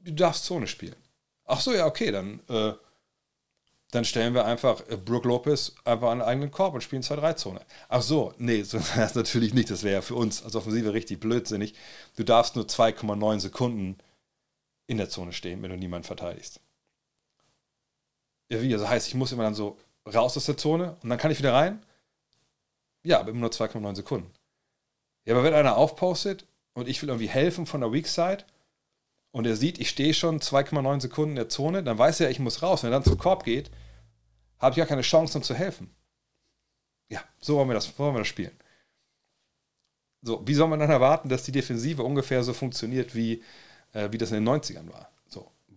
Du 0.03 0.11
darfst 0.11 0.43
Zone 0.45 0.67
spielen. 0.67 0.97
Ach 1.45 1.61
so, 1.61 1.73
ja, 1.73 1.85
okay, 1.87 2.11
dann, 2.11 2.41
äh, 2.49 2.73
dann 3.91 4.03
stellen 4.03 4.33
wir 4.33 4.43
einfach 4.45 4.81
äh, 4.89 4.97
Brook 4.97 5.23
Lopez 5.23 5.73
einfach 5.85 6.09
an 6.11 6.19
den 6.19 6.27
eigenen 6.27 6.51
Korb 6.51 6.73
und 6.75 6.81
spielen 6.81 7.01
2-3-Zone. 7.03 7.61
Ach 7.87 8.01
so, 8.01 8.33
nee, 8.37 8.63
so, 8.63 8.77
das 8.97 9.15
natürlich 9.15 9.53
nicht. 9.53 9.71
Das 9.71 9.83
wäre 9.83 9.95
ja 9.95 10.01
für 10.01 10.15
uns 10.15 10.43
als 10.43 10.57
Offensive 10.57 10.93
richtig 10.93 11.21
blödsinnig. 11.21 11.73
Du 12.17 12.23
darfst 12.23 12.57
nur 12.57 12.65
2,9 12.65 13.39
Sekunden 13.39 13.97
in 14.87 14.97
der 14.97 15.09
Zone 15.09 15.31
stehen, 15.31 15.61
wenn 15.63 15.69
du 15.71 15.77
niemanden 15.77 16.05
verteidigst. 16.05 16.59
Ja, 18.51 18.61
wie? 18.61 18.73
Also 18.73 18.89
heißt, 18.89 19.07
ich 19.07 19.15
muss 19.15 19.31
immer 19.31 19.43
dann 19.43 19.53
so 19.55 19.77
raus 20.11 20.35
aus 20.37 20.45
der 20.45 20.57
Zone 20.57 20.97
und 21.03 21.09
dann 21.09 21.17
kann 21.19 21.31
ich 21.31 21.37
wieder 21.39 21.53
rein. 21.53 21.81
Ja, 23.03 23.19
aber 23.19 23.29
immer 23.29 23.41
nur 23.41 23.49
2,9 23.51 23.95
Sekunden. 23.95 24.31
Ja, 25.25 25.33
aber 25.35 25.43
wenn 25.43 25.53
einer 25.53 25.77
aufpostet 25.77 26.45
und 26.73 26.87
ich 26.87 27.01
will 27.01 27.09
irgendwie 27.09 27.27
helfen 27.29 27.65
von 27.65 27.81
der 27.81 27.93
Weak 27.93 28.07
Side 28.07 28.43
und 29.31 29.45
er 29.45 29.55
sieht, 29.55 29.79
ich 29.79 29.89
stehe 29.89 30.13
schon 30.13 30.39
2,9 30.39 31.01
Sekunden 31.01 31.31
in 31.31 31.35
der 31.35 31.49
Zone, 31.49 31.83
dann 31.83 31.97
weiß 31.97 32.19
er, 32.21 32.31
ich 32.31 32.39
muss 32.39 32.63
raus. 32.63 32.83
Wenn 32.83 32.89
er 32.89 32.97
dann 32.99 33.03
zum 33.03 33.17
Korb 33.19 33.43
geht, 33.43 33.69
habe 34.57 34.71
ich 34.73 34.77
gar 34.77 34.87
keine 34.87 35.03
Chance, 35.03 35.37
um 35.37 35.43
zu 35.43 35.53
helfen. 35.53 35.93
Ja, 37.09 37.21
so 37.39 37.55
wollen 37.57 37.69
wir 37.69 37.75
das, 37.75 37.97
wollen 37.99 38.15
wir 38.15 38.19
das 38.19 38.27
spielen. 38.27 38.55
So, 40.21 40.45
wie 40.45 40.53
soll 40.53 40.67
man 40.67 40.79
dann 40.79 40.89
erwarten, 40.89 41.29
dass 41.29 41.43
die 41.43 41.51
Defensive 41.51 42.03
ungefähr 42.03 42.43
so 42.43 42.53
funktioniert, 42.53 43.15
wie, 43.15 43.43
äh, 43.93 44.11
wie 44.11 44.17
das 44.17 44.31
in 44.31 44.43
den 44.43 44.47
90ern 44.55 44.91
war? 44.91 45.09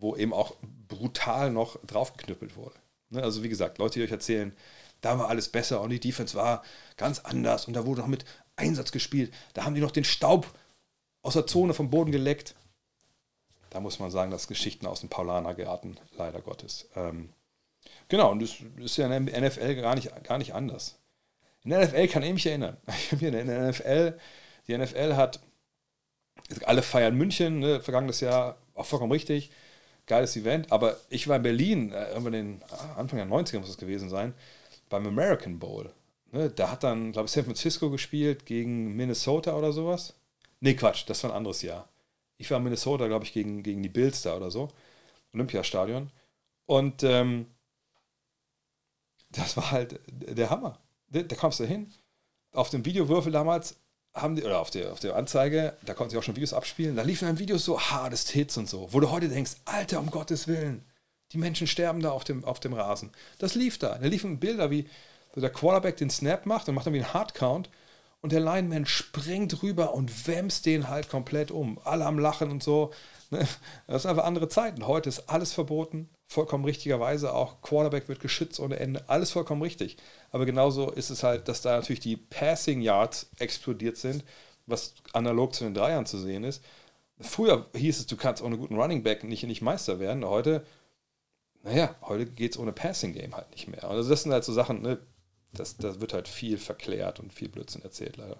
wo 0.03 0.15
eben 0.17 0.35
auch 0.35 0.57
brutal 0.89 1.51
noch 1.51 1.79
draufgeknüppelt 1.87 2.57
wurde. 2.57 2.75
Ne? 3.11 3.23
Also 3.23 3.43
wie 3.43 3.49
gesagt, 3.49 3.79
Leute, 3.79 3.99
die 4.01 4.05
euch 4.05 4.11
erzählen, 4.11 4.55
da 5.01 5.19
war 5.19 5.29
alles 5.29 5.49
besser 5.49 5.81
und 5.81 5.91
die 5.91 6.01
Defense 6.01 6.37
war 6.37 6.63
ganz 6.97 7.21
anders 7.21 7.67
und 7.67 7.75
da 7.75 7.87
wurde 7.87 8.03
noch 8.03 8.09
mit 8.09 8.25
Einsatz 8.57 8.93
gespielt, 8.93 9.33
da 9.55 9.65
haben 9.65 9.75
die 9.75 9.81
noch 9.81 9.91
den 9.93 10.05
Staub 10.05 10.47
aus 11.23 11.33
der 11.33 11.47
Zone 11.47 11.73
vom 11.73 11.89
Boden 11.89 12.13
geleckt. 12.13 12.55
Da 13.71 13.81
muss 13.81 14.01
man 14.01 14.11
sagen, 14.11 14.31
dass 14.31 14.49
Geschichten 14.49 14.87
aus 14.87 15.01
dem 15.01 15.09
Paulaner 15.09 15.55
geraten, 15.55 15.97
leider 16.19 16.41
Gottes. 16.43 16.89
Ähm, 16.95 17.31
genau, 18.09 18.31
und 18.33 18.43
das 18.43 18.57
ist 18.85 18.99
ja 18.99 19.11
in 19.17 19.27
der 19.27 19.41
NFL 19.49 19.77
gar 19.77 19.95
nicht, 19.95 20.25
gar 20.25 20.37
nicht 20.37 20.53
anders. 20.53 20.99
In 21.65 21.71
der 21.71 21.83
NFL 21.87 22.09
kann 22.09 22.23
ich 22.25 22.35
mich 22.35 22.45
erinnern. 22.47 22.77
In 23.21 23.33
der 23.47 23.69
NFL, 23.71 24.19
die 24.67 24.77
NFL 24.77 25.15
hat, 25.15 25.39
alle 26.65 26.83
feiern 26.83 27.15
München, 27.15 27.61
ne, 27.61 27.81
vergangenes 27.81 28.19
Jahr, 28.21 28.57
auch 28.75 28.85
vollkommen 28.85 29.13
richtig 29.13 29.53
geiles 30.13 30.37
Event. 30.37 30.71
Aber 30.71 30.97
ich 31.09 31.27
war 31.27 31.37
in 31.37 31.43
Berlin, 31.43 31.93
äh, 31.93 32.11
irgendwann 32.11 32.33
den 32.33 32.63
ah, 32.71 33.01
Anfang 33.01 33.17
der 33.17 33.27
90er 33.27 33.61
muss 33.61 33.71
es 33.71 33.79
gewesen 33.79 34.09
sein, 34.11 34.35
beim 34.91 35.07
American 35.07 35.59
Bowl. 35.59 35.91
Ne, 36.33 36.51
da 36.51 36.73
hat 36.73 36.83
dann, 36.83 37.13
glaube 37.13 37.27
ich, 37.27 37.33
San 37.33 37.45
Francisco 37.45 37.89
gespielt 37.91 38.45
gegen 38.47 38.95
Minnesota 38.95 39.57
oder 39.57 39.73
sowas. 39.73 40.15
Nee, 40.61 40.75
Quatsch, 40.75 41.05
das 41.09 41.25
war 41.25 41.31
ein 41.31 41.37
anderes 41.37 41.63
Jahr. 41.63 41.89
Ich 42.37 42.51
war 42.51 42.59
in 42.59 42.65
Minnesota, 42.65 43.07
glaube 43.09 43.25
ich, 43.25 43.33
gegen, 43.33 43.63
gegen 43.63 43.83
die 43.83 43.89
Bills 43.89 44.23
da 44.23 44.37
oder 44.37 44.51
so. 44.51 44.69
Olympiastadion. 45.33 46.11
Und 46.67 47.03
ähm, 47.05 47.47
das 49.31 49.57
war 49.57 49.71
halt 49.71 49.99
der 50.11 50.51
Hammer. 50.51 50.79
Da, 51.09 51.23
da 51.23 51.37
kommst 51.37 51.59
du 51.61 51.65
hin. 51.65 51.91
Auf 52.53 52.69
dem 52.71 52.85
Videowürfel 52.85 53.33
damals 53.33 53.77
haben 54.15 54.37
die, 54.37 54.43
oder 54.45 54.61
auf 54.61 54.71
der, 54.71 54.93
auf 54.93 55.01
der 55.01 55.17
Anzeige, 55.17 55.77
da 55.85 55.95
konnten 55.95 56.11
sie 56.11 56.19
auch 56.19 56.23
schon 56.23 56.37
Videos 56.37 56.53
abspielen, 56.53 56.97
da 56.97 57.03
liefen 57.03 57.27
dann 57.29 57.39
Videos 57.39 57.65
so 57.65 57.81
Hardest 57.81 58.31
Hits 58.31 58.57
und 58.59 58.69
so, 58.69 58.89
wo 58.93 59.01
du 59.01 59.11
heute 59.11 59.29
denkst, 59.29 59.53
Alter, 59.65 60.01
um 60.01 60.11
Gottes 60.11 60.47
Willen, 60.49 60.85
die 61.33 61.39
Menschen 61.39 61.67
sterben 61.67 62.01
da 62.03 62.11
auf 62.11 62.25
dem, 62.25 62.45
auf 62.45 62.61
dem 62.61 62.75
Rasen. 62.75 63.11
Das 63.39 63.55
lief 63.55 63.79
da. 63.79 63.97
Da 63.97 64.07
liefen 64.07 64.39
Bilder, 64.39 64.71
wie 64.71 64.87
der 65.35 65.49
Quarterback 65.49 65.97
den 65.97 66.11
Snap 66.11 66.45
macht 66.45 66.69
und 66.69 66.75
macht 66.75 66.87
dann 66.87 66.93
wie 66.93 67.01
einen 67.03 67.15
Hardcount 67.15 67.71
und 68.21 68.33
der 68.33 68.41
Lineman 68.41 68.85
springt 68.85 69.63
rüber 69.63 69.95
und 69.95 70.27
wämst 70.29 70.67
den 70.67 70.89
halt 70.89 71.09
komplett 71.09 71.51
um. 71.51 71.81
Alle 71.85 72.05
am 72.05 72.19
Lachen 72.19 72.51
und 72.51 72.63
so. 72.63 72.93
Ne? 73.31 73.49
Das 73.87 74.03
sind 74.03 74.11
einfach 74.11 74.25
andere 74.25 74.51
Zeiten. 74.51 74.87
Heute 74.87 75.09
ist 75.09 75.31
alles 75.31 75.55
verboten 75.55 76.11
vollkommen 76.33 76.65
richtigerweise 76.65 77.35
auch, 77.35 77.61
Quarterback 77.63 78.09
wird 78.09 78.21
geschützt 78.21 78.59
ohne 78.59 78.81
Ende, 78.81 79.09
alles 79.09 79.31
vollkommen 79.31 79.63
richtig. 79.63 79.97
Aber 80.31 80.47
genauso 80.47 80.91
ist 80.91 81.11
es 81.11 81.23
halt, 81.23 81.47
dass 81.47 81.63
da 81.63 81.77
natürlich 81.77 82.01
die 82.01 82.17
Passing 82.17 82.81
Yards 82.81 83.29
explodiert 83.39 83.97
sind, 83.97 84.25
was 84.67 84.95
analog 85.13 85.55
zu 85.55 85.65
den 85.65 85.75
Dreiern 85.75 86.07
zu 86.07 86.19
sehen 86.19 86.45
ist. 86.45 86.63
Früher 87.21 87.67
hieß 87.75 88.01
es, 88.01 88.07
du 88.07 88.17
kannst 88.17 88.43
ohne 88.43 88.57
guten 88.57 88.77
Running 88.81 89.03
Back 89.03 89.23
nicht, 89.23 89.43
nicht 89.45 89.63
Meister 89.63 90.01
werden. 90.01 90.25
Heute, 90.25 90.67
naja, 91.63 91.95
heute 92.03 92.27
geht 92.27 92.53
es 92.53 92.59
ohne 92.59 92.73
Passing 92.73 93.13
Game 93.13 93.37
halt 93.37 93.51
nicht 93.51 93.69
mehr. 93.69 93.85
also 93.85 94.09
das 94.09 94.23
sind 94.23 94.33
halt 94.33 94.45
so 94.45 94.53
Sachen, 94.53 94.83
ne, 94.83 94.99
das, 95.53 95.77
das 95.77 96.01
wird 96.01 96.15
halt 96.15 96.27
viel 96.29 96.59
verklärt 96.59 97.21
und 97.21 97.33
viel 97.33 97.49
Blödsinn 97.49 97.83
erzählt, 97.83 98.17
leider. 98.17 98.39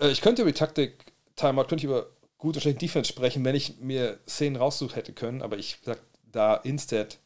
Äh, 0.00 0.10
ich 0.10 0.20
könnte 0.20 0.42
über 0.42 0.52
die 0.52 0.58
Taktik 0.58 1.12
Timeout, 1.36 1.62
könnte 1.64 1.76
ich 1.76 1.84
über 1.84 2.06
gut 2.46 2.54
oder 2.54 2.60
schlecht 2.60 2.80
Defense 2.80 3.08
sprechen, 3.08 3.44
wenn 3.44 3.56
ich 3.56 3.78
mir 3.80 4.20
Szenen 4.28 4.54
raussuchen 4.54 4.94
hätte 4.94 5.12
können, 5.12 5.42
aber 5.42 5.58
ich 5.58 5.78
sag, 5.84 5.98
da 6.30 6.54
Instead 6.54 7.18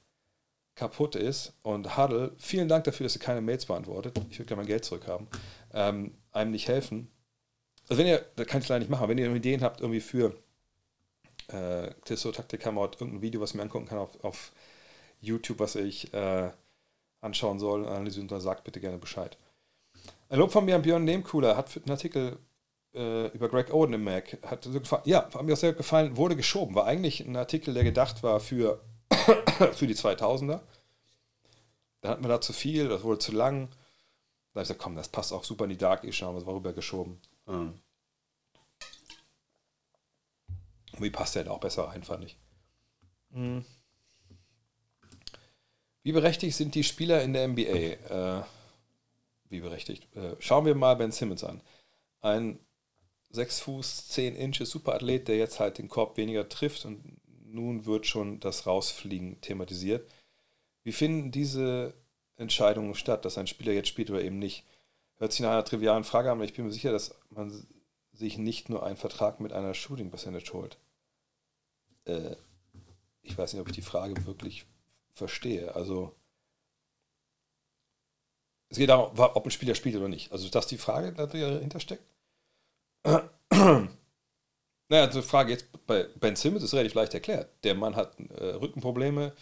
kaputt 0.76 1.14
ist 1.14 1.52
und 1.62 1.98
Huddle, 1.98 2.32
vielen 2.38 2.68
Dank 2.68 2.84
dafür, 2.84 3.05
dass 3.05 3.16
ihr 3.16 3.20
keine 3.20 3.42
Mails 3.42 3.66
beantwortet. 3.66 4.18
Ich 4.30 4.38
würde 4.38 4.48
gerne 4.48 4.62
mein 4.62 4.66
Geld 4.66 4.86
zurückhaben. 4.86 5.26
Ähm, 5.74 6.14
einem 6.32 6.52
nicht 6.52 6.68
helfen. 6.68 7.10
Also 7.86 8.01
wenn 8.01 8.06
ihr, 8.06 8.24
da 8.36 8.47
kann 8.47 8.62
ich 8.62 8.68
leider 8.68 8.78
nicht 8.78 8.88
machen, 8.90 9.09
wenn 9.10 9.18
ihr 9.18 9.30
Ideen 9.34 9.60
habt 9.62 9.82
irgendwie 9.82 10.01
für 10.01 10.34
äh, 11.48 11.90
Tissot 12.06 12.36
Taktik 12.36 12.64
Hammerout, 12.64 12.92
irgendein 12.94 13.20
Video, 13.20 13.42
was 13.42 13.51
ich 13.51 13.56
mir 13.56 13.62
angucken 13.62 13.86
kann 13.88 13.98
auf, 13.98 14.24
auf 14.24 14.52
YouTube, 15.20 15.59
was 15.59 15.74
ich 15.74 16.14
äh, 16.14 16.51
anschauen 17.20 17.59
soll, 17.59 17.86
analysieren 17.86 18.26
soll, 18.30 18.40
sagt 18.40 18.64
bitte 18.64 18.80
gerne 18.80 18.97
Bescheid. 18.97 19.36
Ein 20.30 20.38
Lob 20.38 20.51
von 20.51 20.64
mir 20.64 20.76
an 20.76 20.82
Björn 20.82 21.05
Nehmkuhler 21.05 21.59
hat 21.59 21.68
für 21.68 21.80
den 21.80 21.90
Artikel 21.90 22.38
äh, 22.94 23.26
über 23.28 23.48
Greg 23.48 23.72
Oden 23.72 23.94
im 23.94 24.04
Mac. 24.04 24.38
Hat 24.44 24.66
ja, 25.04 25.24
hat 25.32 25.42
mir 25.42 25.52
auch 25.54 25.58
sehr 25.58 25.72
gefallen, 25.72 26.16
wurde 26.16 26.36
geschoben. 26.36 26.74
War 26.74 26.86
eigentlich 26.86 27.20
ein 27.20 27.36
Artikel, 27.36 27.74
der 27.74 27.84
gedacht 27.84 28.22
war 28.22 28.40
für, 28.40 28.80
für 29.74 29.86
die 29.86 29.94
2000er. 29.94 30.60
Dann 32.00 32.10
hat 32.12 32.20
man 32.20 32.30
da 32.30 32.40
zu 32.40 32.52
viel, 32.52 32.88
das 32.88 33.02
wurde 33.02 33.18
zu 33.18 33.32
lang. 33.32 33.68
Da 33.68 34.60
habe 34.60 34.62
ich 34.62 34.68
gesagt, 34.68 34.80
komm, 34.80 34.96
das 34.96 35.08
passt 35.08 35.32
auch 35.32 35.44
super 35.44 35.64
in 35.64 35.70
die 35.70 35.76
Dark 35.78 36.04
Issue, 36.04 36.26
haben 36.26 36.34
wir 36.34 36.46
es 36.56 36.62
mal 36.62 36.72
geschoben. 36.72 37.20
Mhm. 37.46 37.74
Wie 40.98 41.10
passt 41.10 41.34
der 41.34 41.44
denn 41.44 41.52
auch 41.52 41.60
besser 41.60 41.84
rein, 41.84 42.02
fand 42.02 42.24
ich. 42.24 42.36
Mhm. 43.30 43.64
Wie 46.02 46.12
berechtigt 46.12 46.56
sind 46.56 46.74
die 46.74 46.82
Spieler 46.84 47.22
in 47.22 47.34
der 47.34 47.46
NBA? 47.46 47.62
Äh, 47.62 48.42
wie 49.50 49.60
berechtigt? 49.60 50.08
Äh, 50.16 50.36
schauen 50.40 50.64
wir 50.64 50.74
mal 50.74 50.94
Ben 50.96 51.12
Simmons 51.12 51.44
an. 51.44 51.60
Ein 52.22 52.58
6 53.32 53.61
Fuß 53.61 54.09
10 54.09 54.35
Inches 54.36 54.70
Superathlet, 54.70 55.28
der 55.28 55.36
jetzt 55.36 55.61
halt 55.61 55.78
den 55.78 55.89
Korb 55.89 56.16
weniger 56.16 56.48
trifft 56.48 56.85
und 56.85 57.05
nun 57.52 57.86
wird 57.86 58.07
schon 58.07 58.40
das 58.40 58.66
Rausfliegen 58.66 59.40
thematisiert. 59.40 60.09
Wie 60.82 60.93
finden 60.93 61.31
diese 61.31 61.94
Entscheidungen 62.36 62.94
statt, 62.94 63.24
dass 63.24 63.39
ein 63.39 63.47
Spieler 63.47 63.73
jetzt 63.73 63.89
spielt 63.89 64.11
oder 64.11 64.23
eben 64.23 64.39
nicht? 64.39 64.65
Hört 65.19 65.32
sich 65.32 65.43
nach 65.43 65.51
einer 65.51 65.65
trivialen 65.65 66.05
Frage 66.05 66.31
an, 66.31 66.39
aber 66.39 66.44
ich 66.44 66.55
bin 66.55 66.65
mir 66.65 66.73
sicher, 66.73 66.90
dass 66.93 67.15
man 67.31 67.66
sich 68.12 68.39
nicht 68.39 68.69
nur 68.69 68.82
einen 68.85 68.97
Vertrag 68.97 69.39
mit 69.40 69.52
einer 69.52 69.74
Shooting 69.74 70.11
Percentage 70.11 70.51
holt. 70.52 70.78
Äh, 72.07 72.36
ich 73.23 73.36
weiß 73.39 73.52
nicht, 73.52 73.61
ob 73.62 73.69
ich 73.69 73.74
die 73.74 73.82
Frage 73.82 74.27
wirklich 74.27 74.65
verstehe. 75.12 75.74
Also 75.74 76.15
es 78.70 78.78
geht 78.78 78.89
darum, 78.89 79.16
ob 79.19 79.44
ein 79.44 79.51
Spieler 79.51 79.74
spielt 79.74 79.97
oder 79.97 80.09
nicht. 80.09 80.32
Also 80.32 80.47
ist 80.47 80.55
das 80.55 80.66
die 80.66 80.78
Frage, 80.78 81.12
die 81.28 81.40
dahinter 81.40 81.78
steckt. 81.81 82.02
Naja, 83.02 83.89
also 84.90 85.22
Frage 85.22 85.52
jetzt 85.52 85.66
bei 85.86 86.05
Ben 86.18 86.36
Simmons 86.36 86.62
ist 86.64 86.74
relativ 86.74 86.94
leicht 86.94 87.14
erklärt. 87.14 87.48
Der 87.64 87.74
Mann 87.74 87.97
hat 87.97 88.18
äh, 88.36 88.55
Rückenprobleme, 88.55 89.32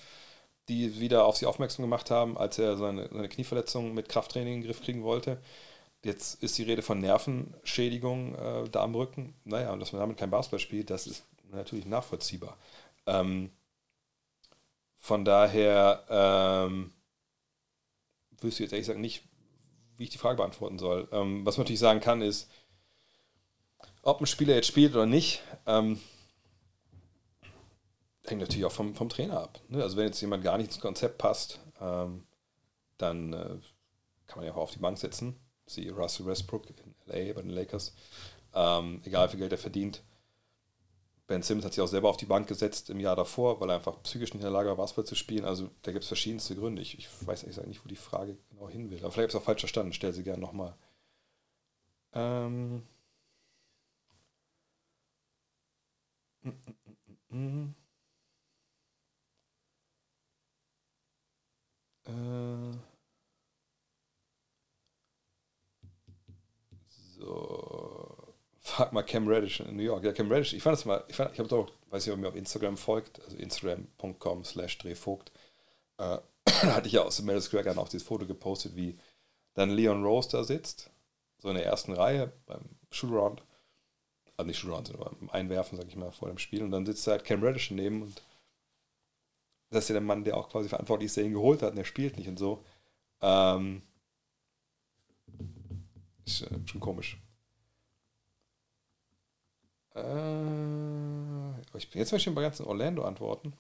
die 0.68 1.00
wieder 1.00 1.24
auf 1.24 1.36
sie 1.36 1.46
aufmerksam 1.46 1.84
gemacht 1.84 2.10
haben, 2.10 2.36
als 2.36 2.58
er 2.58 2.76
seine, 2.76 3.08
seine 3.10 3.28
Knieverletzung 3.28 3.94
mit 3.94 4.08
Krafttraining 4.08 4.54
in 4.54 4.60
den 4.60 4.66
Griff 4.66 4.82
kriegen 4.82 5.02
wollte. 5.02 5.40
Jetzt 6.04 6.42
ist 6.42 6.56
die 6.58 6.62
Rede 6.62 6.82
von 6.82 7.00
Nervenschädigung 7.00 8.34
äh, 8.36 8.68
da 8.70 8.82
am 8.82 8.94
Rücken. 8.94 9.34
Naja, 9.44 9.72
und 9.72 9.80
dass 9.80 9.92
man 9.92 10.00
damit 10.00 10.16
kein 10.16 10.30
Basketball 10.30 10.60
spielt, 10.60 10.90
das 10.90 11.06
ist 11.06 11.26
natürlich 11.50 11.86
nachvollziehbar. 11.86 12.56
Ähm, 13.06 13.50
von 15.00 15.24
daher 15.24 16.04
ähm, 16.08 16.92
wüsste 18.40 18.62
ich 18.62 18.70
jetzt 18.70 18.72
ehrlich 18.72 18.86
gesagt 18.86 19.00
nicht, 19.00 19.24
wie 19.96 20.04
ich 20.04 20.10
die 20.10 20.18
Frage 20.18 20.36
beantworten 20.36 20.78
soll. 20.78 21.08
Ähm, 21.10 21.44
was 21.44 21.56
man 21.56 21.64
natürlich 21.64 21.80
sagen 21.80 22.00
kann, 22.00 22.20
ist, 22.22 22.48
ob 24.08 24.22
ein 24.22 24.26
Spieler 24.26 24.54
jetzt 24.54 24.68
spielt 24.68 24.94
oder 24.94 25.04
nicht, 25.04 25.42
ähm, 25.66 26.00
hängt 28.24 28.40
natürlich 28.40 28.64
auch 28.64 28.72
vom, 28.72 28.94
vom 28.94 29.10
Trainer 29.10 29.38
ab. 29.38 29.60
Ne? 29.68 29.82
Also 29.82 29.98
wenn 29.98 30.06
jetzt 30.06 30.22
jemand 30.22 30.42
gar 30.42 30.56
nicht 30.56 30.68
ins 30.68 30.80
Konzept 30.80 31.18
passt, 31.18 31.60
ähm, 31.78 32.24
dann 32.96 33.34
äh, 33.34 33.56
kann 34.26 34.38
man 34.38 34.44
ja 34.46 34.52
auch 34.52 34.62
auf 34.62 34.70
die 34.70 34.78
Bank 34.78 34.96
setzen. 34.96 35.38
Sie 35.66 35.90
Russell 35.90 36.24
Westbrook 36.24 36.70
in 36.70 36.94
LA 37.04 37.34
bei 37.34 37.42
den 37.42 37.50
Lakers. 37.50 37.94
Ähm, 38.54 39.02
egal 39.04 39.26
wie 39.28 39.32
viel 39.32 39.40
Geld 39.40 39.52
er 39.52 39.58
verdient. 39.58 40.02
Ben 41.26 41.42
Simmons 41.42 41.66
hat 41.66 41.74
sich 41.74 41.82
auch 41.84 41.88
selber 41.88 42.08
auf 42.08 42.16
die 42.16 42.24
Bank 42.24 42.46
gesetzt 42.48 42.88
im 42.88 43.00
Jahr 43.00 43.14
davor, 43.14 43.60
weil 43.60 43.68
er 43.68 43.76
einfach 43.76 44.02
psychisch 44.04 44.30
nicht 44.32 44.36
in 44.40 44.46
der 44.46 44.50
Lage 44.50 44.70
war, 44.70 44.76
Basketball 44.76 45.04
zu 45.04 45.16
spielen. 45.16 45.44
Also 45.44 45.68
da 45.82 45.92
gibt 45.92 46.04
es 46.04 46.08
verschiedenste 46.08 46.56
Gründe. 46.56 46.80
Ich, 46.80 46.96
ich 46.98 47.08
weiß 47.26 47.44
eigentlich 47.44 47.66
nicht, 47.66 47.84
wo 47.84 47.88
die 47.88 47.94
Frage 47.96 48.38
genau 48.48 48.70
hin 48.70 48.88
will. 48.90 49.00
Aber 49.00 49.12
vielleicht 49.12 49.16
habe 49.16 49.24
ich 49.28 49.34
es 49.34 49.40
auch 49.42 49.44
falsch 49.44 49.60
verstanden. 49.60 49.92
Stell 49.92 50.14
sie 50.14 50.24
gerne 50.24 50.40
nochmal. 50.40 50.74
Ähm, 52.14 52.84
Mm, 56.44 56.50
mm, 57.30 57.74
mm, 62.10 62.74
äh. 62.74 62.78
So. 67.16 68.34
Frag 68.60 68.92
mal 68.92 69.02
Cam 69.02 69.26
Reddish 69.28 69.60
in 69.60 69.76
New 69.76 69.82
York. 69.82 70.04
Ja, 70.04 70.12
Cam 70.12 70.30
Reddish, 70.30 70.52
ich 70.52 70.62
fand 70.62 70.74
das 70.76 70.84
mal, 70.84 71.02
ich, 71.08 71.16
fand, 71.16 71.32
ich 71.32 71.38
habe 71.38 71.48
doch, 71.48 71.72
weiß 71.90 72.04
nicht, 72.06 72.12
ob 72.12 72.18
ihr 72.18 72.22
mir 72.22 72.28
auf 72.28 72.36
Instagram 72.36 72.76
folgt, 72.76 73.20
also 73.24 73.36
instagram.com 73.38 74.44
slash 74.44 74.78
drehvogt, 74.78 75.32
äh, 75.98 76.18
hatte 76.48 76.86
ich 76.88 76.92
ja 76.94 77.02
aus 77.02 77.16
dem 77.16 77.26
Metal 77.26 77.40
Square 77.42 77.64
Garden 77.64 77.78
auch 77.80 77.88
dieses 77.88 78.06
Foto 78.06 78.26
gepostet, 78.26 78.76
wie 78.76 78.98
dann 79.54 79.70
Leon 79.70 80.04
Rose 80.04 80.28
da 80.30 80.44
sitzt, 80.44 80.90
so 81.38 81.48
in 81.48 81.54
der 81.56 81.66
ersten 81.66 81.92
Reihe 81.92 82.28
beim 82.46 82.62
Schulround 82.92 83.42
also 84.38 84.46
nicht 84.48 84.58
Shooter 84.58 84.84
sondern 84.86 85.28
Einwerfen, 85.30 85.76
sag 85.76 85.88
ich 85.88 85.96
mal, 85.96 86.12
vor 86.12 86.28
dem 86.28 86.38
Spiel. 86.38 86.62
Und 86.62 86.70
dann 86.70 86.86
sitzt 86.86 87.06
halt 87.08 87.24
Cam 87.24 87.42
Reddish 87.42 87.68
daneben 87.70 88.02
und 88.02 88.22
das 89.70 89.84
ist 89.84 89.88
ja 89.90 89.94
der 89.94 90.02
Mann, 90.02 90.24
der 90.24 90.36
auch 90.36 90.48
quasi 90.48 90.68
verantwortlich 90.68 91.06
ist, 91.06 91.16
der 91.16 91.24
ihn 91.24 91.32
geholt 91.34 91.60
hat 91.62 91.70
und 91.70 91.76
der 91.76 91.84
spielt 91.84 92.16
nicht 92.16 92.28
und 92.28 92.38
so. 92.38 92.64
Ähm, 93.20 93.82
ist 96.24 96.42
äh, 96.42 96.58
schon 96.66 96.80
komisch. 96.80 97.18
Äh, 99.94 101.58
ich 101.76 101.90
bin 101.90 101.98
jetzt 102.00 102.12
möchte 102.12 102.30
ich 102.30 102.34
bei 102.36 102.42
ganzen 102.42 102.64
Orlando 102.66 103.02
antworten. 103.04 103.52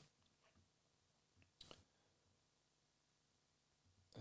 Äh, 4.14 4.20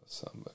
was 0.00 0.22
haben 0.26 0.44
wir? 0.44 0.51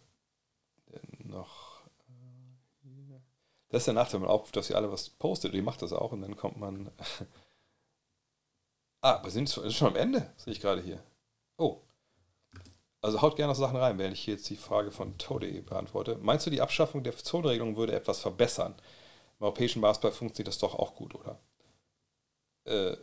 Das 3.70 3.82
ist 3.82 3.88
der 3.88 3.94
Nachteil, 3.96 4.16
wenn 4.16 4.22
man 4.28 4.32
aufruft, 4.32 4.56
dass 4.56 4.70
ihr 4.70 4.78
alle 4.78 4.92
was 4.92 5.10
postet. 5.10 5.54
Die 5.54 5.62
macht 5.62 5.82
das 5.82 5.94
auch 5.94 6.12
und 6.12 6.22
dann 6.22 6.38
kommt 6.38 6.58
man. 6.58 6.90
ah, 9.02 9.22
wir 9.24 9.32
sind 9.32 9.50
schon 9.50 9.88
am 9.88 9.96
Ende, 9.96 10.34
sehe 10.38 10.54
ich 10.54 10.62
gerade 10.62 10.82
hier. 10.82 11.04
Oh. 11.58 11.82
Also 13.02 13.22
haut 13.22 13.36
gerne 13.36 13.54
noch 13.54 13.60
Sachen 13.60 13.78
rein, 13.78 13.98
während 14.00 14.16
ich 14.18 14.26
jetzt 14.26 14.50
die 14.50 14.56
Frage 14.56 14.92
von 14.92 15.18
Tode 15.18 15.50
beantworte. 15.62 16.18
Meinst 16.22 16.46
du, 16.46 16.50
die 16.50 16.62
Abschaffung 16.62 17.04
der 17.04 17.16
Zonenregelung 17.16 17.78
würde 17.78 17.94
etwas 17.94 18.20
verbessern? 18.22 18.74
Im 19.40 19.44
europäischen 19.46 19.82
Basketball 19.82 20.12
funktioniert 20.12 20.48
das 20.48 20.58
doch 20.60 20.74
auch 20.76 20.96
gut, 20.96 21.14
oder? 21.14 21.38
Äh, 22.64 22.98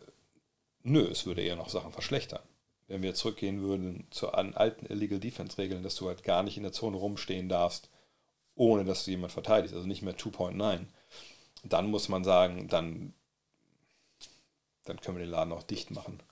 nö, 0.82 1.07
es 1.11 1.27
würde 1.27 1.43
eher 1.43 1.57
noch 1.57 1.69
Sachen 1.69 1.93
verschlechtern. 1.93 2.43
Wenn 2.86 3.03
wir 3.03 3.15
zurückgehen 3.15 3.62
würden 3.62 4.07
zu 4.11 4.32
alten 4.32 4.86
Illegal 4.86 5.20
Defense 5.20 5.57
Regeln, 5.59 5.82
dass 5.82 5.95
du 5.95 6.09
halt 6.09 6.23
gar 6.23 6.43
nicht 6.43 6.57
in 6.57 6.65
der 6.65 6.73
Zone 6.73 6.97
rumstehen 6.97 7.49
darfst, 7.49 7.89
ohne 8.56 8.85
dass 8.85 9.05
du 9.05 9.10
jemand 9.10 9.32
verteidigst, 9.32 9.74
also 9.74 9.86
nicht 9.86 10.02
mehr 10.02 10.16
2.9, 10.16 10.86
dann 11.64 11.90
muss 11.90 12.09
man 12.09 12.24
sagen, 12.24 12.68
dann, 12.68 13.14
dann 14.85 15.01
können 15.01 15.18
wir 15.18 15.24
den 15.24 15.31
Laden 15.32 15.52
auch 15.52 15.62
dicht 15.62 15.90
machen. 15.90 16.22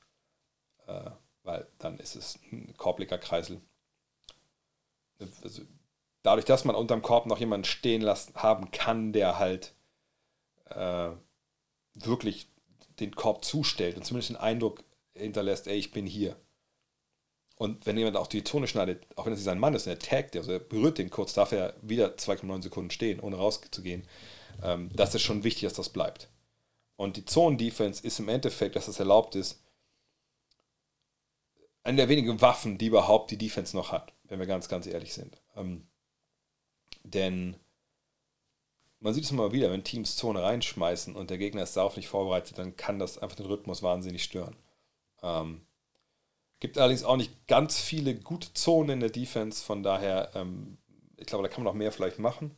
Äh, 0.86 1.10
weil 1.44 1.66
dann 1.78 1.98
ist 1.98 2.14
es 2.14 2.38
ein 2.52 2.74
Korblicker 2.76 3.18
Kreisel. 3.18 3.60
Also, 5.42 5.62
dadurch, 6.22 6.44
dass 6.44 6.64
man 6.64 6.76
unterm 6.76 7.02
Korb 7.02 7.26
noch 7.26 7.40
jemanden 7.40 7.64
stehen 7.64 8.02
lassen 8.02 8.34
haben 8.36 8.70
kann, 8.70 9.12
der 9.12 9.38
halt 9.38 9.74
äh, 10.70 11.10
wirklich 11.94 12.48
den 13.00 13.14
Korb 13.16 13.44
zustellt 13.44 13.96
und 13.96 14.04
zumindest 14.04 14.30
den 14.30 14.36
Eindruck 14.36 14.84
hinterlässt, 15.14 15.66
ey, 15.66 15.76
ich 15.76 15.90
bin 15.90 16.06
hier. 16.06 16.36
Und 17.62 17.86
wenn 17.86 17.96
jemand 17.96 18.16
auch 18.16 18.26
die 18.26 18.42
Zone 18.42 18.66
schneidet, 18.66 19.06
auch 19.14 19.24
wenn 19.24 19.34
es 19.34 19.38
nicht 19.38 19.44
sein 19.44 19.60
Mann 19.60 19.74
ist, 19.74 19.86
und 19.86 19.92
er 19.92 19.98
taggt, 20.00 20.34
also 20.34 20.50
er 20.50 20.58
berührt 20.58 20.98
den 20.98 21.10
kurz, 21.10 21.32
darf 21.32 21.52
er 21.52 21.74
wieder 21.80 22.16
2,9 22.16 22.60
Sekunden 22.60 22.90
stehen, 22.90 23.20
ohne 23.20 23.36
rauszugehen. 23.36 24.04
Ähm, 24.64 24.90
das 24.92 25.14
ist 25.14 25.22
schon 25.22 25.44
wichtig, 25.44 25.62
dass 25.62 25.74
das 25.74 25.88
bleibt. 25.90 26.28
Und 26.96 27.16
die 27.16 27.24
zone 27.24 27.56
defense 27.56 28.02
ist 28.04 28.18
im 28.18 28.28
Endeffekt, 28.28 28.74
dass 28.74 28.86
das 28.86 28.98
erlaubt 28.98 29.36
ist, 29.36 29.62
eine 31.84 31.98
der 31.98 32.08
wenigen 32.08 32.40
Waffen, 32.40 32.78
die 32.78 32.86
überhaupt 32.88 33.30
die 33.30 33.38
Defense 33.38 33.76
noch 33.76 33.92
hat, 33.92 34.12
wenn 34.24 34.40
wir 34.40 34.46
ganz, 34.46 34.66
ganz 34.68 34.88
ehrlich 34.88 35.12
sind. 35.14 35.40
Ähm, 35.54 35.86
denn 37.04 37.54
man 38.98 39.14
sieht 39.14 39.22
es 39.22 39.30
immer 39.30 39.52
wieder, 39.52 39.70
wenn 39.70 39.84
Teams 39.84 40.16
Zone 40.16 40.42
reinschmeißen 40.42 41.14
und 41.14 41.30
der 41.30 41.38
Gegner 41.38 41.62
ist 41.62 41.76
darauf 41.76 41.94
nicht 41.94 42.08
vorbereitet, 42.08 42.58
dann 42.58 42.74
kann 42.76 42.98
das 42.98 43.18
einfach 43.18 43.36
den 43.36 43.46
Rhythmus 43.46 43.84
wahnsinnig 43.84 44.24
stören. 44.24 44.56
Ähm, 45.22 45.64
Gibt 46.62 46.78
allerdings 46.78 47.02
auch 47.02 47.16
nicht 47.16 47.48
ganz 47.48 47.80
viele 47.80 48.14
gute 48.14 48.54
Zonen 48.54 48.90
in 48.90 49.00
der 49.00 49.10
Defense, 49.10 49.64
von 49.64 49.82
daher, 49.82 50.30
ähm, 50.36 50.78
ich 51.16 51.26
glaube, 51.26 51.42
da 51.42 51.52
kann 51.52 51.64
man 51.64 51.72
noch 51.72 51.76
mehr 51.76 51.90
vielleicht 51.90 52.20
machen. 52.20 52.56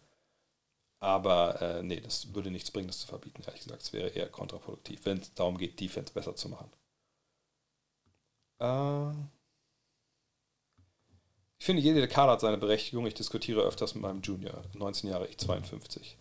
Aber 1.01 1.63
äh, 1.63 1.83
nee, 1.83 2.03
das 2.03 2.35
würde 2.35 2.51
nichts 2.51 2.71
bringen, 2.71 2.89
das 2.89 2.99
zu 2.99 3.07
verbieten, 3.07 3.43
ehrlich 3.47 3.63
gesagt. 3.63 3.81
Es 3.81 3.95
wäre 3.95 4.09
eher 4.11 4.29
kontraproduktiv, 4.29 5.01
wenn 5.05 5.17
es 5.21 5.33
darum 5.33 5.57
geht, 5.57 5.81
Defense 5.81 6.13
besser 6.13 6.37
zu 6.37 6.51
machen. 6.51 6.71
Äh 8.59 9.17
ich 11.59 11.65
finde, 11.65 11.81
jede 11.81 12.03
Dekade 12.03 12.31
hat 12.31 12.43
seine 12.43 12.59
Berechtigung. 12.59 13.07
Ich 13.07 13.15
diskutiere 13.15 13.61
öfters 13.63 13.95
mit 13.95 14.03
meinem 14.03 14.21
Junior, 14.21 14.65
19 14.75 15.09
Jahre, 15.09 15.29
ich 15.29 15.39
52. 15.39 16.19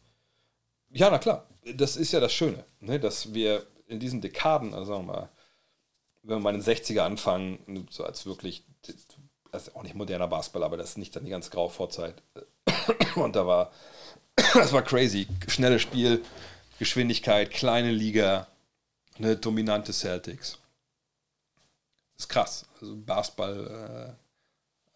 Ja, 0.92 1.10
na 1.10 1.18
klar, 1.20 1.50
das 1.76 1.98
ist 1.98 2.14
ja 2.14 2.22
das 2.22 2.32
Schöne, 2.32 2.64
ne? 2.80 2.98
dass 2.98 3.34
wir 3.34 3.68
in 3.88 4.00
diesen 4.00 4.22
Dekaden, 4.22 4.74
also 4.74 4.94
sagen 4.94 5.06
wir 5.06 5.14
mal, 5.14 5.30
wenn 6.24 6.38
wir 6.38 6.41
mal 6.41 6.56
in 6.56 6.62
den 6.64 6.76
60er 6.76 7.02
anfangen, 7.02 7.88
so 7.91 8.04
als 8.06 8.26
wirklich, 8.26 8.64
das 8.82 8.95
also 9.52 9.74
auch 9.80 9.84
nicht 9.84 9.94
moderner 9.95 10.28
Basketball, 10.28 10.64
aber 10.64 10.78
das 10.78 10.91
ist 10.91 10.98
nicht 10.98 11.16
dann 11.16 11.26
die 11.26 11.32
ganz 11.32 11.52
graue 11.52 11.70
Vorzeit. 11.70 12.16
Und 13.16 13.36
da 13.36 13.45
war, 13.45 13.72
das 14.36 14.72
war 14.74 14.82
crazy. 14.82 15.28
Schnelles 15.48 15.82
Spiel, 15.82 16.24
Geschwindigkeit, 16.80 17.52
kleine 17.52 17.91
Liga, 17.91 18.48
eine 19.18 19.36
dominante 19.36 19.94
Celtics. 19.94 20.58
Das 22.16 22.24
ist 22.26 22.30
krass. 22.30 22.66
Also 22.82 22.95
Basketball, 22.98 24.16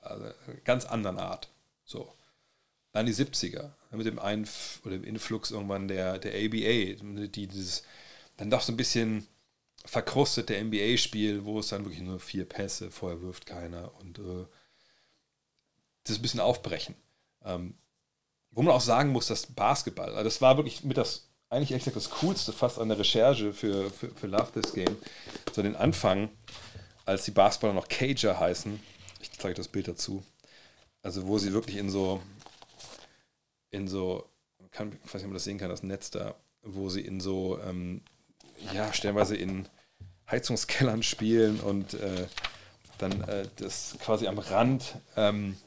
äh, 0.01 0.05
also 0.05 0.25
ganz 0.63 0.85
anderen 0.85 1.19
Art. 1.19 1.49
So. 1.83 2.13
Dann 2.93 3.05
die 3.05 3.13
70er, 3.13 3.69
mit 3.91 4.05
dem 4.07 4.17
Einf 4.17 4.79
oder 4.85 4.93
dem 4.97 5.03
Influx 5.03 5.51
irgendwann 5.51 5.87
der, 5.89 6.17
der 6.19 6.31
ABA, 6.31 7.27
die 7.27 7.47
dieses, 7.47 7.83
dann 8.37 8.49
doch 8.49 8.61
so 8.61 8.71
ein 8.71 8.77
bisschen 8.77 9.27
verkrustete 9.87 10.55
NBA-Spiel, 10.61 11.45
wo 11.45 11.59
es 11.59 11.69
dann 11.69 11.85
wirklich 11.85 12.03
nur 12.03 12.19
vier 12.19 12.45
Pässe, 12.47 12.91
vorher 12.91 13.21
wirft 13.21 13.45
keiner 13.45 13.91
und 13.99 14.19
äh, 14.19 14.45
das 16.03 16.17
ein 16.17 16.21
bisschen 16.21 16.39
aufbrechen. 16.39 16.95
Ähm, 17.43 17.75
wo 18.51 18.61
man 18.61 18.73
auch 18.73 18.81
sagen 18.81 19.09
muss, 19.11 19.27
dass 19.27 19.47
Basketball, 19.47 20.11
also 20.11 20.23
das 20.23 20.41
war 20.41 20.57
wirklich 20.57 20.83
mit 20.83 20.97
das, 20.97 21.27
eigentlich 21.49 21.71
ehrlich 21.71 21.93
das 21.93 22.09
Coolste 22.09 22.51
fast 22.51 22.77
an 22.77 22.89
der 22.89 22.99
Recherche 22.99 23.53
für, 23.53 23.89
für, 23.89 24.09
für 24.11 24.27
Love 24.27 24.59
This 24.61 24.73
Game. 24.73 24.97
So 25.53 25.61
den 25.63 25.77
Anfang, 25.77 26.29
als 27.05 27.23
die 27.23 27.31
Basketballer 27.31 27.73
noch 27.73 27.87
Cager 27.87 28.37
heißen, 28.39 28.77
ich 29.21 29.31
zeige 29.33 29.53
das 29.53 29.69
Bild 29.69 29.87
dazu, 29.87 30.23
also 31.03 31.25
wo 31.27 31.37
sie 31.37 31.53
wirklich 31.53 31.77
in 31.77 31.89
so, 31.89 32.21
in 33.69 33.87
so, 33.87 34.27
kann, 34.71 34.91
ich 34.91 35.05
weiß 35.07 35.15
nicht, 35.15 35.23
ob 35.23 35.27
man 35.29 35.33
das 35.35 35.45
sehen 35.45 35.57
kann, 35.57 35.69
das 35.69 35.83
Netz 35.83 36.11
da, 36.11 36.35
wo 36.63 36.89
sie 36.89 37.01
in 37.01 37.21
so, 37.21 37.59
ähm, 37.63 38.01
ja, 38.73 38.91
stellenweise 38.91 39.37
in 39.37 39.69
Heizungskellern 40.29 41.03
spielen 41.03 41.59
und 41.59 41.93
äh, 41.95 42.27
dann 42.97 43.21
äh, 43.23 43.47
das 43.57 43.97
quasi 44.03 44.27
am 44.27 44.39
Rand 44.39 44.95
ähm, 45.15 45.57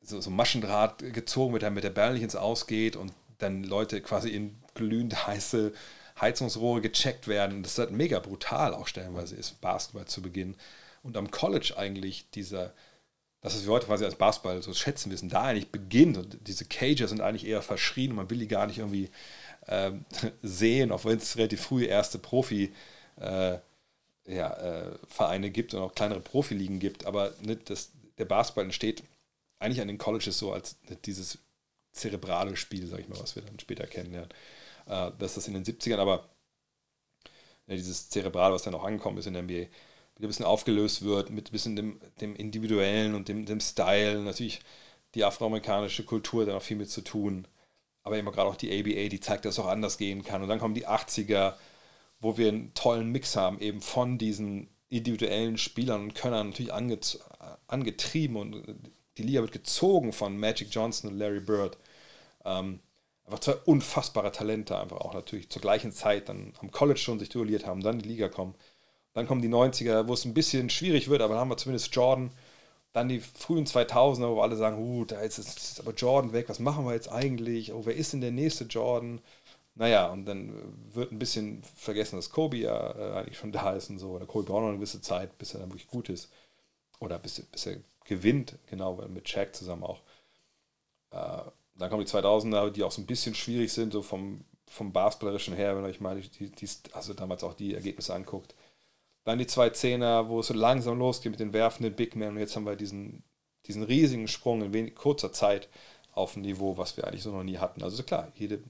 so, 0.00 0.20
so 0.20 0.30
Maschendraht 0.30 0.98
gezogen, 1.12 1.52
wird, 1.52 1.62
damit 1.64 1.84
der 1.84 1.90
Ball 1.90 2.14
nicht 2.14 2.22
ins 2.22 2.36
Ausgeht 2.36 2.96
und 2.96 3.12
dann 3.38 3.64
Leute 3.64 4.00
quasi 4.00 4.28
in 4.30 4.56
glühend 4.74 5.26
heiße 5.26 5.72
Heizungsrohre 6.20 6.80
gecheckt 6.80 7.26
werden. 7.26 7.62
Das 7.62 7.72
ist 7.72 7.78
halt 7.78 7.90
mega 7.90 8.20
brutal 8.20 8.74
auch 8.74 8.86
stellenweise 8.86 9.34
ist, 9.34 9.60
Basketball 9.60 10.06
zu 10.06 10.22
Beginn. 10.22 10.54
Und 11.02 11.16
am 11.16 11.30
College 11.32 11.74
eigentlich 11.76 12.30
dieser, 12.34 12.72
das 13.40 13.56
ist 13.56 13.66
wie 13.66 13.70
heute 13.70 13.86
quasi 13.86 14.04
als 14.04 14.14
Basketball 14.14 14.62
so 14.62 14.72
schätzen 14.72 15.10
wissen, 15.10 15.28
da 15.28 15.42
eigentlich 15.42 15.72
beginnt 15.72 16.16
und 16.18 16.38
diese 16.46 16.66
Cages 16.66 17.10
sind 17.10 17.20
eigentlich 17.20 17.46
eher 17.46 17.62
verschrien 17.62 18.10
und 18.10 18.16
man 18.16 18.30
will 18.30 18.38
die 18.38 18.46
gar 18.48 18.68
nicht 18.68 18.78
irgendwie 18.78 19.10
ähm, 19.66 20.04
sehen, 20.42 20.92
auch 20.92 21.04
wenn 21.04 21.18
es 21.18 21.36
relativ 21.36 21.62
früh 21.62 21.84
erste 21.84 22.18
Profi- 22.18 22.70
äh, 23.20 23.58
ja, 24.26 24.52
äh, 24.54 24.98
Vereine 25.08 25.50
gibt 25.50 25.74
und 25.74 25.80
auch 25.80 25.94
kleinere 25.94 26.20
Profiligen 26.20 26.78
gibt, 26.78 27.06
aber 27.06 27.32
ne, 27.42 27.56
das, 27.56 27.90
der 28.18 28.24
Basketball 28.24 28.64
entsteht 28.64 29.02
eigentlich 29.58 29.80
an 29.80 29.88
den 29.88 29.98
Colleges 29.98 30.38
so 30.38 30.52
als 30.52 30.76
ne, 30.88 30.96
dieses 31.04 31.38
zerebrale 31.92 32.56
Spiel, 32.56 32.86
sag 32.86 33.00
ich 33.00 33.08
mal, 33.08 33.20
was 33.20 33.34
wir 33.36 33.42
dann 33.42 33.58
später 33.58 33.86
kennenlernen. 33.86 34.30
Äh, 34.86 35.10
dass 35.18 35.34
das 35.34 35.48
in 35.48 35.54
den 35.54 35.64
70ern 35.64 35.98
aber 35.98 36.28
ja, 37.66 37.74
ne, 37.74 37.76
dieses 37.76 38.08
Zerebral, 38.10 38.52
was 38.52 38.62
dann 38.62 38.74
auch 38.74 38.84
angekommen 38.84 39.18
ist 39.18 39.26
in 39.26 39.32
der 39.34 39.42
NBA, 39.42 39.52
wieder 39.52 39.68
ein 40.20 40.26
bisschen 40.28 40.44
aufgelöst 40.44 41.02
wird 41.02 41.30
mit 41.30 41.48
ein 41.48 41.52
bisschen 41.52 41.74
dem, 41.76 42.00
dem 42.20 42.36
Individuellen 42.36 43.14
und 43.14 43.28
dem, 43.28 43.44
dem 43.44 43.60
Style. 43.60 44.20
Natürlich 44.20 44.60
die 45.14 45.24
afroamerikanische 45.24 46.04
Kultur 46.04 46.42
hat 46.42 46.48
dann 46.48 46.56
auch 46.56 46.62
viel 46.62 46.76
mit 46.76 46.90
zu 46.90 47.00
tun. 47.00 47.48
Aber 48.04 48.18
immer 48.18 48.32
gerade 48.32 48.48
auch 48.50 48.56
die 48.56 48.70
ABA, 48.70 49.08
die 49.08 49.20
zeigt, 49.20 49.44
dass 49.44 49.54
es 49.54 49.58
auch 49.58 49.68
anders 49.68 49.96
gehen 49.98 50.22
kann. 50.24 50.42
Und 50.42 50.48
dann 50.48 50.58
kommen 50.58 50.74
die 50.74 50.88
80er, 50.88 51.54
wo 52.22 52.38
wir 52.38 52.48
einen 52.48 52.72
tollen 52.74 53.10
Mix 53.10 53.36
haben, 53.36 53.58
eben 53.58 53.80
von 53.82 54.16
diesen 54.16 54.68
individuellen 54.88 55.58
Spielern 55.58 56.04
und 56.04 56.14
Könnern 56.14 56.50
natürlich 56.50 56.72
anget 56.72 57.18
angetrieben 57.66 58.36
und 58.36 58.62
die 59.18 59.22
Liga 59.24 59.40
wird 59.40 59.52
gezogen 59.52 60.12
von 60.12 60.38
Magic 60.38 60.68
Johnson 60.70 61.10
und 61.10 61.18
Larry 61.18 61.40
Bird. 61.40 61.76
Ähm, 62.44 62.80
einfach 63.24 63.40
zwei 63.40 63.54
unfassbare 63.64 64.30
Talente, 64.30 64.78
einfach 64.78 64.98
auch 64.98 65.14
natürlich 65.14 65.50
zur 65.50 65.60
gleichen 65.62 65.90
Zeit 65.90 66.28
dann 66.28 66.52
am 66.60 66.70
College 66.70 67.00
schon 67.00 67.18
sich 67.18 67.28
duelliert 67.30 67.66
haben, 67.66 67.82
dann 67.82 67.96
in 67.96 68.02
die 68.02 68.08
Liga 68.10 68.28
kommen. 68.28 68.54
Dann 69.14 69.26
kommen 69.26 69.42
die 69.42 69.48
90er, 69.48 70.06
wo 70.06 70.12
es 70.14 70.24
ein 70.24 70.34
bisschen 70.34 70.70
schwierig 70.70 71.08
wird, 71.10 71.22
aber 71.22 71.34
dann 71.34 71.40
haben 71.42 71.50
wir 71.50 71.56
zumindest 71.56 71.94
Jordan. 71.94 72.30
Dann 72.92 73.08
die 73.08 73.20
frühen 73.20 73.64
2000er, 73.66 74.34
wo 74.34 74.40
alle 74.42 74.56
sagen, 74.56 74.78
uh, 74.78 75.04
da 75.06 75.20
ist, 75.20 75.38
ist 75.38 75.80
aber 75.80 75.94
Jordan 75.94 76.32
weg, 76.32 76.48
was 76.48 76.58
machen 76.58 76.84
wir 76.84 76.92
jetzt 76.94 77.10
eigentlich? 77.10 77.72
Oh, 77.72 77.82
wer 77.84 77.96
ist 77.96 78.12
denn 78.12 78.20
der 78.20 78.30
nächste 78.32 78.64
Jordan? 78.64 79.20
Naja, 79.74 80.10
und 80.12 80.26
dann 80.26 80.76
wird 80.92 81.12
ein 81.12 81.18
bisschen 81.18 81.62
vergessen, 81.62 82.16
dass 82.16 82.30
Kobe 82.30 82.58
ja 82.58 82.90
äh, 82.94 83.12
eigentlich 83.18 83.38
schon 83.38 83.52
da 83.52 83.72
ist 83.72 83.90
und 83.90 83.98
so. 83.98 84.10
Oder 84.10 84.26
Kobe 84.26 84.44
braucht 84.44 84.60
noch 84.62 84.68
eine 84.68 84.76
gewisse 84.76 85.00
Zeit, 85.00 85.36
bis 85.38 85.54
er 85.54 85.60
dann 85.60 85.70
wirklich 85.70 85.88
gut 85.88 86.08
ist. 86.08 86.30
Oder 87.00 87.18
bis, 87.18 87.40
bis 87.46 87.66
er 87.66 87.76
gewinnt, 88.04 88.58
genau, 88.66 88.96
mit 89.08 89.28
Shaq 89.28 89.54
zusammen 89.54 89.84
auch. 89.84 90.00
Äh, 91.12 91.50
dann 91.78 91.90
kommen 91.90 92.04
die 92.04 92.10
2000er, 92.10 92.70
die 92.70 92.82
auch 92.82 92.92
so 92.92 93.00
ein 93.00 93.06
bisschen 93.06 93.34
schwierig 93.34 93.72
sind, 93.72 93.92
so 93.92 94.02
vom, 94.02 94.44
vom 94.66 94.92
Basketballerischen 94.92 95.54
her, 95.54 95.74
wenn 95.74 95.84
ihr 95.84 95.88
euch 95.88 96.00
mal 96.00 96.20
die, 96.20 96.50
die, 96.50 96.68
also 96.92 97.14
damals 97.14 97.42
auch 97.44 97.54
die 97.54 97.74
Ergebnisse 97.74 98.14
anguckt. 98.14 98.54
Dann 99.24 99.38
die 99.38 99.46
2010er, 99.46 100.28
wo 100.28 100.40
es 100.40 100.48
so 100.48 100.54
langsam 100.54 100.98
losgeht 100.98 101.30
mit 101.32 101.40
den 101.40 101.52
werfenden 101.52 101.94
Big 101.94 102.14
Men. 102.16 102.30
Und 102.30 102.38
jetzt 102.38 102.56
haben 102.56 102.66
wir 102.66 102.76
diesen, 102.76 103.22
diesen 103.66 103.84
riesigen 103.84 104.28
Sprung 104.28 104.62
in 104.62 104.72
wenig, 104.74 104.94
kurzer 104.96 105.32
Zeit 105.32 105.68
auf 106.12 106.36
ein 106.36 106.42
Niveau, 106.42 106.76
was 106.76 106.96
wir 106.96 107.04
eigentlich 107.06 107.22
so 107.22 107.30
noch 107.30 107.44
nie 107.44 107.58
hatten. 107.58 107.82
Also 107.82 108.02
klar, 108.02 108.30
jede 108.34 108.62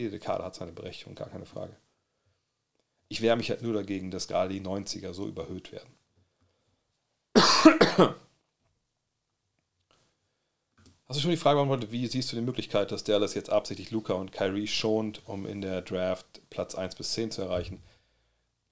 jede 0.00 0.18
Karte 0.18 0.44
hat 0.44 0.54
seine 0.54 0.72
Berechtigung, 0.72 1.14
gar 1.14 1.28
keine 1.28 1.46
Frage. 1.46 1.74
Ich 3.08 3.20
wehre 3.22 3.36
mich 3.36 3.50
halt 3.50 3.62
nur 3.62 3.72
dagegen, 3.74 4.10
dass 4.10 4.28
gerade 4.28 4.52
die 4.52 4.60
90er 4.62 5.12
so 5.12 5.26
überhöht 5.26 5.72
werden. 5.72 5.94
Hast 11.06 11.18
du 11.18 11.22
schon 11.22 11.30
die 11.32 11.36
Frage 11.36 11.56
beantwortet, 11.56 11.90
wie 11.90 12.06
siehst 12.06 12.30
du 12.30 12.36
die 12.36 12.42
Möglichkeit, 12.42 12.92
dass 12.92 13.02
Dallas 13.02 13.34
jetzt 13.34 13.50
absichtlich 13.50 13.90
Luca 13.90 14.12
und 14.14 14.30
Kyrie 14.32 14.68
schont, 14.68 15.22
um 15.26 15.44
in 15.44 15.60
der 15.60 15.82
Draft 15.82 16.40
Platz 16.50 16.74
1 16.76 16.94
bis 16.94 17.12
10 17.14 17.32
zu 17.32 17.42
erreichen? 17.42 17.82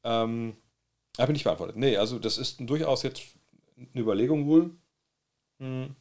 Ähm, 0.04 0.56
habe 1.18 1.32
ich 1.32 1.36
nicht 1.36 1.44
beantwortet. 1.44 1.76
Nee, 1.76 1.96
also 1.96 2.20
das 2.20 2.38
ist 2.38 2.58
durchaus 2.60 3.02
jetzt 3.02 3.22
eine 3.76 3.88
Überlegung 4.02 4.46
wohl. 4.46 4.70
Hm. 5.58 5.96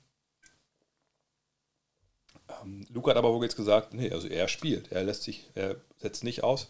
Ähm, 2.61 2.85
Luca 2.89 3.11
hat 3.11 3.17
aber 3.17 3.34
wohl 3.34 3.43
jetzt 3.43 3.55
gesagt, 3.55 3.93
nee, 3.93 4.11
also 4.11 4.27
er 4.27 4.47
spielt, 4.47 4.91
er 4.91 5.03
lässt 5.03 5.23
sich, 5.23 5.49
er 5.55 5.75
setzt 5.99 6.23
nicht 6.23 6.43
aus. 6.43 6.67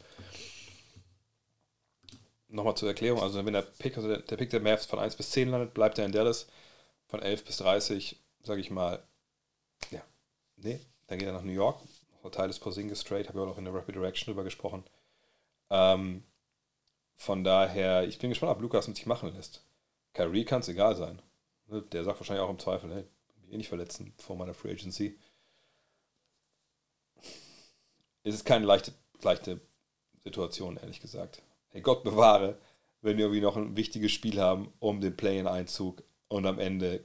Nochmal 2.50 2.78
zur 2.78 2.88
Erklärung, 2.88 3.22
also 3.22 3.46
wenn 3.46 3.54
der 3.54 3.62
Pick, 3.62 3.98
also 3.98 4.16
der 4.16 4.38
Pick 4.38 4.50
der 4.52 4.62
Mavs 4.62 4.86
von 4.86 5.00
1 5.00 5.16
bis 5.18 5.32
10 5.32 5.50
landet, 5.50 5.74
bleibt 5.74 5.98
er 6.00 6.06
in 6.06 6.14
Dallas. 6.14 6.48
Von 7.08 7.22
11 7.22 7.44
bis 7.46 7.58
30, 7.58 8.18
sage 8.44 8.62
ich 8.62 8.72
mal, 8.72 9.04
ja, 9.92 10.02
nee, 10.56 10.80
dann 11.08 11.20
geht 11.20 11.28
er 11.28 11.34
nach 11.34 11.44
New 11.44 11.52
York. 11.52 11.80
Noch 12.24 12.32
Teil 12.32 12.48
des 12.48 12.60
Porzingis 12.60 13.04
Trade, 13.04 13.28
habe 13.28 13.38
ich 13.40 13.44
auch 13.44 13.48
noch 13.48 13.58
in 13.58 13.66
der 13.66 13.74
Rapid 13.74 13.96
Direction 13.96 14.32
drüber 14.32 14.44
gesprochen. 14.44 14.84
Ähm, 15.70 16.24
von 17.16 17.44
daher, 17.44 18.06
ich 18.08 18.18
bin 18.20 18.30
gespannt, 18.30 18.52
ob 18.54 18.62
Lukas 18.62 18.88
mit 18.88 18.96
sich 18.98 19.06
machen 19.06 19.34
lässt. 19.36 19.64
Kyrie 20.14 20.46
kann 20.46 20.62
es 20.62 20.68
egal 20.70 20.96
sein. 20.96 21.22
Ne, 21.68 21.82
der 21.82 22.04
sagt 22.04 22.20
wahrscheinlich 22.20 22.44
auch 22.46 22.50
im 22.50 22.60
Zweifel, 22.60 22.94
hey, 22.94 23.04
eh 23.52 23.58
nicht 23.58 23.70
verletzen 23.70 24.14
vor 24.18 24.36
meiner 24.38 24.54
Free 24.54 24.72
Agency 24.72 25.18
es 28.30 28.36
ist 28.36 28.46
keine 28.46 28.66
leichte, 28.66 28.92
leichte 29.22 29.62
Situation, 30.24 30.78
ehrlich 30.78 31.00
gesagt. 31.00 31.42
Hey 31.70 31.82
Gott 31.82 32.04
bewahre, 32.04 32.58
wenn 33.02 33.18
wir 33.18 33.26
irgendwie 33.26 33.42
noch 33.42 33.56
ein 33.58 33.78
wichtiges 33.78 34.12
Spiel 34.12 34.40
haben 34.42 34.72
um 34.80 35.00
den 35.02 35.16
Play-in-Einzug 35.16 36.04
und 36.28 36.46
am 36.46 36.60
Ende, 36.60 37.04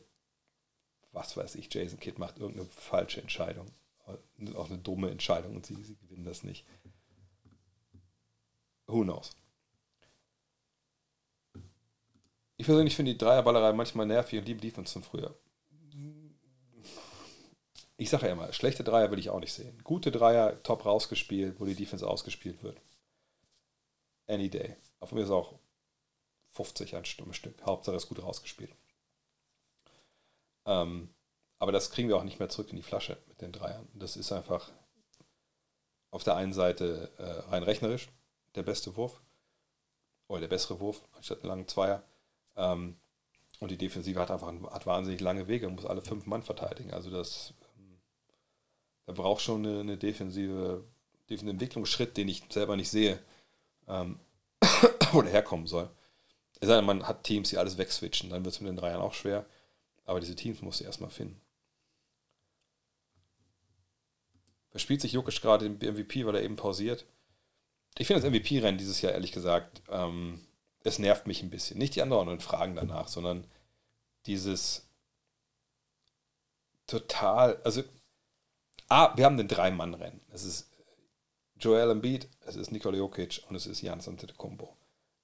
was 1.13 1.37
weiß 1.37 1.55
ich, 1.57 1.73
Jason 1.73 2.01
Kidd 2.01 2.19
macht 2.19 2.39
irgendeine 2.39 2.69
falsche 2.71 3.21
Entscheidung. 3.21 3.67
Auch 4.57 4.69
eine 4.69 4.79
dumme 4.79 5.11
Entscheidung 5.11 5.55
und 5.57 5.65
sie, 5.67 5.81
sie 5.85 5.95
gewinnen 5.97 6.25
das 6.25 6.43
nicht. 6.43 6.67
Who 8.89 9.03
knows? 9.03 9.31
Ich 12.57 12.67
persönlich 12.67 12.97
finde 12.97 13.13
die 13.13 13.19
Dreierballerei 13.19 13.73
manchmal 13.73 14.07
nervig 14.07 14.39
und 14.41 14.47
liebe 14.47 14.61
Defense 14.61 14.93
von 14.93 15.05
früher 15.05 15.37
ich 17.97 18.11
sage 18.11 18.27
ja 18.27 18.33
immer, 18.33 18.53
schlechte 18.53 18.85
Dreier 18.85 19.11
will 19.11 19.19
ich 19.19 19.31
auch 19.31 19.41
nicht 19.41 19.53
sehen. 19.53 19.79
Gute 19.85 20.11
Dreier, 20.11 20.63
top 20.63 20.85
rausgespielt, 20.85 21.61
wo 21.61 21.65
die 21.65 21.75
Defense 21.75 22.07
ausgespielt 22.09 22.63
wird. 22.63 22.81
Any 24.27 24.49
day. 24.49 24.77
Auf 25.01 25.13
mir 25.13 25.23
ist 25.23 25.31
auch 25.31 25.55
50 26.53 26.97
ein 26.97 27.05
Stück. 27.05 27.63
Hauptsache 27.65 27.97
ist 27.97 28.09
gut 28.09 28.23
rausgespielt. 28.23 28.73
Ähm, 30.65 31.13
aber 31.59 31.73
das 31.73 31.91
kriegen 31.91 32.09
wir 32.09 32.17
auch 32.17 32.25
nicht 32.25 32.39
mehr 32.39 32.49
zurück 32.49 32.71
in 32.71 32.77
die 32.77 32.83
Flasche 32.83 33.19
mit 33.27 33.41
den 33.41 33.53
Dreiern. 33.53 33.87
Das 33.95 34.17
ist 34.17 34.33
einfach 34.33 34.71
auf 36.11 36.25
der 36.25 36.37
einen 36.37 36.53
Seite 36.53 37.11
äh, 37.19 37.23
rein 37.51 37.63
rechnerisch 37.63 38.09
der 38.55 38.63
beste 38.63 38.97
Wurf 38.97 39.21
oder 40.29 40.41
der 40.43 40.49
bessere 40.49 40.79
Wurf 40.81 41.03
anstatt 41.13 41.41
einen 41.41 41.49
langen 41.49 41.69
Zweier. 41.69 42.03
Ähm, 42.57 42.97
und 43.61 43.71
die 43.71 43.79
Defensive 43.79 44.21
hat 44.21 44.31
einfach 44.31 44.53
hat 44.73 44.87
wahnsinnig 44.87 45.21
lange 45.21 45.47
Wege 45.47 45.67
und 45.67 45.75
muss 45.77 45.87
alle 45.87 46.03
fünf 46.03 46.27
Mann 46.27 46.43
verteidigen. 46.43 46.93
Also 46.93 47.11
das 47.11 47.55
da 49.07 49.13
braucht 49.13 49.43
schon 49.43 49.67
eine, 49.67 49.81
eine 49.81 49.97
defensive, 49.97 50.85
defensive 51.29 51.51
Entwicklungsschritt, 51.51 52.17
den 52.17 52.29
ich 52.29 52.43
selber 52.51 52.77
nicht 52.77 52.91
sehe, 52.91 53.19
ähm, 53.89 54.21
wo 55.13 55.23
der 55.23 55.33
herkommen 55.33 55.67
soll. 55.67 55.91
Es 56.61 56.69
sei 56.69 56.77
denn, 56.77 56.85
man 56.85 57.07
hat 57.09 57.25
Teams, 57.25 57.51
die 57.51 57.59
alles 57.59 57.79
wegswitchen, 57.79 58.31
dann 58.31 58.45
wird 58.45 58.55
es 58.55 58.61
mit 58.61 58.69
den 58.69 58.77
Dreiern 58.77 59.01
auch 59.01 59.15
schwer. 59.15 59.45
Aber 60.05 60.21
diese 60.21 60.37
Teams 60.37 60.63
muss 60.63 60.79
du 60.79 60.85
erstmal 60.85 61.11
finden. 61.11 61.41
Verspielt 64.71 65.01
sich 65.01 65.13
Jokic 65.13 65.41
gerade 65.43 65.67
im 65.67 65.75
MVP, 65.77 66.25
weil 66.25 66.35
er 66.37 66.43
eben 66.43 66.57
pausiert? 66.57 67.05
Ich 67.99 68.07
finde 68.07 68.23
das 68.23 68.31
MVP-Rennen 68.31 68.79
dieses 68.79 69.03
Jahr, 69.03 69.13
ehrlich 69.13 69.33
gesagt, 69.33 69.83
ähm, 69.91 70.41
es 70.83 70.99
nervt 70.99 71.27
mich 71.27 71.43
ein 71.43 71.51
bisschen. 71.51 71.79
Nicht 71.79 71.95
die 71.97 72.03
anderen 72.03 72.41
Fragen 72.41 72.75
danach, 72.77 73.07
sondern 73.09 73.47
dieses 74.27 74.89
total, 76.87 77.61
also 77.65 77.83
Ah, 78.95 79.17
wir 79.17 79.25
haben 79.25 79.39
den 79.39 79.49
Drei-Mann-Rennen. 79.49 80.21
Es 80.33 80.45
ist 80.45 80.69
Joel 81.59 81.91
Embiid, 81.93 82.29
es 82.41 82.57
ist 82.57 82.71
Nikola 82.73 82.99
Jokic 82.99 83.41
und 83.49 83.55
es 83.55 83.65
ist 83.65 83.81
Janis 83.81 84.07
Antetokounmpo. 84.07 84.77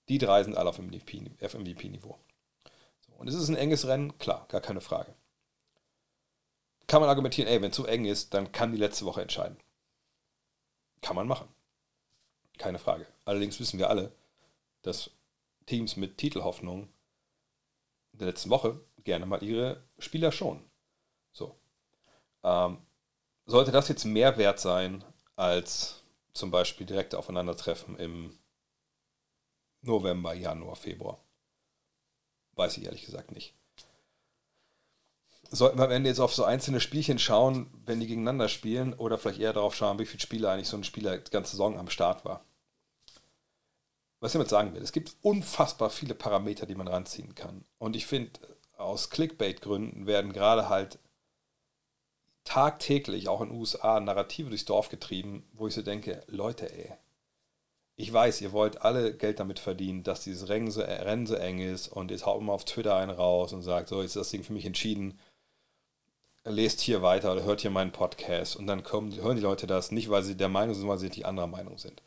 Die 0.09 0.17
drei 0.17 0.43
sind 0.43 0.57
alle 0.57 0.71
auf 0.71 0.79
MVP-Niveau. 0.79 2.19
und 3.19 3.29
es 3.29 3.35
ist 3.35 3.49
ein 3.51 3.57
enges 3.57 3.87
Rennen, 3.87 4.17
klar, 4.17 4.47
gar 4.49 4.63
keine 4.63 4.81
Frage. 4.81 5.15
Kann 6.87 7.03
man 7.03 7.11
argumentieren, 7.11 7.47
ey, 7.47 7.61
wenn 7.61 7.69
es 7.71 7.77
zu 7.77 7.83
so 7.83 7.89
eng 7.89 8.07
ist, 8.07 8.33
dann 8.33 8.53
kann 8.53 8.73
die 8.73 8.79
letzte 8.79 9.05
Woche 9.05 9.21
entscheiden. 9.21 9.59
Kann 11.03 11.15
man 11.17 11.29
machen. 11.29 11.49
Keine 12.57 12.79
Frage. 12.79 13.07
Allerdings 13.27 13.61
wissen 13.61 13.79
wir 13.79 13.91
alle, 13.91 14.13
dass 14.81 15.11
Teams 15.67 15.97
mit 15.99 16.17
Titelhoffnung 16.17 16.89
in 18.15 18.19
der 18.21 18.29
letzten 18.29 18.49
Woche 18.49 18.81
gerne 19.05 19.27
mal 19.27 19.43
ihre 19.43 19.83
Spieler 19.99 20.33
schonen. 20.33 20.65
So. 21.33 21.55
Ähm, 22.43 22.79
sollte 23.49 23.73
das 23.73 23.89
jetzt 23.89 24.05
mehr 24.05 24.37
wert 24.39 24.61
sein 24.61 25.03
als 25.35 26.03
zum 26.35 26.53
Beispiel 26.53 26.87
direkte 26.87 27.19
Aufeinandertreffen 27.19 27.97
im 27.97 28.39
November, 29.83 30.35
Januar, 30.35 30.77
Februar? 30.77 31.19
Weiß 32.55 32.77
ich 32.77 32.85
ehrlich 32.85 33.05
gesagt 33.05 33.33
nicht. 33.33 33.55
Sollten 35.51 35.79
wir 35.79 35.87
am 35.87 35.91
Ende 35.91 36.11
jetzt 36.11 36.21
auf 36.21 36.35
so 36.35 36.45
einzelne 36.45 36.79
Spielchen 36.79 37.19
schauen, 37.19 37.73
wenn 37.87 38.01
die 38.01 38.07
gegeneinander 38.07 38.49
spielen, 38.49 38.93
oder 38.93 39.17
vielleicht 39.17 39.41
eher 39.41 39.55
darauf 39.55 39.75
schauen, 39.75 39.99
wie 39.99 40.05
viele 40.05 40.21
Spiele 40.21 40.51
eigentlich 40.51 40.69
so 40.69 40.77
ein 40.77 40.85
Spieler 40.85 41.17
die 41.17 41.31
ganze 41.31 41.53
Saison 41.53 41.79
am 41.79 41.89
Start 41.89 42.25
war? 42.27 42.45
Was 44.21 44.33
ich 44.33 44.33
damit 44.35 44.49
sagen 44.51 44.75
will, 44.75 44.83
es 44.83 44.93
gibt 44.93 45.15
unfassbar 45.23 45.89
viele 45.89 46.15
Parameter, 46.15 46.67
die 46.67 46.75
man 46.75 46.89
ranziehen 46.89 47.35
kann. 47.35 47.65
Und 47.79 47.97
ich 47.97 48.07
finde, 48.07 48.33
aus 48.77 49.09
Clickbait-Gründen 49.11 50.07
werden 50.07 50.33
gerade 50.33 50.69
halt 50.69 50.99
tagtäglich 52.49 53.29
auch 53.29 53.43
in 53.43 53.51
den 53.51 53.59
USA 53.59 54.01
Narrative 54.01 54.49
durchs 54.49 54.65
Dorf 54.65 54.89
getrieben, 54.89 55.47
wo 55.53 55.67
ich 55.67 55.75
so 55.75 55.83
denke, 55.83 56.23
Leute, 56.29 56.73
ey, 56.73 56.95
ich 57.97 58.11
weiß, 58.11 58.41
ihr 58.41 58.53
wollt 58.53 58.81
alle 58.83 59.13
Geld 59.15 59.39
damit 59.39 59.59
verdienen, 59.59 60.03
dass 60.03 60.23
dieses 60.25 60.49
Rennen 60.49 60.71
so, 60.71 60.81
Rennen 60.81 61.27
so 61.27 61.35
eng 61.35 61.59
ist 61.59 61.89
und 61.89 62.11
jetzt 62.11 62.25
haut 62.25 62.41
immer 62.41 62.55
auf 62.55 62.65
Twitter 62.65 62.97
einen 62.97 63.11
raus 63.11 63.53
und 63.53 63.61
sagt, 63.63 63.89
so, 63.91 64.01
jetzt 64.01 64.11
ist 64.17 64.23
das 64.23 64.31
Ding 64.31 64.45
für 64.45 64.53
mich 64.55 64.65
entschieden. 64.65 65.19
Lest 66.45 66.81
hier 66.81 67.03
weiter 67.03 67.33
oder 67.33 67.43
hört 67.43 67.61
hier 67.61 67.71
meinen 67.73 67.93
Podcast 67.93 68.57
und 68.57 68.67
dann 68.67 68.83
kommen, 68.83 69.15
hören 69.17 69.37
die 69.37 69.43
Leute 69.43 69.67
das 69.67 69.91
nicht, 69.91 70.09
weil 70.09 70.23
sie 70.23 70.35
der 70.37 70.49
Meinung 70.49 70.73
sind, 70.75 70.81
sondern 70.81 70.93
weil 70.93 70.99
sie 71.01 71.11
die 71.11 71.25
anderer 71.27 71.49
Meinung 71.49 71.77
sind. 71.77 72.03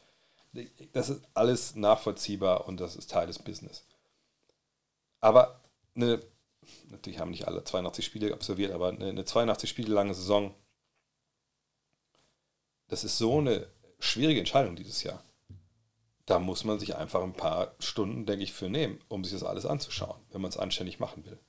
Das 0.94 1.10
ist 1.12 1.22
alles 1.36 1.76
nachvollziehbar 1.76 2.68
und 2.68 2.80
das 2.80 2.96
ist 2.96 3.12
Teil 3.12 3.28
des 3.28 3.38
Business. 3.38 3.84
Aber 5.20 5.60
eine 5.96 6.20
natürlich 6.90 7.20
haben 7.20 7.32
nicht 7.32 7.48
alle 7.48 7.64
82 7.64 8.06
Spiele 8.06 8.34
absolviert, 8.34 8.72
aber 8.72 8.90
eine, 8.90 9.08
eine 9.08 9.26
82 9.26 9.70
Spiele 9.70 9.94
lange 9.94 10.14
Saison, 10.14 10.54
das 12.88 13.04
ist 13.04 13.18
so 13.18 13.40
eine 13.40 13.68
schwierige 14.00 14.40
Entscheidung 14.40 14.76
dieses 14.76 15.04
Jahr. 15.04 15.24
Da 16.26 16.40
muss 16.40 16.64
man 16.64 16.80
sich 16.80 16.96
einfach 16.96 17.24
ein 17.24 17.34
paar 17.34 17.76
Stunden, 17.80 18.26
denke 18.26 18.44
ich, 18.44 18.54
für 18.54 18.70
nehmen, 18.70 19.00
um 19.08 19.24
sich 19.24 19.34
das 19.34 19.44
alles 19.44 19.66
anzuschauen, 19.66 20.20
wenn 20.30 20.42
man 20.42 20.50
es 20.50 20.58
anständig 20.58 21.00
machen 21.00 21.26
will. 21.26 21.40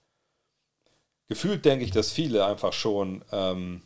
Gefühlt 1.27 1.65
denke 1.65 1.85
ich, 1.85 1.91
dass 1.93 2.13
viele 2.13 2.45
einfach 2.47 2.73
schon 2.73 3.25
ähm, 3.33 3.83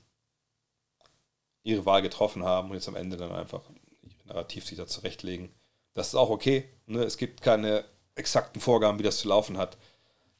ihre 1.62 1.84
Wahl 1.86 2.02
getroffen 2.02 2.44
haben 2.44 2.68
und 2.70 2.74
jetzt 2.76 2.88
am 2.88 2.96
Ende 2.96 3.16
dann 3.16 3.32
einfach 3.32 3.62
ihr 4.02 4.10
Narrativ 4.24 4.64
sich 4.66 4.76
da 4.78 4.86
zurechtlegen. 4.86 5.50
Das 5.94 6.08
ist 6.08 6.14
auch 6.16 6.30
okay. 6.30 6.68
Ne? 6.86 7.00
Es 7.04 7.16
gibt 7.16 7.42
keine 7.42 7.84
exakten 8.16 8.60
Vorgaben, 8.60 8.98
wie 8.98 9.04
das 9.04 9.18
zu 9.18 9.28
laufen 9.28 9.56
hat. 9.58 9.76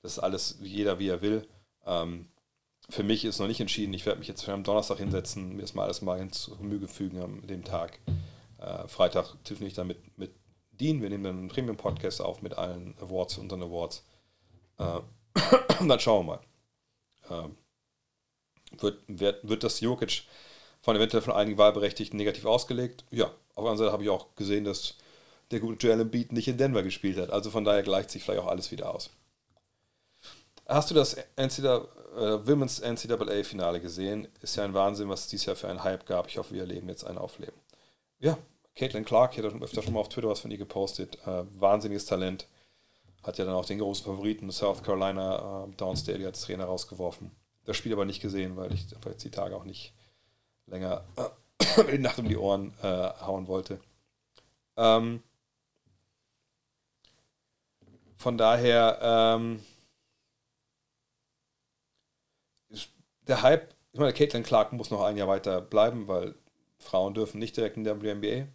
Das 0.03 0.13
ist 0.13 0.19
alles 0.19 0.59
jeder, 0.61 0.99
wie 0.99 1.09
er 1.09 1.23
will. 1.23 1.47
Ähm, 1.85 2.29
für 2.89 3.03
mich 3.03 3.25
ist 3.25 3.39
noch 3.41 3.49
nicht 3.49 3.61
entschieden. 3.61 3.95
Ich 3.95 4.07
werde 4.07 4.19
mich 4.19 4.29
jetzt 4.29 4.49
am 4.49 4.63
Donnerstag 4.63 4.99
hinsetzen, 4.99 5.55
mir 5.57 5.63
das 5.63 5.75
mal 5.75 5.85
alles 5.85 6.03
mal 6.03 6.29
zu 6.31 6.57
Mühe 6.63 6.87
fügen 6.87 7.21
an 7.21 7.47
dem 7.47 7.65
Tag. 7.65 7.99
Äh, 8.59 8.87
Freitag 8.89 9.33
tiffle 9.45 9.67
ich 9.67 9.75
dann 9.75 9.87
mit, 9.89 10.19
mit 10.19 10.31
Dean. 10.73 11.03
Wir 11.03 11.11
nehmen 11.11 11.25
dann 11.25 11.39
einen 11.39 11.49
Premium-Podcast 11.49 12.21
auf 12.21 12.43
mit 12.43 12.57
allen 12.57 12.95
Awards, 13.01 13.39
unseren 13.39 13.63
Awards. 13.63 14.05
Äh, 14.79 15.01
dann 15.89 16.01
schauen 16.01 16.27
wir 16.27 16.41
mal. 17.31 17.47
Äh, 17.49 18.81
wird, 18.83 18.99
wird, 19.09 19.49
wird 19.49 19.65
das 19.65 19.81
Jokic 19.81 20.25
von 20.83 20.97
eventuell 20.97 21.23
von 21.23 21.33
einigen 21.35 21.59
Wahlberechtigten 21.59 22.17
negativ 22.17 22.45
ausgelegt? 22.47 23.05
Ja. 23.11 23.27
Auf 23.27 23.31
der 23.65 23.71
anderen 23.71 23.79
Seite 23.79 23.93
habe 23.93 24.03
ich 24.05 24.11
auch 24.11 24.35
gesehen, 24.35 24.65
dass 24.65 24.97
der 25.51 25.61
gute 25.61 25.87
Joel 25.87 26.01
Embiid 26.01 26.31
nicht 26.33 26.47
in 26.47 26.59
Denver 26.59 26.83
gespielt 26.83 27.17
hat. 27.19 27.31
Also 27.31 27.51
von 27.51 27.65
daher 27.65 27.83
gleicht 27.83 28.11
sich 28.11 28.23
vielleicht 28.23 28.41
auch 28.41 28.47
alles 28.47 28.71
wieder 28.71 28.95
aus. 28.95 29.11
Hast 30.69 30.91
du 30.91 30.95
das 30.95 31.15
NCAA, 31.37 31.87
äh, 32.17 32.47
Women's 32.47 32.81
NCAA-Finale 32.81 33.81
gesehen? 33.81 34.27
Ist 34.43 34.57
ja 34.57 34.65
ein 34.65 34.75
Wahnsinn, 34.75 35.09
was 35.09 35.21
es 35.21 35.27
dieses 35.29 35.47
Jahr 35.47 35.55
für 35.57 35.69
einen 35.69 35.85
Hype 35.85 36.07
gab. 36.07 36.27
Ich 36.27 36.39
hoffe, 36.39 36.55
wir 36.55 36.63
erleben 36.63 36.89
jetzt 36.89 37.05
ein 37.07 37.19
Aufleben. 37.19 37.55
Ja, 38.19 38.37
Caitlin 38.75 39.05
Clark, 39.05 39.39
ich 39.39 39.45
hatte 39.45 39.57
öfter 39.63 39.81
schon 39.83 39.93
mal 39.95 40.01
auf 40.01 40.09
Twitter 40.09 40.29
was 40.29 40.41
von 40.41 40.51
ihr 40.51 40.59
gepostet. 40.59 41.19
Äh, 41.25 41.45
wahnsinniges 41.61 42.07
Talent. 42.07 42.49
Hat 43.23 43.39
ja 43.39 43.45
dann 43.45 43.55
auch 43.55 43.65
den 43.65 43.79
großen 43.79 44.05
Favoriten 44.05 44.51
South 44.51 44.83
Carolina 44.83 45.67
äh, 45.67 45.73
Downstate 45.77 46.27
als 46.27 46.41
Trainer 46.41 46.65
rausgeworfen. 46.65 47.31
Das 47.65 47.77
Spiel 47.77 47.93
aber 47.93 48.05
nicht 48.05 48.21
gesehen, 48.21 48.57
weil 48.57 48.73
ich 48.73 48.87
jetzt 48.91 49.25
die 49.25 49.31
Tage 49.31 49.57
auch 49.57 49.65
nicht 49.65 49.95
länger 50.67 51.05
äh, 51.17 51.93
die 51.93 51.99
Nacht 51.99 52.19
um 52.19 52.29
die 52.29 52.37
Ohren 52.37 52.75
äh, 52.83 53.11
hauen 53.21 53.47
wollte. 53.47 53.79
Ähm, 54.77 55.23
von 58.19 58.37
daher, 58.39 58.99
ähm, 59.03 59.61
der 63.27 63.43
Hype, 63.43 63.69
ich 63.93 63.99
meine, 64.01 64.13
Caitlin 64.13 64.43
Clark 64.43 64.73
muss 64.73 64.91
noch 64.91 65.03
ein 65.03 65.17
Jahr 65.17 65.29
weiter 65.29 65.61
bleiben, 65.61 66.07
weil 66.09 66.35
Frauen 66.79 67.15
dürfen 67.15 67.39
nicht 67.39 67.57
direkt 67.57 67.77
in 67.77 67.85
der 67.85 68.01
WNBA. 68.01 68.47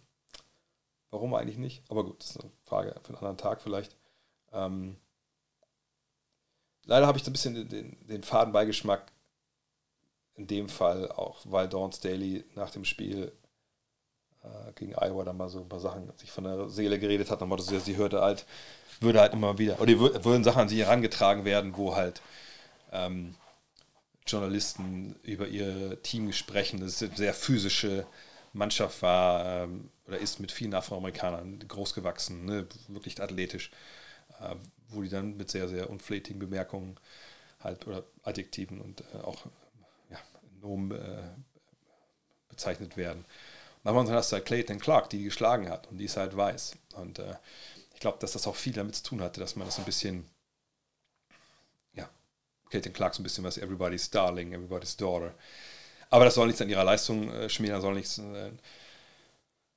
Warum 1.10 1.34
eigentlich 1.34 1.58
nicht? 1.58 1.82
Aber 1.90 2.04
gut, 2.04 2.20
das 2.22 2.30
ist 2.30 2.40
eine 2.40 2.52
Frage 2.64 2.94
für 3.02 3.08
einen 3.08 3.16
anderen 3.18 3.36
Tag 3.36 3.60
vielleicht. 3.60 3.96
Ähm, 4.52 4.96
leider 6.86 7.06
habe 7.06 7.18
ich 7.18 7.24
so 7.24 7.30
ein 7.30 7.34
bisschen 7.34 7.54
den, 7.54 7.68
den, 7.68 7.96
den 8.08 8.22
Fadenbeigeschmack 8.22 9.12
in 10.34 10.46
dem 10.46 10.68
Fall 10.70 11.10
auch, 11.12 11.40
weil 11.44 11.68
Dawn 11.68 11.92
Staley 11.92 12.44
nach 12.54 12.70
dem 12.70 12.86
Spiel 12.86 13.32
äh, 14.42 14.72
gegen 14.76 14.94
Iowa 14.94 15.24
dann 15.24 15.36
mal 15.36 15.50
so 15.50 15.60
ein 15.60 15.68
paar 15.68 15.80
Sachen 15.80 16.10
sich 16.16 16.30
von 16.30 16.44
der 16.44 16.70
Seele 16.70 16.98
geredet 16.98 17.30
hat, 17.30 17.40
nochmal, 17.40 17.58
sie, 17.60 17.78
sie 17.80 17.96
hörte 17.96 18.22
halt, 18.22 18.46
würde 19.00 19.20
halt 19.20 19.34
immer 19.34 19.58
wieder, 19.58 19.76
oder 19.76 19.86
die 19.86 19.98
würden 20.00 20.44
Sachen 20.44 20.62
an 20.62 20.68
sie 20.70 20.82
herangetragen 20.82 21.44
werden, 21.44 21.76
wo 21.76 21.94
halt 21.94 22.22
ähm, 22.92 23.34
Journalisten 24.26 25.16
über 25.22 25.48
ihr 25.48 26.00
Team 26.02 26.32
sprechen. 26.32 26.80
Das 26.80 26.92
ist 27.00 27.02
eine 27.02 27.16
sehr 27.16 27.34
physische 27.34 28.06
Mannschaft 28.52 29.00
war 29.02 29.64
ähm, 29.64 29.88
oder 30.06 30.18
ist 30.18 30.38
mit 30.38 30.52
vielen 30.52 30.74
Afroamerikanern 30.74 31.58
großgewachsen, 31.66 32.44
ne? 32.44 32.66
wirklich 32.88 33.20
athletisch, 33.20 33.70
äh, 34.40 34.54
wo 34.88 35.00
die 35.02 35.08
dann 35.08 35.36
mit 35.38 35.50
sehr, 35.50 35.68
sehr 35.68 35.88
unflätigen 35.88 36.38
Bemerkungen 36.38 36.98
halt 37.60 37.86
oder 37.86 38.04
Adjektiven 38.24 38.80
und 38.82 39.00
äh, 39.14 39.18
auch 39.22 39.46
ja, 40.10 40.18
Nomen 40.60 40.90
äh, 40.90 41.22
bezeichnet 42.50 42.96
werden. 42.98 43.24
Und 43.84 43.94
dann 43.96 44.10
hast 44.10 44.30
du 44.30 44.34
halt 44.36 44.44
Clayton 44.46 44.78
Clark, 44.78 45.08
die, 45.10 45.18
die 45.18 45.24
geschlagen 45.24 45.68
hat 45.70 45.88
und 45.90 45.96
die 45.98 46.04
ist 46.04 46.16
halt 46.18 46.36
weiß. 46.36 46.76
Und 46.96 47.18
äh, 47.20 47.34
ich 47.94 48.00
glaube, 48.00 48.18
dass 48.20 48.32
das 48.32 48.46
auch 48.46 48.54
viel 48.56 48.74
damit 48.74 48.96
zu 48.96 49.02
tun 49.02 49.22
hatte, 49.22 49.40
dass 49.40 49.56
man 49.56 49.66
das 49.66 49.78
ein 49.78 49.84
bisschen 49.86 50.28
Caitlin 52.72 52.92
Clark 52.94 53.14
so 53.14 53.20
ein 53.20 53.24
bisschen 53.24 53.44
was 53.44 53.58
Everybody's 53.58 54.10
Darling, 54.10 54.52
Everybody's 54.54 54.96
Daughter. 54.96 55.34
Aber 56.10 56.24
das 56.24 56.34
soll 56.34 56.46
nichts 56.46 56.62
an 56.62 56.70
ihrer 56.70 56.84
Leistung 56.84 57.30
äh, 57.30 57.48
schmälern, 57.48 57.80
soll 57.82 57.94
nichts, 57.94 58.18
äh, 58.18 58.50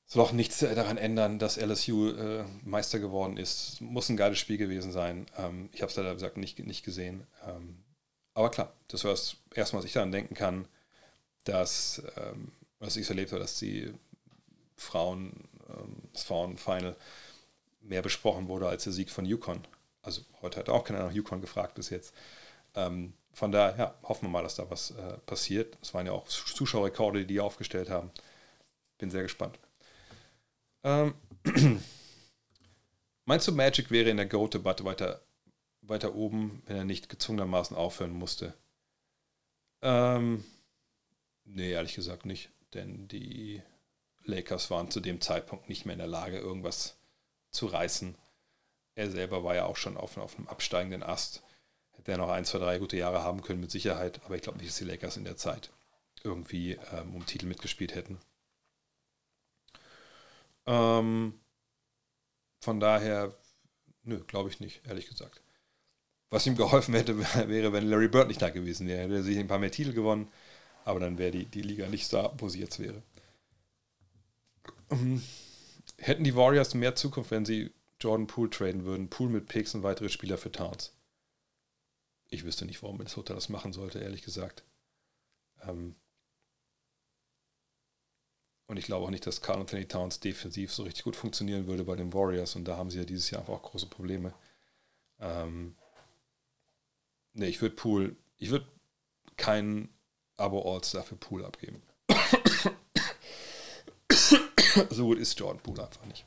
soll 0.07 0.23
auch 0.23 0.31
nichts 0.31 0.61
äh, 0.61 0.73
daran 0.75 0.97
ändern, 0.97 1.37
dass 1.39 1.57
LSU 1.57 2.09
äh, 2.11 2.45
Meister 2.63 2.99
geworden 2.99 3.37
ist. 3.37 3.81
Muss 3.81 4.09
ein 4.09 4.17
geiles 4.17 4.37
Spiel 4.39 4.57
gewesen 4.57 4.91
sein. 4.91 5.27
Ähm, 5.37 5.69
ich 5.73 5.81
habe 5.81 5.89
es 5.91 5.95
leider 5.97 6.13
gesagt 6.13 6.37
nicht, 6.37 6.59
nicht 6.59 6.83
gesehen. 6.83 7.27
Ähm, 7.45 7.83
aber 8.33 8.49
klar, 8.49 8.73
das 8.87 9.03
war 9.03 9.11
das 9.11 9.35
erste 9.53 9.75
Mal, 9.75 9.79
was 9.79 9.85
ich 9.85 9.93
daran 9.93 10.11
denken 10.11 10.35
kann, 10.35 10.67
dass, 11.43 12.01
ähm, 12.17 12.51
was 12.79 12.95
ich 12.97 13.07
erlebt 13.09 13.31
habe, 13.31 13.41
dass 13.41 13.59
die 13.59 13.93
Frauen, 14.77 15.31
ähm, 15.69 15.95
das 16.13 16.23
Frauenfinal 16.23 16.95
mehr 17.81 18.01
besprochen 18.01 18.47
wurde 18.47 18.67
als 18.67 18.83
der 18.85 18.93
Sieg 18.93 19.09
von 19.09 19.25
Yukon. 19.25 19.61
Also 20.01 20.21
heute 20.41 20.59
hat 20.59 20.69
auch 20.69 20.83
keiner 20.83 21.03
nach 21.05 21.13
Yukon 21.13 21.41
gefragt 21.41 21.75
bis 21.75 21.89
jetzt. 21.89 22.13
Ähm, 22.75 23.13
von 23.33 23.51
daher 23.51 23.95
ja, 24.01 24.07
hoffen 24.07 24.23
wir 24.27 24.29
mal, 24.29 24.43
dass 24.43 24.55
da 24.55 24.69
was 24.69 24.91
äh, 24.91 25.17
passiert. 25.25 25.77
Es 25.81 25.93
waren 25.93 26.05
ja 26.05 26.11
auch 26.11 26.25
Zuschauerrekorde, 26.27 27.19
die 27.19 27.25
die 27.27 27.39
aufgestellt 27.39 27.89
haben. 27.89 28.11
Bin 28.97 29.11
sehr 29.11 29.23
gespannt. 29.23 29.57
Ähm, 30.83 31.13
meinst 33.25 33.47
du, 33.47 33.51
Magic 33.53 33.91
wäre 33.91 34.09
in 34.09 34.17
der 34.17 34.25
go 34.27 34.47
debatte 34.47 34.85
weiter, 34.85 35.21
weiter 35.81 36.15
oben, 36.15 36.61
wenn 36.65 36.77
er 36.77 36.83
nicht 36.85 37.09
gezwungenermaßen 37.09 37.75
aufhören 37.75 38.11
musste? 38.13 38.53
Ähm, 39.81 40.43
nee, 41.43 41.71
ehrlich 41.71 41.95
gesagt 41.95 42.25
nicht. 42.25 42.49
Denn 42.73 43.07
die 43.07 43.61
Lakers 44.23 44.69
waren 44.71 44.91
zu 44.91 44.99
dem 44.99 45.21
Zeitpunkt 45.21 45.69
nicht 45.69 45.85
mehr 45.85 45.93
in 45.93 45.99
der 45.99 46.07
Lage, 46.07 46.39
irgendwas 46.39 46.97
zu 47.51 47.67
reißen. 47.67 48.15
Er 48.95 49.09
selber 49.11 49.43
war 49.43 49.55
ja 49.55 49.65
auch 49.65 49.75
schon 49.77 49.97
auf, 49.97 50.17
auf 50.17 50.37
einem 50.37 50.47
absteigenden 50.47 51.03
Ast 51.03 51.43
werden 52.05 52.21
auch 52.21 52.29
ein, 52.29 52.45
zwei, 52.45 52.59
drei 52.59 52.77
gute 52.79 52.97
Jahre 52.97 53.23
haben 53.23 53.41
können, 53.41 53.59
mit 53.59 53.71
Sicherheit. 53.71 54.21
Aber 54.25 54.35
ich 54.35 54.41
glaube 54.41 54.57
nicht, 54.57 54.69
dass 54.69 54.77
die 54.77 54.83
Lakers 54.85 55.17
in 55.17 55.23
der 55.25 55.37
Zeit 55.37 55.71
irgendwie 56.23 56.77
ähm, 56.93 57.15
um 57.15 57.25
Titel 57.25 57.45
mitgespielt 57.47 57.95
hätten. 57.95 58.17
Ähm, 60.67 61.39
von 62.61 62.79
daher, 62.79 63.33
nö, 64.03 64.19
glaube 64.25 64.49
ich 64.49 64.59
nicht, 64.59 64.85
ehrlich 64.87 65.07
gesagt. 65.07 65.41
Was 66.29 66.45
ihm 66.47 66.55
geholfen 66.55 66.93
hätte, 66.93 67.17
wäre, 67.49 67.73
wenn 67.73 67.87
Larry 67.89 68.07
Bird 68.07 68.27
nicht 68.27 68.41
da 68.41 68.49
gewesen 68.49 68.87
wäre. 68.87 68.99
Er 69.01 69.03
Hätte 69.05 69.15
er 69.15 69.23
sich 69.23 69.37
ein 69.37 69.47
paar 69.47 69.59
mehr 69.59 69.71
Titel 69.71 69.93
gewonnen, 69.93 70.27
aber 70.83 70.99
dann 70.99 71.17
wäre 71.17 71.31
die, 71.31 71.45
die 71.45 71.61
Liga 71.61 71.87
nicht 71.87 72.11
da, 72.13 72.33
wo 72.37 72.49
sie 72.49 72.59
jetzt 72.59 72.79
wäre. 72.79 73.01
Ähm, 74.91 75.23
hätten 75.97 76.23
die 76.23 76.35
Warriors 76.35 76.73
mehr 76.75 76.95
Zukunft, 76.95 77.31
wenn 77.31 77.45
sie 77.45 77.71
Jordan 77.99 78.27
Poole 78.27 78.49
traden 78.49 78.85
würden? 78.85 79.09
Poole 79.09 79.31
mit 79.31 79.47
Picks 79.47 79.73
und 79.73 79.83
weitere 79.83 80.09
Spieler 80.09 80.37
für 80.37 80.51
Towns 80.51 80.91
ich 82.29 82.43
wüsste 82.43 82.65
nicht, 82.65 82.81
warum 82.81 82.97
Minnesota 82.97 83.33
das 83.33 83.49
machen 83.49 83.73
sollte, 83.73 83.99
ehrlich 83.99 84.23
gesagt. 84.23 84.63
Ähm 85.61 85.95
und 88.67 88.77
ich 88.77 88.85
glaube 88.85 89.05
auch 89.05 89.11
nicht, 89.11 89.27
dass 89.27 89.41
Carl 89.41 89.59
Anthony 89.59 89.87
Towns 89.87 90.19
defensiv 90.19 90.73
so 90.73 90.83
richtig 90.83 91.03
gut 91.03 91.15
funktionieren 91.15 91.67
würde 91.67 91.83
bei 91.83 91.95
den 91.95 92.13
Warriors. 92.13 92.55
Und 92.55 92.65
da 92.65 92.77
haben 92.77 92.89
sie 92.89 92.97
ja 92.97 93.05
dieses 93.05 93.29
Jahr 93.29 93.41
einfach 93.41 93.53
auch 93.53 93.61
große 93.61 93.87
Probleme. 93.87 94.33
Ähm 95.19 95.75
ne, 97.33 97.47
ich 97.47 97.61
würde 97.61 97.75
Pool, 97.75 98.15
ich 98.37 98.49
würde 98.49 98.67
keinen 99.37 99.89
Abo-All-Star 100.37 101.03
für 101.03 101.15
Pool 101.15 101.45
abgeben. 101.45 101.81
so 104.89 105.05
gut 105.05 105.19
ist 105.19 105.37
Jordan 105.39 105.61
Pool 105.61 105.79
einfach 105.79 106.05
nicht. 106.05 106.25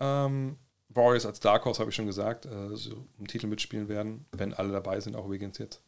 Ähm 0.00 0.58
Warriors 0.96 1.26
als 1.26 1.40
Dark 1.40 1.64
Horse, 1.64 1.78
habe 1.78 1.90
ich 1.90 1.94
schon 1.96 2.06
gesagt, 2.06 2.46
äh, 2.46 2.74
so 2.74 3.06
im 3.18 3.28
Titel 3.28 3.46
mitspielen 3.46 3.88
werden, 3.88 4.26
wenn 4.32 4.54
alle 4.54 4.72
dabei 4.72 4.98
sind, 5.00 5.14
auch 5.14 5.26
übrigens 5.26 5.58
jetzt. 5.58 5.82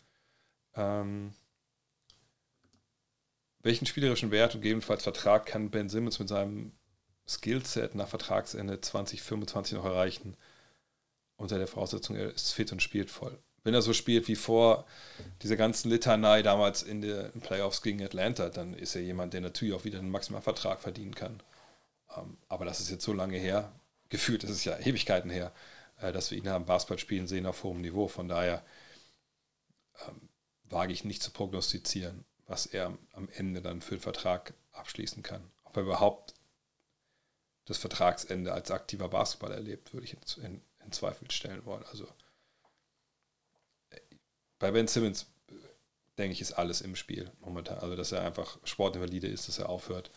Ähm, 0.75 1.33
welchen 3.63 3.87
spielerischen 3.87 4.31
Wert 4.31 4.55
und 4.55 4.61
gegebenenfalls 4.61 5.03
Vertrag 5.03 5.47
kann 5.47 5.71
Ben 5.71 5.89
Simmons 5.89 6.19
mit 6.19 6.29
seinem 6.29 6.73
Skillset 7.27 7.95
nach 7.95 8.09
Vertragsende 8.09 8.81
2025 8.81 9.75
noch 9.77 9.85
erreichen? 9.85 10.37
Unter 11.37 11.57
der 11.59 11.67
Voraussetzung, 11.67 12.15
er 12.17 12.29
ist 12.35 12.53
fit 12.53 12.71
und 12.73 12.83
spielt 12.83 13.11
voll. 13.11 13.37
Wenn 13.65 13.75
er 13.75 13.83
so 13.83 13.93
spielt 13.93 14.29
wie 14.29 14.37
vor 14.37 14.87
dieser 15.43 15.57
ganzen 15.57 15.91
Litanei 15.91 16.43
damals 16.43 16.83
in 16.83 17.01
den 17.03 17.41
Playoffs 17.41 17.83
gegen 17.83 18.03
Atlanta, 18.05 18.49
dann 18.51 18.73
ist 18.75 18.95
er 18.95 19.03
jemand, 19.03 19.35
der 19.35 19.41
natürlich 19.41 19.75
auch 19.75 19.85
wieder 19.85 19.99
einen 19.99 20.11
maximalen 20.11 20.43
Vertrag 20.45 20.81
verdienen 20.81 21.15
kann. 21.15 21.43
Ähm, 22.17 22.37
aber 22.49 22.65
das 22.67 22.81
ist 22.81 22.91
jetzt 22.91 23.05
so 23.05 23.13
lange 23.13 23.37
her 23.39 23.73
gefühlt 24.09 24.45
ist 24.45 24.51
es 24.51 24.65
ja 24.65 24.79
Ewigkeiten 24.79 25.31
her, 25.31 25.53
äh, 26.01 26.13
dass 26.13 26.31
wir 26.31 26.39
ihn 26.39 26.49
haben 26.49 26.67
Basketball 26.67 26.99
spielen 26.99 27.29
sehen 27.29 27.47
auf 27.47 27.63
hohem 27.63 27.81
Niveau. 27.81 28.09
Von 28.09 28.29
daher 28.29 28.65
ähm, 30.07 30.29
wage 30.65 30.93
ich 30.93 31.05
nicht 31.05 31.23
zu 31.23 31.31
prognostizieren, 31.31 32.25
was 32.47 32.67
er 32.67 32.97
am 33.13 33.29
Ende 33.31 33.61
dann 33.63 33.83
für 33.83 33.97
den 33.97 34.01
Vertrag 34.01 34.55
abschließen 34.73 35.23
kann. 35.23 35.51
Ob 35.65 35.77
er 35.77 35.83
überhaupt 35.83 36.35
das 37.67 37.79
Vertragsende 37.79 38.53
als 38.53 38.71
aktiver 38.71 39.09
Basketballer 39.09 39.57
erlebt, 39.57 39.93
würde 39.93 40.07
ich 40.07 40.15
in, 40.39 40.45
in, 40.45 40.63
in 40.87 40.93
Zweifel 40.93 41.31
stellen 41.31 41.65
wollen. 41.67 41.85
Also 41.91 42.05
äh, 43.91 43.99
bei 44.59 44.71
Ben 44.71 44.89
Simmons 44.89 45.25
äh, 45.51 45.55
denke 46.17 46.33
ich, 46.33 46.41
ist 46.41 46.53
alles 46.55 46.81
im 46.81 46.97
Spiel 46.97 47.31
momentan. 47.41 47.79
Also, 47.79 47.95
dass 47.97 48.13
er 48.13 48.23
einfach 48.23 48.59
Sportinvalide 48.65 49.27
ist, 49.29 49.49
dass 49.49 49.59
er 49.59 49.69
aufhört. 49.69 50.11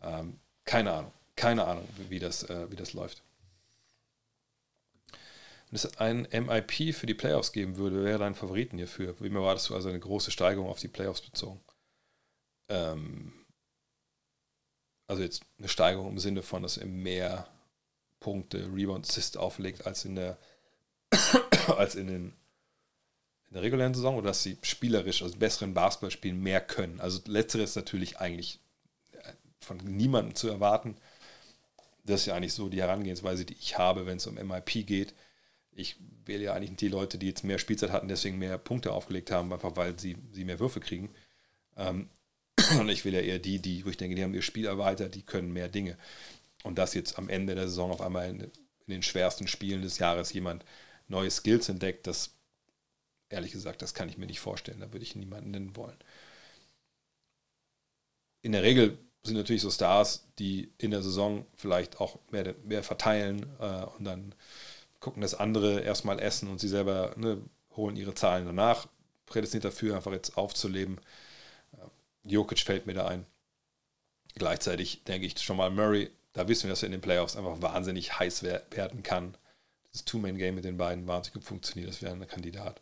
Ähm, 0.00 0.38
keine 0.64 0.92
Ahnung. 0.92 1.12
Keine 1.38 1.68
Ahnung, 1.68 1.88
wie 2.08 2.18
das, 2.18 2.42
äh, 2.50 2.68
wie 2.72 2.74
das 2.74 2.94
läuft. 2.94 3.22
Wenn 5.70 5.76
es 5.76 5.96
ein 5.98 6.26
MIP 6.32 6.92
für 6.92 7.06
die 7.06 7.14
Playoffs 7.14 7.52
geben 7.52 7.76
würde, 7.76 7.98
wer 7.98 8.04
wäre 8.06 8.18
dein 8.18 8.34
Favoriten 8.34 8.76
hierfür? 8.76 9.14
Wie 9.20 9.28
mir 9.30 9.40
war 9.42 9.54
das 9.54 9.70
also 9.70 9.88
eine 9.88 10.00
große 10.00 10.32
Steigerung 10.32 10.66
auf 10.68 10.80
die 10.80 10.88
Playoffs 10.88 11.20
bezogen? 11.20 11.60
Ähm, 12.68 13.32
also 15.06 15.22
jetzt 15.22 15.44
eine 15.60 15.68
Steigerung 15.68 16.08
im 16.10 16.18
Sinne 16.18 16.42
von, 16.42 16.64
dass 16.64 16.76
er 16.76 16.86
mehr 16.86 17.46
Punkte, 18.18 18.68
Rebound, 18.74 19.08
Assist 19.08 19.36
auflegt 19.36 19.86
als 19.86 20.04
in 20.04 20.16
der 20.16 20.38
als 21.76 21.94
in 21.94 22.08
den 22.08 22.34
in 23.46 23.54
der 23.54 23.62
regulären 23.62 23.94
Saison 23.94 24.16
oder 24.16 24.28
dass 24.30 24.42
sie 24.42 24.58
spielerisch, 24.62 25.22
also 25.22 25.38
besseren 25.38 25.72
Basketballspielen 25.72 26.38
mehr 26.42 26.60
können. 26.60 26.98
Also 27.00 27.20
letzteres 27.26 27.76
natürlich 27.76 28.18
eigentlich 28.18 28.58
äh, 29.12 29.32
von 29.60 29.76
niemandem 29.84 30.34
zu 30.34 30.48
erwarten. 30.48 30.96
Das 32.08 32.20
ist 32.20 32.26
ja 32.26 32.34
eigentlich 32.34 32.54
so 32.54 32.68
die 32.68 32.80
Herangehensweise, 32.80 33.44
die 33.44 33.54
ich 33.60 33.76
habe, 33.78 34.06
wenn 34.06 34.16
es 34.16 34.26
um 34.26 34.34
MIP 34.36 34.86
geht. 34.86 35.14
Ich 35.72 35.96
wähle 36.24 36.44
ja 36.44 36.54
eigentlich 36.54 36.74
die 36.76 36.88
Leute, 36.88 37.18
die 37.18 37.26
jetzt 37.26 37.44
mehr 37.44 37.58
Spielzeit 37.58 37.90
hatten, 37.92 38.08
deswegen 38.08 38.38
mehr 38.38 38.56
Punkte 38.58 38.92
aufgelegt 38.92 39.30
haben, 39.30 39.52
einfach 39.52 39.76
weil 39.76 39.98
sie, 39.98 40.16
sie 40.32 40.44
mehr 40.44 40.58
Würfe 40.58 40.80
kriegen. 40.80 41.10
Ähm, 41.76 42.08
und 42.80 42.88
ich 42.88 43.04
will 43.04 43.14
ja 43.14 43.20
eher 43.20 43.38
die, 43.38 43.58
die, 43.60 43.84
wo 43.84 43.90
ich 43.90 43.96
denke, 43.96 44.16
die 44.16 44.22
haben 44.22 44.34
ihr 44.34 44.42
Spiel 44.42 44.66
erweitert, 44.66 45.14
die 45.14 45.22
können 45.22 45.52
mehr 45.52 45.68
Dinge. 45.68 45.96
Und 46.64 46.78
dass 46.78 46.94
jetzt 46.94 47.18
am 47.18 47.28
Ende 47.28 47.54
der 47.54 47.68
Saison 47.68 47.92
auf 47.92 48.00
einmal 48.00 48.28
in 48.30 48.50
den 48.86 49.02
schwersten 49.02 49.46
Spielen 49.46 49.82
des 49.82 49.98
Jahres 49.98 50.32
jemand 50.32 50.64
neue 51.08 51.30
Skills 51.30 51.68
entdeckt, 51.68 52.06
das, 52.06 52.32
ehrlich 53.28 53.52
gesagt, 53.52 53.82
das 53.82 53.94
kann 53.94 54.08
ich 54.08 54.18
mir 54.18 54.26
nicht 54.26 54.40
vorstellen. 54.40 54.80
Da 54.80 54.92
würde 54.92 55.04
ich 55.04 55.14
niemanden 55.14 55.50
nennen 55.50 55.76
wollen. 55.76 55.96
In 58.42 58.52
der 58.52 58.62
Regel 58.62 58.98
sind 59.22 59.36
natürlich 59.36 59.62
so 59.62 59.70
Stars, 59.70 60.26
die 60.38 60.72
in 60.78 60.90
der 60.90 61.02
Saison 61.02 61.46
vielleicht 61.56 62.00
auch 62.00 62.18
mehr, 62.30 62.54
mehr 62.64 62.82
verteilen 62.82 63.46
äh, 63.60 63.84
und 63.98 64.04
dann 64.04 64.34
gucken, 65.00 65.22
dass 65.22 65.34
andere 65.34 65.80
erstmal 65.80 66.20
essen 66.20 66.48
und 66.48 66.60
sie 66.60 66.68
selber 66.68 67.14
ne, 67.16 67.42
holen 67.76 67.96
ihre 67.96 68.14
Zahlen 68.14 68.46
danach. 68.46 68.86
Prädestiniert 69.26 69.64
dafür, 69.66 69.96
einfach 69.96 70.12
jetzt 70.12 70.36
aufzuleben. 70.38 71.00
Äh, 71.74 72.28
Jokic 72.30 72.60
fällt 72.60 72.86
mir 72.86 72.94
da 72.94 73.06
ein. 73.06 73.26
Gleichzeitig 74.34 75.04
denke 75.04 75.26
ich 75.26 75.38
schon 75.40 75.56
mal 75.56 75.70
Murray, 75.70 76.10
da 76.32 76.46
wissen 76.46 76.64
wir, 76.64 76.70
dass 76.70 76.82
er 76.82 76.86
in 76.86 76.92
den 76.92 77.00
Playoffs 77.00 77.36
einfach 77.36 77.60
wahnsinnig 77.60 78.18
heiß 78.18 78.42
werden 78.42 79.02
kann. 79.02 79.36
Das 79.92 80.04
Two-Man-Game 80.04 80.54
mit 80.54 80.64
den 80.64 80.76
beiden 80.76 81.06
wahnsinnig 81.08 81.34
gut 81.34 81.44
funktioniert, 81.44 81.88
das 81.90 82.02
wäre 82.02 82.12
ein 82.14 82.26
Kandidat. 82.28 82.80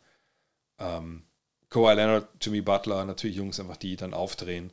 Ähm, 0.78 1.22
Kawhi 1.70 1.94
Leonard, 1.94 2.28
Jimmy 2.42 2.60
Butler, 2.60 3.04
natürlich 3.04 3.36
Jungs 3.36 3.58
einfach, 3.58 3.76
die 3.78 3.96
dann 3.96 4.12
aufdrehen. 4.12 4.72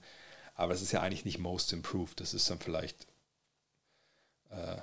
Aber 0.55 0.73
es 0.73 0.81
ist 0.81 0.91
ja 0.91 1.01
eigentlich 1.01 1.25
nicht 1.25 1.39
Most 1.39 1.73
Improved. 1.73 2.19
Das 2.19 2.33
ist 2.33 2.49
dann 2.49 2.59
vielleicht 2.59 3.07
äh, 4.51 4.77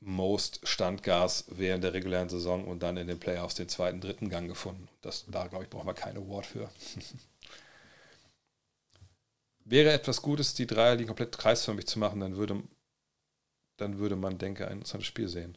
Most 0.00 0.60
Standgas 0.64 1.44
während 1.48 1.84
der 1.84 1.94
regulären 1.94 2.28
Saison 2.28 2.64
und 2.66 2.80
dann 2.82 2.96
in 2.96 3.06
den 3.06 3.18
Playoffs 3.18 3.54
den 3.54 3.68
zweiten, 3.68 4.00
dritten 4.00 4.28
Gang 4.28 4.48
gefunden. 4.48 4.88
Das, 5.00 5.24
da, 5.28 5.46
glaube 5.46 5.64
ich, 5.64 5.70
brauchen 5.70 5.86
wir 5.86 5.94
kein 5.94 6.16
Award 6.16 6.46
für. 6.46 6.70
Wäre 9.64 9.92
etwas 9.92 10.22
Gutes, 10.22 10.54
die 10.54 10.66
Dreierlinie 10.66 11.06
komplett 11.08 11.36
kreisförmig 11.36 11.86
zu 11.88 11.98
machen, 11.98 12.20
dann 12.20 12.36
würde, 12.36 12.62
dann 13.78 13.98
würde 13.98 14.14
man, 14.14 14.38
denke 14.38 14.66
ein 14.68 14.74
interessantes 14.78 15.08
Spiel 15.08 15.28
sehen. 15.28 15.56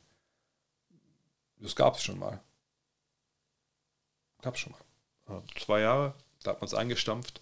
Das 1.58 1.76
gab 1.76 1.96
es 1.96 2.04
schon 2.04 2.18
mal. 2.18 2.40
Gab 4.42 4.56
es 4.56 4.62
schon 4.62 4.74
mal. 5.28 5.44
zwei 5.60 5.82
Jahre, 5.82 6.16
da 6.42 6.52
hat 6.52 6.62
man 6.62 6.68
es 6.68 6.74
eingestampft. 6.74 7.42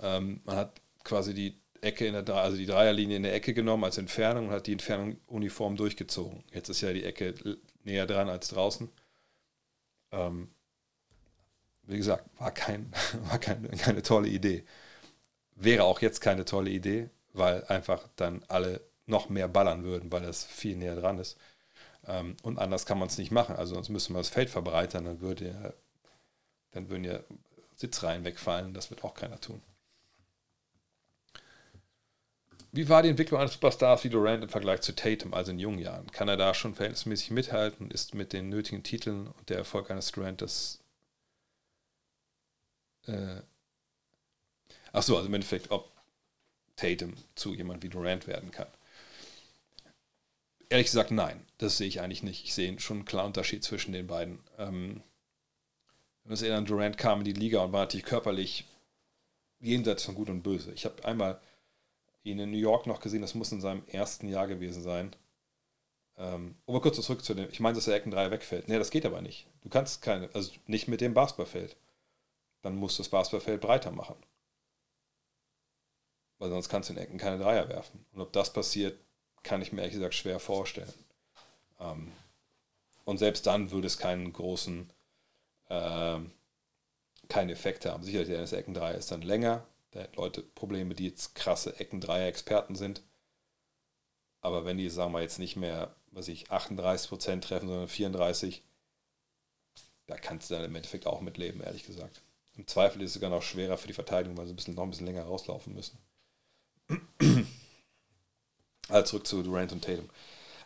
Ähm, 0.00 0.40
man 0.44 0.56
hat 0.56 0.80
quasi 1.04 1.34
die 1.34 1.56
Ecke 1.80 2.06
in 2.06 2.14
der 2.24 2.34
also 2.36 2.56
die 2.56 2.66
Dreierlinie 2.66 3.16
in 3.16 3.22
der 3.24 3.34
Ecke 3.34 3.54
genommen 3.54 3.84
als 3.84 3.98
Entfernung 3.98 4.48
und 4.48 4.52
hat 4.54 4.66
die 4.66 4.72
Entfernung 4.72 5.16
uniform 5.26 5.76
durchgezogen. 5.76 6.44
Jetzt 6.52 6.68
ist 6.68 6.80
ja 6.80 6.92
die 6.92 7.04
Ecke 7.04 7.34
näher 7.82 8.06
dran 8.06 8.28
als 8.28 8.48
draußen. 8.48 8.88
Ähm, 10.12 10.52
wie 11.82 11.96
gesagt, 11.96 12.24
war, 12.38 12.52
kein, 12.52 12.92
war 13.28 13.38
kein, 13.38 13.68
keine 13.72 14.02
tolle 14.02 14.28
Idee. 14.28 14.64
Wäre 15.56 15.84
auch 15.84 16.00
jetzt 16.00 16.20
keine 16.20 16.44
tolle 16.44 16.70
Idee, 16.70 17.10
weil 17.32 17.64
einfach 17.64 18.08
dann 18.16 18.44
alle 18.48 18.80
noch 19.06 19.28
mehr 19.28 19.48
ballern 19.48 19.82
würden, 19.82 20.12
weil 20.12 20.22
das 20.22 20.44
viel 20.44 20.76
näher 20.76 20.94
dran 20.94 21.18
ist. 21.18 21.36
Ähm, 22.06 22.36
und 22.42 22.58
anders 22.60 22.86
kann 22.86 22.98
man 22.98 23.08
es 23.08 23.18
nicht 23.18 23.32
machen. 23.32 23.56
Also 23.56 23.74
sonst 23.74 23.88
müsste 23.88 24.12
man 24.12 24.20
das 24.20 24.28
Feld 24.28 24.50
verbreitern, 24.50 25.04
dann 25.04 25.20
würde 25.20 25.74
dann 26.70 26.88
würden 26.88 27.04
ja 27.04 27.18
Sitzreihen 27.74 28.24
wegfallen. 28.24 28.72
Das 28.72 28.88
wird 28.90 29.02
auch 29.02 29.14
keiner 29.14 29.40
tun. 29.40 29.60
Wie 32.74 32.88
war 32.88 33.02
die 33.02 33.10
Entwicklung 33.10 33.38
eines 33.38 33.52
Superstars 33.52 34.02
wie 34.02 34.08
Durant 34.08 34.42
im 34.42 34.48
Vergleich 34.48 34.80
zu 34.80 34.94
Tatum, 34.96 35.34
also 35.34 35.52
in 35.52 35.58
jungen 35.58 35.78
Jahren? 35.78 36.10
Kann 36.10 36.28
er 36.28 36.38
da 36.38 36.54
schon 36.54 36.74
verhältnismäßig 36.74 37.30
mithalten? 37.30 37.90
Ist 37.90 38.14
mit 38.14 38.32
den 38.32 38.48
nötigen 38.48 38.82
Titeln 38.82 39.26
und 39.26 39.50
der 39.50 39.58
Erfolg 39.58 39.90
eines 39.90 40.10
Durantes. 40.10 40.80
das. 43.06 43.14
Äh, 43.14 43.42
ach 44.92 44.94
also 44.94 45.20
im 45.20 45.34
Endeffekt, 45.34 45.70
ob 45.70 45.92
Tatum 46.76 47.12
zu 47.34 47.54
jemand 47.54 47.82
wie 47.84 47.90
Durant 47.90 48.26
werden 48.26 48.50
kann. 48.52 48.68
Ehrlich 50.70 50.86
gesagt, 50.86 51.10
nein, 51.10 51.44
das 51.58 51.76
sehe 51.76 51.86
ich 51.88 52.00
eigentlich 52.00 52.22
nicht. 52.22 52.42
Ich 52.46 52.54
sehe 52.54 52.80
schon 52.80 52.98
einen 52.98 53.04
klaren 53.04 53.26
Unterschied 53.26 53.62
zwischen 53.62 53.92
den 53.92 54.06
beiden. 54.06 54.38
Ähm, 54.56 55.02
wenn 56.24 56.24
Ähm, 56.24 56.30
das 56.30 56.40
erinnern, 56.40 56.64
Durant 56.64 56.96
kam 56.96 57.18
in 57.18 57.26
die 57.26 57.32
Liga 57.34 57.60
und 57.62 57.72
war 57.74 57.80
natürlich 57.82 58.06
körperlich 58.06 58.64
jenseits 59.60 60.04
von 60.04 60.14
Gut 60.14 60.30
und 60.30 60.40
Böse. 60.42 60.72
Ich 60.72 60.86
habe 60.86 61.04
einmal 61.04 61.38
ihn 62.24 62.38
in 62.38 62.50
New 62.50 62.58
York 62.58 62.86
noch 62.86 63.00
gesehen, 63.00 63.22
das 63.22 63.34
muss 63.34 63.52
in 63.52 63.60
seinem 63.60 63.86
ersten 63.88 64.28
Jahr 64.28 64.46
gewesen 64.46 64.82
sein. 64.82 65.14
Ähm, 66.16 66.56
um 66.66 66.74
mal 66.74 66.80
kurz 66.80 66.96
zurück 67.00 67.24
zu 67.24 67.34
dem, 67.34 67.48
ich 67.50 67.60
meine, 67.60 67.74
dass 67.74 67.86
der 67.86 67.94
Ecken 67.94 68.10
3 68.12 68.30
wegfällt. 68.30 68.68
Nee, 68.68 68.78
das 68.78 68.90
geht 68.90 69.06
aber 69.06 69.20
nicht. 69.22 69.46
Du 69.62 69.68
kannst 69.68 70.02
keine, 70.02 70.28
also 70.34 70.52
nicht 70.66 70.88
mit 70.88 71.00
dem 71.00 71.14
Basketballfeld. 71.14 71.76
Dann 72.62 72.76
musst 72.76 72.98
du 72.98 73.02
das 73.02 73.10
Basketballfeld 73.10 73.60
breiter 73.60 73.90
machen. 73.90 74.16
Weil 76.38 76.50
sonst 76.50 76.68
kannst 76.68 76.88
du 76.88 76.92
in 76.92 76.98
Ecken 76.98 77.18
keine 77.18 77.38
Dreier 77.38 77.68
werfen. 77.68 78.04
Und 78.12 78.20
ob 78.20 78.32
das 78.32 78.52
passiert, 78.52 78.98
kann 79.42 79.62
ich 79.62 79.72
mir 79.72 79.80
ehrlich 79.80 79.94
gesagt 79.96 80.14
schwer 80.14 80.38
vorstellen. 80.38 80.92
Ähm, 81.80 82.12
und 83.04 83.18
selbst 83.18 83.46
dann 83.46 83.70
würde 83.72 83.86
es 83.88 83.98
keinen 83.98 84.32
großen, 84.32 84.88
äh, 85.70 86.18
keinen 87.28 87.50
Effekt 87.50 87.84
haben. 87.86 88.04
Sicherlich, 88.04 88.28
der 88.28 88.40
Ecken 88.42 88.56
Eckendreier 88.56 88.94
ist 88.96 89.10
dann 89.10 89.22
länger, 89.22 89.66
da 89.92 90.06
Leute 90.16 90.42
Probleme, 90.42 90.94
die 90.94 91.06
jetzt 91.08 91.34
krasse 91.34 91.78
Eckendreier-Experten 91.78 92.74
sind. 92.74 93.02
Aber 94.40 94.64
wenn 94.64 94.78
die, 94.78 94.88
sagen 94.90 95.12
wir 95.12 95.20
jetzt 95.20 95.38
nicht 95.38 95.54
mehr, 95.56 95.94
was 96.10 96.28
ich, 96.28 96.48
38% 96.50 97.40
treffen, 97.40 97.68
sondern 97.68 97.88
34%, 97.88 98.60
da 100.06 100.16
kannst 100.16 100.50
du 100.50 100.54
dann 100.54 100.64
im 100.64 100.74
Endeffekt 100.74 101.06
auch 101.06 101.20
mitleben, 101.20 101.60
ehrlich 101.62 101.86
gesagt. 101.86 102.22
Im 102.56 102.66
Zweifel 102.66 103.02
ist 103.02 103.10
es 103.10 103.14
sogar 103.14 103.30
noch 103.30 103.42
schwerer 103.42 103.76
für 103.78 103.86
die 103.86 103.92
Verteidigung, 103.94 104.36
weil 104.36 104.46
sie 104.46 104.52
ein 104.52 104.56
bisschen, 104.56 104.74
noch 104.74 104.82
ein 104.82 104.90
bisschen 104.90 105.06
länger 105.06 105.24
rauslaufen 105.24 105.74
müssen. 105.74 105.98
also 108.88 109.10
zurück 109.18 109.26
zu 109.26 109.42
Durant 109.42 109.72
und 109.72 109.84
Tatum. 109.84 110.08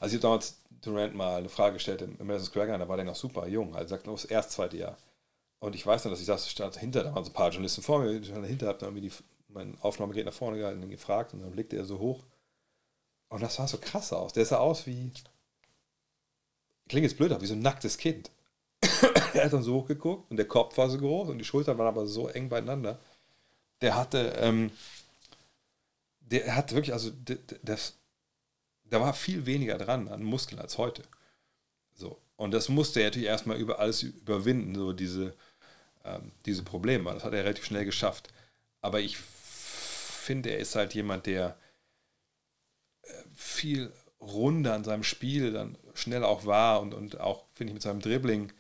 Also 0.00 0.14
ich 0.14 0.18
habe 0.22 0.30
damals 0.30 0.58
Durant 0.82 1.14
mal 1.14 1.36
eine 1.38 1.48
Frage 1.48 1.74
gestellt 1.74 2.02
im 2.02 2.16
Madison 2.26 2.46
Square 2.48 2.68
Garden, 2.68 2.80
da 2.80 2.88
war 2.88 2.96
der 2.96 3.05
noch 3.06 3.14
super 3.16 3.46
jung, 3.48 3.74
also 3.74 3.88
sagt 3.88 4.06
nur 4.06 4.14
das 4.14 4.24
erst 4.24 4.52
zweite 4.52 4.76
Jahr. 4.76 4.96
Und 5.59 5.75
ich 5.75 5.86
weiß 5.86 6.05
noch, 6.05 6.10
dass 6.10 6.20
ich 6.20 6.26
saß, 6.26 6.51
stand 6.51 6.76
da 6.94 7.15
waren 7.15 7.25
so 7.25 7.31
ein 7.31 7.35
paar 7.35 7.51
Journalisten 7.51 7.83
vor 7.83 8.01
mir, 8.01 8.12
ich 8.12 8.26
stand 8.26 8.44
dahinter, 8.44 8.68
hab 8.68 8.78
dann 8.78 8.91
irgendwie 8.94 9.09
die, 9.09 9.15
mein 9.49 9.76
Aufnahmegerät 9.81 10.26
nach 10.26 10.35
vorne 10.35 10.59
gehalten 10.59 10.83
und 10.83 10.91
gefragt 10.91 11.33
und 11.33 11.41
dann 11.41 11.51
blickte 11.52 11.76
er 11.76 11.85
so 11.85 11.99
hoch. 11.99 12.23
Und 13.28 13.43
das 13.43 13.55
sah 13.57 13.67
so 13.67 13.78
krass 13.78 14.12
aus. 14.12 14.33
Der 14.33 14.44
sah 14.44 14.59
aus 14.59 14.86
wie, 14.86 15.10
klingt 16.89 17.05
jetzt 17.05 17.17
blöd, 17.17 17.31
aber 17.33 17.41
wie 17.41 17.47
so 17.47 17.55
ein 17.55 17.60
nacktes 17.60 17.97
Kind. 17.99 18.31
er 19.35 19.47
hat 19.47 19.52
dann 19.52 19.62
so 19.62 19.75
hochgeguckt 19.75 20.31
und 20.31 20.36
der 20.36 20.47
Kopf 20.47 20.76
war 20.76 20.91
so 20.91 20.99
groß 20.99 21.31
und 21.31 21.39
die 21.39 21.44
Schultern 21.44 21.78
waren 21.78 21.89
aber 21.89 22.07
so 22.07 22.28
eng 22.28 22.49
beieinander. 22.49 23.01
Der 23.81 23.97
hatte, 23.97 24.35
ähm, 24.39 24.70
der 26.20 26.55
hat 26.55 26.73
wirklich, 26.75 26.93
also 26.93 27.10
das, 27.62 27.94
da 28.85 29.01
war 29.01 29.15
viel 29.15 29.47
weniger 29.47 29.78
dran 29.78 30.09
an 30.09 30.23
Muskeln 30.23 30.60
als 30.60 30.76
heute. 30.76 31.02
So. 31.94 32.18
Und 32.36 32.52
das 32.52 32.68
musste 32.68 33.01
er 33.01 33.07
natürlich 33.07 33.28
erstmal 33.28 33.57
über 33.57 33.78
alles 33.78 34.02
überwinden, 34.02 34.75
so 34.75 34.93
diese 34.93 35.35
ähm, 36.07 36.33
diese 36.47 36.62
Probleme. 36.62 37.12
Das 37.12 37.25
hat 37.25 37.33
er 37.33 37.41
relativ 37.44 37.65
schnell 37.65 37.85
geschafft. 37.85 38.28
Aber 38.81 39.01
ich 39.01 39.18
finde, 39.18 40.51
er 40.51 40.59
ist 40.59 40.75
halt 40.76 40.94
jemand, 40.94 41.26
der 41.26 41.59
äh, 43.02 43.12
viel 43.35 43.93
runder 44.20 44.75
an 44.75 44.85
seinem 44.85 45.05
Spiel 45.05 45.52
dann 45.52 45.76
schnell 45.94 46.25
auch 46.25 46.47
war 46.47 46.81
und, 46.81 46.94
und 46.94 47.20
auch, 47.20 47.44
finde 47.52 47.70
ich, 47.70 47.75
mit 47.75 47.83
seinem 47.83 48.01
Dribbling 48.01 48.52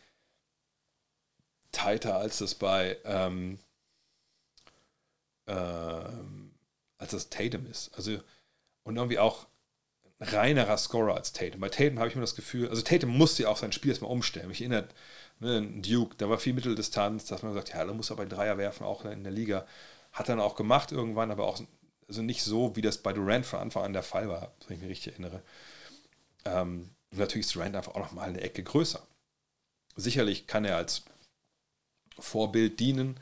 tighter 1.72 2.16
als 2.18 2.38
das 2.38 2.54
bei 2.54 2.98
ähm, 3.04 3.58
ähm, 5.46 6.54
als 6.98 7.12
das 7.12 7.30
Tatum 7.30 7.66
ist. 7.66 7.94
Also 7.96 8.18
und 8.84 8.96
irgendwie 8.96 9.18
auch 9.18 9.46
reinerer 10.20 10.78
Scorer 10.78 11.14
als 11.16 11.32
Tatum. 11.32 11.60
Bei 11.60 11.68
Tatum 11.68 11.98
habe 11.98 12.08
ich 12.08 12.14
mir 12.14 12.20
das 12.22 12.34
Gefühl, 12.36 12.68
also 12.68 12.80
Tatum 12.82 13.10
musste 13.10 13.42
ja 13.42 13.48
auch 13.48 13.58
sein 13.58 13.72
Spiel 13.72 13.90
erstmal 13.90 14.10
umstellen. 14.10 14.48
Mich 14.48 14.60
erinnert 14.60 14.94
ne, 15.40 15.62
Duke, 15.80 16.14
da 16.16 16.28
war 16.28 16.38
viel 16.38 16.52
Mitteldistanz, 16.54 17.26
dass 17.26 17.42
man 17.42 17.54
sagt, 17.54 17.70
ja, 17.70 17.84
da 17.84 17.92
muss 17.92 18.10
aber 18.10 18.26
Dreier 18.26 18.58
werfen, 18.58 18.84
auch 18.84 19.04
in 19.04 19.24
der 19.24 19.32
Liga. 19.32 19.66
Hat 20.12 20.28
dann 20.28 20.40
auch 20.40 20.56
gemacht 20.56 20.92
irgendwann, 20.92 21.30
aber 21.30 21.46
auch 21.46 21.60
also 22.08 22.22
nicht 22.22 22.42
so, 22.42 22.76
wie 22.76 22.82
das 22.82 22.98
bei 23.02 23.12
Durant 23.12 23.44
von 23.44 23.58
Anfang 23.60 23.84
an 23.84 23.92
der 23.92 24.04
Fall 24.04 24.28
war, 24.28 24.52
wenn 24.68 24.76
ich 24.76 24.82
mich 24.82 24.90
richtig 24.90 25.14
erinnere. 25.14 25.42
Ähm, 26.44 26.90
natürlich 27.10 27.46
ist 27.46 27.54
Durant 27.54 27.74
einfach 27.74 27.94
auch 27.96 28.00
nochmal 28.00 28.28
eine 28.28 28.40
Ecke 28.40 28.62
größer. 28.62 29.04
Sicherlich 29.96 30.46
kann 30.46 30.64
er 30.64 30.76
als 30.76 31.04
Vorbild 32.18 32.78
dienen, 32.78 33.18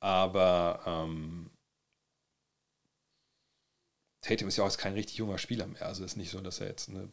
aber 0.00 0.82
ähm, 1.06 1.50
Tatum 4.22 4.48
ist 4.48 4.56
ja 4.56 4.64
auch 4.64 4.76
kein 4.76 4.94
richtig 4.94 5.16
junger 5.16 5.38
Spieler 5.38 5.66
mehr. 5.68 5.86
Also 5.86 6.04
ist 6.04 6.16
nicht 6.16 6.30
so, 6.30 6.40
dass 6.40 6.60
er 6.60 6.66
jetzt 6.66 6.88
eine, 6.88 7.08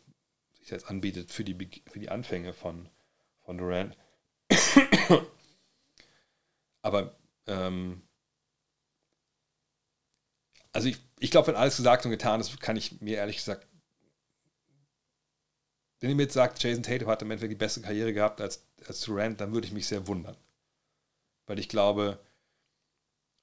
sich 0.60 0.72
jetzt 0.72 0.90
anbietet 0.90 1.32
für 1.32 1.44
die, 1.44 1.84
für 1.86 2.00
die 2.00 2.10
Anfänge 2.10 2.54
von, 2.54 2.90
von 3.44 3.58
Durant. 3.58 3.96
Aber 6.82 7.16
ähm, 7.48 8.02
also 10.72 10.88
ich, 10.90 10.98
ich 11.20 11.32
glaube, 11.32 11.48
wenn 11.48 11.56
alles 11.56 11.78
gesagt 11.78 12.06
und 12.06 12.12
getan 12.12 12.40
ist, 12.42 12.60
kann 12.60 12.78
ich 12.78 13.02
mir 13.02 13.18
ehrlich 13.18 13.38
gesagt, 13.38 13.68
wenn 16.00 16.10
ihr 16.10 16.16
mir 16.16 16.24
jetzt 16.24 16.34
sagt, 16.36 16.62
Jason 16.62 16.84
Tatum 16.84 17.08
hat 17.08 17.22
im 17.22 17.32
Endeffekt 17.32 17.52
die 17.52 17.56
beste 17.56 17.82
Karriere 17.82 18.14
gehabt 18.14 18.40
als, 18.40 18.64
als 18.88 19.02
Durant, 19.02 19.42
dann 19.42 19.54
würde 19.54 19.66
ich 19.66 19.74
mich 19.74 19.88
sehr 19.88 20.06
wundern. 20.08 20.38
Weil 21.48 21.58
ich 21.60 21.70
glaube, 21.70 22.20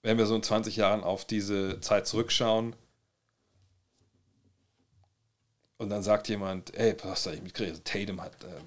wenn 0.03 0.19
wir 0.19 0.27
so 0.27 0.37
in 0.37 0.43
20 0.43 0.77
Jahren 0.77 1.03
auf 1.03 1.25
diese 1.27 1.81
Zeit 1.81 2.07
zurückschauen 2.07 2.77
und 5.79 5.89
dann 5.89 6.03
sagt 6.03 6.29
jemand, 6.29 6.75
ey, 6.77 6.95
was 7.03 7.25
soll 7.25 7.35
ich 7.35 7.43
mit 7.43 7.55
Tatum 7.87 8.21
hat 8.21 8.35
äh, 8.45 8.61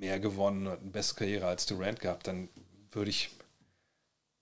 mehr 0.00 0.18
gewonnen 0.18 0.66
und 0.66 0.80
eine 0.80 0.90
bessere 0.90 1.18
Karriere 1.20 1.46
als 1.46 1.66
Durant 1.66 2.00
gehabt, 2.00 2.26
dann 2.26 2.48
würde 2.90 3.10
ich, 3.10 3.30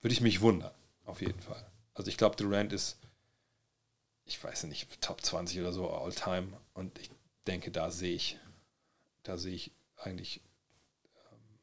würde 0.00 0.14
ich 0.14 0.20
mich 0.20 0.40
wundern. 0.40 0.70
Auf 1.04 1.20
jeden 1.20 1.40
Fall. 1.40 1.64
Also 1.94 2.08
ich 2.10 2.16
glaube, 2.16 2.36
Durant 2.36 2.72
ist, 2.72 2.96
ich 4.24 4.42
weiß 4.42 4.64
nicht, 4.64 5.00
Top 5.02 5.20
20 5.22 5.60
oder 5.60 5.72
so 5.72 5.90
All-Time. 5.90 6.48
Und 6.74 6.98
ich 6.98 7.10
denke, 7.46 7.70
da 7.72 7.90
sehe 7.90 8.14
ich, 8.14 8.38
da 9.24 9.36
sehe 9.36 9.54
ich 9.54 9.72
eigentlich, 9.96 10.40
ähm, 11.32 11.58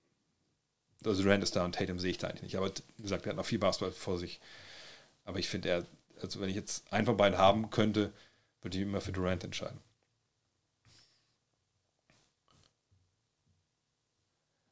also 1.06 1.24
Durant 1.24 1.44
ist 1.44 1.56
da 1.56 1.64
und 1.64 1.76
Tatum 1.76 2.00
sehe 2.00 2.12
ich 2.12 2.18
da 2.18 2.28
eigentlich 2.28 2.44
nicht. 2.44 2.58
Aber 2.58 2.72
wie 2.98 3.02
gesagt, 3.04 3.26
er 3.26 3.30
hat 3.30 3.38
noch 3.38 3.46
viel 3.46 3.60
Basketball 3.60 3.94
vor 3.94 4.20
sich. 4.20 4.42
Aber 5.24 5.40
ich 5.40 5.48
finde, 5.48 5.70
er, 5.70 5.86
also 6.22 6.42
wenn 6.42 6.50
ich 6.50 6.56
jetzt 6.56 6.92
einen 6.92 7.06
von 7.06 7.18
beiden 7.18 7.38
haben 7.38 7.70
könnte, 7.70 8.12
würde 8.62 8.76
ich 8.78 8.84
immer 8.84 9.00
für 9.02 9.14
Durant 9.14 9.44
entscheiden. 9.46 9.80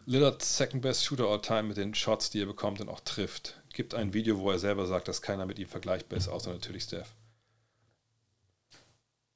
Lillards 0.05 0.57
Second 0.57 0.81
Best 0.81 1.05
Shooter 1.05 1.27
All 1.27 1.39
Time 1.41 1.63
mit 1.69 1.77
den 1.77 1.95
Shots, 1.95 2.29
die 2.29 2.41
er 2.41 2.45
bekommt 2.45 2.81
und 2.81 2.89
auch 2.89 2.99
trifft. 2.99 3.57
Gibt 3.73 3.93
ein 3.95 4.13
Video, 4.13 4.37
wo 4.39 4.51
er 4.51 4.59
selber 4.59 4.85
sagt, 4.85 5.07
dass 5.07 5.21
keiner 5.21 5.45
mit 5.45 5.59
ihm 5.59 5.67
vergleichbar 5.67 6.17
ist, 6.17 6.27
außer 6.27 6.51
natürlich 6.51 6.83
Steph. 6.83 7.07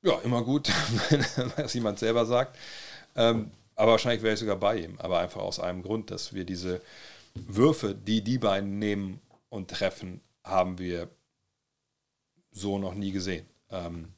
Ja, 0.02 0.20
immer 0.24 0.44
gut, 0.44 0.68
wenn 1.10 1.52
es 1.66 1.74
jemand 1.74 2.00
selber 2.00 2.26
sagt. 2.26 2.58
Ähm, 3.16 3.50
aber 3.76 3.92
wahrscheinlich 3.94 4.24
wäre 4.24 4.34
ich 4.34 4.40
sogar 4.40 4.58
bei 4.58 4.78
ihm. 4.78 5.00
Aber 5.00 5.20
einfach 5.20 5.42
aus 5.42 5.60
einem 5.60 5.82
Grund, 5.84 6.12
dass 6.12 6.34
wir 6.34 6.44
diese 6.44 6.82
Würfe, 7.34 7.96
die 7.96 8.22
die 8.22 8.38
beiden 8.38 8.78
nehmen 8.78 9.22
und 9.50 9.72
treffen, 9.72 10.22
haben 10.44 10.78
wir 10.80 11.10
so 12.52 12.78
noch 12.78 12.94
nie 12.94 13.12
gesehen. 13.12 13.46
Ähm, 13.72 14.10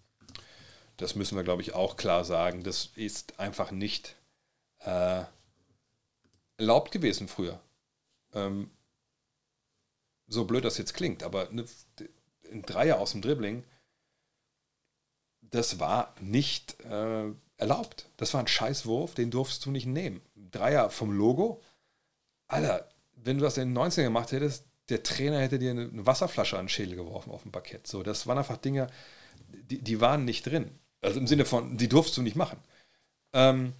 das 0.98 1.16
müssen 1.16 1.36
wir, 1.38 1.44
glaube 1.44 1.62
ich, 1.62 1.76
auch 1.76 1.96
klar 1.96 2.26
sagen. 2.26 2.64
Das 2.64 2.90
ist 2.96 3.40
einfach 3.40 3.70
nicht. 3.72 4.16
Äh, 4.80 5.24
erlaubt 6.60 6.92
gewesen 6.92 7.28
früher. 7.28 7.60
Ähm, 8.34 8.70
so 10.28 10.46
blöd 10.46 10.64
das 10.64 10.78
jetzt 10.78 10.94
klingt, 10.94 11.24
aber 11.24 11.50
eine, 11.50 11.66
ein 12.52 12.62
Dreier 12.62 13.00
aus 13.00 13.14
dem 13.14 13.22
Dribbling, 13.22 13.64
das 15.42 15.80
war 15.80 16.14
nicht 16.22 16.80
äh, 16.82 17.32
erlaubt. 17.58 18.08
Das 18.18 18.34
war 18.34 18.42
ein 18.42 18.48
Scheißwurf, 18.48 19.16
den 19.16 19.32
durfst 19.32 19.66
du 19.66 19.72
nicht 19.72 19.88
nehmen. 19.88 20.22
Dreier 20.36 20.92
vom 20.92 21.12
Logo, 21.12 21.64
Alter, 22.48 22.88
wenn 23.16 23.38
du 23.40 23.44
das 23.44 23.58
in 23.58 23.74
den 23.74 23.78
90ern 23.84 24.04
gemacht 24.04 24.32
hättest, 24.32 24.66
der 24.90 25.02
Trainer 25.04 25.40
hätte 25.40 25.60
dir 25.60 25.72
eine 25.72 26.06
Wasserflasche 26.06 26.58
an 26.58 26.64
den 26.66 26.70
Schädel 26.70 26.96
geworfen 26.96 27.32
auf 27.32 27.44
dem 27.44 27.52
Parkett. 27.52 27.88
So, 27.88 28.04
das 28.04 28.28
waren 28.28 28.38
einfach 28.38 28.58
Dinge, 28.58 28.88
die, 29.52 29.80
die 29.82 30.02
waren 30.02 30.26
nicht 30.26 30.46
drin. 30.46 30.72
Also 31.02 31.20
im 31.20 31.28
Sinne 31.28 31.46
von, 31.46 31.78
die 31.78 31.88
durfst 31.90 32.18
du 32.18 32.22
nicht 32.22 32.36
machen. 32.36 32.58
Ähm, 33.34 33.74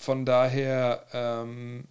von 0.00 0.24
daher, 0.24 1.04
ähm, 1.12 1.84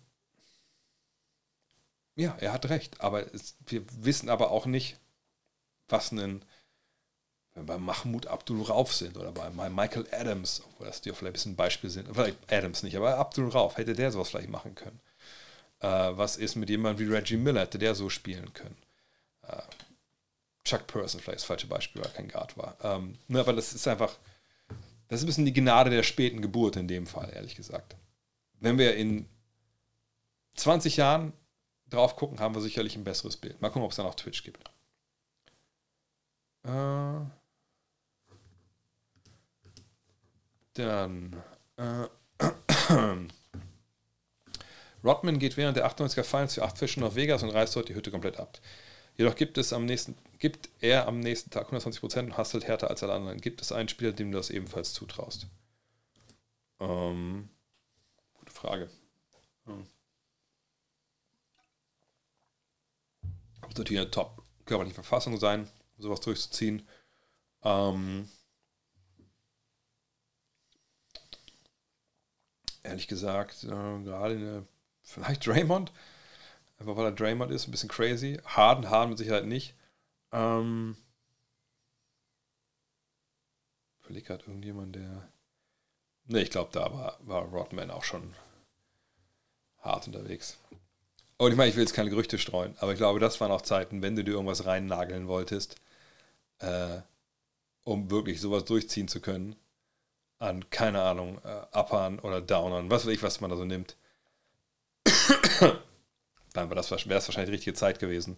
ja, 2.15 2.35
er 2.39 2.53
hat 2.53 2.67
recht. 2.69 2.99
Aber 3.01 3.33
es, 3.33 3.55
wir 3.67 3.83
wissen 4.03 4.29
aber 4.29 4.49
auch 4.49 4.65
nicht, 4.65 4.97
was 5.87 6.11
einen, 6.11 6.43
wenn 7.53 7.63
wir 7.67 7.73
bei 7.73 7.77
Mahmoud 7.77 8.25
Abdul 8.27 8.63
Rauf 8.63 8.93
sind 8.93 9.15
oder 9.15 9.31
bei 9.31 9.69
Michael 9.69 10.07
Adams, 10.11 10.63
obwohl 10.65 10.87
das 10.87 11.01
die 11.01 11.11
vielleicht 11.11 11.27
ein 11.27 11.33
bisschen 11.33 11.55
Beispiel 11.55 11.89
sind, 11.91 12.07
vielleicht 12.13 12.37
Adams 12.51 12.81
nicht, 12.81 12.97
aber 12.97 13.17
Abdul 13.17 13.49
Rauf, 13.49 13.77
hätte 13.77 13.93
der 13.93 14.11
sowas 14.11 14.29
vielleicht 14.29 14.49
machen 14.49 14.73
können. 14.73 14.99
Äh, 15.79 15.87
was 16.17 16.35
ist 16.35 16.55
mit 16.55 16.69
jemandem 16.71 17.07
wie 17.07 17.13
Reggie 17.13 17.37
Miller, 17.37 17.61
hätte 17.61 17.77
der 17.79 17.93
so 17.93 18.09
spielen 18.09 18.51
können? 18.53 18.77
Äh, 19.43 19.61
Chuck 20.63 20.87
Person 20.87 21.21
vielleicht 21.21 21.39
das 21.41 21.45
falsche 21.45 21.67
Beispiel, 21.67 22.01
weil 22.01 22.09
er 22.11 22.15
kein 22.15 22.27
Guard 22.27 22.57
war. 22.57 22.75
Ähm, 22.83 23.19
ne, 23.27 23.39
aber 23.39 23.53
das 23.53 23.71
ist 23.73 23.87
einfach, 23.87 24.17
das 25.09 25.19
ist 25.19 25.23
ein 25.23 25.25
bisschen 25.25 25.45
die 25.45 25.53
Gnade 25.53 25.89
der 25.89 26.03
späten 26.03 26.39
Geburt 26.41 26.75
in 26.75 26.87
dem 26.87 27.07
Fall, 27.07 27.31
ehrlich 27.33 27.55
gesagt. 27.55 27.95
Wenn 28.59 28.77
wir 28.77 28.95
in 28.95 29.25
20 30.55 30.97
Jahren 30.97 31.33
drauf 31.89 32.15
gucken, 32.15 32.39
haben 32.39 32.53
wir 32.53 32.61
sicherlich 32.61 32.95
ein 32.95 33.03
besseres 33.03 33.35
Bild. 33.35 33.59
Mal 33.59 33.69
gucken, 33.69 33.81
ob 33.83 33.91
es 33.91 33.97
dann 33.97 34.05
auch 34.05 34.13
Twitch 34.13 34.43
gibt. 34.43 34.69
Äh, 36.63 37.21
dann. 40.73 41.41
Äh, 41.77 42.07
Rodman 45.03 45.39
geht 45.39 45.57
während 45.57 45.75
der 45.77 45.89
98er 45.89 46.23
Finals 46.23 46.53
für 46.53 46.63
acht 46.63 46.77
Fischen 46.77 47.01
nach 47.01 47.15
Vegas 47.15 47.41
und 47.41 47.49
reißt 47.49 47.75
dort 47.75 47.89
die 47.89 47.95
Hütte 47.95 48.11
komplett 48.11 48.37
ab. 48.37 48.59
Jedoch 49.19 49.35
gibt 49.35 49.57
es 49.57 49.73
am 49.73 49.83
nächsten, 49.83 50.15
gibt 50.37 50.69
er 50.79 51.05
am 51.05 51.19
nächsten 51.19 51.49
Tag 51.49 51.63
120 51.65 51.99
Prozent 51.99 52.29
und 52.31 52.37
hustelt 52.37 52.63
härter 52.63 52.89
als 52.89 53.03
alle 53.03 53.15
anderen. 53.15 53.41
Gibt 53.41 53.59
es 53.61 53.73
einen 53.73 53.89
Spieler, 53.89 54.13
dem 54.13 54.31
du 54.31 54.37
das 54.37 54.49
ebenfalls 54.49 54.93
zutraust? 54.93 55.45
Ähm, 56.79 57.49
gute 58.35 58.53
Frage. 58.53 58.89
Hm. 59.65 59.85
Muss 63.63 63.75
natürlich 63.75 63.99
eine 63.99 64.09
top 64.09 64.41
körperliche 64.63 64.95
Verfassung 64.95 65.37
sein, 65.37 65.67
um 65.97 66.03
sowas 66.03 66.21
durchzuziehen. 66.21 66.87
Ähm, 67.65 68.29
ehrlich 72.83 73.09
gesagt, 73.09 73.65
äh, 73.65 73.67
gerade 73.67 74.35
eine, 74.35 74.67
vielleicht 75.03 75.45
Draymond. 75.45 75.91
Einfach 76.79 76.95
weil 76.95 77.05
er 77.05 77.11
Draymond 77.11 77.51
ist, 77.51 77.67
ein 77.67 77.71
bisschen 77.71 77.89
crazy. 77.89 78.39
Harden, 78.45 78.89
Harden 78.89 79.09
mit 79.09 79.17
Sicherheit 79.17 79.45
nicht. 79.45 79.73
Ähm, 80.31 80.95
überleg 84.05 84.25
gerade 84.25 84.45
irgendjemand, 84.45 84.95
der. 84.95 85.29
Ne, 86.27 86.41
ich 86.41 86.51
glaube, 86.51 86.71
da 86.71 86.91
war, 86.93 87.17
war 87.21 87.41
Rodman 87.43 87.91
auch 87.91 88.03
schon 88.05 88.33
hart 89.81 90.07
unterwegs. 90.07 90.57
Und 91.37 91.51
ich 91.51 91.57
meine, 91.57 91.69
ich 91.69 91.75
will 91.75 91.83
jetzt 91.83 91.93
keine 91.93 92.09
Gerüchte 92.09 92.37
streuen, 92.37 92.75
aber 92.79 92.91
ich 92.93 92.97
glaube, 92.97 93.19
das 93.19 93.39
waren 93.41 93.51
auch 93.51 93.61
Zeiten, 93.61 94.01
wenn 94.01 94.15
du 94.15 94.23
dir 94.23 94.33
irgendwas 94.33 94.65
reinnageln 94.65 95.27
wolltest, 95.27 95.75
äh, 96.59 96.99
um 97.83 98.11
wirklich 98.11 98.39
sowas 98.41 98.65
durchziehen 98.65 99.07
zu 99.07 99.21
können, 99.21 99.55
an, 100.37 100.69
keine 100.69 101.01
Ahnung, 101.01 101.39
äh, 101.43 101.65
Uppern 101.77 102.19
oder 102.19 102.41
Downern, 102.41 102.91
was 102.91 103.05
weiß 103.05 103.13
ich, 103.13 103.23
was 103.23 103.39
man 103.41 103.49
da 103.49 103.57
so 103.57 103.63
nimmt 103.65 103.95
dann 106.59 106.69
das, 106.75 106.91
wäre 106.91 107.15
es 107.19 107.27
wahrscheinlich 107.27 107.49
die 107.49 107.55
richtige 107.55 107.73
Zeit 107.73 107.99
gewesen, 107.99 108.37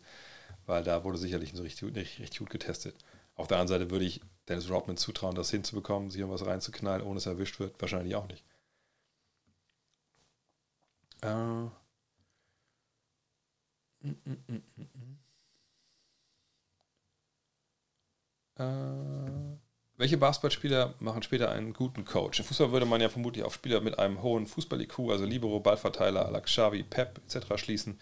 weil 0.66 0.83
da 0.83 1.03
wurde 1.03 1.17
sicherlich 1.17 1.53
so 1.53 1.64
richtig, 1.64 1.83
richtig, 1.95 2.19
richtig 2.19 2.40
gut 2.40 2.50
getestet. 2.50 2.95
Auf 3.35 3.48
der 3.48 3.58
anderen 3.58 3.80
Seite 3.82 3.91
würde 3.91 4.06
ich 4.06 4.22
Dennis 4.48 4.69
Rodman 4.69 4.98
zutrauen, 4.98 5.35
das 5.35 5.50
hinzubekommen, 5.51 6.09
sich 6.11 6.19
irgendwas 6.19 6.45
reinzuknallen, 6.45 7.06
ohne 7.06 7.17
es 7.17 7.25
erwischt 7.25 7.59
wird, 7.59 7.80
wahrscheinlich 7.82 8.16
auch 8.16 8.27
nicht. 8.27 8.43
Äh. 11.24 11.27
Uh. 11.32 11.72
Mm 14.03 14.09
-mm 14.25 14.61
-mm 14.77 15.17
äh. 18.58 19.58
Welche 20.01 20.17
Basketballspieler 20.17 20.95
machen 20.99 21.21
später 21.21 21.51
einen 21.51 21.73
guten 21.73 22.05
Coach? 22.05 22.39
Im 22.39 22.45
Fußball 22.45 22.71
würde 22.71 22.88
man 22.88 23.01
ja 23.01 23.09
vermutlich 23.09 23.45
auf 23.45 23.53
Spieler 23.53 23.81
mit 23.81 23.99
einem 23.99 24.23
hohen 24.23 24.47
Fußball-IQ, 24.47 24.97
also 25.11 25.25
Libero, 25.25 25.59
Ballverteiler, 25.59 26.31
Lakshavi, 26.31 26.81
Pep 26.81 27.19
etc. 27.19 27.45
schließen, 27.61 27.99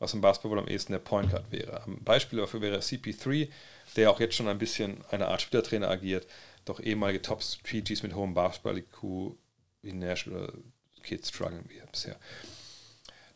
was 0.00 0.12
im 0.12 0.20
Basketball 0.20 0.50
wohl 0.56 0.64
am 0.64 0.66
ehesten 0.66 0.90
der 0.90 0.98
Point 0.98 1.30
Guard 1.30 1.44
wäre. 1.52 1.84
Ein 1.86 2.02
Beispiel 2.02 2.40
dafür 2.40 2.62
wäre 2.62 2.78
CP3, 2.80 3.48
der 3.94 4.10
auch 4.10 4.18
jetzt 4.18 4.34
schon 4.34 4.48
ein 4.48 4.58
bisschen 4.58 4.96
eine 5.12 5.28
Art 5.28 5.40
Spielertrainer 5.40 5.88
agiert, 5.88 6.26
doch 6.64 6.80
ehemalige 6.80 7.22
Top-PGs 7.22 8.02
mit 8.02 8.16
hohem 8.16 8.34
Basketball-IQ 8.34 9.00
wie 9.82 9.92
Nash 9.92 10.26
oder 10.26 10.52
Kids 11.04 11.28
strugglen 11.28 11.64
wie 11.68 11.80
bisher. 11.92 12.16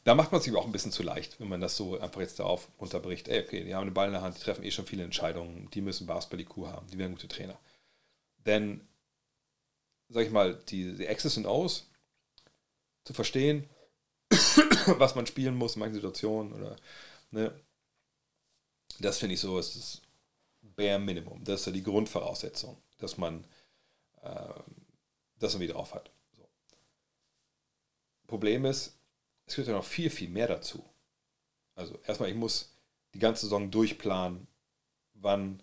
Da 0.02 0.16
macht 0.16 0.32
man 0.32 0.40
sich 0.40 0.52
auch 0.56 0.66
ein 0.66 0.72
bisschen 0.72 0.90
zu 0.90 1.04
leicht, 1.04 1.38
wenn 1.38 1.48
man 1.48 1.60
das 1.60 1.76
so 1.76 1.96
einfach 2.00 2.20
jetzt 2.22 2.40
darauf 2.40 2.70
unterbricht. 2.76 3.28
Ey, 3.28 3.44
okay, 3.44 3.62
die 3.62 3.72
haben 3.72 3.86
den 3.86 3.94
Ball 3.94 4.08
in 4.08 4.14
der 4.14 4.22
Hand, 4.22 4.36
die 4.36 4.42
treffen 4.42 4.64
eh 4.64 4.72
schon 4.72 4.86
viele 4.86 5.04
Entscheidungen, 5.04 5.68
die 5.72 5.80
müssen 5.80 6.08
Basketball-IQ 6.08 6.56
haben, 6.66 6.88
die 6.92 6.98
werden 6.98 7.12
gute 7.12 7.28
Trainer. 7.28 7.56
Denn, 8.50 8.80
sag 10.08 10.24
ich 10.26 10.32
mal, 10.32 10.56
die, 10.56 10.96
die 10.96 11.06
Access 11.06 11.36
und 11.36 11.46
Aus 11.46 11.88
zu 13.04 13.12
verstehen, 13.12 13.70
was 14.86 15.14
man 15.14 15.24
spielen 15.28 15.54
muss 15.54 15.76
in 15.76 15.80
manchen 15.80 15.94
Situationen 15.94 16.52
oder, 16.54 16.74
ne, 17.30 17.54
das 18.98 19.18
finde 19.18 19.34
ich 19.34 19.40
so, 19.40 19.56
ist 19.56 19.76
das 19.76 20.02
Bare 20.62 20.98
Minimum. 20.98 21.44
Das 21.44 21.60
ist 21.60 21.66
ja 21.66 21.70
die 21.72 21.84
Grundvoraussetzung, 21.84 22.76
dass 22.98 23.16
man, 23.18 23.44
äh, 24.22 24.54
dass 25.38 25.56
man 25.56 25.68
drauf 25.68 25.94
hat. 25.94 26.10
So. 26.32 26.44
Problem 28.26 28.64
ist, 28.64 28.98
es 29.46 29.54
gibt 29.54 29.68
ja 29.68 29.74
noch 29.74 29.84
viel, 29.84 30.10
viel 30.10 30.28
mehr 30.28 30.48
dazu. 30.48 30.84
Also 31.76 31.96
erstmal, 32.04 32.30
ich 32.30 32.34
muss 32.36 32.74
die 33.14 33.20
ganze 33.20 33.42
Saison 33.42 33.70
durchplanen, 33.70 34.48
wann 35.14 35.62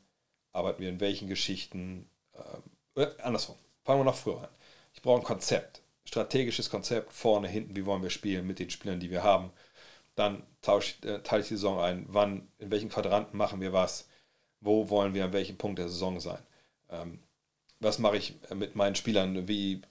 arbeiten 0.53 0.82
wir 0.82 0.90
in 0.90 1.01
welchen 1.01 1.27
Geschichten, 1.27 2.09
ähm, 2.33 2.64
äh, 2.98 3.08
andersrum. 3.22 3.56
Fangen 3.84 4.00
wir 4.01 4.06
noch 4.06 4.16
früher 4.17 4.42
an. 4.42 4.50
Ich 4.93 5.01
brauche 5.01 5.19
ein 5.22 5.24
Konzept. 5.24 5.82
Strategisches 6.03 6.69
Konzept, 6.69 7.14
vorne, 7.14 7.48
hinten, 7.48 7.76
wie 7.76 7.85
wollen 7.85 8.01
wir 8.01 8.09
spielen 8.09 8.48
mit 8.48 8.59
den 8.59 8.69
Spielern, 8.69 9.00
die 9.00 9.11
wir 9.11 9.24
haben. 9.24 9.51
Dann 10.16 10.42
tausche, 10.61 10.95
äh, 11.08 11.22
teile 11.22 11.42
ich 11.43 11.50
die 11.50 11.53
Saison 11.53 11.80
ein, 11.80 12.06
wann, 12.09 12.48
in 12.58 12.72
welchen 12.72 12.90
Quadranten 12.90 13.38
machen 13.38 13.61
wir 13.61 13.72
was, 13.72 14.09
wo 14.61 14.90
wollen 14.90 15.14
wir 15.14 15.26
an 15.26 15.34
welchem 15.34 15.58
Punkt 15.58 15.77
der 15.77 15.90
Saison 15.90 16.19
sein. 16.19 16.42
Ähm, 16.90 17.19
was 17.80 18.00
mache 18.00 18.17
ich 18.17 18.34
äh, 18.50 18.56
mit 18.56 18.76
meinen 18.76 18.95
Spielern, 18.95 19.48
wie 19.48 19.82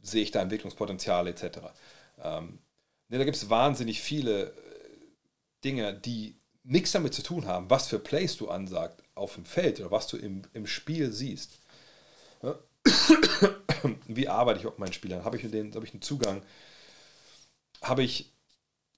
sehe 0.00 0.22
ich 0.22 0.30
da 0.30 0.40
Entwicklungspotenzial 0.40 1.26
etc. 1.26 1.58
Ähm, 2.22 2.60
ne, 3.08 3.18
da 3.18 3.24
gibt 3.24 3.36
es 3.36 3.50
wahnsinnig 3.50 4.00
viele 4.00 4.48
äh, 4.50 4.54
Dinge, 5.64 5.94
die 5.94 6.36
nichts 6.62 6.92
damit 6.92 7.12
zu 7.12 7.22
tun 7.24 7.46
haben, 7.46 7.68
was 7.70 7.88
für 7.88 7.98
Plays 7.98 8.36
du 8.36 8.48
ansagt 8.48 9.02
auf 9.16 9.34
dem 9.34 9.44
Feld 9.46 9.80
oder 9.80 9.90
was 9.90 10.06
du 10.06 10.16
im, 10.16 10.42
im 10.52 10.66
Spiel 10.68 11.10
siehst. 11.10 11.58
Wie 14.06 14.28
arbeite 14.28 14.58
ich 14.60 14.64
mit 14.64 14.78
meinen 14.78 14.92
Spielern? 14.92 15.24
Habe 15.24 15.36
ich, 15.36 15.44
mit 15.44 15.54
denen, 15.54 15.74
habe 15.74 15.86
ich 15.86 15.92
einen 15.92 16.02
Zugang? 16.02 16.42
Habe 17.80 18.02
ich, 18.02 18.32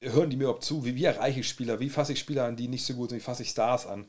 hören 0.03 0.31
die 0.31 0.37
mir 0.37 0.45
überhaupt 0.45 0.65
zu? 0.65 0.85
Wie, 0.85 0.95
wie 0.95 1.05
erreiche 1.05 1.41
ich 1.41 1.49
Spieler? 1.49 1.81
Wie 1.81 1.91
fasse 1.91 2.13
ich 2.15 2.21
Spieler 2.21 2.45
an, 2.47 2.57
die 2.57 2.69
nicht 2.69 2.85
so 2.87 2.95
gut 2.95 3.11
sind? 3.11 3.19
Wie 3.19 3.23
fasse 3.23 3.43
ich 3.43 3.51
Stars 3.51 3.87
an? 3.87 4.09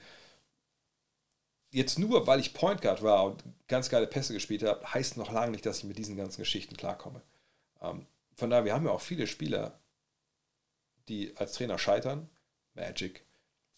Jetzt 1.71 1.99
nur, 1.99 2.25
weil 2.27 2.39
ich 2.39 2.53
Point 2.53 2.81
Guard 2.81 3.01
war 3.03 3.25
und 3.25 3.43
ganz 3.67 3.89
geile 3.89 4.07
Pässe 4.07 4.31
gespielt 4.33 4.63
habe, 4.63 4.93
heißt 4.93 5.17
noch 5.17 5.31
lange 5.31 5.51
nicht, 5.51 5.65
dass 5.65 5.79
ich 5.79 5.83
mit 5.83 5.97
diesen 5.97 6.15
ganzen 6.15 6.41
Geschichten 6.41 6.77
klarkomme. 6.77 7.21
Ähm, 7.81 8.05
von 8.35 8.49
daher, 8.49 8.63
wir 8.65 8.73
haben 8.73 8.85
ja 8.85 8.91
auch 8.91 9.01
viele 9.01 9.27
Spieler, 9.27 9.77
die 11.09 11.35
als 11.35 11.53
Trainer 11.53 11.77
scheitern. 11.77 12.29
Magic, 12.75 13.23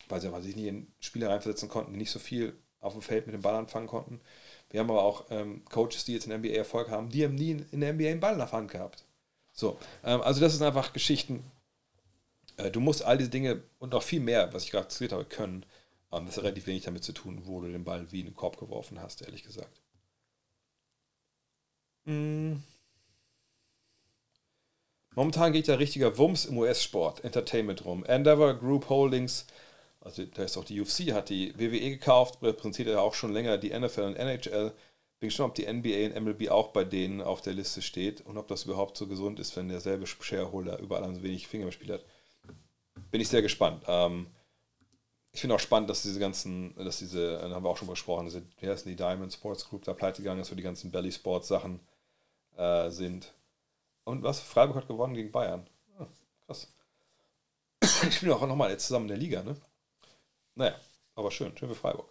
weil 0.09 0.21
sie, 0.21 0.29
sich 0.41 0.55
sie 0.55 0.59
nie 0.61 0.67
in 0.69 0.87
Spieler 0.99 1.29
reinversetzen 1.29 1.69
konnten, 1.69 1.93
die 1.93 1.97
nicht 1.99 2.09
so 2.11 2.17
viel 2.19 2.57
auf 2.81 2.93
dem 2.93 3.01
Feld 3.03 3.25
mit 3.27 3.33
dem 3.35 3.41
Ball 3.43 3.53
anfangen 3.55 3.85
konnten. 3.87 4.21
Wir 4.69 4.81
haben 4.81 4.89
aber 4.91 5.03
auch 5.03 5.25
ähm, 5.29 5.63
Coaches, 5.65 6.03
die 6.05 6.13
jetzt 6.13 6.25
in 6.25 6.29
der 6.31 6.39
NBA 6.39 6.49
Erfolg 6.51 6.89
haben, 6.89 7.09
die 7.09 7.23
haben 7.23 7.35
nie 7.35 7.65
in 7.71 7.79
der 7.79 7.93
NBA 7.93 8.09
einen 8.09 8.19
Ball 8.19 8.33
in 8.33 8.39
der 8.39 8.51
Hand 8.51 8.71
gehabt. 8.71 9.05
So, 9.53 9.77
ähm, 10.03 10.21
also 10.21 10.41
das 10.41 10.53
sind 10.53 10.65
einfach 10.65 10.93
Geschichten. 10.93 11.43
Äh, 12.57 12.69
du 12.71 12.79
musst 12.79 13.03
all 13.03 13.17
diese 13.17 13.29
Dinge 13.29 13.63
und 13.79 13.93
noch 13.93 14.03
viel 14.03 14.19
mehr, 14.19 14.51
was 14.53 14.63
ich 14.63 14.71
gerade 14.71 14.89
zitiert 14.89 15.13
habe, 15.13 15.25
können. 15.25 15.65
Ähm, 16.11 16.25
das 16.25 16.37
hat 16.37 16.43
relativ 16.43 16.67
wenig 16.67 16.83
damit 16.83 17.03
zu 17.03 17.13
tun, 17.13 17.41
wo 17.45 17.61
du 17.61 17.71
den 17.71 17.85
Ball 17.85 18.11
wie 18.11 18.19
in 18.19 18.25
den 18.27 18.35
Korb 18.35 18.57
geworfen 18.59 19.01
hast, 19.01 19.21
ehrlich 19.21 19.43
gesagt. 19.43 19.81
Mhm. 22.05 22.61
Momentan 25.15 25.53
geht 25.53 25.67
ja 25.67 25.75
richtiger 25.75 26.17
Wumms 26.19 26.45
im 26.45 26.57
US-Sport, 26.57 27.23
Entertainment 27.23 27.85
rum. 27.85 28.03
Endeavor 28.05 28.53
Group 28.53 28.89
Holdings 28.89 29.47
also 30.07 30.25
da 30.25 30.43
ist 30.43 30.57
auch 30.57 30.63
die 30.63 30.79
UFC, 30.79 31.11
hat 31.11 31.27
die 31.29 31.53
WWE 31.59 31.89
gekauft, 31.89 32.41
repräsentiert 32.41 32.87
ja 32.87 32.99
auch 33.01 33.13
schon 33.13 33.33
länger 33.33 33.57
die 33.57 33.77
NFL 33.77 34.01
und 34.01 34.15
NHL. 34.15 34.73
Bin 35.19 35.29
gespannt, 35.29 35.49
ob 35.49 35.55
die 35.55 35.67
NBA 35.71 36.07
und 36.15 36.23
MLB 36.23 36.49
auch 36.49 36.69
bei 36.69 36.83
denen 36.83 37.21
auf 37.21 37.41
der 37.41 37.53
Liste 37.53 37.81
steht 37.81 38.21
und 38.21 38.37
ob 38.37 38.47
das 38.47 38.63
überhaupt 38.65 38.95
so 38.97 39.07
gesund 39.07 39.39
ist, 39.39 39.55
wenn 39.57 39.67
derselbe 39.67 40.05
Shareholder 40.07 40.77
überall 40.79 41.13
so 41.13 41.23
wenig 41.23 41.47
Finger 41.47 41.65
im 41.65 41.71
Spiel 41.71 41.91
hat. 41.93 42.05
Bin 43.11 43.19
ich 43.19 43.27
sehr 43.27 43.41
gespannt. 43.41 43.83
Ähm, 43.87 44.27
ich 45.33 45.41
finde 45.41 45.55
auch 45.55 45.59
spannend, 45.59 45.89
dass 45.89 46.03
diese 46.03 46.19
ganzen, 46.19 46.73
dass 46.75 46.99
diese, 46.99 47.39
äh, 47.39 47.49
haben 47.51 47.63
wir 47.65 47.69
auch 47.69 47.77
schon 47.77 47.87
besprochen, 47.87 48.25
diese, 48.27 48.43
wie 48.59 48.69
heißen 48.69 48.87
die 48.89 48.95
Diamond 48.95 49.33
Sports 49.33 49.67
Group 49.67 49.83
da 49.83 49.93
pleite 49.93 50.21
gegangen 50.21 50.39
ist, 50.41 50.51
wo 50.51 50.55
die 50.55 50.63
ganzen 50.63 50.91
Belly 50.91 51.11
Sports 51.11 51.47
Sachen 51.49 51.79
äh, 52.55 52.89
sind. 52.91 53.33
Und 54.05 54.23
was? 54.23 54.39
Freiburg 54.39 54.77
hat 54.77 54.87
gewonnen 54.87 55.15
gegen 55.15 55.31
Bayern. 55.31 55.67
Ah, 55.97 56.05
krass. 56.45 56.71
Ich 58.07 58.15
spiele 58.15 58.35
auch 58.35 58.47
nochmal 58.47 58.69
jetzt 58.71 58.85
zusammen 58.87 59.05
in 59.05 59.09
der 59.09 59.17
Liga, 59.17 59.43
ne? 59.43 59.55
Naja, 60.57 60.75
aber 61.15 61.31
schön, 61.31 61.55
schön 61.55 61.69
für 61.69 61.75
Freiburg. 61.75 62.09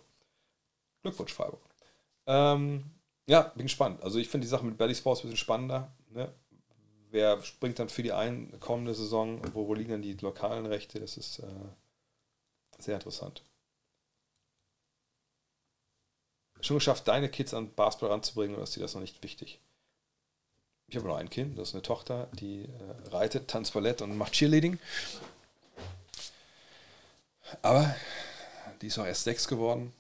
Glückwunsch, 1.03 1.33
Freiburg. 1.35 1.61
Ähm, 2.27 2.85
ja, 3.27 3.43
bin 3.43 3.65
gespannt. 3.67 4.03
Also 4.03 4.19
ich 4.21 4.29
finde 4.29 4.45
die 4.45 4.49
Sache 4.51 4.65
mit 4.65 4.79
Belly 4.79 4.95
Sports 4.95 5.21
ein 5.21 5.23
bisschen 5.25 5.37
spannender. 5.37 5.91
Ne? 6.11 6.33
Wer 7.11 7.43
springt 7.43 7.79
dann 7.79 7.89
für 7.89 8.03
die 8.05 8.13
ein 8.13 8.59
kommende 8.61 8.95
Saison? 8.95 9.41
Wo, 9.53 9.67
wo 9.67 9.75
liegen 9.75 9.91
dann 9.91 10.03
die 10.03 10.15
lokalen 10.15 10.67
Rechte? 10.67 11.01
Das 11.01 11.17
ist 11.17 11.41
äh, 11.41 11.47
sehr 12.79 12.95
interessant. 12.95 13.43
Schon 16.61 16.77
geschafft, 16.79 17.07
deine 17.09 17.29
Kids 17.29 17.53
an 17.53 17.73
Basketball 17.75 18.11
ranzubringen 18.11 18.55
oder 18.57 18.65
ist 18.65 18.77
dir 18.77 18.81
das 18.81 18.95
noch 18.95 19.01
nicht 19.01 19.23
wichtig? 19.23 19.61
Ich 20.89 20.97
habe 20.97 21.07
nur 21.07 21.19
ein 21.19 21.31
Kind, 21.31 21.59
das 21.59 21.71
ist 21.71 21.75
eine 21.75 21.83
Tochter, 21.83 22.29
die 22.33 22.63
äh, 22.65 23.09
reitet, 23.11 23.49
tanzt 23.51 23.73
Ballett 23.75 24.03
und 24.03 24.17
macht 24.17 24.33
Cheerleading. 24.35 24.79
Aber 27.63 27.95
die 28.83 28.89
ist 28.89 28.99
auch 28.99 29.05
erst 29.07 29.25
sechs 29.25 29.49
geworden. 29.49 29.93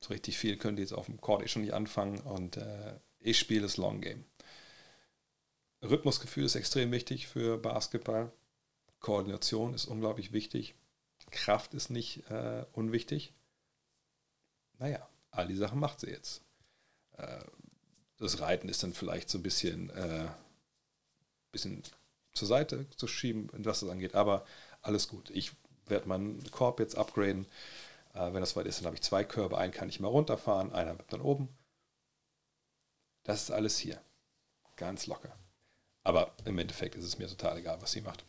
So 0.00 0.08
richtig 0.08 0.38
viel 0.38 0.56
können 0.56 0.76
die 0.76 0.82
jetzt 0.82 0.92
auf 0.92 1.06
dem 1.06 1.20
Court 1.20 1.42
eh 1.42 1.48
schon 1.48 1.62
nicht 1.62 1.74
anfangen 1.74 2.18
und 2.20 2.56
äh, 2.56 2.94
ich 3.20 3.38
spiele 3.38 3.62
das 3.62 3.76
Long 3.76 4.00
Game. 4.00 4.24
Rhythmusgefühl 5.82 6.44
ist 6.44 6.54
extrem 6.54 6.90
wichtig 6.92 7.28
für 7.28 7.58
Basketball. 7.58 8.32
Koordination 9.00 9.74
ist 9.74 9.84
unglaublich 9.86 10.32
wichtig. 10.32 10.74
Kraft 11.30 11.74
ist 11.74 11.90
nicht 11.90 12.28
äh, 12.30 12.64
unwichtig. 12.72 13.32
Naja, 14.78 15.08
all 15.30 15.46
die 15.48 15.54
Sachen 15.56 15.78
macht 15.80 16.00
sie 16.00 16.10
jetzt. 16.10 16.42
Äh, 17.16 17.44
das 18.18 18.40
Reiten 18.40 18.68
ist 18.68 18.82
dann 18.82 18.92
vielleicht 18.92 19.28
so 19.28 19.38
ein 19.38 19.42
bisschen, 19.42 19.90
äh, 19.90 20.26
bisschen 21.50 21.82
zur 22.32 22.46
Seite 22.48 22.88
zu 22.96 23.06
schieben, 23.06 23.48
was 23.52 23.80
das 23.80 23.88
angeht, 23.88 24.14
aber 24.14 24.44
alles 24.82 25.08
gut. 25.08 25.30
Ich 25.30 25.52
werde 25.86 26.08
meinen 26.08 26.50
Korb 26.50 26.80
jetzt 26.80 26.96
upgraden. 26.96 27.46
Äh, 28.14 28.32
wenn 28.32 28.40
das 28.40 28.56
weit 28.56 28.66
ist, 28.66 28.78
dann 28.80 28.86
habe 28.86 28.96
ich 28.96 29.02
zwei 29.02 29.24
Körbe. 29.24 29.58
Einen 29.58 29.72
kann 29.72 29.88
ich 29.88 30.00
mal 30.00 30.08
runterfahren, 30.08 30.72
einer 30.72 30.94
bleibt 30.94 31.12
dann 31.12 31.20
oben. 31.20 31.48
Das 33.24 33.42
ist 33.44 33.50
alles 33.50 33.78
hier. 33.78 34.00
Ganz 34.76 35.06
locker. 35.06 35.34
Aber 36.04 36.32
im 36.44 36.58
Endeffekt 36.58 36.96
ist 36.96 37.04
es 37.04 37.18
mir 37.18 37.28
total 37.28 37.58
egal, 37.58 37.80
was 37.80 37.92
sie 37.92 38.00
macht. 38.00 38.24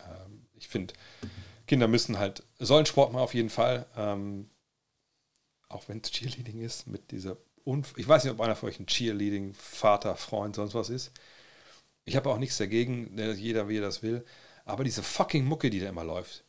Ähm, 0.00 0.46
ich 0.54 0.68
finde, 0.68 0.92
Kinder 1.66 1.88
müssen 1.88 2.18
halt, 2.18 2.42
sollen 2.58 2.86
Sport 2.86 3.12
machen 3.12 3.22
auf 3.22 3.34
jeden 3.34 3.50
Fall. 3.50 3.86
Ähm, 3.96 4.50
auch 5.68 5.88
wenn 5.88 6.00
es 6.02 6.10
Cheerleading 6.10 6.60
ist, 6.60 6.86
mit 6.86 7.10
dieser 7.10 7.36
Unf 7.64 7.94
ich 7.98 8.08
weiß 8.08 8.24
nicht, 8.24 8.32
ob 8.32 8.40
einer 8.40 8.56
von 8.56 8.70
euch 8.70 8.80
ein 8.80 8.86
Cheerleading, 8.86 9.52
Vater, 9.54 10.16
Freund, 10.16 10.56
sonst 10.56 10.72
was 10.74 10.88
ist. 10.88 11.12
Ich 12.04 12.16
habe 12.16 12.30
auch 12.30 12.38
nichts 12.38 12.56
dagegen, 12.56 13.14
ne, 13.14 13.32
jeder 13.34 13.68
wie 13.68 13.76
er 13.76 13.82
das 13.82 14.02
will. 14.02 14.24
Aber 14.64 14.84
diese 14.84 15.02
fucking 15.02 15.44
Mucke, 15.44 15.68
die 15.70 15.80
da 15.80 15.88
immer 15.90 16.04
läuft, 16.04 16.44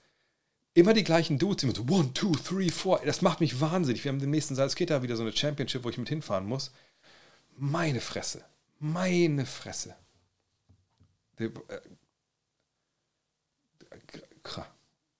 immer 0.79 0.93
die 0.93 1.03
gleichen 1.03 1.37
Dudes, 1.37 1.63
immer 1.63 1.75
so 1.75 1.83
one, 1.83 2.13
two, 2.13 2.31
three, 2.33 2.69
four. 2.69 3.01
Das 3.05 3.21
macht 3.21 3.39
mich 3.39 3.61
wahnsinnig. 3.61 4.03
Wir 4.03 4.11
haben 4.11 4.19
den 4.19 4.29
nächsten 4.31 4.55
Salzgitter 4.55 5.03
wieder 5.03 5.15
so 5.15 5.21
eine 5.23 5.35
Championship, 5.35 5.83
wo 5.83 5.89
ich 5.89 5.97
mit 5.97 6.09
hinfahren 6.09 6.45
muss. 6.47 6.71
Meine 7.55 8.01
Fresse. 8.01 8.43
Meine 8.79 9.45
Fresse. 9.45 9.95
Äh, 11.37 11.49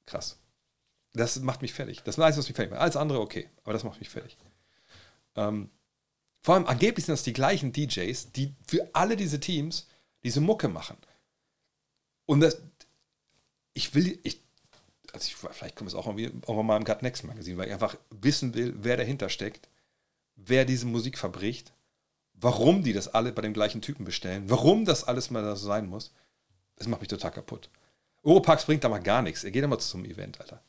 krass. 0.05 0.38
Das 1.13 1.39
macht 1.41 1.61
mich 1.61 1.73
fertig. 1.73 2.03
Das 2.03 2.15
ist 2.17 2.23
alles, 2.23 2.38
was 2.38 2.47
mich 2.47 2.55
fertig 2.55 2.71
macht. 2.71 2.81
Alles 2.81 2.95
andere 2.95 3.19
okay, 3.19 3.49
aber 3.63 3.73
das 3.73 3.83
macht 3.83 3.99
mich 3.99 4.09
fertig. 4.09 4.38
Ähm, 5.35 5.69
vor 6.41 6.55
allem 6.55 6.65
angeblich 6.67 7.05
sind 7.05 7.13
das 7.13 7.23
die 7.23 7.33
gleichen 7.33 7.73
DJs, 7.73 8.31
die 8.31 8.53
für 8.67 8.89
alle 8.93 9.15
diese 9.15 9.39
Teams 9.39 9.88
diese 10.23 10.41
Mucke 10.41 10.67
machen. 10.67 10.97
Und 12.25 12.41
das, 12.41 12.61
ich 13.73 13.93
will, 13.95 14.19
ich, 14.23 14.41
also 15.13 15.25
ich, 15.27 15.35
vielleicht 15.35 15.75
kommt 15.75 15.89
es 15.89 15.95
auch 15.95 16.07
irgendwie, 16.07 16.31
mal 16.61 16.77
im 16.77 16.83
Gut 16.85 17.01
Next 17.01 17.23
Magazin, 17.23 17.57
weil 17.57 17.65
ich 17.67 17.73
einfach 17.73 17.95
wissen 18.09 18.53
will, 18.53 18.73
wer 18.77 18.95
dahinter 18.97 19.29
steckt, 19.29 19.67
wer 20.35 20.65
diese 20.65 20.85
Musik 20.85 21.17
verbricht, 21.17 21.73
warum 22.33 22.83
die 22.83 22.93
das 22.93 23.07
alle 23.09 23.31
bei 23.31 23.41
dem 23.41 23.53
gleichen 23.53 23.81
Typen 23.81 24.05
bestellen, 24.05 24.47
warum 24.49 24.85
das 24.85 25.03
alles 25.03 25.29
mal 25.31 25.43
so 25.55 25.65
sein 25.65 25.88
muss. 25.88 26.13
Das 26.75 26.88
macht 26.88 27.01
mich 27.01 27.07
total 27.09 27.31
kaputt. 27.31 27.69
Europax 28.23 28.65
bringt 28.65 28.83
da 28.83 28.89
mal 28.89 28.99
gar 28.99 29.21
nichts. 29.21 29.43
Er 29.45 29.51
geht 29.51 29.63
immer 29.63 29.77
zum 29.79 30.05
Event, 30.05 30.39
Alter. 30.39 30.61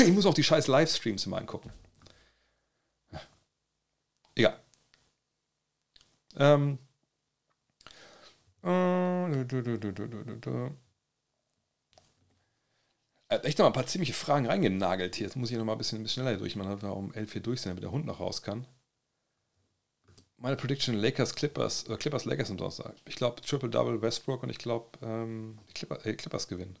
Ich 0.00 0.12
muss 0.12 0.26
auch 0.26 0.34
die 0.34 0.42
scheiß 0.44 0.66
Livestreams 0.66 1.24
mal 1.26 1.38
angucken. 1.38 1.72
Ja. 3.12 3.20
Egal. 4.34 4.60
Ähm. 6.36 6.78
Äh, 8.62 9.44
hat 13.36 13.44
echt 13.44 13.58
noch 13.58 13.66
ein 13.66 13.72
paar 13.72 13.86
ziemliche 13.86 14.12
Fragen 14.14 14.46
reingenagelt 14.46 15.14
hier. 15.14 15.26
Jetzt 15.26 15.36
muss 15.36 15.50
ich 15.50 15.56
noch 15.56 15.64
mal 15.64 15.72
ein 15.72 15.78
bisschen, 15.78 16.00
ein 16.00 16.02
bisschen 16.02 16.22
schneller 16.22 16.36
durchmachen, 16.38 16.68
damit 16.70 16.82
wir 16.82 16.94
um 16.96 17.12
11 17.14 17.36
Uhr 17.36 17.42
durch 17.42 17.60
sind, 17.60 17.70
damit 17.70 17.84
der 17.84 17.90
Hund 17.92 18.06
noch 18.06 18.20
raus 18.20 18.42
kann. 18.42 18.66
Meine 20.38 20.56
Prediction: 20.56 20.94
Lakers, 20.96 21.34
Clippers, 21.34 21.84
äh, 21.88 21.96
Clippers, 21.96 22.24
Lakers 22.24 22.50
am 22.50 22.56
Donnerstag. 22.56 22.94
Ich 23.04 23.16
glaube, 23.16 23.40
Triple 23.42 23.70
Double 23.70 24.02
Westbrook 24.02 24.42
und 24.42 24.50
ich 24.50 24.58
glaube, 24.58 24.98
ähm, 25.02 25.58
Clipper, 25.74 26.04
äh, 26.04 26.14
Clippers 26.14 26.48
gewinnen. 26.48 26.78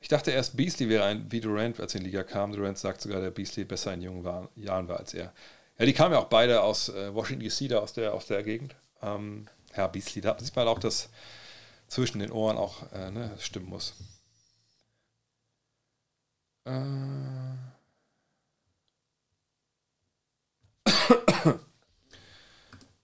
Ich 0.00 0.08
dachte 0.08 0.30
erst, 0.30 0.56
Beasley 0.56 0.88
wäre 0.88 1.04
ein 1.04 1.32
wie 1.32 1.40
Durant, 1.40 1.80
als 1.80 1.94
er 1.94 1.98
in 2.00 2.04
die 2.04 2.10
Liga 2.10 2.22
kam. 2.22 2.52
Durant 2.52 2.78
sagt 2.78 3.00
sogar, 3.00 3.20
der 3.20 3.30
Beasley 3.30 3.64
besser 3.64 3.94
in 3.94 4.02
jungen 4.02 4.24
war, 4.24 4.50
Jahren 4.54 4.86
war 4.88 4.98
als 4.98 5.14
er. 5.14 5.32
Ja, 5.78 5.84
die 5.86 5.92
kamen 5.92 6.12
ja 6.12 6.20
auch 6.20 6.26
beide 6.28 6.62
aus 6.62 6.90
äh, 6.90 7.12
Washington 7.12 7.48
DC, 7.48 7.68
da 7.68 7.80
aus 7.80 7.92
der, 7.92 8.14
aus 8.14 8.26
der 8.26 8.42
Gegend. 8.42 8.76
Ähm, 9.02 9.48
Herr 9.72 9.88
Beasley, 9.88 10.22
da 10.22 10.38
sieht 10.38 10.54
man 10.54 10.68
auch, 10.68 10.78
dass 10.78 11.10
zwischen 11.88 12.18
den 12.20 12.32
Ohren 12.32 12.56
auch 12.58 12.90
äh, 12.92 13.10
ne, 13.10 13.36
stimmen 13.38 13.68
muss. 13.68 13.92
Äh. 16.64 16.70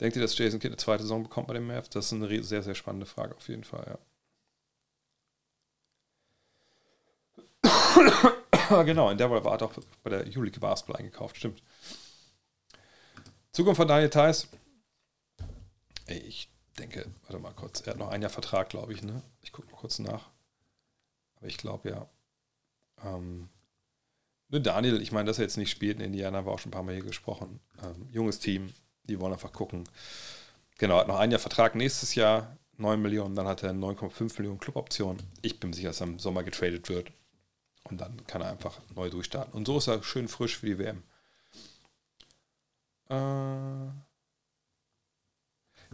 Denkt 0.01 0.17
ihr, 0.17 0.23
dass 0.23 0.37
Jason 0.37 0.59
Kidd 0.59 0.71
eine 0.73 0.77
zweite 0.79 1.05
Saison 1.05 1.23
bekommt 1.23 1.47
bei 1.49 1.55
dem 1.55 1.67
Mavs? 1.69 1.91
Das 1.91 2.07
ist 2.07 2.13
eine 2.13 2.43
sehr, 2.43 2.63
sehr 2.65 2.75
spannende 2.75 3.07
Frage 3.07 3.37
auf 3.37 3.47
jeden 3.49 3.63
Fall, 3.65 3.85
ja. 3.87 3.99
genau, 8.85 9.11
in 9.11 9.19
der 9.19 9.31
Woche 9.31 9.45
war 9.45 9.53
er 9.53 9.59
doch 9.59 9.75
bei 10.03 10.11
der 10.11 10.27
Julike 10.29 10.59
Basketball 10.59 10.97
eingekauft, 10.97 11.37
stimmt. 11.37 11.63
Zukunft 13.53 13.77
von 13.77 13.87
Daniel 13.87 14.11
Theiss. 14.11 14.49
Ich 16.07 16.49
denke, 16.79 17.05
warte 17.27 17.39
mal 17.43 17.53
kurz, 17.53 17.81
er 17.83 17.93
hat 17.93 17.99
noch 17.99 18.09
ein 18.09 18.23
Jahr 18.23 18.31
Vertrag, 18.31 18.69
glaube 18.71 18.93
ich, 18.93 19.03
ne? 19.03 19.23
Ich 19.43 19.53
gucke 19.53 19.71
mal 19.71 19.77
kurz 19.79 19.99
nach. 19.99 20.31
Aber 21.37 21.47
ich 21.47 21.59
glaube 21.59 21.91
ja. 21.91 22.09
Ähm, 23.03 23.49
ne, 24.49 24.61
Daniel, 24.61 25.01
ich 25.03 25.13
meine, 25.13 25.27
dass 25.27 25.39
er 25.39 25.45
jetzt 25.45 25.57
nicht 25.59 25.71
spielt 25.71 25.99
in 25.99 26.07
Indiana, 26.07 26.39
haben 26.39 26.47
wir 26.47 26.53
auch 26.53 26.59
schon 26.59 26.71
ein 26.71 26.73
paar 26.73 26.83
Mal 26.83 26.95
hier 26.95 27.05
gesprochen. 27.05 27.61
Ähm, 27.83 28.09
junges 28.11 28.39
Team, 28.39 28.73
die 29.05 29.21
wollen 29.21 29.33
einfach 29.33 29.53
gucken. 29.53 29.85
Genau, 30.79 30.99
hat 30.99 31.09
noch 31.09 31.19
ein 31.19 31.31
Jahr 31.31 31.41
Vertrag 31.41 31.75
nächstes 31.75 32.15
Jahr, 32.15 32.57
9 32.79 33.01
Millionen, 33.01 33.35
dann 33.35 33.47
hat 33.47 33.63
er 33.63 33.73
9,5 33.73 34.39
Millionen 34.39 34.59
Cluboption. 34.59 35.19
Ich 35.43 35.61
bin 35.61 35.71
mir 35.71 35.77
sicher, 35.77 35.89
dass 35.89 36.01
er 36.01 36.07
im 36.07 36.19
Sommer 36.19 36.43
getradet 36.43 36.89
wird. 36.89 37.13
Und 37.85 38.01
dann 38.01 38.25
kann 38.27 38.41
er 38.41 38.51
einfach 38.51 38.81
neu 38.95 39.11
durchstarten. 39.11 39.53
Und 39.53 39.67
so 39.67 39.79
ist 39.79 39.89
er 39.89 40.03
schön 40.03 40.29
frisch 40.29 40.57
für 40.59 40.67
die 40.67 40.79
WM. 40.79 41.03
Äh. 43.09 44.03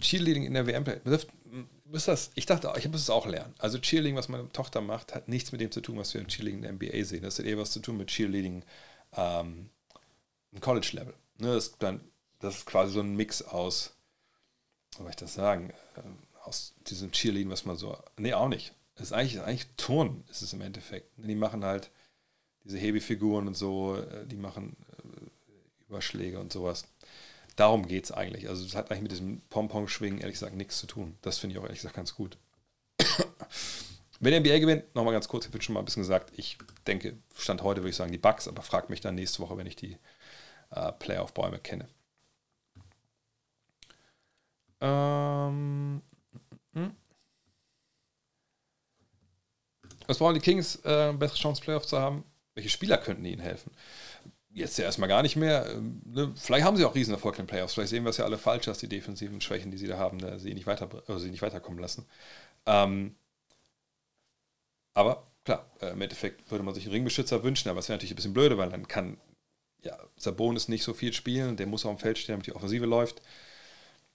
Cheerleading 0.01 0.45
in 0.45 0.55
der 0.55 0.67
WM, 0.67 0.85
müsst 1.85 2.09
das, 2.09 2.31
ich 2.35 2.47
dachte, 2.47 2.73
ich 2.77 2.89
muss 2.89 3.01
es 3.03 3.11
auch 3.11 3.27
lernen. 3.27 3.55
Also 3.59 3.79
Cheerleading, 3.79 4.17
was 4.17 4.29
meine 4.29 4.49
Tochter 4.51 4.81
macht, 4.81 5.15
hat 5.15 5.29
nichts 5.29 5.53
mit 5.53 5.61
dem 5.61 5.71
zu 5.71 5.81
tun, 5.81 5.99
was 5.99 6.13
wir 6.15 6.21
in 6.21 6.29
Cheerleading 6.29 6.63
in 6.63 6.63
der 6.63 6.73
NBA 6.93 7.05
sehen. 7.05 7.23
Das 7.23 7.39
hat 7.39 7.47
eher 7.47 7.59
was 7.59 7.71
zu 7.73 7.81
tun 7.81 7.97
mit 7.97 8.09
Cheerleading 8.09 8.63
ähm, 9.17 9.71
im 10.53 10.61
College-Level. 10.61 11.15
Ne, 11.39 11.55
das, 11.55 11.75
das 11.79 12.57
ist 12.57 12.67
quasi 12.67 12.93
so 12.93 13.01
ein 13.01 13.17
Mix 13.17 13.43
aus, 13.43 13.95
wie 14.97 15.03
soll 15.03 15.11
ich 15.11 15.17
das 15.17 15.35
sagen, 15.35 15.73
ähm, 15.97 16.19
aus 16.43 16.75
diesem 16.89 17.13
Cheerleading, 17.13 17.51
was 17.51 17.65
man 17.65 17.77
so, 17.77 17.97
nee, 18.19 18.33
auch 18.35 18.49
nicht. 18.49 18.73
Es 18.97 19.05
ist 19.05 19.13
eigentlich, 19.13 19.41
eigentlich 19.41 19.67
Turnen, 19.77 20.25
ist 20.29 20.43
es 20.43 20.53
im 20.53 20.61
Endeffekt. 20.61 21.11
Die 21.17 21.35
machen 21.37 21.65
halt 21.65 21.91
diese 22.65 22.79
Hebefiguren 22.79 23.47
und 23.47 23.57
so, 23.57 23.97
äh, 23.97 24.27
die 24.27 24.37
machen 24.37 24.77
äh, 24.99 25.89
Überschläge 25.89 26.39
und 26.39 26.53
sowas. 26.53 26.85
Darum 27.59 27.89
geht 27.89 28.05
es 28.05 28.13
eigentlich. 28.13 28.49
Also 28.49 28.65
es 28.65 28.77
hat 28.77 28.89
eigentlich 28.93 29.03
mit 29.03 29.11
diesem 29.11 29.41
Pompon-Schwingen 29.51 30.21
ehrlich 30.21 30.35
gesagt 30.35 30.55
nichts 30.55 30.79
zu 30.79 30.87
tun. 30.87 31.19
Das 31.23 31.39
finde 31.39 31.55
ich 31.55 31.59
auch 31.59 31.65
ehrlich 31.65 31.81
gesagt 31.81 31.97
ganz 31.97 32.15
gut. 32.15 32.39
Wenn 34.21 34.31
der 34.31 34.39
NBA 34.41 34.61
gewinnt, 34.61 34.95
nochmal 34.95 35.13
ganz 35.13 35.27
kurz, 35.27 35.45
ich 35.47 35.53
habe 35.53 35.61
schon 35.61 35.73
mal 35.73 35.81
ein 35.81 35.85
bisschen 35.85 36.05
gesagt, 36.05 36.33
ich 36.37 36.57
denke, 36.87 37.19
Stand 37.35 37.65
heute 37.65 37.81
würde 37.81 37.91
ich 37.91 37.97
sagen 37.97 38.13
die 38.13 38.19
Bugs, 38.19 38.47
aber 38.47 38.63
frag 38.63 38.91
mich 38.91 39.01
dann 39.01 39.17
nächste 39.17 39.43
Woche, 39.43 39.57
wenn 39.57 39.67
ich 39.67 39.75
die 39.75 39.99
äh, 40.71 40.93
Playoff-Bäume 40.93 41.59
kenne. 41.59 41.89
Ähm, 44.81 46.01
hm. 46.75 46.95
Was 50.07 50.19
brauchen 50.19 50.35
die 50.35 50.41
Kings, 50.41 50.77
äh, 50.85 51.13
bessere 51.13 51.39
Chance, 51.39 51.61
Playoff 51.61 51.87
zu 51.87 51.99
haben? 51.99 52.23
Welche 52.55 52.71
Spieler 52.71 52.99
könnten 52.99 53.25
ihnen 53.25 53.43
helfen? 53.43 53.73
jetzt 54.53 54.79
ja 54.79 54.85
erstmal 54.85 55.09
gar 55.09 55.23
nicht 55.23 55.37
mehr. 55.37 55.67
Ähm, 55.71 56.03
ne? 56.05 56.33
Vielleicht 56.37 56.65
haben 56.65 56.77
sie 56.77 56.85
auch 56.85 56.95
Riesenerfolg 56.95 57.37
in 57.39 57.45
den 57.45 57.49
Playoffs. 57.49 57.75
Vielleicht 57.75 57.91
sehen 57.91 58.03
wir 58.05 58.11
es 58.11 58.17
ja 58.17 58.25
alle 58.25 58.39
falsch, 58.39 58.67
dass 58.67 58.79
die 58.79 58.89
defensiven 58.89 59.41
Schwächen, 59.41 59.71
die 59.71 59.77
sie 59.79 59.87
da 59.87 59.99
haben, 59.99 60.19
da 60.19 60.35
äh, 60.35 60.39
sie, 60.39 60.55
nicht 60.55 60.67
weiter, 60.67 60.89
also 61.07 61.19
sie 61.19 61.31
nicht 61.31 61.43
weiterkommen 61.43 61.79
lassen. 61.81 62.07
Ähm, 62.67 63.17
aber 64.95 65.27
klar, 65.45 65.71
äh, 65.81 65.91
im 65.91 66.01
Endeffekt 66.01 66.51
würde 66.51 66.65
man 66.65 66.75
sich 66.75 66.85
einen 66.85 66.93
Ringbeschützer 66.93 67.43
wünschen, 67.43 67.69
aber 67.69 67.81
es 67.81 67.89
wäre 67.89 67.97
natürlich 67.97 68.13
ein 68.13 68.17
bisschen 68.17 68.35
blöde, 68.35 68.59
weil 68.59 68.71
dann 68.71 68.89
kann 68.89 69.19
ja, 69.83 69.97
Sabonis 70.17 70.69
nicht 70.69 70.83
so 70.83 70.93
viel 70.93 71.13
spielen, 71.13 71.57
der 71.57 71.67
muss 71.67 71.87
auf 71.87 71.97
dem 71.97 72.01
Feld 72.01 72.19
stehen, 72.19 72.35
damit 72.35 72.47
die 72.47 72.55
Offensive 72.57 72.85
läuft. 72.87 73.23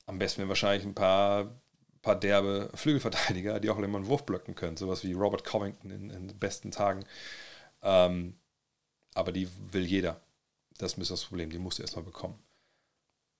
Am 0.08 0.20
besten 0.20 0.40
wären 0.40 0.50
wahrscheinlich 0.50 0.86
ein 0.86 0.96
paar, 0.96 1.52
paar 2.02 2.20
derbe 2.20 2.70
Flügelverteidiger, 2.74 3.62
die 3.62 3.70
auch 3.70 3.78
immer 3.78 3.98
einen 4.00 4.08
Wurf 4.08 4.26
blocken 4.26 4.56
können, 4.56 4.76
sowas 4.76 5.06
wie 5.06 5.14
Robert 5.14 5.46
Covington 5.46 5.90
in, 5.90 6.10
in 6.10 6.28
den 6.28 6.38
besten 6.40 6.72
Tagen. 6.72 7.06
Ähm, 7.82 8.36
aber 9.16 9.32
die 9.32 9.48
will 9.72 9.86
jeder. 9.86 10.20
Das 10.78 10.94
ist 10.94 11.12
das 11.12 11.26
Problem. 11.26 11.50
Die 11.50 11.60
musst 11.60 11.78
du 11.78 11.84
erstmal 11.84 12.06
bekommen. 12.06 12.38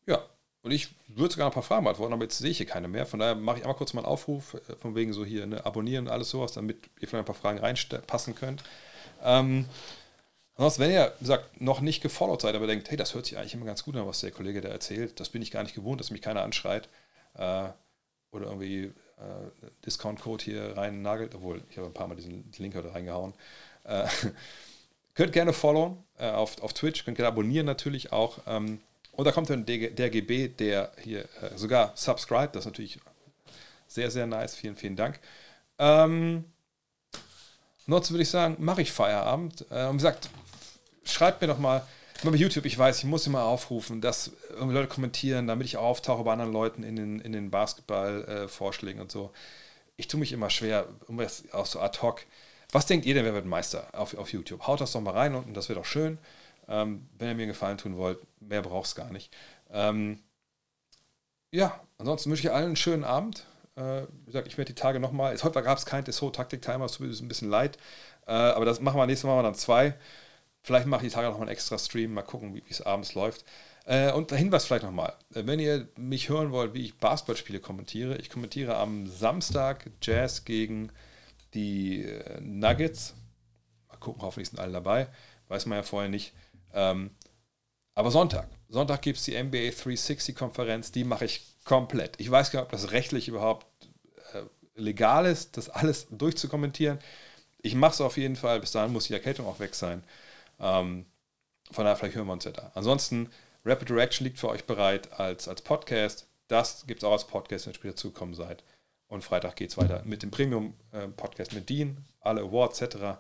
Ja, 0.06 0.22
und 0.62 0.72
ich 0.72 0.90
würde 1.08 1.32
sogar 1.34 1.48
ein 1.50 1.54
paar 1.54 1.64
Fragen 1.64 1.84
beantworten, 1.84 2.14
aber 2.14 2.24
jetzt 2.24 2.38
sehe 2.38 2.52
ich 2.52 2.58
hier 2.58 2.66
keine 2.66 2.88
mehr. 2.88 3.06
Von 3.06 3.20
daher 3.20 3.36
mache 3.36 3.58
ich 3.58 3.64
einmal 3.64 3.76
kurz 3.78 3.94
mal 3.94 4.02
einen 4.02 4.08
Aufruf, 4.12 4.54
äh, 4.54 4.76
von 4.78 4.96
wegen 4.96 5.14
so 5.14 5.26
hier, 5.26 5.46
ne, 5.46 5.66
abonnieren 5.66 6.08
und 6.08 6.14
alles 6.14 6.30
sowas, 6.30 6.52
damit 6.54 6.78
ihr 7.00 7.08
vielleicht 7.08 7.16
ein 7.16 7.26
paar 7.26 7.36
Fragen 7.36 7.60
reinpassen 7.60 8.36
könnt. 8.36 8.64
Ähm, 9.24 9.66
ansonsten, 10.56 10.84
wenn 10.84 10.92
ihr 10.92 11.14
sagt, 11.22 11.60
noch 11.60 11.82
nicht 11.82 12.02
gefollowt 12.04 12.42
seid, 12.42 12.56
aber 12.56 12.68
denkt, 12.68 12.90
hey, 12.92 12.98
das 12.98 13.14
hört 13.14 13.26
sich 13.26 13.38
eigentlich 13.38 13.54
immer 13.56 13.66
ganz 13.66 13.84
gut 13.84 13.96
an, 13.96 14.06
was 14.08 14.20
der 14.22 14.32
Kollege 14.32 14.62
da 14.62 14.70
erzählt, 14.70 15.20
das 15.20 15.30
bin 15.30 15.42
ich 15.42 15.52
gar 15.52 15.64
nicht 15.64 15.76
gewohnt, 15.76 16.00
dass 16.00 16.12
mich 16.12 16.22
keiner 16.22 16.42
anschreit 16.44 16.88
äh, 17.36 17.68
oder 18.32 18.48
irgendwie 18.48 18.86
äh, 19.18 19.68
Discount-Code 19.86 20.44
hier 20.44 20.78
rein 20.78 21.02
nagelt, 21.02 21.36
obwohl 21.36 21.64
ich 21.70 21.78
habe 21.78 21.88
ein 21.88 21.94
paar 21.94 22.08
Mal 22.08 22.16
diesen 22.16 22.50
Link 22.58 22.76
heute 22.76 22.94
reingehauen. 22.94 23.34
Äh, 23.86 24.08
Könnt 25.16 25.32
gerne 25.32 25.54
followen 25.54 25.98
äh, 26.18 26.30
auf, 26.30 26.62
auf 26.64 26.74
Twitch, 26.74 27.06
könnt 27.06 27.18
gerne 27.18 27.28
abonnieren 27.28 27.66
natürlich 27.68 28.12
auch. 28.12 28.40
Ähm, 28.48 28.80
und 29.12 29.26
da 29.26 29.32
kommt 29.32 29.50
dann 29.50 29.66
der, 29.66 29.92
der 29.92 30.10
GB, 30.10 30.48
der 30.50 30.92
hier 31.04 31.22
äh, 31.44 31.56
sogar 31.56 31.92
subscribed. 31.96 32.56
Das 32.56 32.62
ist 32.62 32.66
natürlich 32.72 33.00
sehr, 33.88 34.10
sehr 34.10 34.26
nice. 34.26 34.56
Vielen, 34.56 34.76
vielen 34.76 34.96
Dank. 34.96 35.20
Ähm, 35.78 36.46
ansonsten 37.86 38.14
würde 38.16 38.24
ich 38.24 38.30
sagen, 38.30 38.56
mache 38.60 38.82
ich 38.82 38.92
Feierabend. 38.92 39.66
Äh, 39.70 39.86
und 39.86 39.94
wie 39.94 39.98
gesagt, 39.98 40.30
schreibt 41.04 41.42
mir 41.42 41.48
doch 41.48 41.60
mal, 41.60 41.86
bei 42.24 42.32
YouTube, 42.32 42.66
ich 42.66 42.78
weiß, 42.80 43.00
ich 43.00 43.04
muss 43.04 43.28
immer 43.28 43.44
aufrufen, 43.44 44.00
dass 44.02 44.32
irgendwie 44.50 44.76
Leute 44.76 44.88
kommentieren, 44.88 45.46
damit 45.46 45.68
ich 45.68 45.76
auftauche 45.78 46.24
bei 46.24 46.32
anderen 46.32 46.54
Leuten 46.54 46.82
in 46.82 46.96
den, 46.96 47.20
in 47.20 47.34
den 47.34 47.52
Basketball-Vorschlägen 47.52 49.00
äh, 49.00 49.04
und 49.04 49.12
so. 49.12 49.32
Ich 49.98 50.08
tue 50.08 50.20
mich 50.20 50.32
immer 50.32 50.50
schwer, 50.50 50.88
um 51.08 51.20
auch 51.52 51.66
so 51.68 51.80
ad 51.82 52.00
hoc. 52.02 52.22
Was 52.74 52.88
denkt 52.88 53.06
ihr 53.06 53.14
denn, 53.14 53.24
wer 53.24 53.36
wird 53.36 53.46
Meister 53.46 53.86
auf, 53.94 54.18
auf 54.18 54.34
YouTube? 54.34 54.66
Haut 54.66 54.82
das 54.82 54.92
doch 54.94 55.02
mal 55.02 55.12
rein 55.12 55.36
unten, 55.36 55.54
das 55.54 55.70
wäre 55.70 55.80
doch 55.80 55.86
schön. 55.86 56.18
Ähm, 56.68 57.08
wenn 57.20 57.28
ihr 57.30 57.36
mir 57.36 57.44
einen 57.44 57.52
Gefallen 57.52 57.78
tun 57.78 57.96
wollt, 57.98 58.18
mehr 58.42 58.64
braucht 58.64 58.88
es 58.88 58.96
gar 58.96 59.12
nicht. 59.12 59.32
Ähm, 59.70 60.20
ja, 61.52 61.80
ansonsten 62.00 62.32
wünsche 62.32 62.48
ich 62.48 62.52
allen 62.52 62.66
einen 62.66 62.76
schönen 62.76 63.04
Abend. 63.04 63.46
Äh, 63.76 64.04
wie 64.22 64.26
gesagt, 64.26 64.48
ich 64.48 64.58
werde 64.58 64.74
die 64.74 64.80
Tage 64.82 65.00
nochmal. 65.00 65.38
Heute 65.44 65.62
gab 65.62 65.78
es 65.78 65.86
kein 65.86 66.04
Dessau-Taktik-Timer, 66.04 66.86
es 66.86 66.94
tut 66.94 67.06
mir 67.08 67.14
ein 67.16 67.28
bisschen 67.28 67.52
leid. 67.52 67.78
Äh, 68.26 68.32
aber 68.32 68.66
das 68.66 68.80
machen 68.80 68.98
wir 68.98 69.06
nächstes 69.06 69.28
Mal 69.28 69.44
dann 69.44 69.54
zwei. 69.54 69.94
Vielleicht 70.64 70.88
mache 70.88 71.06
ich 71.06 71.12
die 71.12 71.16
Tage 71.16 71.28
nochmal 71.28 71.44
einen 71.44 71.52
extra 71.52 71.78
Stream, 71.78 72.12
mal 72.16 72.22
gucken, 72.24 72.56
wie 72.56 72.64
es 72.70 72.82
abends 72.82 73.14
läuft. 73.14 73.46
Äh, 73.86 74.12
und 74.14 74.32
der 74.32 74.40
Hinweis 74.40 74.66
vielleicht 74.66 74.84
nochmal, 74.84 75.10
äh, 75.36 75.44
wenn 75.46 75.60
ihr 75.60 75.88
mich 75.96 76.30
hören 76.30 76.52
wollt, 76.52 76.74
wie 76.74 76.86
ich 76.86 76.98
Basketballspiele 76.98 77.60
kommentiere, 77.60 78.16
ich 78.18 78.32
kommentiere 78.32 78.78
am 78.78 79.06
Samstag 79.06 79.92
Jazz 80.02 80.44
gegen 80.44 80.90
die 81.54 82.04
äh, 82.04 82.42
Nuggets. 82.42 83.14
Mal 83.90 83.98
gucken, 83.98 84.22
hoffentlich 84.22 84.50
sind 84.50 84.60
alle 84.60 84.74
dabei. 84.74 85.08
Weiß 85.48 85.66
man 85.66 85.78
ja 85.78 85.84
vorher 85.84 86.10
nicht. 86.10 86.34
Ähm, 86.74 87.12
aber 87.96 88.12
Sonntag. 88.12 88.48
Sonntag 88.70 89.02
gibt 89.02 89.20
es 89.20 89.26
die 89.26 89.42
NBA 89.42 89.70
360-Konferenz. 89.70 90.92
Die 90.92 91.04
mache 91.04 91.26
ich 91.26 91.46
komplett. 91.64 92.20
Ich 92.20 92.30
weiß 92.30 92.52
gar 92.52 92.62
nicht, 92.62 92.66
ob 92.68 92.72
das 92.72 92.92
rechtlich 92.92 93.28
überhaupt 93.28 93.68
äh, 94.34 94.44
legal 94.76 95.26
ist, 95.26 95.58
das 95.58 95.70
alles 95.70 96.08
durchzukommentieren. 96.10 97.00
Ich 97.62 97.76
mache 97.76 97.92
es 97.94 98.02
auf 98.02 98.18
jeden 98.18 98.36
Fall. 98.36 98.60
Bis 98.60 98.72
dahin 98.72 98.92
muss 98.92 99.06
die 99.08 99.14
Erkältung 99.14 99.46
auch 99.46 99.60
weg 99.60 99.76
sein. 99.76 100.04
Ähm, 100.60 101.06
von 101.72 101.86
daher, 101.86 101.96
vielleicht 101.96 102.16
hören 102.16 102.28
wir 102.28 102.34
uns 102.34 102.44
ja 102.44 102.52
da. 102.52 102.72
Ansonsten, 102.74 103.30
Rapid 103.66 103.92
Reaction 103.92 104.26
liegt 104.26 104.40
für 104.40 104.50
euch 104.50 104.66
bereit 104.66 105.20
als, 105.20 105.48
als 105.48 105.62
Podcast. 105.62 106.28
Das 106.48 106.86
gibt 106.88 107.02
es 107.04 107.08
auch 107.08 107.14
als 107.14 107.26
Podcast, 107.26 107.66
wenn 107.66 107.74
ihr 107.74 107.76
später 107.76 107.96
zukommen 107.96 108.34
seid. 108.34 108.64
Und 109.14 109.24
Freitag 109.24 109.56
geht 109.58 109.70
es 109.70 109.78
weiter 109.78 110.02
mit 110.06 110.24
dem 110.24 110.32
Premium-Podcast 110.32 111.54
mit 111.54 111.70
Dean, 111.70 112.04
alle 112.22 112.42
Awards 112.42 112.82
etc. 112.82 113.20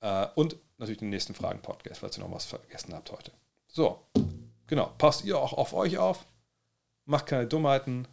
Äh, 0.00 0.28
und 0.36 0.54
natürlich 0.76 1.00
den 1.00 1.10
nächsten 1.10 1.34
Fragen-Podcast, 1.34 1.98
falls 2.02 2.16
ihr 2.16 2.22
noch 2.22 2.30
was 2.32 2.44
vergessen 2.44 2.94
habt 2.94 3.10
heute. 3.10 3.32
So, 3.66 4.00
genau. 4.68 4.92
Passt 4.96 5.24
ihr 5.24 5.36
auch 5.36 5.54
auf 5.54 5.72
euch 5.72 5.98
auf. 5.98 6.24
Macht 7.04 7.26
keine 7.26 7.48
Dummheiten. 7.48 8.06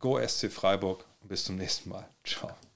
Go 0.00 0.18
SC 0.20 0.50
Freiburg. 0.50 1.04
Bis 1.22 1.44
zum 1.44 1.54
nächsten 1.54 1.90
Mal. 1.90 2.08
Ciao. 2.24 2.67